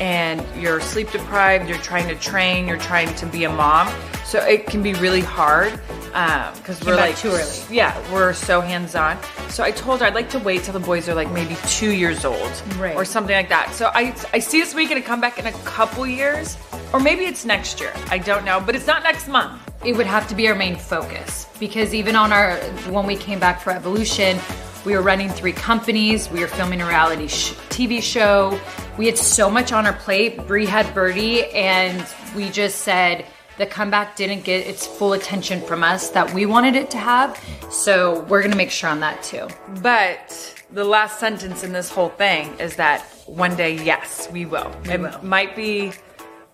and 0.00 0.42
you're 0.60 0.80
sleep 0.80 1.10
deprived. 1.10 1.68
You're 1.68 1.78
trying 1.78 2.08
to 2.08 2.14
train. 2.14 2.66
You're 2.66 2.78
trying 2.78 3.14
to 3.16 3.26
be 3.26 3.44
a 3.44 3.50
mom. 3.50 3.92
So 4.24 4.38
it 4.40 4.66
can 4.66 4.82
be 4.82 4.94
really 4.94 5.20
hard. 5.20 5.78
Um, 6.14 6.54
because 6.54 6.78
Came 6.78 6.88
we're 6.88 6.96
like 6.96 7.18
too 7.18 7.28
early. 7.28 7.60
Yeah, 7.70 7.94
we're 8.10 8.32
so 8.32 8.62
hands 8.62 8.94
on. 8.94 9.18
So 9.50 9.62
I 9.62 9.70
told 9.70 10.00
her 10.00 10.06
I'd 10.06 10.14
like 10.14 10.30
to 10.30 10.38
wait 10.38 10.62
till 10.62 10.72
the 10.72 10.80
boys 10.80 11.10
are 11.10 11.14
like 11.14 11.30
maybe 11.30 11.56
two 11.66 11.92
years 11.92 12.24
old, 12.24 12.50
Right. 12.78 12.96
or 12.96 13.04
something 13.04 13.36
like 13.36 13.50
that. 13.50 13.74
So 13.74 13.90
I 13.94 14.14
I 14.32 14.38
see 14.38 14.62
us 14.62 14.74
making 14.74 14.96
a 14.96 15.02
comeback 15.02 15.38
in 15.38 15.46
a 15.46 15.52
couple 15.64 16.06
years, 16.06 16.56
or 16.94 17.00
maybe 17.00 17.26
it's 17.26 17.44
next 17.44 17.80
year. 17.80 17.92
I 18.08 18.16
don't 18.16 18.46
know, 18.46 18.62
but 18.64 18.74
it's 18.74 18.86
not 18.86 19.02
next 19.02 19.28
month. 19.28 19.65
It 19.86 19.96
would 19.96 20.06
have 20.08 20.26
to 20.28 20.34
be 20.34 20.48
our 20.48 20.54
main 20.56 20.74
focus 20.74 21.46
because 21.60 21.94
even 21.94 22.16
on 22.16 22.32
our 22.32 22.56
when 22.90 23.06
we 23.06 23.14
came 23.14 23.38
back 23.38 23.60
for 23.60 23.70
Evolution, 23.70 24.36
we 24.84 24.94
were 24.96 25.00
running 25.00 25.28
three 25.28 25.52
companies. 25.52 26.28
We 26.28 26.40
were 26.40 26.48
filming 26.48 26.80
a 26.80 26.86
reality 26.88 27.28
sh- 27.28 27.52
TV 27.70 28.02
show. 28.02 28.58
We 28.98 29.06
had 29.06 29.16
so 29.16 29.48
much 29.48 29.70
on 29.70 29.86
our 29.86 29.92
plate. 29.92 30.44
Brie 30.44 30.66
had 30.66 30.92
Birdie, 30.92 31.44
and 31.52 32.04
we 32.34 32.50
just 32.50 32.80
said 32.80 33.26
the 33.58 33.66
comeback 33.66 34.16
didn't 34.16 34.42
get 34.42 34.66
its 34.66 34.84
full 34.84 35.12
attention 35.12 35.60
from 35.60 35.84
us 35.84 36.10
that 36.10 36.34
we 36.34 36.46
wanted 36.46 36.74
it 36.74 36.90
to 36.90 36.98
have. 36.98 37.40
So 37.70 38.24
we're 38.24 38.42
gonna 38.42 38.56
make 38.56 38.72
sure 38.72 38.90
on 38.90 38.98
that 39.00 39.22
too. 39.22 39.46
But 39.82 40.52
the 40.72 40.84
last 40.84 41.20
sentence 41.20 41.62
in 41.62 41.72
this 41.72 41.88
whole 41.88 42.08
thing 42.08 42.58
is 42.58 42.74
that 42.74 43.02
one 43.26 43.54
day, 43.54 43.76
yes, 43.84 44.28
we 44.32 44.46
will. 44.46 44.72
it 44.86 45.22
might 45.22 45.54
be 45.54 45.92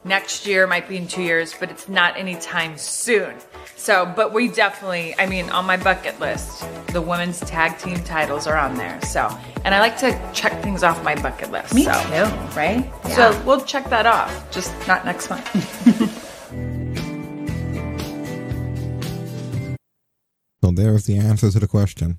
next 0.05 0.47
year, 0.47 0.67
might 0.67 0.89
be 0.89 0.97
in 0.97 1.07
two 1.07 1.23
years, 1.23 1.55
but 1.59 1.71
it's 1.71 1.89
not 1.89 2.17
anytime 2.17 2.77
soon. 2.79 3.35
So, 3.77 4.11
but 4.17 4.33
we 4.33 4.49
definitely, 4.49 5.15
I 5.19 5.27
mean, 5.27 5.51
on 5.51 5.65
my 5.67 5.77
bucket 5.77 6.21
list, 6.21 6.65
the 6.89 7.01
women's 7.01 7.41
tag 7.41 7.79
team 7.79 7.97
titles 8.05 8.47
are 8.47 8.57
on 8.57 8.77
there. 8.77 9.01
So, 9.03 9.29
and 9.65 9.75
I 9.75 9.81
like 9.81 9.99
to 9.99 10.31
check 10.33 10.63
things 10.63 10.83
off 10.83 11.03
my 11.03 11.15
bucket 11.15 11.51
list. 11.51 11.75
Me 11.75 11.85
so, 11.85 11.93
too. 11.93 12.57
Right? 12.57 12.91
Yeah. 13.05 13.33
So 13.33 13.43
we'll 13.45 13.65
check 13.65 13.89
that 13.91 14.07
off, 14.07 14.51
just 14.51 14.73
not 14.87 15.05
next 15.05 15.31
month. 15.31 16.19
So 20.65 20.71
there's 20.71 21.07
the 21.07 21.17
answer 21.17 21.51
to 21.51 21.59
the 21.59 21.67
question. 21.67 22.19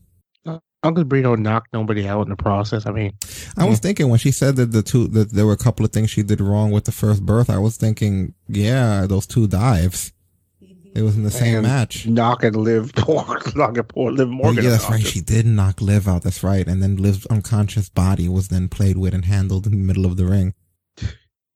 Uncle 0.84 1.04
Brito 1.06 1.36
knocked 1.36 1.74
nobody 1.74 2.08
out 2.08 2.24
in 2.24 2.30
the 2.30 2.36
process. 2.36 2.86
I 2.86 2.92
mean, 2.92 3.14
I 3.58 3.66
was 3.66 3.80
thinking 3.80 4.10
when 4.10 4.20
she 4.20 4.32
said 4.32 4.56
that 4.58 4.72
the 4.72 4.82
two 4.84 5.08
that 5.08 5.32
there 5.32 5.46
were 5.46 5.54
a 5.54 5.58
couple 5.58 5.86
of 5.86 5.92
things 5.92 6.10
she 6.10 6.24
did 6.24 6.42
wrong 6.42 6.72
with 6.72 6.86
the 6.86 6.92
first 6.92 7.26
birth. 7.26 7.50
I 7.50 7.58
was 7.58 7.78
thinking, 7.78 8.34
yeah, 8.48 9.06
those 9.08 9.26
two 9.26 9.48
dives. 9.48 10.12
It 10.96 11.02
was 11.02 11.16
in 11.16 11.24
the 11.24 11.32
same 11.32 11.56
and 11.56 11.66
match. 11.66 12.06
Knock 12.06 12.44
and 12.44 12.56
live 12.56 12.94
poor, 12.94 13.40
knock 13.56 13.78
and 13.78 13.88
poor, 13.88 14.12
live 14.12 14.28
Oh, 14.28 14.32
Morgan. 14.32 14.64
yeah, 14.64 14.70
that's 14.70 14.88
right. 14.92 15.02
She 15.02 15.22
did 15.22 15.46
knock 15.48 15.82
Liv 15.82 16.08
out. 16.08 16.22
That's 16.22 16.44
right. 16.44 16.68
And 16.68 16.84
then 16.84 16.98
Liv's 16.98 17.26
unconscious 17.28 17.90
body 17.90 18.30
was 18.30 18.50
then 18.50 18.68
played 18.68 18.98
with 18.98 19.14
and 19.16 19.26
handled 19.26 19.66
in 19.66 19.72
the 19.72 19.78
middle 19.80 20.06
of 20.06 20.18
the 20.18 20.26
ring. 20.28 20.54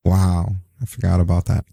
Wow, 0.03 0.55
I 0.81 0.85
forgot 0.85 1.19
about 1.19 1.45
that. 1.45 1.65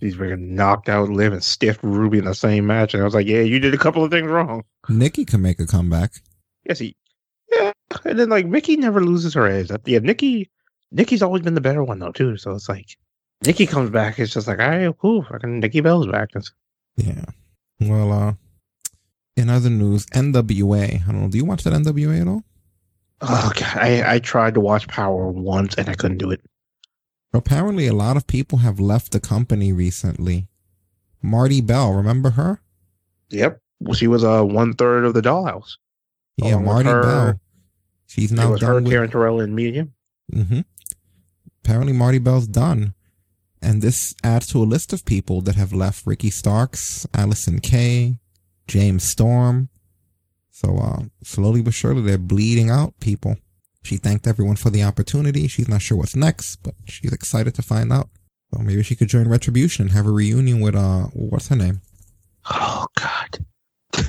She's 0.00 0.16
freaking 0.16 0.48
knocked 0.50 0.88
out 0.88 1.10
Liv 1.10 1.32
and 1.32 1.44
stiffed 1.44 1.82
Ruby 1.82 2.18
in 2.18 2.24
the 2.24 2.34
same 2.34 2.66
match. 2.66 2.94
And 2.94 3.02
I 3.02 3.04
was 3.04 3.14
like, 3.14 3.26
yeah, 3.26 3.42
you 3.42 3.58
did 3.60 3.74
a 3.74 3.78
couple 3.78 4.02
of 4.02 4.10
things 4.10 4.28
wrong. 4.28 4.64
Nikki 4.88 5.24
can 5.24 5.42
make 5.42 5.60
a 5.60 5.66
comeback. 5.66 6.12
Yes, 6.64 6.78
he. 6.78 6.96
Yeah, 7.50 7.72
and 8.04 8.18
then 8.18 8.28
like 8.28 8.46
Mickey 8.46 8.76
never 8.76 9.02
loses 9.02 9.34
her 9.34 9.46
edge. 9.46 9.70
Yeah, 9.84 9.98
Nikki. 9.98 10.50
Nikki's 10.90 11.22
always 11.22 11.42
been 11.42 11.54
the 11.54 11.60
better 11.60 11.82
one 11.84 11.98
though 11.98 12.12
too. 12.12 12.36
So 12.36 12.52
it's 12.52 12.68
like 12.68 12.96
Nikki 13.44 13.66
comes 13.66 13.90
back. 13.90 14.18
It's 14.18 14.32
just 14.32 14.46
like, 14.46 14.58
all 14.58 14.68
right, 14.68 14.98
cool. 14.98 15.22
Fucking 15.24 15.60
Nikki 15.60 15.80
Bell's 15.80 16.06
back. 16.06 16.30
Yeah. 16.96 17.24
Well, 17.80 18.12
uh, 18.12 18.34
in 19.36 19.50
other 19.50 19.70
news, 19.70 20.06
NWA. 20.06 21.02
I 21.02 21.12
don't 21.12 21.22
know. 21.22 21.28
Do 21.28 21.38
you 21.38 21.44
watch 21.44 21.64
that 21.64 21.72
NWA 21.72 22.20
at 22.20 22.28
all? 22.28 22.44
oh 23.22 23.52
god, 23.54 23.76
I 23.78 24.14
I 24.14 24.18
tried 24.18 24.54
to 24.54 24.60
watch 24.60 24.88
Power 24.88 25.28
once 25.28 25.74
and 25.76 25.88
I 25.88 25.94
couldn't 25.94 26.18
do 26.18 26.30
it. 26.30 26.40
Apparently, 27.32 27.86
a 27.86 27.94
lot 27.94 28.16
of 28.16 28.26
people 28.26 28.58
have 28.58 28.78
left 28.78 29.12
the 29.12 29.20
company 29.20 29.72
recently. 29.72 30.48
Marti 31.22 31.60
Belle, 31.60 31.92
remember 31.92 32.30
her? 32.30 32.60
Yep, 33.30 33.60
well, 33.80 33.94
she 33.94 34.08
was 34.08 34.24
uh 34.24 34.42
one 34.42 34.74
third 34.74 35.04
of 35.04 35.14
the 35.14 35.22
Dollhouse. 35.22 35.76
Yeah, 36.36 36.58
Marti 36.58 36.88
her- 36.88 37.02
Belle. 37.02 37.40
She's 38.06 38.30
It 38.32 38.36
now 38.36 38.50
was 38.52 38.60
her, 38.60 38.74
done 38.74 38.84
with. 38.84 38.92
Taryn 38.92 39.10
Terrell, 39.10 39.40
and 39.40 39.54
Medium. 39.54 39.94
hmm 40.32 40.60
Apparently, 41.64 41.92
Marti 41.92 42.18
Belle's 42.18 42.46
done. 42.48 42.94
And 43.62 43.80
this 43.80 44.14
adds 44.24 44.48
to 44.48 44.58
a 44.62 44.64
list 44.64 44.92
of 44.92 45.04
people 45.04 45.40
that 45.42 45.54
have 45.54 45.72
left 45.72 46.04
Ricky 46.06 46.30
Starks, 46.30 47.06
Allysin 47.12 47.62
Kay, 47.62 48.18
James 48.66 49.04
Storm. 49.04 49.68
So, 50.50 50.76
uh, 50.76 51.04
slowly 51.22 51.62
but 51.62 51.72
surely, 51.72 52.02
they're 52.02 52.18
bleeding 52.18 52.68
out 52.70 52.98
people. 53.00 53.36
She 53.84 53.96
thanked 53.96 54.26
everyone 54.26 54.56
for 54.56 54.70
the 54.70 54.82
opportunity. 54.82 55.46
She's 55.48 55.68
not 55.68 55.80
sure 55.82 55.96
what's 55.96 56.16
next, 56.16 56.56
but 56.62 56.74
she's 56.86 57.12
excited 57.12 57.54
to 57.54 57.62
find 57.62 57.92
out. 57.92 58.08
So 58.52 58.60
maybe 58.60 58.82
she 58.82 58.94
could 58.96 59.08
join 59.08 59.28
Retribution 59.28 59.86
and 59.86 59.92
have 59.92 60.06
a 60.06 60.10
reunion 60.10 60.60
with, 60.60 60.74
uh, 60.74 61.04
what's 61.12 61.48
her 61.48 61.56
name? 61.56 61.80
Oh 62.50 62.86
God! 62.98 63.44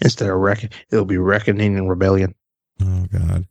Instead 0.00 0.30
of 0.30 0.36
reckon, 0.36 0.70
it'll 0.90 1.04
be 1.04 1.18
reckoning 1.18 1.78
and 1.78 1.88
rebellion. 1.88 2.34
Oh, 2.82 3.06
God. 3.12 3.46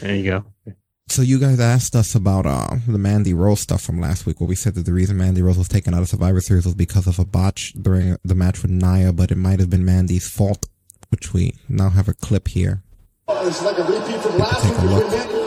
There 0.00 0.14
you 0.14 0.30
go. 0.30 0.74
So 1.08 1.22
you 1.22 1.38
guys 1.38 1.60
asked 1.60 1.94
us 1.94 2.14
about 2.14 2.46
uh, 2.46 2.76
the 2.86 2.98
Mandy 2.98 3.32
Rose 3.32 3.60
stuff 3.60 3.80
from 3.80 4.00
last 4.00 4.26
week, 4.26 4.40
where 4.40 4.48
we 4.48 4.56
said 4.56 4.74
that 4.74 4.86
the 4.86 4.92
reason 4.92 5.16
Mandy 5.16 5.40
Rose 5.40 5.56
was 5.56 5.68
taken 5.68 5.94
out 5.94 6.02
of 6.02 6.08
Survivor 6.08 6.40
Series 6.40 6.64
was 6.64 6.74
because 6.74 7.06
of 7.06 7.18
a 7.18 7.24
botch 7.24 7.72
during 7.80 8.16
the 8.24 8.34
match 8.34 8.62
with 8.62 8.72
Nia, 8.72 9.12
but 9.12 9.30
it 9.30 9.36
might 9.36 9.60
have 9.60 9.70
been 9.70 9.84
Mandy's 9.84 10.28
fault, 10.28 10.66
which 11.10 11.32
we 11.32 11.54
now 11.68 11.90
have 11.90 12.08
a 12.08 12.14
clip 12.14 12.48
here. 12.48 12.82
It's 13.28 13.62
like 13.62 13.78
a 13.78 13.84
repeat 13.84 14.20
from 14.20 14.38
last 14.38 15.26
week. 15.32 15.42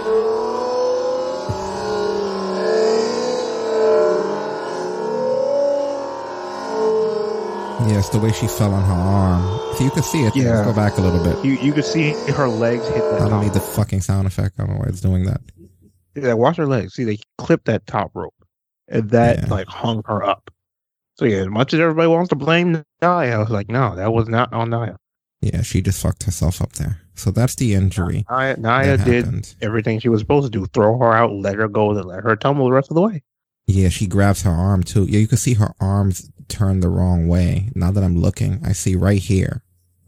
Yes, 7.90 8.10
the 8.10 8.20
way 8.20 8.32
she 8.32 8.48
fell 8.48 8.72
on 8.72 8.84
her 8.86 8.94
arm. 8.94 9.76
So 9.76 9.84
you 9.84 9.90
can 9.90 10.03
see 10.03 10.22
it. 10.22 10.36
Yeah. 10.36 10.57
Let's 10.57 10.68
go 10.68 10.76
back 10.76 10.98
a 10.99 11.02
little 11.02 11.24
bit. 11.24 11.44
You 11.44 11.53
you 11.53 11.74
could 11.74 11.86
see 11.86 12.11
her 12.34 12.48
legs 12.48 12.88
hit 12.88 12.99
that. 12.99 13.16
I 13.16 13.20
don't 13.20 13.30
top. 13.32 13.44
need 13.44 13.53
the 13.53 13.60
fucking 13.60 14.02
sound 14.02 14.28
effect. 14.28 14.60
I 14.60 14.64
don't 14.64 14.76
know 14.76 14.82
why 14.82 14.90
it's 14.90 15.02
doing 15.02 15.26
that. 15.26 15.41
Yeah, 16.14 16.34
watch 16.34 16.57
her 16.57 16.68
legs. 16.68 16.94
See, 16.94 17.03
they 17.03 17.18
clipped 17.40 17.66
that 17.66 17.88
top 17.88 18.11
rope, 18.14 18.36
and 18.88 19.10
that 19.10 19.49
like 19.49 19.68
hung 19.68 20.03
her 20.06 20.24
up. 20.24 20.52
So 21.16 21.26
yeah, 21.26 21.38
as 21.38 21.48
much 21.48 21.74
as 21.74 21.80
everybody 21.80 22.07
wants 22.07 22.30
to 22.30 22.36
blame 22.36 22.74
Nia, 22.74 22.86
I 23.02 23.38
was 23.40 23.49
like, 23.49 23.70
no, 23.70 23.95
that 23.95 24.14
was 24.14 24.30
not 24.30 24.53
on 24.53 24.70
Nia. 24.70 24.98
Yeah, 25.41 25.64
she 25.64 25.82
just 25.82 26.02
fucked 26.02 26.24
herself 26.24 26.61
up 26.61 26.74
there. 26.74 27.02
So 27.16 27.32
that's 27.32 27.56
the 27.56 27.74
injury. 27.74 28.24
Nia, 28.30 28.56
Nia 28.56 28.98
that 28.98 29.06
did 29.06 29.26
happened. 29.26 29.56
everything 29.64 29.99
she 29.99 30.10
was 30.10 30.22
supposed 30.22 30.45
to 30.45 30.60
do: 30.60 30.68
throw 30.68 30.95
her 30.99 31.11
out, 31.11 31.34
let 31.34 31.56
her 31.56 31.68
go, 31.68 31.95
then 31.95 32.03
let 32.03 32.24
her 32.24 32.36
tumble 32.36 32.66
the 32.66 32.72
rest 32.72 32.91
of 32.91 32.95
the 32.95 33.02
way. 33.02 33.24
Yeah, 33.66 33.90
she 33.90 34.06
grabs 34.06 34.44
her 34.44 34.52
arm 34.52 34.84
too. 34.84 35.06
Yeah, 35.10 35.20
you 35.20 35.28
can 35.28 35.38
see 35.40 35.56
her 35.56 35.74
arms 35.80 36.30
turn 36.49 36.80
the 36.81 36.89
wrong 36.89 37.27
way. 37.27 37.69
Now 37.76 37.91
that 37.91 38.03
I'm 38.03 38.17
looking, 38.17 38.59
I 38.65 38.71
see 38.73 38.95
right 38.95 39.21
here. 39.21 39.63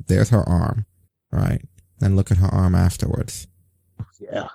There's 0.08 0.30
her 0.30 0.48
arm, 0.48 0.86
right? 1.32 1.62
Then 2.00 2.16
look 2.16 2.32
at 2.32 2.38
her 2.38 2.48
arm 2.48 2.74
afterwards, 2.76 3.48
Yeah, 4.20 4.48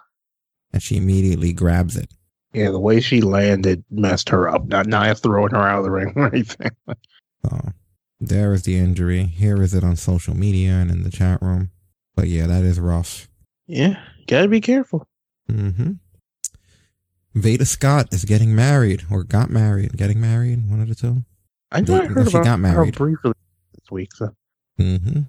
and 0.72 0.82
she 0.82 0.96
immediately 0.96 1.52
grabs 1.52 1.96
it. 1.96 2.10
yeah, 2.52 2.70
the 2.70 2.80
way 2.80 3.00
she 3.00 3.20
landed 3.20 3.84
messed 3.90 4.28
her 4.30 4.48
up. 4.48 4.66
Not 4.66 4.86
Nia 4.86 5.14
throwing 5.14 5.52
her 5.52 5.58
out 5.68 5.78
of 5.78 5.84
the 5.84 5.90
ring 5.92 6.12
or 6.16 6.26
anything. 6.34 6.70
So 7.44 7.70
there 8.20 8.52
is 8.52 8.62
the 8.64 8.76
injury. 8.76 9.24
Here 9.26 9.62
is 9.62 9.72
it 9.74 9.84
on 9.84 9.94
social 9.96 10.36
media 10.36 10.72
and 10.72 10.90
in 10.90 11.02
the 11.04 11.10
chat 11.10 11.40
room. 11.40 11.70
But 12.16 12.28
yeah, 12.28 12.46
that 12.48 12.64
is 12.64 12.80
rough. 12.80 13.28
yeah, 13.66 14.02
gotta 14.26 14.48
be 14.48 14.60
careful. 14.60 15.06
Mm-hmm. 15.50 15.92
Veda 17.34 17.66
Scott 17.66 18.08
is 18.12 18.24
getting 18.24 18.54
married 18.56 19.04
or 19.10 19.22
got 19.22 19.50
married, 19.50 19.96
getting 19.96 20.20
married, 20.20 20.68
one 20.70 20.80
of 20.80 20.88
the 20.88 20.94
two. 20.94 21.22
I 21.76 21.80
know 21.80 22.02
I 22.02 22.06
heard 22.06 22.30
she 22.30 22.36
about 22.36 22.44
got 22.44 22.52
her 22.52 22.58
married. 22.58 22.94
briefly 22.96 23.32
this 23.74 23.90
week. 23.90 24.14
So 24.14 24.34
Mm-hmm. 24.78 25.20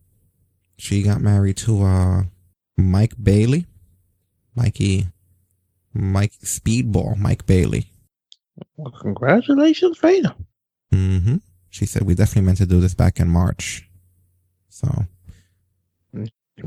She 0.78 1.02
got 1.04 1.22
married 1.22 1.58
to 1.58 1.84
uh 1.84 2.24
Mike 2.78 3.14
Bailey. 3.22 3.66
Mikey 4.56 5.08
Mike 5.94 6.34
Speedball, 6.44 7.18
Mike 7.18 7.46
Bailey. 7.46 7.88
well, 8.76 8.92
congratulations, 8.92 9.98
Veda. 10.00 10.36
Mm-hmm. 10.94 11.36
She 11.70 11.86
said 11.86 12.04
we 12.04 12.16
definitely 12.16 12.44
meant 12.48 12.58
to 12.60 12.66
do 12.66 12.80
this 12.82 12.94
back 12.94 13.20
in 13.20 13.30
March. 13.30 13.88
So 14.70 15.06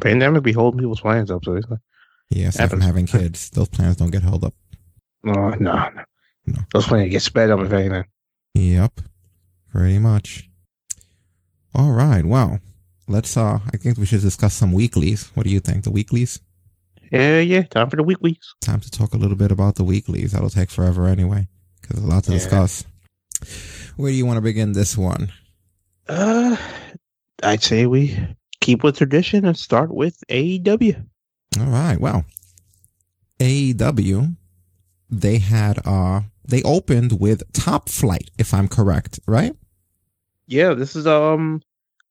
Pandemic 0.01 0.43
be 0.45 0.53
holding 0.53 0.79
people's 0.81 1.01
plans 1.01 1.31
up. 1.31 1.45
So 1.45 1.55
it's 1.57 1.69
like, 1.69 1.81
yeah, 2.31 2.49
aside 2.49 2.71
from 2.71 2.81
having 2.81 3.07
kids, 3.07 3.51
those 3.51 3.69
plans 3.69 3.97
don't 3.97 4.11
get 4.11 4.23
held 4.23 4.45
up. 4.45 4.55
no, 5.25 5.51
no, 5.51 5.89
no. 6.47 6.59
Those 6.73 6.87
plans 6.87 7.11
get 7.11 7.23
sped 7.23 7.51
up 7.51 7.61
if 7.61 7.73
anything. 7.73 8.05
Yep. 8.55 9.01
Pretty 9.73 9.99
much. 9.99 10.49
All 11.75 11.93
right, 11.93 12.25
well, 12.25 12.59
let's 13.09 13.37
uh 13.37 13.61
I 13.73 13.77
think 13.77 13.99
we 13.99 14.07
should 14.07 14.21
discuss 14.23 14.55
some 14.55 14.73
weeklies. 14.73 15.31
What 15.35 15.45
do 15.45 15.51
you 15.51 15.61
think? 15.61 15.85
The 15.85 15.91
weeklies? 15.93 16.41
Yeah, 17.13 17.41
yeah. 17.41 17.63
Time 17.63 17.91
for 17.91 17.97
the 17.97 18.03
weeklies. 18.03 18.39
Time 18.61 18.81
to 18.81 18.91
talk 18.91 19.15
a 19.15 19.17
little 19.17 19.37
bit 19.37 19.51
about 19.53 19.75
the 19.77 19.85
weeklies. 19.85 20.33
That'll 20.33 20.51
take 20.51 20.71
forever 20.71 21.07
anyway, 21.07 21.49
because 21.81 21.97
there's 21.97 22.09
a 22.09 22.15
lot 22.15 22.25
to 22.25 22.33
Yeah. 22.33 22.39
discuss. 22.39 22.85
Where 23.97 24.11
do 24.11 24.17
you 24.17 24.27
want 24.27 24.37
to 24.37 24.43
begin 24.43 24.73
this 24.73 24.97
one? 24.97 25.33
Uh, 26.09 26.57
I'd 27.43 27.63
say 27.63 27.87
we 27.87 28.17
keep 28.61 28.83
with 28.85 28.99
tradition 28.99 29.45
and 29.45 29.57
start 29.57 29.93
with 29.95 30.17
AEW. 30.29 31.05
All 31.59 31.67
right. 31.67 31.99
Well, 32.01 32.25
AEW, 33.39 34.37
they 35.09 35.39
had 35.39 35.81
uh 35.87 36.23
they 36.47 36.63
opened 36.63 37.21
with 37.21 37.43
Top 37.53 37.89
Flight, 37.89 38.31
if 38.39 38.53
I'm 38.53 38.67
correct, 38.69 39.21
right? 39.27 39.55
Yeah, 40.51 40.75
this 40.75 40.95
is 40.95 41.07
um 41.07 41.63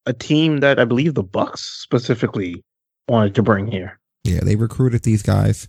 a 0.06 0.14
team 0.14 0.62
that 0.62 0.80
I 0.80 0.86
believe 0.86 1.14
the 1.14 1.24
Bucks 1.24 1.62
specifically 1.62 2.64
wanted 3.08 3.36
to 3.36 3.44
bring 3.44 3.68
here. 3.68 4.00
Yeah, 4.24 4.40
they 4.42 4.56
recruited 4.56 5.04
these 5.04 5.22
guys. 5.22 5.68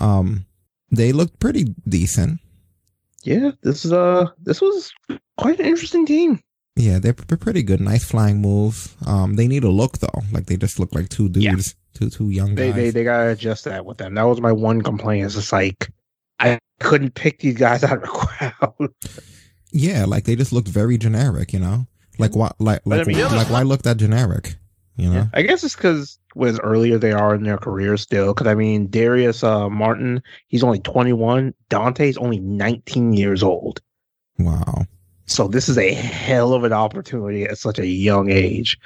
Um, 0.00 0.46
they 0.90 1.12
looked 1.12 1.40
pretty 1.40 1.64
decent. 1.88 2.40
Yeah, 3.24 3.52
this 3.62 3.84
is 3.84 3.92
uh 3.92 4.26
this 4.42 4.60
was 4.60 4.92
quite 5.38 5.58
an 5.60 5.66
interesting 5.66 6.06
team. 6.06 6.40
Yeah, 6.76 6.98
they're 6.98 7.14
pretty 7.14 7.62
good. 7.62 7.80
Nice 7.80 8.04
flying 8.04 8.40
moves. 8.40 8.94
Um, 9.06 9.34
they 9.36 9.46
need 9.48 9.64
a 9.64 9.70
look 9.70 9.98
though. 9.98 10.22
Like 10.32 10.46
they 10.46 10.56
just 10.56 10.78
look 10.80 10.94
like 10.94 11.08
two 11.08 11.28
dudes, 11.28 11.74
two 11.94 12.10
two 12.10 12.30
young 12.30 12.54
They 12.54 12.68
guys. 12.68 12.76
they 12.76 12.90
they 12.90 13.04
gotta 13.04 13.30
adjust 13.30 13.64
that 13.64 13.86
with 13.86 13.98
them. 13.98 14.14
That 14.14 14.24
was 14.24 14.40
my 14.40 14.52
one 14.52 14.82
complaint. 14.82 15.24
It's 15.24 15.34
just 15.36 15.52
like 15.52 15.90
I 16.40 16.58
couldn't 16.80 17.14
pick 17.14 17.38
these 17.38 17.54
guys 17.56 17.84
out 17.84 17.98
of 17.98 18.02
the 18.02 18.08
crowd. 18.08 18.90
yeah, 19.72 20.04
like 20.04 20.24
they 20.24 20.34
just 20.36 20.52
looked 20.52 20.68
very 20.68 20.98
generic. 20.98 21.52
You 21.52 21.60
know, 21.60 21.86
like 22.18 22.36
why 22.36 22.52
like 22.58 22.82
But 22.84 22.94
I 22.94 22.98
like, 22.98 23.06
mean, 23.08 23.16
the 23.16 23.28
like 23.30 23.50
why 23.50 23.62
look 23.62 23.82
that 23.82 23.96
generic? 23.96 24.56
You 24.96 25.10
know. 25.10 25.28
I 25.34 25.42
guess 25.42 25.64
it's 25.64 25.74
because 25.74 26.18
was 26.34 26.58
earlier 26.60 26.98
they 26.98 27.12
are 27.12 27.34
in 27.34 27.42
their 27.42 27.58
career 27.58 27.96
still. 27.96 28.32
Because 28.32 28.46
I 28.46 28.54
mean, 28.54 28.88
Darius 28.88 29.42
uh, 29.42 29.68
Martin, 29.68 30.22
he's 30.48 30.62
only 30.62 30.78
21. 30.80 31.54
Dante's 31.68 32.16
only 32.16 32.38
19 32.38 33.12
years 33.12 33.42
old. 33.42 33.80
Wow. 34.38 34.86
So 35.26 35.48
this 35.48 35.68
is 35.68 35.78
a 35.78 35.92
hell 35.92 36.52
of 36.52 36.64
an 36.64 36.72
opportunity 36.72 37.44
at 37.44 37.58
such 37.58 37.78
a 37.78 37.86
young 37.86 38.30
age. 38.30 38.78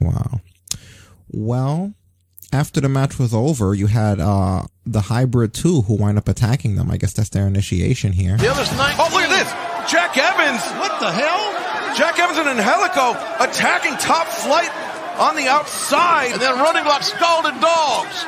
Wow. 0.00 0.40
Well, 1.30 1.94
after 2.52 2.80
the 2.80 2.88
match 2.88 3.18
was 3.18 3.34
over, 3.34 3.74
you 3.74 3.88
had 3.88 4.20
uh 4.20 4.64
the 4.86 5.02
hybrid 5.02 5.54
two 5.54 5.82
who 5.82 5.94
wind 5.94 6.18
up 6.18 6.28
attacking 6.28 6.76
them. 6.76 6.90
I 6.90 6.96
guess 6.98 7.12
that's 7.12 7.30
their 7.30 7.46
initiation 7.46 8.12
here. 8.12 8.36
The 8.36 8.48
other's 8.48 8.70
nine. 8.72 8.94
Oh, 8.98 9.08
look 9.12 9.22
at 9.22 9.30
this. 9.30 9.90
Jack 9.90 10.16
Evans. 10.16 10.62
What 10.78 11.00
the 11.00 11.10
hell? 11.10 11.67
Jack 11.96 12.18
Evans 12.18 12.38
and 12.38 12.48
Angélico 12.58 13.14
attacking 13.40 13.96
top 13.98 14.26
flight 14.28 14.70
on 15.18 15.36
the 15.36 15.46
outside. 15.48 16.32
And 16.32 16.40
then 16.40 16.54
running 16.54 16.84
like 16.84 17.02
scalded 17.02 17.60
dogs. 17.60 18.24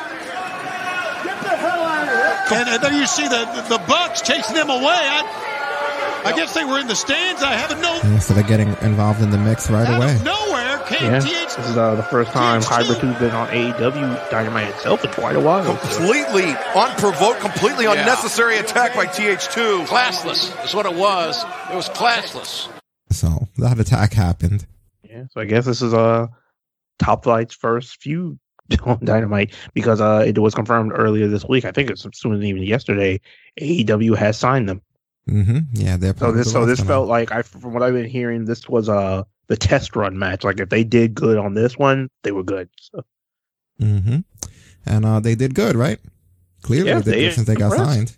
And, 2.52 2.68
and 2.68 2.82
then 2.82 2.94
you 2.94 3.06
see 3.06 3.28
the 3.28 3.44
the 3.68 3.78
Bucks 3.86 4.22
chasing 4.22 4.54
them 4.56 4.70
away. 4.70 4.82
I, 4.84 6.22
I 6.26 6.32
guess 6.36 6.52
they 6.52 6.64
were 6.64 6.78
in 6.78 6.86
the 6.88 6.96
stands. 6.96 7.42
I 7.42 7.54
haven't 7.54 7.80
no 7.80 7.94
Yeah, 8.02 8.18
so 8.18 8.34
they're 8.34 8.42
getting 8.42 8.68
involved 8.82 9.22
in 9.22 9.30
the 9.30 9.38
mix 9.38 9.70
right 9.70 9.88
away. 9.88 10.18
nowhere 10.24 10.78
came 10.86 11.04
Yeah, 11.10 11.20
TH. 11.20 11.30
this 11.56 11.58
is 11.70 11.76
uh, 11.76 11.94
the 11.94 12.02
first 12.02 12.32
time 12.32 12.60
Hybrid 12.62 12.98
2's 12.98 13.18
been 13.20 13.30
on 13.30 13.48
AEW 13.48 14.30
Dynamite 14.30 14.68
itself 14.68 15.04
in 15.04 15.10
quite 15.12 15.36
a 15.36 15.40
while. 15.40 15.64
Completely 15.78 16.54
unprovoked, 16.74 17.40
completely 17.40 17.84
Yeah. 17.84 17.92
unnecessary 17.92 18.58
attack 18.58 18.94
by 18.94 19.06
TH2. 19.06 19.86
Classless 19.86 20.64
is 20.64 20.74
what 20.74 20.86
it 20.86 20.94
was. 20.94 21.42
It 21.70 21.76
was 21.76 21.88
classless. 21.88 22.68
So 23.10 23.48
that 23.58 23.78
attack 23.78 24.12
happened. 24.12 24.66
Yeah, 25.02 25.24
so 25.30 25.40
I 25.40 25.44
guess 25.44 25.64
this 25.66 25.82
is 25.82 25.92
uh 25.92 26.28
Top 26.98 27.24
Flight's 27.24 27.54
first 27.54 28.00
feud 28.00 28.38
on 28.84 29.04
Dynamite 29.04 29.54
because 29.74 30.00
uh 30.00 30.24
it 30.26 30.38
was 30.38 30.54
confirmed 30.54 30.92
earlier 30.94 31.28
this 31.28 31.44
week. 31.44 31.64
I 31.64 31.72
think 31.72 31.90
it's 31.90 32.02
than 32.02 32.42
even 32.44 32.62
yesterday. 32.62 33.20
AEW 33.60 34.16
has 34.16 34.38
signed 34.38 34.68
them. 34.68 34.80
Mm-hmm. 35.28 35.58
Yeah, 35.74 35.96
they're 35.96 36.16
So 36.16 36.32
this 36.32 36.50
so 36.50 36.66
this 36.66 36.80
felt 36.80 37.08
like 37.08 37.32
I 37.32 37.42
from 37.42 37.74
what 37.74 37.82
I've 37.82 37.94
been 37.94 38.08
hearing, 38.08 38.44
this 38.44 38.68
was 38.68 38.88
uh 38.88 39.24
the 39.48 39.56
test 39.56 39.96
run 39.96 40.18
match. 40.18 40.44
Like 40.44 40.60
if 40.60 40.68
they 40.68 40.84
did 40.84 41.14
good 41.14 41.36
on 41.36 41.54
this 41.54 41.76
one, 41.76 42.08
they 42.22 42.32
were 42.32 42.44
good. 42.44 42.68
So, 42.80 43.02
Mm-hmm. 43.80 44.18
And 44.86 45.04
uh, 45.06 45.20
they 45.20 45.34
did 45.34 45.54
good, 45.54 45.74
right? 45.76 45.98
Clearly, 46.62 46.88
Yeah, 46.88 47.00
they 47.00 47.12
did 47.12 47.30
they 47.30 47.30
since 47.34 47.46
they 47.46 47.54
got 47.54 47.72
impressed. 47.72 47.90
signed. 47.90 48.16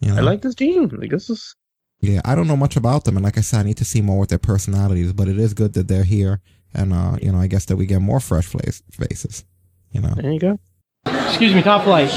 You 0.00 0.14
I 0.14 0.20
like 0.20 0.42
this 0.42 0.54
team. 0.54 0.88
Like 0.88 1.10
this 1.10 1.28
is 1.28 1.54
Yeah, 2.00 2.20
I 2.24 2.34
don't 2.34 2.46
know 2.46 2.56
much 2.56 2.76
about 2.76 3.04
them, 3.04 3.16
and 3.16 3.24
like 3.24 3.38
I 3.38 3.40
said, 3.40 3.60
I 3.60 3.62
need 3.64 3.76
to 3.78 3.84
see 3.84 4.00
more 4.00 4.20
with 4.20 4.28
their 4.28 4.38
personalities. 4.38 5.12
But 5.12 5.28
it 5.28 5.38
is 5.38 5.52
good 5.52 5.72
that 5.72 5.88
they're 5.88 6.04
here, 6.04 6.40
and 6.72 6.92
uh, 6.92 7.16
you 7.20 7.32
know, 7.32 7.38
I 7.38 7.48
guess 7.48 7.64
that 7.66 7.76
we 7.76 7.86
get 7.86 8.00
more 8.00 8.20
fresh 8.20 8.46
faces. 8.46 9.44
You 9.90 10.02
know, 10.02 10.14
there 10.14 10.30
you 10.30 10.38
go. 10.38 10.60
Excuse 11.06 11.54
me, 11.54 11.62
Top 11.62 11.84
Flight. 11.84 12.10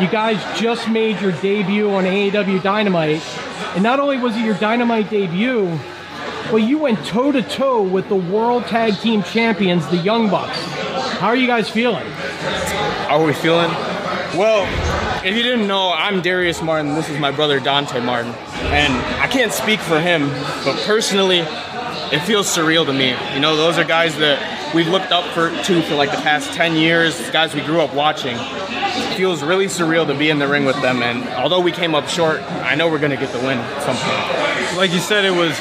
You 0.00 0.08
guys 0.08 0.42
just 0.58 0.88
made 0.88 1.20
your 1.20 1.32
debut 1.32 1.90
on 1.90 2.04
AEW 2.04 2.62
Dynamite, 2.62 3.22
and 3.74 3.82
not 3.82 4.00
only 4.00 4.16
was 4.16 4.34
it 4.36 4.44
your 4.46 4.54
Dynamite 4.54 5.10
debut, 5.10 5.78
but 6.50 6.58
you 6.58 6.78
went 6.78 7.04
toe 7.04 7.32
to 7.32 7.42
toe 7.42 7.82
with 7.82 8.08
the 8.08 8.16
World 8.16 8.64
Tag 8.64 8.96
Team 8.96 9.22
Champions, 9.22 9.86
the 9.88 9.98
Young 9.98 10.30
Bucks. 10.30 10.58
How 11.18 11.28
are 11.28 11.36
you 11.36 11.46
guys 11.46 11.68
feeling? 11.68 12.06
How 12.06 13.20
are 13.20 13.26
we 13.26 13.34
feeling? 13.34 13.70
Well, 14.38 14.64
if 15.24 15.36
you 15.36 15.42
didn't 15.42 15.66
know, 15.66 15.92
I'm 15.92 16.22
Darius 16.22 16.62
Martin. 16.62 16.94
This 16.94 17.10
is 17.10 17.18
my 17.18 17.30
brother 17.30 17.60
Dante 17.60 18.00
Martin. 18.00 18.32
And 18.72 18.92
I 19.20 19.26
can't 19.26 19.52
speak 19.52 19.78
for 19.80 20.00
him, 20.00 20.28
but 20.64 20.82
personally, 20.86 21.40
it 21.40 22.20
feels 22.20 22.46
surreal 22.46 22.86
to 22.86 22.92
me. 22.92 23.14
You 23.34 23.40
know, 23.40 23.54
those 23.54 23.76
are 23.76 23.84
guys 23.84 24.16
that 24.16 24.74
we've 24.74 24.88
looked 24.88 25.12
up 25.12 25.26
for 25.34 25.50
to 25.50 25.82
for 25.82 25.94
like 25.94 26.10
the 26.10 26.16
past 26.18 26.54
10 26.54 26.74
years, 26.74 27.30
guys 27.30 27.54
we 27.54 27.60
grew 27.60 27.82
up 27.82 27.94
watching. 27.94 28.36
It 28.38 29.16
feels 29.16 29.42
really 29.42 29.66
surreal 29.66 30.06
to 30.06 30.14
be 30.14 30.30
in 30.30 30.38
the 30.38 30.48
ring 30.48 30.64
with 30.64 30.80
them. 30.80 31.02
And 31.02 31.28
although 31.34 31.60
we 31.60 31.72
came 31.72 31.94
up 31.94 32.08
short, 32.08 32.40
I 32.40 32.74
know 32.74 32.88
we're 32.88 32.98
going 32.98 33.10
to 33.10 33.18
get 33.18 33.30
the 33.32 33.40
win 33.40 33.58
at 33.58 33.82
some 33.82 33.96
point. 33.96 34.78
Like 34.78 34.90
you 34.90 35.00
said, 35.00 35.26
it 35.26 35.34
was 35.34 35.58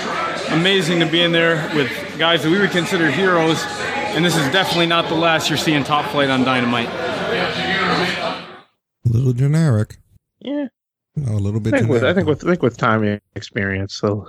amazing 0.52 1.02
to 1.02 1.06
be 1.06 1.22
in 1.22 1.34
there 1.34 1.70
with 1.76 1.92
guys 2.18 2.44
that 2.44 2.50
we 2.50 2.60
would 2.60 2.72
consider 2.72 3.12
heroes, 3.12 3.62
and 4.16 4.24
this 4.24 4.38
is 4.38 4.52
definitely 4.54 4.88
not 4.88 5.10
the 5.10 5.16
last 5.16 5.50
you're 5.50 5.58
seeing 5.58 5.84
top 5.84 6.10
flight 6.12 6.30
on 6.30 6.44
Dynamite. 6.46 7.09
A 9.06 9.10
little 9.10 9.34
generic. 9.34 9.98
Yeah. 10.40 10.68
Know, 11.16 11.34
a 11.34 11.36
little 11.36 11.60
bit 11.60 11.74
I 11.74 11.80
think 11.80 11.90
with 11.90 12.04
I 12.04 12.14
think 12.14 12.28
with 12.28 12.44
I 12.44 12.50
think 12.50 12.62
with 12.62 12.78
time 12.78 13.04
and 13.04 13.22
experience, 13.36 13.96
so 13.96 14.26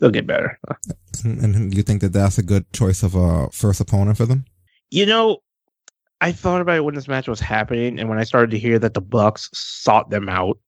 they'll 0.00 0.10
get 0.10 0.26
better. 0.26 0.58
and, 1.24 1.54
and 1.54 1.76
you 1.76 1.82
think 1.82 2.00
that 2.00 2.12
that's 2.12 2.38
a 2.38 2.42
good 2.42 2.70
choice 2.72 3.02
of 3.02 3.14
a 3.14 3.48
first 3.50 3.80
opponent 3.80 4.16
for 4.16 4.26
them? 4.26 4.44
You 4.90 5.06
know, 5.06 5.38
I 6.20 6.32
thought 6.32 6.60
about 6.60 6.76
it 6.76 6.84
when 6.84 6.94
this 6.94 7.08
match 7.08 7.28
was 7.28 7.40
happening, 7.40 7.98
and 7.98 8.08
when 8.08 8.18
I 8.18 8.24
started 8.24 8.50
to 8.52 8.58
hear 8.58 8.78
that 8.78 8.94
the 8.94 9.00
Bucks 9.00 9.50
sought 9.52 10.10
them 10.10 10.28
out, 10.28 10.58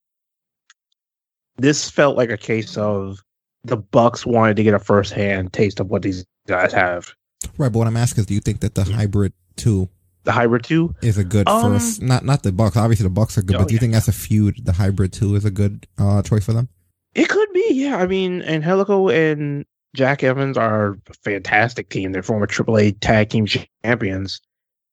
this 1.57 1.91
felt 1.91 2.17
like 2.17 2.31
a 2.31 2.37
case 2.37 2.77
of 2.77 3.19
the 3.65 3.77
Bucks 3.77 4.27
wanted 4.27 4.57
to 4.57 4.63
get 4.63 4.75
a 4.75 4.79
first-hand 4.79 5.53
taste 5.53 5.81
of 5.81 5.89
what 5.89 6.03
these 6.03 6.25
guys 6.47 6.73
have. 6.73 7.13
Right, 7.57 7.73
but 7.73 7.79
what 7.79 7.87
I'm 7.87 7.97
asking 7.97 8.23
is, 8.23 8.27
do 8.27 8.35
you 8.35 8.41
think 8.41 8.61
that 8.61 8.75
the 8.75 8.85
hybrid 8.85 9.33
two, 9.57 9.89
the 10.25 10.33
hybrid 10.33 10.65
two, 10.65 10.95
is 11.03 11.19
a 11.19 11.25
good 11.25 11.49
Um, 11.49 11.73
first? 11.75 12.03
Not 12.03 12.25
not 12.25 12.43
the 12.43 12.53
Bucks. 12.53 12.77
Obviously, 12.77 13.05
the 13.05 13.11
Bucks 13.11 13.39
are 13.39 13.43
good, 13.43 13.57
Oh, 13.57 13.61
but 13.61 13.69
do 13.69 13.75
you 13.75 13.81
think 13.81 13.93
that's 13.93 14.09
a 14.09 14.13
feud? 14.13 14.65
The 14.65 14.73
hybrid 14.73 15.13
two 15.13 15.35
is 15.37 15.45
a 15.45 15.51
good 15.51 15.87
uh, 15.99 16.23
choice 16.23 16.45
for 16.45 16.53
them. 16.53 16.69
It 17.15 17.29
could 17.29 17.53
be, 17.53 17.69
yeah. 17.73 17.97
I 17.99 18.07
mean, 18.07 18.43
Angélico 18.43 19.13
and 19.15 19.65
Jack 19.95 20.25
Evans 20.25 20.59
are 20.59 20.99
a 21.09 21.15
fantastic 21.23 21.89
team. 21.89 22.11
They're 22.13 22.23
former 22.25 22.47
AAA 22.49 22.97
tag 23.01 23.31
team 23.31 23.47
champions. 23.47 24.41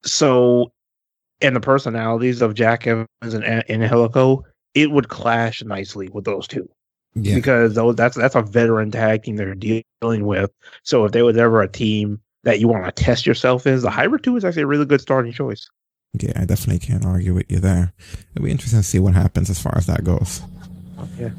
So, 0.03 0.71
and 1.41 1.55
the 1.55 1.59
personalities 1.59 2.41
of 2.41 2.53
Jack 2.53 2.85
Evans 2.85 3.07
and, 3.21 3.43
and 3.43 3.63
Angélico, 3.67 4.43
it 4.75 4.91
would 4.91 5.09
clash 5.09 5.63
nicely 5.63 6.09
with 6.09 6.25
those 6.25 6.47
two. 6.47 6.69
Yeah. 7.13 7.35
Because 7.35 7.73
those 7.73 7.95
that's 7.95 8.15
that's 8.15 8.35
a 8.35 8.41
veteran 8.41 8.89
tag 8.91 9.23
team 9.23 9.35
they're 9.35 9.53
dealing 9.55 10.25
with. 10.25 10.49
So 10.83 11.03
if 11.05 11.11
there 11.11 11.25
was 11.25 11.35
ever 11.37 11.61
a 11.61 11.67
team 11.67 12.21
that 12.43 12.59
you 12.59 12.67
want 12.67 12.85
to 12.85 13.03
test 13.03 13.25
yourself 13.25 13.67
is, 13.67 13.81
the 13.83 13.89
hybrid 13.89 14.23
two 14.23 14.35
is 14.35 14.45
actually 14.45 14.63
a 14.63 14.67
really 14.67 14.85
good 14.85 15.01
starting 15.01 15.31
choice. 15.31 15.69
Yeah, 16.19 16.33
I 16.35 16.45
definitely 16.45 16.79
can't 16.79 17.05
argue 17.05 17.33
with 17.33 17.49
you 17.49 17.59
there. 17.59 17.93
It'll 18.35 18.45
be 18.45 18.51
interesting 18.51 18.81
to 18.81 18.85
see 18.85 18.99
what 18.99 19.13
happens 19.13 19.49
as 19.49 19.61
far 19.61 19.77
as 19.77 19.85
that 19.85 20.03
goes. 20.03 20.41
Yeah. 21.17 21.29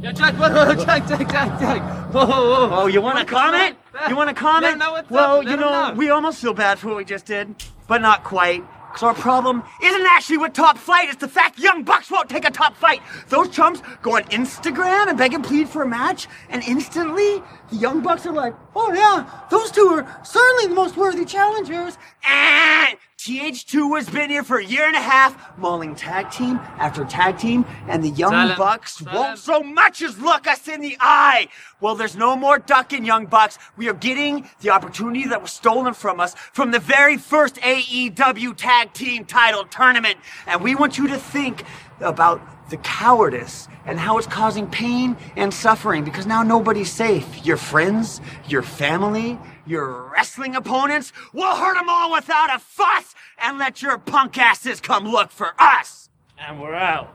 Yeah, 0.00 0.12
Jack, 0.12 0.34
whoa, 0.34 0.50
whoa, 0.50 0.74
Jack, 0.74 1.06
Jack, 1.08 1.20
Jack, 1.30 1.60
Jack. 1.60 2.12
Whoa, 2.12 2.26
whoa, 2.26 2.68
whoa. 2.68 2.68
Oh, 2.72 2.86
you 2.86 3.00
want 3.00 3.18
to 3.18 3.24
comment? 3.24 3.76
You 4.08 4.16
want 4.16 4.28
to 4.28 4.34
comment? 4.34 4.78
No, 4.78 4.86
no, 4.86 4.92
what's 4.92 5.10
well, 5.10 5.38
up? 5.38 5.44
You 5.44 5.56
know, 5.56 5.88
know. 5.88 5.94
we 5.94 6.10
almost 6.10 6.40
feel 6.40 6.52
bad 6.52 6.78
for 6.78 6.88
what 6.88 6.96
we 6.96 7.04
just 7.04 7.26
did, 7.26 7.54
but 7.88 8.02
not 8.02 8.22
quite. 8.24 8.62
Because 8.94 9.08
our 9.08 9.14
problem 9.14 9.64
isn't 9.82 10.06
actually 10.06 10.38
with 10.38 10.52
top 10.52 10.78
flight, 10.78 11.08
it's 11.08 11.16
the 11.16 11.26
fact 11.26 11.58
Young 11.58 11.82
Bucks 11.82 12.12
won't 12.12 12.30
take 12.30 12.44
a 12.44 12.50
top 12.50 12.76
fight. 12.76 13.00
Those 13.28 13.48
chumps 13.48 13.82
go 14.02 14.14
on 14.14 14.22
Instagram 14.26 15.08
and 15.08 15.18
beg 15.18 15.34
and 15.34 15.42
plead 15.42 15.68
for 15.68 15.82
a 15.82 15.88
match, 15.88 16.28
and 16.48 16.62
instantly, 16.62 17.42
the 17.70 17.76
Young 17.76 18.02
Bucks 18.02 18.24
are 18.24 18.32
like, 18.32 18.54
oh 18.76 18.92
yeah, 18.92 19.28
those 19.50 19.72
two 19.72 19.88
are 19.88 20.20
certainly 20.24 20.68
the 20.68 20.76
most 20.76 20.96
worthy 20.96 21.24
challengers. 21.24 21.98
And 22.24 22.96
TH2 23.24 23.96
has 23.96 24.10
been 24.10 24.28
here 24.28 24.44
for 24.44 24.58
a 24.58 24.64
year 24.64 24.86
and 24.86 24.94
a 24.94 25.00
half, 25.00 25.56
mauling 25.56 25.94
tag 25.94 26.30
team 26.30 26.56
after 26.76 27.06
tag 27.06 27.38
team, 27.38 27.64
and 27.88 28.04
the 28.04 28.10
Young 28.10 28.32
Silent. 28.32 28.58
Bucks 28.58 29.00
won't 29.00 29.38
so 29.38 29.62
much 29.62 30.02
as 30.02 30.18
look 30.18 30.46
us 30.46 30.68
in 30.68 30.82
the 30.82 30.94
eye. 31.00 31.48
Well, 31.80 31.94
there's 31.94 32.16
no 32.16 32.36
more 32.36 32.58
ducking, 32.58 33.02
Young 33.06 33.24
Bucks. 33.24 33.58
We 33.78 33.88
are 33.88 33.94
getting 33.94 34.46
the 34.60 34.68
opportunity 34.68 35.26
that 35.28 35.40
was 35.40 35.52
stolen 35.52 35.94
from 35.94 36.20
us 36.20 36.34
from 36.34 36.70
the 36.70 36.78
very 36.78 37.16
first 37.16 37.54
AEW 37.62 38.58
Tag 38.58 38.92
Team 38.92 39.24
Title 39.24 39.64
Tournament. 39.64 40.18
And 40.46 40.60
we 40.60 40.74
want 40.74 40.98
you 40.98 41.08
to 41.08 41.16
think 41.16 41.64
about 42.00 42.42
the 42.68 42.76
cowardice 42.76 43.68
and 43.86 43.98
how 43.98 44.18
it's 44.18 44.26
causing 44.26 44.66
pain 44.66 45.16
and 45.34 45.52
suffering 45.52 46.04
because 46.04 46.26
now 46.26 46.42
nobody's 46.42 46.92
safe. 46.92 47.46
Your 47.46 47.56
friends, 47.56 48.20
your 48.46 48.60
family, 48.60 49.38
your 49.66 50.10
wrestling 50.12 50.54
opponents, 50.56 51.12
we'll 51.32 51.56
hurt 51.56 51.74
them 51.74 51.88
all 51.88 52.12
without 52.12 52.54
a 52.54 52.58
fuss 52.58 53.14
and 53.38 53.58
let 53.58 53.82
your 53.82 53.98
punk 53.98 54.38
asses 54.38 54.80
come 54.80 55.08
look 55.08 55.30
for 55.30 55.54
us. 55.58 56.08
And 56.38 56.60
we're 56.60 56.74
out. 56.74 57.14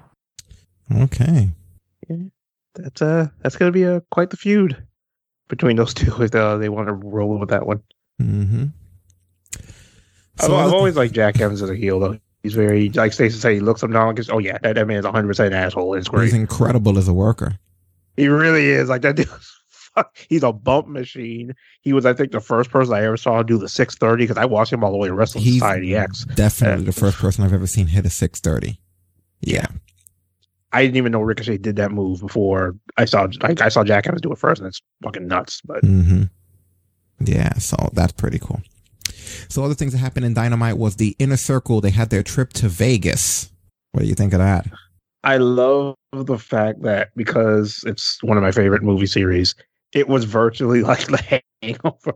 Okay. 0.95 1.49
That's 2.75 3.01
uh 3.01 3.27
that's 3.41 3.55
gonna 3.57 3.71
be 3.71 3.83
a 3.83 4.01
quite 4.11 4.29
the 4.29 4.37
feud. 4.37 4.81
between 5.47 5.75
those 5.75 5.93
two, 5.93 6.11
If 6.23 6.33
uh, 6.33 6.57
they 6.57 6.69
want 6.69 6.87
to 6.87 6.93
roll 6.93 7.37
with 7.37 7.49
that 7.49 7.65
one. 7.65 7.81
Mm-hmm. 8.21 8.65
I've, 10.41 10.51
I've 10.51 10.73
always 10.73 10.95
liked 10.95 11.13
Jack 11.13 11.39
Evans 11.41 11.61
as 11.61 11.69
a 11.69 11.75
heel, 11.75 11.99
though. 11.99 12.17
He's 12.43 12.53
very, 12.53 12.89
like 12.91 13.11
Stacey 13.11 13.37
said, 13.37 13.51
he 13.53 13.59
looks 13.59 13.83
him 13.83 13.91
down 13.91 14.15
like, 14.15 14.29
oh 14.31 14.37
yeah, 14.37 14.57
that, 14.63 14.75
that 14.75 14.87
man's 14.87 15.05
100% 15.05 15.51
asshole. 15.51 15.95
It's 15.95 16.07
great. 16.07 16.25
He's 16.25 16.33
incredible 16.33 16.97
as 16.97 17.07
a 17.09 17.13
worker. 17.13 17.55
He 18.15 18.29
really 18.29 18.67
is. 18.67 18.87
Like 18.87 19.01
that 19.01 19.17
dude. 19.17 19.27
He's 20.29 20.43
a 20.43 20.51
bump 20.51 20.87
machine. 20.87 21.53
He 21.81 21.93
was, 21.93 22.05
I 22.05 22.13
think, 22.13 22.31
the 22.31 22.39
first 22.39 22.69
person 22.69 22.93
I 22.93 23.03
ever 23.03 23.17
saw 23.17 23.43
do 23.43 23.57
the 23.57 23.69
630 23.69 24.23
because 24.23 24.37
I 24.37 24.45
watched 24.45 24.73
him 24.73 24.83
all 24.83 24.91
the 24.91 24.97
way 24.97 25.07
to 25.07 25.13
Wrestling 25.13 25.43
He's 25.43 25.55
Society 25.55 25.95
X. 25.95 26.25
Definitely 26.35 26.85
the 26.85 26.91
first 26.91 27.17
person 27.17 27.43
I've 27.43 27.53
ever 27.53 27.67
seen 27.67 27.87
hit 27.87 28.05
a 28.05 28.09
630. 28.09 28.79
Yeah. 29.41 29.67
I 30.71 30.83
didn't 30.83 30.97
even 30.97 31.11
know 31.11 31.21
Ricochet 31.21 31.57
did 31.57 31.77
that 31.77 31.91
move 31.91 32.21
before 32.21 32.75
I 32.97 33.05
saw 33.05 33.27
like, 33.41 33.61
I 33.61 33.69
saw 33.69 33.83
Jack 33.83 34.05
Evans 34.05 34.21
do 34.21 34.31
it 34.31 34.37
first, 34.37 34.61
and 34.61 34.67
it's 34.67 34.81
fucking 35.03 35.27
nuts. 35.27 35.61
But 35.61 35.83
Mm-hmm. 35.83 36.23
Yeah, 37.21 37.53
so 37.55 37.89
that's 37.93 38.13
pretty 38.13 38.39
cool. 38.39 38.61
So 39.49 39.63
other 39.63 39.73
things 39.73 39.91
that 39.93 39.97
happened 39.99 40.25
in 40.25 40.33
Dynamite 40.33 40.77
was 40.77 40.95
the 40.95 41.15
Inner 41.19 41.37
Circle. 41.37 41.81
They 41.81 41.89
had 41.89 42.09
their 42.09 42.23
trip 42.23 42.53
to 42.53 42.69
Vegas. 42.69 43.51
What 43.91 44.01
do 44.01 44.07
you 44.07 44.15
think 44.15 44.33
of 44.33 44.39
that? 44.39 44.67
I 45.23 45.37
love 45.37 45.95
the 46.13 46.37
fact 46.37 46.81
that 46.83 47.09
because 47.15 47.83
it's 47.85 48.23
one 48.23 48.37
of 48.37 48.43
my 48.43 48.51
favorite 48.51 48.83
movie 48.83 49.05
series, 49.05 49.53
it 49.93 50.07
was 50.07 50.25
virtually 50.25 50.81
like 50.83 51.07
the 51.07 51.41
Hangover. 51.61 52.13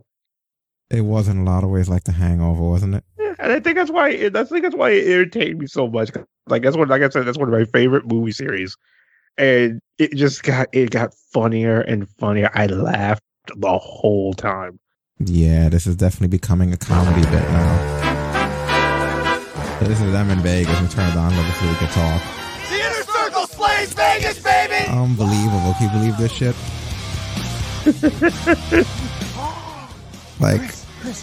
It 0.90 1.00
was 1.00 1.28
in 1.28 1.38
a 1.38 1.44
lot 1.44 1.64
of 1.64 1.70
ways 1.70 1.88
like 1.88 2.04
The 2.04 2.12
Hangover, 2.12 2.62
wasn't 2.62 2.96
it? 2.96 3.04
And 3.38 3.52
I 3.52 3.58
think 3.58 3.76
that's 3.76 3.90
why 3.90 4.10
it, 4.10 4.36
I 4.36 4.44
think 4.44 4.62
that's 4.62 4.76
why 4.76 4.90
it 4.90 5.08
irritated 5.08 5.58
me 5.58 5.66
so 5.66 5.88
much. 5.88 6.10
Like 6.46 6.62
that's 6.62 6.76
what, 6.76 6.88
like 6.88 7.02
I 7.02 7.08
said, 7.08 7.26
that's 7.26 7.38
one 7.38 7.52
of 7.52 7.58
my 7.58 7.64
favorite 7.64 8.06
movie 8.06 8.32
series, 8.32 8.76
and 9.36 9.80
it 9.98 10.14
just 10.14 10.42
got 10.44 10.68
it 10.72 10.90
got 10.90 11.12
funnier 11.32 11.80
and 11.80 12.08
funnier. 12.18 12.50
I 12.54 12.66
laughed 12.66 13.24
the 13.56 13.78
whole 13.78 14.34
time. 14.34 14.78
Yeah, 15.18 15.68
this 15.68 15.86
is 15.86 15.96
definitely 15.96 16.28
becoming 16.28 16.72
a 16.72 16.76
comedy 16.76 17.22
bit 17.22 17.42
now. 17.50 18.04
So 19.80 19.86
this 19.86 20.00
is 20.00 20.12
them 20.12 20.30
in 20.30 20.38
Vegas 20.40 20.78
and 20.78 20.90
turn 20.90 21.10
it 21.10 21.16
on 21.16 21.34
level 21.34 21.52
so 21.54 21.66
we 21.66 21.74
can 21.74 21.88
talk. 21.88 22.22
The 22.68 22.76
inner 22.76 23.02
circle 23.02 23.46
slays 23.46 23.92
Vegas, 23.94 24.38
baby! 24.40 24.86
Unbelievable. 24.88 25.74
Can 25.78 25.86
you 25.86 25.98
believe 25.98 26.16
this 26.18 26.30
shit? 26.30 26.54
like, 30.40 30.62
Chris, 31.00 31.22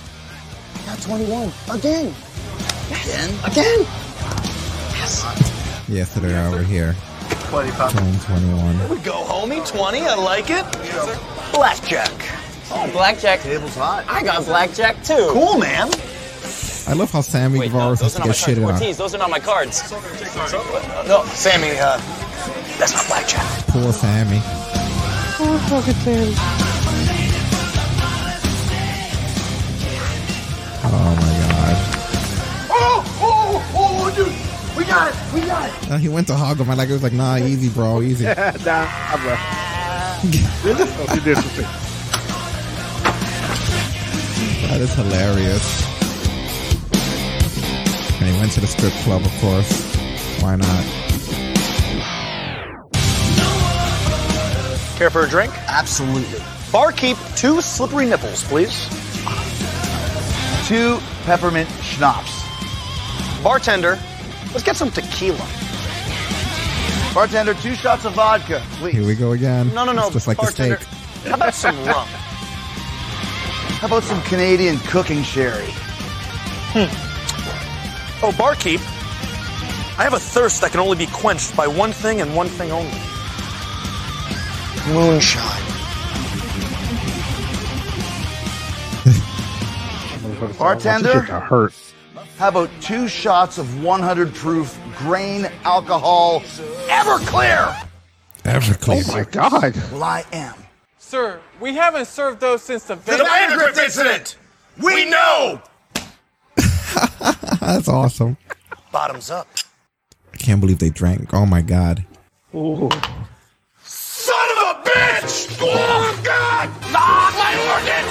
I 0.76 0.86
got 0.86 1.02
21 1.02 1.52
again. 1.72 2.14
Again? 2.92 3.30
Again? 3.44 3.80
Yes. 5.90 6.12
so 6.14 6.20
they're 6.20 6.48
over 6.48 6.62
here. 6.62 6.96
25. 7.50 7.94
Turning 7.94 8.20
21. 8.20 8.76
Here 8.76 8.88
we 8.90 8.98
go, 9.00 9.24
homie. 9.24 9.68
20. 9.68 10.02
I 10.02 10.14
like 10.14 10.52
it. 10.52 10.64
Blackjack. 11.52 12.12
Oh, 12.70 12.88
blackjack. 12.92 13.42
Table's 13.42 13.74
hot. 13.76 14.06
I 14.08 14.22
got 14.22 14.46
blackjack 14.46 15.04
too. 15.04 15.30
Cool, 15.32 15.58
man. 15.58 15.90
I 16.88 16.94
love 16.94 17.10
how 17.12 17.22
Sammy 17.22 17.58
Wait, 17.58 17.72
no, 17.72 17.74
Guevara 17.74 17.90
has 17.90 18.00
those 18.02 18.14
to 18.14 18.18
are 18.22 18.28
not 18.28 18.36
get 18.36 18.48
my 18.48 18.54
shitted 18.54 18.64
cards. 18.68 18.82
Ortiz, 18.82 18.98
those 18.98 19.16
are 19.16 19.18
not 19.18 19.30
my 19.32 19.40
cards. 19.40 19.92
No, 21.08 21.24
Sammy, 21.26 21.72
uh, 21.80 21.98
that's 22.78 22.94
not 22.94 23.08
blackjack. 23.08 23.42
Poor 23.68 23.92
Sammy. 23.92 24.42
Oh, 25.44 25.58
fucking 25.70 25.96
Sammy. 25.96 26.36
Oh 30.84 31.16
my 31.16 31.32
god. 31.42 31.76
Oh, 32.70 33.02
oh, 33.20 33.74
oh, 33.76 34.14
dude. 34.16 34.78
We 34.78 34.86
got 34.86 35.12
it. 35.12 35.34
We 35.34 35.42
got 35.42 35.68
it. 35.68 35.92
Uh, 35.92 35.98
he 35.98 36.10
went 36.10 36.28
to 36.28 36.36
hog 36.36 36.60
him. 36.60 36.70
I 36.70 36.76
like 36.76 36.90
it 36.90 36.94
was 36.94 37.02
like, 37.02 37.14
nah, 37.14 37.38
easy, 37.38 37.70
bro, 37.70 38.04
easy. 38.04 38.26
nah, 38.26 39.18
bro. 39.18 39.36
You 40.22 41.22
did 41.22 41.38
something. 41.38 41.66
That 44.70 44.80
is 44.80 44.94
hilarious. 44.94 45.82
And 48.22 48.30
he 48.30 48.40
went 48.40 48.52
to 48.52 48.60
the 48.60 48.68
strip 48.68 48.94
club, 49.02 49.26
of 49.26 49.32
course. 49.42 49.96
Why 50.40 50.56
not? 50.56 51.01
Care 55.02 55.10
for 55.10 55.26
a 55.26 55.28
drink? 55.28 55.52
Absolutely. 55.68 56.38
Barkeep, 56.72 57.18
two 57.36 57.60
slippery 57.60 58.06
nipples, 58.06 58.44
please. 58.44 58.88
Two 60.68 61.00
peppermint 61.24 61.68
schnapps. 61.82 62.44
Bartender, 63.42 63.98
let's 64.52 64.62
get 64.62 64.76
some 64.76 64.92
tequila. 64.92 65.44
Bartender, 67.16 67.56
two 67.56 67.74
shots 67.74 68.06
of 68.06 68.14
vodka, 68.14 68.62
please. 68.74 68.94
Here 68.94 69.08
we 69.08 69.16
go 69.16 69.32
again. 69.32 69.74
No, 69.74 69.86
no, 69.86 69.92
no. 69.92 70.04
It's 70.04 70.14
just 70.14 70.28
like 70.28 70.38
bartender, 70.38 70.76
the 70.76 70.84
steak. 70.84 71.30
How 71.30 71.36
about 71.36 71.56
some 71.56 71.76
rum? 71.88 72.08
How 73.80 73.88
about 73.88 74.04
some 74.04 74.22
Canadian 74.22 74.78
cooking 74.82 75.24
sherry? 75.24 75.66
Hmm. 76.76 78.24
Oh, 78.24 78.32
barkeep, 78.38 78.82
I 79.98 80.04
have 80.04 80.14
a 80.14 80.20
thirst 80.20 80.62
that 80.62 80.70
can 80.70 80.80
only 80.80 80.96
be 80.96 81.08
quenched 81.08 81.58
by 81.58 81.66
one 81.66 81.92
thing 81.92 82.22
and 82.22 82.36
one 82.36 82.50
thing 82.50 82.72
only. 82.72 83.11
Moonshine. 84.94 85.42
Bartender? 90.58 91.22
hurt. 91.22 91.74
How 92.38 92.50
about 92.50 92.70
two 92.82 93.08
shots 93.08 93.58
of 93.58 93.84
100 93.84 94.34
proof 94.34 94.78
grain 94.98 95.50
alcohol 95.64 96.42
Everclear? 96.88 97.88
Everclear. 98.44 99.10
Oh 99.10 99.14
my 99.14 99.24
god. 99.24 99.76
Well, 99.92 100.04
I 100.04 100.26
am. 100.34 100.56
Sir, 100.98 101.40
we 101.60 101.76
haven't 101.76 102.08
served 102.08 102.40
those 102.40 102.62
since 102.62 102.84
the 102.86 102.96
The 102.96 103.12
Vandergrift 103.12 103.84
incident! 103.84 104.38
We 104.82 105.10
know! 105.10 105.62
That's 107.60 107.88
awesome. 107.88 108.38
Bottoms 108.92 109.30
up. 109.30 109.48
I 110.34 110.38
can't 110.38 110.60
believe 110.60 110.80
they 110.80 110.90
drank. 110.90 111.34
Oh 111.34 111.46
my 111.46 111.62
god. 111.62 112.06
Ooh. 112.56 112.90
Son 114.82 114.82
of 114.82 114.88
a 114.88 114.90
bitch! 114.90 115.58
Oh, 115.62 116.22
God! 116.24 116.70
Ah, 116.94 117.32
my 117.38 117.54
organ! 117.74 118.06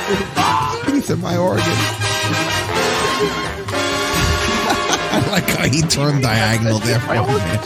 He 1.01 1.01
said 1.01 1.19
my 1.21 1.37
organ. 1.37 1.63
I 5.13 5.21
like 5.31 5.45
how 5.49 5.65
he 5.65 5.81
turned 5.83 6.23
diagonal 6.23 6.79
there 6.81 7.01
for 7.01 7.15
a 7.15 7.27
minute. 7.27 7.61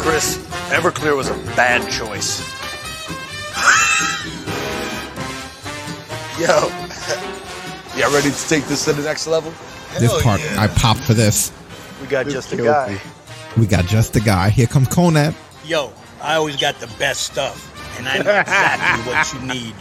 Chris, 0.00 0.38
Everclear 0.70 1.16
was 1.16 1.28
a 1.28 1.34
bad 1.54 1.88
choice. 1.90 2.40
Yo, 6.40 6.46
y'all 7.96 8.12
ready 8.12 8.30
to 8.30 8.48
take 8.48 8.64
this 8.64 8.84
to 8.86 8.92
the 8.92 9.02
next 9.02 9.26
level? 9.26 9.52
This 9.98 10.12
part, 10.22 10.40
I 10.58 10.66
popped 10.66 11.00
for 11.00 11.14
this. 11.14 11.52
We 12.00 12.06
got 12.08 12.26
just 12.26 12.52
a 12.52 12.56
guy. 12.56 13.00
We 13.56 13.66
got 13.66 13.84
just 13.86 14.12
the 14.14 14.20
guy. 14.20 14.50
Here 14.50 14.66
comes 14.66 14.88
Konnan. 14.88 15.34
Yo, 15.64 15.92
I 16.20 16.34
always 16.34 16.56
got 16.56 16.80
the 16.80 16.88
best 16.98 17.22
stuff, 17.22 17.73
and 17.98 18.08
I 18.08 18.18
know 18.18 18.40
exactly 18.40 19.12
what 19.12 19.32
you 19.32 19.40
need. 19.54 19.74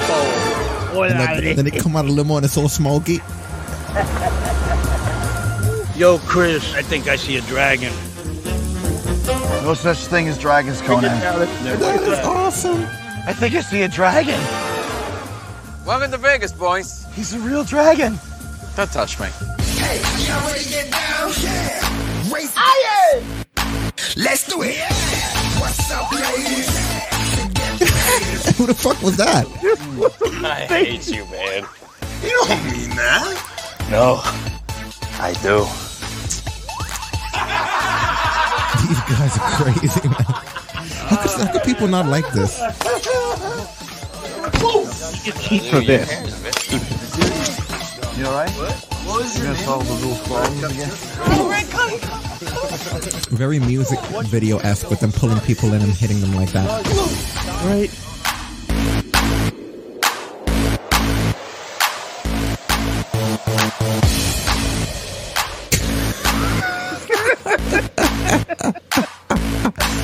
Oh, 0.00 1.02
and 1.02 1.18
then, 1.18 1.56
then 1.56 1.66
it 1.66 1.80
come 1.82 1.96
out 1.96 2.04
of 2.04 2.10
limo 2.12 2.36
and 2.36 2.44
it's 2.44 2.56
all 2.56 2.68
smoky. 2.68 3.20
Yo, 5.96 6.18
Chris, 6.18 6.74
I 6.74 6.82
think 6.82 7.08
I 7.08 7.16
see 7.16 7.36
a 7.36 7.40
dragon. 7.42 7.92
No 9.64 9.74
such 9.74 9.98
thing 10.06 10.28
as 10.28 10.38
dragons, 10.38 10.80
Konnan. 10.82 11.20
That's 11.20 12.26
awesome. 12.26 12.84
I 13.26 13.32
think 13.32 13.54
I 13.54 13.60
see 13.60 13.82
a 13.82 13.88
dragon. 13.88 14.40
Welcome 15.84 16.10
to 16.12 16.18
Vegas, 16.18 16.52
boys. 16.52 17.04
He's 17.14 17.34
a 17.34 17.38
real 17.40 17.64
dragon. 17.64 18.18
Don't 18.76 18.90
touch 18.92 19.18
me. 19.18 19.26
Hey, 19.76 20.00
we 20.16 20.30
are 20.30 20.46
ready 20.46 20.64
to 20.64 20.70
get 20.70 20.90
down. 20.90 21.32
Yeah. 21.42 22.32
Race. 22.32 22.54
Let's 24.16 24.46
do 24.46 24.62
it. 24.62 24.78
What's 25.60 25.90
up, 25.90 26.10
ladies? 26.12 27.17
Who 28.56 28.66
the 28.66 28.74
fuck 28.74 29.00
was 29.02 29.16
that? 29.16 29.46
I 30.44 30.66
hate 30.68 31.08
you, 31.08 31.24
man. 31.26 31.64
You 32.22 32.30
don't 32.30 32.64
mean 32.64 32.90
that. 32.96 33.86
No, 33.90 34.20
I 35.20 35.32
do. 35.42 35.66
These 38.88 39.02
guys 39.08 39.38
are 39.38 39.50
crazy, 39.62 40.08
man. 40.08 40.24
How 41.08 41.16
could, 41.22 41.30
how 41.30 41.52
could 41.52 41.62
people 41.62 41.88
not 41.88 42.06
like 42.06 42.30
this? 42.32 42.58
Keep 45.48 45.62
for 45.64 45.80
this. 45.80 46.08
You 48.18 48.26
alright? 48.26 48.97
What 49.08 49.22
was 49.22 49.42
your 49.42 49.54
solve 49.56 49.86
the 49.88 49.94
little 49.94 50.16
again? 50.66 50.90
Very 53.30 53.58
music 53.58 53.98
video 54.26 54.58
esque 54.58 54.90
with 54.90 55.00
them 55.00 55.12
pulling 55.12 55.40
people 55.40 55.72
in 55.72 55.80
and 55.80 55.92
hitting 55.92 56.20
them 56.20 56.34
like 56.34 56.52
that. 56.52 56.68
Right. 57.64 57.90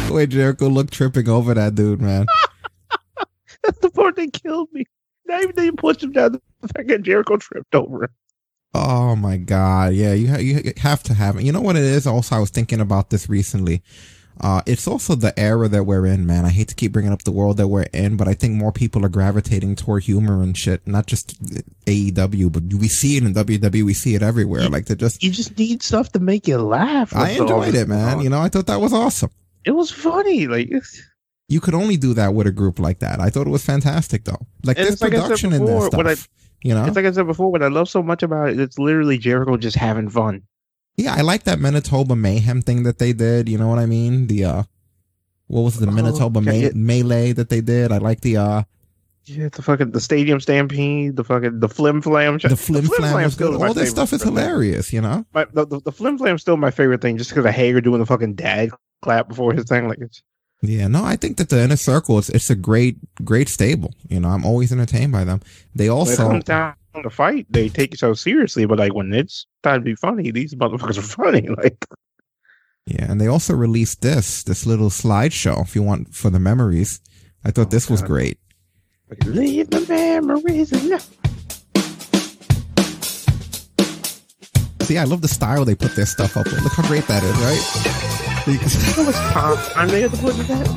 The 0.07 0.13
way 0.15 0.27
Jericho 0.27 0.69
looked 0.69 0.93
tripping 0.93 1.29
over 1.29 1.55
that 1.55 1.75
dude, 1.75 2.01
man. 2.01 2.27
That's 3.65 3.79
the 3.81 3.91
part 3.91 4.15
fucking 4.15 4.31
killed 4.31 4.69
me. 4.73 4.85
Not 5.27 5.43
even 5.43 5.57
they 5.57 5.71
pushed 5.73 6.03
him 6.03 6.13
down. 6.13 6.41
The 6.61 6.69
fucking 6.69 7.03
Jericho 7.03 7.37
tripped 7.37 7.75
over. 7.75 8.05
him. 8.05 8.11
Oh 8.75 9.15
my 9.15 9.37
god, 9.37 9.95
yeah, 9.95 10.15
you 10.15 10.29
ha- 10.29 10.39
you 10.39 10.73
have 10.79 11.03
to 11.05 11.15
have 11.15 11.37
it. 11.37 11.45
You 11.45 11.53
know 11.53 11.61
what 11.61 11.77
it 11.77 11.85
is? 11.85 12.07
Also, 12.07 12.35
I 12.37 12.41
was 12.41 12.51
thinking 12.51 12.81
about 12.81 13.11
this 13.11 13.29
recently. 13.29 13.83
Uh, 14.41 14.63
it's 14.67 14.89
also 14.89 15.15
the 15.15 15.39
era 15.39 15.69
that 15.69 15.85
we're 15.85 16.07
in, 16.07 16.27
man. 16.27 16.45
I 16.45 16.49
hate 16.49 16.69
to 16.69 16.75
keep 16.75 16.93
bringing 16.93 17.13
up 17.13 17.23
the 17.23 17.31
world 17.31 17.57
that 17.59 17.69
we're 17.69 17.87
in, 17.93 18.17
but 18.17 18.27
I 18.27 18.35
think 18.35 18.55
more 18.55 18.73
people 18.73 19.05
are 19.05 19.09
gravitating 19.09 19.77
toward 19.77 20.03
humor 20.03 20.43
and 20.43 20.59
shit. 20.59 20.87
Not 20.89 21.07
just 21.07 21.41
AEW, 21.85 22.51
but 22.51 22.65
we 22.75 22.89
see 22.89 23.17
it 23.17 23.23
in 23.23 23.33
WWE. 23.33 23.85
We 23.85 23.95
see 23.95 24.17
it 24.17 24.23
everywhere. 24.23 24.69
Like 24.69 24.87
they 24.87 24.97
just 24.97 25.23
You 25.23 25.31
just 25.31 25.57
need 25.57 25.83
stuff 25.83 26.11
to 26.13 26.19
make 26.19 26.49
you 26.49 26.59
laugh. 26.59 27.15
I 27.15 27.29
That's 27.29 27.41
enjoyed 27.41 27.75
it, 27.77 27.87
man. 27.87 28.21
You 28.21 28.31
know, 28.31 28.41
I 28.41 28.49
thought 28.49 28.67
that 28.67 28.81
was 28.81 28.93
awesome. 28.93 29.31
It 29.65 29.71
was 29.71 29.93
funny. 29.93 30.49
Like 30.49 30.73
You 31.49 31.61
could 31.61 31.75
only 31.75 31.97
do 31.97 32.15
that 32.15 32.35
with 32.35 32.49
a 32.49 32.53
group 32.53 32.81
like 32.81 32.99
that. 32.99 33.21
I 33.21 33.31
thought 33.31 33.47
it 33.47 33.51
was 33.51 33.65
fantastic, 33.65 34.25
though. 34.25 34.47
Like 34.65 34.79
and 34.79 34.87
there's 34.87 34.95
it's 34.95 35.03
like 35.03 35.13
I 35.13 35.19
said 35.19 35.23
production 35.23 35.53
in 35.53 35.65
this 35.65 35.71
before, 35.75 36.17
stuff. 36.17 36.29
I, 36.65 36.69
you 36.69 36.75
know, 36.75 36.85
it's 36.87 36.97
like 36.97 37.05
I 37.05 37.13
said 37.13 37.27
before. 37.27 37.53
What 37.53 37.63
I 37.63 37.69
love 37.69 37.89
so 37.89 38.03
much 38.03 38.23
about 38.23 38.51
it, 38.51 38.59
it's 38.59 38.79
literally 38.79 39.19
Jericho 39.19 39.57
just 39.57 39.77
having 39.77 40.09
fun. 40.09 40.43
yeah, 40.97 41.15
I 41.15 41.21
like 41.21 41.45
that 41.45 41.59
Manitoba 41.61 42.17
Mayhem 42.17 42.63
thing 42.63 42.85
that 42.85 42.99
they 42.99 43.13
did. 43.13 43.49
You 43.49 43.59
know 43.59 43.69
what 43.69 43.79
I 43.79 43.87
mean? 43.87 44.27
The 44.29 44.45
uh, 44.45 44.63
what 45.47 45.63
was 45.63 45.79
the 45.79 45.87
Manitoba 45.87 46.41
Oh, 46.41 46.43
yeah, 46.43 46.71
me- 46.71 47.03
melee 47.03 47.33
that 47.33 47.49
they 47.51 47.61
did? 47.61 47.93
I 47.93 47.99
like 47.99 48.23
the 48.23 48.39
uh, 48.39 48.63
Yeah, 49.25 49.49
the 49.51 49.61
fucking 49.63 49.91
the 49.91 50.01
stadium 50.01 50.41
stampede, 50.41 51.17
the 51.17 51.25
fucking 51.25 51.61
the 51.61 51.69
flim 51.69 52.01
flam, 52.01 52.39
the 52.39 52.57
flim 52.57 52.85
flam 52.85 53.31
still 53.31 53.63
All 53.63 53.75
this 53.75 53.91
stuff 53.91 54.13
is 54.13 54.23
hilarious. 54.23 54.93
You 54.93 55.03
know. 55.03 55.27
My, 55.35 55.45
the, 55.53 55.67
the, 55.67 55.81
the 55.81 55.93
flim 55.93 56.17
flam's 56.19 56.41
still 56.43 56.57
my 56.57 56.71
favorite 56.71 57.03
thing, 57.03 57.19
just 57.19 57.31
because 57.31 57.45
of 57.45 57.53
Hager 57.53 57.81
doing 57.83 58.01
the 58.01 58.07
fucking 58.07 58.35
dad 58.35 58.71
clap 59.03 59.29
before 59.29 59.53
his 59.53 59.65
thing. 59.65 59.87
Like 59.89 59.99
it's 60.01 60.23
Yeah, 60.63 60.89
no, 60.89 61.05
I 61.05 61.17
think 61.17 61.37
that 61.37 61.51
the 61.51 61.63
inner 61.63 61.77
circle 61.77 62.19
it's 62.19 62.31
it's 62.31 62.49
a 62.51 62.55
great 62.55 62.97
great 63.25 63.49
stable. 63.49 63.93
You 64.09 64.21
know, 64.21 64.29
I'm 64.29 64.45
always 64.45 64.73
entertained 64.73 65.13
by 65.13 65.25
them. 65.25 65.41
They 65.75 65.89
also 65.89 66.29
when 66.29 66.37
it 66.37 66.47
comes 66.47 66.75
down 66.95 67.03
to 67.03 67.11
fight, 67.11 67.47
they 67.51 67.69
take 67.69 67.93
it 67.93 67.99
so 67.99 68.15
seriously. 68.15 68.65
But 68.65 68.79
like 68.79 68.95
when 68.95 69.13
it's 69.13 69.47
time 69.63 69.81
to 69.81 69.85
be 69.85 69.95
funny, 69.95 70.31
these 70.31 70.55
motherfuckers 70.55 70.99
are 70.99 71.03
funny. 71.25 71.49
Like 71.49 71.85
yeah, 72.87 73.11
and 73.11 73.21
they 73.21 73.27
also 73.27 73.55
released 73.55 74.01
this 74.03 74.43
this 74.43 74.65
little 74.67 74.91
slideshow 74.91 75.63
if 75.63 75.75
you 75.75 75.83
want 75.83 76.15
for 76.15 76.31
the 76.31 76.41
memories. 76.41 77.01
I 77.45 77.51
thought 77.51 77.67
oh 77.67 77.71
this 77.71 77.91
was 77.91 78.01
great. 78.03 78.39
leave 79.27 79.69
the 79.71 79.85
memories. 79.87 80.73
in- 80.73 80.99
See, 84.81 84.99
I 84.99 85.05
love 85.05 85.23
the 85.23 85.29
style 85.29 85.65
they 85.65 85.75
put 85.75 85.97
their 85.97 86.05
stuff 86.05 86.37
up 86.37 86.45
with. 86.45 86.63
Look 86.63 86.75
how 86.75 86.87
great 86.87 87.07
that 87.07 87.23
is, 87.23 87.37
right? 87.39 88.14
Can- 88.45 88.59
How 88.59 89.03
much 89.05 89.15
time 89.15 89.89
they 89.89 90.03
had 90.03 90.11
to 90.13 90.17
put 90.19 90.37
that? 90.37 90.69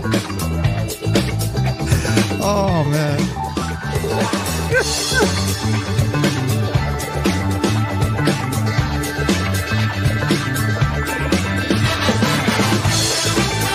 oh 2.41 2.83
man. 2.89 4.27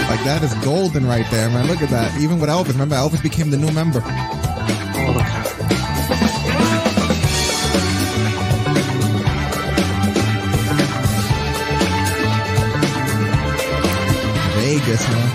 Like 0.09 0.25
that 0.25 0.43
is 0.43 0.53
golden 0.63 1.07
right 1.07 1.29
there, 1.31 1.49
man. 1.49 1.67
Look 1.69 1.81
at 1.81 1.89
that. 1.89 2.21
Even 2.21 2.39
with 2.39 2.51
Elvis, 2.51 2.69
remember 2.73 2.97
Elvis 2.97 3.23
became 3.23 3.51
the 3.51 3.57
new 3.57 3.73
member. 3.73 4.01
Vegas, 14.73 15.07
man. 15.11 15.29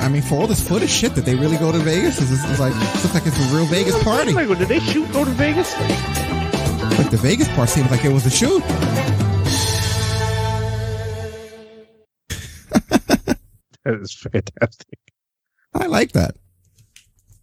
I 0.00 0.08
mean, 0.08 0.22
for 0.22 0.36
all 0.36 0.46
this 0.46 0.66
footage 0.66 0.90
shit, 0.90 1.12
did 1.16 1.24
they 1.24 1.34
really 1.34 1.56
go 1.56 1.72
to 1.72 1.78
Vegas? 1.78 2.20
It's, 2.20 2.30
it's 2.30 2.60
like 2.60 2.72
it 2.72 3.02
looks 3.02 3.14
like 3.14 3.26
it's 3.26 3.36
a 3.36 3.56
real 3.56 3.64
Vegas 3.64 4.00
party. 4.04 4.32
Did 4.32 4.68
they 4.68 4.78
shoot 4.78 5.12
go 5.12 5.24
to 5.24 5.30
Vegas? 5.32 5.76
Like 5.76 7.10
the 7.10 7.18
Vegas 7.20 7.48
part 7.56 7.68
seems 7.68 7.90
like 7.90 8.04
it 8.04 8.12
was 8.12 8.26
a 8.26 8.30
shoot. 8.30 8.62
That 13.84 14.00
is 14.00 14.14
fantastic. 14.14 14.98
I 15.74 15.86
like 15.88 16.12
that. 16.12 16.36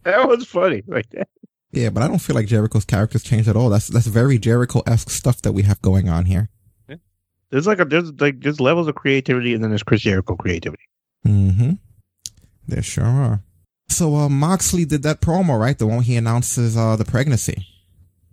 That 0.02 0.26
was 0.26 0.44
funny. 0.44 0.82
Like 0.88 1.08
that. 1.10 1.28
Yeah, 1.70 1.90
but 1.90 2.02
I 2.02 2.08
don't 2.08 2.18
feel 2.18 2.34
like 2.34 2.46
Jericho's 2.46 2.84
characters 2.84 3.22
changed 3.22 3.48
at 3.48 3.54
all. 3.54 3.68
That's 3.68 3.86
that's 3.86 4.08
very 4.08 4.38
Jericho 4.38 4.82
esque 4.84 5.10
stuff 5.10 5.40
that 5.42 5.52
we 5.52 5.62
have 5.62 5.80
going 5.82 6.08
on 6.08 6.24
here. 6.24 6.48
There's 7.52 7.66
like 7.66 7.78
a 7.80 7.84
there's 7.84 8.10
like 8.20 8.40
there's 8.40 8.60
levels 8.60 8.88
of 8.88 8.94
creativity, 8.96 9.54
and 9.54 9.62
then 9.62 9.70
there's 9.70 9.82
Chris 9.84 10.00
Jericho 10.00 10.34
creativity. 10.34 10.82
Mm-hmm. 11.26 11.72
There 12.66 12.82
sure 12.82 13.04
are. 13.04 13.42
So 13.88 14.16
uh 14.16 14.28
Moxley 14.30 14.84
did 14.86 15.02
that 15.04 15.20
promo, 15.20 15.60
right? 15.60 15.78
The 15.78 15.86
one 15.86 16.02
he 16.02 16.16
announces 16.16 16.76
uh 16.76 16.96
the 16.96 17.04
pregnancy. 17.04 17.66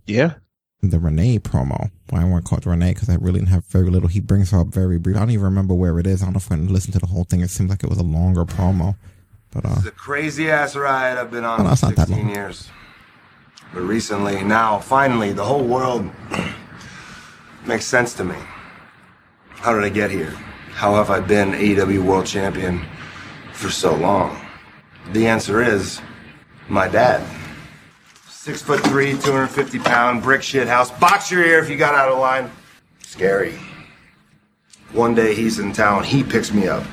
Yeah. 0.08 0.36
The 0.82 1.00
Renee 1.00 1.40
promo. 1.40 1.92
Well, 2.10 2.22
I 2.22 2.24
want 2.24 2.46
to 2.46 2.50
call 2.50 2.60
it 2.60 2.66
Renee 2.66 2.94
because 2.94 3.10
I 3.10 3.16
really 3.16 3.40
didn't 3.40 3.50
have 3.52 3.66
very 3.66 3.90
little. 3.90 4.08
He 4.08 4.22
brings 4.22 4.52
her 4.52 4.62
up 4.62 4.68
very 4.68 4.98
brief. 4.98 5.18
I 5.18 5.20
don't 5.20 5.32
even 5.32 5.44
remember 5.44 5.74
where 5.74 6.00
it 6.00 6.08
is. 6.08 6.22
I 6.22 6.26
don't 6.26 6.34
know 6.36 6.38
if 6.38 6.50
I'm 6.50 6.60
going 6.60 6.68
to 6.70 6.74
listen 6.74 6.94
to 6.94 7.00
the 7.00 7.08
whole 7.08 7.26
thing. 7.26 7.42
It 7.42 7.50
seems 7.50 7.70
like 7.70 7.84
it 7.84 7.90
was 7.90 8.00
a 8.00 8.04
longer 8.04 8.46
promo. 8.46 8.96
But 9.52 9.66
uh 9.66 9.74
It's 9.80 9.88
a 9.88 9.92
crazy 9.92 10.50
ass 10.50 10.78
ride 10.78 11.18
I've 11.18 11.30
been 11.32 11.44
on 11.44 11.66
no, 11.66 11.72
it's 11.72 11.82
for 11.82 11.88
not 11.88 11.96
that 11.98 12.08
16 12.08 12.26
long. 12.26 12.34
years. 12.34 12.70
But 13.74 13.82
recently, 13.82 14.42
now, 14.44 14.80
finally, 14.80 15.34
the 15.34 15.44
whole 15.44 15.66
world 15.66 16.10
makes 17.68 17.86
sense 17.86 18.14
to 18.14 18.24
me. 18.24 18.36
How 19.60 19.74
did 19.74 19.84
I 19.84 19.90
get 19.90 20.10
here? 20.10 20.32
How 20.72 20.96
have 20.96 21.10
I 21.10 21.20
been 21.20 21.52
AEW 21.52 22.02
World 22.02 22.26
Champion 22.26 22.82
for 23.52 23.70
so 23.70 23.94
long? 23.94 24.40
The 25.12 25.28
answer 25.28 25.62
is 25.62 26.02
my 26.70 26.88
dad. 26.88 27.22
Six 28.30 28.62
foot 28.62 28.80
three, 28.86 29.12
250 29.12 29.80
pound, 29.80 30.24
brick 30.24 30.42
shit 30.44 30.70
house. 30.70 30.92
Box 30.98 31.30
your 31.30 31.44
ear 31.44 31.60
if 31.60 31.70
you 31.70 31.76
got 31.76 31.94
out 31.94 32.10
of 32.10 32.20
line. 32.20 32.50
Scary. 33.04 33.60
One 34.94 35.14
day 35.14 35.36
he's 35.36 35.60
in 35.60 35.74
town, 35.74 36.06
he 36.06 36.24
picks 36.24 36.54
me 36.54 36.70
up 36.70 36.86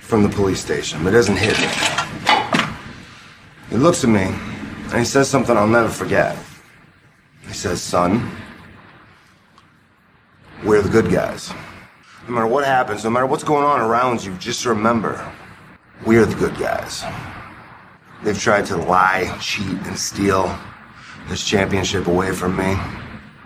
from 0.00 0.24
the 0.24 0.28
police 0.28 0.60
station, 0.60 1.04
but 1.04 1.12
doesn't 1.12 1.36
hit 1.36 1.56
me. 1.60 1.68
He 3.70 3.76
looks 3.76 4.02
at 4.02 4.10
me 4.10 4.24
and 4.24 4.94
he 4.94 5.04
says 5.04 5.30
something 5.30 5.56
I'll 5.56 5.68
never 5.68 5.88
forget. 5.88 6.36
He 7.46 7.52
says, 7.52 7.80
Son, 7.80 8.32
we're 10.64 10.82
the 10.82 10.88
good 10.88 11.08
guys. 11.08 11.52
No 12.26 12.32
matter 12.32 12.46
what 12.46 12.64
happens, 12.64 13.04
no 13.04 13.10
matter 13.10 13.26
what's 13.26 13.44
going 13.44 13.64
on 13.64 13.82
around 13.82 14.24
you, 14.24 14.32
just 14.38 14.64
remember, 14.64 15.30
we're 16.06 16.24
the 16.24 16.34
good 16.36 16.56
guys. 16.56 17.04
They've 18.22 18.38
tried 18.38 18.64
to 18.66 18.78
lie, 18.78 19.36
cheat, 19.42 19.66
and 19.66 19.98
steal 19.98 20.58
this 21.28 21.46
championship 21.46 22.06
away 22.06 22.32
from 22.32 22.56
me. 22.56 22.76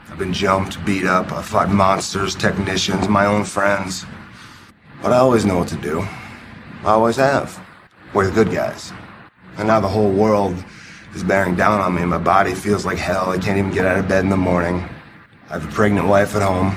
I've 0.09 0.19
been 0.19 0.33
jumped, 0.33 0.85
beat 0.85 1.05
up, 1.05 1.33
I've 1.33 1.45
fought 1.45 1.71
monsters, 1.71 2.37
technicians, 2.37 3.09
my 3.09 3.27
own 3.27 3.45
friends. 3.45 4.07
But 5.03 5.13
I 5.13 5.17
always 5.17 5.45
know 5.45 5.59
what 5.59 5.69
to 5.69 5.77
do. 5.77 6.07
I 6.83 6.91
always 6.91 7.17
have. 7.17 7.61
We're 8.15 8.27
the 8.27 8.45
good 8.45 8.53
guys. 8.53 8.93
And 9.57 9.67
now 9.67 9.81
the 9.81 9.89
whole 9.89 10.13
world 10.13 10.55
is 11.17 11.25
bearing 11.25 11.57
down 11.57 11.81
on 11.81 11.97
me. 11.97 12.05
My 12.05 12.19
body 12.19 12.55
feels 12.55 12.87
like 12.87 12.99
hell. 12.99 13.31
I 13.31 13.39
can't 13.39 13.59
even 13.59 13.73
get 13.73 13.87
out 13.87 13.99
of 13.99 14.07
bed 14.07 14.23
in 14.23 14.31
the 14.31 14.37
morning. 14.37 14.89
I 15.51 15.55
have 15.55 15.69
a 15.69 15.73
pregnant 15.73 16.07
wife 16.07 16.37
at 16.37 16.43
home. 16.43 16.77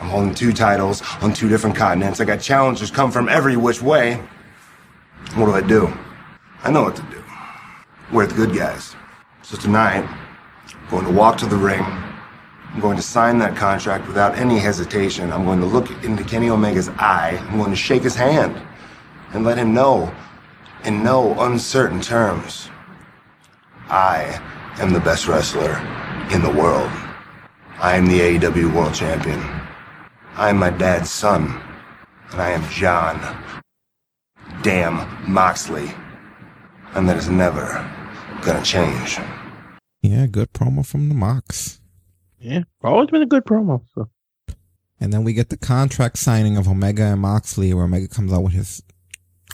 I'm 0.00 0.08
holding 0.08 0.34
two 0.34 0.52
titles 0.52 1.02
on 1.20 1.32
two 1.32 1.48
different 1.48 1.76
continents. 1.76 2.20
I 2.20 2.24
got 2.24 2.40
challengers 2.40 2.90
come 2.90 3.10
from 3.10 3.28
every 3.28 3.56
which 3.56 3.82
way. 3.82 4.22
What 5.34 5.46
do 5.46 5.52
I 5.52 5.60
do? 5.60 5.92
I 6.62 6.70
know 6.70 6.84
what 6.84 6.96
to 6.96 7.02
do. 7.02 7.22
We're 8.12 8.26
the 8.26 8.34
good 8.34 8.54
guys. 8.54 8.94
So 9.42 9.56
tonight, 9.56 10.04
I'm 10.04 10.90
going 10.90 11.04
to 11.04 11.12
walk 11.12 11.36
to 11.38 11.46
the 11.46 11.56
ring. 11.56 11.82
I'm 11.82 12.80
going 12.80 12.96
to 12.96 13.02
sign 13.02 13.38
that 13.38 13.56
contract 13.56 14.06
without 14.06 14.36
any 14.38 14.58
hesitation. 14.58 15.32
I'm 15.32 15.44
going 15.44 15.60
to 15.60 15.66
look 15.66 15.90
into 16.04 16.22
Kenny 16.22 16.48
Omega's 16.48 16.88
eye. 16.90 17.38
I'm 17.48 17.58
going 17.58 17.70
to 17.70 17.76
shake 17.76 18.02
his 18.02 18.14
hand 18.14 18.60
and 19.32 19.44
let 19.44 19.58
him 19.58 19.74
know, 19.74 20.14
in 20.84 21.02
no 21.02 21.38
uncertain 21.40 22.00
terms, 22.00 22.70
I 23.88 24.40
am 24.78 24.92
the 24.92 25.00
best 25.00 25.26
wrestler 25.26 25.76
in 26.32 26.42
the 26.42 26.50
world. 26.50 26.90
I 27.80 27.96
am 27.96 28.06
the 28.06 28.20
AEW 28.20 28.74
World 28.74 28.94
Champion. 28.94 29.57
I 30.38 30.50
am 30.50 30.58
my 30.58 30.70
dad's 30.70 31.10
son, 31.10 31.60
and 32.30 32.40
I 32.40 32.50
am 32.52 32.62
Jon. 32.70 33.18
Damn 34.62 35.04
Moxley. 35.28 35.90
And 36.94 37.08
that 37.08 37.16
is 37.16 37.28
never 37.28 37.66
gonna 38.42 38.62
change. 38.62 39.18
yeah, 40.00 40.26
good 40.26 40.52
promo 40.52 40.86
from 40.86 41.08
the 41.08 41.16
Mox. 41.16 41.80
Yeah, 42.38 42.62
always 42.84 43.10
been 43.10 43.22
a 43.22 43.26
good 43.26 43.46
promo. 43.46 43.82
So. 43.92 44.10
And 45.00 45.12
then 45.12 45.24
we 45.24 45.32
get 45.32 45.48
the 45.48 45.56
contract 45.56 46.18
signing 46.18 46.56
of 46.56 46.68
Omega 46.68 47.02
and 47.02 47.20
Moxley, 47.20 47.74
where 47.74 47.86
Omega 47.86 48.06
comes 48.06 48.32
out 48.32 48.44
with 48.44 48.52
his 48.52 48.80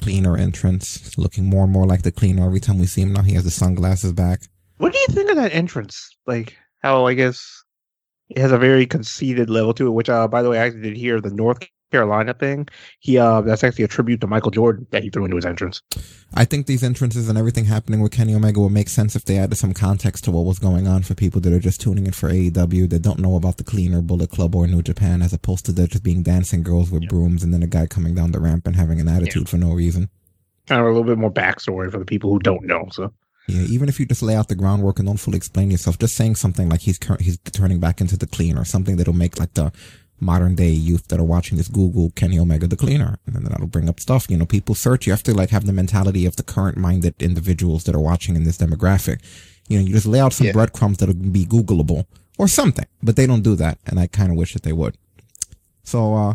cleaner 0.03 0.37
entrance, 0.37 1.17
looking 1.17 1.47
more 1.47 1.65
and 1.65 1.73
more 1.73 1.87
like 1.87 2.03
the 2.03 2.13
cleaner 2.13 2.45
every 2.45 2.61
time 2.61 2.79
we 2.79 2.85
see 2.85 3.01
him. 3.01 3.15
Now 3.15 3.23
he 3.23 3.33
has 3.33 3.45
the 3.45 3.51
sunglasses 3.51 4.13
back. 4.13 4.43
What 4.77 4.93
do 4.93 4.99
you 4.99 5.07
think 5.15 5.31
of 5.31 5.37
that 5.37 5.55
entrance? 5.55 6.11
Like 6.27 6.59
how 6.83 7.07
I 7.07 7.15
guess 7.15 7.64
it 8.29 8.39
has 8.39 8.53
a 8.53 8.59
very 8.59 8.87
conceited 8.87 9.51
level 9.51 9.75
to 9.75 9.87
it. 9.87 9.91
Which, 9.91 10.09
uh, 10.09 10.29
by 10.29 10.43
the 10.43 10.51
way, 10.51 10.59
I 10.59 10.67
actually 10.67 10.83
did 10.83 10.97
hear 10.97 11.21
the 11.21 11.31
North 11.31 11.61
Carolina 11.95 12.35
thing. 12.35 12.67
He 12.99 13.19
uh, 13.19 13.41
that's 13.43 13.63
actually 13.63 13.85
a 13.85 13.89
tribute 13.89 14.21
to 14.23 14.27
Michael 14.27 14.51
Jordan 14.51 14.87
that 14.91 15.05
he 15.05 15.11
threw 15.11 15.25
into 15.25 15.37
his 15.37 15.47
entrance. 15.47 15.81
I 16.35 16.45
think 16.45 16.67
these 16.67 16.83
entrances 16.83 17.29
and 17.29 17.39
everything 17.39 17.67
happening 17.67 18.01
with 18.01 18.11
Kenny 18.11 18.35
Omega 18.35 18.61
would 18.61 18.73
make 18.73 18.89
sense 18.89 19.15
if 19.15 19.25
they 19.25 19.39
added 19.39 19.57
some 19.57 19.73
context 19.75 20.25
to 20.25 20.33
what 20.33 20.45
was 20.45 20.59
going 20.59 20.89
on 20.89 21.05
for 21.05 21.15
people 21.15 21.41
that 21.43 21.53
are 21.53 21.61
just 21.61 21.81
tuning 21.81 22.07
in 22.07 22.13
for 22.13 22.31
AEW 22.31 22.91
that 22.91 23.03
don't 23.03 23.21
know 23.21 23.37
about 23.37 23.59
the 23.59 23.65
Cleaner, 23.65 24.01
Bullet 24.01 24.31
Club, 24.31 24.57
or 24.57 24.67
New 24.67 24.83
Japan, 24.83 25.23
as 25.23 25.33
opposed 25.33 25.67
to 25.67 25.73
there 25.73 25.87
just 25.87 26.03
being 26.03 26.25
dancing 26.25 26.65
girls 26.65 26.91
with 26.91 27.09
brooms 27.09 27.45
and 27.45 27.55
then 27.55 27.63
a 27.63 27.69
guy 27.69 27.87
coming 27.87 28.15
down 28.15 28.33
the 28.33 28.41
ramp 28.41 28.67
and 28.67 28.75
having 28.75 29.01
an 29.01 29.09
attitude 29.09 29.49
for 29.49 29.57
no 29.57 29.73
reason. 29.73 30.09
Kind 30.67 30.81
of 30.81 30.87
a 30.87 30.91
little 30.91 31.05
bit 31.05 31.19
more 31.19 31.33
backstory 31.33 31.93
for 31.93 31.99
the 31.99 32.05
people 32.05 32.31
who 32.31 32.41
don't 32.41 32.65
know. 32.65 32.89
So 32.91 33.13
Yeah, 33.47 33.63
even 33.63 33.89
if 33.89 34.01
you 34.01 34.07
just 34.07 34.23
lay 34.23 34.35
out 34.35 34.49
the 34.49 34.55
groundwork 34.55 34.99
and 34.99 35.07
don't 35.07 35.19
fully 35.19 35.37
explain 35.37 35.71
yourself, 35.71 35.99
just 35.99 36.17
saying 36.17 36.37
something 36.37 36.69
like 36.69 36.81
he's 36.81 36.99
cur- 36.99 37.19
he's 37.21 37.39
turning 37.39 37.79
back 37.79 38.01
into 38.01 38.17
the 38.17 38.27
cleaner, 38.27 38.65
something 38.65 38.97
that'll 38.97 39.13
make 39.13 39.39
like 39.39 39.55
the 39.55 39.71
modern 40.21 40.55
day 40.55 40.71
youth 40.71 41.09
that 41.09 41.21
are 41.21 41.25
watching 41.25 41.59
this 41.59 41.69
Google 41.69 42.11
Kenny 42.11 42.39
Omega 42.39 42.67
the 42.67 42.77
cleaner, 42.77 43.19
and 43.27 43.35
then 43.35 43.45
that'll 43.45 43.67
bring 43.67 43.89
up 43.89 44.01
stuff. 44.01 44.31
You 44.31 44.39
know, 44.39 44.47
people 44.47 44.75
search. 44.75 45.07
You 45.07 45.13
have 45.13 45.23
to 45.25 45.35
like 45.35 45.51
have 45.51 45.67
the 45.67 45.73
mentality 45.73 46.25
of 46.25 46.37
the 46.37 46.43
current 46.43 46.79
minded 46.79 47.21
individuals 47.21 47.85
that 47.85 47.95
are 47.95 48.01
watching 48.01 48.35
in 48.35 48.45
this 48.45 48.59
demographic. 48.59 49.21
You 49.69 49.79
know, 49.79 49.85
you 49.85 49.93
just 49.93 50.07
lay 50.07 50.21
out 50.21 50.33
some 50.33 50.51
breadcrumbs 50.53 50.99
that'll 50.99 51.15
be 51.15 51.45
Googleable 51.45 52.07
or 52.39 52.49
something, 52.49 52.87
but 53.03 53.17
they 53.17 53.27
don't 53.27 53.43
do 53.43 53.57
that, 53.57 53.79
and 53.87 54.01
I 54.01 54.07
kind 54.07 54.31
of 54.31 54.37
wish 54.37 54.55
that 54.55 54.63
they 54.63 54.73
would. 54.73 54.97
So, 55.85 56.15
uh, 56.15 56.35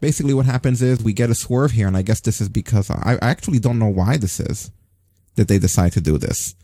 basically 0.00 0.34
what 0.34 0.46
happens 0.46 0.80
is 0.82 1.02
we 1.02 1.12
get 1.12 1.30
a 1.30 1.34
swerve 1.34 1.72
here, 1.72 1.86
and 1.86 1.96
I 1.96 2.02
guess 2.02 2.20
this 2.20 2.40
is 2.40 2.48
because 2.48 2.90
I, 2.90 3.18
I 3.20 3.30
actually 3.30 3.58
don't 3.58 3.78
know 3.78 3.86
why 3.86 4.16
this 4.16 4.40
is 4.40 4.70
that 5.38 5.48
they 5.48 5.58
decide 5.58 5.92
to 5.92 6.00
do 6.00 6.18
this, 6.18 6.54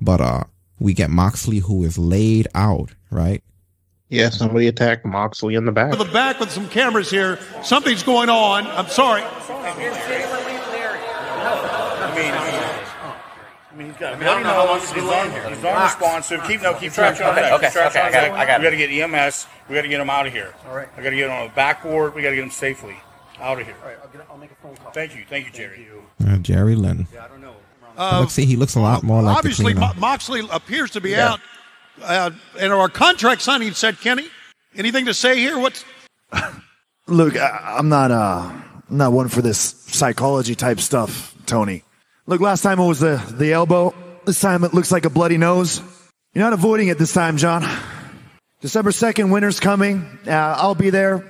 but, 0.00 0.20
uh, 0.20 0.44
we 0.78 0.92
get 0.92 1.08
Moxley 1.08 1.58
who 1.58 1.84
is 1.84 1.96
laid 1.96 2.48
out, 2.54 2.90
right? 3.10 3.42
yeah, 4.10 4.28
somebody 4.28 4.68
attacked 4.68 5.04
Moxley 5.04 5.54
in 5.54 5.64
the 5.64 5.72
back. 5.72 5.92
To 5.92 5.98
the 5.98 6.04
back 6.12 6.38
with 6.38 6.50
some 6.50 6.68
cameras 6.68 7.10
here. 7.10 7.38
Something's 7.62 8.02
going 8.02 8.28
on. 8.28 8.66
I'm 8.66 8.86
sorry. 8.86 9.22
I 9.22 9.28
mean, 12.16 12.32
I 13.72 13.76
mean, 13.76 13.86
he's 13.88 13.96
got. 13.96 14.14
I, 14.14 14.18
mean, 14.18 14.28
I 14.28 14.34
don't 14.34 14.42
know 14.44 14.50
how 14.50 14.66
long 14.66 14.78
he's 14.80 14.92
been 14.92 15.04
on 15.04 15.30
here. 15.32 15.48
He's 15.48 15.64
unresponsive. 15.64 16.44
Keep 16.44 16.62
no, 16.62 16.74
keep 16.74 16.92
track 16.92 17.14
of 17.20 17.26
Okay, 17.26 17.40
that. 17.40 17.52
okay, 17.54 17.70
track 17.70 17.90
okay, 17.90 18.00
I 18.00 18.06
of 18.06 18.12
got 18.12 18.24
it, 18.24 18.32
I 18.32 18.46
got 18.46 18.60
We 18.60 18.64
got 18.64 18.70
to 18.70 18.76
get 18.76 18.90
EMS. 18.90 19.46
We 19.68 19.74
got 19.74 19.82
to 19.82 19.88
get 19.88 20.00
him 20.00 20.10
out 20.10 20.26
of 20.26 20.32
here. 20.32 20.54
All 20.68 20.76
right. 20.76 20.88
I 20.96 21.02
got 21.02 21.10
to 21.10 21.16
get 21.16 21.26
him 21.26 21.32
on 21.32 21.48
the 21.48 21.54
backboard. 21.54 22.14
We 22.14 22.22
got 22.22 22.30
to 22.30 22.36
get 22.36 22.44
him 22.44 22.50
safely 22.50 22.96
out 23.40 23.58
of 23.58 23.66
here. 23.66 23.74
All 23.82 23.88
right. 23.88 23.98
I'll, 24.00 24.08
get, 24.10 24.26
I'll 24.30 24.36
make 24.38 24.52
a 24.52 24.54
phone 24.56 24.76
call. 24.76 24.92
Thank 24.92 25.16
you. 25.16 25.24
Thank 25.28 25.46
you, 25.46 25.52
Jerry. 25.52 25.88
Uh, 26.24 26.36
Jerry 26.38 26.76
Lynn. 26.76 27.08
Yeah, 27.12 27.26
I 27.96 28.02
don't 28.10 28.12
know. 28.14 28.20
let's 28.20 28.32
see. 28.34 28.44
He 28.44 28.56
looks 28.56 28.74
a 28.74 28.80
lot 28.80 29.02
more 29.02 29.22
like 29.22 29.36
Obviously, 29.38 29.72
cleaner. 29.74 29.80
Mo- 29.94 30.00
Moxley 30.00 30.46
appears 30.50 30.90
to 30.92 31.00
be 31.00 31.10
Yeah. 31.10 31.32
out. 31.32 31.40
Uh, 32.02 32.30
and 32.58 32.72
our 32.72 32.88
contract 32.88 33.40
signing 33.42 33.72
said, 33.72 34.00
Kenny, 34.00 34.26
anything 34.76 35.06
to 35.06 35.14
say 35.14 35.36
here? 35.38 35.58
What's 35.58 35.84
Look, 37.06 37.36
I, 37.36 37.76
I'm 37.78 37.88
not 37.88 38.10
uh 38.10 38.50
not 38.88 39.12
one 39.12 39.28
for 39.28 39.42
this 39.42 39.58
psychology 39.58 40.54
type 40.54 40.80
stuff, 40.80 41.34
Tony. 41.46 41.82
Look, 42.26 42.40
last 42.40 42.62
time 42.62 42.78
it 42.78 42.86
was 42.86 43.00
the 43.00 43.22
the 43.36 43.52
elbow. 43.52 43.94
This 44.24 44.40
time 44.40 44.64
it 44.64 44.72
looks 44.74 44.90
like 44.90 45.04
a 45.04 45.10
bloody 45.10 45.36
nose. 45.36 45.82
You're 46.32 46.44
not 46.44 46.52
avoiding 46.54 46.88
it 46.88 46.98
this 46.98 47.12
time, 47.12 47.36
Jon. 47.36 47.64
December 48.60 48.90
second, 48.92 49.30
winter's 49.30 49.60
coming. 49.60 50.18
Uh, 50.26 50.30
I'll 50.30 50.74
be 50.74 50.90
there. 50.90 51.22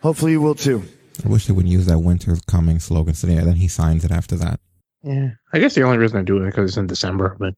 Hopefully, 0.00 0.32
you 0.32 0.40
will 0.40 0.54
too. 0.54 0.84
I 1.24 1.28
wish 1.28 1.46
they 1.46 1.52
would 1.52 1.68
use 1.68 1.86
that 1.86 1.98
winter's 1.98 2.40
coming 2.42 2.78
slogan. 2.78 3.14
So 3.14 3.26
yeah, 3.26 3.42
then 3.42 3.56
he 3.56 3.66
signs 3.66 4.04
it 4.04 4.12
after 4.12 4.36
that. 4.36 4.60
Yeah, 5.02 5.30
I 5.52 5.58
guess 5.58 5.74
the 5.74 5.82
only 5.82 5.98
reason 5.98 6.18
I 6.18 6.22
do 6.22 6.38
it 6.38 6.40
is 6.40 6.46
because 6.46 6.70
it's 6.70 6.76
in 6.76 6.86
December, 6.86 7.36
but 7.38 7.54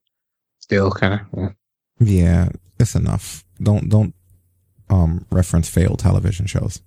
still 0.58 0.90
kind 0.90 1.14
of. 1.14 1.26
Yeah. 1.36 1.48
Yeah, 1.98 2.48
it's 2.78 2.94
enough. 2.94 3.44
Don't 3.62 3.88
don't 3.88 4.14
um 4.88 5.26
reference 5.30 5.68
failed 5.68 5.98
television 5.98 6.46
shows. 6.46 6.80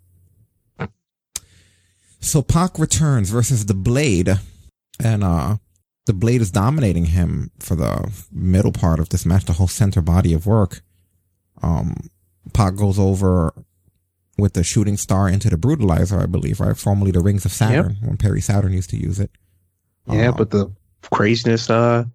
So 2.19 2.41
Pac 2.41 2.80
returns 2.80 3.30
versus 3.30 3.65
the 3.65 3.73
Blade, 3.73 4.30
and 4.99 5.23
uh 5.23 5.57
the 6.05 6.13
Blade 6.13 6.41
is 6.41 6.51
dominating 6.51 7.05
him 7.05 7.51
for 7.59 7.75
the 7.75 8.11
middle 8.31 8.71
part 8.71 8.99
of 8.99 9.09
this 9.09 9.25
match, 9.25 9.45
the 9.45 9.53
whole 9.53 9.67
center 9.67 10.01
body 10.01 10.34
of 10.34 10.45
work. 10.45 10.81
Um, 11.61 12.09
Pac 12.53 12.75
goes 12.75 12.99
over 12.99 13.53
with 14.38 14.53
the 14.53 14.63
shooting 14.63 14.97
star 14.97 15.30
into 15.30 15.49
the 15.49 15.55
brutalizer, 15.55 16.21
I 16.21 16.25
believe, 16.25 16.59
right? 16.59 16.75
Formerly 16.75 17.11
the 17.11 17.21
Rings 17.21 17.45
of 17.45 17.53
Saturn, 17.53 17.97
when 18.01 18.17
Perry 18.17 18.41
Saturn 18.41 18.73
used 18.73 18.89
to 18.89 18.97
use 18.97 19.19
it. 19.19 19.31
Yeah, 20.07 20.30
Um, 20.30 20.35
but 20.38 20.49
the 20.51 20.71
craziness 21.11 21.69
uh 21.69 22.05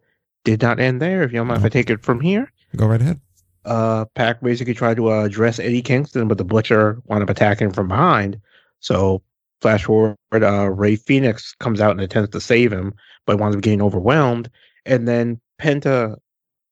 did 0.44 0.62
not 0.62 0.80
end 0.80 1.00
there. 1.02 1.22
If 1.22 1.32
you 1.32 1.38
don't 1.38 1.46
mind 1.46 1.60
if 1.60 1.64
I 1.66 1.68
take 1.68 1.90
it 1.90 2.02
from 2.02 2.20
here. 2.20 2.50
Go 2.76 2.86
right 2.86 3.00
ahead. 3.00 3.20
Uh, 3.64 4.04
Pac 4.14 4.40
basically 4.40 4.72
tried 4.74 4.96
to 4.96 5.10
uh, 5.10 5.24
address 5.24 5.58
Eddie 5.58 5.82
Kingston, 5.82 6.26
but 6.28 6.38
the 6.38 6.44
Butcher 6.44 7.02
wound 7.04 7.22
up 7.22 7.28
attacking 7.28 7.70
from 7.72 7.88
behind. 7.88 8.40
So, 8.80 9.20
flash 9.60 9.84
forward, 9.84 10.16
uh, 10.32 10.70
Rey 10.70 10.96
Fenix 10.96 11.54
comes 11.60 11.80
out 11.80 11.90
and 11.90 12.00
attempts 12.00 12.30
to 12.32 12.40
save 12.40 12.72
him, 12.72 12.94
but 13.26 13.38
winds 13.38 13.56
up 13.56 13.62
getting 13.62 13.82
overwhelmed. 13.82 14.48
And 14.86 15.06
then 15.06 15.38
Penta 15.60 16.16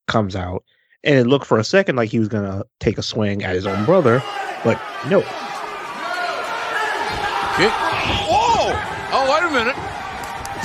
comes 0.08 0.34
out, 0.36 0.64
and 1.04 1.16
it 1.16 1.26
looked 1.26 1.44
for 1.44 1.58
a 1.58 1.64
second 1.64 1.96
like 1.96 2.08
he 2.08 2.18
was 2.18 2.28
gonna 2.28 2.64
take 2.80 2.96
a 2.96 3.02
swing 3.02 3.42
at 3.42 3.54
his 3.54 3.66
own 3.66 3.84
brother, 3.84 4.22
but 4.64 4.80
no. 5.10 5.18
Okay. 7.58 7.68
Whoa! 7.68 8.72
Oh, 9.12 9.26
wait 9.32 9.42
a 9.42 9.50
minute. 9.52 9.76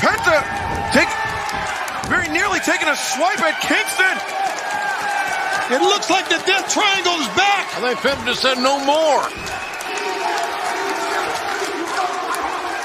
Penta 0.01 0.41
take 0.93 1.09
very 2.09 2.27
nearly 2.33 2.59
taking 2.65 2.89
a 2.89 2.95
swipe 2.97 3.39
at 3.41 3.55
Kingston. 3.61 4.17
It 5.71 5.80
looks 5.81 6.09
like 6.09 6.27
the 6.27 6.41
Death 6.43 6.67
Triangle 6.73 7.15
is 7.21 7.30
back. 7.38 7.69
I 7.77 7.93
think 7.93 7.99
Penta 8.01 8.25
just 8.25 8.41
said 8.41 8.57
no 8.57 8.75
more. 8.83 9.23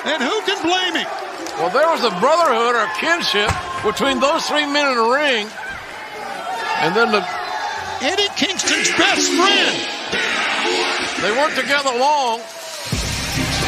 And 0.07 0.23
who 0.23 0.37
can 0.47 0.63
blame 0.63 0.95
him? 1.03 1.09
Well, 1.59 1.71
there 1.71 1.89
was 1.91 2.05
a 2.05 2.13
brotherhood 2.21 2.77
or 2.77 2.87
kinship 3.01 3.51
between 3.83 4.21
those 4.21 4.47
three 4.47 4.67
men 4.67 4.93
in 4.93 4.97
the 5.03 5.09
ring. 5.11 5.49
And 6.85 6.95
then 6.95 7.11
the 7.11 7.27
Eddie 8.05 8.29
Kingston's 8.37 8.93
best 8.95 9.33
friend. 9.33 9.77
they 11.25 11.33
weren't 11.33 11.57
together 11.57 11.91
long. 11.99 12.39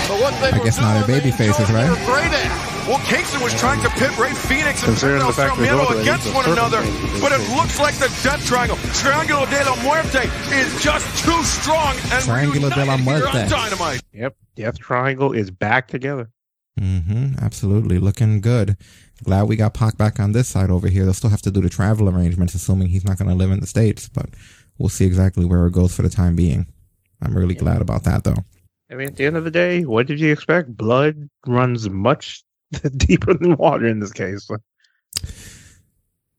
But 0.07 0.21
what 0.21 0.39
they 0.41 0.53
I 0.53 0.59
were 0.59 0.65
guess 0.65 0.79
now 0.79 0.95
they're 0.95 1.07
baby 1.19 1.33
faces, 1.33 1.67
they 1.67 1.75
right? 1.75 1.89
were 1.91 1.97
great 2.07 2.31
at. 2.31 2.78
Well, 2.89 3.05
Kingston 3.05 3.43
was 3.43 3.53
trying 3.53 3.83
to 3.83 3.91
pit 3.91 4.17
Rey 4.17 4.33
Fenix 4.33 4.81
and 4.81 4.97
Considering 4.97 5.19
the 5.19 5.31
fact 5.31 5.59
that 5.59 5.69
Sarmiento 5.69 6.01
against 6.01 6.35
one 6.35 6.49
another, 6.49 6.81
but 7.21 7.33
it 7.33 7.55
looks 7.55 7.79
like 7.79 7.95
the 7.97 8.09
Death 8.25 8.43
Triangle, 8.47 8.79
Triangulo 8.97 9.45
de 9.51 9.63
la 9.63 9.77
Muerte, 9.83 10.25
is 10.57 10.83
just 10.83 11.05
too 11.23 11.43
strong 11.43 11.91
and 12.11 12.25
Triangulo 12.25 12.71
de 12.71 12.87
la 12.87 12.95
reunited 12.95 13.05
here 13.05 13.27
on 13.27 13.33
Muerte. 13.35 13.49
Dynamite. 13.51 14.03
Yep, 14.15 14.37
Death 14.57 14.79
Triangle 14.79 15.33
is 15.33 15.51
back 15.51 15.89
together. 15.89 16.31
Mm-hmm. 16.81 17.35
absolutely. 17.45 17.99
Looking 17.99 18.41
good. 18.41 18.79
Glad 19.23 19.49
we 19.49 19.57
got 19.57 19.75
Pac 19.75 19.99
back 19.99 20.19
on 20.19 20.33
this 20.33 20.49
side 20.49 20.71
over 20.71 20.89
here. 20.89 21.05
They'll 21.05 21.13
still 21.13 21.29
have 21.29 21.43
to 21.43 21.51
do 21.51 21.61
the 21.61 21.69
travel 21.69 22.09
arrangements, 22.09 22.55
assuming 22.55 22.89
he's 22.89 23.05
not 23.05 23.19
going 23.19 23.29
to 23.29 23.35
live 23.35 23.51
in 23.51 23.61
the 23.61 23.67
States, 23.67 24.09
but 24.09 24.31
we'll 24.79 24.89
see 24.89 25.05
exactly 25.05 25.45
where 25.45 25.67
it 25.67 25.73
goes 25.73 25.95
for 25.95 26.01
the 26.01 26.09
time 26.09 26.37
being. 26.37 26.67
I'm 27.21 27.37
really 27.37 27.55
glad 27.55 27.83
about 27.83 28.05
that, 28.05 28.25
though. 28.25 28.45
I 28.91 28.95
mean, 28.95 29.09
at 29.09 29.17
the 29.17 29.27
end 29.27 29.37
of 29.37 29.45
the 29.45 29.51
day, 29.51 29.85
what 29.85 30.07
did 30.07 30.21
you 30.21 30.33
expect? 30.33 30.75
Blood 30.75 31.29
runs 31.47 31.91
much 31.91 32.45
deeper 32.97 33.35
than 33.35 33.57
water 33.57 33.87
in 33.87 34.01
this 34.01 34.13
case. 34.13 34.49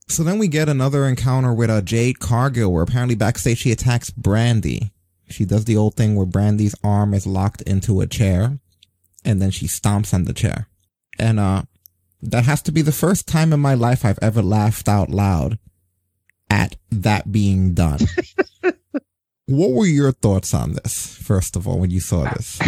So 0.07 0.23
then 0.23 0.39
we 0.39 0.47
get 0.47 0.69
another 0.69 1.05
encounter 1.05 1.53
with 1.53 1.69
uh, 1.69 1.81
Jade 1.81 2.19
Cargill, 2.19 2.73
where 2.73 2.83
apparently 2.83 3.15
backstage 3.15 3.59
she 3.59 3.71
attacks 3.71 4.09
Brandi. 4.09 4.91
She 5.29 5.45
does 5.45 5.65
the 5.65 5.77
old 5.77 5.95
thing 5.95 6.15
where 6.15 6.25
Brandi's 6.25 6.75
arm 6.83 7.13
is 7.13 7.27
locked 7.27 7.61
into 7.61 8.01
a 8.01 8.07
chair, 8.07 8.57
and 9.23 9.41
then 9.41 9.51
she 9.51 9.67
stomps 9.67 10.13
on 10.13 10.23
the 10.23 10.33
chair. 10.33 10.67
And 11.19 11.39
uh, 11.39 11.63
that 12.21 12.45
has 12.45 12.61
to 12.63 12.71
be 12.71 12.81
the 12.81 12.91
first 12.91 13.27
time 13.27 13.53
in 13.53 13.59
my 13.59 13.75
life 13.75 14.03
I've 14.03 14.19
ever 14.21 14.41
laughed 14.41 14.89
out 14.89 15.09
loud 15.09 15.59
at 16.49 16.75
that 16.89 17.31
being 17.31 17.75
done. 17.75 17.99
what 19.45 19.71
were 19.71 19.85
your 19.85 20.11
thoughts 20.11 20.53
on 20.53 20.73
this, 20.73 21.15
first 21.15 21.55
of 21.55 21.67
all, 21.67 21.79
when 21.79 21.91
you 21.91 21.99
saw 21.99 22.23
this? 22.23 22.59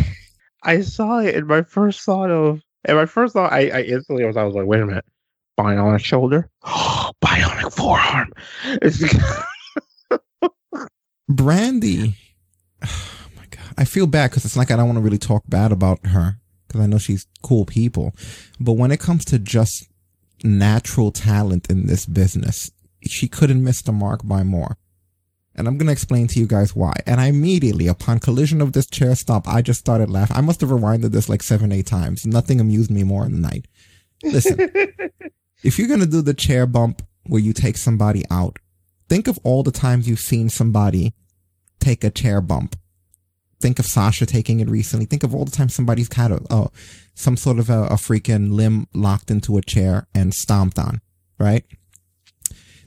I 0.63 0.81
saw 0.81 1.19
it, 1.19 1.35
and 1.35 1.47
my 1.47 1.63
first 1.63 2.01
thought 2.01 2.29
of, 2.29 2.61
and 2.85 2.97
my 2.97 3.05
first 3.05 3.33
thought, 3.33 3.51
I, 3.51 3.69
I 3.69 3.81
instantly 3.81 4.25
was, 4.25 4.37
I 4.37 4.43
was 4.43 4.55
like, 4.55 4.65
wait 4.65 4.81
a 4.81 4.85
minute, 4.85 5.05
bionic 5.59 6.03
shoulder, 6.03 6.49
bionic 6.63 7.73
forearm. 7.73 8.31
Brandi. 11.31 12.15
Oh 12.83 13.27
my 13.37 13.45
god. 13.49 13.73
I 13.77 13.85
feel 13.85 14.07
bad 14.07 14.31
because 14.31 14.43
it's 14.43 14.57
like 14.57 14.71
I 14.71 14.75
don't 14.75 14.87
want 14.87 14.97
to 14.97 15.03
really 15.03 15.19
talk 15.19 15.43
bad 15.47 15.71
about 15.71 16.05
her 16.07 16.37
because 16.67 16.81
I 16.81 16.87
know 16.87 16.97
she's 16.97 17.27
cool 17.43 17.65
people. 17.65 18.13
But 18.59 18.73
when 18.73 18.91
it 18.91 18.99
comes 18.99 19.23
to 19.25 19.39
just 19.39 19.87
natural 20.43 21.11
talent 21.11 21.69
in 21.69 21.85
this 21.85 22.05
business, 22.05 22.71
she 23.07 23.27
couldn't 23.27 23.63
miss 23.63 23.81
the 23.81 23.91
mark 23.91 24.25
by 24.25 24.43
more. 24.43 24.77
And 25.61 25.67
I'm 25.67 25.77
going 25.77 25.87
to 25.87 25.93
explain 25.93 26.27
to 26.27 26.39
you 26.39 26.47
guys 26.47 26.75
why. 26.75 26.93
And 27.05 27.21
I 27.21 27.27
immediately, 27.27 27.87
upon 27.87 28.19
collision 28.19 28.61
of 28.61 28.73
this 28.73 28.87
chair 28.87 29.15
stop, 29.15 29.47
I 29.47 29.61
just 29.61 29.79
started 29.79 30.09
laughing. 30.09 30.35
I 30.35 30.41
must 30.41 30.61
have 30.61 30.71
rewinded 30.71 31.11
this 31.11 31.29
like 31.29 31.43
seven, 31.43 31.71
eight 31.71 31.85
times. 31.85 32.25
Nothing 32.25 32.59
amused 32.59 32.91
me 32.91 33.03
more 33.03 33.25
in 33.25 33.31
the 33.31 33.39
night. 33.39 33.67
Listen, 34.23 34.57
if 35.63 35.77
you're 35.77 35.87
going 35.87 35.99
to 35.99 36.05
do 36.05 36.21
the 36.21 36.33
chair 36.33 36.65
bump 36.65 37.03
where 37.27 37.41
you 37.41 37.53
take 37.53 37.77
somebody 37.77 38.23
out, 38.29 38.57
think 39.07 39.27
of 39.27 39.39
all 39.43 39.63
the 39.63 39.71
times 39.71 40.09
you've 40.09 40.19
seen 40.19 40.49
somebody 40.49 41.13
take 41.79 42.03
a 42.03 42.09
chair 42.09 42.41
bump 42.41 42.75
Think 43.61 43.77
of 43.77 43.85
Sasha 43.85 44.25
taking 44.25 44.59
it 44.59 44.69
recently. 44.69 45.05
Think 45.05 45.23
of 45.23 45.35
all 45.35 45.45
the 45.45 45.51
times 45.51 45.75
somebody's 45.75 46.11
had 46.13 46.31
a, 46.31 46.41
a 46.49 46.69
some 47.13 47.37
sort 47.37 47.59
of 47.59 47.69
a, 47.69 47.83
a 47.83 47.93
freaking 47.93 48.51
limb 48.51 48.87
locked 48.93 49.29
into 49.29 49.57
a 49.57 49.61
chair 49.61 50.07
and 50.15 50.33
stomped 50.33 50.79
on, 50.79 50.99
right? 51.37 51.63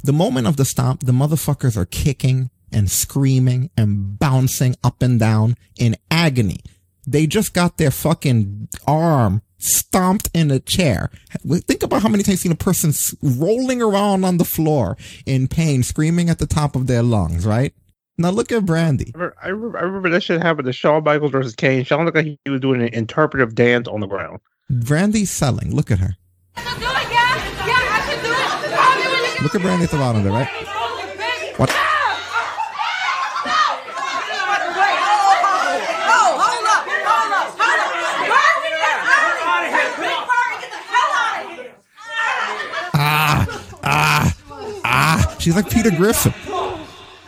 The 0.03 0.13
moment 0.13 0.49
of 0.49 0.57
the 0.57 0.65
stomp, 0.65 1.05
the 1.05 1.13
motherfuckers 1.13 1.77
are 1.77 1.87
kicking 1.87 2.51
and 2.75 2.91
screaming 2.91 3.71
and 3.77 4.19
bouncing 4.19 4.77
up 4.85 5.01
and 5.01 5.19
down 5.19 5.57
in 5.79 5.97
agony. 6.11 6.61
They 7.07 7.27
just 7.27 7.55
got 7.55 7.79
their 7.79 7.91
fucking 7.91 8.69
arm 8.87 9.43
stomped 9.59 10.29
in 10.35 10.51
a 10.51 10.59
chair. 10.59 11.11
Think 11.47 11.83
about 11.83 12.03
how 12.03 12.09
many 12.09 12.23
times 12.23 12.45
you've 12.45 12.53
seen 12.53 12.53
a 12.53 12.57
person 12.57 12.93
rolling 13.23 13.81
around 13.81 14.25
on 14.25 14.39
the 14.39 14.45
floor 14.45 14.97
in 15.25 15.49
pain, 15.49 15.83
screaming 15.83 16.29
at 16.29 16.39
the 16.39 16.47
top 16.47 16.77
of 16.77 16.87
their 16.87 17.03
lungs, 17.03 17.47
right? 17.47 17.73
Now 18.17 18.31
look 18.31 18.53
at 18.53 18.63
Brandi. 18.65 19.11
I 19.15 19.19
remember, 19.19 19.37
I 19.43 19.49
remember, 19.49 19.79
I 19.79 19.83
remember 19.83 20.11
that 20.11 20.23
shit 20.23 20.43
happened 20.43 20.67
to 20.67 20.73
Shawn 20.73 21.03
Michaels 21.05 21.33
versus 21.33 21.55
Kane. 21.55 21.85
Shawn 21.85 22.05
looked 22.05 22.17
like 22.17 22.39
he 22.45 22.51
was 22.51 22.61
doing 22.61 22.81
an 22.83 22.89
interpretive 22.89 23.55
dance 23.55 23.89
on 23.89 24.01
the 24.01 24.07
ground. 24.07 24.41
Brandi's 24.71 25.31
selling. 25.31 25.75
Look 25.75 25.91
at 25.91 25.99
her. 25.99 26.17
Look 29.43 29.55
at 29.55 29.61
Brandi 29.61 29.83
at 29.85 29.91
the 29.91 29.99
bottom 29.99 30.23
there, 30.23 30.33
right? 30.33 30.49
What? 31.59 31.71
She's 45.45 45.55
like 45.55 45.69
Peter 45.69 45.91
Griffin. 45.91 46.33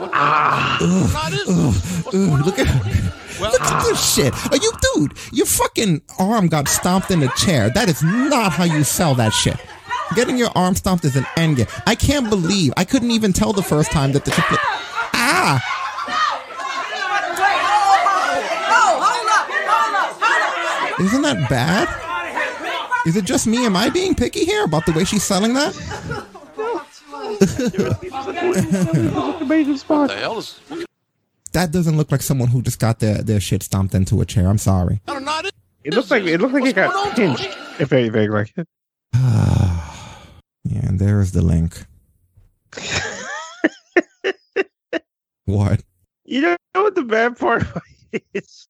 Ah, 0.01 0.79
ugh, 0.81 1.11
ugh, 1.51 1.75
ugh. 2.15 2.47
Look 2.47 2.59
at 2.59 2.67
her. 2.67 3.43
Look 3.45 3.61
at 3.61 3.85
this 3.85 4.15
shit. 4.15 4.33
Are 4.51 4.57
you, 4.57 4.73
dude? 4.95 5.19
Your 5.33 5.45
fucking 5.45 6.01
arm 6.19 6.49
got 6.49 6.67
stomped 6.67 7.11
in 7.11 7.23
a 7.23 7.29
chair. 7.37 7.69
That 7.69 7.91
is 7.91 8.03
not 8.03 8.53
how 8.53 8.65
you 8.65 8.85
sell 8.85 9.15
that 9.17 9.35
shit. 9.35 9.59
Getting 10.15 10.39
your 10.39 10.49
arm 10.55 10.75
stomped 10.77 11.05
is 11.05 11.15
an 11.15 11.27
end 11.37 11.59
game. 11.59 11.67
I 11.87 11.95
can't 11.95 12.31
believe 12.31 12.73
I 12.79 12.87
couldn't 12.87 13.11
even 13.11 13.35
tell 13.35 13.53
the 13.53 13.63
first 13.63 13.93
time 13.93 14.13
that 14.13 14.25
the 14.25 14.31
triplet. 14.31 14.61
Ah. 15.13 15.61
Isn't 20.99 21.21
that 21.21 21.51
bad? 21.51 21.87
Is 23.07 23.15
it 23.17 23.27
just 23.27 23.47
me? 23.47 23.67
Am 23.67 23.77
I 23.77 23.91
being 23.91 24.15
picky 24.15 24.47
here 24.47 24.65
about 24.65 24.87
the 24.87 24.93
way 24.93 25.05
she's 25.05 25.23
selling 25.23 25.53
that? 25.53 26.27
Amazing 29.41 29.77
spot. 29.77 30.09
The 30.09 30.17
hell 30.17 30.39
is? 30.39 30.59
That 31.53 31.73
doesn't 31.73 31.97
look 31.97 32.13
like 32.13 32.23
someone 32.23 32.49
who 32.49 32.63
just 32.63 32.79
got 32.79 33.01
their, 33.01 33.23
their 33.23 33.41
shit 33.41 33.63
stomped 33.63 33.95
into 33.95 34.21
a 34.21 34.27
chair. 34.27 34.49
I'm 34.49 34.59
sorry. 34.59 35.01
It 35.85 35.95
looks 35.95 36.11
like 36.11 36.25
it 36.25 36.41
looks 36.41 36.53
like 36.53 36.65
it 36.67 36.75
got 36.75 37.17
pinched. 37.17 37.49
If 37.79 37.93
anything, 37.93 38.31
like 38.31 38.53
Yeah, 39.15 40.81
and 40.83 40.99
there 40.99 41.21
is 41.21 41.33
the 41.33 41.43
link. 41.43 41.85
what? 45.45 45.83
You 46.25 46.41
know 46.41 46.57
what 46.75 46.95
the 46.97 47.05
bad 47.05 47.39
part 47.39 47.65
is? 48.35 48.67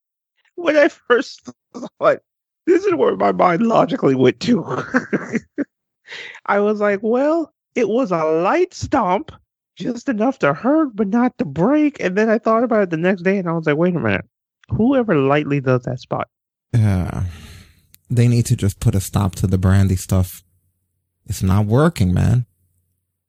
When 0.57 0.77
I 0.77 0.89
first 0.89 1.49
thought, 1.75 2.19
this 2.67 2.85
is 2.85 2.95
where 2.95 3.17
my 3.17 3.33
mind 3.33 3.63
logically 3.63 4.15
went 4.15 4.41
to. 4.41 4.63
I 6.47 6.61
was 6.61 6.81
like, 6.81 7.01
well, 7.03 7.53
it 7.77 7.89
was 7.89 8.11
a 8.11 8.25
light 8.25 8.75
stomp, 8.75 9.31
just 9.77 10.09
enough 10.09 10.39
to 10.41 10.55
hurt, 10.55 10.97
but 10.97 11.09
not 11.09 11.37
to 11.39 11.45
break. 11.45 12.01
And 12.01 12.17
then 12.17 12.31
I 12.31 12.39
thought 12.39 12.65
about 12.65 12.83
it 12.83 12.91
the 12.91 12.97
next 12.97 13.23
day 13.23 13.39
and 13.39 13.49
I 13.49 13.53
was 13.53 13.67
like, 13.67 13.77
wait 13.77 13.95
a 13.95 14.01
minute. 14.01 14.25
Whoever 14.71 15.15
lightly 15.15 15.61
does 15.61 15.83
that 15.83 16.01
spot? 16.01 16.29
Yeah. 16.73 17.25
They 18.11 18.27
need 18.27 18.47
to 18.47 18.57
just 18.57 18.81
put 18.81 18.95
a 18.95 19.01
stop 19.01 19.35
to 19.37 19.47
the 19.47 19.59
Brandi 19.59 19.99
stuff. 19.99 20.43
It's 21.27 21.43
not 21.43 21.67
working, 21.67 22.15
man. 22.15 22.47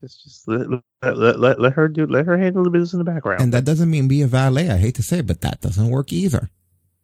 It's 0.01 0.23
just 0.23 0.47
let, 0.47 0.69
let, 0.69 1.17
let, 1.17 1.39
let, 1.39 1.59
let 1.59 1.73
her 1.73 1.87
do 1.87 2.05
let 2.05 2.25
her 2.25 2.37
handle 2.37 2.63
the 2.63 2.69
business 2.69 2.93
in 2.93 2.99
the 2.99 3.05
background. 3.05 3.41
And 3.41 3.53
that 3.53 3.65
doesn't 3.65 3.89
mean 3.89 4.07
be 4.07 4.21
a 4.21 4.27
valet. 4.27 4.69
I 4.69 4.77
hate 4.77 4.95
to 4.95 5.03
say 5.03 5.19
it, 5.19 5.27
but 5.27 5.41
that 5.41 5.61
doesn't 5.61 5.89
work 5.89 6.13
either. 6.13 6.49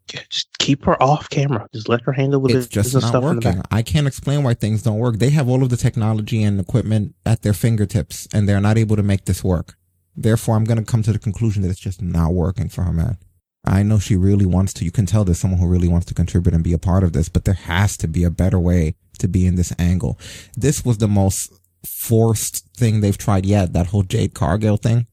Just 0.08 0.58
keep 0.60 0.86
her 0.86 1.02
off 1.02 1.30
camera. 1.30 1.68
Just 1.74 1.90
let 1.90 2.02
her 2.02 2.12
handle 2.12 2.42
the 2.42 2.58
It's 2.58 2.68
just 2.68 2.94
not 2.94 3.04
stuff 3.04 3.24
in 3.24 3.40
the 3.40 3.48
working. 3.48 3.62
I 3.72 3.82
can't 3.82 4.08
explain 4.08 4.44
why 4.44 4.54
things 4.54 4.84
don't 4.84 5.00
work. 5.00 5.18
They 5.18 5.30
have 5.32 5.48
all 5.50 5.64
of 5.64 5.70
the 5.70 5.78
technology 5.78 6.44
and 6.44 6.60
equipment 6.60 7.16
at 7.26 7.42
their 7.42 7.54
fingertips 7.54 8.28
and 8.34 8.48
they're 8.48 8.62
not 8.62 8.78
able 8.78 8.96
to 8.96 9.04
make 9.04 9.26
this 9.26 9.44
work. 9.44 9.78
Therefore, 10.16 10.56
I'm 10.56 10.66
going 10.66 10.78
to 10.78 10.84
come 10.84 11.04
to 11.04 11.14
the 11.14 11.20
conclusion 11.20 11.64
that 11.64 11.70
it's 11.70 11.80
just 11.80 12.02
not 12.02 12.34
working 12.34 12.70
for 12.70 12.84
her, 12.84 12.94
man. 12.94 13.18
I 13.66 13.82
know 13.82 13.98
she 13.98 14.16
really 14.16 14.46
wants 14.46 14.74
to. 14.74 14.86
You 14.86 14.92
can 14.92 15.06
tell 15.06 15.24
there's 15.24 15.40
someone 15.40 15.60
who 15.60 15.68
really 15.68 15.88
wants 15.88 16.06
to 16.08 16.14
contribute 16.14 16.54
and 16.54 16.64
be 16.64 16.74
a 16.74 16.78
part 16.78 17.04
of 17.04 17.14
this, 17.14 17.30
but 17.30 17.46
there 17.46 17.54
has 17.54 17.96
to 17.98 18.08
be 18.08 18.24
a 18.24 18.30
better 18.30 18.60
way 18.60 18.96
to 19.20 19.28
be 19.28 19.48
in 19.48 19.56
this 19.56 19.74
angle. 19.80 20.20
This 20.56 20.84
was 20.84 20.98
the 20.98 21.08
most 21.08 21.54
forced 21.86 22.68
thing 22.76 23.00
they've 23.00 23.18
tried 23.18 23.46
yet. 23.46 23.74
That 23.74 23.88
whole 23.88 24.04
Jade 24.04 24.34
Cargill 24.34 24.78
thing. 24.78 25.08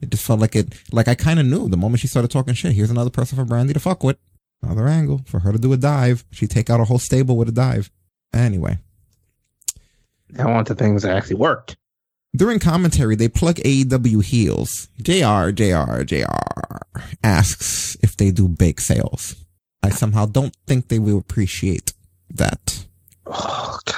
It 0.00 0.10
just 0.10 0.24
felt 0.24 0.40
like 0.40 0.54
it, 0.54 0.74
like 0.92 1.08
I 1.08 1.14
kind 1.14 1.40
of 1.40 1.46
knew 1.46 1.68
the 1.68 1.76
moment 1.76 2.00
she 2.00 2.06
started 2.06 2.30
talking 2.30 2.54
shit. 2.54 2.72
Here's 2.72 2.90
another 2.90 3.10
person 3.10 3.36
for 3.36 3.44
Brandi 3.44 3.72
to 3.72 3.80
fuck 3.80 4.04
with. 4.04 4.18
Another 4.62 4.88
angle 4.88 5.22
for 5.26 5.40
her 5.40 5.52
to 5.52 5.58
do 5.58 5.72
a 5.72 5.76
dive. 5.76 6.24
She 6.30 6.46
take 6.46 6.70
out 6.70 6.80
a 6.80 6.84
whole 6.84 6.98
stable 6.98 7.36
with 7.36 7.48
a 7.48 7.52
dive. 7.52 7.90
Anyway. 8.32 8.78
Now 10.30 10.52
on 10.52 10.64
to 10.66 10.74
things 10.74 11.02
that 11.02 11.16
actually 11.16 11.36
worked. 11.36 11.76
During 12.34 12.58
commentary, 12.58 13.16
they 13.16 13.28
plug 13.28 13.56
AEW 13.56 14.22
heels. 14.22 14.88
JR, 15.00 15.50
JR, 15.50 16.02
JR 16.02 16.78
asks 17.22 17.96
if 18.02 18.16
they 18.16 18.30
do 18.30 18.48
bake 18.48 18.80
sales. 18.80 19.36
I 19.82 19.90
somehow 19.90 20.26
don't 20.26 20.54
think 20.66 20.88
they 20.88 20.98
will 20.98 21.18
appreciate 21.18 21.94
that. 22.30 22.86
Oh, 23.24 23.78
God. 23.84 23.94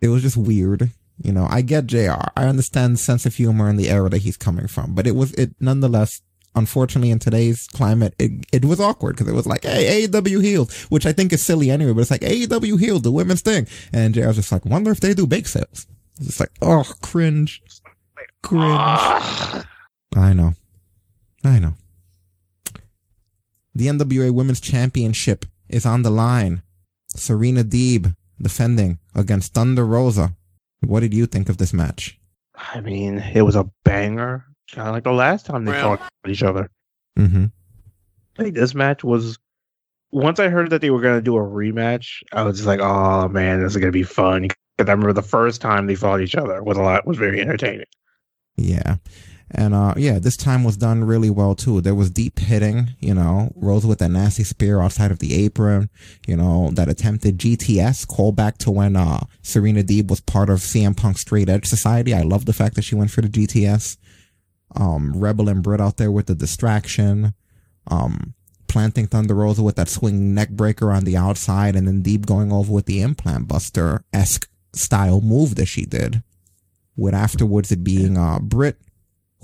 It 0.00 0.08
was 0.08 0.22
just 0.22 0.36
weird. 0.36 0.90
You 1.22 1.32
know, 1.32 1.46
I 1.48 1.62
get 1.62 1.86
JR. 1.86 2.28
I 2.36 2.46
understand 2.46 2.94
the 2.94 2.98
sense 2.98 3.24
of 3.26 3.34
humor 3.34 3.68
and 3.68 3.78
the 3.78 3.88
era 3.90 4.08
that 4.10 4.22
he's 4.22 4.36
coming 4.36 4.66
from, 4.66 4.94
but 4.94 5.06
it 5.06 5.16
was, 5.16 5.32
it 5.32 5.54
nonetheless, 5.60 6.20
unfortunately 6.54 7.10
in 7.10 7.18
today's 7.18 7.66
climate, 7.68 8.14
it, 8.18 8.46
it 8.52 8.64
was 8.64 8.80
awkward 8.80 9.16
because 9.16 9.28
it 9.28 9.34
was 9.34 9.46
like, 9.46 9.64
hey, 9.64 10.06
AEW 10.06 10.42
heels, 10.42 10.84
which 10.84 11.06
I 11.06 11.12
think 11.12 11.32
is 11.32 11.42
silly 11.42 11.70
anyway, 11.70 11.92
but 11.92 12.00
it's 12.00 12.10
like 12.10 12.20
AEW 12.20 12.78
healed, 12.78 13.02
the 13.02 13.10
women's 13.10 13.42
thing. 13.42 13.66
And 13.92 14.14
JR's 14.14 14.36
just 14.36 14.52
like, 14.52 14.64
wonder 14.64 14.90
if 14.90 15.00
they 15.00 15.14
do 15.14 15.26
bake 15.26 15.46
sales. 15.46 15.86
It's 16.20 16.40
like, 16.40 16.50
oh, 16.62 16.84
cringe. 17.02 17.62
Cringe. 18.42 18.64
Ah. 18.64 19.64
I 20.16 20.32
know. 20.32 20.54
I 21.42 21.58
know. 21.58 21.74
The 23.74 23.88
NWA 23.88 24.30
Women's 24.30 24.60
Championship 24.60 25.44
is 25.68 25.84
on 25.84 26.02
the 26.02 26.10
line. 26.10 26.62
Serena 27.08 27.64
Deeb 27.64 28.14
defending 28.40 28.98
against 29.14 29.54
Thunder 29.54 29.84
Rosa. 29.84 30.34
What 30.80 31.00
did 31.00 31.14
you 31.14 31.26
think 31.26 31.48
of 31.48 31.56
this 31.56 31.72
match? 31.72 32.18
I 32.56 32.80
mean, 32.80 33.18
it 33.18 33.42
was 33.42 33.56
a 33.56 33.68
banger. 33.84 34.44
Kind 34.72 34.88
of 34.88 34.94
like 34.94 35.04
the 35.04 35.12
last 35.12 35.46
time 35.46 35.64
they 35.64 35.72
Well- 35.72 35.96
fought 35.96 36.10
each 36.28 36.42
other. 36.42 36.70
Mm-hmm. 37.18 37.46
I 38.38 38.42
think 38.42 38.54
this 38.54 38.74
match 38.74 39.04
was. 39.04 39.38
Once 40.10 40.38
I 40.38 40.48
heard 40.48 40.70
that 40.70 40.80
they 40.80 40.90
were 40.90 41.00
going 41.00 41.16
to 41.16 41.22
do 41.22 41.36
a 41.36 41.40
rematch, 41.40 42.22
I 42.32 42.42
was 42.42 42.56
just 42.58 42.66
like, 42.68 42.80
"Oh 42.80 43.28
man, 43.28 43.60
this 43.60 43.72
is 43.72 43.76
going 43.76 43.92
to 43.92 43.96
be 43.96 44.02
fun." 44.04 44.42
Because 44.42 44.88
I 44.88 44.92
remember 44.92 45.12
the 45.12 45.22
first 45.22 45.60
time 45.60 45.86
they 45.86 45.94
fought 45.96 46.20
each 46.20 46.34
other 46.36 46.62
was 46.62 46.76
a 46.78 46.82
lot 46.82 47.06
was 47.06 47.18
very 47.18 47.40
entertaining. 47.40 47.86
Yeah. 48.56 48.96
And 49.50 49.74
uh 49.74 49.94
yeah, 49.96 50.18
this 50.18 50.36
time 50.36 50.64
was 50.64 50.76
done 50.76 51.04
really 51.04 51.30
well 51.30 51.54
too. 51.54 51.80
There 51.80 51.94
was 51.94 52.10
Deeb 52.10 52.38
hitting, 52.38 52.90
you 52.98 53.14
know, 53.14 53.52
Rose 53.54 53.86
with 53.86 53.98
that 54.00 54.10
nasty 54.10 54.42
spear 54.42 54.80
outside 54.80 55.10
of 55.12 55.18
the 55.20 55.34
apron, 55.44 55.90
you 56.26 56.36
know, 56.36 56.70
that 56.72 56.88
attempted 56.88 57.38
GTS 57.38 58.06
callback 58.06 58.56
to 58.58 58.70
when 58.72 58.96
uh 58.96 59.20
Serena 59.42 59.82
Deeb 59.82 60.08
was 60.08 60.20
part 60.20 60.48
of 60.50 60.58
CM 60.60 60.96
Punk 60.96 61.18
Straight 61.18 61.48
Edge 61.48 61.66
Society. 61.66 62.14
I 62.14 62.22
love 62.22 62.46
the 62.46 62.52
fact 62.52 62.74
that 62.76 62.82
she 62.82 62.94
went 62.96 63.10
for 63.10 63.20
the 63.20 63.28
GTS. 63.28 63.96
Um 64.74 65.12
Rebel 65.14 65.48
and 65.48 65.62
Britt 65.62 65.80
out 65.80 65.96
there 65.96 66.10
with 66.10 66.26
the 66.26 66.34
distraction. 66.34 67.34
Um 67.86 68.34
planting 68.68 69.06
Thunder 69.06 69.34
Rosa 69.34 69.62
with 69.62 69.76
that 69.76 69.88
swing 69.88 70.34
neck 70.34 70.50
breaker 70.50 70.90
on 70.90 71.04
the 71.04 71.16
outside 71.16 71.76
and 71.76 71.86
then 71.86 72.02
Deeb 72.02 72.26
going 72.26 72.50
over 72.52 72.72
with 72.72 72.86
the 72.86 73.02
implant 73.02 73.46
buster 73.46 74.02
esque 74.12 74.48
style 74.72 75.20
move 75.20 75.54
that 75.56 75.66
she 75.66 75.84
did. 75.84 76.22
With 76.96 77.14
afterwards 77.14 77.70
it 77.72 77.84
being 77.84 78.16
uh 78.18 78.38
Britt 78.40 78.78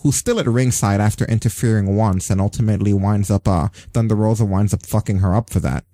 who's 0.03 0.17
still 0.17 0.41
at 0.41 0.47
ringside 0.47 1.01
after 1.01 1.25
interfering 1.27 1.97
once 1.97 2.31
and 2.31 2.41
ultimately 2.41 2.93
winds 2.93 3.31
up, 3.31 3.47
uh, 3.47 3.69
Thunder 3.93 4.15
Rosa 4.15 4.45
winds 4.45 4.75
up 4.75 4.85
fucking 4.87 5.19
her 5.19 5.35
up 5.35 5.51
for 5.51 5.61
that. 5.61 5.85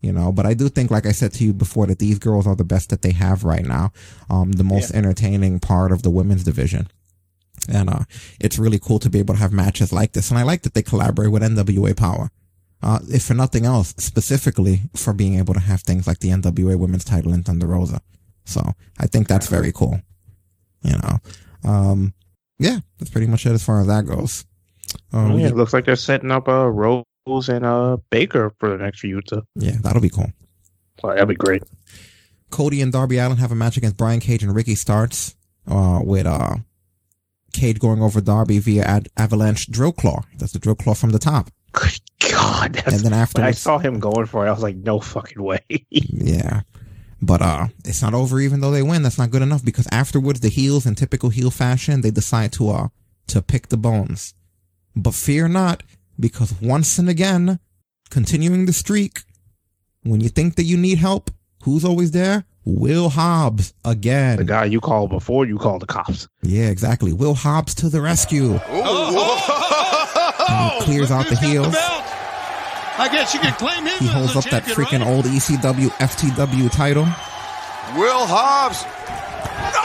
You 0.00 0.12
know, 0.12 0.32
but 0.32 0.44
I 0.44 0.52
do 0.52 0.68
think, 0.68 0.90
like 0.90 1.06
I 1.06 1.12
said 1.12 1.32
to 1.34 1.44
you 1.44 1.54
before, 1.54 1.86
that 1.86 1.98
these 1.98 2.18
girls 2.18 2.46
are 2.46 2.56
the 2.56 2.64
best 2.64 2.90
that 2.90 3.00
they 3.00 3.12
have 3.12 3.42
right 3.42 3.64
now. 3.64 3.90
Um, 4.28 4.52
the 4.52 4.64
most 4.64 4.92
entertaining 4.92 5.60
part 5.60 5.92
of 5.92 6.02
the 6.02 6.10
women's 6.10 6.44
division. 6.44 6.88
And, 7.68 7.88
uh, 7.90 8.04
it's 8.40 8.58
really 8.58 8.78
cool 8.78 8.98
to 9.00 9.10
be 9.10 9.18
able 9.18 9.34
to 9.34 9.40
have 9.40 9.52
matches 9.52 9.92
like 9.92 10.12
this. 10.12 10.30
And 10.30 10.38
I 10.38 10.42
like 10.42 10.62
that 10.62 10.74
they 10.74 10.82
collaborate 10.82 11.30
with 11.32 11.42
NWA 11.42 11.96
Power. 11.96 12.30
Uh, 12.82 12.98
if 13.08 13.24
for 13.24 13.34
nothing 13.34 13.64
else, 13.64 13.94
specifically 13.96 14.82
for 14.94 15.14
being 15.14 15.38
able 15.38 15.54
to 15.54 15.60
have 15.60 15.80
things 15.80 16.06
like 16.06 16.18
the 16.18 16.28
NWA 16.28 16.78
women's 16.78 17.04
title 17.04 17.32
and 17.32 17.44
Thunder 17.44 17.66
Rosa. 17.66 18.00
So 18.44 18.72
I 18.98 19.06
think 19.06 19.26
that's 19.26 19.46
very 19.46 19.72
cool. 19.72 20.00
You 20.82 20.98
know, 20.98 21.18
um, 21.64 22.14
yeah, 22.58 22.80
that's 22.98 23.10
pretty 23.10 23.26
much 23.26 23.46
it 23.46 23.52
as 23.52 23.64
far 23.64 23.80
as 23.80 23.86
that 23.86 24.04
goes. 24.04 24.44
Um, 25.14 25.32
Oh, 25.32 25.36
yeah, 25.38 25.46
it 25.46 25.56
looks 25.56 25.72
like 25.72 25.86
they're 25.86 25.96
setting 25.96 26.30
up 26.30 26.46
a 26.46 26.52
uh, 26.52 26.66
Rose 26.66 27.48
and 27.48 27.64
uh 27.64 27.96
Baker 28.10 28.52
for 28.60 28.68
the 28.68 28.76
next. 28.76 29.00
So 29.00 29.42
Yeah, 29.56 29.76
that'll 29.80 30.02
be 30.02 30.10
cool. 30.10 30.30
that'd 31.02 31.26
be 31.28 31.34
great. 31.34 31.62
Cody 32.50 32.82
and 32.82 32.92
Darby 32.92 33.16
Allin 33.18 33.38
have 33.38 33.50
a 33.50 33.54
match 33.54 33.76
against 33.78 33.96
Brian 33.96 34.20
Cage 34.20 34.42
and 34.42 34.54
Ricky 34.54 34.74
Starks, 34.74 35.34
uh, 35.66 36.00
with, 36.04 36.26
uh, 36.26 36.56
Cage 37.54 37.78
going 37.78 38.02
over 38.02 38.20
Darby 38.20 38.58
via 38.58 38.82
ad- 38.82 39.08
avalanche 39.16 39.70
drill 39.70 39.92
claw. 39.92 40.22
That's 40.38 40.52
the 40.52 40.58
drill 40.58 40.74
claw 40.74 40.94
from 40.94 41.10
the 41.10 41.18
top. 41.18 41.50
Good 41.72 42.00
God, 42.30 42.82
and 42.86 43.00
then 43.00 43.12
after 43.12 43.42
I 43.42 43.52
saw 43.52 43.78
him 43.78 43.98
going 43.98 44.26
for 44.26 44.46
it, 44.46 44.48
I 44.48 44.52
was 44.52 44.62
like, 44.62 44.76
no 44.76 45.00
fucking 45.00 45.42
way. 45.42 45.64
yeah. 45.90 46.62
But, 47.22 47.40
uh, 47.40 47.68
it's 47.84 48.02
not 48.02 48.14
over 48.14 48.38
even 48.40 48.60
though 48.60 48.70
they 48.70 48.82
win. 48.82 49.02
That's 49.02 49.18
not 49.18 49.30
good 49.30 49.42
enough 49.42 49.64
because 49.64 49.88
afterwards, 49.90 50.40
the 50.40 50.50
heels 50.50 50.84
in 50.84 50.94
typical 50.94 51.30
heel 51.30 51.50
fashion, 51.50 52.02
they 52.02 52.10
decide 52.10 52.52
to, 52.52 52.70
uh, 52.70 52.88
to 53.28 53.40
pick 53.40 53.68
the 53.68 53.76
bones. 53.76 54.34
But 54.94 55.14
fear 55.14 55.48
not, 55.48 55.82
because 56.20 56.54
once 56.60 56.98
and 56.98 57.08
again, 57.08 57.58
continuing 58.10 58.66
the 58.66 58.72
streak, 58.72 59.22
when 60.02 60.20
you 60.20 60.28
think 60.28 60.56
that 60.56 60.64
you 60.64 60.76
need 60.76 60.98
help, 60.98 61.30
who's 61.62 61.84
always 61.84 62.10
there? 62.10 62.44
Will 62.64 63.10
Hobbs 63.10 63.74
again. 63.84 64.38
the 64.38 64.44
guy 64.44 64.64
you 64.64 64.80
called 64.80 65.10
before 65.10 65.44
you 65.44 65.58
called 65.58 65.82
the 65.82 65.86
cops. 65.86 66.28
Yeah, 66.42 66.68
exactly. 66.68 67.12
Will 67.12 67.34
Hobbs 67.34 67.74
to 67.76 67.88
the 67.88 68.00
rescue. 68.00 68.52
And 68.52 68.62
oh, 68.68 69.44
oh, 69.48 70.34
oh, 70.48 70.78
he 70.78 70.84
clears 70.84 71.10
out 71.10 71.26
the 71.26 71.36
heels. 71.36 71.74
I 72.96 73.08
guess 73.10 73.34
you 73.34 73.40
can 73.40 73.52
claim 73.54 73.84
him. 73.84 73.98
He 73.98 74.06
holds 74.06 74.34
a 74.34 74.38
up 74.38 74.44
that 74.44 74.62
freaking 74.64 75.00
right? 75.00 75.08
old 75.08 75.24
ECW 75.24 75.88
FTW 75.90 76.70
title. 76.70 77.04
Will 77.98 78.24
Hobbs. 78.26 78.84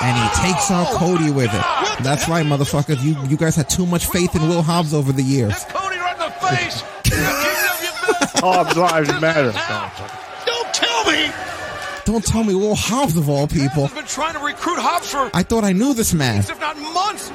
And 0.02 0.16
he 0.16 0.48
takes 0.48 0.72
out 0.72 0.88
Cody 0.98 1.32
with 1.32 1.54
it. 1.54 2.04
That's 2.04 2.30
right, 2.30 2.46
motherfuckers. 2.46 3.04
You 3.04 3.18
you 3.28 3.36
guys 3.36 3.56
had 3.56 3.70
too 3.70 3.86
much 3.86 4.06
faith 4.06 4.36
in 4.36 4.48
Will 4.48 4.62
Hobbs 4.62 4.94
over 4.94 5.12
the 5.12 5.24
years. 5.24 5.66
Cody 5.66 5.98
right 5.98 6.14
in 6.14 6.20
the 6.20 6.32
face. 6.48 6.82
Hobbs 8.40 8.78
lives 8.78 9.10
matter. 9.20 9.52
Don't 10.46 10.74
tell 10.74 11.04
me. 11.12 11.49
Don't 12.10 12.26
tell 12.26 12.44
me 12.44 12.56
Will 12.56 12.74
Hobbs 12.74 13.16
of 13.18 13.30
all 13.30 13.46
people. 13.48 13.84
I've 13.84 13.94
been 13.94 14.04
trying 14.04 14.34
to 14.34 14.40
recruit 14.40 14.80
Hobbs 14.80 15.12
for 15.12 15.30
I 15.32 15.44
thought 15.44 15.64
I 15.64 15.74
knew 15.74 15.94
this 15.94 16.12
man. 16.12 16.40
if 16.40 16.60
not 16.60 16.76
months. 16.76 17.30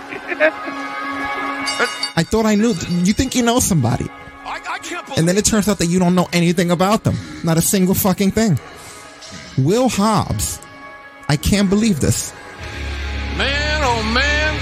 I 2.16 2.24
thought 2.28 2.44
I 2.44 2.56
knew. 2.56 2.74
You 3.04 3.12
think 3.12 3.36
you 3.36 3.44
know 3.44 3.60
somebody. 3.60 4.06
I 4.44 4.58
can't. 4.82 5.16
And 5.16 5.28
then 5.28 5.36
it 5.36 5.44
turns 5.44 5.68
out 5.68 5.78
that 5.78 5.86
you 5.86 6.00
don't 6.00 6.16
know 6.16 6.28
anything 6.32 6.72
about 6.72 7.04
them. 7.04 7.16
Not 7.44 7.56
a 7.56 7.62
single 7.62 7.94
fucking 7.94 8.32
thing. 8.32 8.58
Will 9.56 9.88
Hobbs. 9.88 10.58
I 11.28 11.36
can't 11.36 11.70
believe 11.70 12.00
this. 12.00 12.32
Man, 13.36 13.80
oh 13.84 14.02
man, 14.12 14.56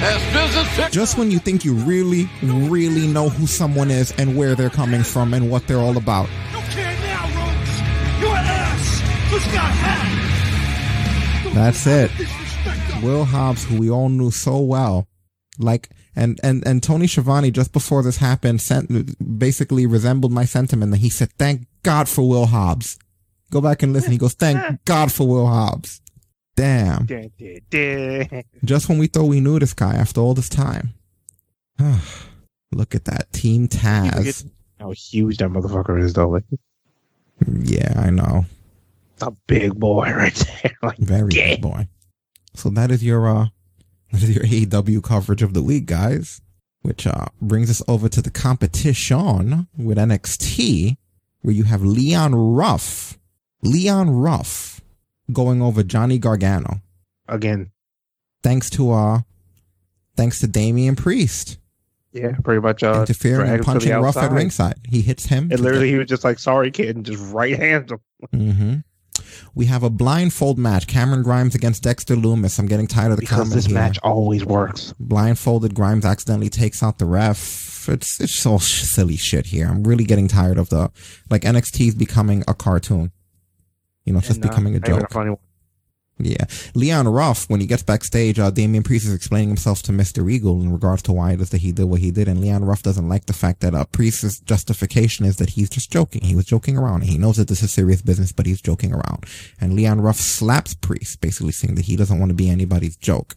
has 0.00 0.22
business 0.34 0.90
Just 0.92 1.16
when 1.16 1.30
you 1.30 1.38
think 1.38 1.64
you 1.64 1.72
really, 1.72 2.28
really 2.42 3.06
know 3.06 3.30
who 3.30 3.46
someone 3.46 3.90
is 3.90 4.12
and 4.18 4.36
where 4.36 4.54
they're 4.54 4.68
coming 4.68 5.02
from 5.02 5.32
and 5.32 5.50
what 5.50 5.66
they're 5.66 5.78
all 5.78 5.96
about. 5.96 6.28
That's 11.54 11.86
it. 11.86 12.10
Will 13.02 13.24
Hobbs, 13.24 13.64
who 13.64 13.78
we 13.78 13.90
all 13.90 14.08
knew 14.08 14.30
so 14.30 14.58
well, 14.58 15.06
like, 15.58 15.90
and, 16.14 16.40
and, 16.42 16.66
and 16.66 16.82
Tony 16.82 17.06
Schiavone 17.06 17.50
just 17.50 17.72
before 17.72 18.02
this 18.02 18.16
happened 18.16 18.60
sent, 18.60 19.38
basically 19.38 19.86
resembled 19.86 20.32
my 20.32 20.44
sentiment 20.44 20.92
that 20.92 20.98
he 20.98 21.10
said, 21.10 21.30
thank 21.38 21.66
God 21.82 22.08
for 22.08 22.26
Will 22.28 22.46
Hobbs. 22.46 22.98
Go 23.50 23.60
back 23.60 23.82
and 23.82 23.92
listen. 23.92 24.12
He 24.12 24.18
goes, 24.18 24.32
thank 24.34 24.84
God 24.84 25.12
for 25.12 25.26
Will 25.28 25.46
Hobbs. 25.46 26.00
Damn. 26.56 27.06
Just 28.64 28.88
when 28.88 28.98
we 28.98 29.06
thought 29.06 29.24
we 29.24 29.40
knew 29.40 29.58
this 29.58 29.74
guy 29.74 29.94
after 29.94 30.20
all 30.20 30.32
this 30.34 30.48
time. 30.48 30.94
Look 32.72 32.94
at 32.94 33.04
that. 33.04 33.30
Team 33.32 33.68
Taz. 33.68 34.48
How 34.80 34.90
huge 34.92 35.36
that 35.38 35.50
motherfucker 35.50 36.02
is, 36.02 36.14
though. 36.14 36.30
Like, 36.30 36.44
Yeah, 37.46 37.92
I 37.96 38.10
know. 38.10 38.46
A 39.22 39.30
big 39.46 39.78
boy 39.78 40.10
right 40.16 40.34
there. 40.62 40.76
Like, 40.82 40.98
Very 40.98 41.28
big 41.28 41.62
boy. 41.62 41.88
So 42.54 42.70
that 42.70 42.90
is 42.90 43.04
your 43.04 43.28
uh 43.28 43.46
that 44.12 44.22
is 44.22 44.34
your 44.34 44.44
AEW 44.44 45.02
coverage 45.02 45.42
of 45.42 45.54
the 45.54 45.62
week, 45.62 45.86
guys. 45.86 46.40
Which 46.82 47.06
uh 47.06 47.26
brings 47.40 47.70
us 47.70 47.82
over 47.88 48.08
to 48.08 48.22
the 48.22 48.30
competition 48.30 49.66
with 49.76 49.98
NXT, 49.98 50.96
where 51.42 51.54
you 51.54 51.64
have 51.64 51.82
Leon 51.82 52.34
Ruff. 52.34 53.18
Leon 53.62 54.10
Ruff 54.10 54.80
going 55.32 55.60
over 55.60 55.82
Johnny 55.82 56.18
Gargano. 56.18 56.80
Again. 57.28 57.72
Thanks 58.42 58.70
to 58.70 58.92
uh 58.92 59.20
thanks 60.16 60.38
to 60.40 60.46
Damian 60.46 60.96
Priest. 60.96 61.58
Yeah, 62.12 62.32
pretty 62.42 62.62
much. 62.62 62.82
Uh, 62.82 63.00
interfering 63.00 63.50
and 63.50 63.62
punching 63.62 63.92
Ruff 63.92 64.16
at 64.16 64.32
ringside. 64.32 64.76
He 64.88 65.02
hits 65.02 65.26
him. 65.26 65.50
And 65.50 65.60
literally, 65.60 65.90
he 65.90 65.96
was 65.96 66.06
just 66.06 66.24
like, 66.24 66.38
"Sorry, 66.38 66.70
kid," 66.70 66.96
and 66.96 67.04
just 67.04 67.22
right 67.32 67.54
hands 67.58 67.92
him. 67.92 68.00
hmm 68.32 68.74
We 69.56 69.64
have 69.66 69.82
a 69.82 69.88
blindfold 69.88 70.58
match. 70.58 70.86
Cameron 70.86 71.22
Grimes 71.22 71.54
against 71.54 71.82
Dexter 71.82 72.14
Lumis. 72.14 72.58
I'm 72.58 72.66
getting 72.66 72.86
tired 72.86 73.10
of 73.12 73.16
the 73.16 73.22
Because 73.22 73.48
this 73.50 73.64
here. 73.64 73.74
match 73.74 73.98
always 74.02 74.44
works. 74.44 74.92
Blindfolded 75.00 75.74
Grimes 75.74 76.04
accidentally 76.04 76.50
takes 76.50 76.82
out 76.82 76.98
the 76.98 77.06
ref. 77.06 77.88
It's 77.88 78.20
it's 78.20 78.44
all 78.44 78.58
sh- 78.58 78.82
silly 78.82 79.16
shit 79.16 79.46
here. 79.46 79.66
I'm 79.66 79.82
really 79.82 80.04
getting 80.04 80.28
tired 80.28 80.58
of 80.58 80.68
the 80.68 80.90
like 81.30 81.40
NXT 81.42 81.88
is 81.88 81.94
becoming 81.94 82.44
a 82.46 82.52
cartoon. 82.52 83.12
You 84.04 84.12
know, 84.12 84.18
it's 84.18 84.28
just 84.28 84.44
uh, 84.44 84.48
becoming 84.48 84.76
a 84.76 84.80
joke. 84.80 85.08
Yeah. 86.18 86.46
Leon 86.74 87.08
Ruff, 87.08 87.48
when 87.50 87.60
he 87.60 87.66
gets 87.66 87.82
backstage, 87.82 88.38
uh, 88.38 88.50
Damian 88.50 88.82
Priest 88.82 89.06
is 89.06 89.12
explaining 89.12 89.48
himself 89.48 89.82
to 89.82 89.92
Mr. 89.92 90.24
Regal 90.24 90.62
in 90.62 90.72
regards 90.72 91.02
to 91.02 91.12
why 91.12 91.32
it 91.32 91.40
is 91.42 91.50
that 91.50 91.60
he 91.60 91.72
did 91.72 91.84
what 91.84 92.00
he 92.00 92.10
did. 92.10 92.26
And 92.26 92.40
Leon 92.40 92.64
Ruff 92.64 92.82
doesn't 92.82 93.08
like 93.08 93.26
the 93.26 93.34
fact 93.34 93.60
that, 93.60 93.74
uh, 93.74 93.84
Priest's 93.84 94.40
justification 94.40 95.26
is 95.26 95.36
that 95.36 95.50
he's 95.50 95.68
just 95.68 95.90
joking. 95.90 96.22
He 96.22 96.34
was 96.34 96.46
joking 96.46 96.78
around. 96.78 97.02
He 97.02 97.18
knows 97.18 97.36
that 97.36 97.48
this 97.48 97.62
is 97.62 97.70
serious 97.70 98.00
business, 98.00 98.32
but 98.32 98.46
he's 98.46 98.62
joking 98.62 98.94
around. 98.94 99.26
And 99.60 99.74
Leon 99.74 100.00
Ruff 100.00 100.16
slaps 100.16 100.72
Priest, 100.74 101.20
basically 101.20 101.52
saying 101.52 101.74
that 101.74 101.84
he 101.84 101.96
doesn't 101.96 102.18
want 102.18 102.30
to 102.30 102.34
be 102.34 102.48
anybody's 102.48 102.96
joke. 102.96 103.36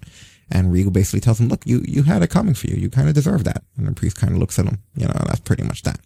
And 0.49 0.71
Regal 0.71 0.91
basically 0.91 1.19
tells 1.19 1.39
him, 1.39 1.49
look, 1.49 1.65
you, 1.65 1.83
you 1.85 2.03
had 2.03 2.23
it 2.23 2.29
coming 2.29 2.53
for 2.53 2.67
you. 2.67 2.75
You 2.77 2.89
kind 2.89 3.09
of 3.09 3.13
deserve 3.13 3.43
that. 3.43 3.63
And 3.77 3.85
then 3.85 3.93
Priest 3.93 4.17
kind 4.17 4.33
of 4.33 4.39
looks 4.39 4.57
at 4.57 4.65
him. 4.65 4.79
You 4.95 5.05
know, 5.07 5.21
that's 5.27 5.41
pretty 5.41 5.63
much 5.63 5.83
that. 5.83 5.99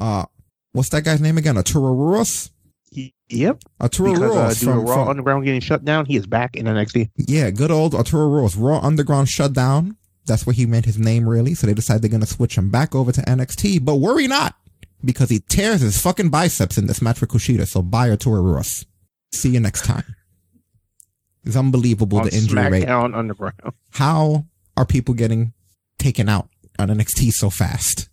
Uh, 0.00 0.24
what's 0.72 0.88
that 0.90 1.02
guy's 1.04 1.20
name 1.20 1.36
again? 1.36 1.56
Arturo 1.56 1.92
Ruas? 1.92 2.50
Yep. 3.28 3.62
Arturo 3.80 4.12
because 4.12 4.36
uh, 4.36 4.48
due 4.48 4.54
to 4.54 4.64
from, 4.64 4.86
Raw 4.86 4.94
from, 4.94 5.08
Underground 5.08 5.44
getting 5.44 5.60
shut 5.60 5.84
down, 5.84 6.06
he 6.06 6.16
is 6.16 6.26
back 6.26 6.56
in 6.56 6.66
NXT. 6.66 7.10
Yeah, 7.16 7.50
good 7.50 7.70
old 7.70 7.94
Arturo 7.94 8.28
Ruas. 8.28 8.56
Raw 8.56 8.80
Underground 8.80 9.28
shut 9.28 9.52
down. 9.52 9.96
That's 10.26 10.46
where 10.46 10.54
he 10.54 10.66
meant 10.66 10.84
his 10.84 10.98
name 10.98 11.28
really. 11.28 11.54
So 11.54 11.66
they 11.66 11.74
decide 11.74 12.02
they're 12.02 12.10
going 12.10 12.20
to 12.20 12.26
switch 12.26 12.56
him 12.56 12.70
back 12.70 12.94
over 12.94 13.12
to 13.12 13.20
NXT. 13.22 13.84
But 13.84 13.96
worry 13.96 14.26
not, 14.26 14.54
because 15.04 15.30
he 15.30 15.40
tears 15.40 15.80
his 15.80 16.00
fucking 16.00 16.30
biceps 16.30 16.78
in 16.78 16.86
this 16.86 17.02
match 17.02 17.20
with 17.20 17.30
Kushida. 17.30 17.66
So 17.66 17.82
bye 17.82 18.10
Arturo 18.10 18.42
Ruas. 18.42 18.86
See 19.32 19.50
you 19.50 19.60
next 19.60 19.84
time. 19.84 20.04
It's 21.44 21.56
unbelievable 21.56 22.18
on 22.18 22.26
the 22.26 22.34
injury 22.34 22.68
rate. 22.68 22.84
SmackDown 22.84 23.14
Underground. 23.14 23.60
How 23.90 24.46
are 24.76 24.86
people 24.86 25.14
getting 25.14 25.52
taken 25.98 26.28
out 26.28 26.48
on 26.78 26.88
NXT 26.88 27.32
so 27.32 27.50
fast? 27.50 28.08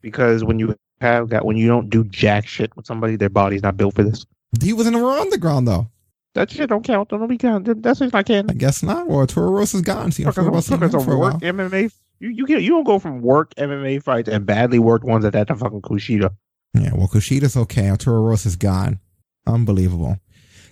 Because 0.00 0.44
when 0.44 0.58
you 0.58 0.74
have 1.00 1.28
got 1.28 1.44
when 1.44 1.56
you 1.56 1.68
don't 1.68 1.90
do 1.90 2.04
jack 2.04 2.46
shit 2.46 2.74
with 2.76 2.86
somebody, 2.86 3.16
their 3.16 3.28
body's 3.28 3.62
not 3.62 3.76
built 3.76 3.94
for 3.94 4.02
this. 4.02 4.26
He 4.62 4.72
was 4.72 4.86
in 4.86 4.94
the 4.94 5.00
Raw 5.00 5.20
Underground 5.20 5.68
though. 5.68 5.88
That 6.34 6.50
shit 6.50 6.68
don't 6.68 6.84
count. 6.84 7.08
Don't 7.08 7.26
be 7.26 7.38
count. 7.38 7.82
That's 7.82 7.98
just 7.98 8.12
not 8.12 8.26
canon. 8.26 8.50
I 8.50 8.54
guess 8.54 8.82
not. 8.82 9.08
Well, 9.08 9.18
Arturo 9.18 9.50
Ruas 9.50 9.74
is 9.74 9.82
gone. 9.82 10.12
So 10.12 10.22
you 10.22 10.30
don't 10.30 10.46
about 10.46 10.64
seeing 10.64 10.78
for 10.78 10.86
a 10.86 11.18
work 11.18 11.32
while. 11.34 11.40
MMA. 11.40 11.92
You 12.20 12.30
you 12.30 12.46
get 12.46 12.62
you 12.62 12.70
don't 12.70 12.84
go 12.84 12.98
from 12.98 13.22
work 13.22 13.54
MMA 13.56 14.02
fights 14.02 14.28
and 14.28 14.44
badly 14.44 14.78
worked 14.78 15.04
ones 15.04 15.24
at 15.24 15.32
that 15.32 15.48
to 15.48 15.56
fucking 15.56 15.82
Kushida. 15.82 16.30
Yeah, 16.74 16.94
well, 16.94 17.08
Kushida's 17.08 17.56
okay. 17.56 17.88
Arturo 17.88 18.20
Ruas 18.22 18.46
is 18.46 18.56
gone. 18.56 19.00
Unbelievable. 19.46 20.18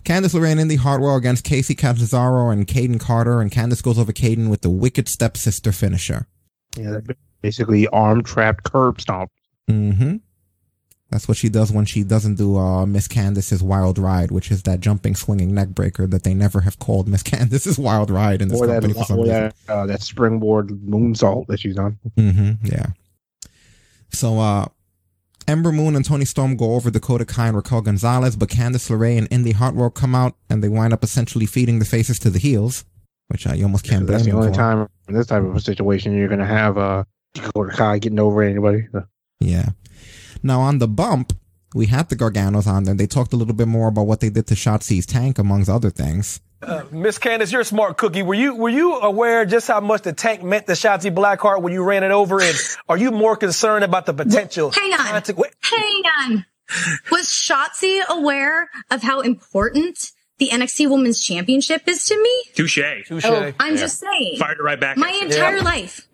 Candice 0.04 0.34
LeRae 0.34 0.52
and 0.52 0.60
Indi 0.60 0.76
Hartwell 0.76 1.16
against 1.16 1.44
Kacy 1.44 1.76
Catanzaro 1.76 2.50
and 2.50 2.66
Kayden 2.66 3.00
Carter, 3.00 3.40
and 3.40 3.50
Candice 3.50 3.82
goes 3.82 3.98
over 3.98 4.12
Kayden 4.12 4.48
with 4.48 4.60
the 4.60 4.70
wicked 4.70 5.08
stepsister 5.08 5.72
finisher. 5.72 6.28
Yeah, 6.76 6.98
basically 7.42 7.88
arm 7.88 8.22
trapped 8.22 8.62
curb 8.62 9.00
stomp. 9.00 9.30
Mm-hmm. 9.70 10.16
That's 11.10 11.28
what 11.28 11.36
she 11.36 11.48
does 11.48 11.70
when 11.70 11.84
she 11.84 12.02
doesn't 12.02 12.34
do 12.34 12.56
uh, 12.58 12.84
Miss 12.84 13.06
Candice's 13.06 13.62
Wild 13.62 13.96
Ride, 13.96 14.32
which 14.32 14.50
is 14.50 14.64
that 14.64 14.80
jumping, 14.80 15.14
swinging 15.14 15.54
neck 15.54 15.68
breaker 15.68 16.06
that 16.08 16.24
they 16.24 16.34
never 16.34 16.62
have 16.62 16.78
called 16.80 17.06
Miss 17.06 17.22
Candice's 17.24 17.78
Wild 17.78 18.10
Ride 18.10 18.42
in 18.42 18.48
this 18.48 18.60
Or 18.60 18.66
that, 18.66 18.82
company 18.82 18.94
for 18.94 19.04
some 19.04 19.18
or 19.20 19.22
reason. 19.22 19.52
that, 19.66 19.72
uh, 19.72 19.86
that 19.86 20.02
springboard 20.02 20.68
moonsault 20.70 21.46
that 21.46 21.60
she's 21.60 21.78
on. 21.78 21.98
Mm-hmm. 22.16 22.66
Yeah. 22.66 22.86
So, 24.10 24.40
uh, 24.40 24.66
Ember 25.48 25.70
Moon 25.70 25.94
and 25.94 26.04
Toni 26.04 26.24
Storm 26.24 26.56
go 26.56 26.74
over 26.74 26.90
Dakota 26.90 27.24
Kai 27.24 27.48
and 27.48 27.56
Raquel 27.56 27.82
Gonzalez, 27.82 28.34
but 28.34 28.48
Candice 28.48 28.90
LeRae 28.90 29.16
and 29.16 29.28
Indi 29.30 29.52
Hartwell 29.52 29.90
come 29.90 30.12
out 30.14 30.34
and 30.50 30.62
they 30.62 30.68
wind 30.68 30.92
up 30.92 31.04
essentially 31.04 31.46
feeding 31.46 31.78
the 31.78 31.84
faces 31.84 32.18
to 32.20 32.30
the 32.30 32.40
heels, 32.40 32.84
which 33.28 33.46
uh, 33.46 33.52
you 33.52 33.62
almost 33.62 33.84
can't 33.84 34.08
That's 34.08 34.24
blame 34.24 34.34
the 34.34 34.38
only 34.40 34.48
for. 34.52 34.54
time 34.56 34.88
in 35.06 35.14
this 35.14 35.28
type 35.28 35.44
of 35.44 35.54
a 35.54 35.60
situation 35.60 36.18
you're 36.18 36.28
gonna 36.28 36.44
have 36.44 36.76
uh 36.78 37.04
Dakota 37.34 37.76
Kai 37.76 37.98
getting 38.00 38.18
over 38.18 38.42
anybody. 38.42 38.88
So, 38.90 39.04
Yeah. 39.40 39.70
Now 40.42 40.60
on 40.60 40.78
the 40.78 40.88
bump, 40.88 41.32
we 41.74 41.86
had 41.86 42.08
the 42.08 42.16
Garganos 42.16 42.66
on 42.66 42.84
there. 42.84 42.94
They 42.94 43.06
talked 43.06 43.32
a 43.32 43.36
little 43.36 43.54
bit 43.54 43.68
more 43.68 43.88
about 43.88 44.06
what 44.06 44.20
they 44.20 44.30
did 44.30 44.46
to 44.48 44.54
Shotzi's 44.54 45.06
tank, 45.06 45.38
amongst 45.38 45.68
other 45.68 45.90
things. 45.90 46.40
Uh, 46.62 46.84
Miss 46.90 47.18
Candice, 47.18 47.52
you're 47.52 47.60
a 47.60 47.64
smart 47.66 47.98
cookie. 47.98 48.22
Were 48.22 48.34
you 48.34 48.54
were 48.54 48.70
you 48.70 48.94
aware 48.96 49.44
just 49.44 49.68
how 49.68 49.80
much 49.80 50.02
the 50.02 50.12
tank 50.14 50.42
meant 50.42 50.66
to 50.66 50.72
Shotzi 50.72 51.14
Blackheart 51.14 51.60
when 51.60 51.72
you 51.72 51.82
ran 51.84 52.02
it 52.02 52.10
over? 52.12 52.40
And 52.40 52.56
are 52.88 52.96
you 52.96 53.10
more 53.10 53.36
concerned 53.36 53.84
about 53.84 54.06
the 54.06 54.14
potential? 54.14 54.70
Hang 54.70 54.92
on. 54.92 54.98
conse- 55.22 55.44
Hang 55.60 56.02
on. 56.32 56.46
Was 57.12 57.26
Shotzi 57.26 58.00
aware 58.08 58.70
of 58.90 59.02
how 59.02 59.20
important 59.20 60.12
the 60.38 60.48
NXT 60.48 60.90
Women's 60.90 61.22
Championship 61.22 61.88
is 61.88 62.04
to 62.06 62.22
me? 62.22 62.42
Touche. 62.54 62.78
Oh, 63.24 63.52
I'm 63.58 63.76
just 63.76 63.98
saying. 63.98 64.36
Fired 64.38 64.58
it 64.58 64.62
right 64.62 64.78
back. 64.78 64.96
My 64.96 65.08
at 65.08 65.14
you. 65.14 65.26
entire 65.26 65.62
life. 65.62 66.06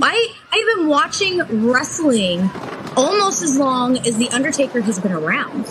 I 0.00 0.34
I've 0.50 0.76
been 0.78 0.88
watching 0.88 1.68
wrestling 1.68 2.50
almost 2.96 3.42
as 3.42 3.56
long 3.56 3.98
as 3.98 4.16
The 4.16 4.28
Undertaker 4.30 4.80
has 4.80 4.98
been 4.98 5.12
around. 5.12 5.64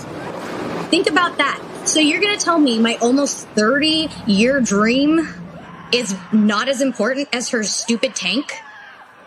Think 0.89 1.09
about 1.09 1.37
that. 1.37 1.61
So 1.85 1.99
you're 1.99 2.21
gonna 2.21 2.37
tell 2.37 2.59
me 2.59 2.79
my 2.79 2.95
almost 3.01 3.47
30 3.49 4.09
year 4.25 4.61
dream 4.61 5.27
is 5.91 6.15
not 6.31 6.69
as 6.69 6.81
important 6.81 7.29
as 7.33 7.49
her 7.49 7.63
stupid 7.63 8.15
tank? 8.15 8.53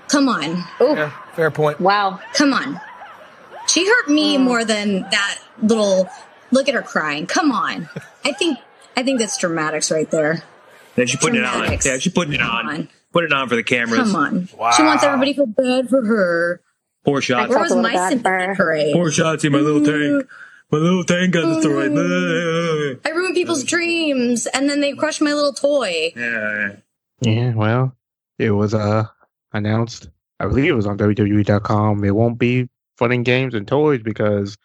Come 0.09 0.28
on. 0.28 0.65
Yeah, 0.81 1.12
fair 1.34 1.50
point. 1.50 1.81
Wow. 1.81 2.20
Come 2.34 2.52
on. 2.52 2.81
She 3.68 3.86
hurt 3.86 4.09
me 4.09 4.39
more 4.39 4.65
than 4.65 5.02
that 5.02 5.39
little 5.62 6.09
look 6.50 6.68
at 6.68 6.75
her 6.75 6.83
crying. 6.83 7.26
Come 7.26 7.52
on. 7.52 7.89
I 8.25 8.33
think 8.33 8.59
I 8.96 9.02
think 9.02 9.18
that's 9.18 9.36
dramatics 9.38 9.90
right 9.90 10.10
there. 10.10 10.42
Then 10.96 11.06
she 11.06 11.16
putting 11.16 11.40
it 11.40 11.44
on. 11.44 11.78
Yeah, 11.84 11.98
she 11.98 12.10
putting 12.10 12.34
it 12.34 12.42
on. 12.42 12.88
Put 13.12 13.24
it 13.24 13.32
on 13.32 13.48
for 13.48 13.56
the 13.56 13.62
cameras. 13.62 14.12
Come 14.12 14.16
on. 14.16 14.46
She 14.76 14.82
wants 14.82 15.02
everybody 15.02 15.34
to 15.34 15.38
feel 15.38 15.46
bad 15.46 15.88
for 15.88 16.04
her. 16.04 16.62
Poor 17.04 17.20
shot. 17.20 17.48
Where 17.48 17.58
was 17.60 17.74
my 17.74 18.10
sympathy 18.10 18.54
parade? 18.56 18.92
Poor 18.92 19.10
Shotzi, 19.10 19.50
my 19.50 19.58
little 19.58 19.82
tank. 19.82 20.28
My 20.70 20.78
little 20.78 21.02
tank 21.02 21.32
got 21.32 21.54
destroyed. 21.54 21.92
I 23.04 23.08
ruined 23.10 23.34
people's 23.34 23.64
dreams 23.64 24.46
and 24.46 24.68
then 24.68 24.80
they 24.80 24.92
crushed 24.92 25.20
my 25.20 25.32
little 25.32 25.52
toy. 25.52 26.12
Yeah. 26.14 26.76
Yeah, 27.22 27.54
well, 27.54 27.96
it 28.38 28.50
was 28.50 28.74
uh 28.74 29.06
announced. 29.52 30.08
I 30.38 30.46
believe 30.46 30.70
it 30.70 30.76
was 30.76 30.86
on 30.86 30.96
WWE.com. 30.98 32.04
It 32.04 32.14
won't 32.14 32.38
be 32.38 32.68
fun 32.96 33.12
and 33.12 33.24
games 33.24 33.54
and 33.54 33.66
toys 33.66 34.02
because 34.02 34.56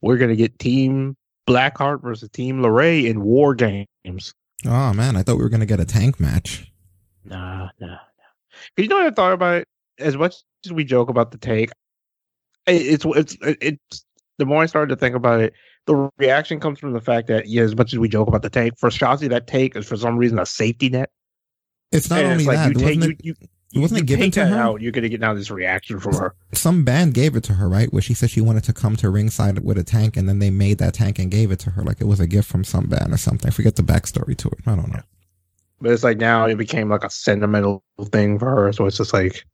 we're 0.00 0.16
gonna 0.16 0.36
get 0.36 0.58
Team 0.58 1.16
Blackheart 1.50 2.02
versus 2.02 2.28
Team 2.30 2.60
LeRae 2.60 3.06
in 3.08 3.22
War 3.22 3.54
Games. 3.54 4.34
Oh 4.66 4.92
man, 4.92 5.16
I 5.16 5.22
thought 5.22 5.36
we 5.36 5.42
were 5.42 5.48
gonna 5.48 5.66
get 5.66 5.80
a 5.80 5.84
tank 5.84 6.20
match. 6.20 6.70
Nah, 7.24 7.68
nah, 7.78 7.86
nah. 7.88 7.96
You 8.76 8.88
know 8.88 8.96
what 8.96 9.06
I 9.06 9.10
thought 9.10 9.32
about 9.32 9.56
it? 9.62 9.68
As 9.98 10.16
much 10.16 10.36
as 10.64 10.72
we 10.72 10.84
joke 10.84 11.08
about 11.08 11.30
the 11.32 11.38
tank, 11.38 11.70
it's 12.66 13.04
it's 13.04 13.36
it's 13.42 14.04
the 14.38 14.46
more 14.46 14.62
I 14.62 14.66
started 14.66 14.94
to 14.94 14.96
think 15.00 15.14
about 15.14 15.40
it, 15.40 15.52
the 15.86 16.08
reaction 16.18 16.60
comes 16.60 16.78
from 16.78 16.92
the 16.92 17.00
fact 17.00 17.28
that 17.28 17.48
yeah, 17.48 17.62
as 17.62 17.74
much 17.76 17.92
as 17.92 17.98
we 17.98 18.08
joke 18.08 18.28
about 18.28 18.42
the 18.42 18.50
tank, 18.50 18.74
for 18.78 18.88
Shotzi, 18.90 19.28
that 19.30 19.46
tank 19.46 19.76
is 19.76 19.86
for 19.86 19.96
some 19.96 20.16
reason 20.16 20.38
a 20.38 20.46
safety 20.46 20.88
net. 20.88 21.10
It's 21.92 22.08
not 22.08 22.20
And 22.20 22.28
only 22.28 22.44
it's 22.44 22.46
like 22.48 22.56
that. 22.58 22.68
you 22.68 22.74
take 22.74 22.98
wasn't 23.00 23.20
you, 23.24 23.34
you, 23.40 23.48
wasn't 23.74 24.00
it 24.00 24.06
given 24.06 24.30
to 24.32 24.46
her? 24.46 24.56
Out, 24.56 24.80
you're 24.80 24.92
gonna 24.92 25.08
get 25.08 25.20
now 25.20 25.32
this 25.34 25.50
reaction 25.50 26.00
from 26.00 26.14
her. 26.14 26.34
Some 26.52 26.84
band 26.84 27.14
gave 27.14 27.36
it 27.36 27.44
to 27.44 27.54
her, 27.54 27.68
right? 27.68 27.92
Where 27.92 28.02
she 28.02 28.14
said 28.14 28.30
she 28.30 28.40
wanted 28.40 28.64
to 28.64 28.72
come 28.72 28.96
to 28.96 29.10
ringside 29.10 29.58
with 29.64 29.78
a 29.78 29.84
tank, 29.84 30.16
and 30.16 30.28
then 30.28 30.38
they 30.40 30.50
made 30.50 30.78
that 30.78 30.94
tank 30.94 31.18
and 31.18 31.30
gave 31.30 31.50
it 31.52 31.58
to 31.60 31.70
her, 31.70 31.82
like 31.82 32.00
it 32.00 32.06
was 32.06 32.18
a 32.20 32.26
gift 32.26 32.48
from 32.50 32.64
some 32.64 32.86
band 32.86 33.12
or 33.12 33.16
something. 33.16 33.48
I 33.48 33.52
forget 33.52 33.76
the 33.76 33.82
backstory 33.82 34.36
to 34.38 34.48
it. 34.48 34.58
I 34.66 34.74
don't 34.74 34.92
know. 34.92 35.02
But 35.80 35.92
it's 35.92 36.04
like 36.04 36.18
now 36.18 36.46
it 36.46 36.56
became 36.56 36.88
like 36.90 37.04
a 37.04 37.10
sentimental 37.10 37.82
thing 38.06 38.38
for 38.38 38.50
her. 38.50 38.72
So 38.72 38.86
it's 38.86 38.96
just 38.98 39.12
like 39.12 39.44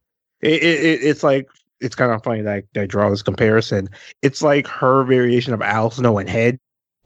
it, 0.40 0.62
it, 0.62 0.84
it- 0.84 1.02
it's 1.02 1.22
like 1.22 1.48
it's 1.80 1.94
kind 1.94 2.10
of 2.10 2.22
funny 2.24 2.40
that 2.40 2.64
I, 2.76 2.80
I 2.80 2.86
draw 2.86 3.10
this 3.10 3.22
comparison. 3.22 3.90
It's 4.22 4.40
like 4.42 4.66
her 4.66 5.04
variation 5.04 5.52
of 5.52 5.60
Al 5.60 5.90
Snow 5.90 6.18
and 6.18 6.28
Head. 6.28 6.58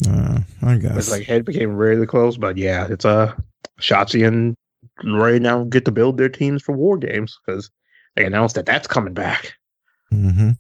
Uh, 0.09 0.39
I 0.63 0.77
guess. 0.77 0.97
It's 0.97 1.11
like 1.11 1.25
Head 1.27 1.45
became 1.45 1.77
really 1.77 2.07
close, 2.07 2.37
but 2.39 2.57
yeah, 2.57 2.87
it's 2.89 3.05
a 3.05 3.37
Shotzi 3.81 4.27
and 4.27 4.55
Ray 5.03 5.39
now 5.39 5.65
get 5.65 5.85
to 5.87 5.93
build 5.93 6.19
their 6.19 6.29
teams 6.29 6.63
for 6.63 6.73
war 6.73 6.97
games 6.97 7.39
because 7.45 7.71
they 8.17 8.25
announced 8.25 8.55
that 8.57 8.67
that's 8.67 8.87
coming 8.87 9.15
back. 9.15 9.55
hmm 10.11 10.51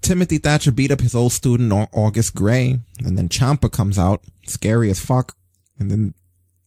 Timothy 0.00 0.38
Thatcher 0.38 0.72
beat 0.72 0.90
up 0.90 1.00
his 1.00 1.14
old 1.14 1.32
student 1.32 1.72
August 1.92 2.34
Grey, 2.34 2.80
and 3.04 3.16
then 3.16 3.28
Ciampa 3.28 3.70
comes 3.70 3.98
out, 3.98 4.24
scary 4.46 4.90
as 4.90 4.98
fuck. 4.98 5.36
And 5.78 5.90
then 5.90 6.14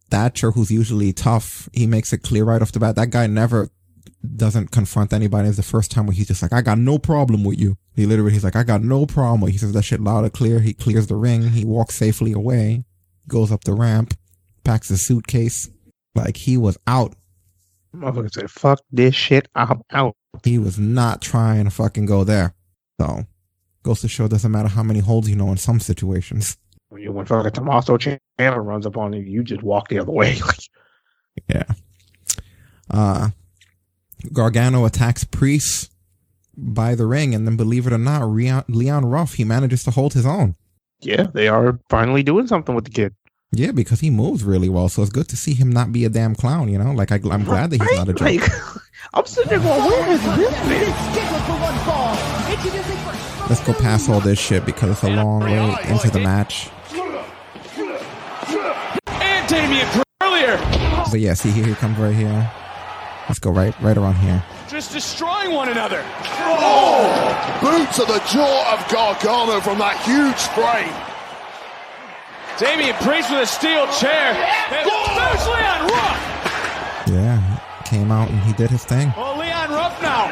Thatcher, 0.09 0.51
who's 0.51 0.71
usually 0.71 1.11
tough, 1.11 1.67
he 1.73 1.85
makes 1.85 2.13
it 2.13 2.19
clear 2.19 2.45
right 2.45 2.61
off 2.61 2.71
the 2.71 2.79
bat. 2.79 2.95
That 2.95 3.09
guy 3.09 3.27
never 3.27 3.69
doesn't 4.35 4.71
confront 4.71 5.11
anybody. 5.11 5.49
It's 5.49 5.57
the 5.57 5.63
first 5.63 5.91
time 5.91 6.07
where 6.07 6.15
he's 6.15 6.27
just 6.27 6.41
like, 6.41 6.53
I 6.53 6.61
got 6.61 6.77
no 6.77 6.97
problem 6.97 7.43
with 7.43 7.59
you. 7.59 7.77
He 7.95 8.05
literally, 8.05 8.31
he's 8.31 8.43
like, 8.43 8.55
I 8.55 8.63
got 8.63 8.81
no 8.81 9.05
problem. 9.05 9.51
He 9.51 9.57
says 9.57 9.73
that 9.73 9.83
shit 9.83 9.99
loud 9.99 10.23
and 10.23 10.33
clear. 10.33 10.59
He 10.61 10.73
clears 10.73 11.07
the 11.07 11.15
ring. 11.15 11.49
He 11.49 11.65
walks 11.65 11.95
safely 11.95 12.31
away, 12.31 12.85
goes 13.27 13.51
up 13.51 13.65
the 13.65 13.73
ramp, 13.73 14.13
packs 14.63 14.87
his 14.89 15.05
suitcase. 15.05 15.69
Like 16.15 16.37
he 16.37 16.57
was 16.57 16.77
out. 16.87 17.13
Motherfucker 17.95 18.33
said, 18.33 18.49
"Fuck 18.51 18.79
this 18.91 19.13
shit, 19.15 19.47
I'm 19.55 19.81
out." 19.91 20.15
He 20.43 20.57
was 20.57 20.79
not 20.79 21.21
trying 21.21 21.65
to 21.65 21.71
fucking 21.71 22.05
go 22.05 22.23
there. 22.23 22.53
So, 22.99 23.25
goes 23.83 24.01
to 24.01 24.07
show 24.07 24.27
doesn't 24.27 24.51
matter 24.51 24.67
how 24.69 24.83
many 24.83 24.99
holes 24.99 25.29
you 25.29 25.35
know 25.35 25.51
in 25.51 25.57
some 25.57 25.79
situations. 25.79 26.57
When 26.89 27.01
you 27.01 27.11
when 27.11 27.25
fucking 27.25 27.51
Tommaso 27.51 27.97
Ciampa 27.97 28.17
runs 28.65 28.85
up 28.85 28.97
on 28.97 29.13
you, 29.13 29.21
you 29.21 29.43
just 29.43 29.63
walk 29.63 29.89
the 29.89 29.99
other 29.99 30.11
way. 30.11 30.37
Yeah. 31.49 31.65
Uh, 32.89 33.31
Gargano 34.31 34.85
attacks 34.85 35.25
Priest 35.25 35.91
by 36.55 36.95
the 36.95 37.05
ring, 37.05 37.35
and 37.35 37.45
then 37.45 37.57
believe 37.57 37.85
it 37.87 37.91
or 37.91 37.97
not, 37.97 38.25
Leon, 38.25 38.63
Leon 38.69 39.05
Ruff, 39.05 39.33
he 39.33 39.43
manages 39.43 39.83
to 39.83 39.91
hold 39.91 40.13
his 40.13 40.25
own. 40.25 40.55
yeah, 41.01 41.23
they 41.33 41.49
are 41.49 41.77
finally 41.89 42.23
doing 42.23 42.47
something 42.47 42.73
with 42.73 42.85
the 42.85 42.91
kid. 42.91 43.13
Yeah, 43.57 43.71
because 43.71 44.01
he 44.01 44.09
moves 44.09 44.43
really 44.43 44.67
well. 44.69 44.89
So 44.89 45.01
it's 45.01 45.11
good 45.11 45.29
to 45.29 45.37
see 45.37 45.53
him 45.53 45.69
not 45.71 45.91
be 45.93 46.03
a 46.05 46.09
damn 46.09 46.35
clown, 46.35 46.67
you 46.69 46.77
know? 46.77 46.91
Like, 46.91 47.11
I, 47.11 47.19
I'm 47.31 47.43
glad 47.45 47.69
that 47.69 47.81
he's 47.81 47.97
not 47.97 48.09
a 48.09 48.13
joke. 48.13 48.21
Like, 48.21 48.41
I'm 49.13 49.25
sitting 49.25 49.49
there 49.49 49.59
going, 49.59 49.81
where 49.85 50.03
has 50.03 50.21
this 50.37 50.59
been? 50.67 50.89
Let's 53.49 53.63
go 53.65 53.73
past 53.73 54.09
all 54.09 54.19
this 54.19 54.39
shit 54.39 54.65
because 54.65 54.91
it's 54.91 55.03
a 55.03 55.09
long 55.09 55.41
way 55.41 55.77
into 55.87 56.09
the 56.09 56.19
match. 56.19 56.69
And 59.07 59.47
Damian 59.47 59.87
earlier, 60.21 60.57
But 61.11 61.19
yeah, 61.19 61.33
see 61.33 61.51
here, 61.51 61.65
he 61.65 61.75
comes 61.75 61.97
right 61.97 62.15
here. 62.15 62.51
Let's 63.29 63.39
go 63.39 63.51
right, 63.51 63.79
right 63.81 63.97
around 63.97 64.15
here. 64.15 64.43
just 64.67 64.91
destroying 64.91 65.51
one 65.51 65.69
another. 65.69 66.03
Oh! 66.03 67.59
Boot 67.61 67.91
to 67.93 68.01
the 68.05 68.19
jaw 68.31 68.73
of 68.73 68.87
Gargano 68.91 69.61
from 69.61 69.79
that 69.79 69.97
huge 70.03 70.41
frame. 70.53 71.14
Damian 72.59 72.95
Priest 73.03 73.29
with 73.31 73.41
a 73.43 73.45
steel 73.45 73.85
chair. 73.99 74.31
And 74.71 74.87
there's 74.87 75.45
Leon 75.47 75.81
Ruff. 75.91 76.19
Yeah, 77.07 77.83
came 77.85 78.11
out 78.11 78.29
and 78.29 78.39
he 78.41 78.53
did 78.53 78.69
his 78.71 78.83
thing. 78.85 79.13
Well, 79.17 79.37
Leon 79.37 79.69
Ruff 79.71 80.01
now. 80.01 80.31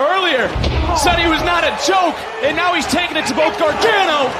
Earlier 0.00 0.48
said 0.96 1.18
he 1.20 1.28
was 1.28 1.42
not 1.44 1.62
a 1.62 1.70
joke, 1.86 2.16
and 2.42 2.56
now 2.56 2.74
he's 2.74 2.86
taking 2.86 3.16
it 3.16 3.26
to 3.26 3.34
both 3.34 3.56
Gargano 3.58 4.32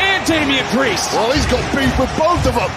and 0.00 0.24
Damian 0.26 0.64
Priest. 0.66 1.12
Well, 1.12 1.32
he's 1.32 1.44
got 1.46 1.60
beef 1.74 1.92
with 1.98 2.10
both 2.16 2.46
of 2.46 2.54
them. 2.54 2.70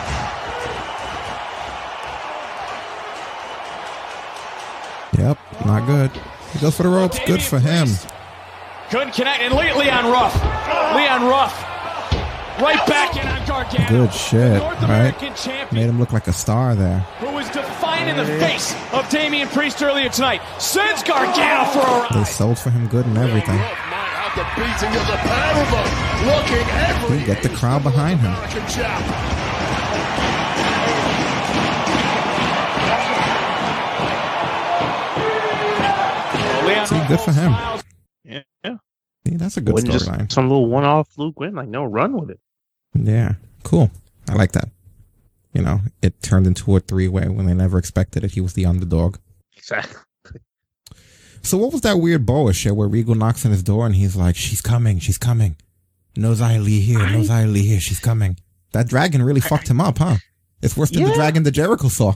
Yep, 5.17 5.37
not 5.65 5.85
good. 5.87 6.11
He 6.53 6.59
goes 6.59 6.75
for 6.75 6.83
the 6.83 6.89
ropes. 6.89 7.19
Good 7.25 7.41
for 7.41 7.59
him. 7.59 7.87
Couldn't 8.89 9.13
connect, 9.13 9.41
and 9.41 9.53
Le- 9.53 9.77
Leon 9.79 10.11
Ruff. 10.11 10.33
Leon 10.95 11.25
Ruff. 11.27 11.74
Right 12.59 12.85
back 12.87 13.15
in 13.17 13.27
on 13.27 13.45
Gargano. 13.45 13.89
Good 13.89 14.13
shit, 14.13 14.57
North 14.57 14.81
right? 14.83 15.13
Champion 15.35 15.67
Made 15.73 15.89
him 15.89 15.99
look 15.99 16.13
like 16.13 16.27
a 16.27 16.33
star 16.33 16.73
there. 16.73 16.99
who 17.19 17.31
was 17.33 17.49
defined 17.49 18.09
in 18.09 18.15
the 18.15 18.25
face 18.39 18.73
of 18.93 19.07
Damian 19.09 19.47
Priest 19.49 19.83
earlier 19.83 20.07
tonight. 20.09 20.41
Sends 20.57 21.03
Gargano 21.03 21.65
for 21.71 21.79
a 21.79 21.83
ride. 21.83 22.09
They 22.13 22.23
sold 22.23 22.57
for 22.57 22.69
him 22.69 22.87
good 22.87 23.05
and 23.05 23.17
everything. 23.17 23.59
The 24.35 24.45
beating 24.55 24.89
of 24.99 25.07
the 25.07 25.17
pair. 25.17 26.25
Looking 26.25 26.67
every 26.75 27.19
He 27.19 27.25
get 27.25 27.43
the 27.43 27.49
crowd 27.49 27.83
behind 27.83 28.19
him. 28.21 28.33
American 28.33 28.67
champ. 28.67 30.15
Leon 36.65 36.87
See, 36.87 37.07
good 37.07 37.19
for 37.19 37.31
him. 37.31 37.53
Yeah. 38.23 38.41
See, 39.27 39.37
that's 39.37 39.57
a 39.57 39.61
good 39.61 39.73
Wasn't 39.73 39.91
just 39.91 40.07
storyline. 40.07 40.31
some 40.31 40.49
little 40.49 40.67
one-off 40.67 41.09
fluke 41.09 41.39
win. 41.39 41.53
Like, 41.55 41.67
no, 41.67 41.83
run 41.83 42.13
with 42.19 42.29
it. 42.31 42.39
Yeah, 42.95 43.33
cool. 43.63 43.91
I 44.27 44.33
like 44.33 44.53
that. 44.53 44.69
You 45.53 45.61
know, 45.61 45.81
it 46.01 46.21
turned 46.21 46.47
into 46.47 46.75
a 46.75 46.79
three-way 46.79 47.27
when 47.29 47.45
they 47.45 47.53
never 47.53 47.77
expected 47.77 48.23
it. 48.23 48.31
He 48.31 48.41
was 48.41 48.53
the 48.53 48.65
underdog. 48.65 49.17
Exactly. 49.55 50.01
So 51.41 51.57
what 51.57 51.71
was 51.71 51.81
that 51.81 51.99
weird 51.99 52.25
Boa 52.25 52.53
shit 52.53 52.75
where 52.75 52.87
Regal 52.87 53.13
knocks 53.15 53.45
on 53.45 53.51
his 53.51 53.61
door 53.61 53.85
and 53.85 53.95
he's 53.95 54.15
like, 54.15 54.35
"She's 54.35 54.61
coming, 54.61 54.99
she's 54.99 55.19
coming. 55.19 55.55
No 56.17 56.31
Xia 56.31 56.63
Li 56.63 56.79
here, 56.79 56.99
no 56.99 57.19
Xia 57.21 57.51
Li 57.51 57.61
here, 57.61 57.79
she's 57.79 57.99
coming." 57.99 58.37
That 58.71 58.87
dragon 58.87 59.21
really 59.21 59.41
fucked 59.41 59.67
him 59.67 59.79
up, 59.79 59.99
huh? 59.99 60.17
It's 60.61 60.75
worse 60.75 60.89
than 60.89 61.03
the 61.03 61.13
dragon 61.13 61.43
that 61.43 61.51
Jericho 61.51 61.87
saw. 61.87 62.15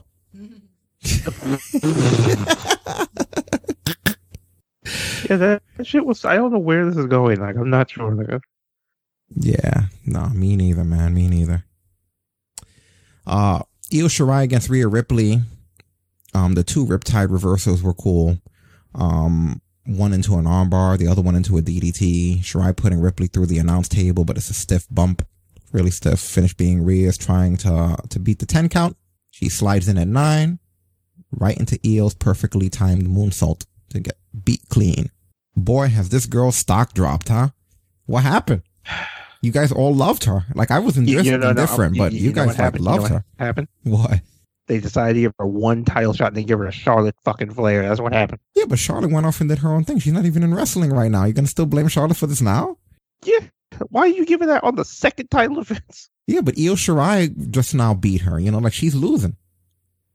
Yeah, 5.29 5.37
that, 5.37 5.63
that 5.77 5.85
shit 5.85 6.05
was. 6.05 6.25
I 6.25 6.35
don't 6.35 6.51
know 6.51 6.57
where 6.59 6.85
this 6.85 6.97
is 6.97 7.05
going. 7.05 7.39
Like, 7.39 7.55
I'm 7.55 7.69
not 7.69 7.91
sure. 7.91 8.15
Like, 8.15 8.41
Yeah, 9.35 9.85
no, 10.05 10.29
me 10.29 10.55
neither, 10.55 10.83
man, 10.83 11.13
me 11.13 11.27
neither. 11.27 11.65
Uh, 13.25 13.61
Io 13.93 14.05
Shirai 14.05 14.43
against 14.43 14.69
Rhea 14.69 14.87
Ripley. 14.87 15.41
Um, 16.33 16.53
the 16.53 16.63
two 16.63 16.85
Riptide 16.85 17.31
reversals 17.31 17.81
were 17.81 17.93
cool. 17.93 18.37
Um, 18.95 19.61
one 19.85 20.13
into 20.13 20.35
an 20.35 20.45
armbar, 20.45 20.97
the 20.97 21.07
other 21.07 21.21
one 21.21 21.35
into 21.35 21.57
a 21.57 21.61
DDT. 21.61 22.39
Shirai 22.39 22.75
putting 22.75 22.99
Ripley 22.99 23.27
through 23.27 23.47
the 23.47 23.59
announce 23.59 23.87
table, 23.87 24.25
but 24.25 24.37
it's 24.37 24.49
a 24.49 24.53
stiff 24.53 24.87
bump, 24.91 25.25
really 25.71 25.91
stiff. 25.91 26.19
Finish 26.19 26.53
being 26.55 26.83
Rhea's 26.83 27.17
trying 27.17 27.57
to 27.57 27.97
to 28.09 28.19
beat 28.19 28.39
the 28.39 28.45
ten 28.45 28.69
count. 28.69 28.97
She 29.31 29.49
slides 29.49 29.87
in 29.87 29.97
at 29.97 30.07
nine, 30.07 30.59
right 31.31 31.57
into 31.57 31.79
Io's 31.85 32.13
perfectly 32.13 32.69
timed 32.69 33.03
moonsault 33.03 33.65
to 33.89 33.99
get 33.99 34.17
beat 34.43 34.61
clean. 34.69 35.09
Boy, 35.55 35.87
has 35.87 36.09
this 36.09 36.25
girl 36.25 36.51
stock 36.51 36.93
dropped, 36.93 37.29
huh? 37.29 37.49
What 38.05 38.23
happened? 38.23 38.63
You 39.41 39.51
guys 39.51 39.71
all 39.71 39.93
loved 39.95 40.25
her. 40.25 40.45
Like 40.55 40.71
I 40.71 40.79
was 40.79 40.97
You- 40.97 41.21
you 41.21 41.31
know, 41.31 41.37
no, 41.37 41.49
indifferent 41.49 41.95
you- 41.95 42.01
but 42.01 42.11
you 42.13 42.19
you, 42.19 42.31
guys 42.31 42.47
what 42.47 42.57
like 42.57 42.57
happened? 42.57 42.83
You 42.83 42.85
know 42.85 42.91
loved 42.97 43.03
what 43.03 43.11
her. 43.11 43.25
happened? 43.39 43.67
What? 43.83 44.21
They 44.67 44.79
decided 44.79 45.13
to 45.15 45.21
give 45.21 45.33
her 45.39 45.47
one 45.47 45.83
title 45.85 46.13
shot 46.13 46.27
and 46.27 46.37
they 46.37 46.43
give 46.43 46.59
her 46.59 46.65
a 46.67 46.71
Charlotte 46.71 47.15
fucking 47.25 47.51
Flair. 47.51 47.81
That's 47.87 47.99
what 47.99 48.13
happened. 48.13 48.39
Yeah, 48.55 48.65
but 48.67 48.77
Charlotte 48.77 49.11
went 49.11 49.25
off 49.25 49.39
and 49.41 49.49
did 49.49 49.59
her 49.59 49.69
own 49.73 49.83
thing. 49.83 49.97
She's 49.99 50.13
not 50.13 50.25
even 50.25 50.43
in 50.43 50.53
wrestling 50.53 50.91
right 50.91 51.09
now. 51.09 51.23
You're 51.23 51.33
gonna 51.33 51.47
still 51.47 51.65
blame 51.65 51.87
Charlotte 51.87 52.17
for 52.17 52.27
this 52.27 52.41
now? 52.41 52.77
Yeah. 53.25 53.39
Why 53.89 54.01
are 54.01 54.07
you 54.07 54.25
giving 54.25 54.47
that 54.47 54.63
on 54.63 54.75
the 54.75 54.85
second 54.85 55.31
title 55.31 55.55
defense? 55.63 56.09
Yeah, 56.27 56.41
but 56.41 56.55
Io 56.59 56.75
Shirai 56.75 57.49
just 57.49 57.73
now 57.73 57.93
beat 57.95 58.21
her. 58.21 58.39
You 58.39 58.51
know, 58.51 58.59
like 58.59 58.73
she's 58.73 58.93
losing. 58.93 59.35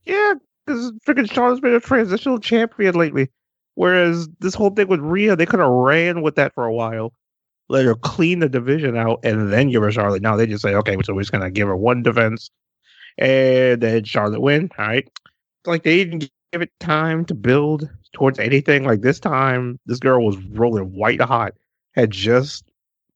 Yeah, 0.05 0.35
because 0.67 0.93
freaking 1.07 1.31
Charlotte's 1.33 1.61
been 1.61 1.75
a 1.75 1.81
transitional 1.81 2.39
champion 2.39 2.95
lately. 2.95 3.31
Whereas 3.75 4.29
this 4.39 4.55
whole 4.55 4.71
thing 4.71 4.87
with 4.87 5.01
Rhea, 5.01 5.35
they 5.35 5.47
could 5.47 5.59
have 5.59 5.69
ran 5.69 6.23
with 6.23 6.37
that 6.37 6.55
for 6.55 6.65
a 6.65 6.73
while. 6.73 7.13
Let 7.69 7.85
her 7.87 7.95
clean 7.95 8.41
the 8.41 8.49
division 8.49 8.97
out 8.97 9.21
and 9.23 9.53
then 9.53 9.71
give 9.71 9.83
her 9.83 9.91
Charlotte. 9.91 10.23
Now 10.23 10.37
they 10.37 10.47
just 10.47 10.63
say, 10.63 10.75
okay, 10.75 10.97
so 11.03 11.15
we're 11.15 11.23
just 11.23 11.33
gonna 11.33 11.51
give 11.51 11.69
her 11.69 11.77
one 11.77 12.03
defense 12.03 12.51
and 13.19 13.81
then 13.81 14.05
Charlotte 14.05 14.41
win. 14.41 14.71
All 14.79 14.87
right. 14.87 15.09
Like 15.67 15.83
they 15.83 16.05
didn't 16.05 16.31
give 16.53 16.63
it 16.63 16.71
time 16.81 17.25
to 17.27 17.35
build 17.35 17.89
towards 18.13 18.39
anything. 18.39 18.85
Like 18.85 19.01
this 19.01 19.21
time, 19.21 19.79
this 19.87 19.99
girl 19.99 20.25
was 20.25 20.37
rolling 20.53 20.95
white 20.95 21.21
hot, 21.21 21.55
had 21.93 22.11
just 22.11 22.71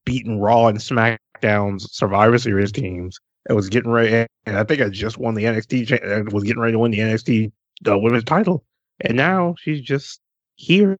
beaten 0.04 0.38
Raw 0.38 0.68
and 0.68 0.78
SmackDown's 0.78 1.92
Survivor 1.92 2.38
Series 2.38 2.72
teams. 2.72 3.18
It 3.48 3.54
was 3.54 3.68
getting 3.68 3.90
ready, 3.90 4.26
and 4.46 4.58
I 4.58 4.64
think 4.64 4.82
I 4.82 4.88
just 4.88 5.18
won 5.18 5.34
the 5.34 5.44
NXT. 5.44 6.32
Was 6.32 6.44
getting 6.44 6.60
ready 6.60 6.72
to 6.72 6.78
win 6.78 6.90
the 6.90 6.98
NXT 6.98 7.50
uh, 7.88 7.98
Women's 7.98 8.24
title, 8.24 8.64
and 9.00 9.16
now 9.16 9.54
she's 9.58 9.80
just 9.80 10.20
here. 10.56 10.98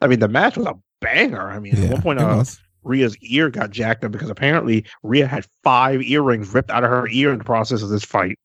I 0.00 0.06
mean, 0.08 0.18
the 0.18 0.28
match 0.28 0.56
was 0.56 0.66
a 0.66 0.74
banger. 1.00 1.50
I 1.50 1.58
mean, 1.58 1.76
at 1.76 1.90
one 1.90 2.02
point, 2.02 2.20
uh. 2.20 2.44
Rhea's 2.82 3.16
ear 3.18 3.50
got 3.50 3.70
jacked 3.70 4.04
up 4.04 4.12
because 4.12 4.30
apparently 4.30 4.86
Rhea 5.02 5.26
had 5.26 5.46
five 5.64 6.02
earrings 6.02 6.54
ripped 6.54 6.70
out 6.70 6.84
of 6.84 6.90
her 6.90 7.08
ear 7.08 7.32
in 7.32 7.38
the 7.38 7.44
process 7.44 7.82
of 7.82 7.88
this 7.88 8.04
fight. 8.04 8.38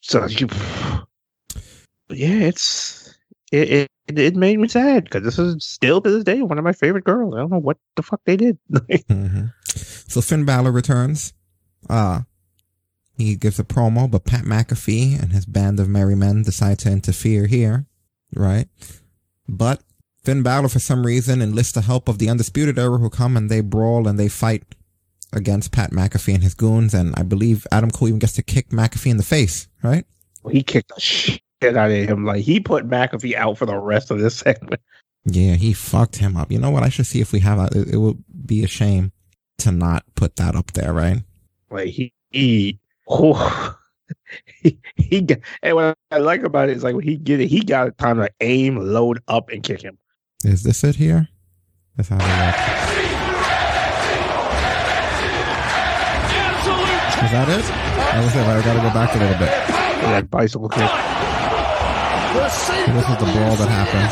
So 0.00 0.26
she, 0.26 0.46
yeah, 2.08 2.48
it's 2.48 3.14
it 3.52 3.88
it, 4.08 4.18
it 4.18 4.36
made 4.36 4.58
me 4.58 4.68
sad 4.68 5.04
because 5.04 5.22
this 5.22 5.38
is 5.38 5.64
still 5.64 6.00
to 6.00 6.10
this 6.10 6.24
day 6.24 6.42
one 6.42 6.58
of 6.58 6.64
my 6.64 6.72
favorite 6.72 7.04
girls. 7.04 7.34
I 7.34 7.38
don't 7.38 7.50
know 7.50 7.58
what 7.58 7.78
the 7.96 8.02
fuck 8.02 8.20
they 8.24 8.36
did. 8.36 8.58
hmm 9.08 9.44
So 9.74 10.20
Finn 10.20 10.44
Balor 10.44 10.72
returns. 10.72 11.32
Uh, 11.88 12.22
he 13.16 13.36
gives 13.36 13.58
a 13.60 13.64
promo, 13.64 14.10
but 14.10 14.24
Pat 14.24 14.44
McAfee 14.44 15.22
and 15.22 15.32
his 15.32 15.46
band 15.46 15.78
of 15.78 15.88
merry 15.88 16.16
men 16.16 16.42
decide 16.42 16.80
to 16.80 16.90
interfere 16.90 17.46
here, 17.46 17.86
right? 18.34 18.66
But 19.48 19.82
Finn 20.24 20.42
Balor, 20.42 20.68
for 20.68 20.78
some 20.78 21.04
reason, 21.04 21.42
enlists 21.42 21.72
the 21.72 21.82
help 21.82 22.08
of 22.08 22.18
the 22.18 22.28
Undisputed 22.30 22.78
Era 22.78 22.98
who 22.98 23.10
come 23.10 23.36
and 23.36 23.50
they 23.50 23.60
brawl 23.60 24.08
and 24.08 24.18
they 24.18 24.28
fight 24.28 24.62
against 25.32 25.72
Pat 25.72 25.90
McAfee 25.90 26.34
and 26.34 26.42
his 26.42 26.54
goons. 26.54 26.94
And 26.94 27.14
I 27.16 27.22
believe 27.22 27.66
Adam 27.70 27.90
Cole 27.90 28.08
even 28.08 28.20
gets 28.20 28.32
to 28.34 28.42
kick 28.42 28.70
McAfee 28.70 29.10
in 29.10 29.16
the 29.16 29.22
face, 29.22 29.68
right? 29.82 30.04
he 30.50 30.62
kicked 30.62 30.92
the 30.94 31.00
shit 31.00 31.42
out 31.62 31.90
of 31.90 32.08
him. 32.08 32.24
Like 32.24 32.42
he 32.42 32.60
put 32.60 32.88
McAfee 32.88 33.34
out 33.34 33.58
for 33.58 33.66
the 33.66 33.78
rest 33.78 34.10
of 34.10 34.18
this 34.18 34.36
segment. 34.38 34.80
Yeah, 35.24 35.54
he 35.54 35.72
fucked 35.72 36.16
him 36.16 36.36
up. 36.36 36.52
You 36.52 36.58
know 36.58 36.70
what? 36.70 36.82
I 36.82 36.90
should 36.90 37.06
see 37.06 37.20
if 37.20 37.32
we 37.32 37.40
have 37.40 37.58
a, 37.58 37.78
it, 37.78 37.94
it 37.94 37.96
would 37.96 38.22
be 38.46 38.62
a 38.62 38.68
shame 38.68 39.12
to 39.58 39.72
not 39.72 40.04
put 40.14 40.36
that 40.36 40.54
up 40.54 40.72
there, 40.72 40.92
right? 40.92 41.22
Like 41.70 41.88
he 41.88 42.12
he 42.30 42.78
oh, 43.08 43.74
he, 44.62 44.78
he 44.96 45.22
got, 45.22 45.38
and 45.62 45.76
what 45.76 45.98
I 46.10 46.18
like 46.18 46.42
about 46.42 46.68
it 46.68 46.76
is 46.76 46.84
like 46.84 46.94
when 46.94 47.04
he 47.04 47.16
get 47.16 47.40
it, 47.40 47.48
he 47.48 47.60
got 47.60 47.96
time 47.96 48.18
to 48.18 48.30
aim, 48.40 48.76
load 48.76 49.20
up, 49.28 49.48
and 49.48 49.62
kick 49.62 49.80
him. 49.80 49.96
Is 50.44 50.62
this 50.62 50.84
it 50.84 50.96
here? 50.96 51.28
Let's 51.96 52.10
have 52.10 52.20
a 52.20 52.22
look. 52.22 52.30
Is 57.24 57.32
that 57.32 57.48
it? 57.48 57.64
That 57.64 58.20
was 58.20 58.36
it. 58.36 58.44
I 58.44 58.60
gotta 58.60 58.84
go 58.84 58.92
back 58.92 59.16
a 59.16 59.24
little 59.24 59.40
bit. 59.40 59.48
That 59.48 60.28
bicycle 60.30 60.68
kick. 60.68 60.84
This 60.84 60.92
is 63.08 63.16
the 63.24 63.28
brawl 63.32 63.56
that 63.56 63.72
happened. 63.72 64.04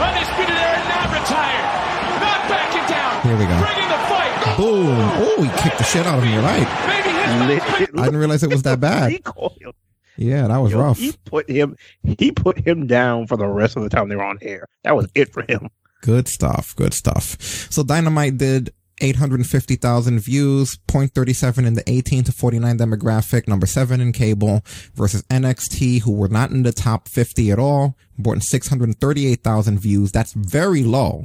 Undisputed 0.00 0.56
Era 0.56 0.80
not 0.88 1.12
retired. 1.12 1.68
Not 2.16 2.48
backing 2.48 2.88
down. 2.88 3.20
Here 3.28 3.36
we 3.36 3.44
go. 3.44 3.60
Bringing 3.60 3.92
the 3.92 4.00
fight. 4.08 4.32
Boom! 4.56 5.04
Oh, 5.20 5.44
he 5.44 5.52
kicked 5.60 5.76
the 5.76 5.84
shit 5.84 6.06
out 6.06 6.16
of 6.18 6.24
me. 6.24 6.38
Right. 6.38 6.64
I 6.64 7.76
didn't 7.78 8.16
realize 8.16 8.42
it 8.42 8.48
was 8.48 8.62
that 8.62 8.80
bad. 8.80 9.20
Yeah, 10.16 10.48
that 10.48 10.58
was 10.58 10.72
Yo, 10.72 10.80
rough. 10.80 10.98
He 10.98 11.12
put 11.24 11.48
him 11.50 11.76
he 12.02 12.32
put 12.32 12.58
him 12.58 12.86
down 12.86 13.26
for 13.26 13.36
the 13.36 13.46
rest 13.46 13.76
of 13.76 13.82
the 13.82 13.88
time 13.88 14.08
they 14.08 14.16
were 14.16 14.24
on 14.24 14.38
air. 14.42 14.66
That 14.84 14.96
was 14.96 15.08
it 15.14 15.32
for 15.32 15.42
him. 15.42 15.68
Good 16.02 16.28
stuff. 16.28 16.74
Good 16.76 16.94
stuff. 16.94 17.40
So 17.40 17.82
Dynamite 17.82 18.38
did 18.38 18.72
850,000 19.00 20.18
views, 20.20 20.78
0.37 20.88 21.66
in 21.66 21.74
the 21.74 21.88
18 21.88 22.24
to 22.24 22.32
49 22.32 22.78
demographic, 22.78 23.46
number 23.46 23.66
seven 23.66 24.00
in 24.00 24.12
cable 24.12 24.62
versus 24.94 25.22
NXT, 25.24 26.02
who 26.02 26.12
were 26.12 26.28
not 26.28 26.50
in 26.50 26.62
the 26.62 26.72
top 26.72 27.08
50 27.08 27.50
at 27.50 27.58
all, 27.58 27.96
brought 28.16 28.36
in 28.36 28.40
638,000 28.40 29.78
views. 29.78 30.12
That's 30.12 30.32
very 30.32 30.82
low. 30.82 31.24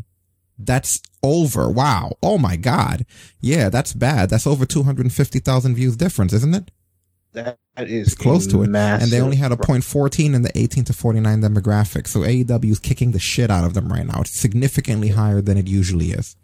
That's 0.57 0.99
over. 1.23 1.69
Wow. 1.69 2.13
Oh 2.21 2.37
my 2.37 2.55
God. 2.55 3.05
Yeah, 3.39 3.69
that's 3.69 3.93
bad. 3.93 4.29
That's 4.29 4.47
over 4.47 4.65
250,000 4.65 5.75
views 5.75 5.95
difference, 5.95 6.33
isn't 6.33 6.55
it? 6.55 6.71
That 7.33 7.57
is 7.77 8.07
It's 8.07 8.15
close 8.15 8.45
to 8.47 8.63
it. 8.63 8.75
And 8.75 9.01
they 9.03 9.21
only 9.21 9.37
had 9.37 9.51
a 9.51 9.57
point 9.57 9.83
14 9.83 10.35
in 10.35 10.41
the 10.41 10.57
18 10.57 10.83
to 10.85 10.93
49 10.93 11.41
demographic. 11.41 12.07
So 12.07 12.21
AEW 12.21 12.71
is 12.71 12.79
kicking 12.79 13.11
the 13.11 13.19
shit 13.19 13.49
out 13.49 13.63
of 13.65 13.73
them 13.73 13.91
right 13.91 14.05
now. 14.05 14.21
It's 14.21 14.31
significantly 14.31 15.09
higher 15.09 15.41
than 15.41 15.57
it 15.57 15.67
usually 15.67 16.11
is. 16.11 16.35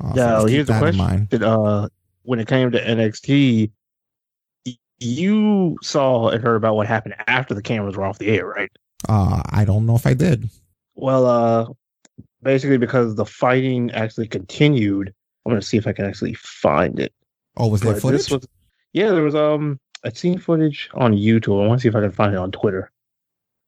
Uh, 0.00 0.14
so 0.14 0.16
Now 0.16 0.38
let's 0.40 0.52
here's 0.52 0.66
the 0.66 0.78
question. 0.78 1.28
Did, 1.30 1.42
uh, 1.42 1.88
when 2.22 2.38
it 2.38 2.48
came 2.48 2.70
to 2.70 2.78
NXT, 2.82 3.70
you 4.98 5.78
saw 5.82 6.28
and 6.28 6.42
heard 6.42 6.56
about 6.56 6.76
what 6.76 6.86
happened 6.86 7.14
after 7.26 7.54
the 7.54 7.62
cameras 7.62 7.96
were 7.96 8.04
off 8.04 8.18
the 8.18 8.28
air, 8.28 8.46
right? 8.46 8.70
Uh, 9.08 9.42
I 9.50 9.64
don't 9.64 9.86
know 9.86 9.96
if 9.96 10.06
I 10.06 10.14
did. 10.14 10.48
Well, 10.94 11.26
uh, 11.26 11.66
basically 12.42 12.76
because 12.76 13.14
the 13.14 13.24
fighting 13.24 13.90
actually 13.92 14.28
continued. 14.28 15.14
I'm 15.44 15.52
gonna 15.52 15.62
see 15.62 15.78
if 15.78 15.86
I 15.86 15.92
can 15.92 16.04
actually 16.04 16.34
find 16.34 17.00
it. 17.00 17.14
Oh, 17.56 17.68
was 17.68 17.80
there 17.80 17.94
But 17.94 18.02
footage? 18.02 18.20
this 18.20 18.30
was- 18.30 18.46
yeah, 18.92 19.10
there 19.10 19.22
was 19.22 19.34
um, 19.34 19.80
I'd 20.04 20.16
seen 20.16 20.38
footage 20.38 20.90
on 20.94 21.12
YouTube. 21.12 21.62
I 21.62 21.66
want 21.66 21.80
to 21.80 21.82
see 21.82 21.88
if 21.88 21.96
I 21.96 22.00
can 22.00 22.12
find 22.12 22.34
it 22.34 22.38
on 22.38 22.52
Twitter. 22.52 22.90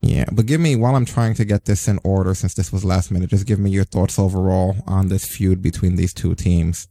Yeah, 0.01 0.25
but 0.33 0.47
give 0.47 0.61
me 0.61 0.75
while 0.75 0.97
I'm 0.97 1.05
trying 1.05 1.35
to 1.35 1.44
get 1.44 1.65
this 1.65 1.86
in 1.86 2.01
order 2.02 2.35
since 2.35 2.55
this 2.55 2.73
was 2.73 2.85
last 2.85 3.12
minute. 3.12 3.31
Just 3.31 3.47
give 3.47 3.61
me 3.61 3.70
your 3.70 3.85
thoughts 3.85 4.19
overall 4.19 4.77
on 4.86 5.09
this 5.09 5.25
feud 5.25 5.62
between 5.62 5.94
these 5.94 6.12
two 6.12 6.35
teams. 6.35 6.89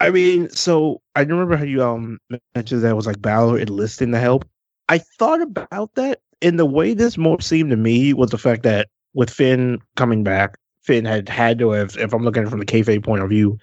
I 0.00 0.10
mean, 0.10 0.50
so 0.50 1.00
I 1.14 1.20
remember 1.20 1.56
how 1.56 1.64
you 1.64 1.82
um 1.82 2.18
mentioned 2.54 2.82
that 2.82 2.90
it 2.90 2.96
was 2.96 3.06
like 3.06 3.22
Balor 3.22 3.58
enlisting 3.58 4.10
the 4.10 4.18
help. 4.18 4.46
I 4.88 4.98
thought 4.98 5.40
about 5.40 5.94
that, 5.94 6.20
and 6.42 6.58
the 6.58 6.66
way 6.66 6.94
this 6.94 7.16
more 7.16 7.40
seemed 7.40 7.70
to 7.70 7.76
me 7.76 8.12
was 8.12 8.30
the 8.30 8.38
fact 8.38 8.64
that 8.64 8.88
with 9.14 9.30
Finn 9.30 9.78
coming 9.96 10.22
back, 10.22 10.58
Finn 10.82 11.04
had 11.04 11.28
had 11.28 11.58
to 11.60 11.70
have, 11.70 11.96
if 11.96 12.12
I'm 12.12 12.24
looking 12.24 12.42
at 12.42 12.48
it 12.48 12.50
from 12.50 12.60
the 12.60 12.66
kayfabe 12.66 13.04
point 13.04 13.22
of 13.22 13.30
view, 13.30 13.58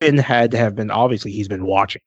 Finn 0.00 0.16
had 0.16 0.50
to 0.52 0.58
have 0.58 0.74
been 0.74 0.90
obviously 0.90 1.32
he's 1.32 1.48
been 1.48 1.66
watching, 1.66 2.02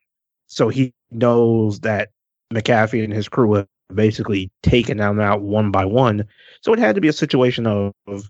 so 0.47 0.69
he 0.69 0.93
knows 1.11 1.81
that 1.81 2.09
McAfee 2.53 3.03
and 3.03 3.13
his 3.13 3.29
crew 3.29 3.53
have 3.53 3.67
basically 3.93 4.51
taken 4.61 4.97
them 4.97 5.19
out 5.19 5.41
one 5.41 5.71
by 5.71 5.85
one. 5.85 6.25
So 6.61 6.73
it 6.73 6.79
had 6.79 6.95
to 6.95 7.01
be 7.01 7.07
a 7.07 7.13
situation 7.13 7.67
of, 7.67 7.93
of 8.07 8.29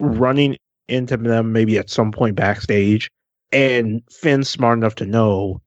running 0.00 0.56
into 0.88 1.16
them 1.16 1.52
maybe 1.52 1.78
at 1.78 1.90
some 1.90 2.12
point 2.12 2.34
backstage 2.34 3.10
and 3.52 4.02
Finn's 4.10 4.48
smart 4.48 4.78
enough 4.78 4.94
to 4.96 5.06
know 5.06 5.60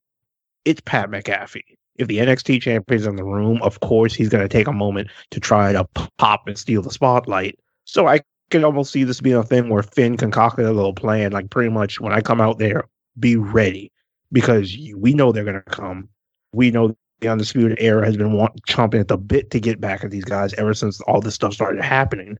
it's 0.65 0.81
Pat 0.81 1.09
McAfee. 1.09 1.77
If 1.95 2.07
the 2.07 2.17
NXT 2.17 2.61
champion's 2.61 3.05
in 3.05 3.15
the 3.15 3.23
room, 3.23 3.61
of 3.61 3.79
course 3.81 4.13
he's 4.13 4.29
going 4.29 4.43
to 4.43 4.49
take 4.49 4.67
a 4.67 4.73
moment 4.73 5.09
to 5.31 5.39
try 5.39 5.71
to 5.73 5.85
pop 6.17 6.47
and 6.47 6.57
steal 6.57 6.81
the 6.81 6.91
spotlight. 6.91 7.59
So 7.85 8.07
I 8.07 8.21
can 8.49 8.63
almost 8.63 8.91
see 8.91 9.03
this 9.03 9.21
being 9.21 9.35
a 9.35 9.43
thing 9.43 9.69
where 9.69 9.83
Finn 9.83 10.17
concocted 10.17 10.65
a 10.65 10.73
little 10.73 10.93
plan, 10.93 11.31
like 11.31 11.49
pretty 11.49 11.69
much 11.69 11.99
when 11.99 12.13
I 12.13 12.21
come 12.21 12.41
out 12.41 12.59
there, 12.59 12.87
be 13.19 13.35
ready 13.35 13.91
because 14.31 14.75
we 14.95 15.13
know 15.13 15.31
they're 15.31 15.43
going 15.43 15.55
to 15.55 15.61
come. 15.61 16.09
We 16.53 16.71
know 16.71 16.95
the 17.21 17.29
Undisputed 17.29 17.77
Era 17.79 18.03
has 18.05 18.17
been 18.17 18.33
want, 18.33 18.61
chomping 18.67 18.99
at 18.99 19.07
the 19.07 19.17
bit 19.17 19.51
to 19.51 19.59
get 19.59 19.79
back 19.79 20.03
at 20.03 20.11
these 20.11 20.25
guys 20.25 20.53
ever 20.55 20.73
since 20.73 20.99
all 21.01 21.21
this 21.21 21.35
stuff 21.35 21.53
started 21.53 21.81
happening. 21.81 22.37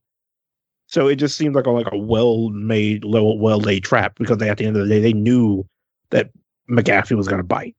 So 0.88 1.08
it 1.08 1.16
just 1.16 1.38
seemed 1.38 1.56
like 1.56 1.68
a 1.68 1.72
like 1.72 1.88
a 1.92 1.98
well 1.98 2.50
made, 2.50 3.04
well 3.06 3.60
laid 3.60 3.84
trap 3.84 4.16
because 4.18 4.40
they, 4.40 4.50
at 4.50 4.58
the 4.58 4.66
end 4.66 4.76
of 4.76 4.84
the 4.84 4.90
day 4.90 5.00
they 5.00 5.14
knew 5.14 5.66
that 6.10 6.32
McAfee 6.70 7.16
was 7.16 7.28
going 7.28 7.40
to 7.40 7.46
bite. 7.48 7.76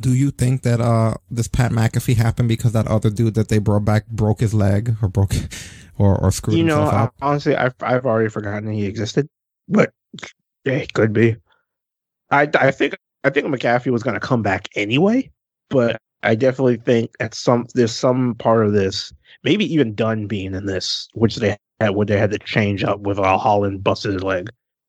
Do 0.00 0.14
you 0.14 0.30
think 0.30 0.62
that 0.62 0.80
uh 0.80 1.14
this 1.30 1.48
Pat 1.48 1.72
McAfee 1.72 2.16
happened 2.16 2.48
because 2.48 2.72
that 2.72 2.86
other 2.86 3.10
dude 3.10 3.34
that 3.34 3.48
they 3.48 3.58
brought 3.58 3.84
back 3.84 4.06
broke 4.06 4.40
his 4.40 4.54
leg 4.54 4.96
or 5.02 5.08
broke 5.08 5.34
or 5.98 6.16
or 6.16 6.30
screwed 6.30 6.56
You 6.56 6.64
know, 6.64 6.78
himself 6.82 6.94
I, 6.94 7.02
up? 7.04 7.14
honestly, 7.20 7.56
I've 7.56 7.74
I've 7.80 8.06
already 8.06 8.28
forgotten 8.28 8.70
he 8.70 8.86
existed, 8.86 9.28
but 9.68 9.92
yeah, 10.64 10.74
it 10.74 10.92
could 10.92 11.12
be. 11.12 11.36
I 12.30 12.48
I 12.54 12.70
think 12.70 12.96
I 13.24 13.30
think 13.30 13.46
McAfee 13.48 13.90
was 13.90 14.02
going 14.02 14.14
to 14.14 14.20
come 14.20 14.42
back 14.42 14.68
anyway, 14.76 15.30
but 15.70 16.00
I 16.22 16.34
definitely 16.34 16.76
think 16.78 17.10
at 17.20 17.34
some 17.34 17.66
there's 17.74 17.94
some 17.94 18.34
part 18.36 18.66
of 18.66 18.72
this, 18.72 19.12
maybe 19.44 19.72
even 19.72 19.94
Dunne 19.94 20.26
being 20.26 20.54
in 20.54 20.66
this, 20.66 21.08
which 21.14 21.36
they 21.36 21.56
had 21.80 21.90
what 21.90 22.08
they 22.08 22.18
had 22.18 22.30
to 22.32 22.38
change 22.40 22.82
up 22.84 23.00
with 23.00 23.18
uh, 23.18 23.38
Holland 23.38 23.84
busted 23.84 24.14
his 24.14 24.22
leg. 24.22 24.48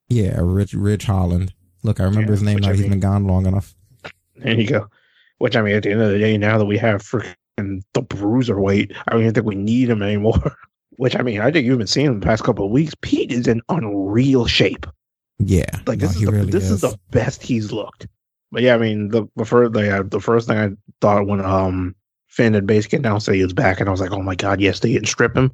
Yeah, 0.10 0.40
Ridge 0.42 0.74
Ridge 0.74 1.06
Holland. 1.06 1.54
Look, 1.84 2.00
I 2.00 2.04
remember 2.06 2.32
his 2.32 2.42
name 2.42 2.56
which 2.56 2.64
now. 2.64 2.70
I 2.70 2.74
He's 2.74 2.82
mean- 2.82 2.90
been 2.92 3.00
gone 3.00 3.28
long 3.28 3.46
enough. 3.46 3.76
There 4.38 4.60
you 4.60 4.68
go. 4.68 4.88
Which 5.38 5.56
I 5.56 5.62
mean, 5.62 5.76
at 5.76 5.84
the 5.84 5.92
end 5.92 6.02
of 6.02 6.10
the 6.12 6.18
day, 6.20 6.38
now 6.38 6.58
that 6.58 6.66
we 6.66 6.78
have 6.78 7.02
freaking 7.02 7.82
the 7.94 8.02
bruiser 8.02 8.60
weight, 8.60 8.92
I 9.08 9.12
don't 9.12 9.22
even 9.22 9.34
think 9.34 9.46
we 9.46 9.56
need 9.56 9.90
him 9.90 10.02
anymore. 10.02 10.56
Which 10.98 11.16
I 11.16 11.22
mean, 11.22 11.40
I 11.40 11.50
think 11.52 11.66
you've 11.66 11.78
been 11.78 11.88
seeing 11.88 12.08
him 12.08 12.20
the 12.20 12.26
past 12.26 12.44
couple 12.44 12.66
of 12.66 12.72
weeks. 12.72 12.94
Pete 13.02 13.32
is 13.32 13.48
in 13.48 13.62
unreal 13.70 14.46
shape. 14.48 14.86
Yeah, 15.38 15.64
Like 15.88 16.00
no, 16.00 16.08
this 16.08 16.16
he 16.18 16.24
is 16.24 16.30
the, 16.30 16.32
really 16.36 16.52
this 16.52 16.66
is. 16.66 16.72
is. 16.72 16.82
the 16.82 17.00
best 17.12 17.42
he's 17.42 17.72
looked. 17.72 18.08
But 18.52 18.64
yeah, 18.64 18.76
I 18.76 18.78
mean 18.78 19.10
the 19.10 19.28
the 19.36 19.46
first 19.46 19.74
thing 19.74 19.92
I, 19.92 20.02
the 20.02 20.20
first 20.20 20.48
thing 20.48 20.58
I 20.58 20.70
thought 21.02 21.28
when 21.28 21.42
um 21.42 21.96
Finn 22.28 22.54
had 22.54 22.68
basically 22.68 23.00
announced 23.00 23.26
that 23.26 23.36
he 23.36 23.44
was 23.44 23.54
back, 23.54 23.80
and 23.80 23.90
I 23.90 23.92
was 23.92 24.02
like, 24.02 24.12
oh 24.12 24.22
my 24.22 24.36
god, 24.36 24.62
yes, 24.62 24.80
they 24.80 24.94
didn't 24.94 25.08
strip 25.08 25.36
him. 25.36 25.52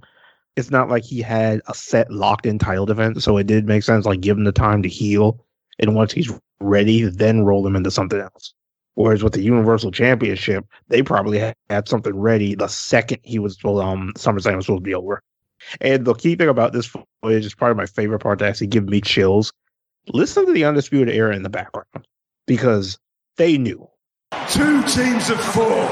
It's 0.55 0.71
not 0.71 0.89
like 0.89 1.03
he 1.03 1.21
had 1.21 1.61
a 1.67 1.73
set 1.73 2.11
locked 2.11 2.45
in 2.45 2.57
title 2.59 2.85
defense, 2.85 3.23
so 3.23 3.37
it 3.37 3.47
did 3.47 3.67
make 3.67 3.83
sense. 3.83 4.05
Like 4.05 4.21
give 4.21 4.37
him 4.37 4.45
the 4.45 4.51
time 4.51 4.81
to 4.83 4.89
heal, 4.89 5.43
and 5.79 5.95
once 5.95 6.13
he's 6.13 6.31
ready, 6.61 7.03
then 7.03 7.43
roll 7.43 7.65
him 7.65 7.75
into 7.75 7.91
something 7.91 8.19
else. 8.19 8.53
Whereas 8.93 9.23
with 9.23 9.33
the 9.33 9.41
Universal 9.41 9.91
Championship, 9.91 10.65
they 10.87 11.03
probably 11.03 11.37
had, 11.37 11.55
something 11.87 12.15
ready 12.15 12.55
the 12.55 12.67
second 12.67 13.19
he 13.23 13.39
was 13.39 13.57
um 13.65 14.13
SummerSlam 14.15 14.55
was 14.55 14.65
supposed 14.65 14.67
to 14.67 14.81
be 14.81 14.95
over. 14.95 15.21
And 15.81 16.05
the 16.05 16.13
key 16.13 16.35
thing 16.35 16.47
about 16.47 16.71
this 16.71 16.85
footage 16.85 17.45
is 17.45 17.55
probably 17.55 17.75
my 17.75 17.87
favorite 17.87 18.19
part 18.19 18.39
to 18.39 18.47
actually 18.47 18.67
give 18.67 18.87
me 18.87 19.01
chills. 19.01 19.51
Listen 20.13 20.45
to 20.45 20.53
the 20.53 20.63
Undisputed 20.63 21.13
Era 21.13 21.35
in 21.35 21.43
the 21.43 21.49
background 21.49 22.05
because 22.47 22.99
they 23.37 23.57
knew. 23.57 23.87
Two 24.49 24.81
teams 24.83 25.29
of 25.29 25.39
four. 25.53 25.87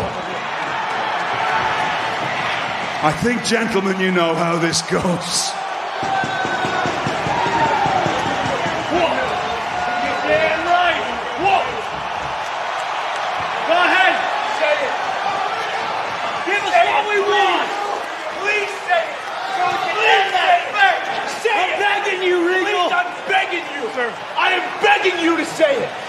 I 3.06 3.12
think, 3.22 3.44
gentlemen, 3.44 4.00
you 4.00 4.12
know 4.12 4.34
how 4.34 4.58
this 4.58 4.82
goes. 4.84 5.52
Damn 10.24 10.64
right. 10.64 11.04
Whoa. 11.44 11.60
Go 13.68 13.76
ahead. 13.76 14.16
Say 14.56 14.76
it. 14.88 14.94
Give 16.48 16.64
us 16.64 16.76
what 16.80 17.04
we 17.12 17.20
want. 17.28 17.68
Please 18.40 18.72
say 18.88 19.04
it. 19.04 19.20
Please 20.00 20.32
say 21.44 21.52
it. 21.52 21.60
I'm 21.60 21.76
begging 21.76 22.24
you, 22.24 22.48
Regal. 22.48 22.88
Please, 22.88 22.96
I'm 22.96 23.12
begging 23.28 23.66
you, 23.76 23.84
sir. 23.92 24.08
I 24.38 24.54
am 24.54 24.64
begging 24.80 25.20
you 25.20 25.36
to 25.36 25.46
say 25.46 25.76
it. 25.84 26.03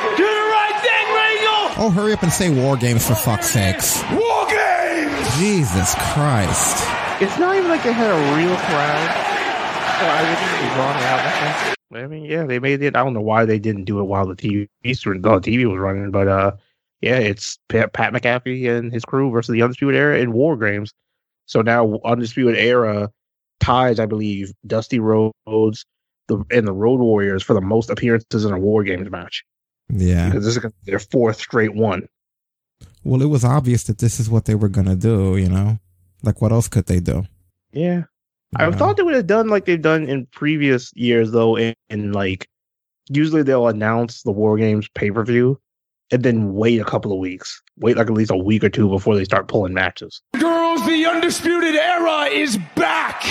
It's 0.00 0.06
over. 0.06 0.16
Do 0.16 0.24
the 0.24 0.48
right 0.50 0.78
thing, 0.80 1.06
Regal. 1.12 1.84
Oh, 1.84 1.90
hurry 1.90 2.12
up 2.12 2.22
and 2.22 2.32
say 2.32 2.50
War 2.50 2.76
Games 2.76 3.06
for 3.06 3.14
fuck's 3.14 3.50
sakes. 3.50 4.02
War 4.12 4.46
Games! 4.46 5.36
Jesus 5.38 5.94
Christ. 6.12 6.86
It's 7.20 7.38
not 7.38 7.56
even 7.56 7.68
like 7.68 7.82
they 7.82 7.92
had 7.92 8.10
a 8.10 8.36
real 8.36 8.56
crowd. 8.56 9.30
So 10.00 10.06
I 10.06 10.22
wouldn't 10.22 10.60
be 10.60 10.74
drawing 10.74 10.96
it 10.96 11.04
out 11.04 11.20
that. 11.24 11.74
I 11.92 12.06
mean, 12.06 12.24
yeah, 12.24 12.44
they 12.46 12.58
made 12.58 12.82
it. 12.82 12.96
I 12.96 13.04
don't 13.04 13.14
know 13.14 13.20
why 13.20 13.44
they 13.44 13.58
didn't 13.58 13.84
do 13.84 14.00
it 14.00 14.04
while 14.04 14.26
the 14.26 14.36
TV, 14.36 14.68
the 14.82 14.90
TV 14.90 15.68
was 15.68 15.78
running, 15.78 16.10
but 16.10 16.28
uh, 16.28 16.52
yeah, 17.00 17.16
it's 17.16 17.58
Pat, 17.68 17.92
Pat 17.92 18.12
McAfee 18.12 18.70
and 18.70 18.92
his 18.92 19.04
crew 19.04 19.30
versus 19.30 19.52
the 19.52 19.62
Undisputed 19.62 19.96
Era 19.96 20.18
in 20.18 20.32
War 20.32 20.56
Games. 20.56 20.92
So 21.46 21.62
now 21.62 21.98
Undisputed 22.04 22.56
Era 22.56 23.10
ties, 23.58 23.98
I 23.98 24.06
believe, 24.06 24.52
Dusty 24.66 25.00
Rhodes 25.00 25.84
the 26.30 26.44
and 26.50 26.66
the 26.66 26.72
Road 26.72 27.00
Warriors 27.00 27.42
for 27.42 27.54
the 27.54 27.60
most 27.60 27.90
appearances 27.90 28.44
in 28.44 28.52
a 28.52 28.58
War 28.58 28.84
Games 28.84 29.10
match 29.10 29.44
Yeah. 29.92 30.28
because 30.28 30.44
this 30.44 30.56
is 30.56 30.62
gonna 30.62 30.74
be 30.84 30.90
their 30.90 30.98
fourth 30.98 31.38
straight 31.38 31.74
one. 31.74 32.08
Well, 33.04 33.22
it 33.22 33.26
was 33.26 33.44
obvious 33.44 33.84
that 33.84 33.98
this 33.98 34.20
is 34.20 34.28
what 34.30 34.44
they 34.44 34.54
were 34.54 34.68
gonna 34.68 34.96
do. 34.96 35.36
You 35.36 35.48
know, 35.48 35.78
like 36.22 36.40
what 36.40 36.52
else 36.52 36.68
could 36.68 36.86
they 36.86 37.00
do? 37.00 37.24
Yeah. 37.72 38.04
I 38.56 38.70
thought 38.72 38.96
they 38.96 39.04
would 39.04 39.14
have 39.14 39.28
done 39.28 39.48
like 39.48 39.64
they've 39.64 39.80
done 39.80 40.08
in 40.08 40.26
previous 40.26 40.92
years, 40.96 41.30
though. 41.30 41.56
And, 41.56 41.76
and 41.88 42.12
like, 42.12 42.48
usually 43.08 43.44
they'll 43.44 43.68
announce 43.68 44.22
the 44.22 44.32
War 44.32 44.58
Games 44.58 44.88
pay 44.94 45.10
per 45.10 45.24
view 45.24 45.60
and 46.10 46.22
then 46.24 46.54
wait 46.54 46.80
a 46.80 46.84
couple 46.84 47.12
of 47.12 47.18
weeks, 47.18 47.62
wait 47.78 47.96
like 47.96 48.08
at 48.08 48.12
least 48.12 48.32
a 48.32 48.36
week 48.36 48.64
or 48.64 48.68
two 48.68 48.88
before 48.88 49.14
they 49.14 49.24
start 49.24 49.46
pulling 49.46 49.72
matches. 49.72 50.20
Girls, 50.38 50.84
the 50.86 51.06
Undisputed 51.06 51.76
Era 51.76 52.24
is 52.24 52.58
back! 52.74 53.24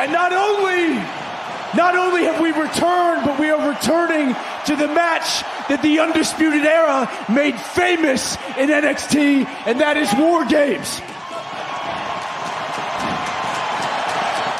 And 0.00 0.12
not 0.12 0.32
only, 0.32 1.02
not 1.76 1.94
only 1.94 2.24
have 2.24 2.40
we 2.40 2.50
returned, 2.50 3.24
but 3.24 3.38
we 3.38 3.50
are 3.50 3.68
returning 3.68 4.34
to 4.66 4.76
the 4.76 4.88
match 4.88 5.42
that 5.68 5.80
the 5.82 6.00
Undisputed 6.00 6.64
Era 6.64 7.10
made 7.28 7.58
famous 7.60 8.36
in 8.56 8.70
NXT, 8.70 9.46
and 9.66 9.80
that 9.80 9.96
is 9.96 10.12
War 10.18 10.44
Games. 10.46 11.00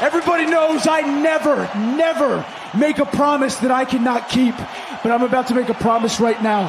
Everybody 0.02 0.44
knows 0.44 0.86
I 0.86 1.00
never, 1.00 1.56
never 1.96 2.44
make 2.76 2.98
a 2.98 3.06
promise 3.06 3.56
that 3.56 3.70
I 3.70 3.86
cannot 3.86 4.28
keep, 4.28 4.54
but 5.02 5.10
I'm 5.10 5.22
about 5.22 5.46
to 5.48 5.54
make 5.54 5.70
a 5.70 5.74
promise 5.74 6.20
right 6.20 6.40
now. 6.42 6.68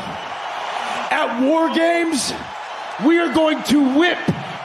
At 1.11 1.41
War 1.41 1.69
Games, 1.75 2.33
we 3.05 3.19
are 3.19 3.33
going 3.33 3.61
to 3.63 3.97
whip 3.99 4.17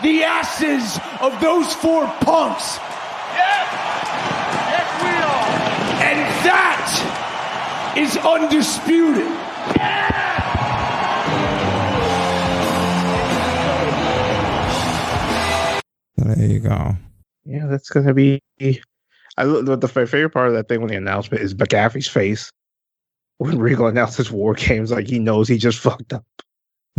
the 0.03 0.25
asses 0.25 0.99
of 1.21 1.41
those 1.41 1.75
four 1.75 2.07
punks. 2.21 2.79
Yes! 3.35 4.12
That 6.87 7.95
is 7.97 8.17
undisputed. 8.19 9.27
There 16.17 16.47
you 16.47 16.61
go. 16.61 16.97
Yeah, 17.45 17.67
that's 17.67 17.91
gonna 17.91 18.15
be. 18.15 18.41
I 19.37 19.45
the, 19.45 19.77
the 19.77 19.89
favorite 19.89 20.31
part 20.31 20.49
of 20.49 20.55
that 20.55 20.69
thing 20.69 20.81
when 20.81 20.91
the 20.91 20.97
announcement 20.97 21.43
is 21.43 21.55
McAfee's 21.55 22.09
face 22.09 22.51
when 23.39 23.59
Regal 23.59 23.87
announces 23.87 24.31
War 24.31 24.55
Games, 24.55 24.93
like 24.93 25.09
he 25.09 25.19
knows 25.19 25.49
he 25.49 25.59
just 25.59 25.79
fucked 25.81 26.13
up. 26.13 26.25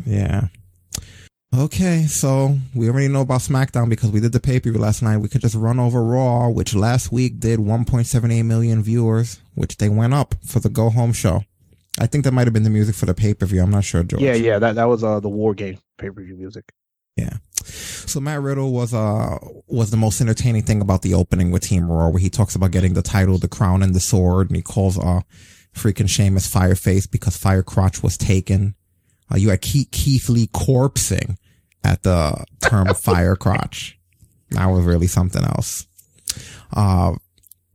Yeah. 0.05 0.47
Okay, 1.55 2.07
so 2.07 2.57
we 2.73 2.89
already 2.89 3.07
know 3.07 3.21
about 3.21 3.41
SmackDown 3.41 3.87
because 3.87 4.09
we 4.09 4.19
did 4.19 4.31
the 4.31 4.39
pay 4.39 4.59
per 4.59 4.71
view 4.71 4.79
last 4.79 5.03
night. 5.03 5.17
We 5.17 5.29
could 5.29 5.41
just 5.41 5.53
run 5.53 5.79
over 5.79 6.03
Raw, 6.03 6.49
which 6.49 6.73
last 6.73 7.11
week 7.11 7.39
did 7.39 7.59
1.78 7.59 8.43
million 8.43 8.81
viewers, 8.81 9.39
which 9.55 9.77
they 9.77 9.89
went 9.89 10.13
up 10.13 10.35
for 10.45 10.59
the 10.59 10.69
go 10.69 10.89
home 10.89 11.13
show. 11.13 11.43
I 11.99 12.07
think 12.07 12.23
that 12.23 12.33
might 12.33 12.47
have 12.47 12.53
been 12.53 12.63
the 12.63 12.69
music 12.69 12.95
for 12.95 13.05
the 13.05 13.13
pay 13.13 13.33
per 13.33 13.45
view. 13.45 13.61
I'm 13.61 13.69
not 13.69 13.83
sure, 13.83 14.03
George. 14.03 14.21
Yeah, 14.21 14.33
yeah, 14.33 14.59
that 14.59 14.75
that 14.75 14.85
was 14.85 15.03
uh 15.03 15.19
the 15.19 15.29
War 15.29 15.53
Game 15.53 15.77
pay 15.97 16.09
per 16.09 16.21
view 16.23 16.35
music. 16.35 16.71
Yeah. 17.15 17.37
So 17.65 18.19
Matt 18.19 18.41
Riddle 18.41 18.71
was 18.71 18.93
uh 18.93 19.37
was 19.67 19.91
the 19.91 19.97
most 19.97 20.19
entertaining 20.19 20.63
thing 20.63 20.81
about 20.81 21.03
the 21.03 21.13
opening 21.13 21.51
with 21.51 21.63
Team 21.63 21.91
Raw, 21.91 22.09
where 22.09 22.19
he 22.19 22.29
talks 22.29 22.55
about 22.55 22.71
getting 22.71 22.93
the 22.93 23.03
title, 23.03 23.37
the 23.37 23.47
crown, 23.47 23.83
and 23.83 23.93
the 23.93 23.99
sword, 23.99 24.49
and 24.49 24.55
he 24.55 24.63
calls 24.63 24.97
uh 24.97 25.21
freaking 25.75 26.09
Sheamus 26.09 26.51
Fireface 26.51 27.09
because 27.09 27.37
Fire 27.37 27.63
Crotch 27.63 28.01
was 28.01 28.17
taken. 28.17 28.75
Uh, 29.31 29.37
you 29.37 29.49
had 29.49 29.61
Keith, 29.61 29.89
Keith 29.91 30.29
Lee 30.29 30.47
corpsing 30.47 31.37
at 31.83 32.03
the 32.03 32.43
term 32.61 32.87
Fire 32.95 33.35
Crotch. 33.35 33.97
That 34.51 34.67
was 34.67 34.85
really 34.85 35.07
something 35.07 35.43
else. 35.43 35.87
Uh, 36.71 37.13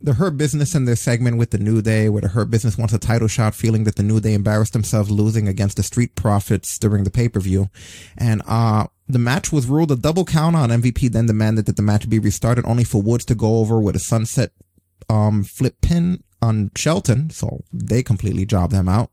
the 0.00 0.14
Hurt 0.14 0.36
Business 0.36 0.74
and 0.74 0.86
their 0.86 0.96
segment 0.96 1.38
with 1.38 1.50
the 1.50 1.58
New 1.58 1.82
Day, 1.82 2.08
where 2.08 2.22
the 2.22 2.28
Hurt 2.28 2.50
Business 2.50 2.78
wants 2.78 2.94
a 2.94 2.98
title 2.98 3.28
shot, 3.28 3.54
feeling 3.54 3.84
that 3.84 3.96
the 3.96 4.02
New 4.02 4.20
Day 4.20 4.34
embarrassed 4.34 4.72
themselves 4.72 5.10
losing 5.10 5.48
against 5.48 5.76
the 5.76 5.82
Street 5.82 6.14
Profits 6.14 6.78
during 6.78 7.04
the 7.04 7.10
pay 7.10 7.28
per 7.28 7.40
view. 7.40 7.68
And, 8.16 8.42
uh, 8.46 8.86
the 9.08 9.18
match 9.18 9.50
was 9.50 9.66
ruled 9.66 9.90
a 9.90 9.96
double 9.96 10.24
count 10.24 10.54
on. 10.54 10.70
MVP 10.70 11.10
then 11.10 11.26
demanded 11.26 11.66
that 11.66 11.76
the 11.76 11.82
match 11.82 12.08
be 12.08 12.18
restarted 12.18 12.66
only 12.66 12.84
for 12.84 13.00
Woods 13.00 13.24
to 13.26 13.34
go 13.34 13.58
over 13.58 13.80
with 13.80 13.96
a 13.96 14.00
sunset, 14.00 14.52
um, 15.08 15.44
flip 15.44 15.80
pin 15.80 16.22
on 16.42 16.70
Shelton. 16.76 17.30
So 17.30 17.64
they 17.72 18.02
completely 18.02 18.44
jobbed 18.44 18.74
him 18.74 18.88
out. 18.88 19.10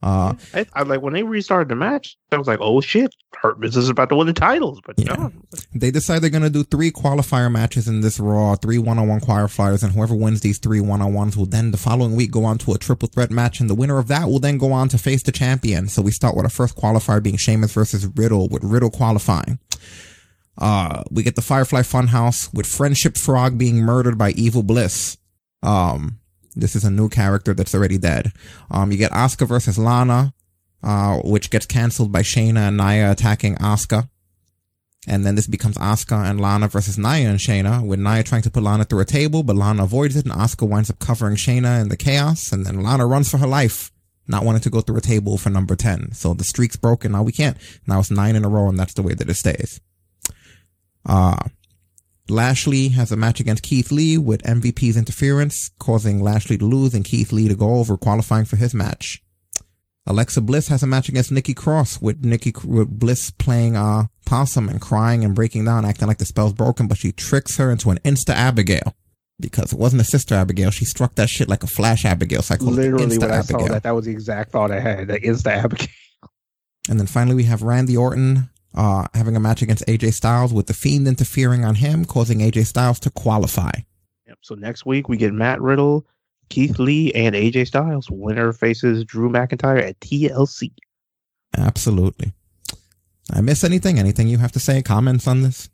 Uh, 0.00 0.34
I, 0.54 0.64
I 0.74 0.82
like 0.84 1.02
when 1.02 1.12
they 1.12 1.24
restarted 1.24 1.68
the 1.68 1.74
match. 1.74 2.16
I 2.30 2.36
was 2.36 2.46
like, 2.46 2.60
"Oh 2.62 2.80
shit, 2.80 3.12
Hurt 3.34 3.58
Business 3.58 3.84
is 3.84 3.88
about 3.88 4.10
to 4.10 4.14
win 4.16 4.28
the 4.28 4.32
titles." 4.32 4.80
But 4.86 4.96
no, 4.98 5.32
they 5.74 5.90
decide 5.90 6.22
they're 6.22 6.30
going 6.30 6.44
to 6.44 6.50
do 6.50 6.62
three 6.62 6.92
qualifier 6.92 7.50
matches 7.50 7.88
in 7.88 8.00
this 8.00 8.20
Raw, 8.20 8.54
three 8.54 8.78
one-on-one 8.78 9.20
qualifiers, 9.20 9.82
and 9.82 9.92
whoever 9.92 10.14
wins 10.14 10.40
these 10.40 10.58
three 10.58 10.80
one-on-ones 10.80 11.36
will 11.36 11.46
then 11.46 11.72
the 11.72 11.76
following 11.76 12.14
week 12.14 12.30
go 12.30 12.44
on 12.44 12.58
to 12.58 12.74
a 12.74 12.78
triple 12.78 13.08
threat 13.08 13.32
match, 13.32 13.58
and 13.58 13.68
the 13.68 13.74
winner 13.74 13.98
of 13.98 14.06
that 14.06 14.28
will 14.28 14.38
then 14.38 14.56
go 14.56 14.70
on 14.70 14.88
to 14.90 14.98
face 14.98 15.24
the 15.24 15.32
champion. 15.32 15.88
So 15.88 16.00
we 16.00 16.12
start 16.12 16.36
with 16.36 16.44
our 16.44 16.50
first 16.50 16.76
qualifier 16.76 17.20
being 17.20 17.36
Sheamus 17.36 17.72
versus 17.72 18.06
Riddle, 18.06 18.48
with 18.48 18.62
Riddle 18.62 18.90
qualifying. 18.90 19.58
Uh, 20.56 21.02
we 21.10 21.24
get 21.24 21.34
the 21.34 21.42
Firefly 21.42 21.80
Funhouse 21.82 22.52
with 22.54 22.66
Friendship 22.66 23.16
Frog 23.16 23.58
being 23.58 23.78
murdered 23.78 24.16
by 24.16 24.30
Evil 24.30 24.62
Bliss. 24.62 25.18
Um, 25.62 26.20
This 26.58 26.74
is 26.74 26.84
a 26.84 26.90
new 26.90 27.08
character 27.08 27.54
that's 27.54 27.74
already 27.74 27.98
dead. 27.98 28.32
Um, 28.70 28.90
you 28.90 28.98
get 28.98 29.12
Asuka 29.12 29.46
versus 29.46 29.78
Lana, 29.78 30.34
uh, 30.82 31.18
which 31.24 31.50
gets 31.50 31.66
canceled 31.66 32.12
by 32.12 32.22
Shayna 32.22 32.68
and 32.68 32.76
Nia 32.76 33.10
attacking 33.10 33.56
Asuka. 33.56 34.08
And 35.06 35.24
then 35.24 35.36
this 35.36 35.46
becomes 35.46 35.78
Asuka 35.78 36.28
and 36.28 36.40
Lana 36.40 36.68
versus 36.68 36.98
Nia 36.98 37.30
and 37.30 37.38
Shayna, 37.38 37.86
with 37.86 38.00
Nia 38.00 38.22
trying 38.22 38.42
to 38.42 38.50
put 38.50 38.62
Lana 38.62 38.84
through 38.84 39.00
a 39.00 39.06
table, 39.06 39.42
but 39.42 39.56
Lana 39.56 39.84
avoids 39.84 40.16
it, 40.16 40.26
and 40.26 40.34
Asuka 40.34 40.68
winds 40.68 40.90
up 40.90 40.98
covering 40.98 41.36
Shayna 41.36 41.80
in 41.80 41.88
the 41.88 41.96
chaos, 41.96 42.52
and 42.52 42.66
then 42.66 42.82
Lana 42.82 43.06
runs 43.06 43.30
for 43.30 43.38
her 43.38 43.46
life, 43.46 43.90
not 44.26 44.44
wanting 44.44 44.60
to 44.62 44.70
go 44.70 44.80
through 44.80 44.98
a 44.98 45.00
table 45.00 45.38
for 45.38 45.50
number 45.50 45.76
10. 45.76 46.12
So 46.12 46.34
the 46.34 46.44
streak's 46.44 46.76
broken, 46.76 47.12
now 47.12 47.22
we 47.22 47.32
can't. 47.32 47.56
Now 47.86 48.00
it's 48.00 48.10
nine 48.10 48.36
in 48.36 48.44
a 48.44 48.48
row, 48.48 48.68
and 48.68 48.78
that's 48.78 48.94
the 48.94 49.02
way 49.02 49.14
that 49.14 49.30
it 49.30 49.34
stays. 49.34 49.80
Uh, 51.06 51.38
Lashley 52.30 52.88
has 52.88 53.10
a 53.10 53.16
match 53.16 53.40
against 53.40 53.62
Keith 53.62 53.90
Lee 53.90 54.18
with 54.18 54.42
MVP's 54.42 54.96
interference, 54.96 55.70
causing 55.78 56.22
Lashley 56.22 56.58
to 56.58 56.64
lose 56.64 56.94
and 56.94 57.04
Keith 57.04 57.32
Lee 57.32 57.48
to 57.48 57.54
go 57.54 57.76
over, 57.76 57.96
qualifying 57.96 58.44
for 58.44 58.56
his 58.56 58.74
match. 58.74 59.22
Alexa 60.06 60.40
Bliss 60.40 60.68
has 60.68 60.82
a 60.82 60.86
match 60.86 61.08
against 61.10 61.30
Nikki 61.30 61.52
Cross 61.52 62.00
with 62.00 62.24
Nikki 62.24 62.52
with 62.64 62.88
Bliss 62.88 63.30
playing 63.30 63.76
uh 63.76 64.06
possum 64.24 64.68
and 64.68 64.80
crying 64.80 65.22
and 65.24 65.34
breaking 65.34 65.66
down, 65.66 65.84
acting 65.84 66.08
like 66.08 66.18
the 66.18 66.24
spell's 66.24 66.54
broken, 66.54 66.88
but 66.88 66.96
she 66.98 67.12
tricks 67.12 67.58
her 67.58 67.70
into 67.70 67.90
an 67.90 67.98
insta 67.98 68.30
Abigail 68.30 68.94
because 69.38 69.72
it 69.72 69.78
wasn't 69.78 70.00
a 70.00 70.04
sister 70.06 70.34
Abigail. 70.34 70.70
She 70.70 70.86
struck 70.86 71.14
that 71.16 71.28
shit 71.28 71.48
like 71.48 71.62
a 71.62 71.66
flash 71.66 72.06
Abigail. 72.06 72.40
So 72.40 72.54
I 72.54 72.58
called 72.58 72.72
Literally, 72.72 73.04
it 73.04 73.10
insta 73.10 73.20
when 73.20 73.32
I 73.32 73.36
Abigail. 73.36 73.60
saw 73.60 73.72
that, 73.74 73.82
that 73.82 73.94
was 73.94 74.06
the 74.06 74.10
exact 74.12 74.50
thought 74.50 74.70
I 74.70 74.80
had. 74.80 75.08
The 75.08 75.42
Abigail. 75.46 75.88
And 76.88 76.98
then 76.98 77.06
finally 77.06 77.36
we 77.36 77.44
have 77.44 77.62
Randy 77.62 77.96
Orton 77.96 78.48
uh 78.74 79.06
having 79.14 79.36
a 79.36 79.40
match 79.40 79.62
against 79.62 79.86
AJ 79.86 80.14
Styles 80.14 80.52
with 80.52 80.66
the 80.66 80.74
Fiend 80.74 81.08
interfering 81.08 81.64
on 81.64 81.74
him, 81.74 82.04
causing 82.04 82.38
AJ 82.40 82.66
Styles 82.66 83.00
to 83.00 83.10
qualify. 83.10 83.72
Yep. 84.26 84.38
So 84.42 84.54
next 84.54 84.86
week 84.86 85.08
we 85.08 85.16
get 85.16 85.32
Matt 85.32 85.60
Riddle, 85.60 86.06
Keith 86.50 86.78
Lee, 86.78 87.12
and 87.12 87.34
AJ 87.34 87.68
Styles. 87.68 88.10
Winner 88.10 88.52
faces 88.52 89.04
Drew 89.04 89.28
McIntyre 89.30 89.82
at 89.82 89.98
TLC. 90.00 90.72
Absolutely. 91.56 92.32
I 93.32 93.40
miss 93.40 93.64
anything? 93.64 93.98
Anything 93.98 94.28
you 94.28 94.38
have 94.38 94.52
to 94.52 94.60
say? 94.60 94.82
Comments 94.82 95.26
on 95.26 95.42
this? 95.42 95.68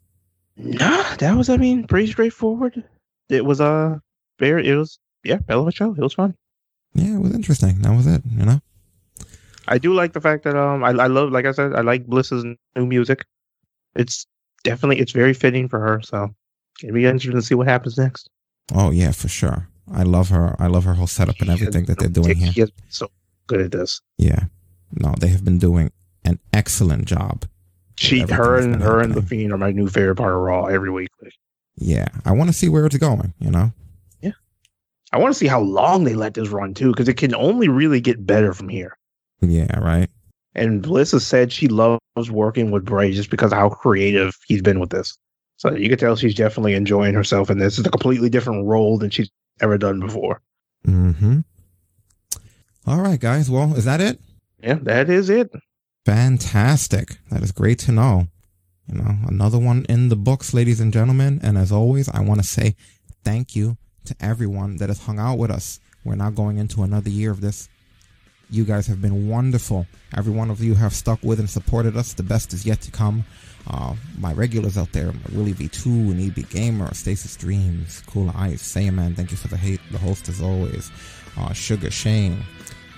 Nah, 0.57 1.17
that 1.17 1.37
was 1.37 1.51
I 1.51 1.57
mean 1.57 1.87
pretty 1.87 2.11
straightforward. 2.11 2.85
It 3.29 3.45
was 3.45 3.61
uh 3.61 3.99
very 4.39 4.69
it 4.69 4.77
was 4.77 4.99
yeah 5.25 5.39
hell 5.49 5.63
of 5.63 5.69
a 5.69 5.73
show. 5.73 5.93
It 5.93 6.01
was 6.01 6.15
fun. 6.15 6.35
Yeah, 6.95 7.17
it 7.17 7.21
was 7.21 7.35
interesting. 7.35 7.83
That 7.83 7.95
was 7.97 8.07
it. 8.07 8.23
You 8.31 8.45
know. 8.45 8.61
I 9.67 9.79
do 9.79 9.95
like 9.95 10.13
the 10.13 10.21
fact 10.21 10.45
that 10.45 10.57
um 10.57 10.85
I, 10.85 10.91
I 10.91 11.07
love 11.07 11.31
like 11.33 11.47
I 11.47 11.53
said 11.53 11.75
I 11.75 11.81
like 11.81 12.07
Bliss's 12.07 12.45
new 12.45 12.87
music. 12.87 13.25
It's 13.95 14.27
definitely 14.63 14.99
it's 14.99 15.13
very 15.13 15.35
fitting 15.35 15.69
for 15.69 15.81
her. 15.81 16.01
So 16.03 16.35
it'll 16.83 16.95
be 16.95 17.07
interesting 17.07 17.33
to 17.33 17.43
see 17.43 17.55
what 17.55 17.67
happens 17.67 17.99
next. 17.99 18.29
Oh 18.75 18.91
yeah, 18.91 19.13
for 19.13 19.29
sure. 19.29 19.69
I 19.93 20.03
love 20.03 20.31
her. 20.31 20.57
I 20.59 20.67
love 20.67 20.85
her 20.85 20.95
whole 20.95 21.07
setup 21.07 21.37
and 21.41 21.51
everything 21.51 21.85
that 21.87 21.99
they're 21.99 22.09
doing 22.09 22.37
here. 22.37 22.53
She 22.53 22.73
so 22.89 23.11
good 23.47 23.61
at 23.61 23.73
this. 23.73 24.01
Yeah. 24.17 24.45
No, 24.93 25.15
they 25.19 25.29
have 25.29 25.45
been 25.45 25.59
doing 25.59 25.93
an 26.25 26.39
excellent 26.53 27.05
job. 27.05 27.45
She, 27.97 28.21
her, 28.21 28.59
and 28.59 28.83
her 28.83 29.01
and 29.01 29.15
the 29.15 29.23
Fiend 29.23 29.53
are 29.53 29.59
my 29.59 29.71
new 29.71 29.89
favorite 29.89 30.17
part 30.17 30.35
of 30.35 30.41
Raw 30.41 30.65
every 30.65 30.91
week. 30.91 31.09
Yeah. 31.77 32.09
I 32.25 32.33
want 32.33 32.49
to 32.49 32.55
see 32.55 32.69
where 32.69 32.87
it's 32.87 32.97
going, 32.97 33.35
you 33.39 33.51
know? 33.51 33.73
Yeah, 34.21 34.33
I 35.13 35.19
want 35.19 35.33
to 35.33 35.39
see 35.39 35.47
how 35.47 35.61
long 35.61 36.05
they 36.05 36.15
let 36.15 36.35
this 36.35 36.49
run 36.49 36.75
too, 36.75 36.91
because 36.91 37.09
it 37.09 37.17
can 37.17 37.35
only 37.35 37.69
really 37.69 38.01
get 38.01 38.27
better 38.27 38.53
from 38.53 38.69
here. 38.69 38.97
Yeah, 39.51 39.79
right. 39.79 40.09
And 40.55 40.83
Bliss 40.83 41.13
has 41.13 41.27
said 41.27 41.53
she 41.53 41.69
loves 41.69 42.01
working 42.31 42.71
with 42.71 42.85
Bray 42.85 43.13
just 43.13 43.31
because 43.31 43.53
how 43.53 43.69
creative 43.69 44.37
he's 44.47 44.63
been 44.63 44.79
with 44.81 44.91
this. 44.91 45.17
So 45.57 45.73
you 45.75 45.89
can 45.89 45.99
tell 45.99 46.17
she's 46.17 46.35
definitely 46.35 46.75
enjoying 46.75 47.15
herself 47.15 47.51
in 47.51 47.59
this. 47.59 47.79
It's 47.79 47.87
a 47.87 47.91
completely 47.91 48.29
different 48.29 48.67
role 48.67 48.99
than 48.99 49.11
she's 49.11 49.31
ever 49.61 49.79
done 49.79 50.01
before. 50.01 50.41
Mm-hmm. 50.87 51.41
All 52.87 53.01
right, 53.01 53.19
guys. 53.19 53.51
Well, 53.51 53.75
is 53.75 53.85
that 53.85 54.01
it? 54.01 54.21
Yeah, 54.63 54.79
that 54.83 55.09
is 55.09 55.31
it. 55.31 55.51
Fantastic. 56.05 57.19
That 57.31 57.43
is 57.43 57.53
great 57.53 57.79
to 57.81 57.93
know. 57.93 58.29
You 58.87 58.97
know, 58.99 59.17
another 59.27 59.59
one 59.59 59.87
in 59.89 60.11
the 60.11 60.17
books, 60.17 60.53
ladies 60.53 60.81
and 60.81 60.93
gentlemen. 60.93 61.41
And 61.43 61.57
as 61.57 61.73
always, 61.73 62.09
I 62.11 62.21
want 62.21 62.43
to 62.43 62.47
say 62.47 62.77
thank 63.25 63.57
you 63.57 63.79
to 64.05 64.15
everyone 64.21 64.77
that 64.77 64.91
has 64.91 65.05
hung 65.05 65.19
out 65.19 65.39
with 65.39 65.51
us. 65.51 65.81
We're 66.05 66.17
now 66.17 66.31
going 66.31 66.59
into 66.59 66.83
another 66.83 67.09
year 67.09 67.31
of 67.31 67.41
this. 67.41 67.69
You 68.51 68.65
guys 68.65 68.87
have 68.87 69.01
been 69.01 69.29
wonderful. 69.29 69.87
Every 70.17 70.33
one 70.33 70.51
of 70.51 70.63
you 70.63 70.75
have 70.75 70.93
stuck 70.93 71.23
with 71.23 71.41
and 71.41 71.49
supported 71.49 71.97
us. 71.97 72.13
The 72.13 72.23
best 72.23 72.53
is 72.53 72.65
yet 72.67 72.81
to 72.83 72.91
come. 72.91 73.25
Uh, 73.67 73.95
my 74.19 74.33
regulars 74.33 74.77
out 74.77 74.93
there, 74.93 75.13
Willie 75.33 75.55
V2 75.55 75.87
and 75.87 76.21
EB 76.21 76.49
Gamer, 76.51 76.93
Stasis 76.93 77.35
Dreams, 77.37 78.03
Cool 78.07 78.31
Ice, 78.37 78.61
Say 78.61 78.91
Man, 78.91 79.15
thank 79.15 79.31
you 79.31 79.39
for 79.39 79.49
the 79.49 79.57
hate, 79.57 79.81
the 79.91 79.99
host 79.99 80.29
as 80.29 80.43
always. 80.43 80.91
Uh, 81.39 81.53
Sugar 81.55 81.91
Shane, 81.91 82.45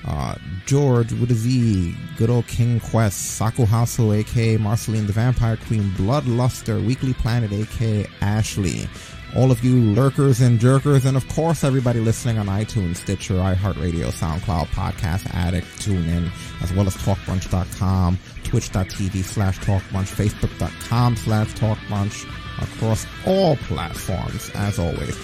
uh, 0.06 0.34
George 0.66 1.12
with 1.12 1.30
a 1.30 1.34
Z, 1.34 1.94
good 2.16 2.30
old 2.30 2.48
King 2.48 2.80
Quest, 2.80 3.36
Saku 3.36 3.64
Hasu, 3.64 4.16
aka 4.16 4.56
Marceline 4.56 5.06
the 5.06 5.12
Vampire 5.12 5.56
Queen, 5.56 5.90
Bloodluster, 5.96 6.84
Weekly 6.84 7.14
Planet, 7.14 7.52
aka 7.52 8.06
Ashley, 8.20 8.88
all 9.36 9.50
of 9.50 9.62
you 9.62 9.76
lurkers 9.92 10.40
and 10.40 10.58
jerkers, 10.58 11.04
and 11.04 11.16
of 11.16 11.28
course 11.28 11.62
everybody 11.62 12.00
listening 12.00 12.38
on 12.38 12.46
iTunes, 12.46 12.96
Stitcher, 12.96 13.34
iHeartRadio, 13.34 14.06
SoundCloud, 14.06 14.66
Podcast 14.68 15.32
Addict, 15.34 15.66
TuneIn, 15.78 16.30
as 16.62 16.72
well 16.72 16.86
as 16.86 16.96
TalkBrunch.com, 16.96 18.18
Twitch.tv 18.44 19.22
slash 19.22 19.58
TalkBrunch, 19.58 20.08
Facebook.com 20.14 21.16
slash 21.16 21.52
TalkBrunch, 21.52 22.24
across 22.62 23.06
all 23.26 23.56
platforms, 23.56 24.50
as 24.54 24.78
always. 24.78 25.18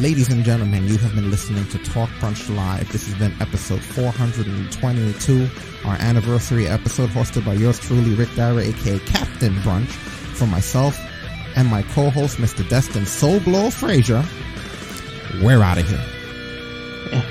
Ladies 0.00 0.30
and 0.30 0.44
gentlemen, 0.44 0.86
you 0.86 0.98
have 0.98 1.14
been 1.14 1.30
listening 1.30 1.66
to 1.68 1.78
Talk 1.78 2.10
Brunch 2.20 2.54
Live. 2.54 2.90
This 2.92 3.06
has 3.06 3.14
been 3.18 3.32
episode 3.40 3.80
422, 3.80 5.48
our 5.86 5.96
anniversary 5.96 6.66
episode 6.66 7.08
hosted 7.10 7.46
by 7.46 7.54
yours 7.54 7.80
truly, 7.80 8.14
Rick 8.14 8.34
Dara, 8.34 8.62
aka 8.62 8.98
Captain 9.00 9.54
Brunch, 9.56 9.88
for 9.88 10.46
myself 10.46 10.98
and 11.56 11.68
my 11.68 11.82
co-host, 11.82 12.38
Mr. 12.38 12.68
Destin 12.68 13.06
Soul 13.06 13.40
Blow 13.40 13.70
Frazier. 13.70 14.24
We're 15.42 15.62
out 15.62 15.78
of 15.78 15.88
here. 15.88 17.22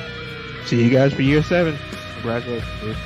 See 0.66 0.84
you 0.84 0.90
guys 0.90 1.14
for 1.14 1.22
year 1.22 1.44
seven. 1.44 1.78
Congratulations. 2.16 2.82
dude. 2.82 2.98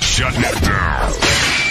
Shut 0.00 0.34
it 0.36 0.62
down. 0.62 1.67